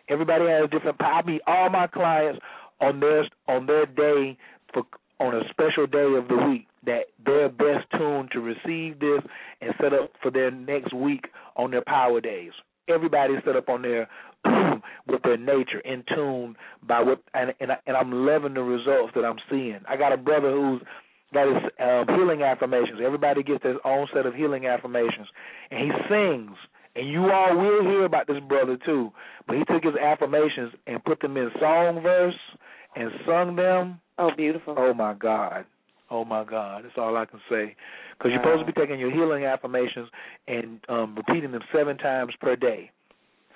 Everybody 0.09 0.47
has 0.47 0.71
different. 0.71 0.99
power. 0.99 1.15
I 1.15 1.27
meet 1.27 1.41
all 1.47 1.71
my 1.71 1.87
clients 1.87 2.41
on 2.81 3.01
their 3.01 3.27
on 3.49 3.67
their 3.67 3.87
day 3.87 4.37
for 4.73 4.85
on 5.19 5.35
a 5.35 5.43
special 5.51 5.87
day 5.87 6.15
of 6.17 6.29
the 6.29 6.37
week 6.49 6.67
that 6.85 7.07
they're 7.25 7.49
best 7.49 7.87
tuned 7.97 8.31
to 8.33 8.41
receive 8.41 9.01
this 9.01 9.21
and 9.61 9.75
set 9.81 9.93
up 9.93 10.13
for 10.23 10.31
their 10.31 10.51
next 10.51 10.93
week 10.95 11.27
on 11.57 11.71
their 11.71 11.83
power 11.87 12.21
days. 12.21 12.53
Everybody's 12.89 13.43
set 13.45 13.57
up 13.57 13.69
on 13.69 13.83
their 13.83 14.09
with 15.07 15.23
their 15.23 15.37
nature 15.37 15.81
in 15.81 16.05
tune 16.15 16.57
by 16.87 17.03
what 17.03 17.23
and 17.35 17.53
and, 17.61 17.73
I, 17.73 17.77
and 17.87 17.97
I'm 17.97 18.13
loving 18.27 18.55
the 18.55 18.63
results 18.63 19.13
that 19.15 19.25
I'm 19.25 19.39
seeing. 19.51 19.81
I 19.89 19.97
got 19.97 20.13
a 20.13 20.17
brother 20.17 20.51
who's 20.51 20.83
got 21.33 21.47
his 21.47 21.71
um, 21.81 22.17
healing 22.17 22.43
affirmations. 22.43 23.01
Everybody 23.05 23.43
gets 23.43 23.63
their 23.63 23.85
own 23.87 24.07
set 24.15 24.27
of 24.27 24.35
healing 24.35 24.67
affirmations, 24.67 25.29
and 25.71 25.81
he 25.81 25.91
sings. 26.09 26.57
And 26.95 27.11
you 27.11 27.31
all 27.31 27.55
will 27.55 27.83
hear 27.83 28.05
about 28.05 28.27
this 28.27 28.41
brother 28.49 28.79
too. 28.85 29.11
But 29.47 29.57
he 29.59 29.65
took 29.65 29.85
his 29.85 29.95
affirmations 29.97 30.73
and 30.87 31.05
put 31.05 31.21
them 31.21 31.37
in 31.37 31.51
song 31.61 32.01
verse 32.03 32.35
and 32.97 33.11
sung 33.27 33.55
them. 33.55 34.01
Oh, 34.19 34.31
beautiful. 34.35 34.75
Oh 34.79 34.95
my 34.95 35.13
God. 35.13 35.67
Oh 36.11 36.25
my 36.25 36.45
God. 36.45 36.85
That's 36.85 36.97
all 36.97 37.17
I 37.17 37.27
can 37.27 37.41
say. 37.51 37.77
Because 38.17 38.33
you're 38.33 38.43
supposed 38.43 38.67
to 38.67 38.73
be 38.73 38.81
taking 38.81 38.99
your 38.99 39.13
healing 39.13 39.45
affirmations 39.45 40.09
and 40.49 40.81
um, 40.89 41.15
repeating 41.17 41.53
them 41.53 41.61
seven 41.75 41.99
times 41.99 42.33
per 42.41 42.57
day. 42.57 42.91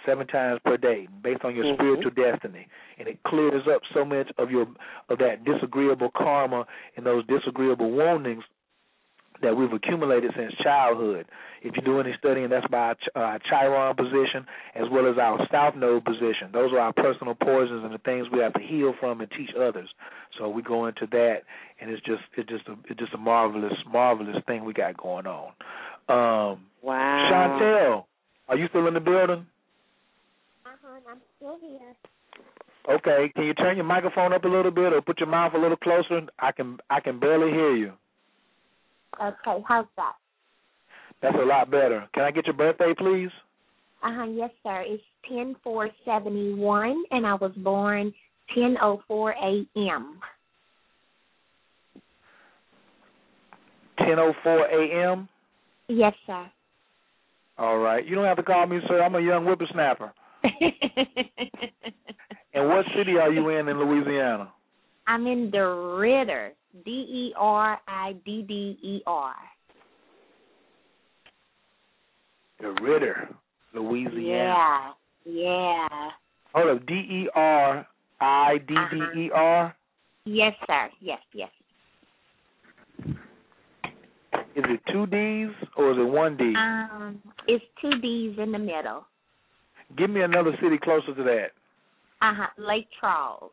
Seven 0.07 0.27
times 0.27 0.61
per 0.65 0.77
day, 0.77 1.07
based 1.23 1.45
on 1.45 1.55
your 1.55 1.65
Mhm. 1.67 1.75
spiritual 1.75 2.11
destiny, 2.13 2.67
and 2.99 3.07
it 3.07 3.23
clears 3.25 3.67
up 3.69 3.83
so 3.93 4.05
much 4.05 4.31
of 4.39 4.51
your 4.51 4.67
of 5.09 5.19
that 5.19 5.45
disagreeable 5.45 6.11
karma 6.11 6.67
and 6.97 7.05
those 7.05 7.25
disagreeable 7.27 7.91
woundings 7.91 8.45
that 9.43 9.57
we've 9.57 9.73
accumulated 9.73 10.33
since 10.35 10.55
childhood. 10.57 11.27
If 11.63 11.77
you 11.77 11.83
do 11.83 11.99
any 12.01 12.13
studying, 12.15 12.49
that's 12.49 12.67
by 12.69 12.79
our 12.89 12.95
ch- 12.95 13.09
uh, 13.15 13.39
Chiron 13.49 13.95
position 13.97 14.47
as 14.75 14.89
well 14.91 15.07
as 15.07 15.19
our 15.19 15.47
South 15.51 15.75
Node 15.77 16.05
position. 16.05 16.51
Those 16.53 16.73
are 16.73 16.79
our 16.79 16.93
personal 16.93 17.35
poisons 17.35 17.85
and 17.85 17.93
the 17.93 17.99
things 17.99 18.29
we 18.31 18.41
have 18.41 18.53
to 18.55 18.61
heal 18.61 18.93
from 18.95 19.21
and 19.21 19.31
teach 19.31 19.55
others. 19.55 19.89
So 20.37 20.49
we 20.49 20.63
go 20.63 20.87
into 20.87 21.07
that, 21.09 21.43
and 21.81 21.91
it's 21.91 22.03
just 22.03 22.23
it's 22.37 22.49
just 22.49 22.69
a 22.69 22.77
it's 22.89 23.01
just 23.01 23.15
a 23.15 23.19
marvelous 23.19 23.77
marvelous 23.87 24.43
thing 24.45 24.65
we 24.65 24.73
got 24.73 24.97
going 24.97 25.27
on. 25.27 25.53
Um, 26.09 26.67
Wow. 26.83 27.29
Chantel, 27.31 28.05
are 28.49 28.57
you 28.57 28.69
still 28.69 28.87
in 28.87 28.95
the 28.95 29.01
building? 29.01 29.47
I'm 31.09 31.21
still 31.37 31.59
here. 31.61 31.95
Okay, 32.89 33.33
can 33.35 33.45
you 33.45 33.55
turn 33.55 33.77
your 33.77 33.85
microphone 33.85 34.33
up 34.33 34.45
a 34.45 34.49
little 34.49 34.71
bit 34.71 34.93
or 34.93 35.01
put 35.03 35.21
your 35.21 35.29
mouth 35.29 35.53
a 35.55 35.59
little 35.59 35.77
closer? 35.77 36.23
I 36.39 36.53
can 36.53 36.79
I 36.89 37.01
can 37.01 37.21
barely 37.21 37.53
hear 37.53 37.77
you. 37.77 37.93
Okay, 39.23 39.63
how's 39.69 39.87
that? 39.97 40.15
That's 41.23 41.37
a 41.37 41.45
lot 41.45 41.71
better. 41.71 42.09
Can 42.15 42.25
I 42.25 42.31
get 42.31 42.47
your 42.47 42.55
birthday, 42.55 42.95
please? 42.97 43.31
Uh-huh, 44.03 44.25
yes, 44.25 44.51
sir. 44.63 44.83
It's 44.87 45.03
ten 45.29 45.55
four 45.63 45.91
seventy 46.05 46.55
one, 46.55 47.05
and 47.11 47.27
I 47.27 47.35
was 47.35 47.53
born 47.57 48.13
ten 48.55 48.77
oh 48.81 49.03
four 49.07 49.33
a.m. 49.33 50.21
10:04 53.99 54.73
a.m. 54.73 55.29
Yes, 55.89 56.15
sir. 56.27 56.51
All 57.59 57.79
right. 57.79 58.07
You 58.07 58.15
don't 58.15 58.25
have 58.25 58.39
to 58.39 58.43
call 58.43 58.67
me 58.67 58.79
sir. 58.89 59.03
I'm 59.03 59.15
a 59.15 59.21
young 59.21 59.45
whippersnapper. 59.45 60.13
And 62.53 62.69
what 62.69 62.85
city 62.97 63.17
are 63.17 63.33
you 63.33 63.49
in 63.51 63.69
in 63.69 63.79
Louisiana? 63.79 64.53
I'm 65.07 65.27
in 65.27 65.51
the 65.51 65.65
Ritter. 65.99 66.53
D 66.85 66.91
E 66.91 67.35
R 67.37 67.81
I 67.89 68.15
D 68.25 68.43
D 68.47 68.79
E 68.83 69.03
R. 69.07 69.35
The 72.61 72.69
Ritter, 72.83 73.29
Louisiana. 73.75 74.23
Yeah. 74.23 74.93
Yeah. 75.25 75.89
Hold 76.55 76.77
up. 76.77 76.87
D 76.87 76.95
E 76.95 77.29
R 77.35 77.87
I 78.21 78.59
D 78.69 78.75
D 78.93 79.21
E 79.23 79.31
R. 79.35 79.75
Yes, 80.27 80.53
sir. 80.67 80.91
Yes, 81.01 81.21
yes. 81.33 81.51
Is 84.57 84.65
it 84.69 84.81
two 84.93 85.07
D's 85.07 85.49
or 85.77 85.93
is 85.93 85.99
it 85.99 86.03
one 86.03 86.37
D? 86.37 86.53
Um, 86.57 87.21
it's 87.49 87.65
two 87.81 87.99
D's 88.01 88.39
in 88.39 88.53
the 88.53 88.59
middle. 88.59 89.07
Give 89.97 90.11
me 90.11 90.23
another 90.23 90.53
city 90.63 90.79
closer 90.83 91.15
to 91.15 91.23
that. 91.25 91.47
Uh 92.23 92.35
huh. 92.35 92.47
Lake 92.59 92.89
Charles. 93.01 93.51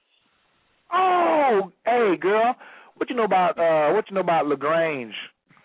Oh, 0.94 1.72
hey 1.86 2.16
girl, 2.20 2.56
what 2.96 3.10
you 3.10 3.16
know 3.16 3.24
about 3.26 3.58
uh 3.58 3.94
what 3.94 4.06
you 4.10 4.16
know 4.16 4.22
about 4.22 4.48
Lagrange? 4.48 5.14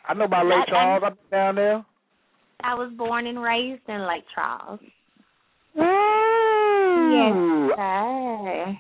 I 0.09 0.15
know 0.15 0.25
about 0.25 0.47
Lake 0.47 0.65
I- 0.67 0.71
Charles. 0.71 1.03
Been 1.03 1.17
down 1.31 1.55
there. 1.57 1.85
I 2.65 2.75
was 2.75 2.93
born 2.97 3.27
and 3.27 3.43
raised 3.43 3.83
in 3.89 4.07
Lake 4.07 4.25
Charles. 4.35 4.81
Ooh. 5.77 5.83
Yes, 7.13 7.77
sir. 7.77 8.77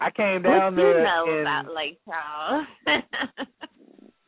I 0.00 0.10
came 0.10 0.42
down 0.42 0.74
what 0.74 0.76
there 0.76 0.98
you 0.98 1.04
know 1.04 1.34
in 1.34 1.40
about 1.40 1.74
Lake 1.74 1.98
Charles? 2.04 2.66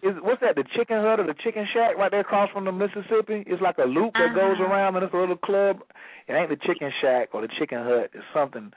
is 0.06 0.16
what's 0.22 0.40
that? 0.40 0.54
The 0.56 0.64
Chicken 0.76 1.00
Hut 1.02 1.20
or 1.20 1.26
the 1.26 1.34
Chicken 1.42 1.66
Shack 1.72 1.96
right 1.98 2.10
there 2.10 2.20
across 2.20 2.50
from 2.50 2.64
the 2.64 2.72
Mississippi? 2.72 3.44
It's 3.46 3.62
like 3.62 3.78
a 3.78 3.84
loop 3.84 4.14
that 4.14 4.34
goes 4.34 4.56
Uh-huh. 4.60 4.70
around, 4.70 4.96
and 4.96 5.04
it's 5.04 5.14
a 5.14 5.16
little 5.16 5.36
club. 5.36 5.80
It 6.28 6.32
ain't 6.34 6.48
the 6.50 6.56
Chicken 6.56 6.92
Shack 7.00 7.30
or 7.34 7.42
the 7.42 7.48
Chicken 7.58 7.82
Hut. 7.84 8.10
It's 8.14 8.24
something. 8.32 8.72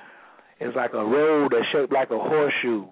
It's 0.59 0.75
like 0.75 0.93
a 0.93 1.05
road 1.05 1.53
that's 1.53 1.67
shaped 1.71 1.93
like 1.93 2.11
a 2.11 2.19
horseshoe, 2.19 2.85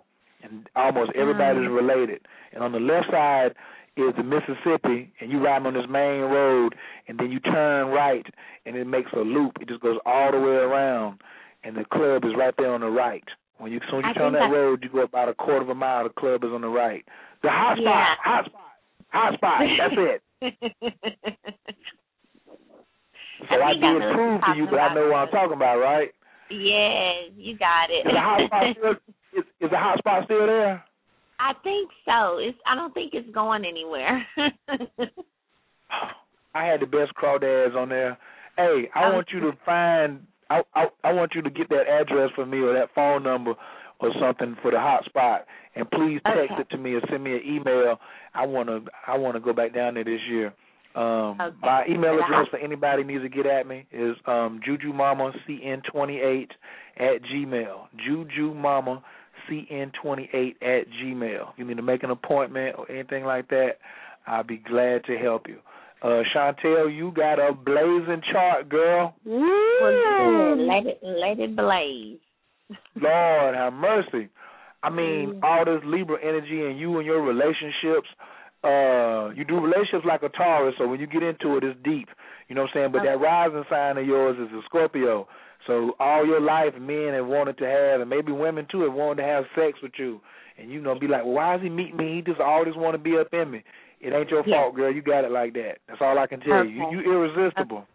and 0.43 0.69
almost 0.75 1.11
everybody's 1.15 1.67
Mm. 1.67 1.75
related. 1.75 2.21
And 2.53 2.63
on 2.63 2.71
the 2.71 2.79
left 2.79 3.11
side 3.11 3.53
is 3.97 4.13
the 4.15 4.23
Mississippi, 4.23 5.11
and 5.19 5.31
you 5.31 5.39
ride 5.43 5.65
on 5.65 5.73
this 5.73 5.87
main 5.87 6.21
road, 6.21 6.75
and 7.07 7.17
then 7.17 7.31
you 7.31 7.39
turn 7.39 7.89
right, 7.89 8.25
and 8.65 8.75
it 8.75 8.85
makes 8.87 9.11
a 9.13 9.19
loop. 9.19 9.59
It 9.59 9.67
just 9.67 9.81
goes 9.81 9.97
all 10.05 10.31
the 10.31 10.39
way 10.39 10.55
around, 10.55 11.21
and 11.63 11.75
the 11.75 11.83
club 11.85 12.23
is 12.23 12.35
right 12.35 12.55
there 12.57 12.71
on 12.71 12.81
the 12.81 12.89
right. 12.89 13.27
When 13.59 13.71
you 13.71 13.79
soon 13.89 14.01
you 14.03 14.09
I 14.09 14.13
turn 14.13 14.33
that 14.33 14.43
I- 14.43 14.49
road, 14.51 14.83
you 14.83 14.89
go 14.89 15.01
about 15.01 15.29
a 15.29 15.33
quarter 15.33 15.61
of 15.61 15.69
a 15.69 15.75
mile. 15.75 16.03
The 16.03 16.09
club 16.11 16.43
is 16.43 16.51
on 16.51 16.61
the 16.61 16.67
right. 16.67 17.03
The 17.43 17.49
hot 17.49 17.77
spot, 17.77 17.83
Yeah. 17.85 18.15
hot 18.23 18.45
spot, 18.45 18.61
hot 19.09 19.33
spot. 19.33 19.61
That's 19.79 19.95
it. 19.97 20.21
So 23.49 23.55
I 23.55 23.69
I, 23.69 23.71
think 23.73 23.83
I 23.83 23.93
did 23.93 23.99
know 23.99 24.13
prove 24.15 24.41
to 24.41 24.55
you, 24.57 24.65
but 24.65 24.79
I 24.79 24.93
know 24.95 25.07
what 25.09 25.15
I'm 25.17 25.27
talking 25.29 25.53
about, 25.55 25.77
right? 25.79 26.09
yes, 26.49 27.29
you 27.35 27.55
got 27.57 27.89
it. 27.91 28.07
Is 28.07 28.13
the 28.13 28.19
hot 28.19 28.41
spot 28.47 28.63
still 28.75 28.91
is, 29.39 29.45
is 29.61 29.69
the 29.69 29.77
hot 29.77 29.97
spot 29.99 30.23
still 30.25 30.47
there? 30.47 30.83
I 31.39 31.53
think 31.63 31.91
so. 32.03 32.39
It's. 32.39 32.57
I 32.65 32.73
don't 32.73 32.93
think 32.95 33.13
it's 33.13 33.29
going 33.33 33.63
anywhere. 33.63 34.25
I 36.55 36.65
had 36.65 36.79
the 36.81 36.87
best 36.87 37.13
crawdads 37.13 37.75
on 37.75 37.89
there. 37.89 38.17
Hey, 38.57 38.89
I 38.95 39.05
Oh. 39.05 39.13
want 39.13 39.27
you 39.31 39.39
to 39.41 39.51
find. 39.63 40.25
I, 40.49 40.61
I 40.75 40.85
I 41.03 41.13
want 41.13 41.35
you 41.35 41.41
to 41.41 41.49
get 41.49 41.69
that 41.69 41.87
address 41.87 42.29
for 42.35 42.45
me 42.45 42.59
or 42.59 42.73
that 42.73 42.89
phone 42.95 43.23
number 43.23 43.53
or 43.99 44.11
something 44.19 44.55
for 44.61 44.71
the 44.71 44.79
hot 44.79 45.03
spot, 45.05 45.45
and 45.75 45.89
please 45.91 46.19
text 46.25 46.51
Okay. 46.51 46.61
it 46.61 46.69
to 46.69 46.77
me 46.77 46.93
or 46.93 47.01
send 47.09 47.23
me 47.23 47.35
an 47.35 47.41
email. 47.45 47.99
I 48.33 48.45
wanna 48.45 48.81
I 49.07 49.17
wanna 49.17 49.39
go 49.39 49.53
back 49.53 49.73
down 49.73 49.95
there 49.95 50.03
this 50.03 50.21
year. 50.29 50.53
Um, 50.95 51.39
Okay. 51.39 51.55
My 51.61 51.85
email 51.87 52.19
address 52.19 52.47
for 52.49 52.57
anybody 52.57 53.03
needs 53.03 53.23
to 53.23 53.29
get 53.29 53.45
at 53.45 53.67
me 53.67 53.85
is 53.91 54.15
um, 54.25 54.59
jujumamacn28 54.67 56.49
at 56.97 57.21
gmail. 57.23 57.87
Jujumamacn28 58.07 60.55
at 60.61 60.89
gmail. 60.89 61.53
You 61.57 61.65
need 61.65 61.77
to 61.77 61.83
make 61.83 62.03
an 62.03 62.11
appointment 62.11 62.75
or 62.77 62.89
anything 62.91 63.25
like 63.25 63.47
that, 63.49 63.77
I'll 64.25 64.43
be 64.43 64.57
glad 64.57 65.03
to 65.05 65.17
help 65.17 65.47
you. 65.47 65.59
Uh, 66.01 66.21
Chantel, 66.33 66.95
you 66.95 67.11
got 67.15 67.39
a 67.39 67.53
blazing 67.53 68.21
chart, 68.31 68.69
girl. 68.69 69.15
Well, 69.25 70.55
good. 70.55 70.59
Let 70.59 70.85
it 70.85 70.99
let 71.01 71.39
it 71.39 71.55
blaze. 71.55 72.19
Lord 72.95 73.55
have 73.55 73.73
mercy. 73.73 74.29
I 74.83 74.89
mean, 74.89 75.33
Mm. 75.33 75.43
all 75.43 75.65
this 75.65 75.83
Libra 75.83 76.17
energy 76.21 76.65
and 76.65 76.77
you 76.79 76.97
and 76.97 77.05
your 77.05 77.21
relationships. 77.21 78.07
Uh, 78.63 79.31
you 79.35 79.43
do 79.45 79.59
relationships 79.59 80.05
like 80.05 80.23
a 80.23 80.29
Taurus, 80.29 80.75
so 80.77 80.87
when 80.87 80.99
you 80.99 81.07
get 81.07 81.23
into 81.23 81.57
it, 81.57 81.63
it's 81.63 81.79
deep. 81.83 82.09
You 82.47 82.55
know 82.55 82.63
what 82.63 82.71
I'm 82.71 82.73
saying? 82.73 82.91
But 82.91 83.03
that 83.03 83.19
rising 83.19 83.63
sign 83.69 83.97
of 83.97 84.05
yours 84.05 84.37
is 84.37 84.51
a 84.53 84.61
Scorpio. 84.65 85.27
So 85.65 85.95
all 85.99 86.25
your 86.25 86.39
life, 86.39 86.73
men 86.79 87.13
have 87.13 87.27
wanted 87.27 87.57
to 87.59 87.65
have, 87.65 88.01
and 88.01 88.09
maybe 88.09 88.31
women 88.31 88.65
too, 88.69 88.81
have 88.81 88.93
wanted 88.93 89.21
to 89.23 89.27
have 89.27 89.45
sex 89.55 89.81
with 89.81 89.93
you. 89.97 90.21
And 90.57 90.71
you 90.71 90.81
know, 90.81 90.97
be 90.97 91.07
like, 91.07 91.23
well, 91.23 91.33
why 91.33 91.55
is 91.55 91.61
he 91.61 91.69
meeting 91.69 91.97
me? 91.97 92.15
He 92.15 92.21
just 92.21 92.39
always 92.41 92.75
want 92.75 92.93
to 92.95 92.97
be 92.97 93.17
up 93.17 93.33
in 93.33 93.51
me. 93.51 93.63
It 93.99 94.13
ain't 94.13 94.29
your 94.29 94.43
fault, 94.43 94.75
girl. 94.75 94.93
You 94.93 95.01
got 95.01 95.25
it 95.25 95.31
like 95.31 95.53
that. 95.53 95.77
That's 95.87 95.99
all 96.01 96.19
I 96.19 96.27
can 96.27 96.39
tell 96.39 96.63
you. 96.63 96.83
Okay. 96.83 96.95
You, 96.95 97.01
you 97.01 97.11
irresistible. 97.11 97.85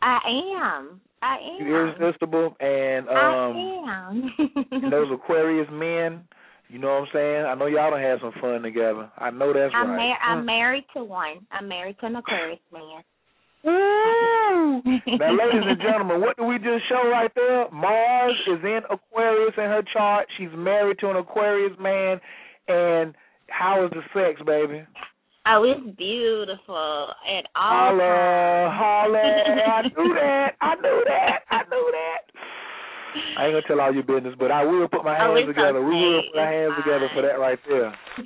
I 0.00 0.18
am. 0.26 1.00
I 1.22 1.36
am. 1.36 1.66
You 1.66 1.74
irresistible, 1.74 2.56
and 2.60 3.08
um, 3.08 3.16
I 3.16 4.10
am. 4.10 4.90
those 4.90 5.08
Aquarius 5.12 5.68
men, 5.72 6.22
you 6.68 6.78
know 6.78 6.88
what 6.88 7.02
I'm 7.02 7.08
saying? 7.12 7.46
I 7.46 7.54
know 7.54 7.66
y'all 7.66 7.90
done 7.90 8.00
had 8.00 8.20
some 8.20 8.32
fun 8.40 8.62
together. 8.62 9.10
I 9.18 9.30
know 9.30 9.52
that's 9.52 9.74
I'm 9.74 9.90
right. 9.90 9.96
mar- 9.96 10.18
I'm 10.22 10.46
married 10.46 10.84
to 10.94 11.02
one. 11.02 11.46
I'm 11.50 11.66
married 11.66 11.96
to 12.00 12.06
an 12.06 12.16
Aquarius 12.16 12.60
man. 12.72 13.02
now, 13.64 14.82
ladies 14.84 15.66
and 15.66 15.80
gentlemen, 15.82 16.20
what 16.20 16.36
do 16.36 16.44
we 16.44 16.58
just 16.58 16.88
show 16.88 17.08
right 17.10 17.30
there? 17.34 17.68
Mars 17.72 18.36
is 18.46 18.62
in 18.62 18.80
Aquarius 18.88 19.54
in 19.56 19.64
her 19.64 19.82
chart. 19.92 20.28
She's 20.38 20.50
married 20.54 20.98
to 21.00 21.10
an 21.10 21.16
Aquarius 21.16 21.76
man, 21.80 22.20
and 22.68 23.14
how 23.48 23.84
is 23.84 23.90
the 23.90 24.02
sex, 24.14 24.40
baby? 24.46 24.84
Oh, 25.46 25.62
it's 25.64 25.80
beautiful 25.96 27.08
at 27.24 27.46
all 27.56 27.96
Holla, 27.96 28.04
times. 28.04 28.74
holla! 28.76 29.18
I 29.72 29.82
knew 29.82 30.14
that. 30.14 30.54
I 30.60 30.74
knew 30.76 31.02
that. 31.06 31.38
I 31.50 31.62
knew 31.70 31.90
that. 31.92 32.20
I 33.38 33.44
ain't 33.46 33.54
gonna 33.54 33.62
tell 33.66 33.80
all 33.80 33.92
your 33.94 34.02
business, 34.04 34.34
but 34.38 34.50
I 34.52 34.62
will 34.64 34.86
put 34.88 35.02
my 35.04 35.16
Oh, 35.16 35.34
hands 35.34 35.46
together. 35.48 35.80
We 35.82 35.94
will 35.96 36.22
put 36.30 36.38
our 36.40 36.52
hands 36.52 36.74
together 36.76 37.08
for 37.14 37.22
that 37.22 37.38
right 37.40 37.58
there. 37.66 37.94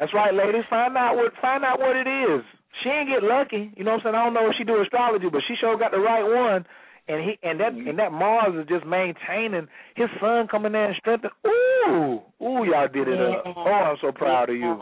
That's 0.00 0.12
right, 0.12 0.34
ladies. 0.34 0.64
Find 0.68 0.96
out 0.96 1.16
what 1.16 1.32
find 1.40 1.64
out 1.64 1.78
what 1.78 1.94
it 1.96 2.06
is. 2.08 2.42
She 2.82 2.88
ain't 2.90 3.08
get 3.08 3.22
lucky. 3.22 3.72
You 3.76 3.84
know 3.84 3.92
what 3.92 4.00
I'm 4.06 4.12
saying? 4.12 4.16
I 4.16 4.24
don't 4.24 4.34
know 4.34 4.48
if 4.50 4.56
she 4.58 4.64
do 4.64 4.82
astrology, 4.82 5.28
but 5.30 5.42
she 5.46 5.54
sure 5.60 5.78
got 5.78 5.92
the 5.92 6.00
right 6.00 6.24
one. 6.24 6.66
And 7.06 7.22
he 7.22 7.38
and 7.42 7.60
that 7.60 7.72
mm-hmm. 7.72 7.88
and 7.88 7.98
that 7.98 8.12
Mars 8.12 8.54
is 8.58 8.66
just 8.66 8.86
maintaining 8.86 9.68
his 9.94 10.08
sun 10.20 10.48
coming 10.50 10.72
there 10.72 10.86
and 10.86 10.96
strengthening. 10.96 11.32
Ooh, 11.46 12.22
ooh, 12.42 12.64
y'all 12.64 12.88
did 12.88 13.08
it 13.08 13.20
up. 13.20 13.42
Oh, 13.44 13.60
I'm 13.60 13.96
so 14.00 14.10
proud 14.10 14.48
of 14.48 14.56
you. 14.56 14.78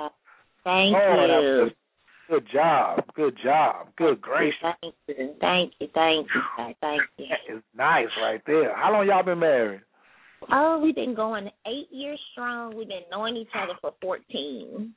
Thank 0.63 0.95
oh, 0.95 1.67
you. 1.67 1.71
good 2.31 2.47
job, 2.53 3.01
good 3.17 3.37
job, 3.43 3.89
good 3.99 4.21
gracious. 4.21 4.55
Thank 4.81 4.95
you. 5.09 5.35
Thank 5.41 5.73
you. 5.81 5.89
Thank 5.93 6.29
you. 6.33 6.75
Thank 6.81 7.03
you. 7.19 7.27
That 7.29 7.57
is 7.57 7.63
nice 7.77 8.07
right 8.23 8.41
there. 8.47 8.77
How 8.77 8.93
long 8.93 9.09
y'all 9.09 9.25
been 9.25 9.41
married? 9.41 9.81
Oh, 10.53 10.81
we've 10.81 10.95
been 10.95 11.15
going 11.17 11.51
eight 11.67 11.89
years 11.91 12.21
strong. 12.33 12.77
We've 12.77 12.87
been 12.89 13.03
knowing 13.11 13.37
each 13.37 13.49
other 13.55 13.75
for 13.81 13.95
fourteen. 14.01 14.95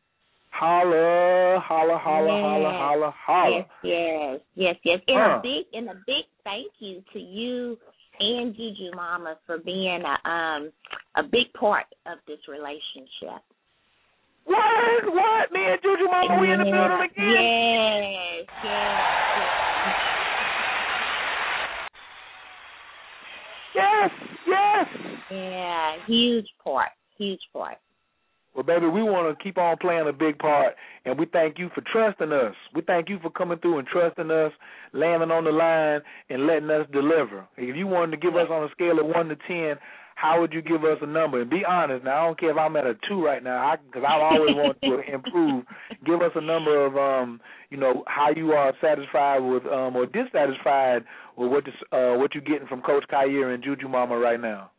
Holla, 0.58 1.59
holla, 1.59 1.98
holla, 1.98 2.32
holla, 2.32 2.72
Yes. 2.72 2.80
holla, 2.82 3.11
holla. 3.11 3.58
Yes, 3.58 3.67
yes, 3.84 4.40
yes, 4.56 4.75
yes. 4.85 5.01
And 5.09 5.34
a 5.34 5.40
big 5.43 5.66
and 5.74 5.90
a 5.90 5.95
big 6.08 6.24
thank 6.45 6.72
you 6.80 7.03
to 7.11 7.19
you 7.19 7.77
and 8.22 8.56
Juju 8.56 8.92
Mama 8.95 9.38
for 9.45 9.58
being 9.58 10.01
a 10.01 10.30
um 10.30 10.72
a 11.17 11.24
big 11.24 11.51
part 11.59 11.85
of 12.06 12.19
this 12.25 12.40
relationship. 12.48 13.43
What? 14.45 15.03
What? 15.14 15.51
Me 15.51 15.59
and 15.66 15.82
Juju 15.84 16.06
Mama, 16.06 16.40
we 16.40 16.50
in 16.50 16.59
the 16.59 16.66
building 16.72 17.01
again? 17.03 17.25
Yes, 17.35 18.48
yes, 18.64 19.01
Yes, 23.75 24.11
yes. 24.48 24.88
yes. 24.88 24.88
Yeah, 25.32 25.98
huge 26.08 26.48
part, 26.64 26.92
huge 27.17 27.42
part. 27.51 27.77
Well, 28.56 28.64
baby, 28.64 28.88
we 28.88 29.03
want 29.03 29.38
to 29.38 29.43
keep 29.43 29.58
on 29.58 29.75
playing 29.82 30.08
a 30.08 30.14
big 30.14 30.40
part, 30.40 30.75
and 31.03 31.19
we 31.19 31.25
thank 31.25 31.59
you 31.59 31.69
for 31.75 31.84
trusting 31.92 32.32
us. 32.32 32.56
We 32.74 32.82
thank 32.84 33.09
you 33.09 33.19
for 33.22 33.30
coming 33.30 33.59
through 33.59 33.80
and 33.80 33.88
trusting 33.88 34.32
us, 34.32 34.53
landing 34.93 35.30
on 35.30 35.43
the 35.43 35.51
line, 35.51 36.00
and 36.30 36.48
letting 36.48 36.69
us 36.69 36.88
deliver. 36.93 37.45
If 37.58 37.75
you 37.75 37.85
wanted 37.85 38.11
to 38.11 38.17
give 38.17 38.38
us 38.38 38.48
on 38.50 38.64
a 38.64 38.69
scale 38.72 38.98
of 38.98 39.08
one 39.08 39.27
to 39.27 39.35
ten, 39.45 39.75
how 40.16 40.40
would 40.40 40.53
you 40.53 40.61
give 40.61 40.85
us 40.85 40.98
a 41.01 41.06
number? 41.06 41.42
And 41.42 41.50
be 41.50 41.64
honest. 41.67 42.06
Now, 42.06 42.24
I 42.24 42.25
don't 42.27 42.40
care 42.40 42.51
if 42.51 42.58
I'm 42.58 42.77
at 42.77 42.85
a 42.85 42.93
two 43.09 43.22
right 43.22 43.43
now, 43.43 43.75
because 43.85 44.08
I've 44.08 44.22
always 44.22 44.56
wanted 44.56 44.80
to 44.84 45.14
improve. 45.14 45.66
Give 46.06 46.22
us 46.22 46.32
a 46.35 46.42
number 46.42 46.85
of, 46.85 46.95
um, 46.95 47.42
you 47.69 47.77
know, 47.77 48.06
how 48.08 48.30
you 48.34 48.53
are 48.53 48.72
satisfied 48.82 49.40
with, 49.40 49.66
um, 49.66 49.98
or 49.98 50.06
dissatisfied 50.06 51.03
with 51.35 51.51
what 51.51 51.66
this, 51.66 51.74
uh, 51.92 52.14
what 52.16 52.34
you're 52.34 52.42
getting 52.42 52.67
from 52.67 52.82
Coach 52.82 53.03
Kyer 53.09 53.51
and 53.51 53.61
Juju 53.61 53.90
Mama 53.90 54.17
right 54.17 54.40
now. 54.40 54.72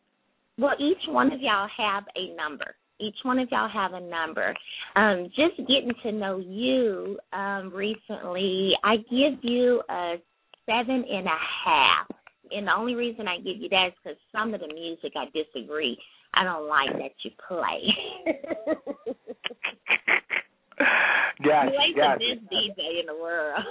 Well, 0.57 0.75
each 0.81 1.07
one 1.09 1.31
of 1.31 1.43
y'all 1.43 1.69
have 1.77 2.05
a 2.17 2.35
number. 2.35 2.75
Each 2.99 3.17
one 3.25 3.39
of 3.39 3.49
y'all 3.51 3.69
have 3.69 3.93
a 3.93 4.01
number. 4.01 4.55
Um, 4.95 5.29
just 5.37 5.57
getting 5.69 5.93
to 6.03 6.13
know 6.13 6.39
you 6.39 7.19
um, 7.33 7.73
recently, 7.75 8.73
I 8.83 8.97
give 8.97 9.43
you 9.43 9.83
a 9.91 10.15
seven 10.65 11.05
and 11.11 11.27
a 11.27 11.39
half. 11.65 12.07
And 12.51 12.67
the 12.67 12.73
only 12.73 12.95
reason 12.95 13.27
I 13.29 13.37
give 13.39 13.57
you 13.59 13.69
that 13.71 13.89
is 13.89 13.93
because 14.03 14.19
some 14.33 14.55
of 14.55 14.61
the 14.61 14.69
music 14.69 15.13
I 15.17 15.27
disagree. 15.35 15.99
I 16.35 16.45
don't 16.45 16.69
like 16.69 16.93
that 16.93 17.13
you 17.23 17.31
play. 17.49 17.83
Gotcha, 21.45 21.71
you 21.73 21.79
ain't 21.81 21.97
gotcha. 21.97 22.19
the 22.19 22.35
best 22.37 22.53
DJ 22.53 23.01
in 23.01 23.07
the 23.07 23.15
world. 23.15 23.61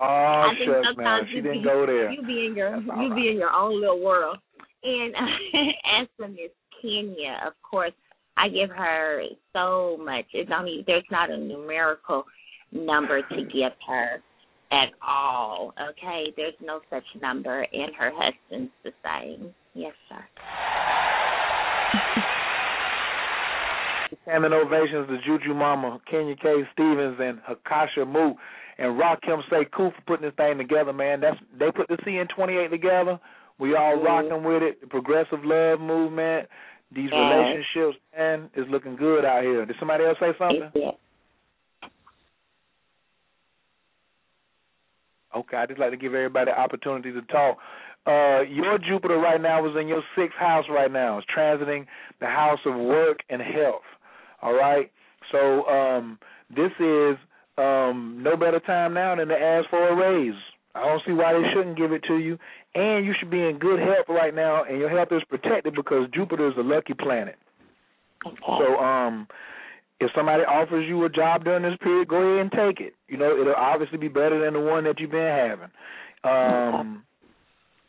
Oh, 0.00 0.04
I 0.50 0.54
think 0.58 0.70
shucks, 0.70 0.82
man. 0.82 0.94
sometimes 0.96 1.28
She 1.28 1.36
you 1.36 1.42
didn't 1.42 1.62
be, 1.62 1.68
go 1.68 1.86
there. 1.86 2.10
You 2.10 2.22
be 2.26 2.46
in 2.46 2.56
your 2.56 2.76
you 2.76 2.88
right. 2.88 3.14
be 3.14 3.28
in 3.28 3.36
your 3.36 3.50
own 3.52 3.80
little 3.80 4.02
world. 4.02 4.38
And 4.82 5.14
uh, 5.14 6.00
as 6.02 6.08
for 6.16 6.28
Miss 6.28 6.50
Kenya, 6.84 7.40
of 7.46 7.54
course, 7.62 7.92
I 8.36 8.48
give 8.48 8.68
her 8.70 9.22
so 9.54 9.96
much. 9.98 10.26
It's 10.34 10.50
only 10.54 10.84
there's 10.86 11.04
not 11.10 11.30
a 11.30 11.36
numerical 11.36 12.24
number 12.72 13.22
to 13.22 13.36
give 13.44 13.72
her 13.88 14.20
at 14.70 14.88
all. 15.06 15.72
Okay, 15.80 16.32
there's 16.36 16.54
no 16.62 16.80
such 16.90 17.04
number, 17.22 17.66
and 17.72 17.94
her 17.94 18.12
husband's 18.14 18.72
the 18.82 18.92
same. 19.02 19.54
Yes, 19.72 19.92
sir. 20.08 20.24
Standing 24.22 24.52
ovations 24.52 25.08
to 25.08 25.18
Juju 25.24 25.54
Mama, 25.54 26.00
Kenya 26.10 26.34
K. 26.36 26.66
Stevens, 26.72 27.18
and 27.20 27.40
Hakasha 27.42 28.06
Moo, 28.06 28.34
and 28.78 29.00
Rakim 29.00 29.42
Sekou 29.50 29.94
for 29.94 30.02
putting 30.06 30.26
this 30.26 30.34
thing 30.36 30.58
together, 30.58 30.92
man. 30.92 31.20
That's 31.20 31.38
they 31.58 31.70
put 31.70 31.88
the 31.88 31.96
CN28 32.04 32.70
together. 32.70 33.18
We 33.58 33.76
all 33.76 33.96
Mhm. 33.96 34.04
rocking 34.04 34.42
with 34.42 34.62
it. 34.62 34.80
The 34.80 34.86
progressive 34.88 35.44
love 35.44 35.80
movement, 35.80 36.48
These 36.94 37.10
Yes. 37.10 37.18
relationships, 37.18 37.98
man, 38.16 38.50
is 38.54 38.68
looking 38.68 38.96
good 38.96 39.24
out 39.24 39.42
here. 39.42 39.66
Did 39.66 39.76
somebody 39.78 40.04
else 40.04 40.18
say 40.20 40.32
something? 40.38 40.70
Okay, 45.34 45.56
I 45.56 45.66
just 45.66 45.80
like 45.80 45.90
to 45.90 45.96
give 45.96 46.14
everybody 46.14 46.52
the 46.52 46.58
opportunity 46.58 47.10
to 47.12 47.22
talk. 47.22 47.58
Uh, 48.06 48.42
your 48.42 48.78
Jupiter 48.78 49.18
right 49.18 49.40
now 49.40 49.66
is 49.66 49.74
in 49.76 49.88
your 49.88 50.02
sixth 50.14 50.36
house 50.38 50.66
right 50.68 50.92
now. 50.92 51.18
It's 51.18 51.26
transiting 51.34 51.86
the 52.20 52.26
house 52.26 52.60
of 52.64 52.76
work 52.76 53.18
and 53.28 53.42
health. 53.42 53.82
All 54.42 54.54
right. 54.54 54.92
So 55.32 55.66
um, 55.66 56.18
this 56.54 56.70
is 56.78 57.16
um, 57.58 58.20
no 58.22 58.36
better 58.36 58.60
time 58.60 58.94
now 58.94 59.16
than 59.16 59.28
to 59.28 59.34
ask 59.34 59.68
for 59.70 59.88
a 59.88 59.96
raise. 59.96 60.38
I 60.74 60.84
don't 60.84 61.02
see 61.06 61.12
why 61.12 61.32
they 61.32 61.42
shouldn't 61.52 61.76
give 61.76 61.92
it 61.92 62.04
to 62.04 62.18
you. 62.18 62.38
And 62.74 63.06
you 63.06 63.14
should 63.18 63.30
be 63.30 63.40
in 63.40 63.58
good 63.58 63.78
health 63.78 64.06
right 64.08 64.34
now, 64.34 64.64
and 64.64 64.78
your 64.78 64.90
health 64.90 65.08
is 65.12 65.22
protected 65.28 65.74
because 65.74 66.08
Jupiter 66.12 66.48
is 66.48 66.54
a 66.58 66.62
lucky 66.62 66.94
planet. 66.94 67.36
So 68.46 68.76
um, 68.78 69.28
if 70.00 70.10
somebody 70.14 70.42
offers 70.42 70.86
you 70.88 71.04
a 71.04 71.08
job 71.08 71.44
during 71.44 71.62
this 71.62 71.78
period, 71.82 72.08
go 72.08 72.16
ahead 72.16 72.40
and 72.40 72.50
take 72.50 72.84
it. 72.84 72.94
You 73.08 73.16
know, 73.16 73.38
it'll 73.38 73.54
obviously 73.54 73.98
be 73.98 74.08
better 74.08 74.42
than 74.44 74.54
the 74.54 74.60
one 74.60 74.84
that 74.84 74.98
you've 74.98 75.10
been 75.10 75.20
having. 75.20 75.70
Um, 76.24 77.04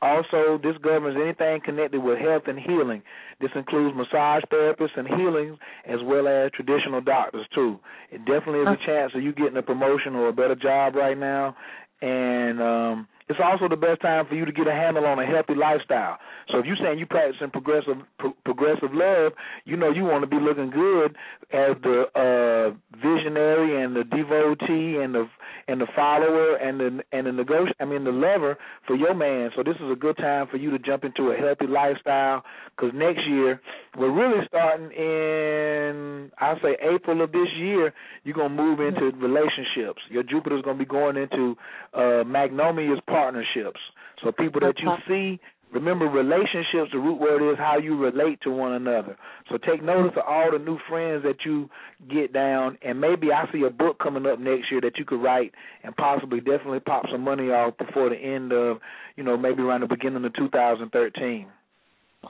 also, 0.02 0.60
this 0.62 0.76
governs 0.84 1.18
anything 1.20 1.62
connected 1.66 2.04
with 2.04 2.20
health 2.20 2.44
and 2.48 2.60
healing. 2.60 3.02
This 3.42 3.50
includes 3.56 3.96
massage 3.96 4.44
therapists 4.52 4.98
and 4.98 5.08
healings, 5.08 5.58
as 5.86 6.00
well 6.04 6.28
as 6.28 6.52
traditional 6.52 7.02
doctors 7.02 7.48
too. 7.56 7.80
It 8.12 8.20
definitely 8.20 8.62
is 8.62 8.68
a 8.68 8.86
chance 8.86 9.14
of 9.16 9.24
you 9.24 9.34
getting 9.34 9.58
a 9.58 9.64
promotion 9.64 10.16
or 10.16 10.28
a 10.28 10.34
better 10.34 10.56
job 10.56 10.96
right 10.96 11.18
now, 11.18 11.56
and 12.02 12.62
um, 12.62 13.08
it's 13.28 13.40
also 13.44 13.68
the 13.68 13.76
best 13.76 14.02
time 14.02 14.26
for 14.28 14.36
you 14.36 14.46
to 14.46 14.52
get 14.52 14.68
a 14.68 14.72
handle 14.72 15.06
on 15.06 15.18
a 15.20 15.26
healthy 15.26 15.56
lifestyle. 15.56 16.18
So 16.52 16.60
if 16.60 16.66
you're 16.66 16.78
saying 16.78 17.00
you're 17.00 17.08
practicing 17.08 17.50
progressive 17.50 17.98
pro- 18.20 18.36
progressive 18.46 18.94
love, 18.94 19.34
you 19.66 19.78
know 19.78 19.90
you 19.90 20.04
want 20.04 20.24
to 20.24 20.28
be 20.28 20.40
looking 20.40 20.70
good 20.70 21.16
as 21.52 21.76
the 21.82 22.06
uh, 22.14 22.76
visionary 22.98 23.84
and 23.84 23.96
the 23.96 24.04
devotee 24.04 25.02
and 25.02 25.16
the 25.16 25.28
and 25.68 25.82
the 25.82 25.88
follower 25.96 26.56
and 26.58 26.80
the 26.80 27.04
and 27.12 27.26
the 27.26 27.32
negoti 27.32 27.72
I 27.80 27.86
mean 27.86 28.04
the 28.04 28.12
lover 28.12 28.58
for 28.86 28.96
your 28.96 29.16
man. 29.16 29.50
So 29.56 29.64
this 29.64 29.76
is 29.78 29.92
a 29.92 29.96
good 29.96 30.18
time 30.18 30.48
for 30.52 30.58
you 30.58 30.70
to 30.72 30.80
jump 30.80 31.04
into 31.04 31.32
a 31.32 31.36
healthy 31.36 31.68
lifestyle 31.68 32.44
because 32.76 32.94
next 32.94 33.26
year 33.28 33.60
we're 33.98 34.12
really 34.12 34.46
starting 34.48 34.92
in 34.92 36.32
I 36.38 36.54
say 36.62 36.78
April 36.82 37.24
of 37.24 37.32
this 37.32 37.48
year. 37.58 37.92
You're 38.24 38.36
gonna 38.36 38.50
move 38.50 38.80
into 38.80 39.12
relationships. 39.18 40.02
Your 40.10 40.24
Jupiter's 40.24 40.62
gonna 40.62 40.78
be 40.78 40.86
going 40.86 41.18
into 41.18 41.56
uh, 41.94 42.24
magnanimous 42.24 43.00
partnerships. 43.16 43.80
So 44.24 44.32
people 44.32 44.62
that 44.62 44.76
you 44.80 44.92
see 45.08 45.40
Remember, 45.76 46.06
relationships, 46.06 46.92
the 46.94 47.00
root 47.00 47.20
word 47.20 47.52
is 47.52 47.58
how 47.58 47.78
you 47.78 47.98
relate 47.98 48.40
to 48.44 48.50
one 48.50 48.74
another. 48.74 49.18
So 49.50 49.58
take 49.58 49.84
notice 49.84 50.14
of 50.16 50.24
all 50.26 50.50
the 50.52 50.58
new 50.58 50.78
friends 50.88 51.24
that 51.24 51.44
you 51.46 51.70
get 52.10 52.32
down, 52.32 52.78
and 52.82 53.02
maybe 53.02 53.34
I 53.34 53.46
see 53.52 53.64
a 53.64 53.70
book 53.70 54.00
coming 54.00 54.26
up 54.26 54.40
next 54.40 54.72
year 54.72 54.80
that 54.82 54.98
you 54.98 55.04
could 55.04 55.22
write 55.22 55.52
and 55.84 55.94
possibly 55.98 56.40
definitely 56.40 56.80
pop 56.80 57.04
some 57.12 57.22
money 57.22 57.50
off 57.50 57.78
before 57.78 58.10
the 58.10 58.16
end 58.16 58.54
of, 58.54 58.78
you 59.18 59.24
know, 59.24 59.36
maybe 59.36 59.64
around 59.64 59.82
the 59.82 59.88
beginning 59.88 60.24
of 60.24 60.34
2013. 60.36 61.48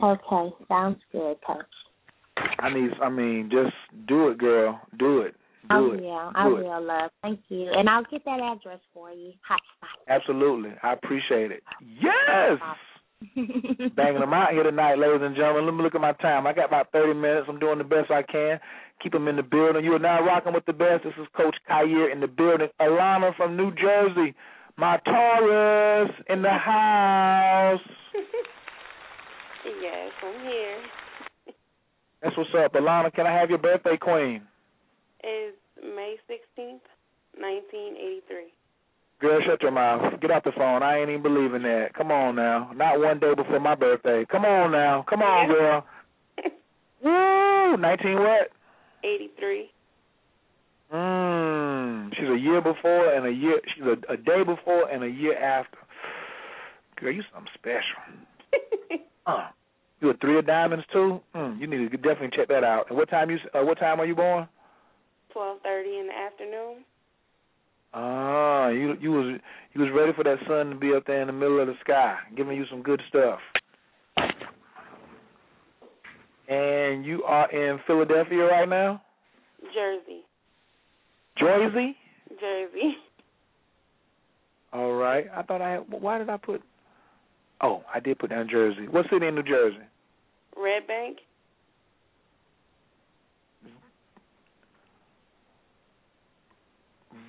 Okay, 0.02 0.56
sounds 0.68 0.98
good, 1.12 1.38
Coach. 1.46 1.66
I 2.60 2.74
need, 2.74 2.90
I 3.00 3.10
mean, 3.10 3.52
just 3.52 3.76
do 4.08 4.30
it, 4.30 4.40
girl. 4.40 4.82
Do 4.98 5.20
it. 5.20 5.36
Do 5.70 5.92
I 5.92 5.96
it. 5.96 6.32
I 6.36 6.50
Do 6.50 6.58
it. 6.58 6.64
will, 6.64 6.84
love. 6.84 7.12
Thank 7.22 7.40
you. 7.50 7.70
And 7.74 7.90
I'll 7.90 8.04
get 8.04 8.24
that 8.26 8.40
address 8.40 8.80
for 8.94 9.12
you. 9.12 9.34
Hot 9.48 9.62
spot. 9.78 9.90
Absolutely. 10.08 10.72
I 10.84 10.94
appreciate 10.94 11.52
it. 11.52 11.64
Yes! 11.82 12.60
banging 13.96 14.20
them 14.20 14.34
out 14.34 14.52
here 14.52 14.64
tonight, 14.64 14.96
ladies 15.00 15.22
and 15.22 15.36
gentlemen. 15.36 15.66
Let 15.66 15.76
me 15.76 15.84
look 15.84 15.96
at 15.96 16.02
my 16.02 16.12
time. 16.14 16.46
I 16.46 16.54
got 16.54 16.68
about 16.68 16.92
30 16.92 17.14
minutes. 17.14 17.48
I'm 17.50 17.60
doing 17.60 17.78
the 17.78 17.84
best 17.84 18.12
I 18.12 18.22
can. 18.24 18.60
Keep 19.02 19.14
them 19.14 19.28
in 19.28 19.36
the 19.36 19.44
building. 19.44 19.84
You 19.84 19.94
are 19.94 20.00
now 20.00 20.24
rocking 20.26 20.54
with 20.54 20.66
the 20.66 20.74
best. 20.74 21.04
This 21.04 21.14
is 21.20 21.28
Coach 21.36 21.56
Kyer 21.68 22.10
in 22.10 22.20
the 22.20 22.28
building. 22.28 22.68
Alana 22.82 23.36
from 23.36 23.58
New 23.58 23.72
Jersey. 23.76 24.34
My 24.78 24.98
Taurus 25.06 26.12
in 26.30 26.42
the 26.42 26.50
house. 26.50 27.80
yes, 29.82 30.12
I'm 30.24 30.42
here. 30.42 30.78
That's 32.22 32.38
what's 32.38 32.50
up. 32.58 32.74
Alana, 32.74 33.14
can 33.14 33.26
I 33.26 33.34
have 33.34 33.50
your 33.50 33.60
birthday 33.60 33.98
queen? 33.98 34.42
It's 35.28 35.58
May 35.82 36.18
16th, 36.30 36.86
1983. 37.34 38.54
Girl, 39.20 39.40
shut 39.44 39.60
your 39.64 39.72
mouth. 39.72 40.22
Get 40.22 40.30
off 40.30 40.44
the 40.44 40.52
phone. 40.56 40.84
I 40.84 41.00
ain't 41.00 41.10
even 41.10 41.24
believing 41.24 41.64
that. 41.64 41.96
Come 41.98 42.12
on 42.12 42.36
now. 42.36 42.70
Not 42.76 43.00
one 43.00 43.20
day 43.20 43.34
before 43.36 43.60
my 43.60 43.74
birthday. 43.74 44.24
Come 44.32 44.46
on 44.46 44.72
now. 44.72 45.04
Come 45.10 45.24
on, 45.24 45.48
girl. 45.48 45.86
Woo! 47.04 47.76
19 47.82 48.20
what? 48.20 48.52
83. 49.04 49.72
Mmm. 50.94 52.10
She's 52.14 52.30
a 52.30 52.38
year 52.38 52.62
before 52.62 53.12
and 53.12 53.26
a 53.26 53.32
year. 53.32 53.60
She's 53.74 53.84
a, 53.84 54.14
a 54.14 54.18
day 54.18 54.44
before 54.46 54.92
and 54.92 55.04
a 55.04 55.10
year 55.10 55.36
after. 55.44 55.80
Girl, 56.98 57.12
you 57.12 57.24
something 57.34 57.52
special. 57.56 59.02
uh, 59.26 59.48
you 60.02 60.12
a 60.12 60.14
three 60.18 60.38
of 60.38 60.46
diamonds 60.46 60.86
too? 60.94 61.20
Mm, 61.34 61.60
you 61.60 61.66
need 61.66 61.90
to 61.90 61.98
definitely 61.98 62.38
check 62.38 62.48
that 62.50 62.64
out. 62.64 62.86
And 62.90 62.98
what 62.98 63.10
time 63.10 63.32
you? 63.32 63.38
Uh, 63.56 63.66
what 63.66 63.80
time 63.80 64.00
are 64.00 64.06
you 64.06 64.14
born? 64.14 64.48
12:30 65.36 66.00
in 66.00 66.08
the 66.08 66.14
afternoon. 66.14 66.86
Ah, 67.94 68.70
you 68.70 68.96
you 69.00 69.12
was 69.12 69.40
you 69.74 69.82
was 69.82 69.92
ready 69.94 70.12
for 70.14 70.24
that 70.24 70.38
sun 70.48 70.70
to 70.70 70.76
be 70.76 70.94
up 70.94 71.06
there 71.06 71.22
in 71.22 71.28
the 71.28 71.34
middle 71.34 71.60
of 71.60 71.68
the 71.68 71.76
sky, 71.82 72.18
giving 72.36 72.58
you 72.58 72.66
some 72.70 72.82
good 72.82 73.02
stuff. 73.10 73.40
And 76.48 77.06
you 77.06 77.24
are 77.24 77.50
in 77.52 77.80
Philadelphia 77.88 78.44
right 78.46 78.70
now? 78.70 79.02
Jersey. 79.74 80.22
Jersey? 81.40 81.98
Jersey. 82.40 82.96
All 84.74 84.94
right. 84.94 85.26
I 85.36 85.42
thought 85.42 85.62
I 85.62 85.72
had 85.72 85.80
why 85.90 86.18
did 86.18 86.30
I 86.30 86.38
put 86.38 86.62
Oh, 87.62 87.84
I 87.94 88.00
did 88.00 88.20
put 88.20 88.30
down 88.30 88.48
Jersey. 88.50 88.88
What 88.88 89.06
city 89.12 89.28
in 89.28 89.36
New 89.36 89.44
Jersey? 89.44 89.78
Red 90.58 90.88
Bank. 90.88 91.18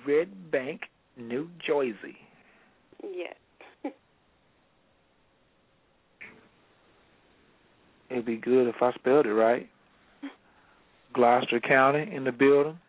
Red 0.07 0.51
Bank, 0.51 0.81
New 1.17 1.49
Jersey. 1.65 2.15
Yes. 3.03 3.35
It'd 8.09 8.25
be 8.25 8.37
good 8.37 8.67
if 8.69 8.75
I 8.81 8.93
spelled 8.93 9.25
it 9.25 9.33
right. 9.33 9.69
Gloucester 11.13 11.59
County 11.59 12.09
in 12.15 12.23
the 12.23 12.31
building. 12.31 12.79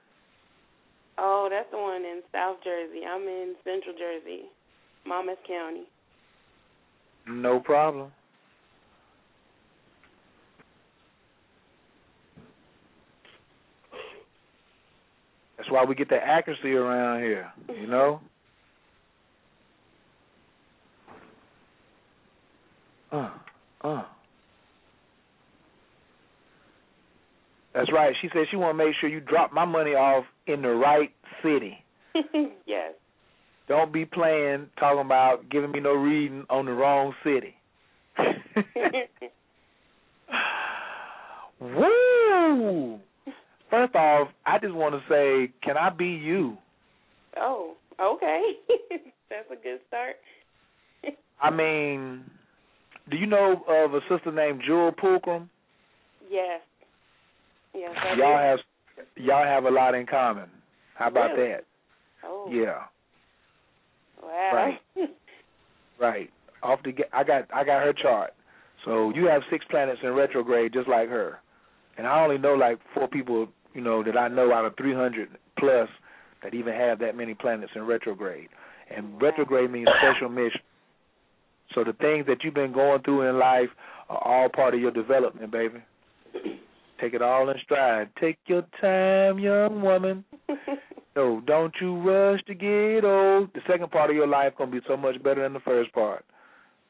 Oh, 1.18 1.48
that's 1.50 1.68
the 1.72 1.78
one 1.78 2.02
in 2.02 2.20
South 2.30 2.58
Jersey. 2.62 3.00
I'm 3.08 3.22
in 3.22 3.56
Central 3.64 3.94
Jersey, 3.98 4.42
Monmouth 5.04 5.38
County. 5.48 5.84
No 7.26 7.58
problem. 7.58 8.12
That's 15.68 15.74
why 15.74 15.84
we 15.84 15.94
get 15.94 16.08
the 16.08 16.16
accuracy 16.16 16.72
around 16.72 17.20
here, 17.20 17.52
you 17.78 17.86
know? 17.86 18.22
Uh, 23.12 23.30
uh. 23.82 24.02
That's 27.74 27.92
right. 27.92 28.14
She 28.22 28.30
said 28.32 28.46
she 28.50 28.56
want 28.56 28.78
to 28.78 28.82
make 28.82 28.94
sure 28.98 29.10
you 29.10 29.20
drop 29.20 29.52
my 29.52 29.66
money 29.66 29.90
off 29.90 30.24
in 30.46 30.62
the 30.62 30.70
right 30.70 31.10
city. 31.42 31.84
yes. 32.66 32.94
Don't 33.68 33.92
be 33.92 34.06
playing 34.06 34.68
talking 34.80 35.04
about 35.04 35.50
giving 35.50 35.70
me 35.70 35.80
no 35.80 35.92
reading 35.92 36.46
on 36.48 36.64
the 36.64 36.72
wrong 36.72 37.12
city. 37.22 37.54
Woo! 41.60 43.00
First 43.70 43.94
off, 43.94 44.28
I 44.46 44.58
just 44.58 44.74
want 44.74 44.94
to 44.94 45.00
say, 45.08 45.52
can 45.62 45.76
I 45.76 45.90
be 45.90 46.06
you? 46.06 46.56
oh, 47.36 47.74
okay. 48.00 48.52
that's 49.30 49.46
a 49.50 49.56
good 49.62 49.80
start. 49.86 50.16
I 51.42 51.50
mean, 51.50 52.24
do 53.10 53.16
you 53.16 53.26
know 53.26 53.62
of 53.68 53.94
a 53.94 54.00
sister 54.08 54.32
named 54.32 54.62
Jewel 54.66 54.92
Pulcrum? 54.92 55.48
Yes. 56.30 56.60
Yes. 57.74 57.90
I 57.96 58.14
Y'all 58.16 58.38
have 58.38 58.58
y'all 59.16 59.44
have 59.44 59.64
a 59.64 59.70
lot 59.70 59.94
in 59.94 60.06
common. 60.06 60.48
How 60.94 61.08
about 61.08 61.36
Really? 61.36 61.52
that? 61.52 61.64
Oh. 62.24 62.48
Yeah, 62.50 62.82
Wow. 64.22 64.50
Right. 64.52 64.80
right. 66.00 66.30
Off 66.62 66.80
the 66.84 66.92
get, 66.92 67.08
I 67.12 67.22
got 67.22 67.44
I 67.54 67.64
got 67.64 67.82
her 67.84 67.92
chart. 67.92 68.32
So 68.84 69.12
you 69.14 69.26
have 69.26 69.42
six 69.50 69.64
planets 69.70 70.00
in 70.02 70.10
retrograde, 70.12 70.72
just 70.72 70.88
like 70.88 71.08
her. 71.08 71.38
And 71.96 72.06
I 72.06 72.22
only 72.22 72.38
know 72.38 72.54
like 72.54 72.78
four 72.94 73.08
people, 73.08 73.48
you 73.74 73.80
know, 73.80 74.02
that 74.02 74.16
I 74.16 74.28
know 74.28 74.52
out 74.52 74.64
of 74.64 74.76
300 74.76 75.28
plus 75.58 75.88
that 76.42 76.54
even 76.54 76.74
have 76.74 76.98
that 77.00 77.16
many 77.16 77.34
planets 77.34 77.72
in 77.74 77.82
retrograde. 77.82 78.48
And 78.94 79.20
retrograde 79.20 79.70
means 79.70 79.88
special 80.00 80.28
mission. 80.28 80.60
So 81.74 81.84
the 81.84 81.92
things 81.94 82.26
that 82.26 82.38
you've 82.42 82.54
been 82.54 82.72
going 82.72 83.02
through 83.02 83.28
in 83.28 83.38
life 83.38 83.68
are 84.08 84.18
all 84.24 84.48
part 84.48 84.74
of 84.74 84.80
your 84.80 84.90
development, 84.90 85.50
baby. 85.50 85.82
Take 87.00 87.14
it 87.14 87.22
all 87.22 87.48
in 87.48 87.56
stride. 87.62 88.08
Take 88.20 88.38
your 88.46 88.64
time, 88.80 89.38
young 89.38 89.82
woman. 89.82 90.24
no, 91.16 91.40
don't 91.46 91.74
you 91.80 92.00
rush 92.00 92.40
to 92.46 92.54
get 92.54 93.04
old. 93.04 93.52
The 93.54 93.60
second 93.68 93.90
part 93.90 94.10
of 94.10 94.16
your 94.16 94.26
life 94.26 94.54
gonna 94.56 94.70
be 94.70 94.80
so 94.88 94.96
much 94.96 95.22
better 95.22 95.42
than 95.42 95.52
the 95.52 95.60
first 95.60 95.92
part. 95.92 96.24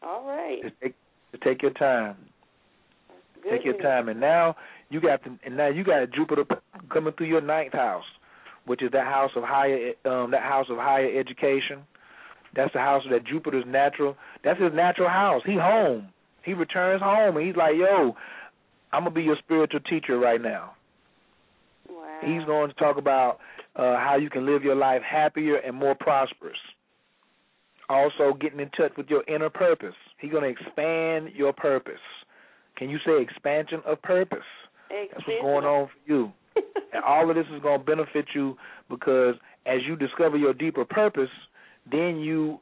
All 0.02 0.24
right. 0.24 0.62
Just 0.62 0.74
take, 0.80 0.94
just 1.32 1.42
take 1.42 1.62
your 1.62 1.72
time. 1.72 2.16
Good 3.42 3.50
take 3.50 3.64
your 3.64 3.78
time, 3.82 4.08
and 4.08 4.20
now 4.20 4.56
you 4.90 5.00
got 5.00 5.22
the, 5.24 5.38
and 5.44 5.56
now 5.56 5.68
you 5.68 5.84
got 5.84 6.10
Jupiter 6.12 6.44
coming 6.90 7.12
through 7.14 7.26
your 7.26 7.40
ninth 7.40 7.72
house, 7.72 8.04
which 8.66 8.82
is 8.82 8.90
that 8.92 9.06
house 9.06 9.30
of 9.36 9.44
higher 9.44 9.92
um 10.04 10.30
that 10.30 10.42
house 10.42 10.66
of 10.70 10.78
higher 10.78 11.18
education. 11.18 11.80
That's 12.54 12.72
the 12.72 12.80
house 12.80 13.02
that 13.10 13.26
Jupiter's 13.26 13.64
natural. 13.66 14.16
That's 14.42 14.60
his 14.60 14.72
natural 14.72 15.08
house. 15.08 15.42
He 15.44 15.54
home. 15.54 16.08
He 16.42 16.54
returns 16.54 17.02
home, 17.02 17.36
and 17.36 17.46
he's 17.46 17.56
like, 17.56 17.74
"Yo, 17.76 18.16
I'm 18.92 19.04
gonna 19.04 19.14
be 19.14 19.22
your 19.22 19.36
spiritual 19.36 19.80
teacher 19.80 20.18
right 20.18 20.40
now." 20.40 20.72
Wow. 21.88 22.18
He's 22.22 22.44
going 22.44 22.68
to 22.70 22.74
talk 22.76 22.96
about 22.96 23.38
uh, 23.76 23.96
how 23.98 24.16
you 24.16 24.30
can 24.30 24.46
live 24.46 24.62
your 24.62 24.74
life 24.74 25.02
happier 25.02 25.56
and 25.56 25.76
more 25.76 25.94
prosperous. 25.94 26.58
Also, 27.88 28.34
getting 28.38 28.60
in 28.60 28.68
touch 28.70 28.92
with 28.96 29.08
your 29.08 29.24
inner 29.28 29.48
purpose. 29.48 29.94
He's 30.18 30.30
going 30.30 30.42
to 30.42 30.60
expand 30.60 31.30
your 31.34 31.52
purpose. 31.52 32.00
Can 32.76 32.90
you 32.90 32.98
say 33.06 33.22
expansion 33.22 33.80
of 33.86 34.00
purpose? 34.02 34.38
That's 35.12 35.26
what's 35.26 35.42
going 35.42 35.64
on 35.64 35.88
for 35.88 36.12
you. 36.12 36.32
and 36.92 37.04
all 37.04 37.28
of 37.28 37.36
this 37.36 37.46
is 37.54 37.62
going 37.62 37.80
to 37.80 37.84
benefit 37.84 38.26
you 38.34 38.56
because 38.88 39.34
as 39.66 39.80
you 39.86 39.96
discover 39.96 40.36
your 40.36 40.54
deeper 40.54 40.84
purpose, 40.84 41.30
then 41.90 42.18
you 42.18 42.60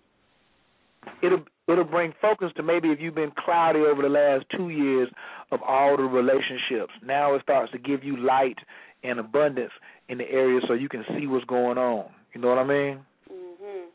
it'll 1.22 1.44
it'll 1.68 1.84
bring 1.84 2.12
focus 2.20 2.50
to 2.56 2.62
maybe 2.62 2.88
if 2.88 3.00
you've 3.00 3.14
been 3.14 3.32
cloudy 3.44 3.80
over 3.80 4.02
the 4.02 4.08
last 4.08 4.44
two 4.56 4.70
years 4.70 5.08
of 5.50 5.60
all 5.62 5.96
the 5.96 6.02
relationships. 6.02 6.92
Now 7.04 7.34
it 7.34 7.42
starts 7.42 7.72
to 7.72 7.78
give 7.78 8.04
you 8.04 8.16
light 8.16 8.58
and 9.02 9.18
abundance 9.18 9.72
in 10.08 10.18
the 10.18 10.28
area 10.30 10.60
so 10.66 10.74
you 10.74 10.88
can 10.88 11.04
see 11.16 11.26
what's 11.26 11.44
going 11.44 11.78
on. 11.78 12.06
You 12.34 12.40
know 12.40 12.48
what 12.48 12.58
I 12.58 12.64
mean? 12.64 13.00
Mhm. 13.30 13.86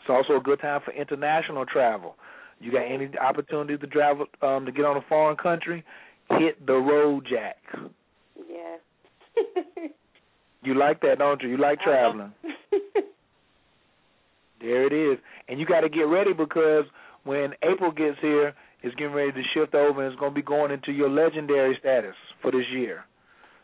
It's 0.00 0.10
also 0.10 0.36
a 0.36 0.40
good 0.40 0.60
time 0.60 0.80
for 0.84 0.92
international 0.92 1.66
travel. 1.66 2.16
You 2.60 2.72
got 2.72 2.82
any 2.82 3.10
opportunity 3.18 3.76
to 3.76 3.86
travel 3.86 4.26
um 4.40 4.66
to 4.66 4.72
get 4.72 4.84
on 4.84 4.96
a 4.96 5.02
foreign 5.02 5.36
country? 5.36 5.84
Hit 6.38 6.64
the 6.66 6.74
road, 6.74 7.26
Jack. 7.28 7.56
Yeah. 8.36 8.76
You 10.64 10.78
like 10.78 11.00
that, 11.00 11.18
don't 11.18 11.42
you? 11.42 11.48
You 11.48 11.56
like 11.56 11.80
traveling. 11.80 12.32
There 14.62 14.86
it 14.86 14.92
is. 14.92 15.18
And 15.48 15.58
you 15.58 15.66
got 15.66 15.80
to 15.80 15.88
get 15.88 16.02
ready 16.02 16.32
because 16.32 16.84
when 17.24 17.52
April 17.62 17.90
gets 17.90 18.16
here, 18.20 18.54
it's 18.82 18.94
getting 18.94 19.12
ready 19.12 19.32
to 19.32 19.42
shift 19.52 19.74
over 19.74 20.02
and 20.02 20.12
it's 20.12 20.18
going 20.18 20.32
to 20.32 20.34
be 20.34 20.42
going 20.42 20.70
into 20.70 20.92
your 20.92 21.10
legendary 21.10 21.76
status 21.78 22.14
for 22.40 22.50
this 22.50 22.64
year. 22.72 23.04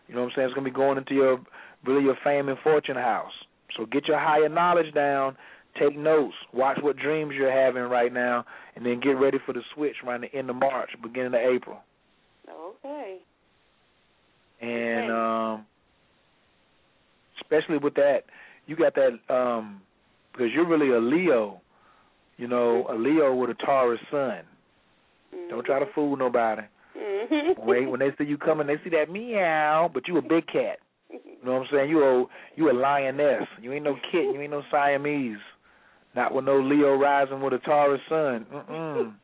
You 0.08 0.14
know 0.14 0.22
what 0.22 0.28
I'm 0.28 0.32
saying? 0.36 0.46
It's 0.48 0.54
going 0.54 0.64
to 0.64 0.70
be 0.70 0.76
going 0.76 0.98
into 0.98 1.14
your 1.14 1.40
really 1.86 2.02
your 2.02 2.16
fame 2.24 2.48
and 2.48 2.58
fortune 2.64 2.96
house. 2.96 3.32
So 3.76 3.86
get 3.86 4.08
your 4.08 4.18
higher 4.18 4.48
knowledge 4.48 4.92
down, 4.94 5.36
take 5.78 5.96
notes, 5.96 6.34
watch 6.52 6.78
what 6.82 6.96
dreams 6.96 7.32
you're 7.36 7.52
having 7.52 7.82
right 7.82 8.12
now, 8.12 8.44
and 8.74 8.84
then 8.84 9.00
get 9.00 9.12
ready 9.12 9.38
for 9.46 9.52
the 9.52 9.62
switch 9.74 9.96
around 10.04 10.22
the 10.22 10.34
end 10.36 10.50
of 10.50 10.56
March, 10.56 10.90
beginning 11.00 11.34
of 11.34 11.34
April. 11.34 11.78
Okay. 12.50 13.18
And 14.60 15.10
um 15.10 15.66
especially 17.40 17.78
with 17.78 17.94
that, 17.94 18.24
you 18.66 18.76
got 18.76 18.94
that 18.94 19.18
um 19.32 19.80
because 20.32 20.48
you're 20.54 20.66
really 20.68 20.90
a 20.90 21.00
Leo, 21.00 21.60
you 22.36 22.46
know, 22.46 22.86
a 22.90 22.94
Leo 22.94 23.34
with 23.34 23.50
a 23.50 23.54
Taurus 23.54 24.00
sun. 24.10 24.40
Don't 25.50 25.64
try 25.64 25.78
to 25.78 25.86
fool 25.94 26.16
nobody. 26.16 26.62
Mhm. 26.96 27.58
When 27.64 27.90
when 27.90 28.00
they 28.00 28.10
see 28.16 28.24
you 28.24 28.38
coming, 28.38 28.66
they 28.66 28.76
see 28.82 28.90
that 28.90 29.10
meow, 29.10 29.90
but 29.92 30.08
you 30.08 30.16
a 30.16 30.22
big 30.22 30.46
cat. 30.46 30.78
You 31.10 31.20
know 31.44 31.54
what 31.54 31.62
I'm 31.62 31.68
saying? 31.72 31.90
You 31.90 32.02
a 32.04 32.26
you 32.56 32.70
a 32.70 32.72
lioness. 32.72 33.46
You 33.60 33.72
ain't 33.72 33.84
no 33.84 33.96
kitten. 34.10 34.34
You 34.34 34.40
ain't 34.42 34.50
no 34.50 34.62
Siamese. 34.70 35.38
Not 36.14 36.34
with 36.34 36.44
no 36.44 36.58
Leo 36.58 36.96
rising 36.96 37.40
with 37.40 37.52
a 37.52 37.58
Taurus 37.58 38.00
sun. 38.08 38.46
Mm-mm. 38.52 39.14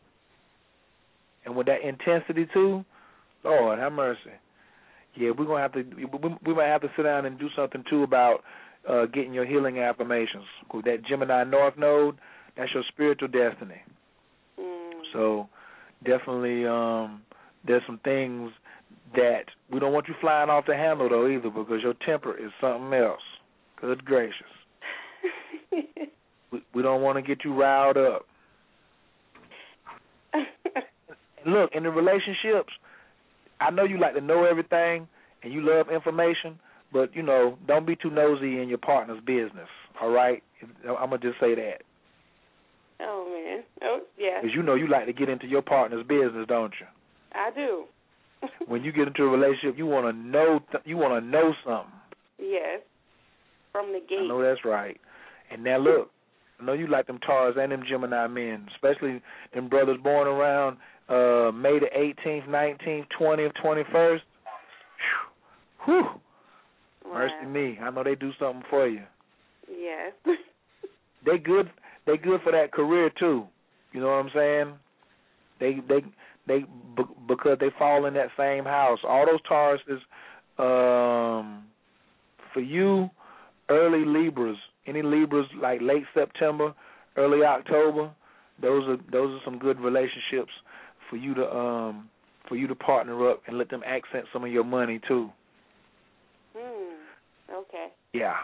And 1.44 1.56
with 1.56 1.66
that 1.66 1.82
intensity 1.86 2.46
too, 2.52 2.84
Lord 3.44 3.78
have 3.78 3.92
mercy. 3.92 4.20
Yeah, 5.16 5.30
we're 5.36 5.44
gonna 5.44 5.60
have 5.60 5.72
to. 5.72 5.82
We, 5.82 6.06
we 6.44 6.54
might 6.54 6.66
have 6.66 6.80
to 6.82 6.90
sit 6.96 7.02
down 7.02 7.26
and 7.26 7.38
do 7.38 7.48
something 7.54 7.84
too 7.88 8.02
about 8.02 8.40
uh 8.88 9.06
getting 9.06 9.32
your 9.32 9.46
healing 9.46 9.78
affirmations. 9.78 10.44
That 10.84 11.04
Gemini 11.08 11.44
North 11.44 11.76
Node, 11.78 12.16
that's 12.56 12.72
your 12.74 12.82
spiritual 12.88 13.28
destiny. 13.28 13.80
So 15.12 15.48
definitely, 16.04 16.66
um 16.66 17.22
there's 17.66 17.82
some 17.86 18.00
things 18.04 18.50
that 19.14 19.44
we 19.70 19.78
don't 19.78 19.92
want 19.92 20.08
you 20.08 20.14
flying 20.20 20.50
off 20.50 20.66
the 20.66 20.74
handle 20.74 21.08
though 21.08 21.28
either 21.28 21.50
because 21.50 21.82
your 21.82 21.94
temper 22.06 22.36
is 22.36 22.50
something 22.60 22.92
else. 22.92 23.22
Good 23.80 24.04
gracious. 24.04 24.34
we, 26.50 26.62
we 26.74 26.82
don't 26.82 27.02
want 27.02 27.16
to 27.16 27.22
get 27.22 27.44
you 27.44 27.54
riled 27.54 27.96
up. 27.96 28.26
Look, 31.46 31.70
in 31.74 31.82
the 31.84 31.90
relationships, 31.90 32.72
I 33.66 33.70
know 33.70 33.84
you 33.84 33.98
like 33.98 34.14
to 34.14 34.20
know 34.20 34.44
everything 34.44 35.08
and 35.42 35.52
you 35.52 35.60
love 35.62 35.88
information, 35.90 36.58
but 36.92 37.14
you 37.14 37.22
know, 37.22 37.58
don't 37.66 37.86
be 37.86 37.96
too 37.96 38.10
nosy 38.10 38.60
in 38.60 38.68
your 38.68 38.78
partner's 38.78 39.20
business. 39.24 39.68
All 40.00 40.10
right, 40.10 40.42
I'm 40.88 41.10
gonna 41.10 41.18
just 41.18 41.38
say 41.40 41.54
that 41.54 41.82
Oh 43.00 43.28
man. 43.30 43.64
Oh 43.82 44.00
yeah. 44.18 44.40
because 44.40 44.54
you 44.54 44.62
know 44.62 44.74
you 44.74 44.88
like 44.88 45.06
to 45.06 45.12
get 45.12 45.28
into 45.28 45.46
your 45.46 45.62
partner's 45.62 46.06
business, 46.06 46.46
don't 46.48 46.72
you? 46.80 46.86
I 47.32 47.50
do. 47.54 47.84
When 48.68 48.84
you 48.84 48.92
get 48.92 49.08
into 49.08 49.24
a 49.24 49.28
relationship, 49.28 49.76
you 49.78 49.86
want 49.86 50.06
to 50.06 50.12
know 50.12 50.60
th- 50.70 50.84
you 50.86 50.96
want 50.96 51.22
to 51.22 51.28
know 51.28 51.52
something. 51.64 51.92
Yes. 52.38 52.80
From 53.72 53.92
the 53.92 54.00
I 54.16 54.26
know 54.28 54.42
that's 54.42 54.64
right. 54.64 55.00
And 55.50 55.64
now 55.64 55.78
look, 55.78 56.10
I 56.60 56.64
know 56.64 56.72
you 56.74 56.86
like 56.86 57.06
them 57.06 57.18
Taurus 57.18 57.56
and 57.58 57.72
them 57.72 57.82
Gemini 57.88 58.26
men, 58.28 58.66
especially 58.74 59.20
them 59.52 59.68
brothers 59.68 59.98
born 60.02 60.28
around 60.28 60.76
uh 61.08 61.52
May 61.52 61.78
the 61.78 61.88
18th, 61.96 62.48
19th, 62.48 63.06
20th, 63.20 63.52
21st. 63.62 64.20
Whew. 65.84 66.04
Mercy 67.12 67.46
me. 67.46 67.78
I 67.82 67.90
know 67.90 68.02
they 68.02 68.14
do 68.14 68.30
something 68.38 68.62
for 68.70 68.88
you. 68.88 69.02
Yes. 69.68 70.12
They 71.24 71.38
good. 71.38 71.70
They 72.06 72.16
good 72.16 72.42
for 72.42 72.52
that 72.52 72.72
career 72.72 73.10
too. 73.18 73.44
You 73.92 74.00
know 74.00 74.08
what 74.08 74.26
I'm 74.26 74.30
saying? 74.34 74.74
They 75.58 75.80
they 75.88 76.04
they 76.46 76.64
because 77.26 77.56
they 77.60 77.70
fall 77.78 78.04
in 78.06 78.14
that 78.14 78.28
same 78.36 78.64
house. 78.64 78.98
All 79.08 79.24
those 79.24 79.40
Tauruses, 79.50 80.00
um, 80.58 81.64
for 82.52 82.60
you, 82.60 83.08
early 83.70 84.04
Libras. 84.04 84.58
Any 84.86 85.02
Libras 85.02 85.46
like 85.60 85.80
late 85.80 86.04
September, 86.12 86.74
early 87.16 87.44
October. 87.44 88.10
Those 88.60 88.86
are 88.86 88.98
those 89.10 89.34
are 89.34 89.44
some 89.44 89.58
good 89.58 89.80
relationships 89.80 90.52
for 91.10 91.16
you 91.16 91.34
to 91.34 91.54
um 91.54 92.08
for 92.48 92.56
you 92.56 92.66
to 92.66 92.74
partner 92.74 93.30
up 93.30 93.42
and 93.46 93.56
let 93.56 93.70
them 93.70 93.82
accent 93.86 94.26
some 94.32 94.44
of 94.44 94.50
your 94.50 94.64
money 94.64 95.00
too. 95.08 95.30
Hmm. 96.56 96.94
Okay. 97.52 97.88
Yeah. 98.12 98.36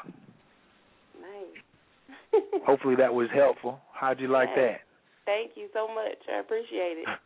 Nice. 1.21 2.43
Hopefully 2.67 2.97
that 2.97 3.13
was 3.13 3.29
helpful. 3.35 3.81
How'd 3.93 4.21
you 4.21 4.29
like 4.29 4.49
that? 4.57 4.81
Thank 5.27 5.53
you 5.55 5.69
so 5.73 5.87
much. 5.89 6.19
I 6.33 6.41
appreciate 6.41 6.99
it. 6.99 7.07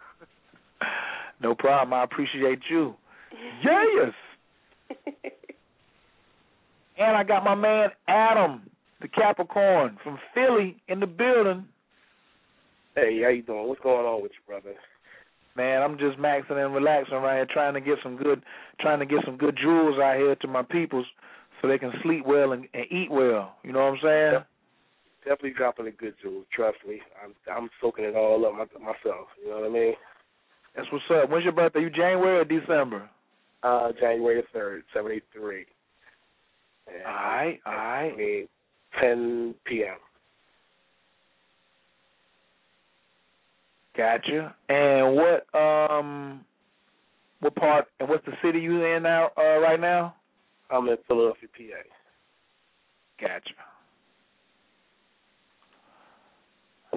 No 1.42 1.54
problem. 1.54 1.92
I 1.92 2.04
appreciate 2.04 2.60
you. 2.70 2.94
Yes. 3.62 4.12
And 6.96 7.16
I 7.16 7.24
got 7.24 7.44
my 7.44 7.54
man 7.54 7.88
Adam, 8.06 8.62
the 9.00 9.08
Capricorn 9.08 9.98
from 10.02 10.18
Philly, 10.32 10.80
in 10.88 11.00
the 11.00 11.06
building. 11.06 11.66
Hey, 12.94 13.20
how 13.22 13.30
you 13.30 13.42
doing? 13.42 13.66
What's 13.66 13.80
going 13.80 14.06
on 14.06 14.22
with 14.22 14.30
you, 14.32 14.38
brother? 14.46 14.76
Man, 15.56 15.82
I'm 15.82 15.98
just 15.98 16.18
maxing 16.18 16.64
and 16.64 16.74
relaxing 16.74 17.14
right 17.14 17.36
here, 17.36 17.46
trying 17.48 17.74
to 17.74 17.80
get 17.80 17.98
some 18.02 18.16
good, 18.16 18.42
trying 18.80 18.98
to 18.98 19.06
get 19.06 19.24
some 19.24 19.36
good 19.36 19.56
jewels 19.60 20.00
out 20.00 20.16
here 20.16 20.34
to 20.34 20.48
my 20.48 20.62
peoples, 20.62 21.06
so 21.60 21.68
they 21.68 21.78
can 21.78 21.92
sleep 22.02 22.26
well 22.26 22.52
and, 22.52 22.66
and 22.74 22.84
eat 22.90 23.10
well. 23.10 23.54
You 23.62 23.72
know 23.72 23.84
what 23.84 23.94
I'm 23.94 23.98
saying? 24.02 24.44
Definitely 25.24 25.54
dropping 25.56 25.84
the 25.86 25.92
good 25.92 26.14
jewels. 26.20 26.44
Trust 26.52 26.78
me, 26.86 27.00
I'm 27.22 27.34
I'm 27.50 27.70
soaking 27.80 28.04
it 28.04 28.16
all 28.16 28.44
up 28.46 28.52
my, 28.52 28.84
myself. 28.84 29.28
You 29.42 29.50
know 29.50 29.60
what 29.60 29.70
I 29.70 29.72
mean? 29.72 29.94
That's 30.74 30.88
what's 30.90 31.04
up. 31.10 31.30
When's 31.30 31.44
your 31.44 31.52
birthday? 31.52 31.80
You 31.80 31.90
January 31.90 32.38
or 32.40 32.44
December? 32.44 33.08
Uh, 33.62 33.92
January 33.98 34.42
third, 34.52 34.82
seventy 34.92 35.22
three. 35.32 35.66
All 37.06 37.12
right, 37.12 37.60
all 37.64 37.72
right. 37.72 38.12
I 38.12 38.16
mean, 38.16 38.48
ten 39.00 39.54
p.m. 39.66 39.96
Gotcha. 43.96 44.54
And 44.68 45.14
what 45.14 45.46
um, 45.58 46.44
what 47.40 47.54
part 47.54 47.86
and 48.00 48.08
what's 48.08 48.24
the 48.26 48.32
city 48.42 48.58
you 48.58 48.84
in 48.84 49.02
now? 49.04 49.30
Uh, 49.36 49.58
right 49.60 49.78
now? 49.80 50.14
I'm 50.70 50.88
in 50.88 50.96
Philadelphia, 51.06 51.48
PA. 51.56 51.82
Gotcha. 53.20 53.54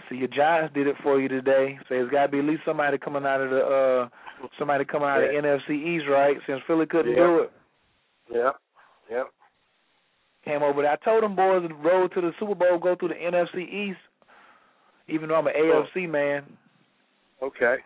See, 0.09 0.15
your 0.15 0.27
Giants 0.27 0.73
did 0.73 0.87
it 0.87 0.95
for 1.03 1.19
you 1.19 1.27
today. 1.27 1.77
So 1.89 1.95
it's 1.95 2.11
got 2.11 2.27
to 2.27 2.31
be 2.31 2.39
at 2.39 2.45
least 2.45 2.61
somebody 2.65 2.97
coming 2.97 3.25
out 3.25 3.41
of 3.41 3.49
the 3.49 3.59
uh 3.59 4.47
somebody 4.57 4.85
coming 4.85 5.09
out 5.09 5.19
Yeah. 5.19 5.37
of 5.39 5.43
the 5.43 5.49
NFC 5.73 5.97
East, 5.97 6.05
right? 6.09 6.37
Since 6.45 6.61
Philly 6.67 6.85
couldn't 6.85 7.11
Yeah. 7.13 7.17
do 7.17 7.39
it. 7.39 7.51
Yep. 8.33 8.55
Yep. 9.11 9.27
Came 10.45 10.63
over 10.63 10.81
there. 10.83 10.91
I 10.91 10.95
told 10.97 11.23
them 11.23 11.35
boys 11.35 11.67
the 11.67 11.73
road 11.73 12.13
to 12.13 12.21
the 12.21 12.31
Super 12.39 12.55
Bowl 12.55 12.77
go 12.77 12.95
through 12.95 13.09
the 13.09 13.15
NFC 13.15 13.63
East. 13.63 13.99
Even 15.07 15.29
though 15.29 15.35
I'm 15.35 15.47
an 15.47 15.53
AFC 15.55 16.07
man. 16.09 16.45
Okay. 17.41 17.77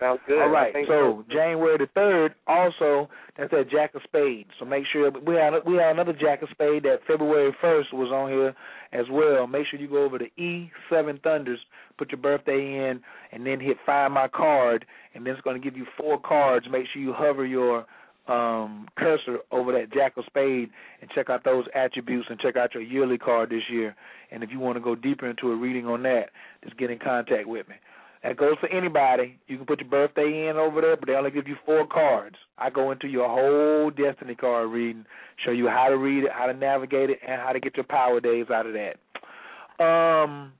Sounds 0.00 0.20
good. 0.26 0.40
All 0.40 0.48
right. 0.48 0.74
I 0.74 0.86
So 0.88 1.24
January 1.30 1.76
the 1.76 1.86
third, 1.94 2.34
also 2.46 3.08
that's 3.36 3.52
at 3.52 3.70
Jack 3.70 3.94
of 3.94 4.00
Spades. 4.04 4.48
So 4.58 4.64
make 4.64 4.84
sure 4.90 5.10
we 5.10 5.34
have 5.34 5.52
we 5.66 5.76
have 5.76 5.94
another 5.94 6.14
Jack 6.14 6.40
of 6.42 6.48
Spades 6.50 6.84
that 6.84 7.00
February 7.06 7.54
first 7.60 7.92
was 7.92 8.10
on 8.10 8.30
here 8.30 8.54
as 8.92 9.04
well. 9.10 9.46
Make 9.46 9.66
sure 9.66 9.78
you 9.78 9.88
go 9.88 10.02
over 10.02 10.18
to 10.18 10.24
E 10.40 10.70
Seven 10.88 11.20
Thunders, 11.22 11.58
put 11.98 12.10
your 12.10 12.20
birthday 12.20 12.88
in, 12.90 13.00
and 13.32 13.46
then 13.46 13.60
hit 13.60 13.76
Find 13.84 14.14
My 14.14 14.26
Card, 14.26 14.86
and 15.14 15.26
then 15.26 15.34
it's 15.34 15.42
going 15.42 15.60
to 15.60 15.64
give 15.64 15.76
you 15.76 15.86
four 15.98 16.18
cards. 16.18 16.66
Make 16.70 16.86
sure 16.92 17.02
you 17.02 17.12
hover 17.12 17.44
your 17.44 17.84
um 18.26 18.88
cursor 18.96 19.38
over 19.50 19.72
that 19.72 19.92
Jack 19.92 20.16
of 20.16 20.24
Spade 20.24 20.70
and 21.02 21.10
check 21.10 21.28
out 21.28 21.44
those 21.44 21.66
attributes 21.74 22.26
and 22.30 22.40
check 22.40 22.56
out 22.56 22.72
your 22.72 22.82
yearly 22.82 23.18
card 23.18 23.50
this 23.50 23.64
year. 23.70 23.94
And 24.30 24.42
if 24.42 24.50
you 24.50 24.60
want 24.60 24.76
to 24.76 24.80
go 24.80 24.94
deeper 24.94 25.28
into 25.28 25.50
a 25.50 25.56
reading 25.56 25.86
on 25.86 26.02
that, 26.04 26.30
just 26.64 26.78
get 26.78 26.90
in 26.90 26.98
contact 26.98 27.46
with 27.46 27.68
me. 27.68 27.74
That 28.22 28.36
goes 28.36 28.56
for 28.60 28.68
anybody. 28.68 29.38
You 29.46 29.56
can 29.56 29.64
put 29.64 29.80
your 29.80 29.88
birthday 29.88 30.48
in 30.48 30.56
over 30.56 30.82
there, 30.82 30.96
but 30.96 31.06
they 31.06 31.14
only 31.14 31.30
give 31.30 31.48
you 31.48 31.56
four 31.64 31.86
cards. 31.86 32.36
I 32.58 32.68
go 32.68 32.90
into 32.90 33.08
your 33.08 33.28
whole 33.28 33.90
destiny 33.90 34.34
card 34.34 34.70
reading, 34.70 35.06
show 35.42 35.52
you 35.52 35.68
how 35.68 35.88
to 35.88 35.96
read 35.96 36.24
it, 36.24 36.30
how 36.30 36.46
to 36.46 36.52
navigate 36.52 37.08
it, 37.08 37.18
and 37.26 37.40
how 37.40 37.52
to 37.52 37.60
get 37.60 37.76
your 37.76 37.84
power 37.84 38.20
days 38.20 38.46
out 38.52 38.66
of 38.66 38.74
that. 38.74 39.82
Um, 39.82 40.52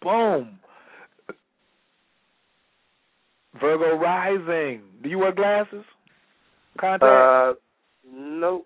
boom. 0.00 0.60
Virgo 3.60 3.96
rising. 3.96 4.82
Do 5.02 5.08
you 5.08 5.18
wear 5.18 5.32
glasses? 5.32 5.84
Contact? 6.78 7.02
Uh, 7.04 7.54
no, 8.12 8.64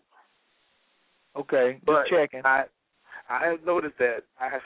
okay, 1.36 1.78
but 1.84 2.02
just 2.02 2.10
checking. 2.10 2.41
I 2.44 2.65
I 3.28 3.47
have 3.47 3.65
noticed 3.65 3.99
that 3.99 4.25
I 4.41 4.49
have 4.49 4.62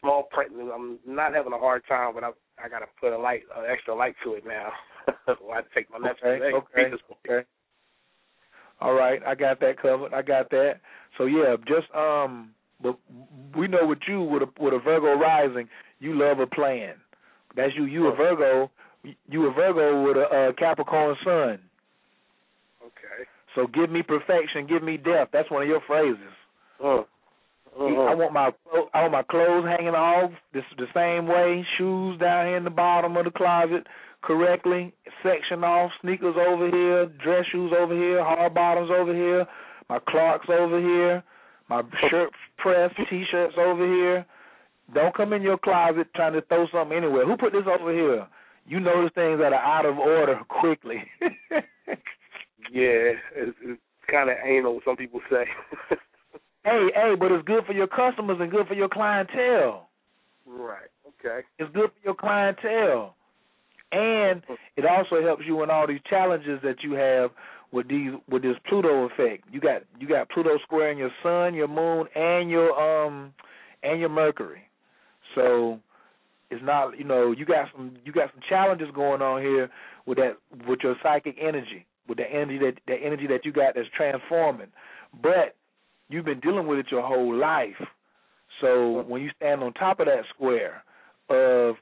small 0.00 0.24
print. 0.24 0.52
I'm 0.72 0.98
not 1.06 1.34
having 1.34 1.52
a 1.52 1.58
hard 1.58 1.82
time, 1.88 2.14
but 2.14 2.24
I 2.24 2.30
I 2.64 2.68
got 2.68 2.80
to 2.80 2.86
put 3.00 3.12
a 3.12 3.18
light, 3.18 3.42
an 3.56 3.64
extra 3.70 3.94
light 3.94 4.14
to 4.24 4.34
it 4.34 4.44
now. 4.46 4.70
I 5.28 5.60
take 5.74 5.90
my 5.90 5.98
left 5.98 6.20
Okay, 6.22 6.40
leg. 6.40 6.54
okay, 6.54 6.92
okay. 7.26 7.46
All 8.80 8.94
right, 8.94 9.20
I 9.26 9.34
got 9.34 9.60
that 9.60 9.80
covered. 9.80 10.12
I 10.12 10.22
got 10.22 10.50
that. 10.50 10.80
So 11.18 11.26
yeah, 11.26 11.56
just 11.66 11.92
um, 11.94 12.50
but 12.82 12.98
we 13.56 13.68
know 13.68 13.86
with 13.86 14.00
you 14.08 14.22
with 14.22 14.42
a 14.42 14.48
with 14.62 14.74
a 14.74 14.78
Virgo 14.78 15.14
rising, 15.14 15.68
you 16.00 16.18
love 16.18 16.40
a 16.40 16.46
plan. 16.46 16.94
That's 17.56 17.72
you. 17.76 17.84
You 17.84 18.08
a 18.08 18.16
Virgo. 18.16 18.70
You 19.28 19.46
a 19.46 19.52
Virgo 19.52 20.04
with 20.04 20.16
a 20.16 20.48
uh, 20.48 20.52
Capricorn 20.52 21.16
sun. 21.24 21.58
Okay. 22.82 23.28
So 23.54 23.66
give 23.66 23.90
me 23.90 24.02
perfection, 24.02 24.66
give 24.66 24.82
me 24.82 24.96
death. 24.96 25.28
That's 25.32 25.50
one 25.50 25.62
of 25.62 25.68
your 25.68 25.82
phrases. 25.86 26.32
Uh, 27.78 27.84
I 27.84 28.14
want 28.14 28.32
my 28.32 28.50
I 28.92 29.00
want 29.02 29.12
my 29.12 29.22
clothes 29.22 29.64
hanging 29.66 29.94
off 29.94 30.30
this 30.52 30.64
the 30.76 30.86
same 30.94 31.26
way, 31.26 31.64
shoes 31.78 32.18
down 32.18 32.46
here 32.46 32.56
in 32.56 32.64
the 32.64 32.70
bottom 32.70 33.16
of 33.16 33.24
the 33.24 33.30
closet 33.30 33.86
correctly, 34.22 34.92
section 35.22 35.64
off, 35.64 35.90
sneakers 36.00 36.36
over 36.38 36.70
here, 36.70 37.06
dress 37.22 37.44
shoes 37.50 37.72
over 37.76 37.94
here, 37.94 38.22
hard 38.22 38.54
bottoms 38.54 38.90
over 38.90 39.14
here, 39.14 39.46
my 39.88 39.98
Clarks 40.08 40.48
over 40.48 40.80
here, 40.80 41.22
my 41.68 41.82
shirt 42.10 42.30
press, 42.58 42.90
t-shirts 43.10 43.54
over 43.58 43.86
here. 43.86 44.26
Don't 44.94 45.14
come 45.16 45.32
in 45.32 45.42
your 45.42 45.58
closet 45.58 46.08
trying 46.14 46.34
to 46.34 46.42
throw 46.42 46.66
something 46.72 46.96
anywhere. 46.96 47.26
Who 47.26 47.36
put 47.36 47.52
this 47.52 47.64
over 47.66 47.92
here? 47.92 48.26
You 48.66 48.78
notice 48.78 49.10
things 49.14 49.40
that 49.40 49.52
are 49.52 49.54
out 49.54 49.86
of 49.86 49.98
order 49.98 50.40
quickly. 50.48 51.02
yeah, 52.70 53.16
it's, 53.34 53.56
it's 53.62 53.80
kind 54.10 54.30
of 54.30 54.36
anal. 54.44 54.80
Some 54.84 54.96
people 54.96 55.20
say. 55.30 55.44
hey, 56.64 56.88
hey, 56.94 57.14
but 57.18 57.32
it's 57.32 57.46
good 57.46 57.64
for 57.66 57.72
your 57.72 57.86
customers 57.86 58.38
and 58.40 58.50
good 58.50 58.66
for 58.66 58.74
your 58.74 58.88
clientele. 58.88 59.88
right. 60.46 60.88
Okay. 61.24 61.46
It's 61.58 61.72
good 61.74 61.90
for 61.90 62.04
your 62.04 62.14
clientele. 62.14 63.14
And 63.92 64.42
it 64.76 64.86
also 64.86 65.22
helps 65.22 65.44
you 65.46 65.62
in 65.62 65.70
all 65.70 65.86
these 65.86 66.00
challenges 66.08 66.60
that 66.62 66.82
you 66.82 66.92
have 66.92 67.30
with 67.72 67.88
these 67.88 68.12
with 68.28 68.42
this 68.42 68.56
Pluto 68.68 69.04
effect. 69.06 69.44
You 69.50 69.60
got 69.60 69.82
you 69.98 70.08
got 70.08 70.30
Pluto 70.30 70.58
squaring 70.62 70.98
your 70.98 71.10
sun, 71.22 71.54
your 71.54 71.68
moon, 71.68 72.06
and 72.14 72.50
your 72.50 72.72
um 72.72 73.34
and 73.82 74.00
your 74.00 74.08
Mercury. 74.08 74.62
So 75.34 75.78
it's 76.50 76.62
not 76.64 76.98
you 76.98 77.04
know 77.04 77.32
you 77.32 77.44
got 77.44 77.68
some 77.74 77.96
you 78.04 78.12
got 78.12 78.30
some 78.32 78.42
challenges 78.48 78.88
going 78.94 79.20
on 79.20 79.42
here 79.42 79.70
with 80.06 80.18
that 80.18 80.36
with 80.66 80.80
your 80.82 80.96
psychic 81.02 81.36
energy 81.40 81.86
with 82.08 82.18
the 82.18 82.24
energy 82.24 82.58
that 82.58 82.74
the 82.86 82.94
energy 82.94 83.26
that 83.26 83.44
you 83.44 83.52
got 83.52 83.74
that's 83.74 83.88
transforming. 83.96 84.68
But 85.22 85.56
you've 86.08 86.24
been 86.24 86.40
dealing 86.40 86.66
with 86.66 86.78
it 86.78 86.86
your 86.90 87.02
whole 87.02 87.34
life. 87.34 87.80
So 88.60 89.04
when 89.08 89.22
you 89.22 89.30
stand 89.36 89.62
on 89.62 89.72
top 89.74 90.00
of 90.00 90.06
that 90.06 90.24
square 90.34 90.82
of 91.28 91.76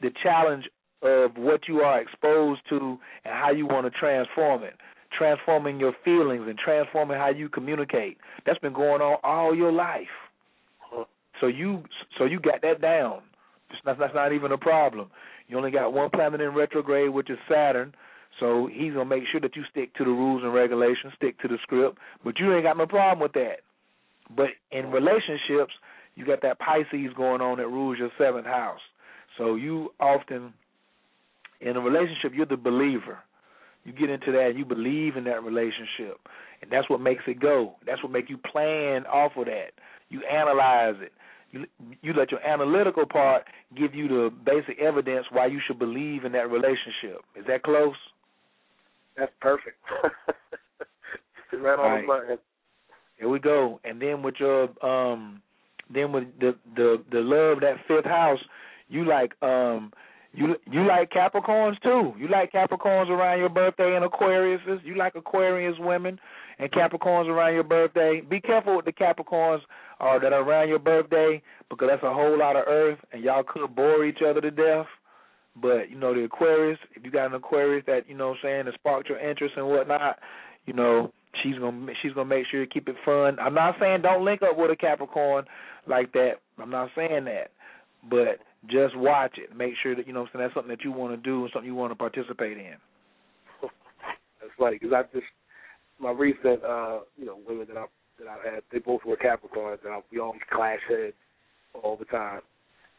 the 0.00 0.10
challenge 0.22 0.68
of 1.02 1.36
what 1.36 1.68
you 1.68 1.80
are 1.80 2.00
exposed 2.00 2.60
to 2.68 2.98
and 3.24 3.34
how 3.34 3.50
you 3.50 3.66
want 3.66 3.92
to 3.92 3.98
transform 3.98 4.62
it, 4.62 4.74
transforming 5.16 5.78
your 5.78 5.92
feelings 6.04 6.44
and 6.48 6.58
transforming 6.58 7.18
how 7.18 7.28
you 7.28 7.48
communicate. 7.48 8.18
That's 8.46 8.58
been 8.60 8.72
going 8.72 9.02
on 9.02 9.18
all 9.22 9.54
your 9.54 9.72
life. 9.72 10.06
So 11.40 11.48
you 11.48 11.82
so 12.18 12.24
you 12.24 12.38
got 12.38 12.62
that 12.62 12.80
down. 12.80 13.22
That's, 13.84 13.98
that's 13.98 14.14
not 14.14 14.32
even 14.32 14.52
a 14.52 14.58
problem. 14.58 15.10
You 15.48 15.56
only 15.56 15.70
got 15.70 15.92
one 15.92 16.08
planet 16.10 16.40
in 16.40 16.54
retrograde, 16.54 17.10
which 17.10 17.30
is 17.30 17.38
Saturn. 17.50 17.94
So 18.40 18.68
he's 18.72 18.92
gonna 18.92 19.04
make 19.04 19.24
sure 19.30 19.40
that 19.40 19.56
you 19.56 19.62
stick 19.70 19.94
to 19.94 20.04
the 20.04 20.10
rules 20.10 20.42
and 20.42 20.54
regulations, 20.54 21.12
stick 21.16 21.38
to 21.40 21.48
the 21.48 21.58
script. 21.62 21.98
But 22.24 22.38
you 22.38 22.54
ain't 22.54 22.64
got 22.64 22.76
no 22.76 22.86
problem 22.86 23.20
with 23.20 23.32
that. 23.34 23.60
But 24.34 24.50
in 24.70 24.90
relationships, 24.90 25.72
you 26.14 26.24
got 26.24 26.42
that 26.42 26.58
Pisces 26.58 27.12
going 27.16 27.40
on 27.40 27.58
that 27.58 27.68
rules 27.68 27.98
your 27.98 28.10
seventh 28.18 28.46
house. 28.46 28.80
So 29.38 29.54
you 29.54 29.90
often 30.00 30.52
in 31.60 31.76
a 31.76 31.80
relationship 31.80 32.32
you're 32.34 32.46
the 32.46 32.56
believer. 32.56 33.18
You 33.84 33.92
get 33.92 34.10
into 34.10 34.30
that 34.32 34.50
and 34.50 34.58
you 34.58 34.64
believe 34.64 35.16
in 35.16 35.24
that 35.24 35.42
relationship. 35.42 36.20
And 36.60 36.70
that's 36.70 36.88
what 36.88 37.00
makes 37.00 37.24
it 37.26 37.40
go. 37.40 37.74
That's 37.86 38.02
what 38.02 38.12
makes 38.12 38.30
you 38.30 38.38
plan 38.38 39.06
off 39.06 39.32
of 39.36 39.46
that. 39.46 39.72
You 40.08 40.22
analyze 40.30 40.96
it. 41.00 41.12
You 41.50 41.66
you 42.00 42.12
let 42.14 42.30
your 42.30 42.40
analytical 42.46 43.04
part 43.06 43.44
give 43.76 43.94
you 43.94 44.08
the 44.08 44.30
basic 44.44 44.80
evidence 44.80 45.26
why 45.30 45.46
you 45.46 45.60
should 45.66 45.78
believe 45.78 46.24
in 46.24 46.32
that 46.32 46.50
relationship. 46.50 47.24
Is 47.36 47.44
that 47.46 47.62
close? 47.62 47.96
That's 49.16 49.32
perfect. 49.40 49.76
right 51.52 51.78
on 51.78 51.92
Right. 51.92 52.00
the 52.02 52.06
button. 52.06 52.38
Here 53.18 53.28
we 53.28 53.38
go. 53.38 53.80
And 53.84 54.00
then 54.00 54.22
with 54.22 54.34
your 54.38 54.68
um 54.84 55.42
then 55.92 56.12
with 56.12 56.24
the 56.40 56.56
the 56.76 57.02
the 57.10 57.20
love 57.20 57.60
that 57.60 57.76
fifth 57.86 58.06
house, 58.06 58.40
you 58.88 59.04
like 59.04 59.32
um 59.42 59.92
you 60.32 60.56
you 60.70 60.86
like 60.86 61.10
Capricorns 61.10 61.80
too. 61.82 62.14
You 62.18 62.28
like 62.28 62.52
Capricorns 62.52 63.10
around 63.10 63.38
your 63.38 63.50
birthday 63.50 63.96
and 63.96 64.04
Aquariuses. 64.04 64.82
You 64.84 64.96
like 64.96 65.14
Aquarius 65.14 65.76
women 65.78 66.18
and 66.58 66.70
Capricorns 66.72 67.28
around 67.28 67.54
your 67.54 67.64
birthday. 67.64 68.22
Be 68.22 68.40
careful 68.40 68.76
with 68.76 68.86
the 68.86 68.92
Capricorns 68.92 69.60
uh, 70.00 70.18
that 70.18 70.32
are 70.32 70.42
around 70.42 70.68
your 70.68 70.78
birthday 70.78 71.42
because 71.68 71.88
that's 71.90 72.02
a 72.02 72.12
whole 72.12 72.38
lot 72.38 72.56
of 72.56 72.64
earth 72.66 72.98
and 73.12 73.22
y'all 73.22 73.42
could 73.42 73.74
bore 73.76 74.04
each 74.04 74.22
other 74.26 74.40
to 74.40 74.50
death. 74.50 74.86
But 75.60 75.90
you 75.90 75.98
know 75.98 76.14
the 76.14 76.24
Aquarius, 76.24 76.78
if 76.94 77.04
you 77.04 77.10
got 77.10 77.26
an 77.26 77.34
Aquarius 77.34 77.84
that 77.86 78.08
you 78.08 78.16
know 78.16 78.28
what 78.28 78.38
I'm 78.38 78.42
saying 78.42 78.64
that 78.66 78.74
sparked 78.74 79.08
your 79.08 79.18
interest 79.18 79.54
and 79.56 79.68
whatnot, 79.68 80.18
you 80.66 80.72
know 80.72 81.12
she's 81.42 81.58
gonna 81.58 81.92
she's 82.00 82.12
gonna 82.12 82.28
make 82.28 82.46
sure 82.50 82.60
you 82.60 82.66
keep 82.66 82.88
it 82.88 82.96
fun. 83.04 83.38
I'm 83.38 83.54
not 83.54 83.76
saying 83.80 84.02
don't 84.02 84.24
link 84.24 84.42
up 84.42 84.56
with 84.56 84.70
a 84.70 84.76
Capricorn 84.76 85.44
like 85.86 86.12
that. 86.12 86.34
I'm 86.58 86.70
not 86.70 86.90
saying 86.94 87.24
that, 87.26 87.50
but 88.08 88.38
just 88.68 88.96
watch 88.96 89.38
it. 89.38 89.56
Make 89.56 89.74
sure 89.82 89.94
that 89.94 90.06
you 90.06 90.12
know 90.12 90.20
what 90.20 90.30
I'm 90.34 90.38
saying 90.38 90.44
that's 90.44 90.54
something 90.54 90.70
that 90.70 90.84
you 90.84 90.92
want 90.92 91.12
to 91.12 91.16
do 91.16 91.42
and 91.42 91.50
something 91.52 91.68
you 91.68 91.74
want 91.74 91.90
to 91.90 91.96
participate 91.96 92.56
in. 92.56 92.74
That's 93.62 94.52
funny 94.58 94.78
because 94.80 94.92
I 94.92 95.02
just 95.14 95.26
my 96.00 96.10
recent 96.10 96.62
uh 96.64 97.00
you 97.16 97.26
know 97.26 97.38
women 97.46 97.66
that 97.68 97.76
I 97.76 97.86
that 98.18 98.28
I 98.28 98.54
had 98.54 98.62
they 98.72 98.78
both 98.78 99.04
were 99.04 99.16
Capricorns 99.16 99.78
and 99.84 99.94
I, 99.94 100.00
we 100.10 100.18
always 100.18 100.40
clash 100.50 100.80
heads 100.88 101.14
all 101.82 101.96
the 101.96 102.04
time. 102.06 102.40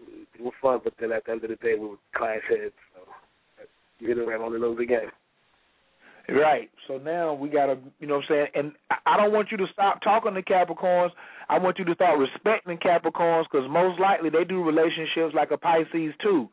It 0.08 0.42
was 0.42 0.54
fun, 0.62 0.82
but 0.84 0.94
then 1.00 1.12
at 1.12 1.26
the 1.26 1.32
end 1.32 1.44
of 1.44 1.50
the 1.50 1.56
day 1.58 1.76
we 1.76 1.88
would 1.88 2.00
clash 2.16 2.42
heads. 2.50 2.74
So 2.94 3.66
you 4.00 4.12
it 4.12 4.28
right 4.28 4.40
on 4.40 4.54
the 4.54 4.60
nose 4.60 4.80
again. 4.82 5.12
Right. 6.30 6.70
So 6.88 6.98
now 6.98 7.34
we 7.34 7.50
gotta, 7.50 7.78
you 8.00 8.08
know 8.08 8.16
what 8.16 8.26
I'm 8.30 8.30
saying, 8.30 8.48
and 8.56 8.72
I- 9.06 9.18
don't 9.18 9.34
want 9.34 9.52
you 9.52 9.58
to 9.58 9.68
stop 9.68 10.02
talking 10.02 10.34
to 10.34 10.42
Capricorns. 10.42 11.12
I 11.50 11.58
want 11.60 11.80
you 11.80 11.86
to 11.86 11.96
start 11.96 12.18
respecting 12.18 12.78
Capricorns 12.78 13.46
because 13.52 13.70
most 13.70 14.00
likely 14.00 14.30
they 14.30 14.44
do 14.44 14.64
relationships 14.64 15.34
like 15.34 15.52
a 15.52 15.58
Pisces 15.58 16.14
too. 16.22 16.50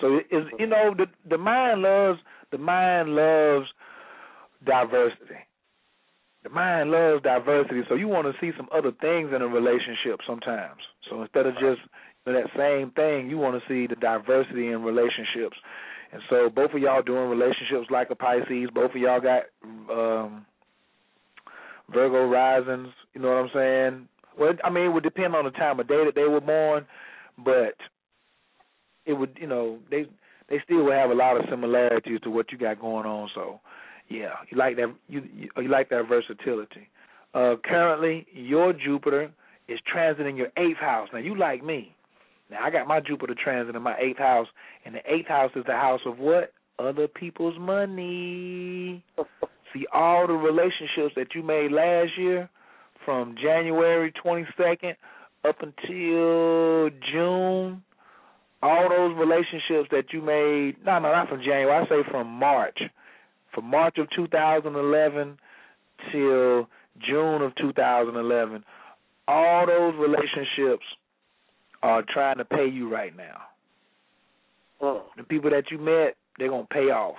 So 0.00 0.20
is, 0.30 0.46
you 0.58 0.66
know, 0.66 0.94
the 0.94 1.06
the 1.28 1.38
mind 1.38 1.82
loves 1.82 2.20
the 2.50 2.58
mind 2.58 3.14
loves 3.14 3.66
diversity. 4.64 5.40
The 6.42 6.50
mind 6.50 6.90
loves 6.90 7.22
diversity, 7.22 7.82
so 7.88 7.94
you 7.94 8.08
want 8.08 8.26
to 8.26 8.40
see 8.40 8.56
some 8.56 8.68
other 8.72 8.92
things 8.92 9.32
in 9.34 9.42
a 9.42 9.46
relationship 9.46 10.20
sometimes. 10.26 10.80
So 11.08 11.20
instead 11.20 11.46
of 11.46 11.54
just 11.58 11.80
that 12.32 12.50
same 12.56 12.90
thing, 12.92 13.30
you 13.30 13.38
want 13.38 13.60
to 13.60 13.68
see 13.68 13.86
the 13.86 13.98
diversity 14.00 14.68
in 14.68 14.82
relationships. 14.82 15.56
And 16.12 16.22
so 16.28 16.50
both 16.50 16.72
of 16.72 16.80
y'all 16.80 17.02
doing 17.02 17.28
relationships 17.28 17.86
like 17.90 18.10
a 18.10 18.16
Pisces. 18.16 18.68
Both 18.74 18.90
of 18.90 18.96
y'all 18.96 19.20
got 19.20 19.42
um 19.90 20.46
Virgo 21.92 22.26
risings. 22.26 22.88
You 23.14 23.20
know 23.20 23.28
what 23.28 23.36
I'm 23.36 23.50
saying? 23.54 24.08
Well, 24.38 24.52
I 24.64 24.70
mean, 24.70 24.86
it 24.86 24.88
would 24.88 25.02
depend 25.02 25.34
on 25.34 25.44
the 25.44 25.50
time 25.50 25.80
of 25.80 25.88
day 25.88 26.04
that 26.04 26.14
they 26.14 26.24
were 26.24 26.40
born, 26.40 26.86
but 27.44 27.74
it 29.06 29.12
would, 29.12 29.36
you 29.40 29.46
know, 29.46 29.78
they 29.90 30.06
they 30.48 30.60
still 30.64 30.84
would 30.84 30.94
have 30.94 31.10
a 31.10 31.14
lot 31.14 31.36
of 31.36 31.44
similarities 31.48 32.20
to 32.22 32.30
what 32.30 32.50
you 32.50 32.58
got 32.58 32.80
going 32.80 33.06
on. 33.06 33.28
So, 33.34 33.60
yeah, 34.08 34.32
you 34.50 34.58
like 34.58 34.76
that 34.76 34.94
you 35.08 35.22
you, 35.34 35.48
you 35.56 35.68
like 35.68 35.88
that 35.90 36.08
versatility. 36.08 36.88
Uh, 37.34 37.54
currently, 37.64 38.26
your 38.32 38.72
Jupiter 38.72 39.30
is 39.68 39.78
transiting 39.94 40.36
your 40.36 40.48
eighth 40.56 40.78
house. 40.78 41.08
Now, 41.12 41.20
you 41.20 41.38
like 41.38 41.64
me. 41.64 41.94
Now, 42.50 42.58
I 42.62 42.70
got 42.70 42.88
my 42.88 43.00
Jupiter 43.00 43.34
transit 43.34 43.76
in 43.76 43.82
my 43.82 43.96
eighth 43.98 44.18
house, 44.18 44.48
and 44.84 44.94
the 44.94 45.00
eighth 45.06 45.28
house 45.28 45.52
is 45.54 45.64
the 45.66 45.72
house 45.72 46.00
of 46.06 46.18
what? 46.18 46.52
Other 46.78 47.06
people's 47.06 47.58
money. 47.58 49.04
See, 49.72 49.86
all 49.92 50.26
the 50.26 50.32
relationships 50.32 51.14
that 51.16 51.34
you 51.34 51.42
made 51.42 51.70
last 51.70 52.10
year, 52.18 52.48
from 53.04 53.34
January 53.40 54.12
22nd 54.24 54.94
up 55.48 55.56
until 55.60 56.90
June, 57.12 57.82
all 58.62 58.88
those 58.88 59.16
relationships 59.16 59.88
that 59.90 60.12
you 60.12 60.20
made, 60.20 60.84
no, 60.84 60.98
no, 60.98 61.12
not 61.12 61.28
from 61.28 61.38
January, 61.38 61.72
I 61.72 61.88
say 61.88 62.08
from 62.10 62.26
March, 62.26 62.78
from 63.54 63.64
March 63.64 63.96
of 63.98 64.06
2011 64.14 65.38
till 66.12 66.68
June 67.06 67.42
of 67.42 67.54
2011, 67.56 68.64
all 69.28 69.66
those 69.66 69.94
relationships 69.98 70.84
are 71.82 72.02
trying 72.02 72.38
to 72.38 72.44
pay 72.44 72.66
you 72.66 72.88
right 72.88 73.16
now. 73.16 73.42
Oh. 74.80 75.04
The 75.16 75.24
people 75.24 75.50
that 75.50 75.70
you 75.70 75.78
met, 75.78 76.16
they're 76.38 76.48
going 76.48 76.66
to 76.66 76.74
pay 76.74 76.90
off. 76.90 77.16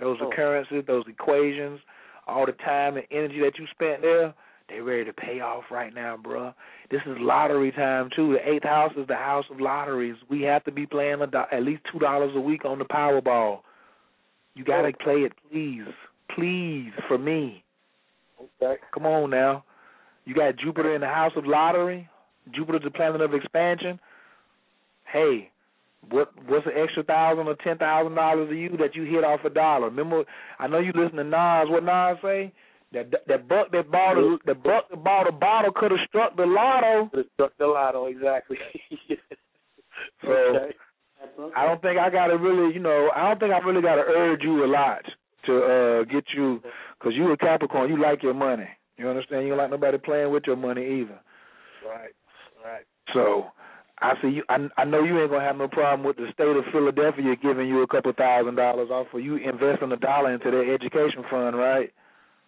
Those 0.00 0.18
Oh. 0.20 0.30
occurrences, 0.30 0.84
those 0.86 1.04
equations, 1.08 1.80
all 2.26 2.46
the 2.46 2.52
time 2.52 2.96
and 2.96 3.06
energy 3.10 3.40
that 3.40 3.58
you 3.58 3.66
spent 3.68 4.02
there, 4.02 4.34
they 4.68 4.80
ready 4.80 5.04
to 5.04 5.12
pay 5.12 5.40
off 5.40 5.64
right 5.70 5.94
now, 5.94 6.16
bruh. 6.16 6.52
This 6.90 7.00
is 7.06 7.16
lottery 7.20 7.70
time 7.70 8.10
too. 8.14 8.32
The 8.32 8.48
eighth 8.48 8.64
house 8.64 8.92
is 8.96 9.06
the 9.06 9.14
house 9.14 9.44
of 9.50 9.60
lotteries. 9.60 10.16
We 10.28 10.42
have 10.42 10.64
to 10.64 10.72
be 10.72 10.86
playing 10.86 11.22
a 11.22 11.26
do- 11.28 11.44
at 11.52 11.62
least 11.62 11.82
two 11.92 12.00
dollars 12.00 12.34
a 12.34 12.40
week 12.40 12.64
on 12.64 12.78
the 12.78 12.84
Powerball. 12.84 13.60
You 14.54 14.64
gotta 14.64 14.88
oh. 14.88 15.04
play 15.04 15.20
it, 15.22 15.32
please, 15.50 15.86
please, 16.34 16.90
for 17.06 17.16
me. 17.16 17.62
Okay. 18.60 18.80
Come 18.92 19.06
on 19.06 19.30
now. 19.30 19.64
You 20.24 20.34
got 20.34 20.56
Jupiter 20.56 20.94
in 20.96 21.00
the 21.00 21.06
house 21.06 21.32
of 21.36 21.46
lottery. 21.46 22.08
Jupiter's 22.52 22.82
the 22.84 22.90
planet 22.90 23.20
of 23.20 23.34
expansion. 23.34 23.98
Hey, 25.12 25.50
what 26.10 26.32
what's 26.46 26.66
an 26.66 26.72
extra 26.76 27.02
thousand 27.02 27.46
or 27.48 27.56
ten 27.64 27.78
thousand 27.78 28.14
dollars 28.14 28.48
to 28.48 28.56
you 28.56 28.76
that 28.78 28.94
you 28.94 29.04
hit 29.04 29.24
off 29.24 29.44
a 29.44 29.50
dollar? 29.50 29.86
Remember, 29.86 30.24
I 30.58 30.66
know 30.66 30.78
you 30.78 30.92
listen 30.94 31.16
to 31.16 31.24
Nas. 31.24 31.68
What 31.68 31.84
Nas 31.84 32.18
say? 32.22 32.52
That 32.92 33.10
that 33.26 33.48
buck 33.48 33.72
that 33.72 33.90
bought 33.90 34.16
a 34.16 34.38
the 34.46 34.54
buck 34.54 34.88
that 34.90 35.02
bought 35.02 35.28
a 35.28 35.32
bottle 35.32 35.72
could 35.74 35.90
have 35.90 36.00
struck 36.08 36.36
the 36.36 36.46
lotto. 36.46 37.08
Could 37.10 37.18
have 37.18 37.26
struck 37.34 37.52
the 37.58 37.66
lotto 37.66 38.06
exactly. 38.06 38.58
So 40.22 40.30
okay. 40.30 40.74
I 41.56 41.64
don't 41.64 41.80
think 41.82 41.98
I 41.98 42.10
gotta 42.10 42.36
really, 42.36 42.74
you 42.74 42.80
know, 42.80 43.10
I 43.14 43.28
don't 43.28 43.40
think 43.40 43.52
I 43.52 43.58
really 43.58 43.82
gotta 43.82 44.02
urge 44.02 44.42
you 44.42 44.64
a 44.64 44.66
lot 44.66 45.02
to 45.46 45.62
uh 45.62 46.04
get 46.04 46.24
you, 46.34 46.60
cause 47.02 47.12
you 47.14 47.30
a 47.32 47.36
Capricorn, 47.36 47.90
you 47.90 48.00
like 48.00 48.22
your 48.22 48.34
money. 48.34 48.68
You 48.96 49.08
understand? 49.08 49.44
You 49.44 49.50
don't 49.50 49.58
like 49.58 49.70
nobody 49.70 49.98
playing 49.98 50.30
with 50.30 50.44
your 50.46 50.56
money 50.56 51.00
either. 51.00 51.20
Right. 51.86 52.14
Right. 52.66 52.84
So 53.14 53.46
I 54.00 54.14
see 54.20 54.28
you. 54.28 54.44
I, 54.48 54.66
I 54.76 54.84
know 54.84 55.04
you 55.04 55.20
ain't 55.20 55.30
gonna 55.30 55.44
have 55.44 55.56
no 55.56 55.68
problem 55.68 56.04
with 56.06 56.16
the 56.16 56.26
state 56.32 56.56
of 56.56 56.64
Philadelphia 56.72 57.36
giving 57.40 57.68
you 57.68 57.82
a 57.82 57.86
couple 57.86 58.12
thousand 58.12 58.56
dollars 58.56 58.90
off 58.90 59.06
for 59.12 59.20
you 59.20 59.36
investing 59.36 59.92
a 59.92 59.96
dollar 59.96 60.34
into 60.34 60.50
their 60.50 60.74
education 60.74 61.22
fund, 61.30 61.56
right? 61.56 61.92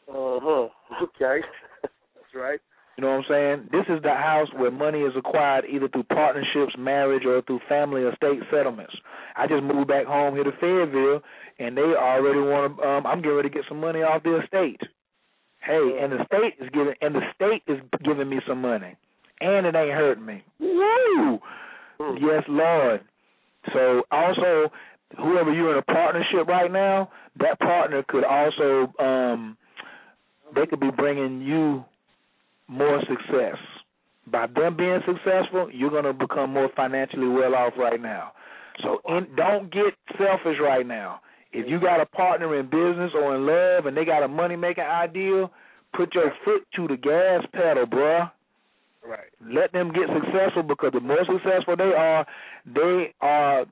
Uh 0.09 0.41
huh. 0.43 0.69
Okay. 1.03 1.47
That's 1.83 2.35
right. 2.35 2.61
You 2.97 3.03
know 3.05 3.11
what 3.11 3.19
I'm 3.19 3.25
saying? 3.29 3.69
This 3.71 3.87
is 3.89 4.03
the 4.03 4.11
house 4.15 4.49
where 4.57 4.73
money 4.73 5.03
is 5.03 5.13
acquired 5.17 5.65
either 5.71 5.87
through 5.89 6.03
partnerships, 6.05 6.75
marriage, 6.77 7.25
or 7.25 7.43
through 7.43 7.61
family 7.69 8.03
or 8.03 8.13
state 8.17 8.41
settlements. 8.51 8.95
I 9.37 9.47
just 9.47 9.63
moved 9.63 9.87
back 9.87 10.07
home 10.07 10.35
here 10.35 10.43
to 10.43 10.51
Fayetteville, 10.61 11.23
and 11.61 11.77
they 11.77 11.83
already 11.83 12.41
want 12.41 12.77
to. 12.77 12.83
Um, 12.83 13.07
I'm 13.07 13.23
getting 13.23 13.37
ready 13.37 13.51
to 13.51 13.55
get 13.55 13.65
some 13.69 13.79
money 13.81 14.03
off 14.03 14.25
the 14.25 14.41
estate. 14.43 14.81
Hey, 15.61 15.99
and 16.01 16.13
the 16.13 16.25
state 16.27 16.55
is 16.61 16.69
giving, 16.73 16.95
and 17.01 17.15
the 17.15 17.21
state 17.37 17.63
is 17.69 17.79
giving 18.05 18.29
me 18.29 18.41
some 18.49 18.61
money, 18.61 18.97
and 19.41 19.67
it 19.67 19.75
ain't 19.75 19.92
hurting 19.92 20.26
me. 20.26 20.42
Woo! 20.58 21.39
Yes, 22.20 22.44
Lord. 22.49 23.00
So 23.73 24.02
also, 24.10 24.70
whoever 25.17 25.52
you're 25.52 25.73
in 25.73 25.78
a 25.78 25.83
partnership 25.83 26.47
right 26.47 26.70
now, 26.70 27.10
that 27.41 27.58
partner 27.60 28.05
could 28.08 28.25
also, 28.25 28.92
um, 28.99 29.57
they 30.55 30.67
could 30.67 30.81
be 30.81 30.91
bringing 30.91 31.41
you 31.41 31.84
more 32.68 33.00
success. 33.00 33.57
By 34.31 34.47
them 34.47 34.76
being 34.76 35.00
successful, 35.07 35.70
you're 35.73 35.91
going 35.91 36.05
to 36.05 36.12
become 36.12 36.52
more 36.52 36.70
financially 36.76 37.28
well 37.28 37.55
off 37.55 37.73
right 37.78 38.00
now. 38.00 38.33
So 38.83 39.00
in, 39.08 39.26
don't 39.36 39.73
get 39.73 39.94
selfish 40.18 40.58
right 40.62 40.86
now. 40.86 41.20
If 41.52 41.67
you 41.67 41.81
got 41.81 42.00
a 42.00 42.07
partner 42.07 42.58
in 42.58 42.67
business 42.67 43.12
or 43.15 43.34
in 43.34 43.47
love 43.47 43.86
and 43.86 43.97
they 43.97 44.05
got 44.05 44.23
a 44.23 44.28
money 44.28 44.55
making 44.55 44.84
ideal, 44.84 45.50
put 45.97 46.15
your 46.15 46.31
foot 46.44 46.62
to 46.76 46.86
the 46.86 46.97
gas 46.97 47.44
pedal, 47.52 47.86
bruh. 47.86 48.31
Right. 49.07 49.31
Let 49.44 49.73
them 49.73 49.93
get 49.93 50.05
successful 50.12 50.62
because 50.62 50.93
the 50.93 51.01
more 51.01 51.25
successful 51.25 51.77
they 51.77 51.93
are, 51.97 52.27
they 52.67 53.15
are 53.20 53.67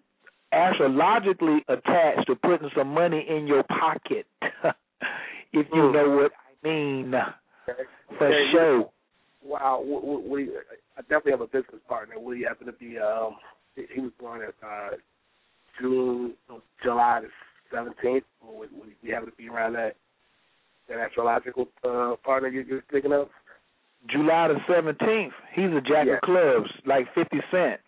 astrologically 0.53 1.65
attached 1.69 2.27
to 2.29 2.37
putting 2.37 2.71
some 2.77 2.89
money 2.89 3.27
in 3.29 3.47
your 3.47 3.65
pocket. 3.65 4.27
if 5.53 5.67
you 5.73 5.93
know 5.93 6.11
what 6.11 6.33
I 6.33 6.69
mean. 6.69 7.13
For 8.19 8.27
Okay. 8.27 8.51
sure. 8.53 8.91
Wow. 9.43 9.83
We, 9.85 10.47
we, 10.47 10.51
I 10.97 11.03
definitely 11.03 11.33
have 11.33 11.41
a 11.41 11.47
business 11.47 11.81
partner. 11.89 12.19
We 12.19 12.43
happen 12.43 12.67
to 12.67 12.73
be. 12.73 12.99
Um, 12.99 13.37
he 13.75 13.85
he 13.93 14.01
was 14.01 14.13
born 14.19 14.43
at 14.43 14.55
uh, 14.67 14.97
June, 15.81 16.35
July 16.83 17.21
the 17.23 17.29
seventeenth. 17.71 18.25
We, 18.43 18.67
we, 18.69 18.97
we 19.03 19.11
happen 19.11 19.31
to 19.31 19.37
be 19.37 19.49
around 19.49 19.75
that 19.75 19.97
that 20.89 20.99
astrological 20.99 21.69
uh, 21.85 22.15
partner 22.25 22.49
you, 22.49 22.65
you're 22.67 22.85
thinking 22.91 23.13
of. 23.13 23.29
July 24.09 24.49
the 24.49 24.61
seventeenth, 24.67 25.33
he's 25.53 25.71
a 25.73 25.81
jack 25.81 26.07
Yeah. 26.07 26.15
of 26.15 26.21
clubs, 26.23 26.71
like 26.85 27.13
Fifty 27.15 27.41
Cent. 27.51 27.81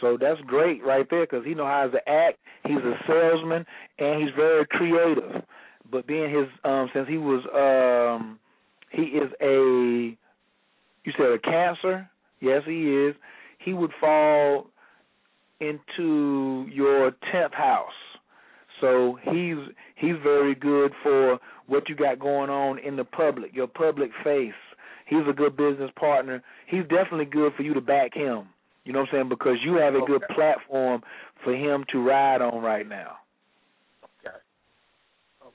So 0.00 0.16
that's 0.16 0.40
great 0.42 0.84
right 0.84 1.08
there 1.08 1.20
because 1.22 1.44
he 1.44 1.54
know 1.54 1.66
how 1.66 1.88
to 1.88 2.08
act. 2.08 2.38
He's 2.66 2.78
a 2.78 2.98
salesman 3.06 3.64
and 3.98 4.22
he's 4.22 4.32
very 4.34 4.66
creative. 4.66 5.42
But 5.90 6.06
being 6.06 6.34
his, 6.34 6.48
um, 6.64 6.90
since 6.92 7.08
he 7.08 7.18
was, 7.18 7.44
um, 7.54 8.38
he 8.90 9.02
is 9.02 9.30
a, 9.40 10.16
you 11.04 11.12
said 11.16 11.26
a 11.26 11.38
Cancer. 11.38 12.08
Yes, 12.40 12.62
he 12.66 12.94
is. 12.94 13.14
He 13.58 13.72
would 13.72 13.92
fall 14.00 14.66
into 15.60 16.66
your 16.72 17.12
tenth 17.32 17.54
house. 17.54 17.92
So 18.80 19.18
he's 19.22 19.56
he's 19.96 20.16
very 20.22 20.54
good 20.54 20.92
for 21.02 21.38
what 21.66 21.88
you 21.88 21.94
got 21.94 22.18
going 22.18 22.50
on 22.50 22.78
in 22.80 22.96
the 22.96 23.04
public, 23.04 23.54
your 23.54 23.68
public 23.68 24.10
face. 24.24 24.52
He's 25.06 25.26
a 25.28 25.32
good 25.32 25.56
business 25.56 25.90
partner. 25.96 26.42
He's 26.66 26.82
definitely 26.82 27.26
good 27.26 27.52
for 27.56 27.62
you 27.62 27.74
to 27.74 27.80
back 27.80 28.14
him. 28.14 28.48
You 28.84 28.92
know 28.92 29.00
what 29.00 29.08
I'm 29.10 29.14
saying? 29.14 29.28
Because 29.28 29.56
you 29.62 29.74
have 29.76 29.94
a 29.94 30.00
good 30.02 30.22
platform 30.34 31.02
for 31.42 31.54
him 31.54 31.84
to 31.92 32.02
ride 32.02 32.42
on 32.42 32.62
right 32.62 32.88
now. 32.88 33.16
Okay. 34.20 34.36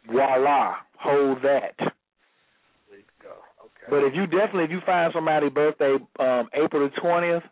Voila, 0.08 0.76
hold 0.98 1.38
that. 1.44 1.76
There 1.78 2.98
you 2.98 3.04
go. 3.22 3.30
Okay. 3.60 3.88
But 3.90 4.04
if 4.04 4.16
you 4.16 4.26
definitely 4.26 4.66
if 4.66 4.72
you 4.72 4.82
find 4.86 5.12
somebody 5.14 5.50
birthday 5.50 5.98
um 6.20 6.50
April 6.54 6.90
the 6.90 7.02
twentieth, 7.02 7.44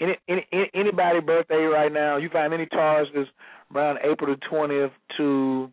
any, 0.00 0.16
any 0.28 0.46
any- 0.52 0.70
anybody 0.74 1.20
birthday 1.20 1.64
right 1.64 1.92
now, 1.92 2.16
you 2.16 2.28
find 2.28 2.52
any 2.52 2.66
Tauruses 2.66 3.26
around 3.74 3.98
April 4.04 4.34
the 4.34 4.40
twentieth 4.48 4.92
to 5.16 5.70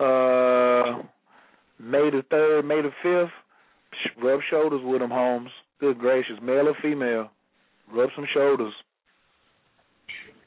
uh 0.00 1.02
May 1.78 2.10
the 2.10 2.24
third, 2.30 2.64
May 2.64 2.80
the 2.82 2.92
fifth, 3.02 3.32
rub 4.22 4.40
shoulders 4.50 4.80
with 4.84 5.00
them, 5.00 5.10
Holmes. 5.10 5.50
Good 5.80 5.98
gracious, 5.98 6.36
male 6.42 6.68
or 6.68 6.76
female, 6.80 7.30
rub 7.92 8.10
some 8.14 8.26
shoulders. 8.32 8.72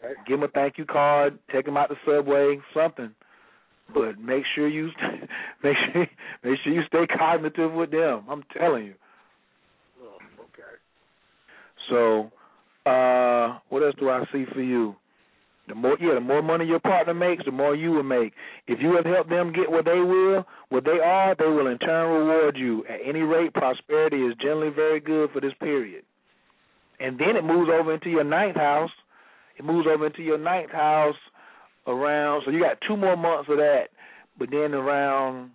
Okay. 0.04 0.14
Give 0.28 0.40
them 0.40 0.50
a 0.50 0.52
thank 0.52 0.78
you 0.78 0.86
card, 0.86 1.38
take 1.52 1.66
them 1.66 1.78
out 1.78 1.90
the 1.90 1.96
subway, 2.06 2.60
something. 2.74 3.14
But 3.94 4.20
make 4.20 4.44
sure 4.56 4.68
you 4.68 4.90
make 5.64 5.76
sure 5.94 6.08
make 6.44 6.60
sure 6.64 6.74
you 6.74 6.82
stay 6.88 7.06
cognitive 7.08 7.74
with 7.74 7.92
them. 7.92 8.24
I'm 8.30 8.44
telling 8.58 8.86
you. 8.86 8.94
Oh, 10.02 10.18
okay. 10.42 10.76
So, 11.90 12.90
uh, 12.90 13.60
what 13.70 13.84
else 13.84 13.96
do 14.00 14.10
I 14.10 14.24
see 14.32 14.46
for 14.54 14.62
you? 14.62 14.96
The 15.68 15.76
more, 15.76 15.98
yeah, 16.00 16.14
the 16.14 16.20
more 16.20 16.44
money 16.44 16.66
your 16.66 16.80
partner 16.80 17.14
makes, 17.14 17.46
the 17.46 17.52
more 17.52 17.76
you 17.76 17.92
will 17.92 18.04
make. 18.04 18.34
If 18.68 18.80
you 18.82 18.96
have 18.96 19.06
helped 19.06 19.30
them 19.30 19.52
get 19.52 19.72
what 19.72 19.86
they 19.86 20.00
will, 20.00 20.46
what 20.70 20.86
they 20.86 21.00
are, 21.04 21.36
they 21.36 21.46
will 21.46 21.68
in 21.68 21.80
turn 21.80 22.12
reward 22.12 22.56
you. 22.56 22.86
At 22.86 23.00
any 23.04 23.22
rate, 23.22 23.54
prosperity 23.54 24.18
is 24.18 24.36
generally 24.40 24.70
very 24.70 25.00
good 25.00 25.32
for 25.32 25.42
this 25.42 25.54
period. 25.60 26.04
And 27.00 27.18
then 27.18 27.36
it 27.36 27.44
moves 27.44 27.70
over 27.74 27.94
into 27.94 28.10
your 28.10 28.24
ninth 28.24 28.56
house. 28.56 28.92
It 29.58 29.66
moves 29.66 29.88
over 29.92 30.06
into 30.06 30.22
your 30.22 30.38
ninth 30.38 30.72
house 30.72 31.16
around. 31.88 32.44
So 32.46 32.52
you 32.52 32.60
got 32.60 32.78
two 32.88 32.96
more 32.98 33.18
months 33.18 33.50
of 33.50 33.58
that, 33.58 33.86
but 34.38 34.50
then 34.52 34.74
around, 34.74 35.52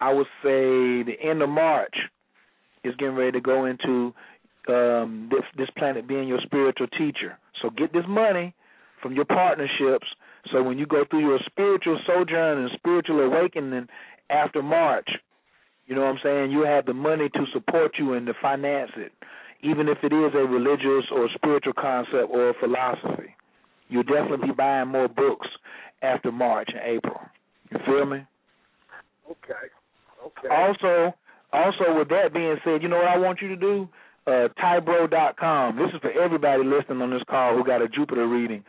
I 0.00 0.12
would 0.12 0.26
say 0.42 1.02
the 1.02 1.16
end 1.22 1.42
of 1.42 1.48
March 1.48 1.94
is 2.84 2.94
getting 2.96 3.14
ready 3.14 3.32
to 3.32 3.40
go 3.40 3.64
into 3.66 4.12
um, 4.68 5.28
this 5.30 5.42
this 5.56 5.68
planet 5.76 6.06
being 6.06 6.28
your 6.28 6.40
spiritual 6.44 6.86
teacher. 6.88 7.38
So 7.60 7.70
get 7.70 7.92
this 7.92 8.04
money 8.08 8.54
from 9.02 9.14
your 9.14 9.24
partnerships. 9.24 10.06
So 10.52 10.62
when 10.62 10.78
you 10.78 10.86
go 10.86 11.04
through 11.08 11.20
your 11.20 11.38
spiritual 11.46 11.98
sojourn 12.06 12.58
and 12.58 12.70
spiritual 12.74 13.20
awakening 13.20 13.88
after 14.30 14.62
March, 14.62 15.08
you 15.86 15.94
know 15.94 16.02
what 16.02 16.10
I'm 16.10 16.18
saying? 16.22 16.50
You 16.50 16.64
have 16.64 16.86
the 16.86 16.94
money 16.94 17.28
to 17.28 17.44
support 17.52 17.92
you 17.98 18.14
and 18.14 18.26
to 18.26 18.34
finance 18.40 18.92
it, 18.96 19.12
even 19.62 19.88
if 19.88 19.98
it 20.02 20.12
is 20.12 20.32
a 20.34 20.46
religious 20.46 21.04
or 21.12 21.28
spiritual 21.34 21.74
concept 21.74 22.30
or 22.30 22.50
a 22.50 22.54
philosophy. 22.60 23.34
You'll 23.88 24.04
definitely 24.04 24.48
be 24.48 24.54
buying 24.54 24.88
more 24.88 25.08
books 25.08 25.48
after 26.00 26.32
March 26.32 26.70
and 26.72 26.80
April. 26.82 27.20
You 27.70 27.78
feel 27.84 28.06
me? 28.06 28.26
Okay. 29.30 29.68
Okay. 30.24 30.48
Also, 30.48 31.14
also 31.52 31.98
with 31.98 32.08
that 32.08 32.32
being 32.32 32.56
said, 32.64 32.82
you 32.82 32.88
know 32.88 32.96
what 32.96 33.08
I 33.08 33.18
want 33.18 33.42
you 33.42 33.48
to 33.48 33.56
do? 33.56 33.88
Uh, 34.26 34.48
Tybro.com. 34.62 35.76
This 35.76 35.88
is 35.94 36.00
for 36.00 36.12
everybody 36.12 36.62
listening 36.62 37.02
on 37.02 37.10
this 37.10 37.22
call 37.28 37.56
who 37.56 37.64
got 37.64 37.82
a 37.82 37.88
Jupiter 37.88 38.28
reading. 38.28 38.62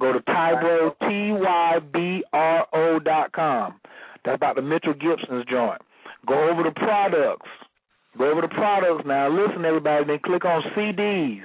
Go 0.00 0.12
to 0.12 0.20
Tybro, 0.20 0.92
T 1.00 1.32
Y 1.32 1.78
B 1.92 2.24
R 2.32 2.66
O 2.72 2.98
dot 2.98 3.32
com. 3.32 3.80
That's 4.24 4.36
about 4.36 4.56
the 4.56 4.62
Mitchell 4.62 4.92
Gibson's 4.92 5.44
joint. 5.50 5.80
Go 6.26 6.50
over 6.50 6.62
to 6.62 6.70
products. 6.72 7.48
Go 8.18 8.30
over 8.30 8.42
to 8.42 8.48
products 8.48 9.04
now. 9.06 9.28
Listen, 9.28 9.64
everybody. 9.64 10.04
Then 10.04 10.18
click 10.24 10.44
on 10.44 10.62
CDs 10.76 11.42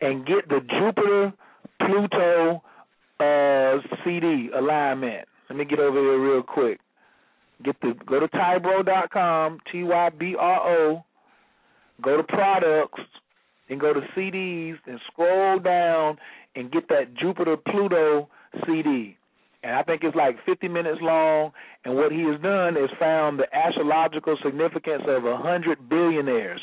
and 0.00 0.26
get 0.26 0.48
the 0.48 0.60
Jupiter 0.60 1.32
Pluto 1.80 2.62
uh, 3.20 3.78
CD 4.04 4.50
alignment. 4.56 5.26
Let 5.48 5.58
me 5.58 5.64
get 5.64 5.78
over 5.80 5.98
here 5.98 6.18
real 6.18 6.42
quick. 6.42 6.80
Get 7.64 7.76
the 7.80 7.94
go 8.06 8.20
to 8.20 8.28
Tybro.com, 8.28 9.58
T 9.70 9.82
Y 9.82 10.10
B 10.10 10.34
R 10.38 10.60
O. 10.68 11.04
Go 12.02 12.16
to 12.16 12.22
products, 12.22 13.00
and 13.68 13.80
go 13.80 13.92
to 13.92 14.00
CDs, 14.16 14.76
and 14.86 15.00
scroll 15.12 15.58
down 15.58 16.18
and 16.56 16.70
get 16.70 16.88
that 16.88 17.14
Jupiter 17.14 17.56
Pluto 17.56 18.28
CD. 18.66 19.16
And 19.62 19.74
I 19.74 19.82
think 19.82 20.04
it's 20.04 20.14
like 20.14 20.36
50 20.44 20.68
minutes 20.68 20.98
long. 21.00 21.52
And 21.84 21.96
what 21.96 22.12
he 22.12 22.20
has 22.30 22.40
done 22.42 22.76
is 22.76 22.90
found 22.98 23.38
the 23.38 23.46
astrological 23.54 24.36
significance 24.44 25.02
of 25.08 25.24
a 25.24 25.36
hundred 25.36 25.88
billionaires, 25.88 26.60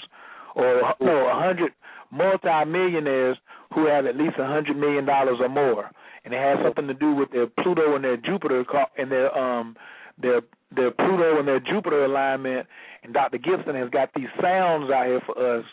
or 0.56 0.80
a 0.80 0.96
hundred 1.00 1.72
multimillionaires 2.12 3.38
who 3.74 3.88
have 3.88 4.06
at 4.06 4.16
least 4.16 4.36
a 4.38 4.46
hundred 4.46 4.78
million 4.78 5.06
dollars 5.06 5.38
or 5.40 5.50
more. 5.50 5.90
And 6.24 6.34
it 6.34 6.38
has 6.38 6.60
something 6.64 6.88
to 6.88 6.94
do 6.94 7.14
with 7.14 7.32
their 7.32 7.48
Pluto 7.48 7.96
and 7.96 8.04
their 8.04 8.18
Jupiter 8.18 8.64
and 8.98 9.12
their 9.12 9.36
um 9.36 9.76
their 10.22 10.42
their 10.76 10.92
Pluto 10.92 11.40
and 11.40 11.48
their 11.48 11.60
Jupiter 11.60 12.06
alignment. 12.06 12.68
And 13.04 13.14
Dr. 13.14 13.38
Gibson 13.38 13.76
has 13.76 13.90
got 13.90 14.10
these 14.16 14.28
sounds 14.42 14.92
out 14.92 15.08
here 15.08 15.22
for 15.26 15.58
us. 15.60 15.66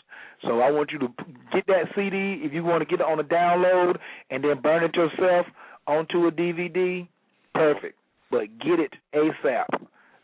So 0.43 0.61
I 0.61 0.71
want 0.71 0.91
you 0.91 0.99
to 0.99 1.07
get 1.53 1.67
that 1.67 1.85
CD 1.95 2.41
if 2.43 2.53
you 2.53 2.63
want 2.63 2.81
to 2.81 2.85
get 2.85 3.01
it 3.01 3.05
on 3.05 3.19
a 3.19 3.23
download 3.23 3.97
and 4.29 4.43
then 4.43 4.61
burn 4.61 4.83
it 4.83 4.95
yourself 4.95 5.45
onto 5.87 6.27
a 6.27 6.31
DVD. 6.31 7.07
Perfect. 7.53 7.95
But 8.31 8.47
get 8.59 8.79
it 8.79 8.93
ASAP 9.13 9.65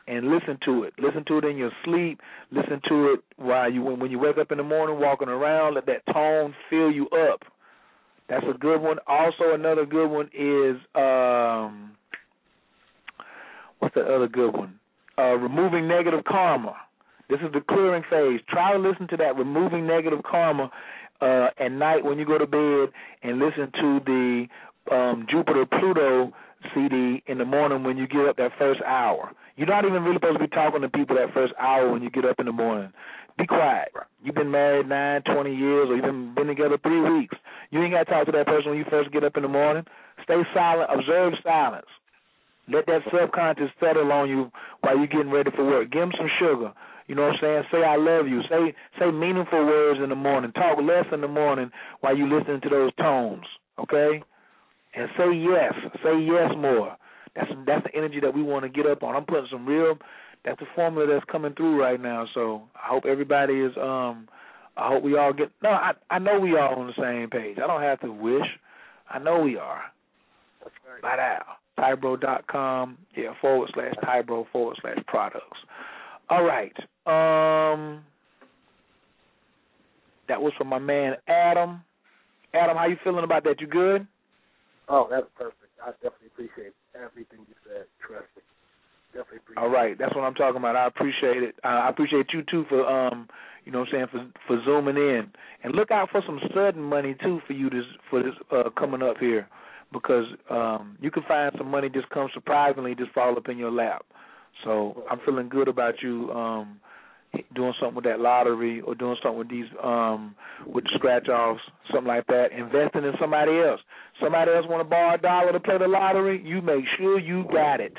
and 0.07 0.29
listen 0.29 0.57
to 0.65 0.83
it. 0.83 0.93
Listen 0.99 1.23
to 1.27 1.39
it 1.39 1.45
in 1.45 1.57
your 1.57 1.71
sleep. 1.83 2.19
Listen 2.51 2.79
to 2.87 3.13
it 3.13 3.19
while 3.37 3.71
you 3.71 3.81
when, 3.81 4.11
you 4.11 4.19
wake 4.19 4.37
up 4.37 4.51
in 4.51 4.57
the 4.57 4.63
morning, 4.63 4.99
walking 4.99 5.29
around. 5.29 5.75
Let 5.75 5.85
that 5.87 6.05
tone 6.13 6.53
fill 6.69 6.91
you 6.91 7.07
up. 7.09 7.41
That's 8.29 8.45
a 8.49 8.57
good 8.57 8.81
one. 8.81 8.97
Also, 9.07 9.53
another 9.53 9.85
good 9.85 10.07
one 10.07 10.29
is 10.33 10.77
um, 10.95 11.91
what's 13.85 13.93
the 13.93 14.01
other 14.01 14.27
good 14.27 14.51
one? 14.51 14.79
Uh, 15.17 15.35
removing 15.37 15.87
negative 15.87 16.23
karma. 16.27 16.75
This 17.29 17.39
is 17.41 17.53
the 17.53 17.61
clearing 17.61 18.03
phase. 18.09 18.41
Try 18.49 18.73
to 18.73 18.79
listen 18.79 19.07
to 19.09 19.17
that 19.17 19.37
removing 19.37 19.85
negative 19.85 20.19
karma 20.29 20.71
uh, 21.21 21.49
at 21.59 21.71
night 21.71 22.03
when 22.03 22.17
you 22.17 22.25
go 22.25 22.37
to 22.39 22.47
bed, 22.47 22.89
and 23.21 23.39
listen 23.39 23.71
to 23.79 23.99
the 24.05 24.47
um, 24.91 25.27
Jupiter 25.29 25.65
Pluto 25.65 26.33
CD 26.73 27.21
in 27.27 27.37
the 27.37 27.45
morning 27.45 27.83
when 27.83 27.95
you 27.95 28.07
get 28.07 28.25
up 28.25 28.37
that 28.37 28.51
first 28.57 28.81
hour. 28.81 29.31
You're 29.55 29.67
not 29.67 29.85
even 29.85 30.03
really 30.03 30.15
supposed 30.15 30.39
to 30.39 30.47
be 30.47 30.49
talking 30.49 30.81
to 30.81 30.89
people 30.89 31.15
that 31.15 31.33
first 31.33 31.53
hour 31.59 31.91
when 31.91 32.01
you 32.01 32.09
get 32.09 32.25
up 32.25 32.39
in 32.39 32.47
the 32.47 32.51
morning. 32.51 32.91
Be 33.37 33.45
quiet. 33.45 33.89
You've 34.23 34.35
been 34.35 34.51
married 34.51 34.89
nine, 34.89 35.21
twenty 35.23 35.55
years, 35.55 35.89
or 35.89 35.95
you've 35.95 36.05
been, 36.05 36.33
been 36.33 36.47
together 36.47 36.77
three 36.81 37.01
weeks. 37.01 37.37
You 37.69 37.83
ain't 37.83 37.93
got 37.93 38.05
to 38.05 38.11
talk 38.11 38.25
to 38.25 38.31
that 38.31 38.47
person 38.47 38.71
when 38.71 38.79
you 38.79 38.85
first 38.89 39.11
get 39.11 39.23
up 39.23 39.37
in 39.37 39.43
the 39.43 39.49
morning. 39.49 39.83
Stay 40.23 40.41
silent. 40.53 40.89
Observe 40.91 41.33
silence. 41.43 41.87
Let 42.67 42.85
that 42.87 43.01
subconscious 43.11 43.69
settle 43.79 44.11
on 44.11 44.29
you 44.29 44.51
while 44.81 44.97
you're 44.97 45.07
getting 45.07 45.31
ready 45.31 45.51
for 45.55 45.65
work. 45.65 45.91
Give 45.91 46.01
them 46.01 46.11
some 46.17 46.29
sugar. 46.39 46.73
You 47.07 47.13
know 47.13 47.23
what 47.23 47.33
I'm 47.33 47.39
saying? 47.41 47.63
Say 47.71 47.83
I 47.83 47.97
love 47.97 48.27
you. 48.27 48.41
Say 48.49 48.73
say 48.99 49.11
meaningful 49.11 49.65
words 49.65 49.99
in 50.01 50.09
the 50.09 50.15
morning. 50.15 50.51
Talk 50.53 50.79
less 50.81 51.05
in 51.11 51.21
the 51.21 51.27
morning 51.27 51.69
while 52.01 52.17
you 52.17 52.27
listening 52.27 52.61
to 52.61 52.69
those 52.69 52.91
tones. 52.95 53.45
Okay? 53.77 54.23
And 54.95 55.09
say 55.17 55.31
yes. 55.33 55.73
Say 56.03 56.19
yes 56.19 56.51
more. 56.57 56.97
That's 57.35 57.51
that's 57.67 57.83
the 57.83 57.95
energy 57.95 58.19
that 58.21 58.33
we 58.33 58.41
want 58.41 58.63
to 58.63 58.69
get 58.69 58.87
up 58.89 59.03
on. 59.03 59.15
I'm 59.15 59.25
putting 59.25 59.47
some 59.51 59.65
real. 59.65 59.97
That's 60.43 60.59
the 60.59 60.65
formula 60.75 61.11
that's 61.11 61.25
coming 61.31 61.53
through 61.53 61.79
right 61.79 61.99
now. 62.01 62.25
So 62.33 62.63
I 62.75 62.87
hope 62.87 63.05
everybody 63.05 63.53
is. 63.61 63.73
um 63.77 64.27
I 64.77 64.89
hope 64.89 65.03
we 65.03 65.17
all 65.17 65.33
get. 65.33 65.51
No, 65.61 65.69
I 65.69 65.91
I 66.09 66.19
know 66.19 66.39
we 66.39 66.57
all 66.57 66.75
on 66.75 66.87
the 66.87 66.93
same 66.99 67.29
page. 67.29 67.57
I 67.63 67.67
don't 67.67 67.81
have 67.81 67.99
to 68.01 68.11
wish. 68.11 68.47
I 69.09 69.19
know 69.19 69.39
we 69.39 69.57
are. 69.57 69.83
That's 70.61 70.75
right. 70.91 71.01
By 71.01 71.15
now. 71.17 71.43
Tybro.com, 71.79 72.97
yeah, 73.15 73.33
forward 73.41 73.69
slash 73.73 73.93
Tybro 74.03 74.45
forward 74.51 74.77
slash 74.81 74.97
products. 75.07 75.57
All 76.29 76.43
right. 76.43 76.73
Um, 77.05 78.03
that 80.27 80.41
was 80.41 80.53
from 80.57 80.67
my 80.67 80.79
man 80.79 81.15
Adam. 81.27 81.81
Adam, 82.53 82.77
how 82.77 82.87
you 82.87 82.97
feeling 83.03 83.23
about 83.23 83.43
that? 83.43 83.59
You 83.59 83.67
good? 83.67 84.07
Oh, 84.87 85.07
that's 85.09 85.27
perfect. 85.37 85.59
I 85.83 85.91
definitely 85.91 86.27
appreciate 86.33 86.73
everything 86.95 87.39
you 87.47 87.55
said. 87.67 87.85
Trust 87.99 88.25
me. 88.35 88.41
Definitely 89.13 89.37
appreciate 89.37 89.63
All 89.63 89.69
right, 89.69 89.97
that's 89.97 90.15
what 90.15 90.23
I'm 90.23 90.35
talking 90.35 90.57
about. 90.57 90.75
I 90.75 90.87
appreciate 90.87 91.43
it. 91.43 91.55
Uh, 91.63 91.67
I 91.67 91.89
appreciate 91.89 92.27
you 92.33 92.43
too 92.49 92.65
for 92.69 92.85
um, 92.85 93.27
you 93.65 93.71
know, 93.71 93.79
what 93.79 93.89
I'm 93.93 94.07
saying 94.11 94.31
for 94.47 94.57
for 94.57 94.63
zooming 94.65 94.97
in, 94.97 95.27
and 95.63 95.73
look 95.73 95.91
out 95.91 96.09
for 96.11 96.21
some 96.25 96.39
sudden 96.53 96.81
money 96.81 97.15
too 97.21 97.41
for 97.47 97.53
you 97.53 97.69
this 97.69 97.85
for 98.09 98.21
this 98.21 98.33
uh 98.51 98.69
coming 98.77 99.01
up 99.01 99.17
here, 99.19 99.47
because 99.91 100.25
um 100.49 100.97
you 101.01 101.11
can 101.11 101.23
find 101.27 101.53
some 101.57 101.69
money 101.69 101.89
just 101.89 102.09
come 102.09 102.29
surprisingly 102.33 102.95
just 102.95 103.11
fall 103.11 103.37
up 103.37 103.49
in 103.49 103.57
your 103.57 103.71
lap. 103.71 104.05
So 104.63 105.03
I'm 105.09 105.19
feeling 105.25 105.49
good 105.49 105.67
about 105.67 105.95
you 106.01 106.31
um 106.31 106.79
doing 107.53 107.73
something 107.79 107.95
with 107.95 108.05
that 108.05 108.19
lottery 108.19 108.81
or 108.81 108.95
doing 108.95 109.17
something 109.21 109.39
with 109.39 109.49
these 109.49 109.65
um 109.83 110.35
with 110.65 110.85
the 110.85 110.91
scratch 110.95 111.27
offs, 111.27 111.61
something 111.91 112.07
like 112.07 112.27
that. 112.27 112.51
Investing 112.51 113.03
in 113.03 113.13
somebody 113.19 113.51
else. 113.59 113.81
Somebody 114.21 114.51
else 114.51 114.65
want 114.69 114.81
to 114.81 114.89
borrow 114.89 115.15
a 115.15 115.17
dollar 115.17 115.51
to 115.51 115.59
play 115.59 115.77
the 115.77 115.87
lottery. 115.87 116.41
You 116.43 116.61
make 116.61 116.85
sure 116.97 117.19
you 117.19 117.45
got 117.51 117.81
it. 117.81 117.93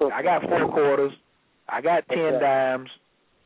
I 0.00 0.22
got 0.22 0.42
four 0.42 0.68
quarters. 0.68 1.12
I 1.68 1.80
got 1.80 2.06
ten 2.08 2.40
dimes. 2.40 2.88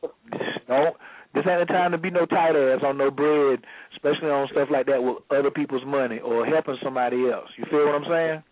Don't. 0.67 0.95
This 1.35 1.43
ain't 1.49 1.67
the 1.67 1.73
time 1.73 1.91
to 1.91 1.97
be 1.97 2.09
no 2.09 2.25
tight 2.25 2.55
ass 2.55 2.79
on 2.81 2.97
no 2.97 3.11
bread, 3.11 3.59
especially 3.93 4.29
on 4.29 4.47
stuff 4.51 4.69
like 4.71 4.85
that 4.85 5.03
with 5.03 5.17
other 5.29 5.51
people's 5.51 5.85
money 5.85 6.19
or 6.19 6.45
helping 6.45 6.77
somebody 6.81 7.29
else. 7.29 7.49
You 7.57 7.65
feel 7.69 7.85
what 7.85 7.95
I'm 7.95 8.05
saying? 8.09 8.43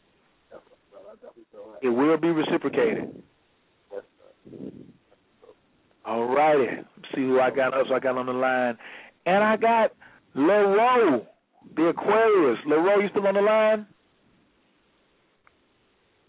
It 1.81 1.89
will 1.89 2.17
be 2.17 2.29
reciprocated. 2.29 3.23
All 6.05 6.25
righty. 6.25 6.81
See 7.15 7.21
who 7.21 7.39
I 7.39 7.51
got 7.51 7.73
else 7.73 7.87
I 7.93 7.99
got 7.99 8.17
on 8.17 8.25
the 8.25 8.33
line. 8.33 8.77
And 9.25 9.41
I 9.43 9.55
got 9.55 9.93
Leroy, 10.35 11.21
the 11.77 11.87
Aquarius. 11.87 12.59
Leroy, 12.67 13.03
you 13.03 13.09
still 13.11 13.27
on 13.27 13.35
the 13.35 13.41
line? 13.41 13.85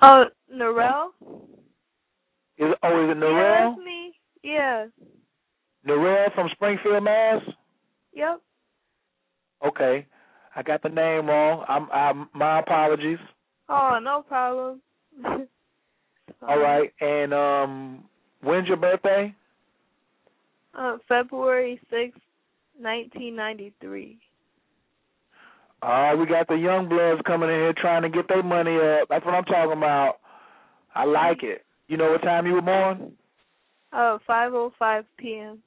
Oh, 0.02 0.26
Narelle? 0.55 1.08
Is 2.58 2.70
it, 2.70 2.78
oh, 2.84 3.05
is 3.05 3.10
it 3.10 3.18
Yeah, 3.20 3.26
Narelle? 3.26 3.74
that's 3.74 3.84
me. 3.84 4.12
Yeah. 4.44 4.86
Narelle 5.86 6.34
from 6.34 6.48
Springfield, 6.52 7.04
Mass. 7.04 7.42
Yep. 8.14 8.40
Okay, 9.66 10.06
I 10.54 10.62
got 10.62 10.82
the 10.82 10.88
name 10.88 11.26
wrong. 11.26 11.64
I'm, 11.68 11.90
I'm 11.90 12.28
my 12.34 12.60
apologies. 12.60 13.18
Oh, 13.68 13.98
no 14.02 14.22
problem. 14.26 14.80
All 16.46 16.58
right, 16.58 16.92
and 17.00 17.32
um, 17.32 18.04
when's 18.42 18.68
your 18.68 18.76
birthday? 18.76 19.34
Uh, 20.76 20.96
February 21.08 21.80
sixth, 21.90 22.20
1993. 22.78 24.18
Uh, 25.82 26.14
we 26.18 26.26
got 26.26 26.48
the 26.48 26.54
young 26.54 26.88
bloods 26.88 27.20
coming 27.26 27.50
in 27.50 27.56
here 27.56 27.74
trying 27.76 28.02
to 28.02 28.08
get 28.08 28.26
their 28.28 28.42
money 28.42 28.76
up. 28.76 29.08
That's 29.08 29.24
what 29.24 29.34
I'm 29.34 29.44
talking 29.44 29.76
about. 29.76 30.16
I 30.94 31.04
like 31.04 31.42
it. 31.42 31.64
You 31.88 31.96
know 31.96 32.10
what 32.10 32.22
time 32.22 32.46
you 32.46 32.54
were 32.54 32.62
born? 32.62 33.12
Uh, 33.92 34.18
5:05 34.28 35.04
p.m. 35.18 35.62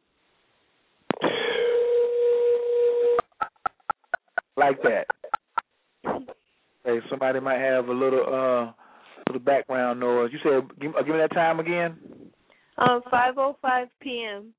Like 4.57 4.81
that. 4.81 5.05
Hey, 6.83 6.99
somebody 7.09 7.39
might 7.39 7.59
have 7.59 7.87
a 7.87 7.93
little 7.93 8.21
uh 8.21 8.71
little 9.27 9.45
background 9.45 9.99
noise. 9.99 10.31
You 10.33 10.39
said 10.43 10.79
give, 10.81 10.95
uh, 10.95 11.03
give 11.03 11.13
me 11.13 11.19
that 11.19 11.33
time 11.33 11.59
again. 11.59 11.97
Um, 12.79 13.01
5:05 13.11 13.87
p.m. 14.01 14.53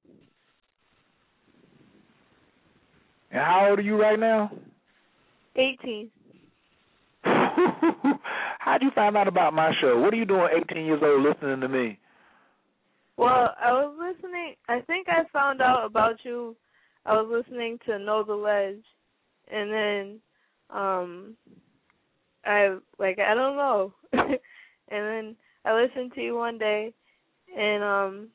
And 3.30 3.40
how 3.40 3.68
old 3.70 3.80
are 3.80 3.82
you 3.82 4.00
right 4.00 4.18
now? 4.18 4.50
18. 5.56 6.10
How'd 7.24 8.82
you 8.82 8.90
find 8.94 9.16
out 9.16 9.28
about 9.28 9.52
my 9.52 9.72
show? 9.80 9.98
What 9.98 10.14
are 10.14 10.16
you 10.16 10.24
doing 10.24 10.48
18 10.70 10.86
years 10.86 11.00
old 11.02 11.24
listening 11.24 11.60
to 11.60 11.68
me? 11.68 11.98
Well, 13.16 13.54
I 13.60 13.72
was 13.72 13.96
listening. 13.98 14.54
I 14.68 14.80
think 14.82 15.08
I 15.08 15.24
found 15.32 15.60
out 15.60 15.84
about 15.84 16.16
you. 16.24 16.56
I 17.04 17.14
was 17.14 17.28
listening 17.30 17.78
to 17.86 17.98
Know 17.98 18.22
the 18.22 18.34
Ledge, 18.34 18.84
and 19.50 19.72
then 19.72 20.20
um 20.70 21.36
I 22.44 22.76
like 22.98 23.18
I 23.18 23.34
don't 23.34 23.56
know. 23.56 23.92
and 24.12 24.38
then 24.88 25.36
I 25.64 25.74
listened 25.74 26.12
to 26.14 26.20
you 26.22 26.36
one 26.36 26.58
day 26.58 26.92
and 27.56 27.82
um 27.82 28.28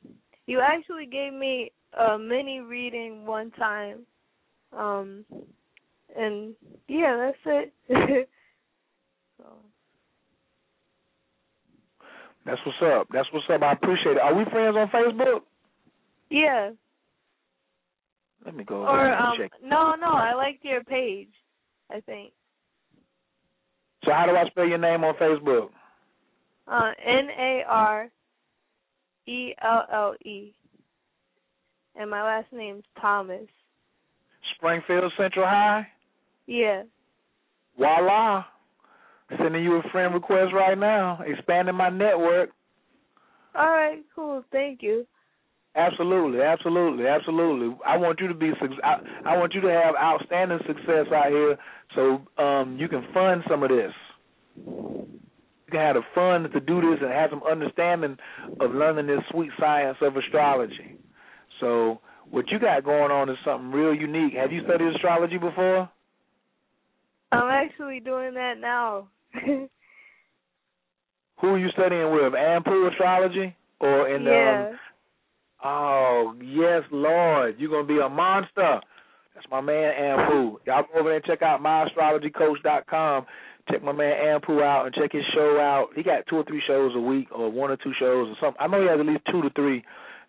you 0.45 0.59
actually 0.59 1.05
gave 1.05 1.33
me 1.33 1.71
a 1.97 2.17
mini 2.17 2.59
reading 2.59 3.25
one 3.25 3.51
time. 3.51 3.99
Um 4.77 5.25
and 6.17 6.53
yeah, 6.87 7.31
that's 7.45 7.71
it. 7.89 8.27
so 9.37 9.45
That's 12.45 12.59
what's 12.65 12.77
up. 12.83 13.07
That's 13.11 13.27
what's 13.31 13.45
up. 13.49 13.61
I 13.61 13.73
appreciate 13.73 14.17
it. 14.17 14.21
Are 14.21 14.35
we 14.35 14.43
friends 14.45 14.75
on 14.77 14.89
Facebook? 14.89 15.41
yeah. 16.29 16.71
Let 18.45 18.55
me 18.55 18.63
go 18.63 18.85
Or 18.85 19.05
and 19.11 19.25
um 19.25 19.37
check. 19.37 19.51
no, 19.63 19.95
no, 19.95 20.07
I 20.07 20.33
liked 20.33 20.63
your 20.65 20.83
page, 20.83 21.29
I 21.91 21.99
think. 22.01 22.33
So 24.05 24.11
how 24.11 24.25
do 24.25 24.35
I 24.35 24.45
spell 24.47 24.67
your 24.67 24.77
name 24.77 25.03
on 25.03 25.15
Facebook? 25.15 25.69
Uh 26.67 26.91
N 27.05 27.27
A 27.37 27.63
R 27.67 28.09
E 29.27 29.53
L 29.61 29.85
L 29.91 30.15
E. 30.25 30.53
And 31.95 32.09
my 32.09 32.23
last 32.23 32.51
name's 32.51 32.83
Thomas. 32.99 33.47
Springfield 34.55 35.13
Central 35.17 35.45
High. 35.45 35.87
Yeah. 36.47 36.83
Voila. 37.77 38.43
Sending 39.37 39.63
you 39.63 39.75
a 39.77 39.89
friend 39.91 40.13
request 40.13 40.53
right 40.53 40.77
now. 40.77 41.19
Expanding 41.25 41.75
my 41.75 41.89
network. 41.89 42.49
All 43.55 43.69
right, 43.69 44.03
cool. 44.15 44.43
Thank 44.51 44.81
you. 44.81 45.05
Absolutely, 45.75 46.41
absolutely, 46.41 47.07
absolutely. 47.07 47.75
I 47.85 47.97
want 47.97 48.19
you 48.19 48.27
to 48.27 48.35
be. 48.35 48.51
suc- 48.61 48.83
I, 48.83 48.99
I 49.25 49.37
want 49.37 49.53
you 49.55 49.61
to 49.61 49.69
have 49.69 49.95
outstanding 49.95 50.59
success 50.67 51.07
out 51.13 51.29
here, 51.29 51.57
so 51.95 52.21
um, 52.41 52.77
you 52.79 52.87
can 52.87 53.03
fund 53.11 53.43
some 53.49 53.63
of 53.63 53.69
this. 53.69 53.91
You 54.55 55.19
can 55.71 55.79
have 55.79 55.95
the 55.95 56.03
fun 56.13 56.43
to 56.43 56.59
do 56.59 56.79
this 56.81 56.99
and 57.01 57.11
have 57.11 57.31
some 57.31 57.41
understanding 57.43 58.17
of 58.59 58.71
learning 58.71 59.07
this 59.07 59.21
sweet 59.31 59.49
science 59.59 59.97
of 60.01 60.15
astrology. 60.15 60.95
So 61.59 61.99
what 62.29 62.49
you 62.51 62.59
got 62.59 62.83
going 62.83 63.11
on 63.11 63.29
is 63.29 63.37
something 63.43 63.71
real 63.71 63.95
unique. 63.95 64.33
Have 64.33 64.51
you 64.51 64.63
studied 64.65 64.93
astrology 64.93 65.39
before? 65.39 65.89
I'm 67.31 67.49
actually 67.49 67.99
doing 67.99 68.35
that 68.35 68.59
now. 68.59 69.07
Who 71.41 71.47
are 71.47 71.57
you 71.57 71.69
studying 71.71 72.11
with? 72.11 72.33
Ampu 72.33 72.91
astrology 72.91 73.55
or 73.79 74.07
in 74.07 74.25
yeah. 74.25 74.67
um 74.69 74.79
Oh, 75.63 76.35
yes, 76.41 76.83
Lord. 76.91 77.55
You're 77.57 77.71
gonna 77.71 77.87
be 77.87 77.99
a 77.99 78.09
monster. 78.09 78.81
That's 79.33 79.47
my 79.49 79.61
man 79.61 79.93
Ampu. 79.99 80.57
Y'all 80.65 80.83
go 80.91 80.99
over 80.99 81.09
there 81.09 81.15
and 81.15 81.25
check 81.25 81.41
out 81.41 81.61
myastrologycoach.com. 81.61 83.25
Check 83.71 83.81
my 83.81 83.93
man 83.93 84.13
Ampu 84.13 84.61
out 84.61 84.85
and 84.85 84.93
check 84.93 85.11
his 85.11 85.23
show 85.33 85.57
out. 85.59 85.87
He 85.95 86.03
got 86.03 86.27
two 86.29 86.35
or 86.35 86.43
three 86.43 86.61
shows 86.67 86.91
a 86.95 86.99
week 86.99 87.29
or 87.31 87.49
one 87.49 87.71
or 87.71 87.77
two 87.77 87.93
shows 87.99 88.27
or 88.27 88.35
something. 88.41 88.59
I 88.59 88.67
know 88.67 88.81
he 88.81 88.87
has 88.87 88.99
at 88.99 89.05
least 89.05 89.23
two 89.31 89.41
to 89.41 89.49
three. 89.51 89.83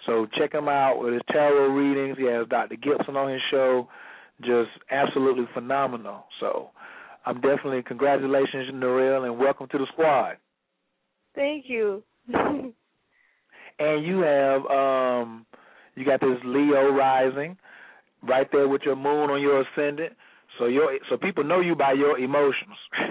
So 0.07 0.27
check 0.39 0.55
him 0.55 0.69
out 0.69 0.99
with 1.01 1.15
his 1.15 1.23
tarot 1.31 1.69
readings. 1.69 2.17
He 2.19 2.25
has 2.27 2.47
Dr. 2.49 2.77
Gibson 2.77 3.17
on 3.17 3.33
his 3.33 3.43
show. 3.51 3.89
Just 4.41 4.71
absolutely 4.91 5.47
phenomenal. 5.53 6.25
So 6.41 6.71
I'm 7.27 7.41
definitely 7.41 7.83
congratulations, 7.83 8.71
Narelle, 8.73 9.25
and 9.25 9.39
welcome 9.39 9.67
to 9.73 9.79
the 9.79 9.87
squad. 9.93 10.37
Thank 11.35 11.65
you. 11.69 12.03
and 13.79 14.05
you 14.05 14.21
have 14.21 14.65
um 14.67 15.47
you 15.95 16.05
got 16.05 16.21
this 16.21 16.39
Leo 16.45 16.93
rising 16.93 17.57
right 18.23 18.49
there 18.53 18.69
with 18.69 18.83
your 18.85 18.97
moon 18.97 19.31
on 19.31 19.41
your 19.41 19.63
ascendant. 19.63 20.13
So 20.59 20.67
your 20.67 20.99
so 21.11 21.17
people 21.17 21.45
know 21.45 21.61
you 21.61 21.75
by 21.75 21.93
your 21.93 22.19
emotions. 22.19 22.77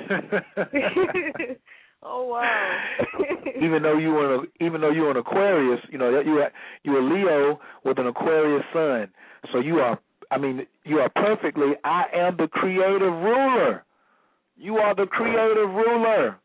oh 2.03 2.24
wow. 2.25 2.80
even 3.61 3.83
though 3.83 3.98
you 3.98 4.11
were 4.11 4.45
even 4.61 4.82
though 4.82 4.92
you're 4.92 5.11
an 5.11 5.17
Aquarius, 5.17 5.80
you 5.92 5.98
know 5.98 6.09
you 6.22 6.40
are 6.40 6.51
you 6.83 6.95
are 6.95 7.01
Leo 7.01 7.59
with 7.83 8.00
an 8.00 8.08
Aquarius 8.08 8.64
sun. 8.74 9.09
So 9.51 9.59
you 9.59 9.80
are 9.80 10.00
I 10.32 10.38
mean 10.38 10.66
you 10.85 11.00
are 11.00 11.09
perfectly 11.09 11.74
I 11.83 12.06
am 12.14 12.38
the 12.38 12.48
creative 12.48 13.01
ruler. 13.01 13.83
You 14.56 14.77
are 14.77 14.95
the 14.95 15.06
creative 15.08 15.69
ruler 15.69 16.38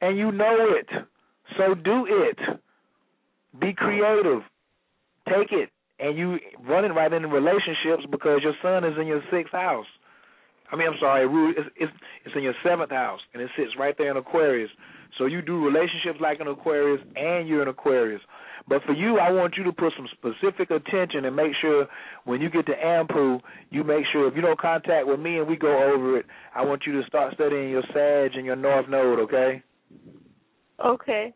and 0.00 0.16
you 0.16 0.30
know 0.30 0.56
it. 0.70 0.88
So 1.56 1.74
do 1.74 2.06
it. 2.08 2.38
Be 3.60 3.72
creative. 3.72 4.42
Take 5.28 5.52
it. 5.52 5.70
And 6.00 6.18
you 6.18 6.38
run 6.68 6.84
it 6.84 6.88
right 6.88 7.12
into 7.12 7.28
relationships 7.28 8.04
because 8.10 8.40
your 8.42 8.54
son 8.62 8.84
is 8.84 8.98
in 9.00 9.06
your 9.06 9.22
sixth 9.30 9.52
house. 9.52 9.86
I 10.72 10.76
mean, 10.76 10.88
I'm 10.88 10.98
sorry, 10.98 11.52
it's, 11.56 11.68
it's 11.76 11.92
it's 12.24 12.34
in 12.34 12.42
your 12.42 12.54
seventh 12.64 12.90
house, 12.90 13.20
and 13.32 13.42
it 13.42 13.50
sits 13.56 13.70
right 13.78 13.94
there 13.96 14.10
in 14.10 14.16
Aquarius. 14.16 14.70
So 15.18 15.26
you 15.26 15.40
do 15.40 15.64
relationships 15.64 16.18
like 16.20 16.40
an 16.40 16.48
Aquarius, 16.48 17.00
and 17.14 17.46
you're 17.46 17.62
an 17.62 17.68
Aquarius. 17.68 18.22
But 18.66 18.82
for 18.84 18.92
you, 18.92 19.18
I 19.18 19.30
want 19.30 19.54
you 19.56 19.64
to 19.64 19.72
put 19.72 19.92
some 19.96 20.08
specific 20.12 20.70
attention 20.70 21.26
and 21.26 21.36
make 21.36 21.52
sure 21.60 21.86
when 22.24 22.40
you 22.40 22.48
get 22.50 22.66
to 22.66 22.72
Ampu, 22.72 23.40
you 23.70 23.84
make 23.84 24.04
sure 24.10 24.26
if 24.26 24.34
you 24.34 24.40
don't 24.40 24.58
contact 24.58 25.06
with 25.06 25.20
me 25.20 25.38
and 25.38 25.46
we 25.46 25.56
go 25.56 25.92
over 25.92 26.18
it, 26.18 26.26
I 26.54 26.64
want 26.64 26.82
you 26.86 27.00
to 27.00 27.06
start 27.06 27.34
studying 27.34 27.70
your 27.70 27.82
Sag 27.92 28.34
and 28.34 28.46
your 28.46 28.56
North 28.56 28.88
Node, 28.88 29.20
okay? 29.20 29.62
Okay. 30.84 31.34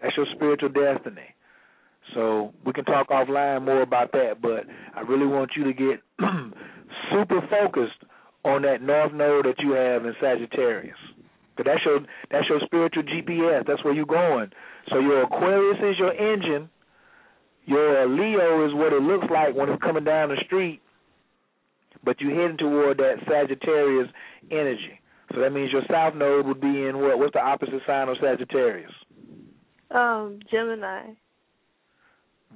That's 0.00 0.16
your 0.16 0.26
spiritual 0.34 0.70
destiny. 0.70 1.35
So 2.14 2.52
we 2.64 2.72
can 2.72 2.84
talk 2.84 3.08
offline 3.08 3.64
more 3.64 3.82
about 3.82 4.12
that, 4.12 4.40
but 4.40 4.64
I 4.94 5.00
really 5.00 5.26
want 5.26 5.52
you 5.56 5.64
to 5.64 5.72
get 5.72 6.00
super 7.12 7.40
focused 7.50 8.02
on 8.44 8.62
that 8.62 8.82
north 8.82 9.12
node 9.12 9.44
that 9.44 9.58
you 9.58 9.72
have 9.72 10.04
in 10.04 10.14
Sagittarius. 10.20 10.96
Cause 11.56 11.64
that's 11.64 11.84
your 11.86 12.00
that's 12.30 12.48
your 12.50 12.60
spiritual 12.66 13.02
GPS. 13.02 13.66
That's 13.66 13.82
where 13.82 13.94
you're 13.94 14.04
going. 14.04 14.50
So 14.90 14.98
your 15.00 15.22
Aquarius 15.22 15.78
is 15.82 15.98
your 15.98 16.12
engine. 16.12 16.68
Your 17.64 18.06
Leo 18.06 18.66
is 18.66 18.74
what 18.74 18.92
it 18.92 19.02
looks 19.02 19.26
like 19.30 19.54
when 19.54 19.70
it's 19.70 19.82
coming 19.82 20.04
down 20.04 20.28
the 20.28 20.36
street, 20.44 20.80
but 22.04 22.20
you're 22.20 22.34
heading 22.40 22.58
toward 22.58 22.98
that 22.98 23.16
Sagittarius 23.28 24.08
energy. 24.50 25.00
So 25.34 25.40
that 25.40 25.50
means 25.50 25.72
your 25.72 25.82
south 25.90 26.14
node 26.14 26.46
would 26.46 26.60
be 26.60 26.86
in 26.86 27.00
what? 27.00 27.18
What's 27.18 27.32
the 27.32 27.40
opposite 27.40 27.80
sign 27.86 28.08
of 28.08 28.16
Sagittarius? 28.22 28.92
Um, 29.90 30.38
Gemini. 30.50 31.14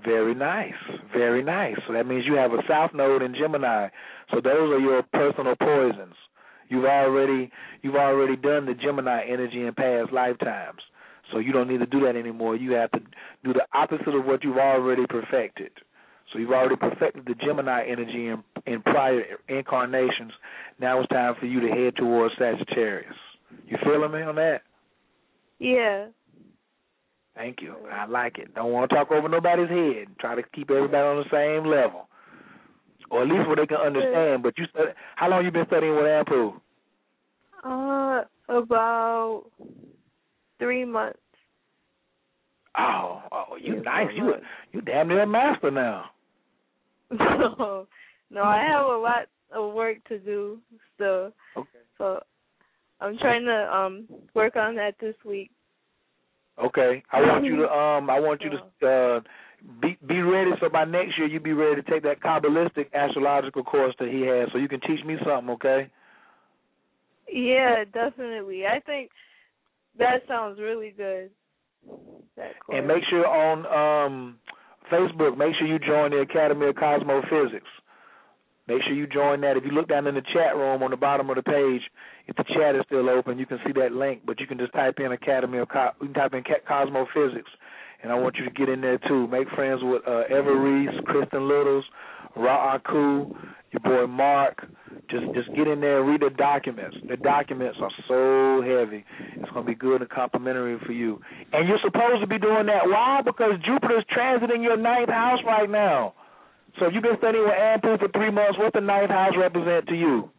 Very 0.05 0.35
nice. 0.35 0.73
Very 1.13 1.43
nice. 1.43 1.77
So 1.87 1.93
that 1.93 2.07
means 2.07 2.25
you 2.27 2.35
have 2.35 2.53
a 2.53 2.63
south 2.69 2.93
node 2.95 3.23
in 3.23 3.35
Gemini. 3.35 3.89
So 4.31 4.41
those 4.41 4.73
are 4.73 4.79
your 4.79 5.03
personal 5.03 5.57
poisons. 5.57 6.15
You've 6.69 6.85
already 6.85 7.51
you've 7.83 7.97
already 7.97 8.37
done 8.37 8.67
the 8.67 8.75
Gemini 8.75 9.25
energy 9.29 9.67
in 9.67 9.75
past 9.75 10.13
lifetimes. 10.13 10.81
So 11.33 11.39
you 11.39 11.53
don't 11.53 11.69
need 11.69 11.81
to 11.81 11.87
do 11.87 12.01
that 12.01 12.17
anymore. 12.17 12.57
You 12.57 12.73
have 12.73 12.91
to 12.93 13.01
do 13.45 13.53
the 13.53 13.67
opposite 13.75 14.15
of 14.15 14.25
what 14.25 14.43
you've 14.45 14.57
already 14.57 15.07
perfected. 15.07 15.73
So 16.33 16.39
you've 16.39 16.51
already 16.51 16.77
perfected 16.77 17.25
the 17.27 17.35
Gemini 17.35 17.85
energy 17.87 18.29
in, 18.29 18.43
in 18.67 18.83
prior 18.83 19.23
incarnations. 19.49 20.33
Now 20.79 21.01
it's 21.01 21.09
time 21.09 21.35
for 21.39 21.47
you 21.47 21.61
to 21.61 21.69
head 21.69 21.97
towards 21.97 22.35
Sagittarius. 22.39 23.15
You 23.67 23.77
feeling 23.83 24.13
me 24.13 24.23
on 24.23 24.37
that? 24.37 24.63
Yeah. 25.59 26.07
Thank 27.35 27.63
you. 27.63 27.75
I 27.91 28.07
like 28.07 28.39
it. 28.39 28.55
Don't 28.55 28.73
want 28.73 28.91
to 28.91 28.97
talk 28.97 29.11
over 29.11 29.29
nobody's 29.29 29.69
head. 29.69 30.09
Try 30.19 30.35
to 30.35 30.43
keep 30.55 30.71
everybody 30.71 30.97
on 30.97 31.25
the 31.25 31.31
same 31.31 31.71
level, 31.71 32.09
or 33.11 33.23
at 33.23 33.29
least 33.29 33.47
where 33.47 33.57
they 33.57 33.67
can 33.67 33.79
understand. 33.79 34.43
But 34.43 34.59
you, 34.59 34.67
said, 34.77 34.95
how 35.17 35.31
long 35.31 35.45
you 35.45 35.51
been 35.51 35.67
studying 35.67 35.95
with 35.95 36.05
Ampu? 36.05 36.55
Uh, 37.65 38.25
about 38.49 39.45
three 40.59 40.85
months. 40.85 41.19
Oh, 42.79 43.23
oh, 43.33 43.57
you 43.61 43.83
nice. 43.83 44.09
You, 44.15 44.35
you 44.73 44.81
damn 44.81 45.09
near 45.09 45.23
a 45.23 45.27
master 45.27 45.71
now. 45.71 46.07
No, 47.19 47.89
no, 48.31 48.45
I 48.45 48.63
have 48.63 48.87
a 48.87 48.97
lot 48.97 49.27
of 49.53 49.75
work 49.75 49.97
to 50.09 50.21
do 50.21 50.61
still. 50.95 51.33
Okay. 51.57 51.69
So 51.99 52.21
I'm 53.01 53.19
trying 53.19 53.45
to 53.45 53.77
um 53.77 54.07
work 54.35 54.55
on 54.55 54.77
that 54.77 54.95
this 55.01 55.17
week. 55.25 55.51
Okay. 56.65 57.03
I 57.13 57.21
want 57.21 57.45
you 57.45 57.57
to 57.57 57.73
um 57.73 58.11
I 58.11 58.21
want 58.21 58.43
you 58.43 58.51
to 58.51 58.87
uh 58.87 59.21
be 59.81 59.99
be 60.07 60.21
ready 60.23 60.51
so 60.61 60.69
by 60.69 60.85
next 60.85 61.19
year 61.19 61.27
you 61.27 61.41
be 61.41 61.53
ready 61.53 61.83
to 61.83 61.91
take 61.91 62.03
that 62.03 62.21
Kabbalistic 62.21 62.93
astrological 62.93 63.63
course 63.63 63.95
that 63.99 64.09
he 64.09 64.23
has 64.23 64.49
so 64.53 64.59
you 64.59 64.69
can 64.69 64.81
teach 64.81 65.05
me 65.05 65.17
something, 65.25 65.51
okay? 65.51 65.91
Yeah, 67.31 67.85
definitely. 67.93 68.67
I 68.67 68.81
think 68.81 69.11
that 69.99 70.23
sounds 70.27 70.59
really 70.59 70.95
good. 70.97 71.31
That 72.37 72.59
course. 72.61 72.79
And 72.79 72.87
make 72.87 73.05
sure 73.09 73.27
on 73.27 73.67
um 73.67 74.39
Facebook, 74.91 75.37
make 75.37 75.55
sure 75.57 75.67
you 75.67 75.79
join 75.79 76.11
the 76.11 76.19
Academy 76.19 76.67
of 76.67 76.75
Cozmophysics. 76.75 77.61
Make 78.71 78.85
sure 78.85 78.95
you 78.95 79.09
join 79.09 79.41
that. 79.41 79.57
If 79.57 79.65
you 79.65 79.73
look 79.73 79.89
down 79.89 80.07
in 80.07 80.15
the 80.15 80.23
chat 80.33 80.55
room 80.55 80.85
on 80.85 80.93
the 80.93 80.97
bottom 80.97 81.29
of 81.29 81.35
the 81.35 81.43
page, 81.43 81.83
if 82.29 82.37
the 82.37 82.45
chat 82.55 82.77
is 82.77 82.83
still 82.87 83.11
open, 83.11 83.37
you 83.37 83.45
can 83.45 83.59
see 83.67 83.73
that 83.73 83.91
link. 83.91 84.23
But 84.25 84.39
you 84.39 84.47
can 84.47 84.59
just 84.59 84.73
type 84.73 85.01
in 85.01 85.11
Academy 85.11 85.59
of 85.59 85.69
Co- 85.69 85.91
you 86.01 86.07
can 86.07 86.15
type 86.15 86.35
in 86.35 86.45
Ca- 86.45 86.63
Cozmophysics, 86.71 87.51
and 88.05 88.13
I 88.13 88.15
want 88.15 88.37
you 88.37 88.45
to 88.45 88.51
get 88.53 88.69
in 88.69 88.81
there 88.81 88.99
too. 89.09 89.27
Make 89.27 89.49
friends 89.57 89.81
with 89.83 90.03
uh, 90.07 90.23
Ever 90.31 90.55
Reese, 90.55 90.95
Kristen 91.05 91.49
Littles, 91.49 91.85
Ra 92.37 92.77
Aku, 92.77 93.27
your 93.73 93.81
boy 93.83 94.07
Mark. 94.07 94.69
Just 95.11 95.27
just 95.35 95.53
get 95.55 95.67
in 95.67 95.81
there 95.81 95.99
and 95.99 96.09
read 96.09 96.21
the 96.21 96.31
documents. 96.31 96.97
The 97.09 97.17
documents 97.17 97.79
are 97.83 97.91
so 98.07 98.63
heavy. 98.63 99.05
It's 99.43 99.51
gonna 99.53 99.67
be 99.67 99.75
good 99.75 100.01
and 100.01 100.09
complimentary 100.11 100.79
for 100.87 100.93
you. 100.93 101.19
And 101.53 101.67
you're 101.67 101.83
supposed 101.83 102.21
to 102.21 102.29
be 102.29 102.39
doing 102.39 102.67
that. 102.67 102.87
Why? 102.87 103.21
Because 103.25 103.55
Jupiter's 103.67 104.05
transiting 104.17 104.63
your 104.63 104.77
ninth 104.77 105.09
house 105.11 105.41
right 105.45 105.69
now. 105.69 106.15
So 106.79 106.87
if 106.87 106.95
you've 106.95 107.03
been 107.03 107.19
studying 107.19 107.45
with 107.45 107.53
Ampu 107.53 107.99
for 107.99 108.09
three 108.09 108.31
months, 108.31 108.59
what 108.59 108.73
the 108.73 108.81
ninth 108.81 109.11
house 109.11 109.33
represent 109.37 109.87
to 109.89 109.95
you? 109.95 110.31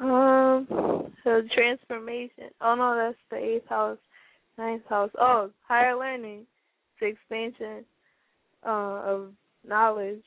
Um, 0.00 0.66
so 1.22 1.42
transformation. 1.54 2.50
Oh 2.60 2.74
no, 2.74 2.96
that's 2.96 3.18
the 3.30 3.36
eighth 3.36 3.68
house, 3.68 3.98
ninth 4.58 4.82
house. 4.88 5.10
Oh, 5.20 5.50
higher 5.66 5.96
learning, 5.96 6.46
the 7.00 7.06
expansion 7.06 7.84
uh, 8.66 9.02
of 9.04 9.28
knowledge. 9.66 10.22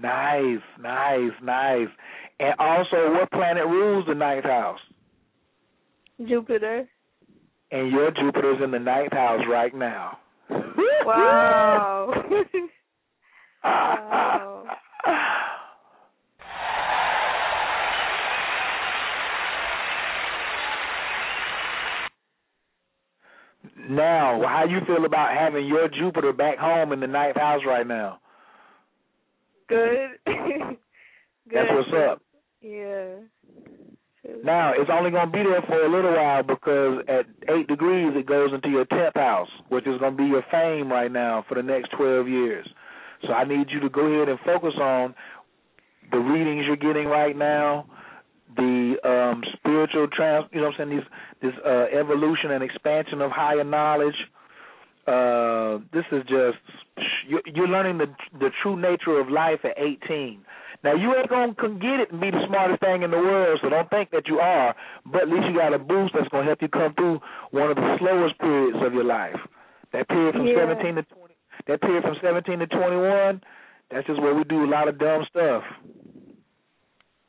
Nice, 0.00 0.60
nice, 0.80 1.32
nice. 1.42 1.88
And 2.38 2.54
also, 2.58 3.12
what 3.12 3.30
planet 3.32 3.64
rules 3.64 4.04
the 4.06 4.14
ninth 4.14 4.44
house? 4.44 4.78
Jupiter. 6.28 6.88
And 7.72 7.90
your 7.90 8.10
Jupiter's 8.10 8.62
in 8.62 8.70
the 8.70 8.78
ninth 8.78 9.12
house 9.12 9.40
right 9.50 9.74
now. 9.74 10.18
Wow. 10.50 12.12
wow. 13.64 14.64
Now, 23.88 24.42
how 24.46 24.64
you 24.68 24.80
feel 24.86 25.04
about 25.04 25.36
having 25.36 25.66
your 25.66 25.88
Jupiter 25.88 26.32
back 26.32 26.58
home 26.58 26.92
in 26.92 27.00
the 27.00 27.06
ninth 27.06 27.36
house 27.36 27.60
right 27.66 27.86
now? 27.86 28.18
Good. 29.68 30.10
Good. 30.26 30.76
That's 31.52 31.70
what's 31.70 31.88
up. 32.10 32.22
Yeah. 32.60 33.16
Now, 34.44 34.72
it's 34.76 34.90
only 34.92 35.10
going 35.10 35.26
to 35.26 35.32
be 35.32 35.42
there 35.42 35.62
for 35.66 35.84
a 35.84 35.90
little 35.90 36.14
while 36.14 36.42
because 36.42 37.04
at 37.08 37.26
8 37.48 37.66
degrees 37.68 38.12
it 38.16 38.26
goes 38.26 38.52
into 38.52 38.68
your 38.68 38.84
10th 38.86 39.14
house, 39.14 39.48
which 39.68 39.86
is 39.86 39.98
going 39.98 40.16
to 40.16 40.22
be 40.22 40.28
your 40.28 40.44
fame 40.50 40.90
right 40.90 41.10
now 41.10 41.44
for 41.48 41.54
the 41.54 41.62
next 41.62 41.90
12 41.96 42.28
years. 42.28 42.68
So 43.26 43.32
I 43.32 43.44
need 43.44 43.68
you 43.70 43.80
to 43.80 43.88
go 43.88 44.06
ahead 44.06 44.28
and 44.28 44.38
focus 44.44 44.74
on 44.80 45.14
the 46.10 46.18
readings 46.18 46.64
you're 46.66 46.76
getting 46.76 47.06
right 47.06 47.36
now, 47.36 47.86
the 48.56 48.94
um 49.04 49.42
spiritual 49.54 50.06
trans, 50.08 50.46
you 50.52 50.60
know 50.60 50.68
what 50.68 50.80
I'm 50.80 50.88
saying, 50.88 50.98
these 50.98 51.08
this 51.42 51.52
uh 51.64 51.86
evolution 51.98 52.52
and 52.52 52.62
expansion 52.62 53.20
of 53.20 53.30
higher 53.30 53.64
knowledge. 53.64 54.14
Uh 55.06 55.78
this 55.92 56.04
is 56.12 56.22
just 56.22 56.58
you're 57.26 57.68
learning 57.68 57.98
the 57.98 58.06
the 58.38 58.50
true 58.62 58.80
nature 58.80 59.18
of 59.18 59.28
life 59.28 59.60
at 59.64 59.76
18. 59.76 60.40
Now 60.84 60.94
you 60.94 61.14
ain't 61.14 61.28
gonna 61.28 61.52
get 61.52 62.00
it 62.00 62.12
and 62.12 62.20
be 62.20 62.30
the 62.30 62.44
smartest 62.46 62.80
thing 62.80 63.02
in 63.02 63.10
the 63.10 63.18
world, 63.18 63.58
so 63.62 63.68
don't 63.68 63.90
think 63.90 64.10
that 64.10 64.28
you 64.28 64.38
are. 64.38 64.74
But 65.06 65.22
at 65.22 65.28
least 65.28 65.46
you 65.48 65.56
got 65.58 65.74
a 65.74 65.78
boost 65.78 66.14
that's 66.14 66.28
gonna 66.28 66.44
help 66.44 66.62
you 66.62 66.68
come 66.68 66.94
through 66.94 67.20
one 67.50 67.70
of 67.70 67.76
the 67.76 67.96
slowest 67.98 68.38
periods 68.38 68.78
of 68.82 68.92
your 68.94 69.04
life. 69.04 69.40
That 69.92 70.08
period 70.08 70.34
from 70.34 70.46
Yeah. 70.46 70.56
17 70.56 70.96
to 70.96 71.02
20. 71.02 71.34
That 71.66 71.80
period 71.80 72.02
from 72.04 72.16
17 72.20 72.58
to 72.60 72.66
21. 72.66 73.42
That's 73.90 74.06
just 74.06 74.20
where 74.20 74.34
we 74.34 74.44
do 74.44 74.64
a 74.64 74.70
lot 74.70 74.88
of 74.88 74.98
dumb 74.98 75.24
stuff. 75.26 75.64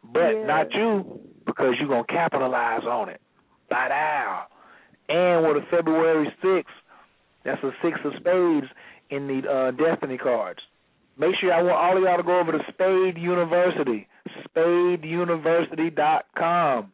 But 0.03 0.35
Yeah. 0.35 0.45
not 0.45 0.73
you, 0.73 1.19
because 1.45 1.79
you're 1.79 1.89
gonna 1.89 2.03
capitalize 2.05 2.85
on 2.85 3.09
it. 3.09 3.21
By 3.69 3.87
now. 3.89 4.47
And 5.09 5.47
with 5.47 5.57
a 5.57 5.61
February 5.67 6.33
sixth, 6.41 6.73
that's 7.43 7.63
a 7.63 7.73
six 7.81 7.99
of 8.03 8.13
spades 8.15 8.67
in 9.09 9.27
the 9.27 9.49
uh, 9.49 9.71
destiny 9.71 10.17
cards. 10.17 10.61
Make 11.19 11.35
sure 11.41 11.51
I 11.51 11.63
want 11.63 11.77
all 11.77 11.97
of 11.97 12.03
y'all 12.03 12.17
to 12.17 12.23
go 12.23 12.39
over 12.39 12.51
to 12.51 12.59
Spade 12.69 13.17
University, 13.17 14.07
spadeuniversity.com. 14.55 16.91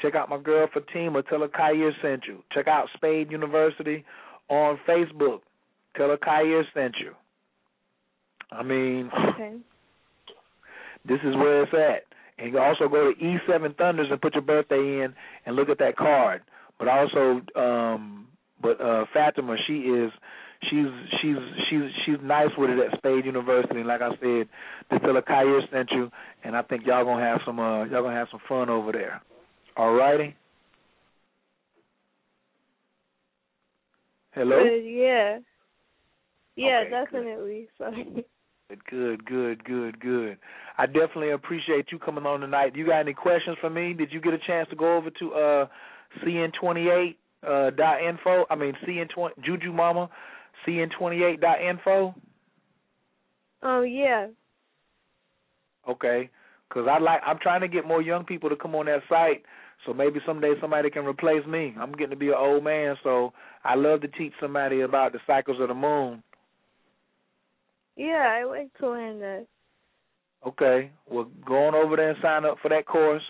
Check 0.00 0.14
out 0.14 0.28
my 0.30 0.38
girl 0.38 0.68
Fatima. 0.72 1.22
Tell 1.24 1.40
her 1.40 1.48
Kaya 1.48 1.90
sent 2.00 2.24
you. 2.26 2.42
Check 2.52 2.68
out 2.68 2.88
Spade 2.94 3.30
University 3.30 4.04
on 4.48 4.78
Facebook. 4.88 5.40
Tell 5.96 6.08
her 6.08 6.16
Kaya 6.16 6.62
sent 6.72 6.96
you. 7.00 7.12
I 8.52 8.62
mean, 8.62 9.10
Okay. 9.12 9.56
this 11.04 11.20
is 11.22 11.34
where 11.36 11.62
it's 11.64 11.74
at. 11.74 12.04
And 12.38 12.46
you 12.46 12.52
can 12.54 12.62
also 12.62 12.88
go 12.88 13.12
to 13.12 13.18
E7 13.20 13.74
Thunders 13.76 14.10
and 14.10 14.20
put 14.20 14.34
your 14.34 14.42
birthday 14.42 15.02
in 15.02 15.14
and 15.44 15.56
look 15.56 15.68
at 15.68 15.78
that 15.78 15.96
card. 15.96 16.42
But 16.78 16.88
also, 16.88 17.42
um, 17.56 18.28
but 18.62 18.80
uh, 18.80 19.04
Fatima, 19.12 19.56
she 19.66 19.80
is, 19.80 20.10
she's 20.68 20.86
she's 21.20 21.36
she's 21.68 21.82
she's 22.04 22.16
nice 22.22 22.50
with 22.58 22.70
it 22.70 22.78
at 22.78 22.98
Spade 22.98 23.24
University. 23.24 23.78
And 23.78 23.86
like 23.88 24.02
I 24.02 24.10
said, 24.20 24.48
this 24.90 25.00
tell 25.02 25.14
her 25.14 25.60
sent 25.72 25.90
you, 25.92 26.10
and 26.44 26.56
I 26.56 26.62
think 26.62 26.84
y'all 26.86 27.04
gonna 27.04 27.24
have 27.24 27.40
some 27.46 27.58
uh, 27.58 27.84
y'all 27.84 28.02
gonna 28.02 28.16
have 28.16 28.28
some 28.30 28.40
fun 28.48 28.68
over 28.68 28.92
there. 28.92 29.22
All 29.76 29.94
righty. 29.94 30.36
Hello. 34.32 34.62
Good, 34.62 34.84
yeah. 34.84 35.38
Yeah, 36.56 36.80
Okay, 36.80 36.90
good. 36.90 37.04
definitely. 37.04 37.68
Sorry. 37.78 38.24
Good, 38.88 39.24
good, 39.24 39.64
good, 39.64 39.98
good. 39.98 40.38
I 40.78 40.86
definitely 40.86 41.30
appreciate 41.30 41.86
you 41.90 41.98
coming 41.98 42.24
on 42.24 42.40
tonight. 42.40 42.76
You 42.76 42.86
got 42.86 43.00
any 43.00 43.14
questions 43.14 43.56
for 43.60 43.68
me? 43.68 43.92
Did 43.94 44.12
you 44.12 44.20
get 44.20 44.32
a 44.32 44.38
chance 44.46 44.68
to 44.70 44.76
go 44.76 44.96
over 44.96 45.10
to 45.10 45.32
uh 45.34 45.66
cn28 46.24 47.16
uh 47.46 47.70
dot 47.70 48.02
info? 48.02 48.44
I 48.48 48.54
mean 48.54 48.74
cn20 48.86 49.30
Juju 49.44 49.72
Mama 49.72 50.08
cn28 50.66 51.40
dot 51.40 51.60
info. 51.60 52.14
Oh 53.62 53.82
yeah. 53.82 54.28
Okay, 55.88 56.30
because 56.68 56.86
I 56.90 56.98
like 56.98 57.20
I'm 57.26 57.38
trying 57.38 57.60
to 57.62 57.68
get 57.68 57.86
more 57.86 58.02
young 58.02 58.24
people 58.24 58.48
to 58.50 58.56
come 58.56 58.74
on 58.74 58.86
that 58.86 59.02
site. 59.08 59.42
So 59.86 59.94
maybe 59.94 60.20
someday 60.26 60.52
somebody 60.60 60.90
can 60.90 61.06
replace 61.06 61.46
me. 61.46 61.74
I'm 61.80 61.92
getting 61.92 62.10
to 62.10 62.16
be 62.16 62.28
an 62.28 62.34
old 62.36 62.62
man, 62.62 62.96
so 63.02 63.32
I 63.64 63.76
love 63.76 64.02
to 64.02 64.08
teach 64.08 64.32
somebody 64.40 64.82
about 64.82 65.12
the 65.12 65.20
cycles 65.26 65.58
of 65.60 65.68
the 65.68 65.74
moon. 65.74 66.22
Yeah, 67.96 68.38
I 68.40 68.44
like 68.44 68.72
to 68.78 68.90
learn 68.90 69.20
that. 69.20 69.46
Okay. 70.46 70.90
Well, 71.10 71.28
go 71.46 71.66
on 71.66 71.74
over 71.74 71.96
there 71.96 72.10
and 72.10 72.18
sign 72.22 72.44
up 72.44 72.58
for 72.62 72.68
that 72.68 72.86
course, 72.86 73.22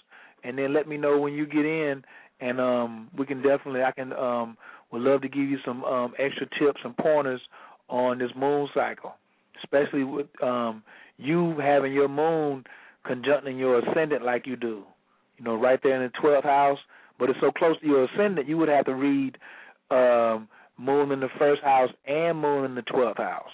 and 0.44 0.59
then 0.59 0.73
let 0.73 0.89
me 0.89 0.97
know 0.97 1.18
when 1.18 1.34
you 1.34 1.47
get 1.47 1.65
in, 1.65 2.02
and 2.41 2.60
um, 2.60 3.09
we 3.17 3.26
can 3.26 3.42
definitely 3.42 3.83
I 3.83 3.92
can 3.92 4.12
um, 4.12 4.57
would 4.93 5.02
love 5.02 5.23
to 5.23 5.28
give 5.28 5.49
you 5.49 5.59
some 5.65 5.85
um 5.85 6.12
extra 6.19 6.47
tips 6.59 6.81
and 6.85 6.97
pointers 6.97 7.41
on 7.89 8.19
this 8.19 8.31
moon 8.36 8.69
cycle, 8.75 9.15
especially 9.62 10.05
with 10.05 10.27
um 10.43 10.83
you 11.19 11.59
having 11.60 11.93
your 11.93 12.09
moon 12.09 12.65
conjuncting 13.07 13.59
your 13.59 13.78
ascendant 13.81 14.25
like 14.25 14.47
you 14.47 14.57
do. 14.57 14.85
You 15.39 15.44
know, 15.44 15.55
right 15.57 15.81
there 15.83 15.97
in 15.97 16.02
the 16.02 16.20
twelfth 16.20 16.44
house, 16.44 16.78
but 17.19 17.31
it's 17.31 17.41
so 17.41 17.51
close 17.51 17.78
to 17.81 17.86
your 17.86 18.05
ascendant, 18.05 18.49
you 18.49 18.57
would 18.59 18.69
have 18.69 18.86
to 18.86 18.94
read 18.94 19.39
um 19.91 20.49
moon 20.78 21.12
in 21.12 21.20
the 21.20 21.28
first 21.39 21.62
house 21.62 21.91
and 22.07 22.39
moon 22.41 22.65
in 22.65 22.75
the 22.75 22.83
twelfth 22.83 23.19
house. 23.19 23.51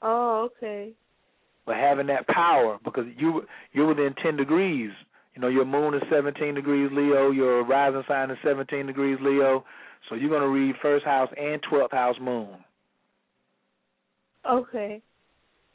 Oh, 0.00 0.48
okay. 0.62 0.92
but 1.66 1.76
having 1.76 2.06
that 2.06 2.26
power 2.28 2.78
because 2.84 3.04
you 3.16 3.42
you're 3.72 3.86
within 3.88 4.14
ten 4.22 4.36
degrees. 4.36 4.90
You 5.34 5.42
know, 5.42 5.48
your 5.48 5.64
moon 5.64 5.94
is 5.94 6.02
seventeen 6.10 6.54
degrees 6.54 6.90
Leo, 6.92 7.30
your 7.30 7.64
rising 7.64 8.02
sign 8.08 8.30
is 8.30 8.38
seventeen 8.42 8.86
degrees 8.86 9.18
Leo. 9.20 9.64
So 10.08 10.14
you're 10.14 10.30
gonna 10.30 10.48
read 10.48 10.74
first 10.80 11.04
house 11.04 11.30
and 11.36 11.62
twelfth 11.62 11.92
house 11.92 12.16
moon 12.20 12.64
Okay. 14.48 15.02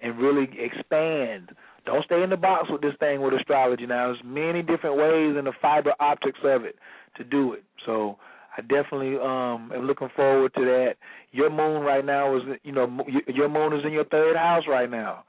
and 0.01 0.17
really 0.17 0.49
expand. 0.57 1.51
Don't 1.85 2.03
stay 2.05 2.23
in 2.23 2.29
the 2.29 2.37
box 2.37 2.69
with 2.69 2.81
this 2.81 2.95
thing 2.99 3.21
with 3.21 3.33
astrology 3.33 3.85
now. 3.85 4.07
There's 4.07 4.23
many 4.23 4.61
different 4.61 4.97
ways 4.97 5.35
in 5.37 5.45
the 5.45 5.51
fiber 5.61 5.93
optics 5.99 6.39
of 6.43 6.63
it 6.63 6.75
to 7.17 7.23
do 7.23 7.53
it. 7.53 7.63
So 7.85 8.17
I 8.57 8.61
definitely 8.61 9.17
um 9.17 9.71
am 9.75 9.85
looking 9.85 10.09
forward 10.15 10.53
to 10.55 10.65
that. 10.65 10.95
Your 11.31 11.49
moon 11.49 11.83
right 11.83 12.05
now 12.05 12.35
is 12.37 12.43
you 12.63 12.71
know 12.71 13.05
your 13.27 13.49
moon 13.49 13.73
is 13.73 13.85
in 13.85 13.91
your 13.91 14.05
third 14.05 14.35
house 14.35 14.63
right 14.67 14.89
now, 14.89 15.25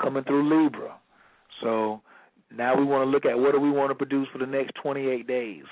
coming 0.00 0.24
through 0.24 0.48
Libra. 0.48 0.94
So 1.62 2.00
now 2.56 2.76
we 2.76 2.84
want 2.84 3.06
to 3.06 3.10
look 3.10 3.26
at 3.26 3.38
what 3.38 3.52
do 3.52 3.60
we 3.60 3.70
want 3.70 3.90
to 3.90 3.94
produce 3.94 4.28
for 4.32 4.38
the 4.38 4.46
next 4.46 4.72
28 4.82 5.26
days, 5.26 5.64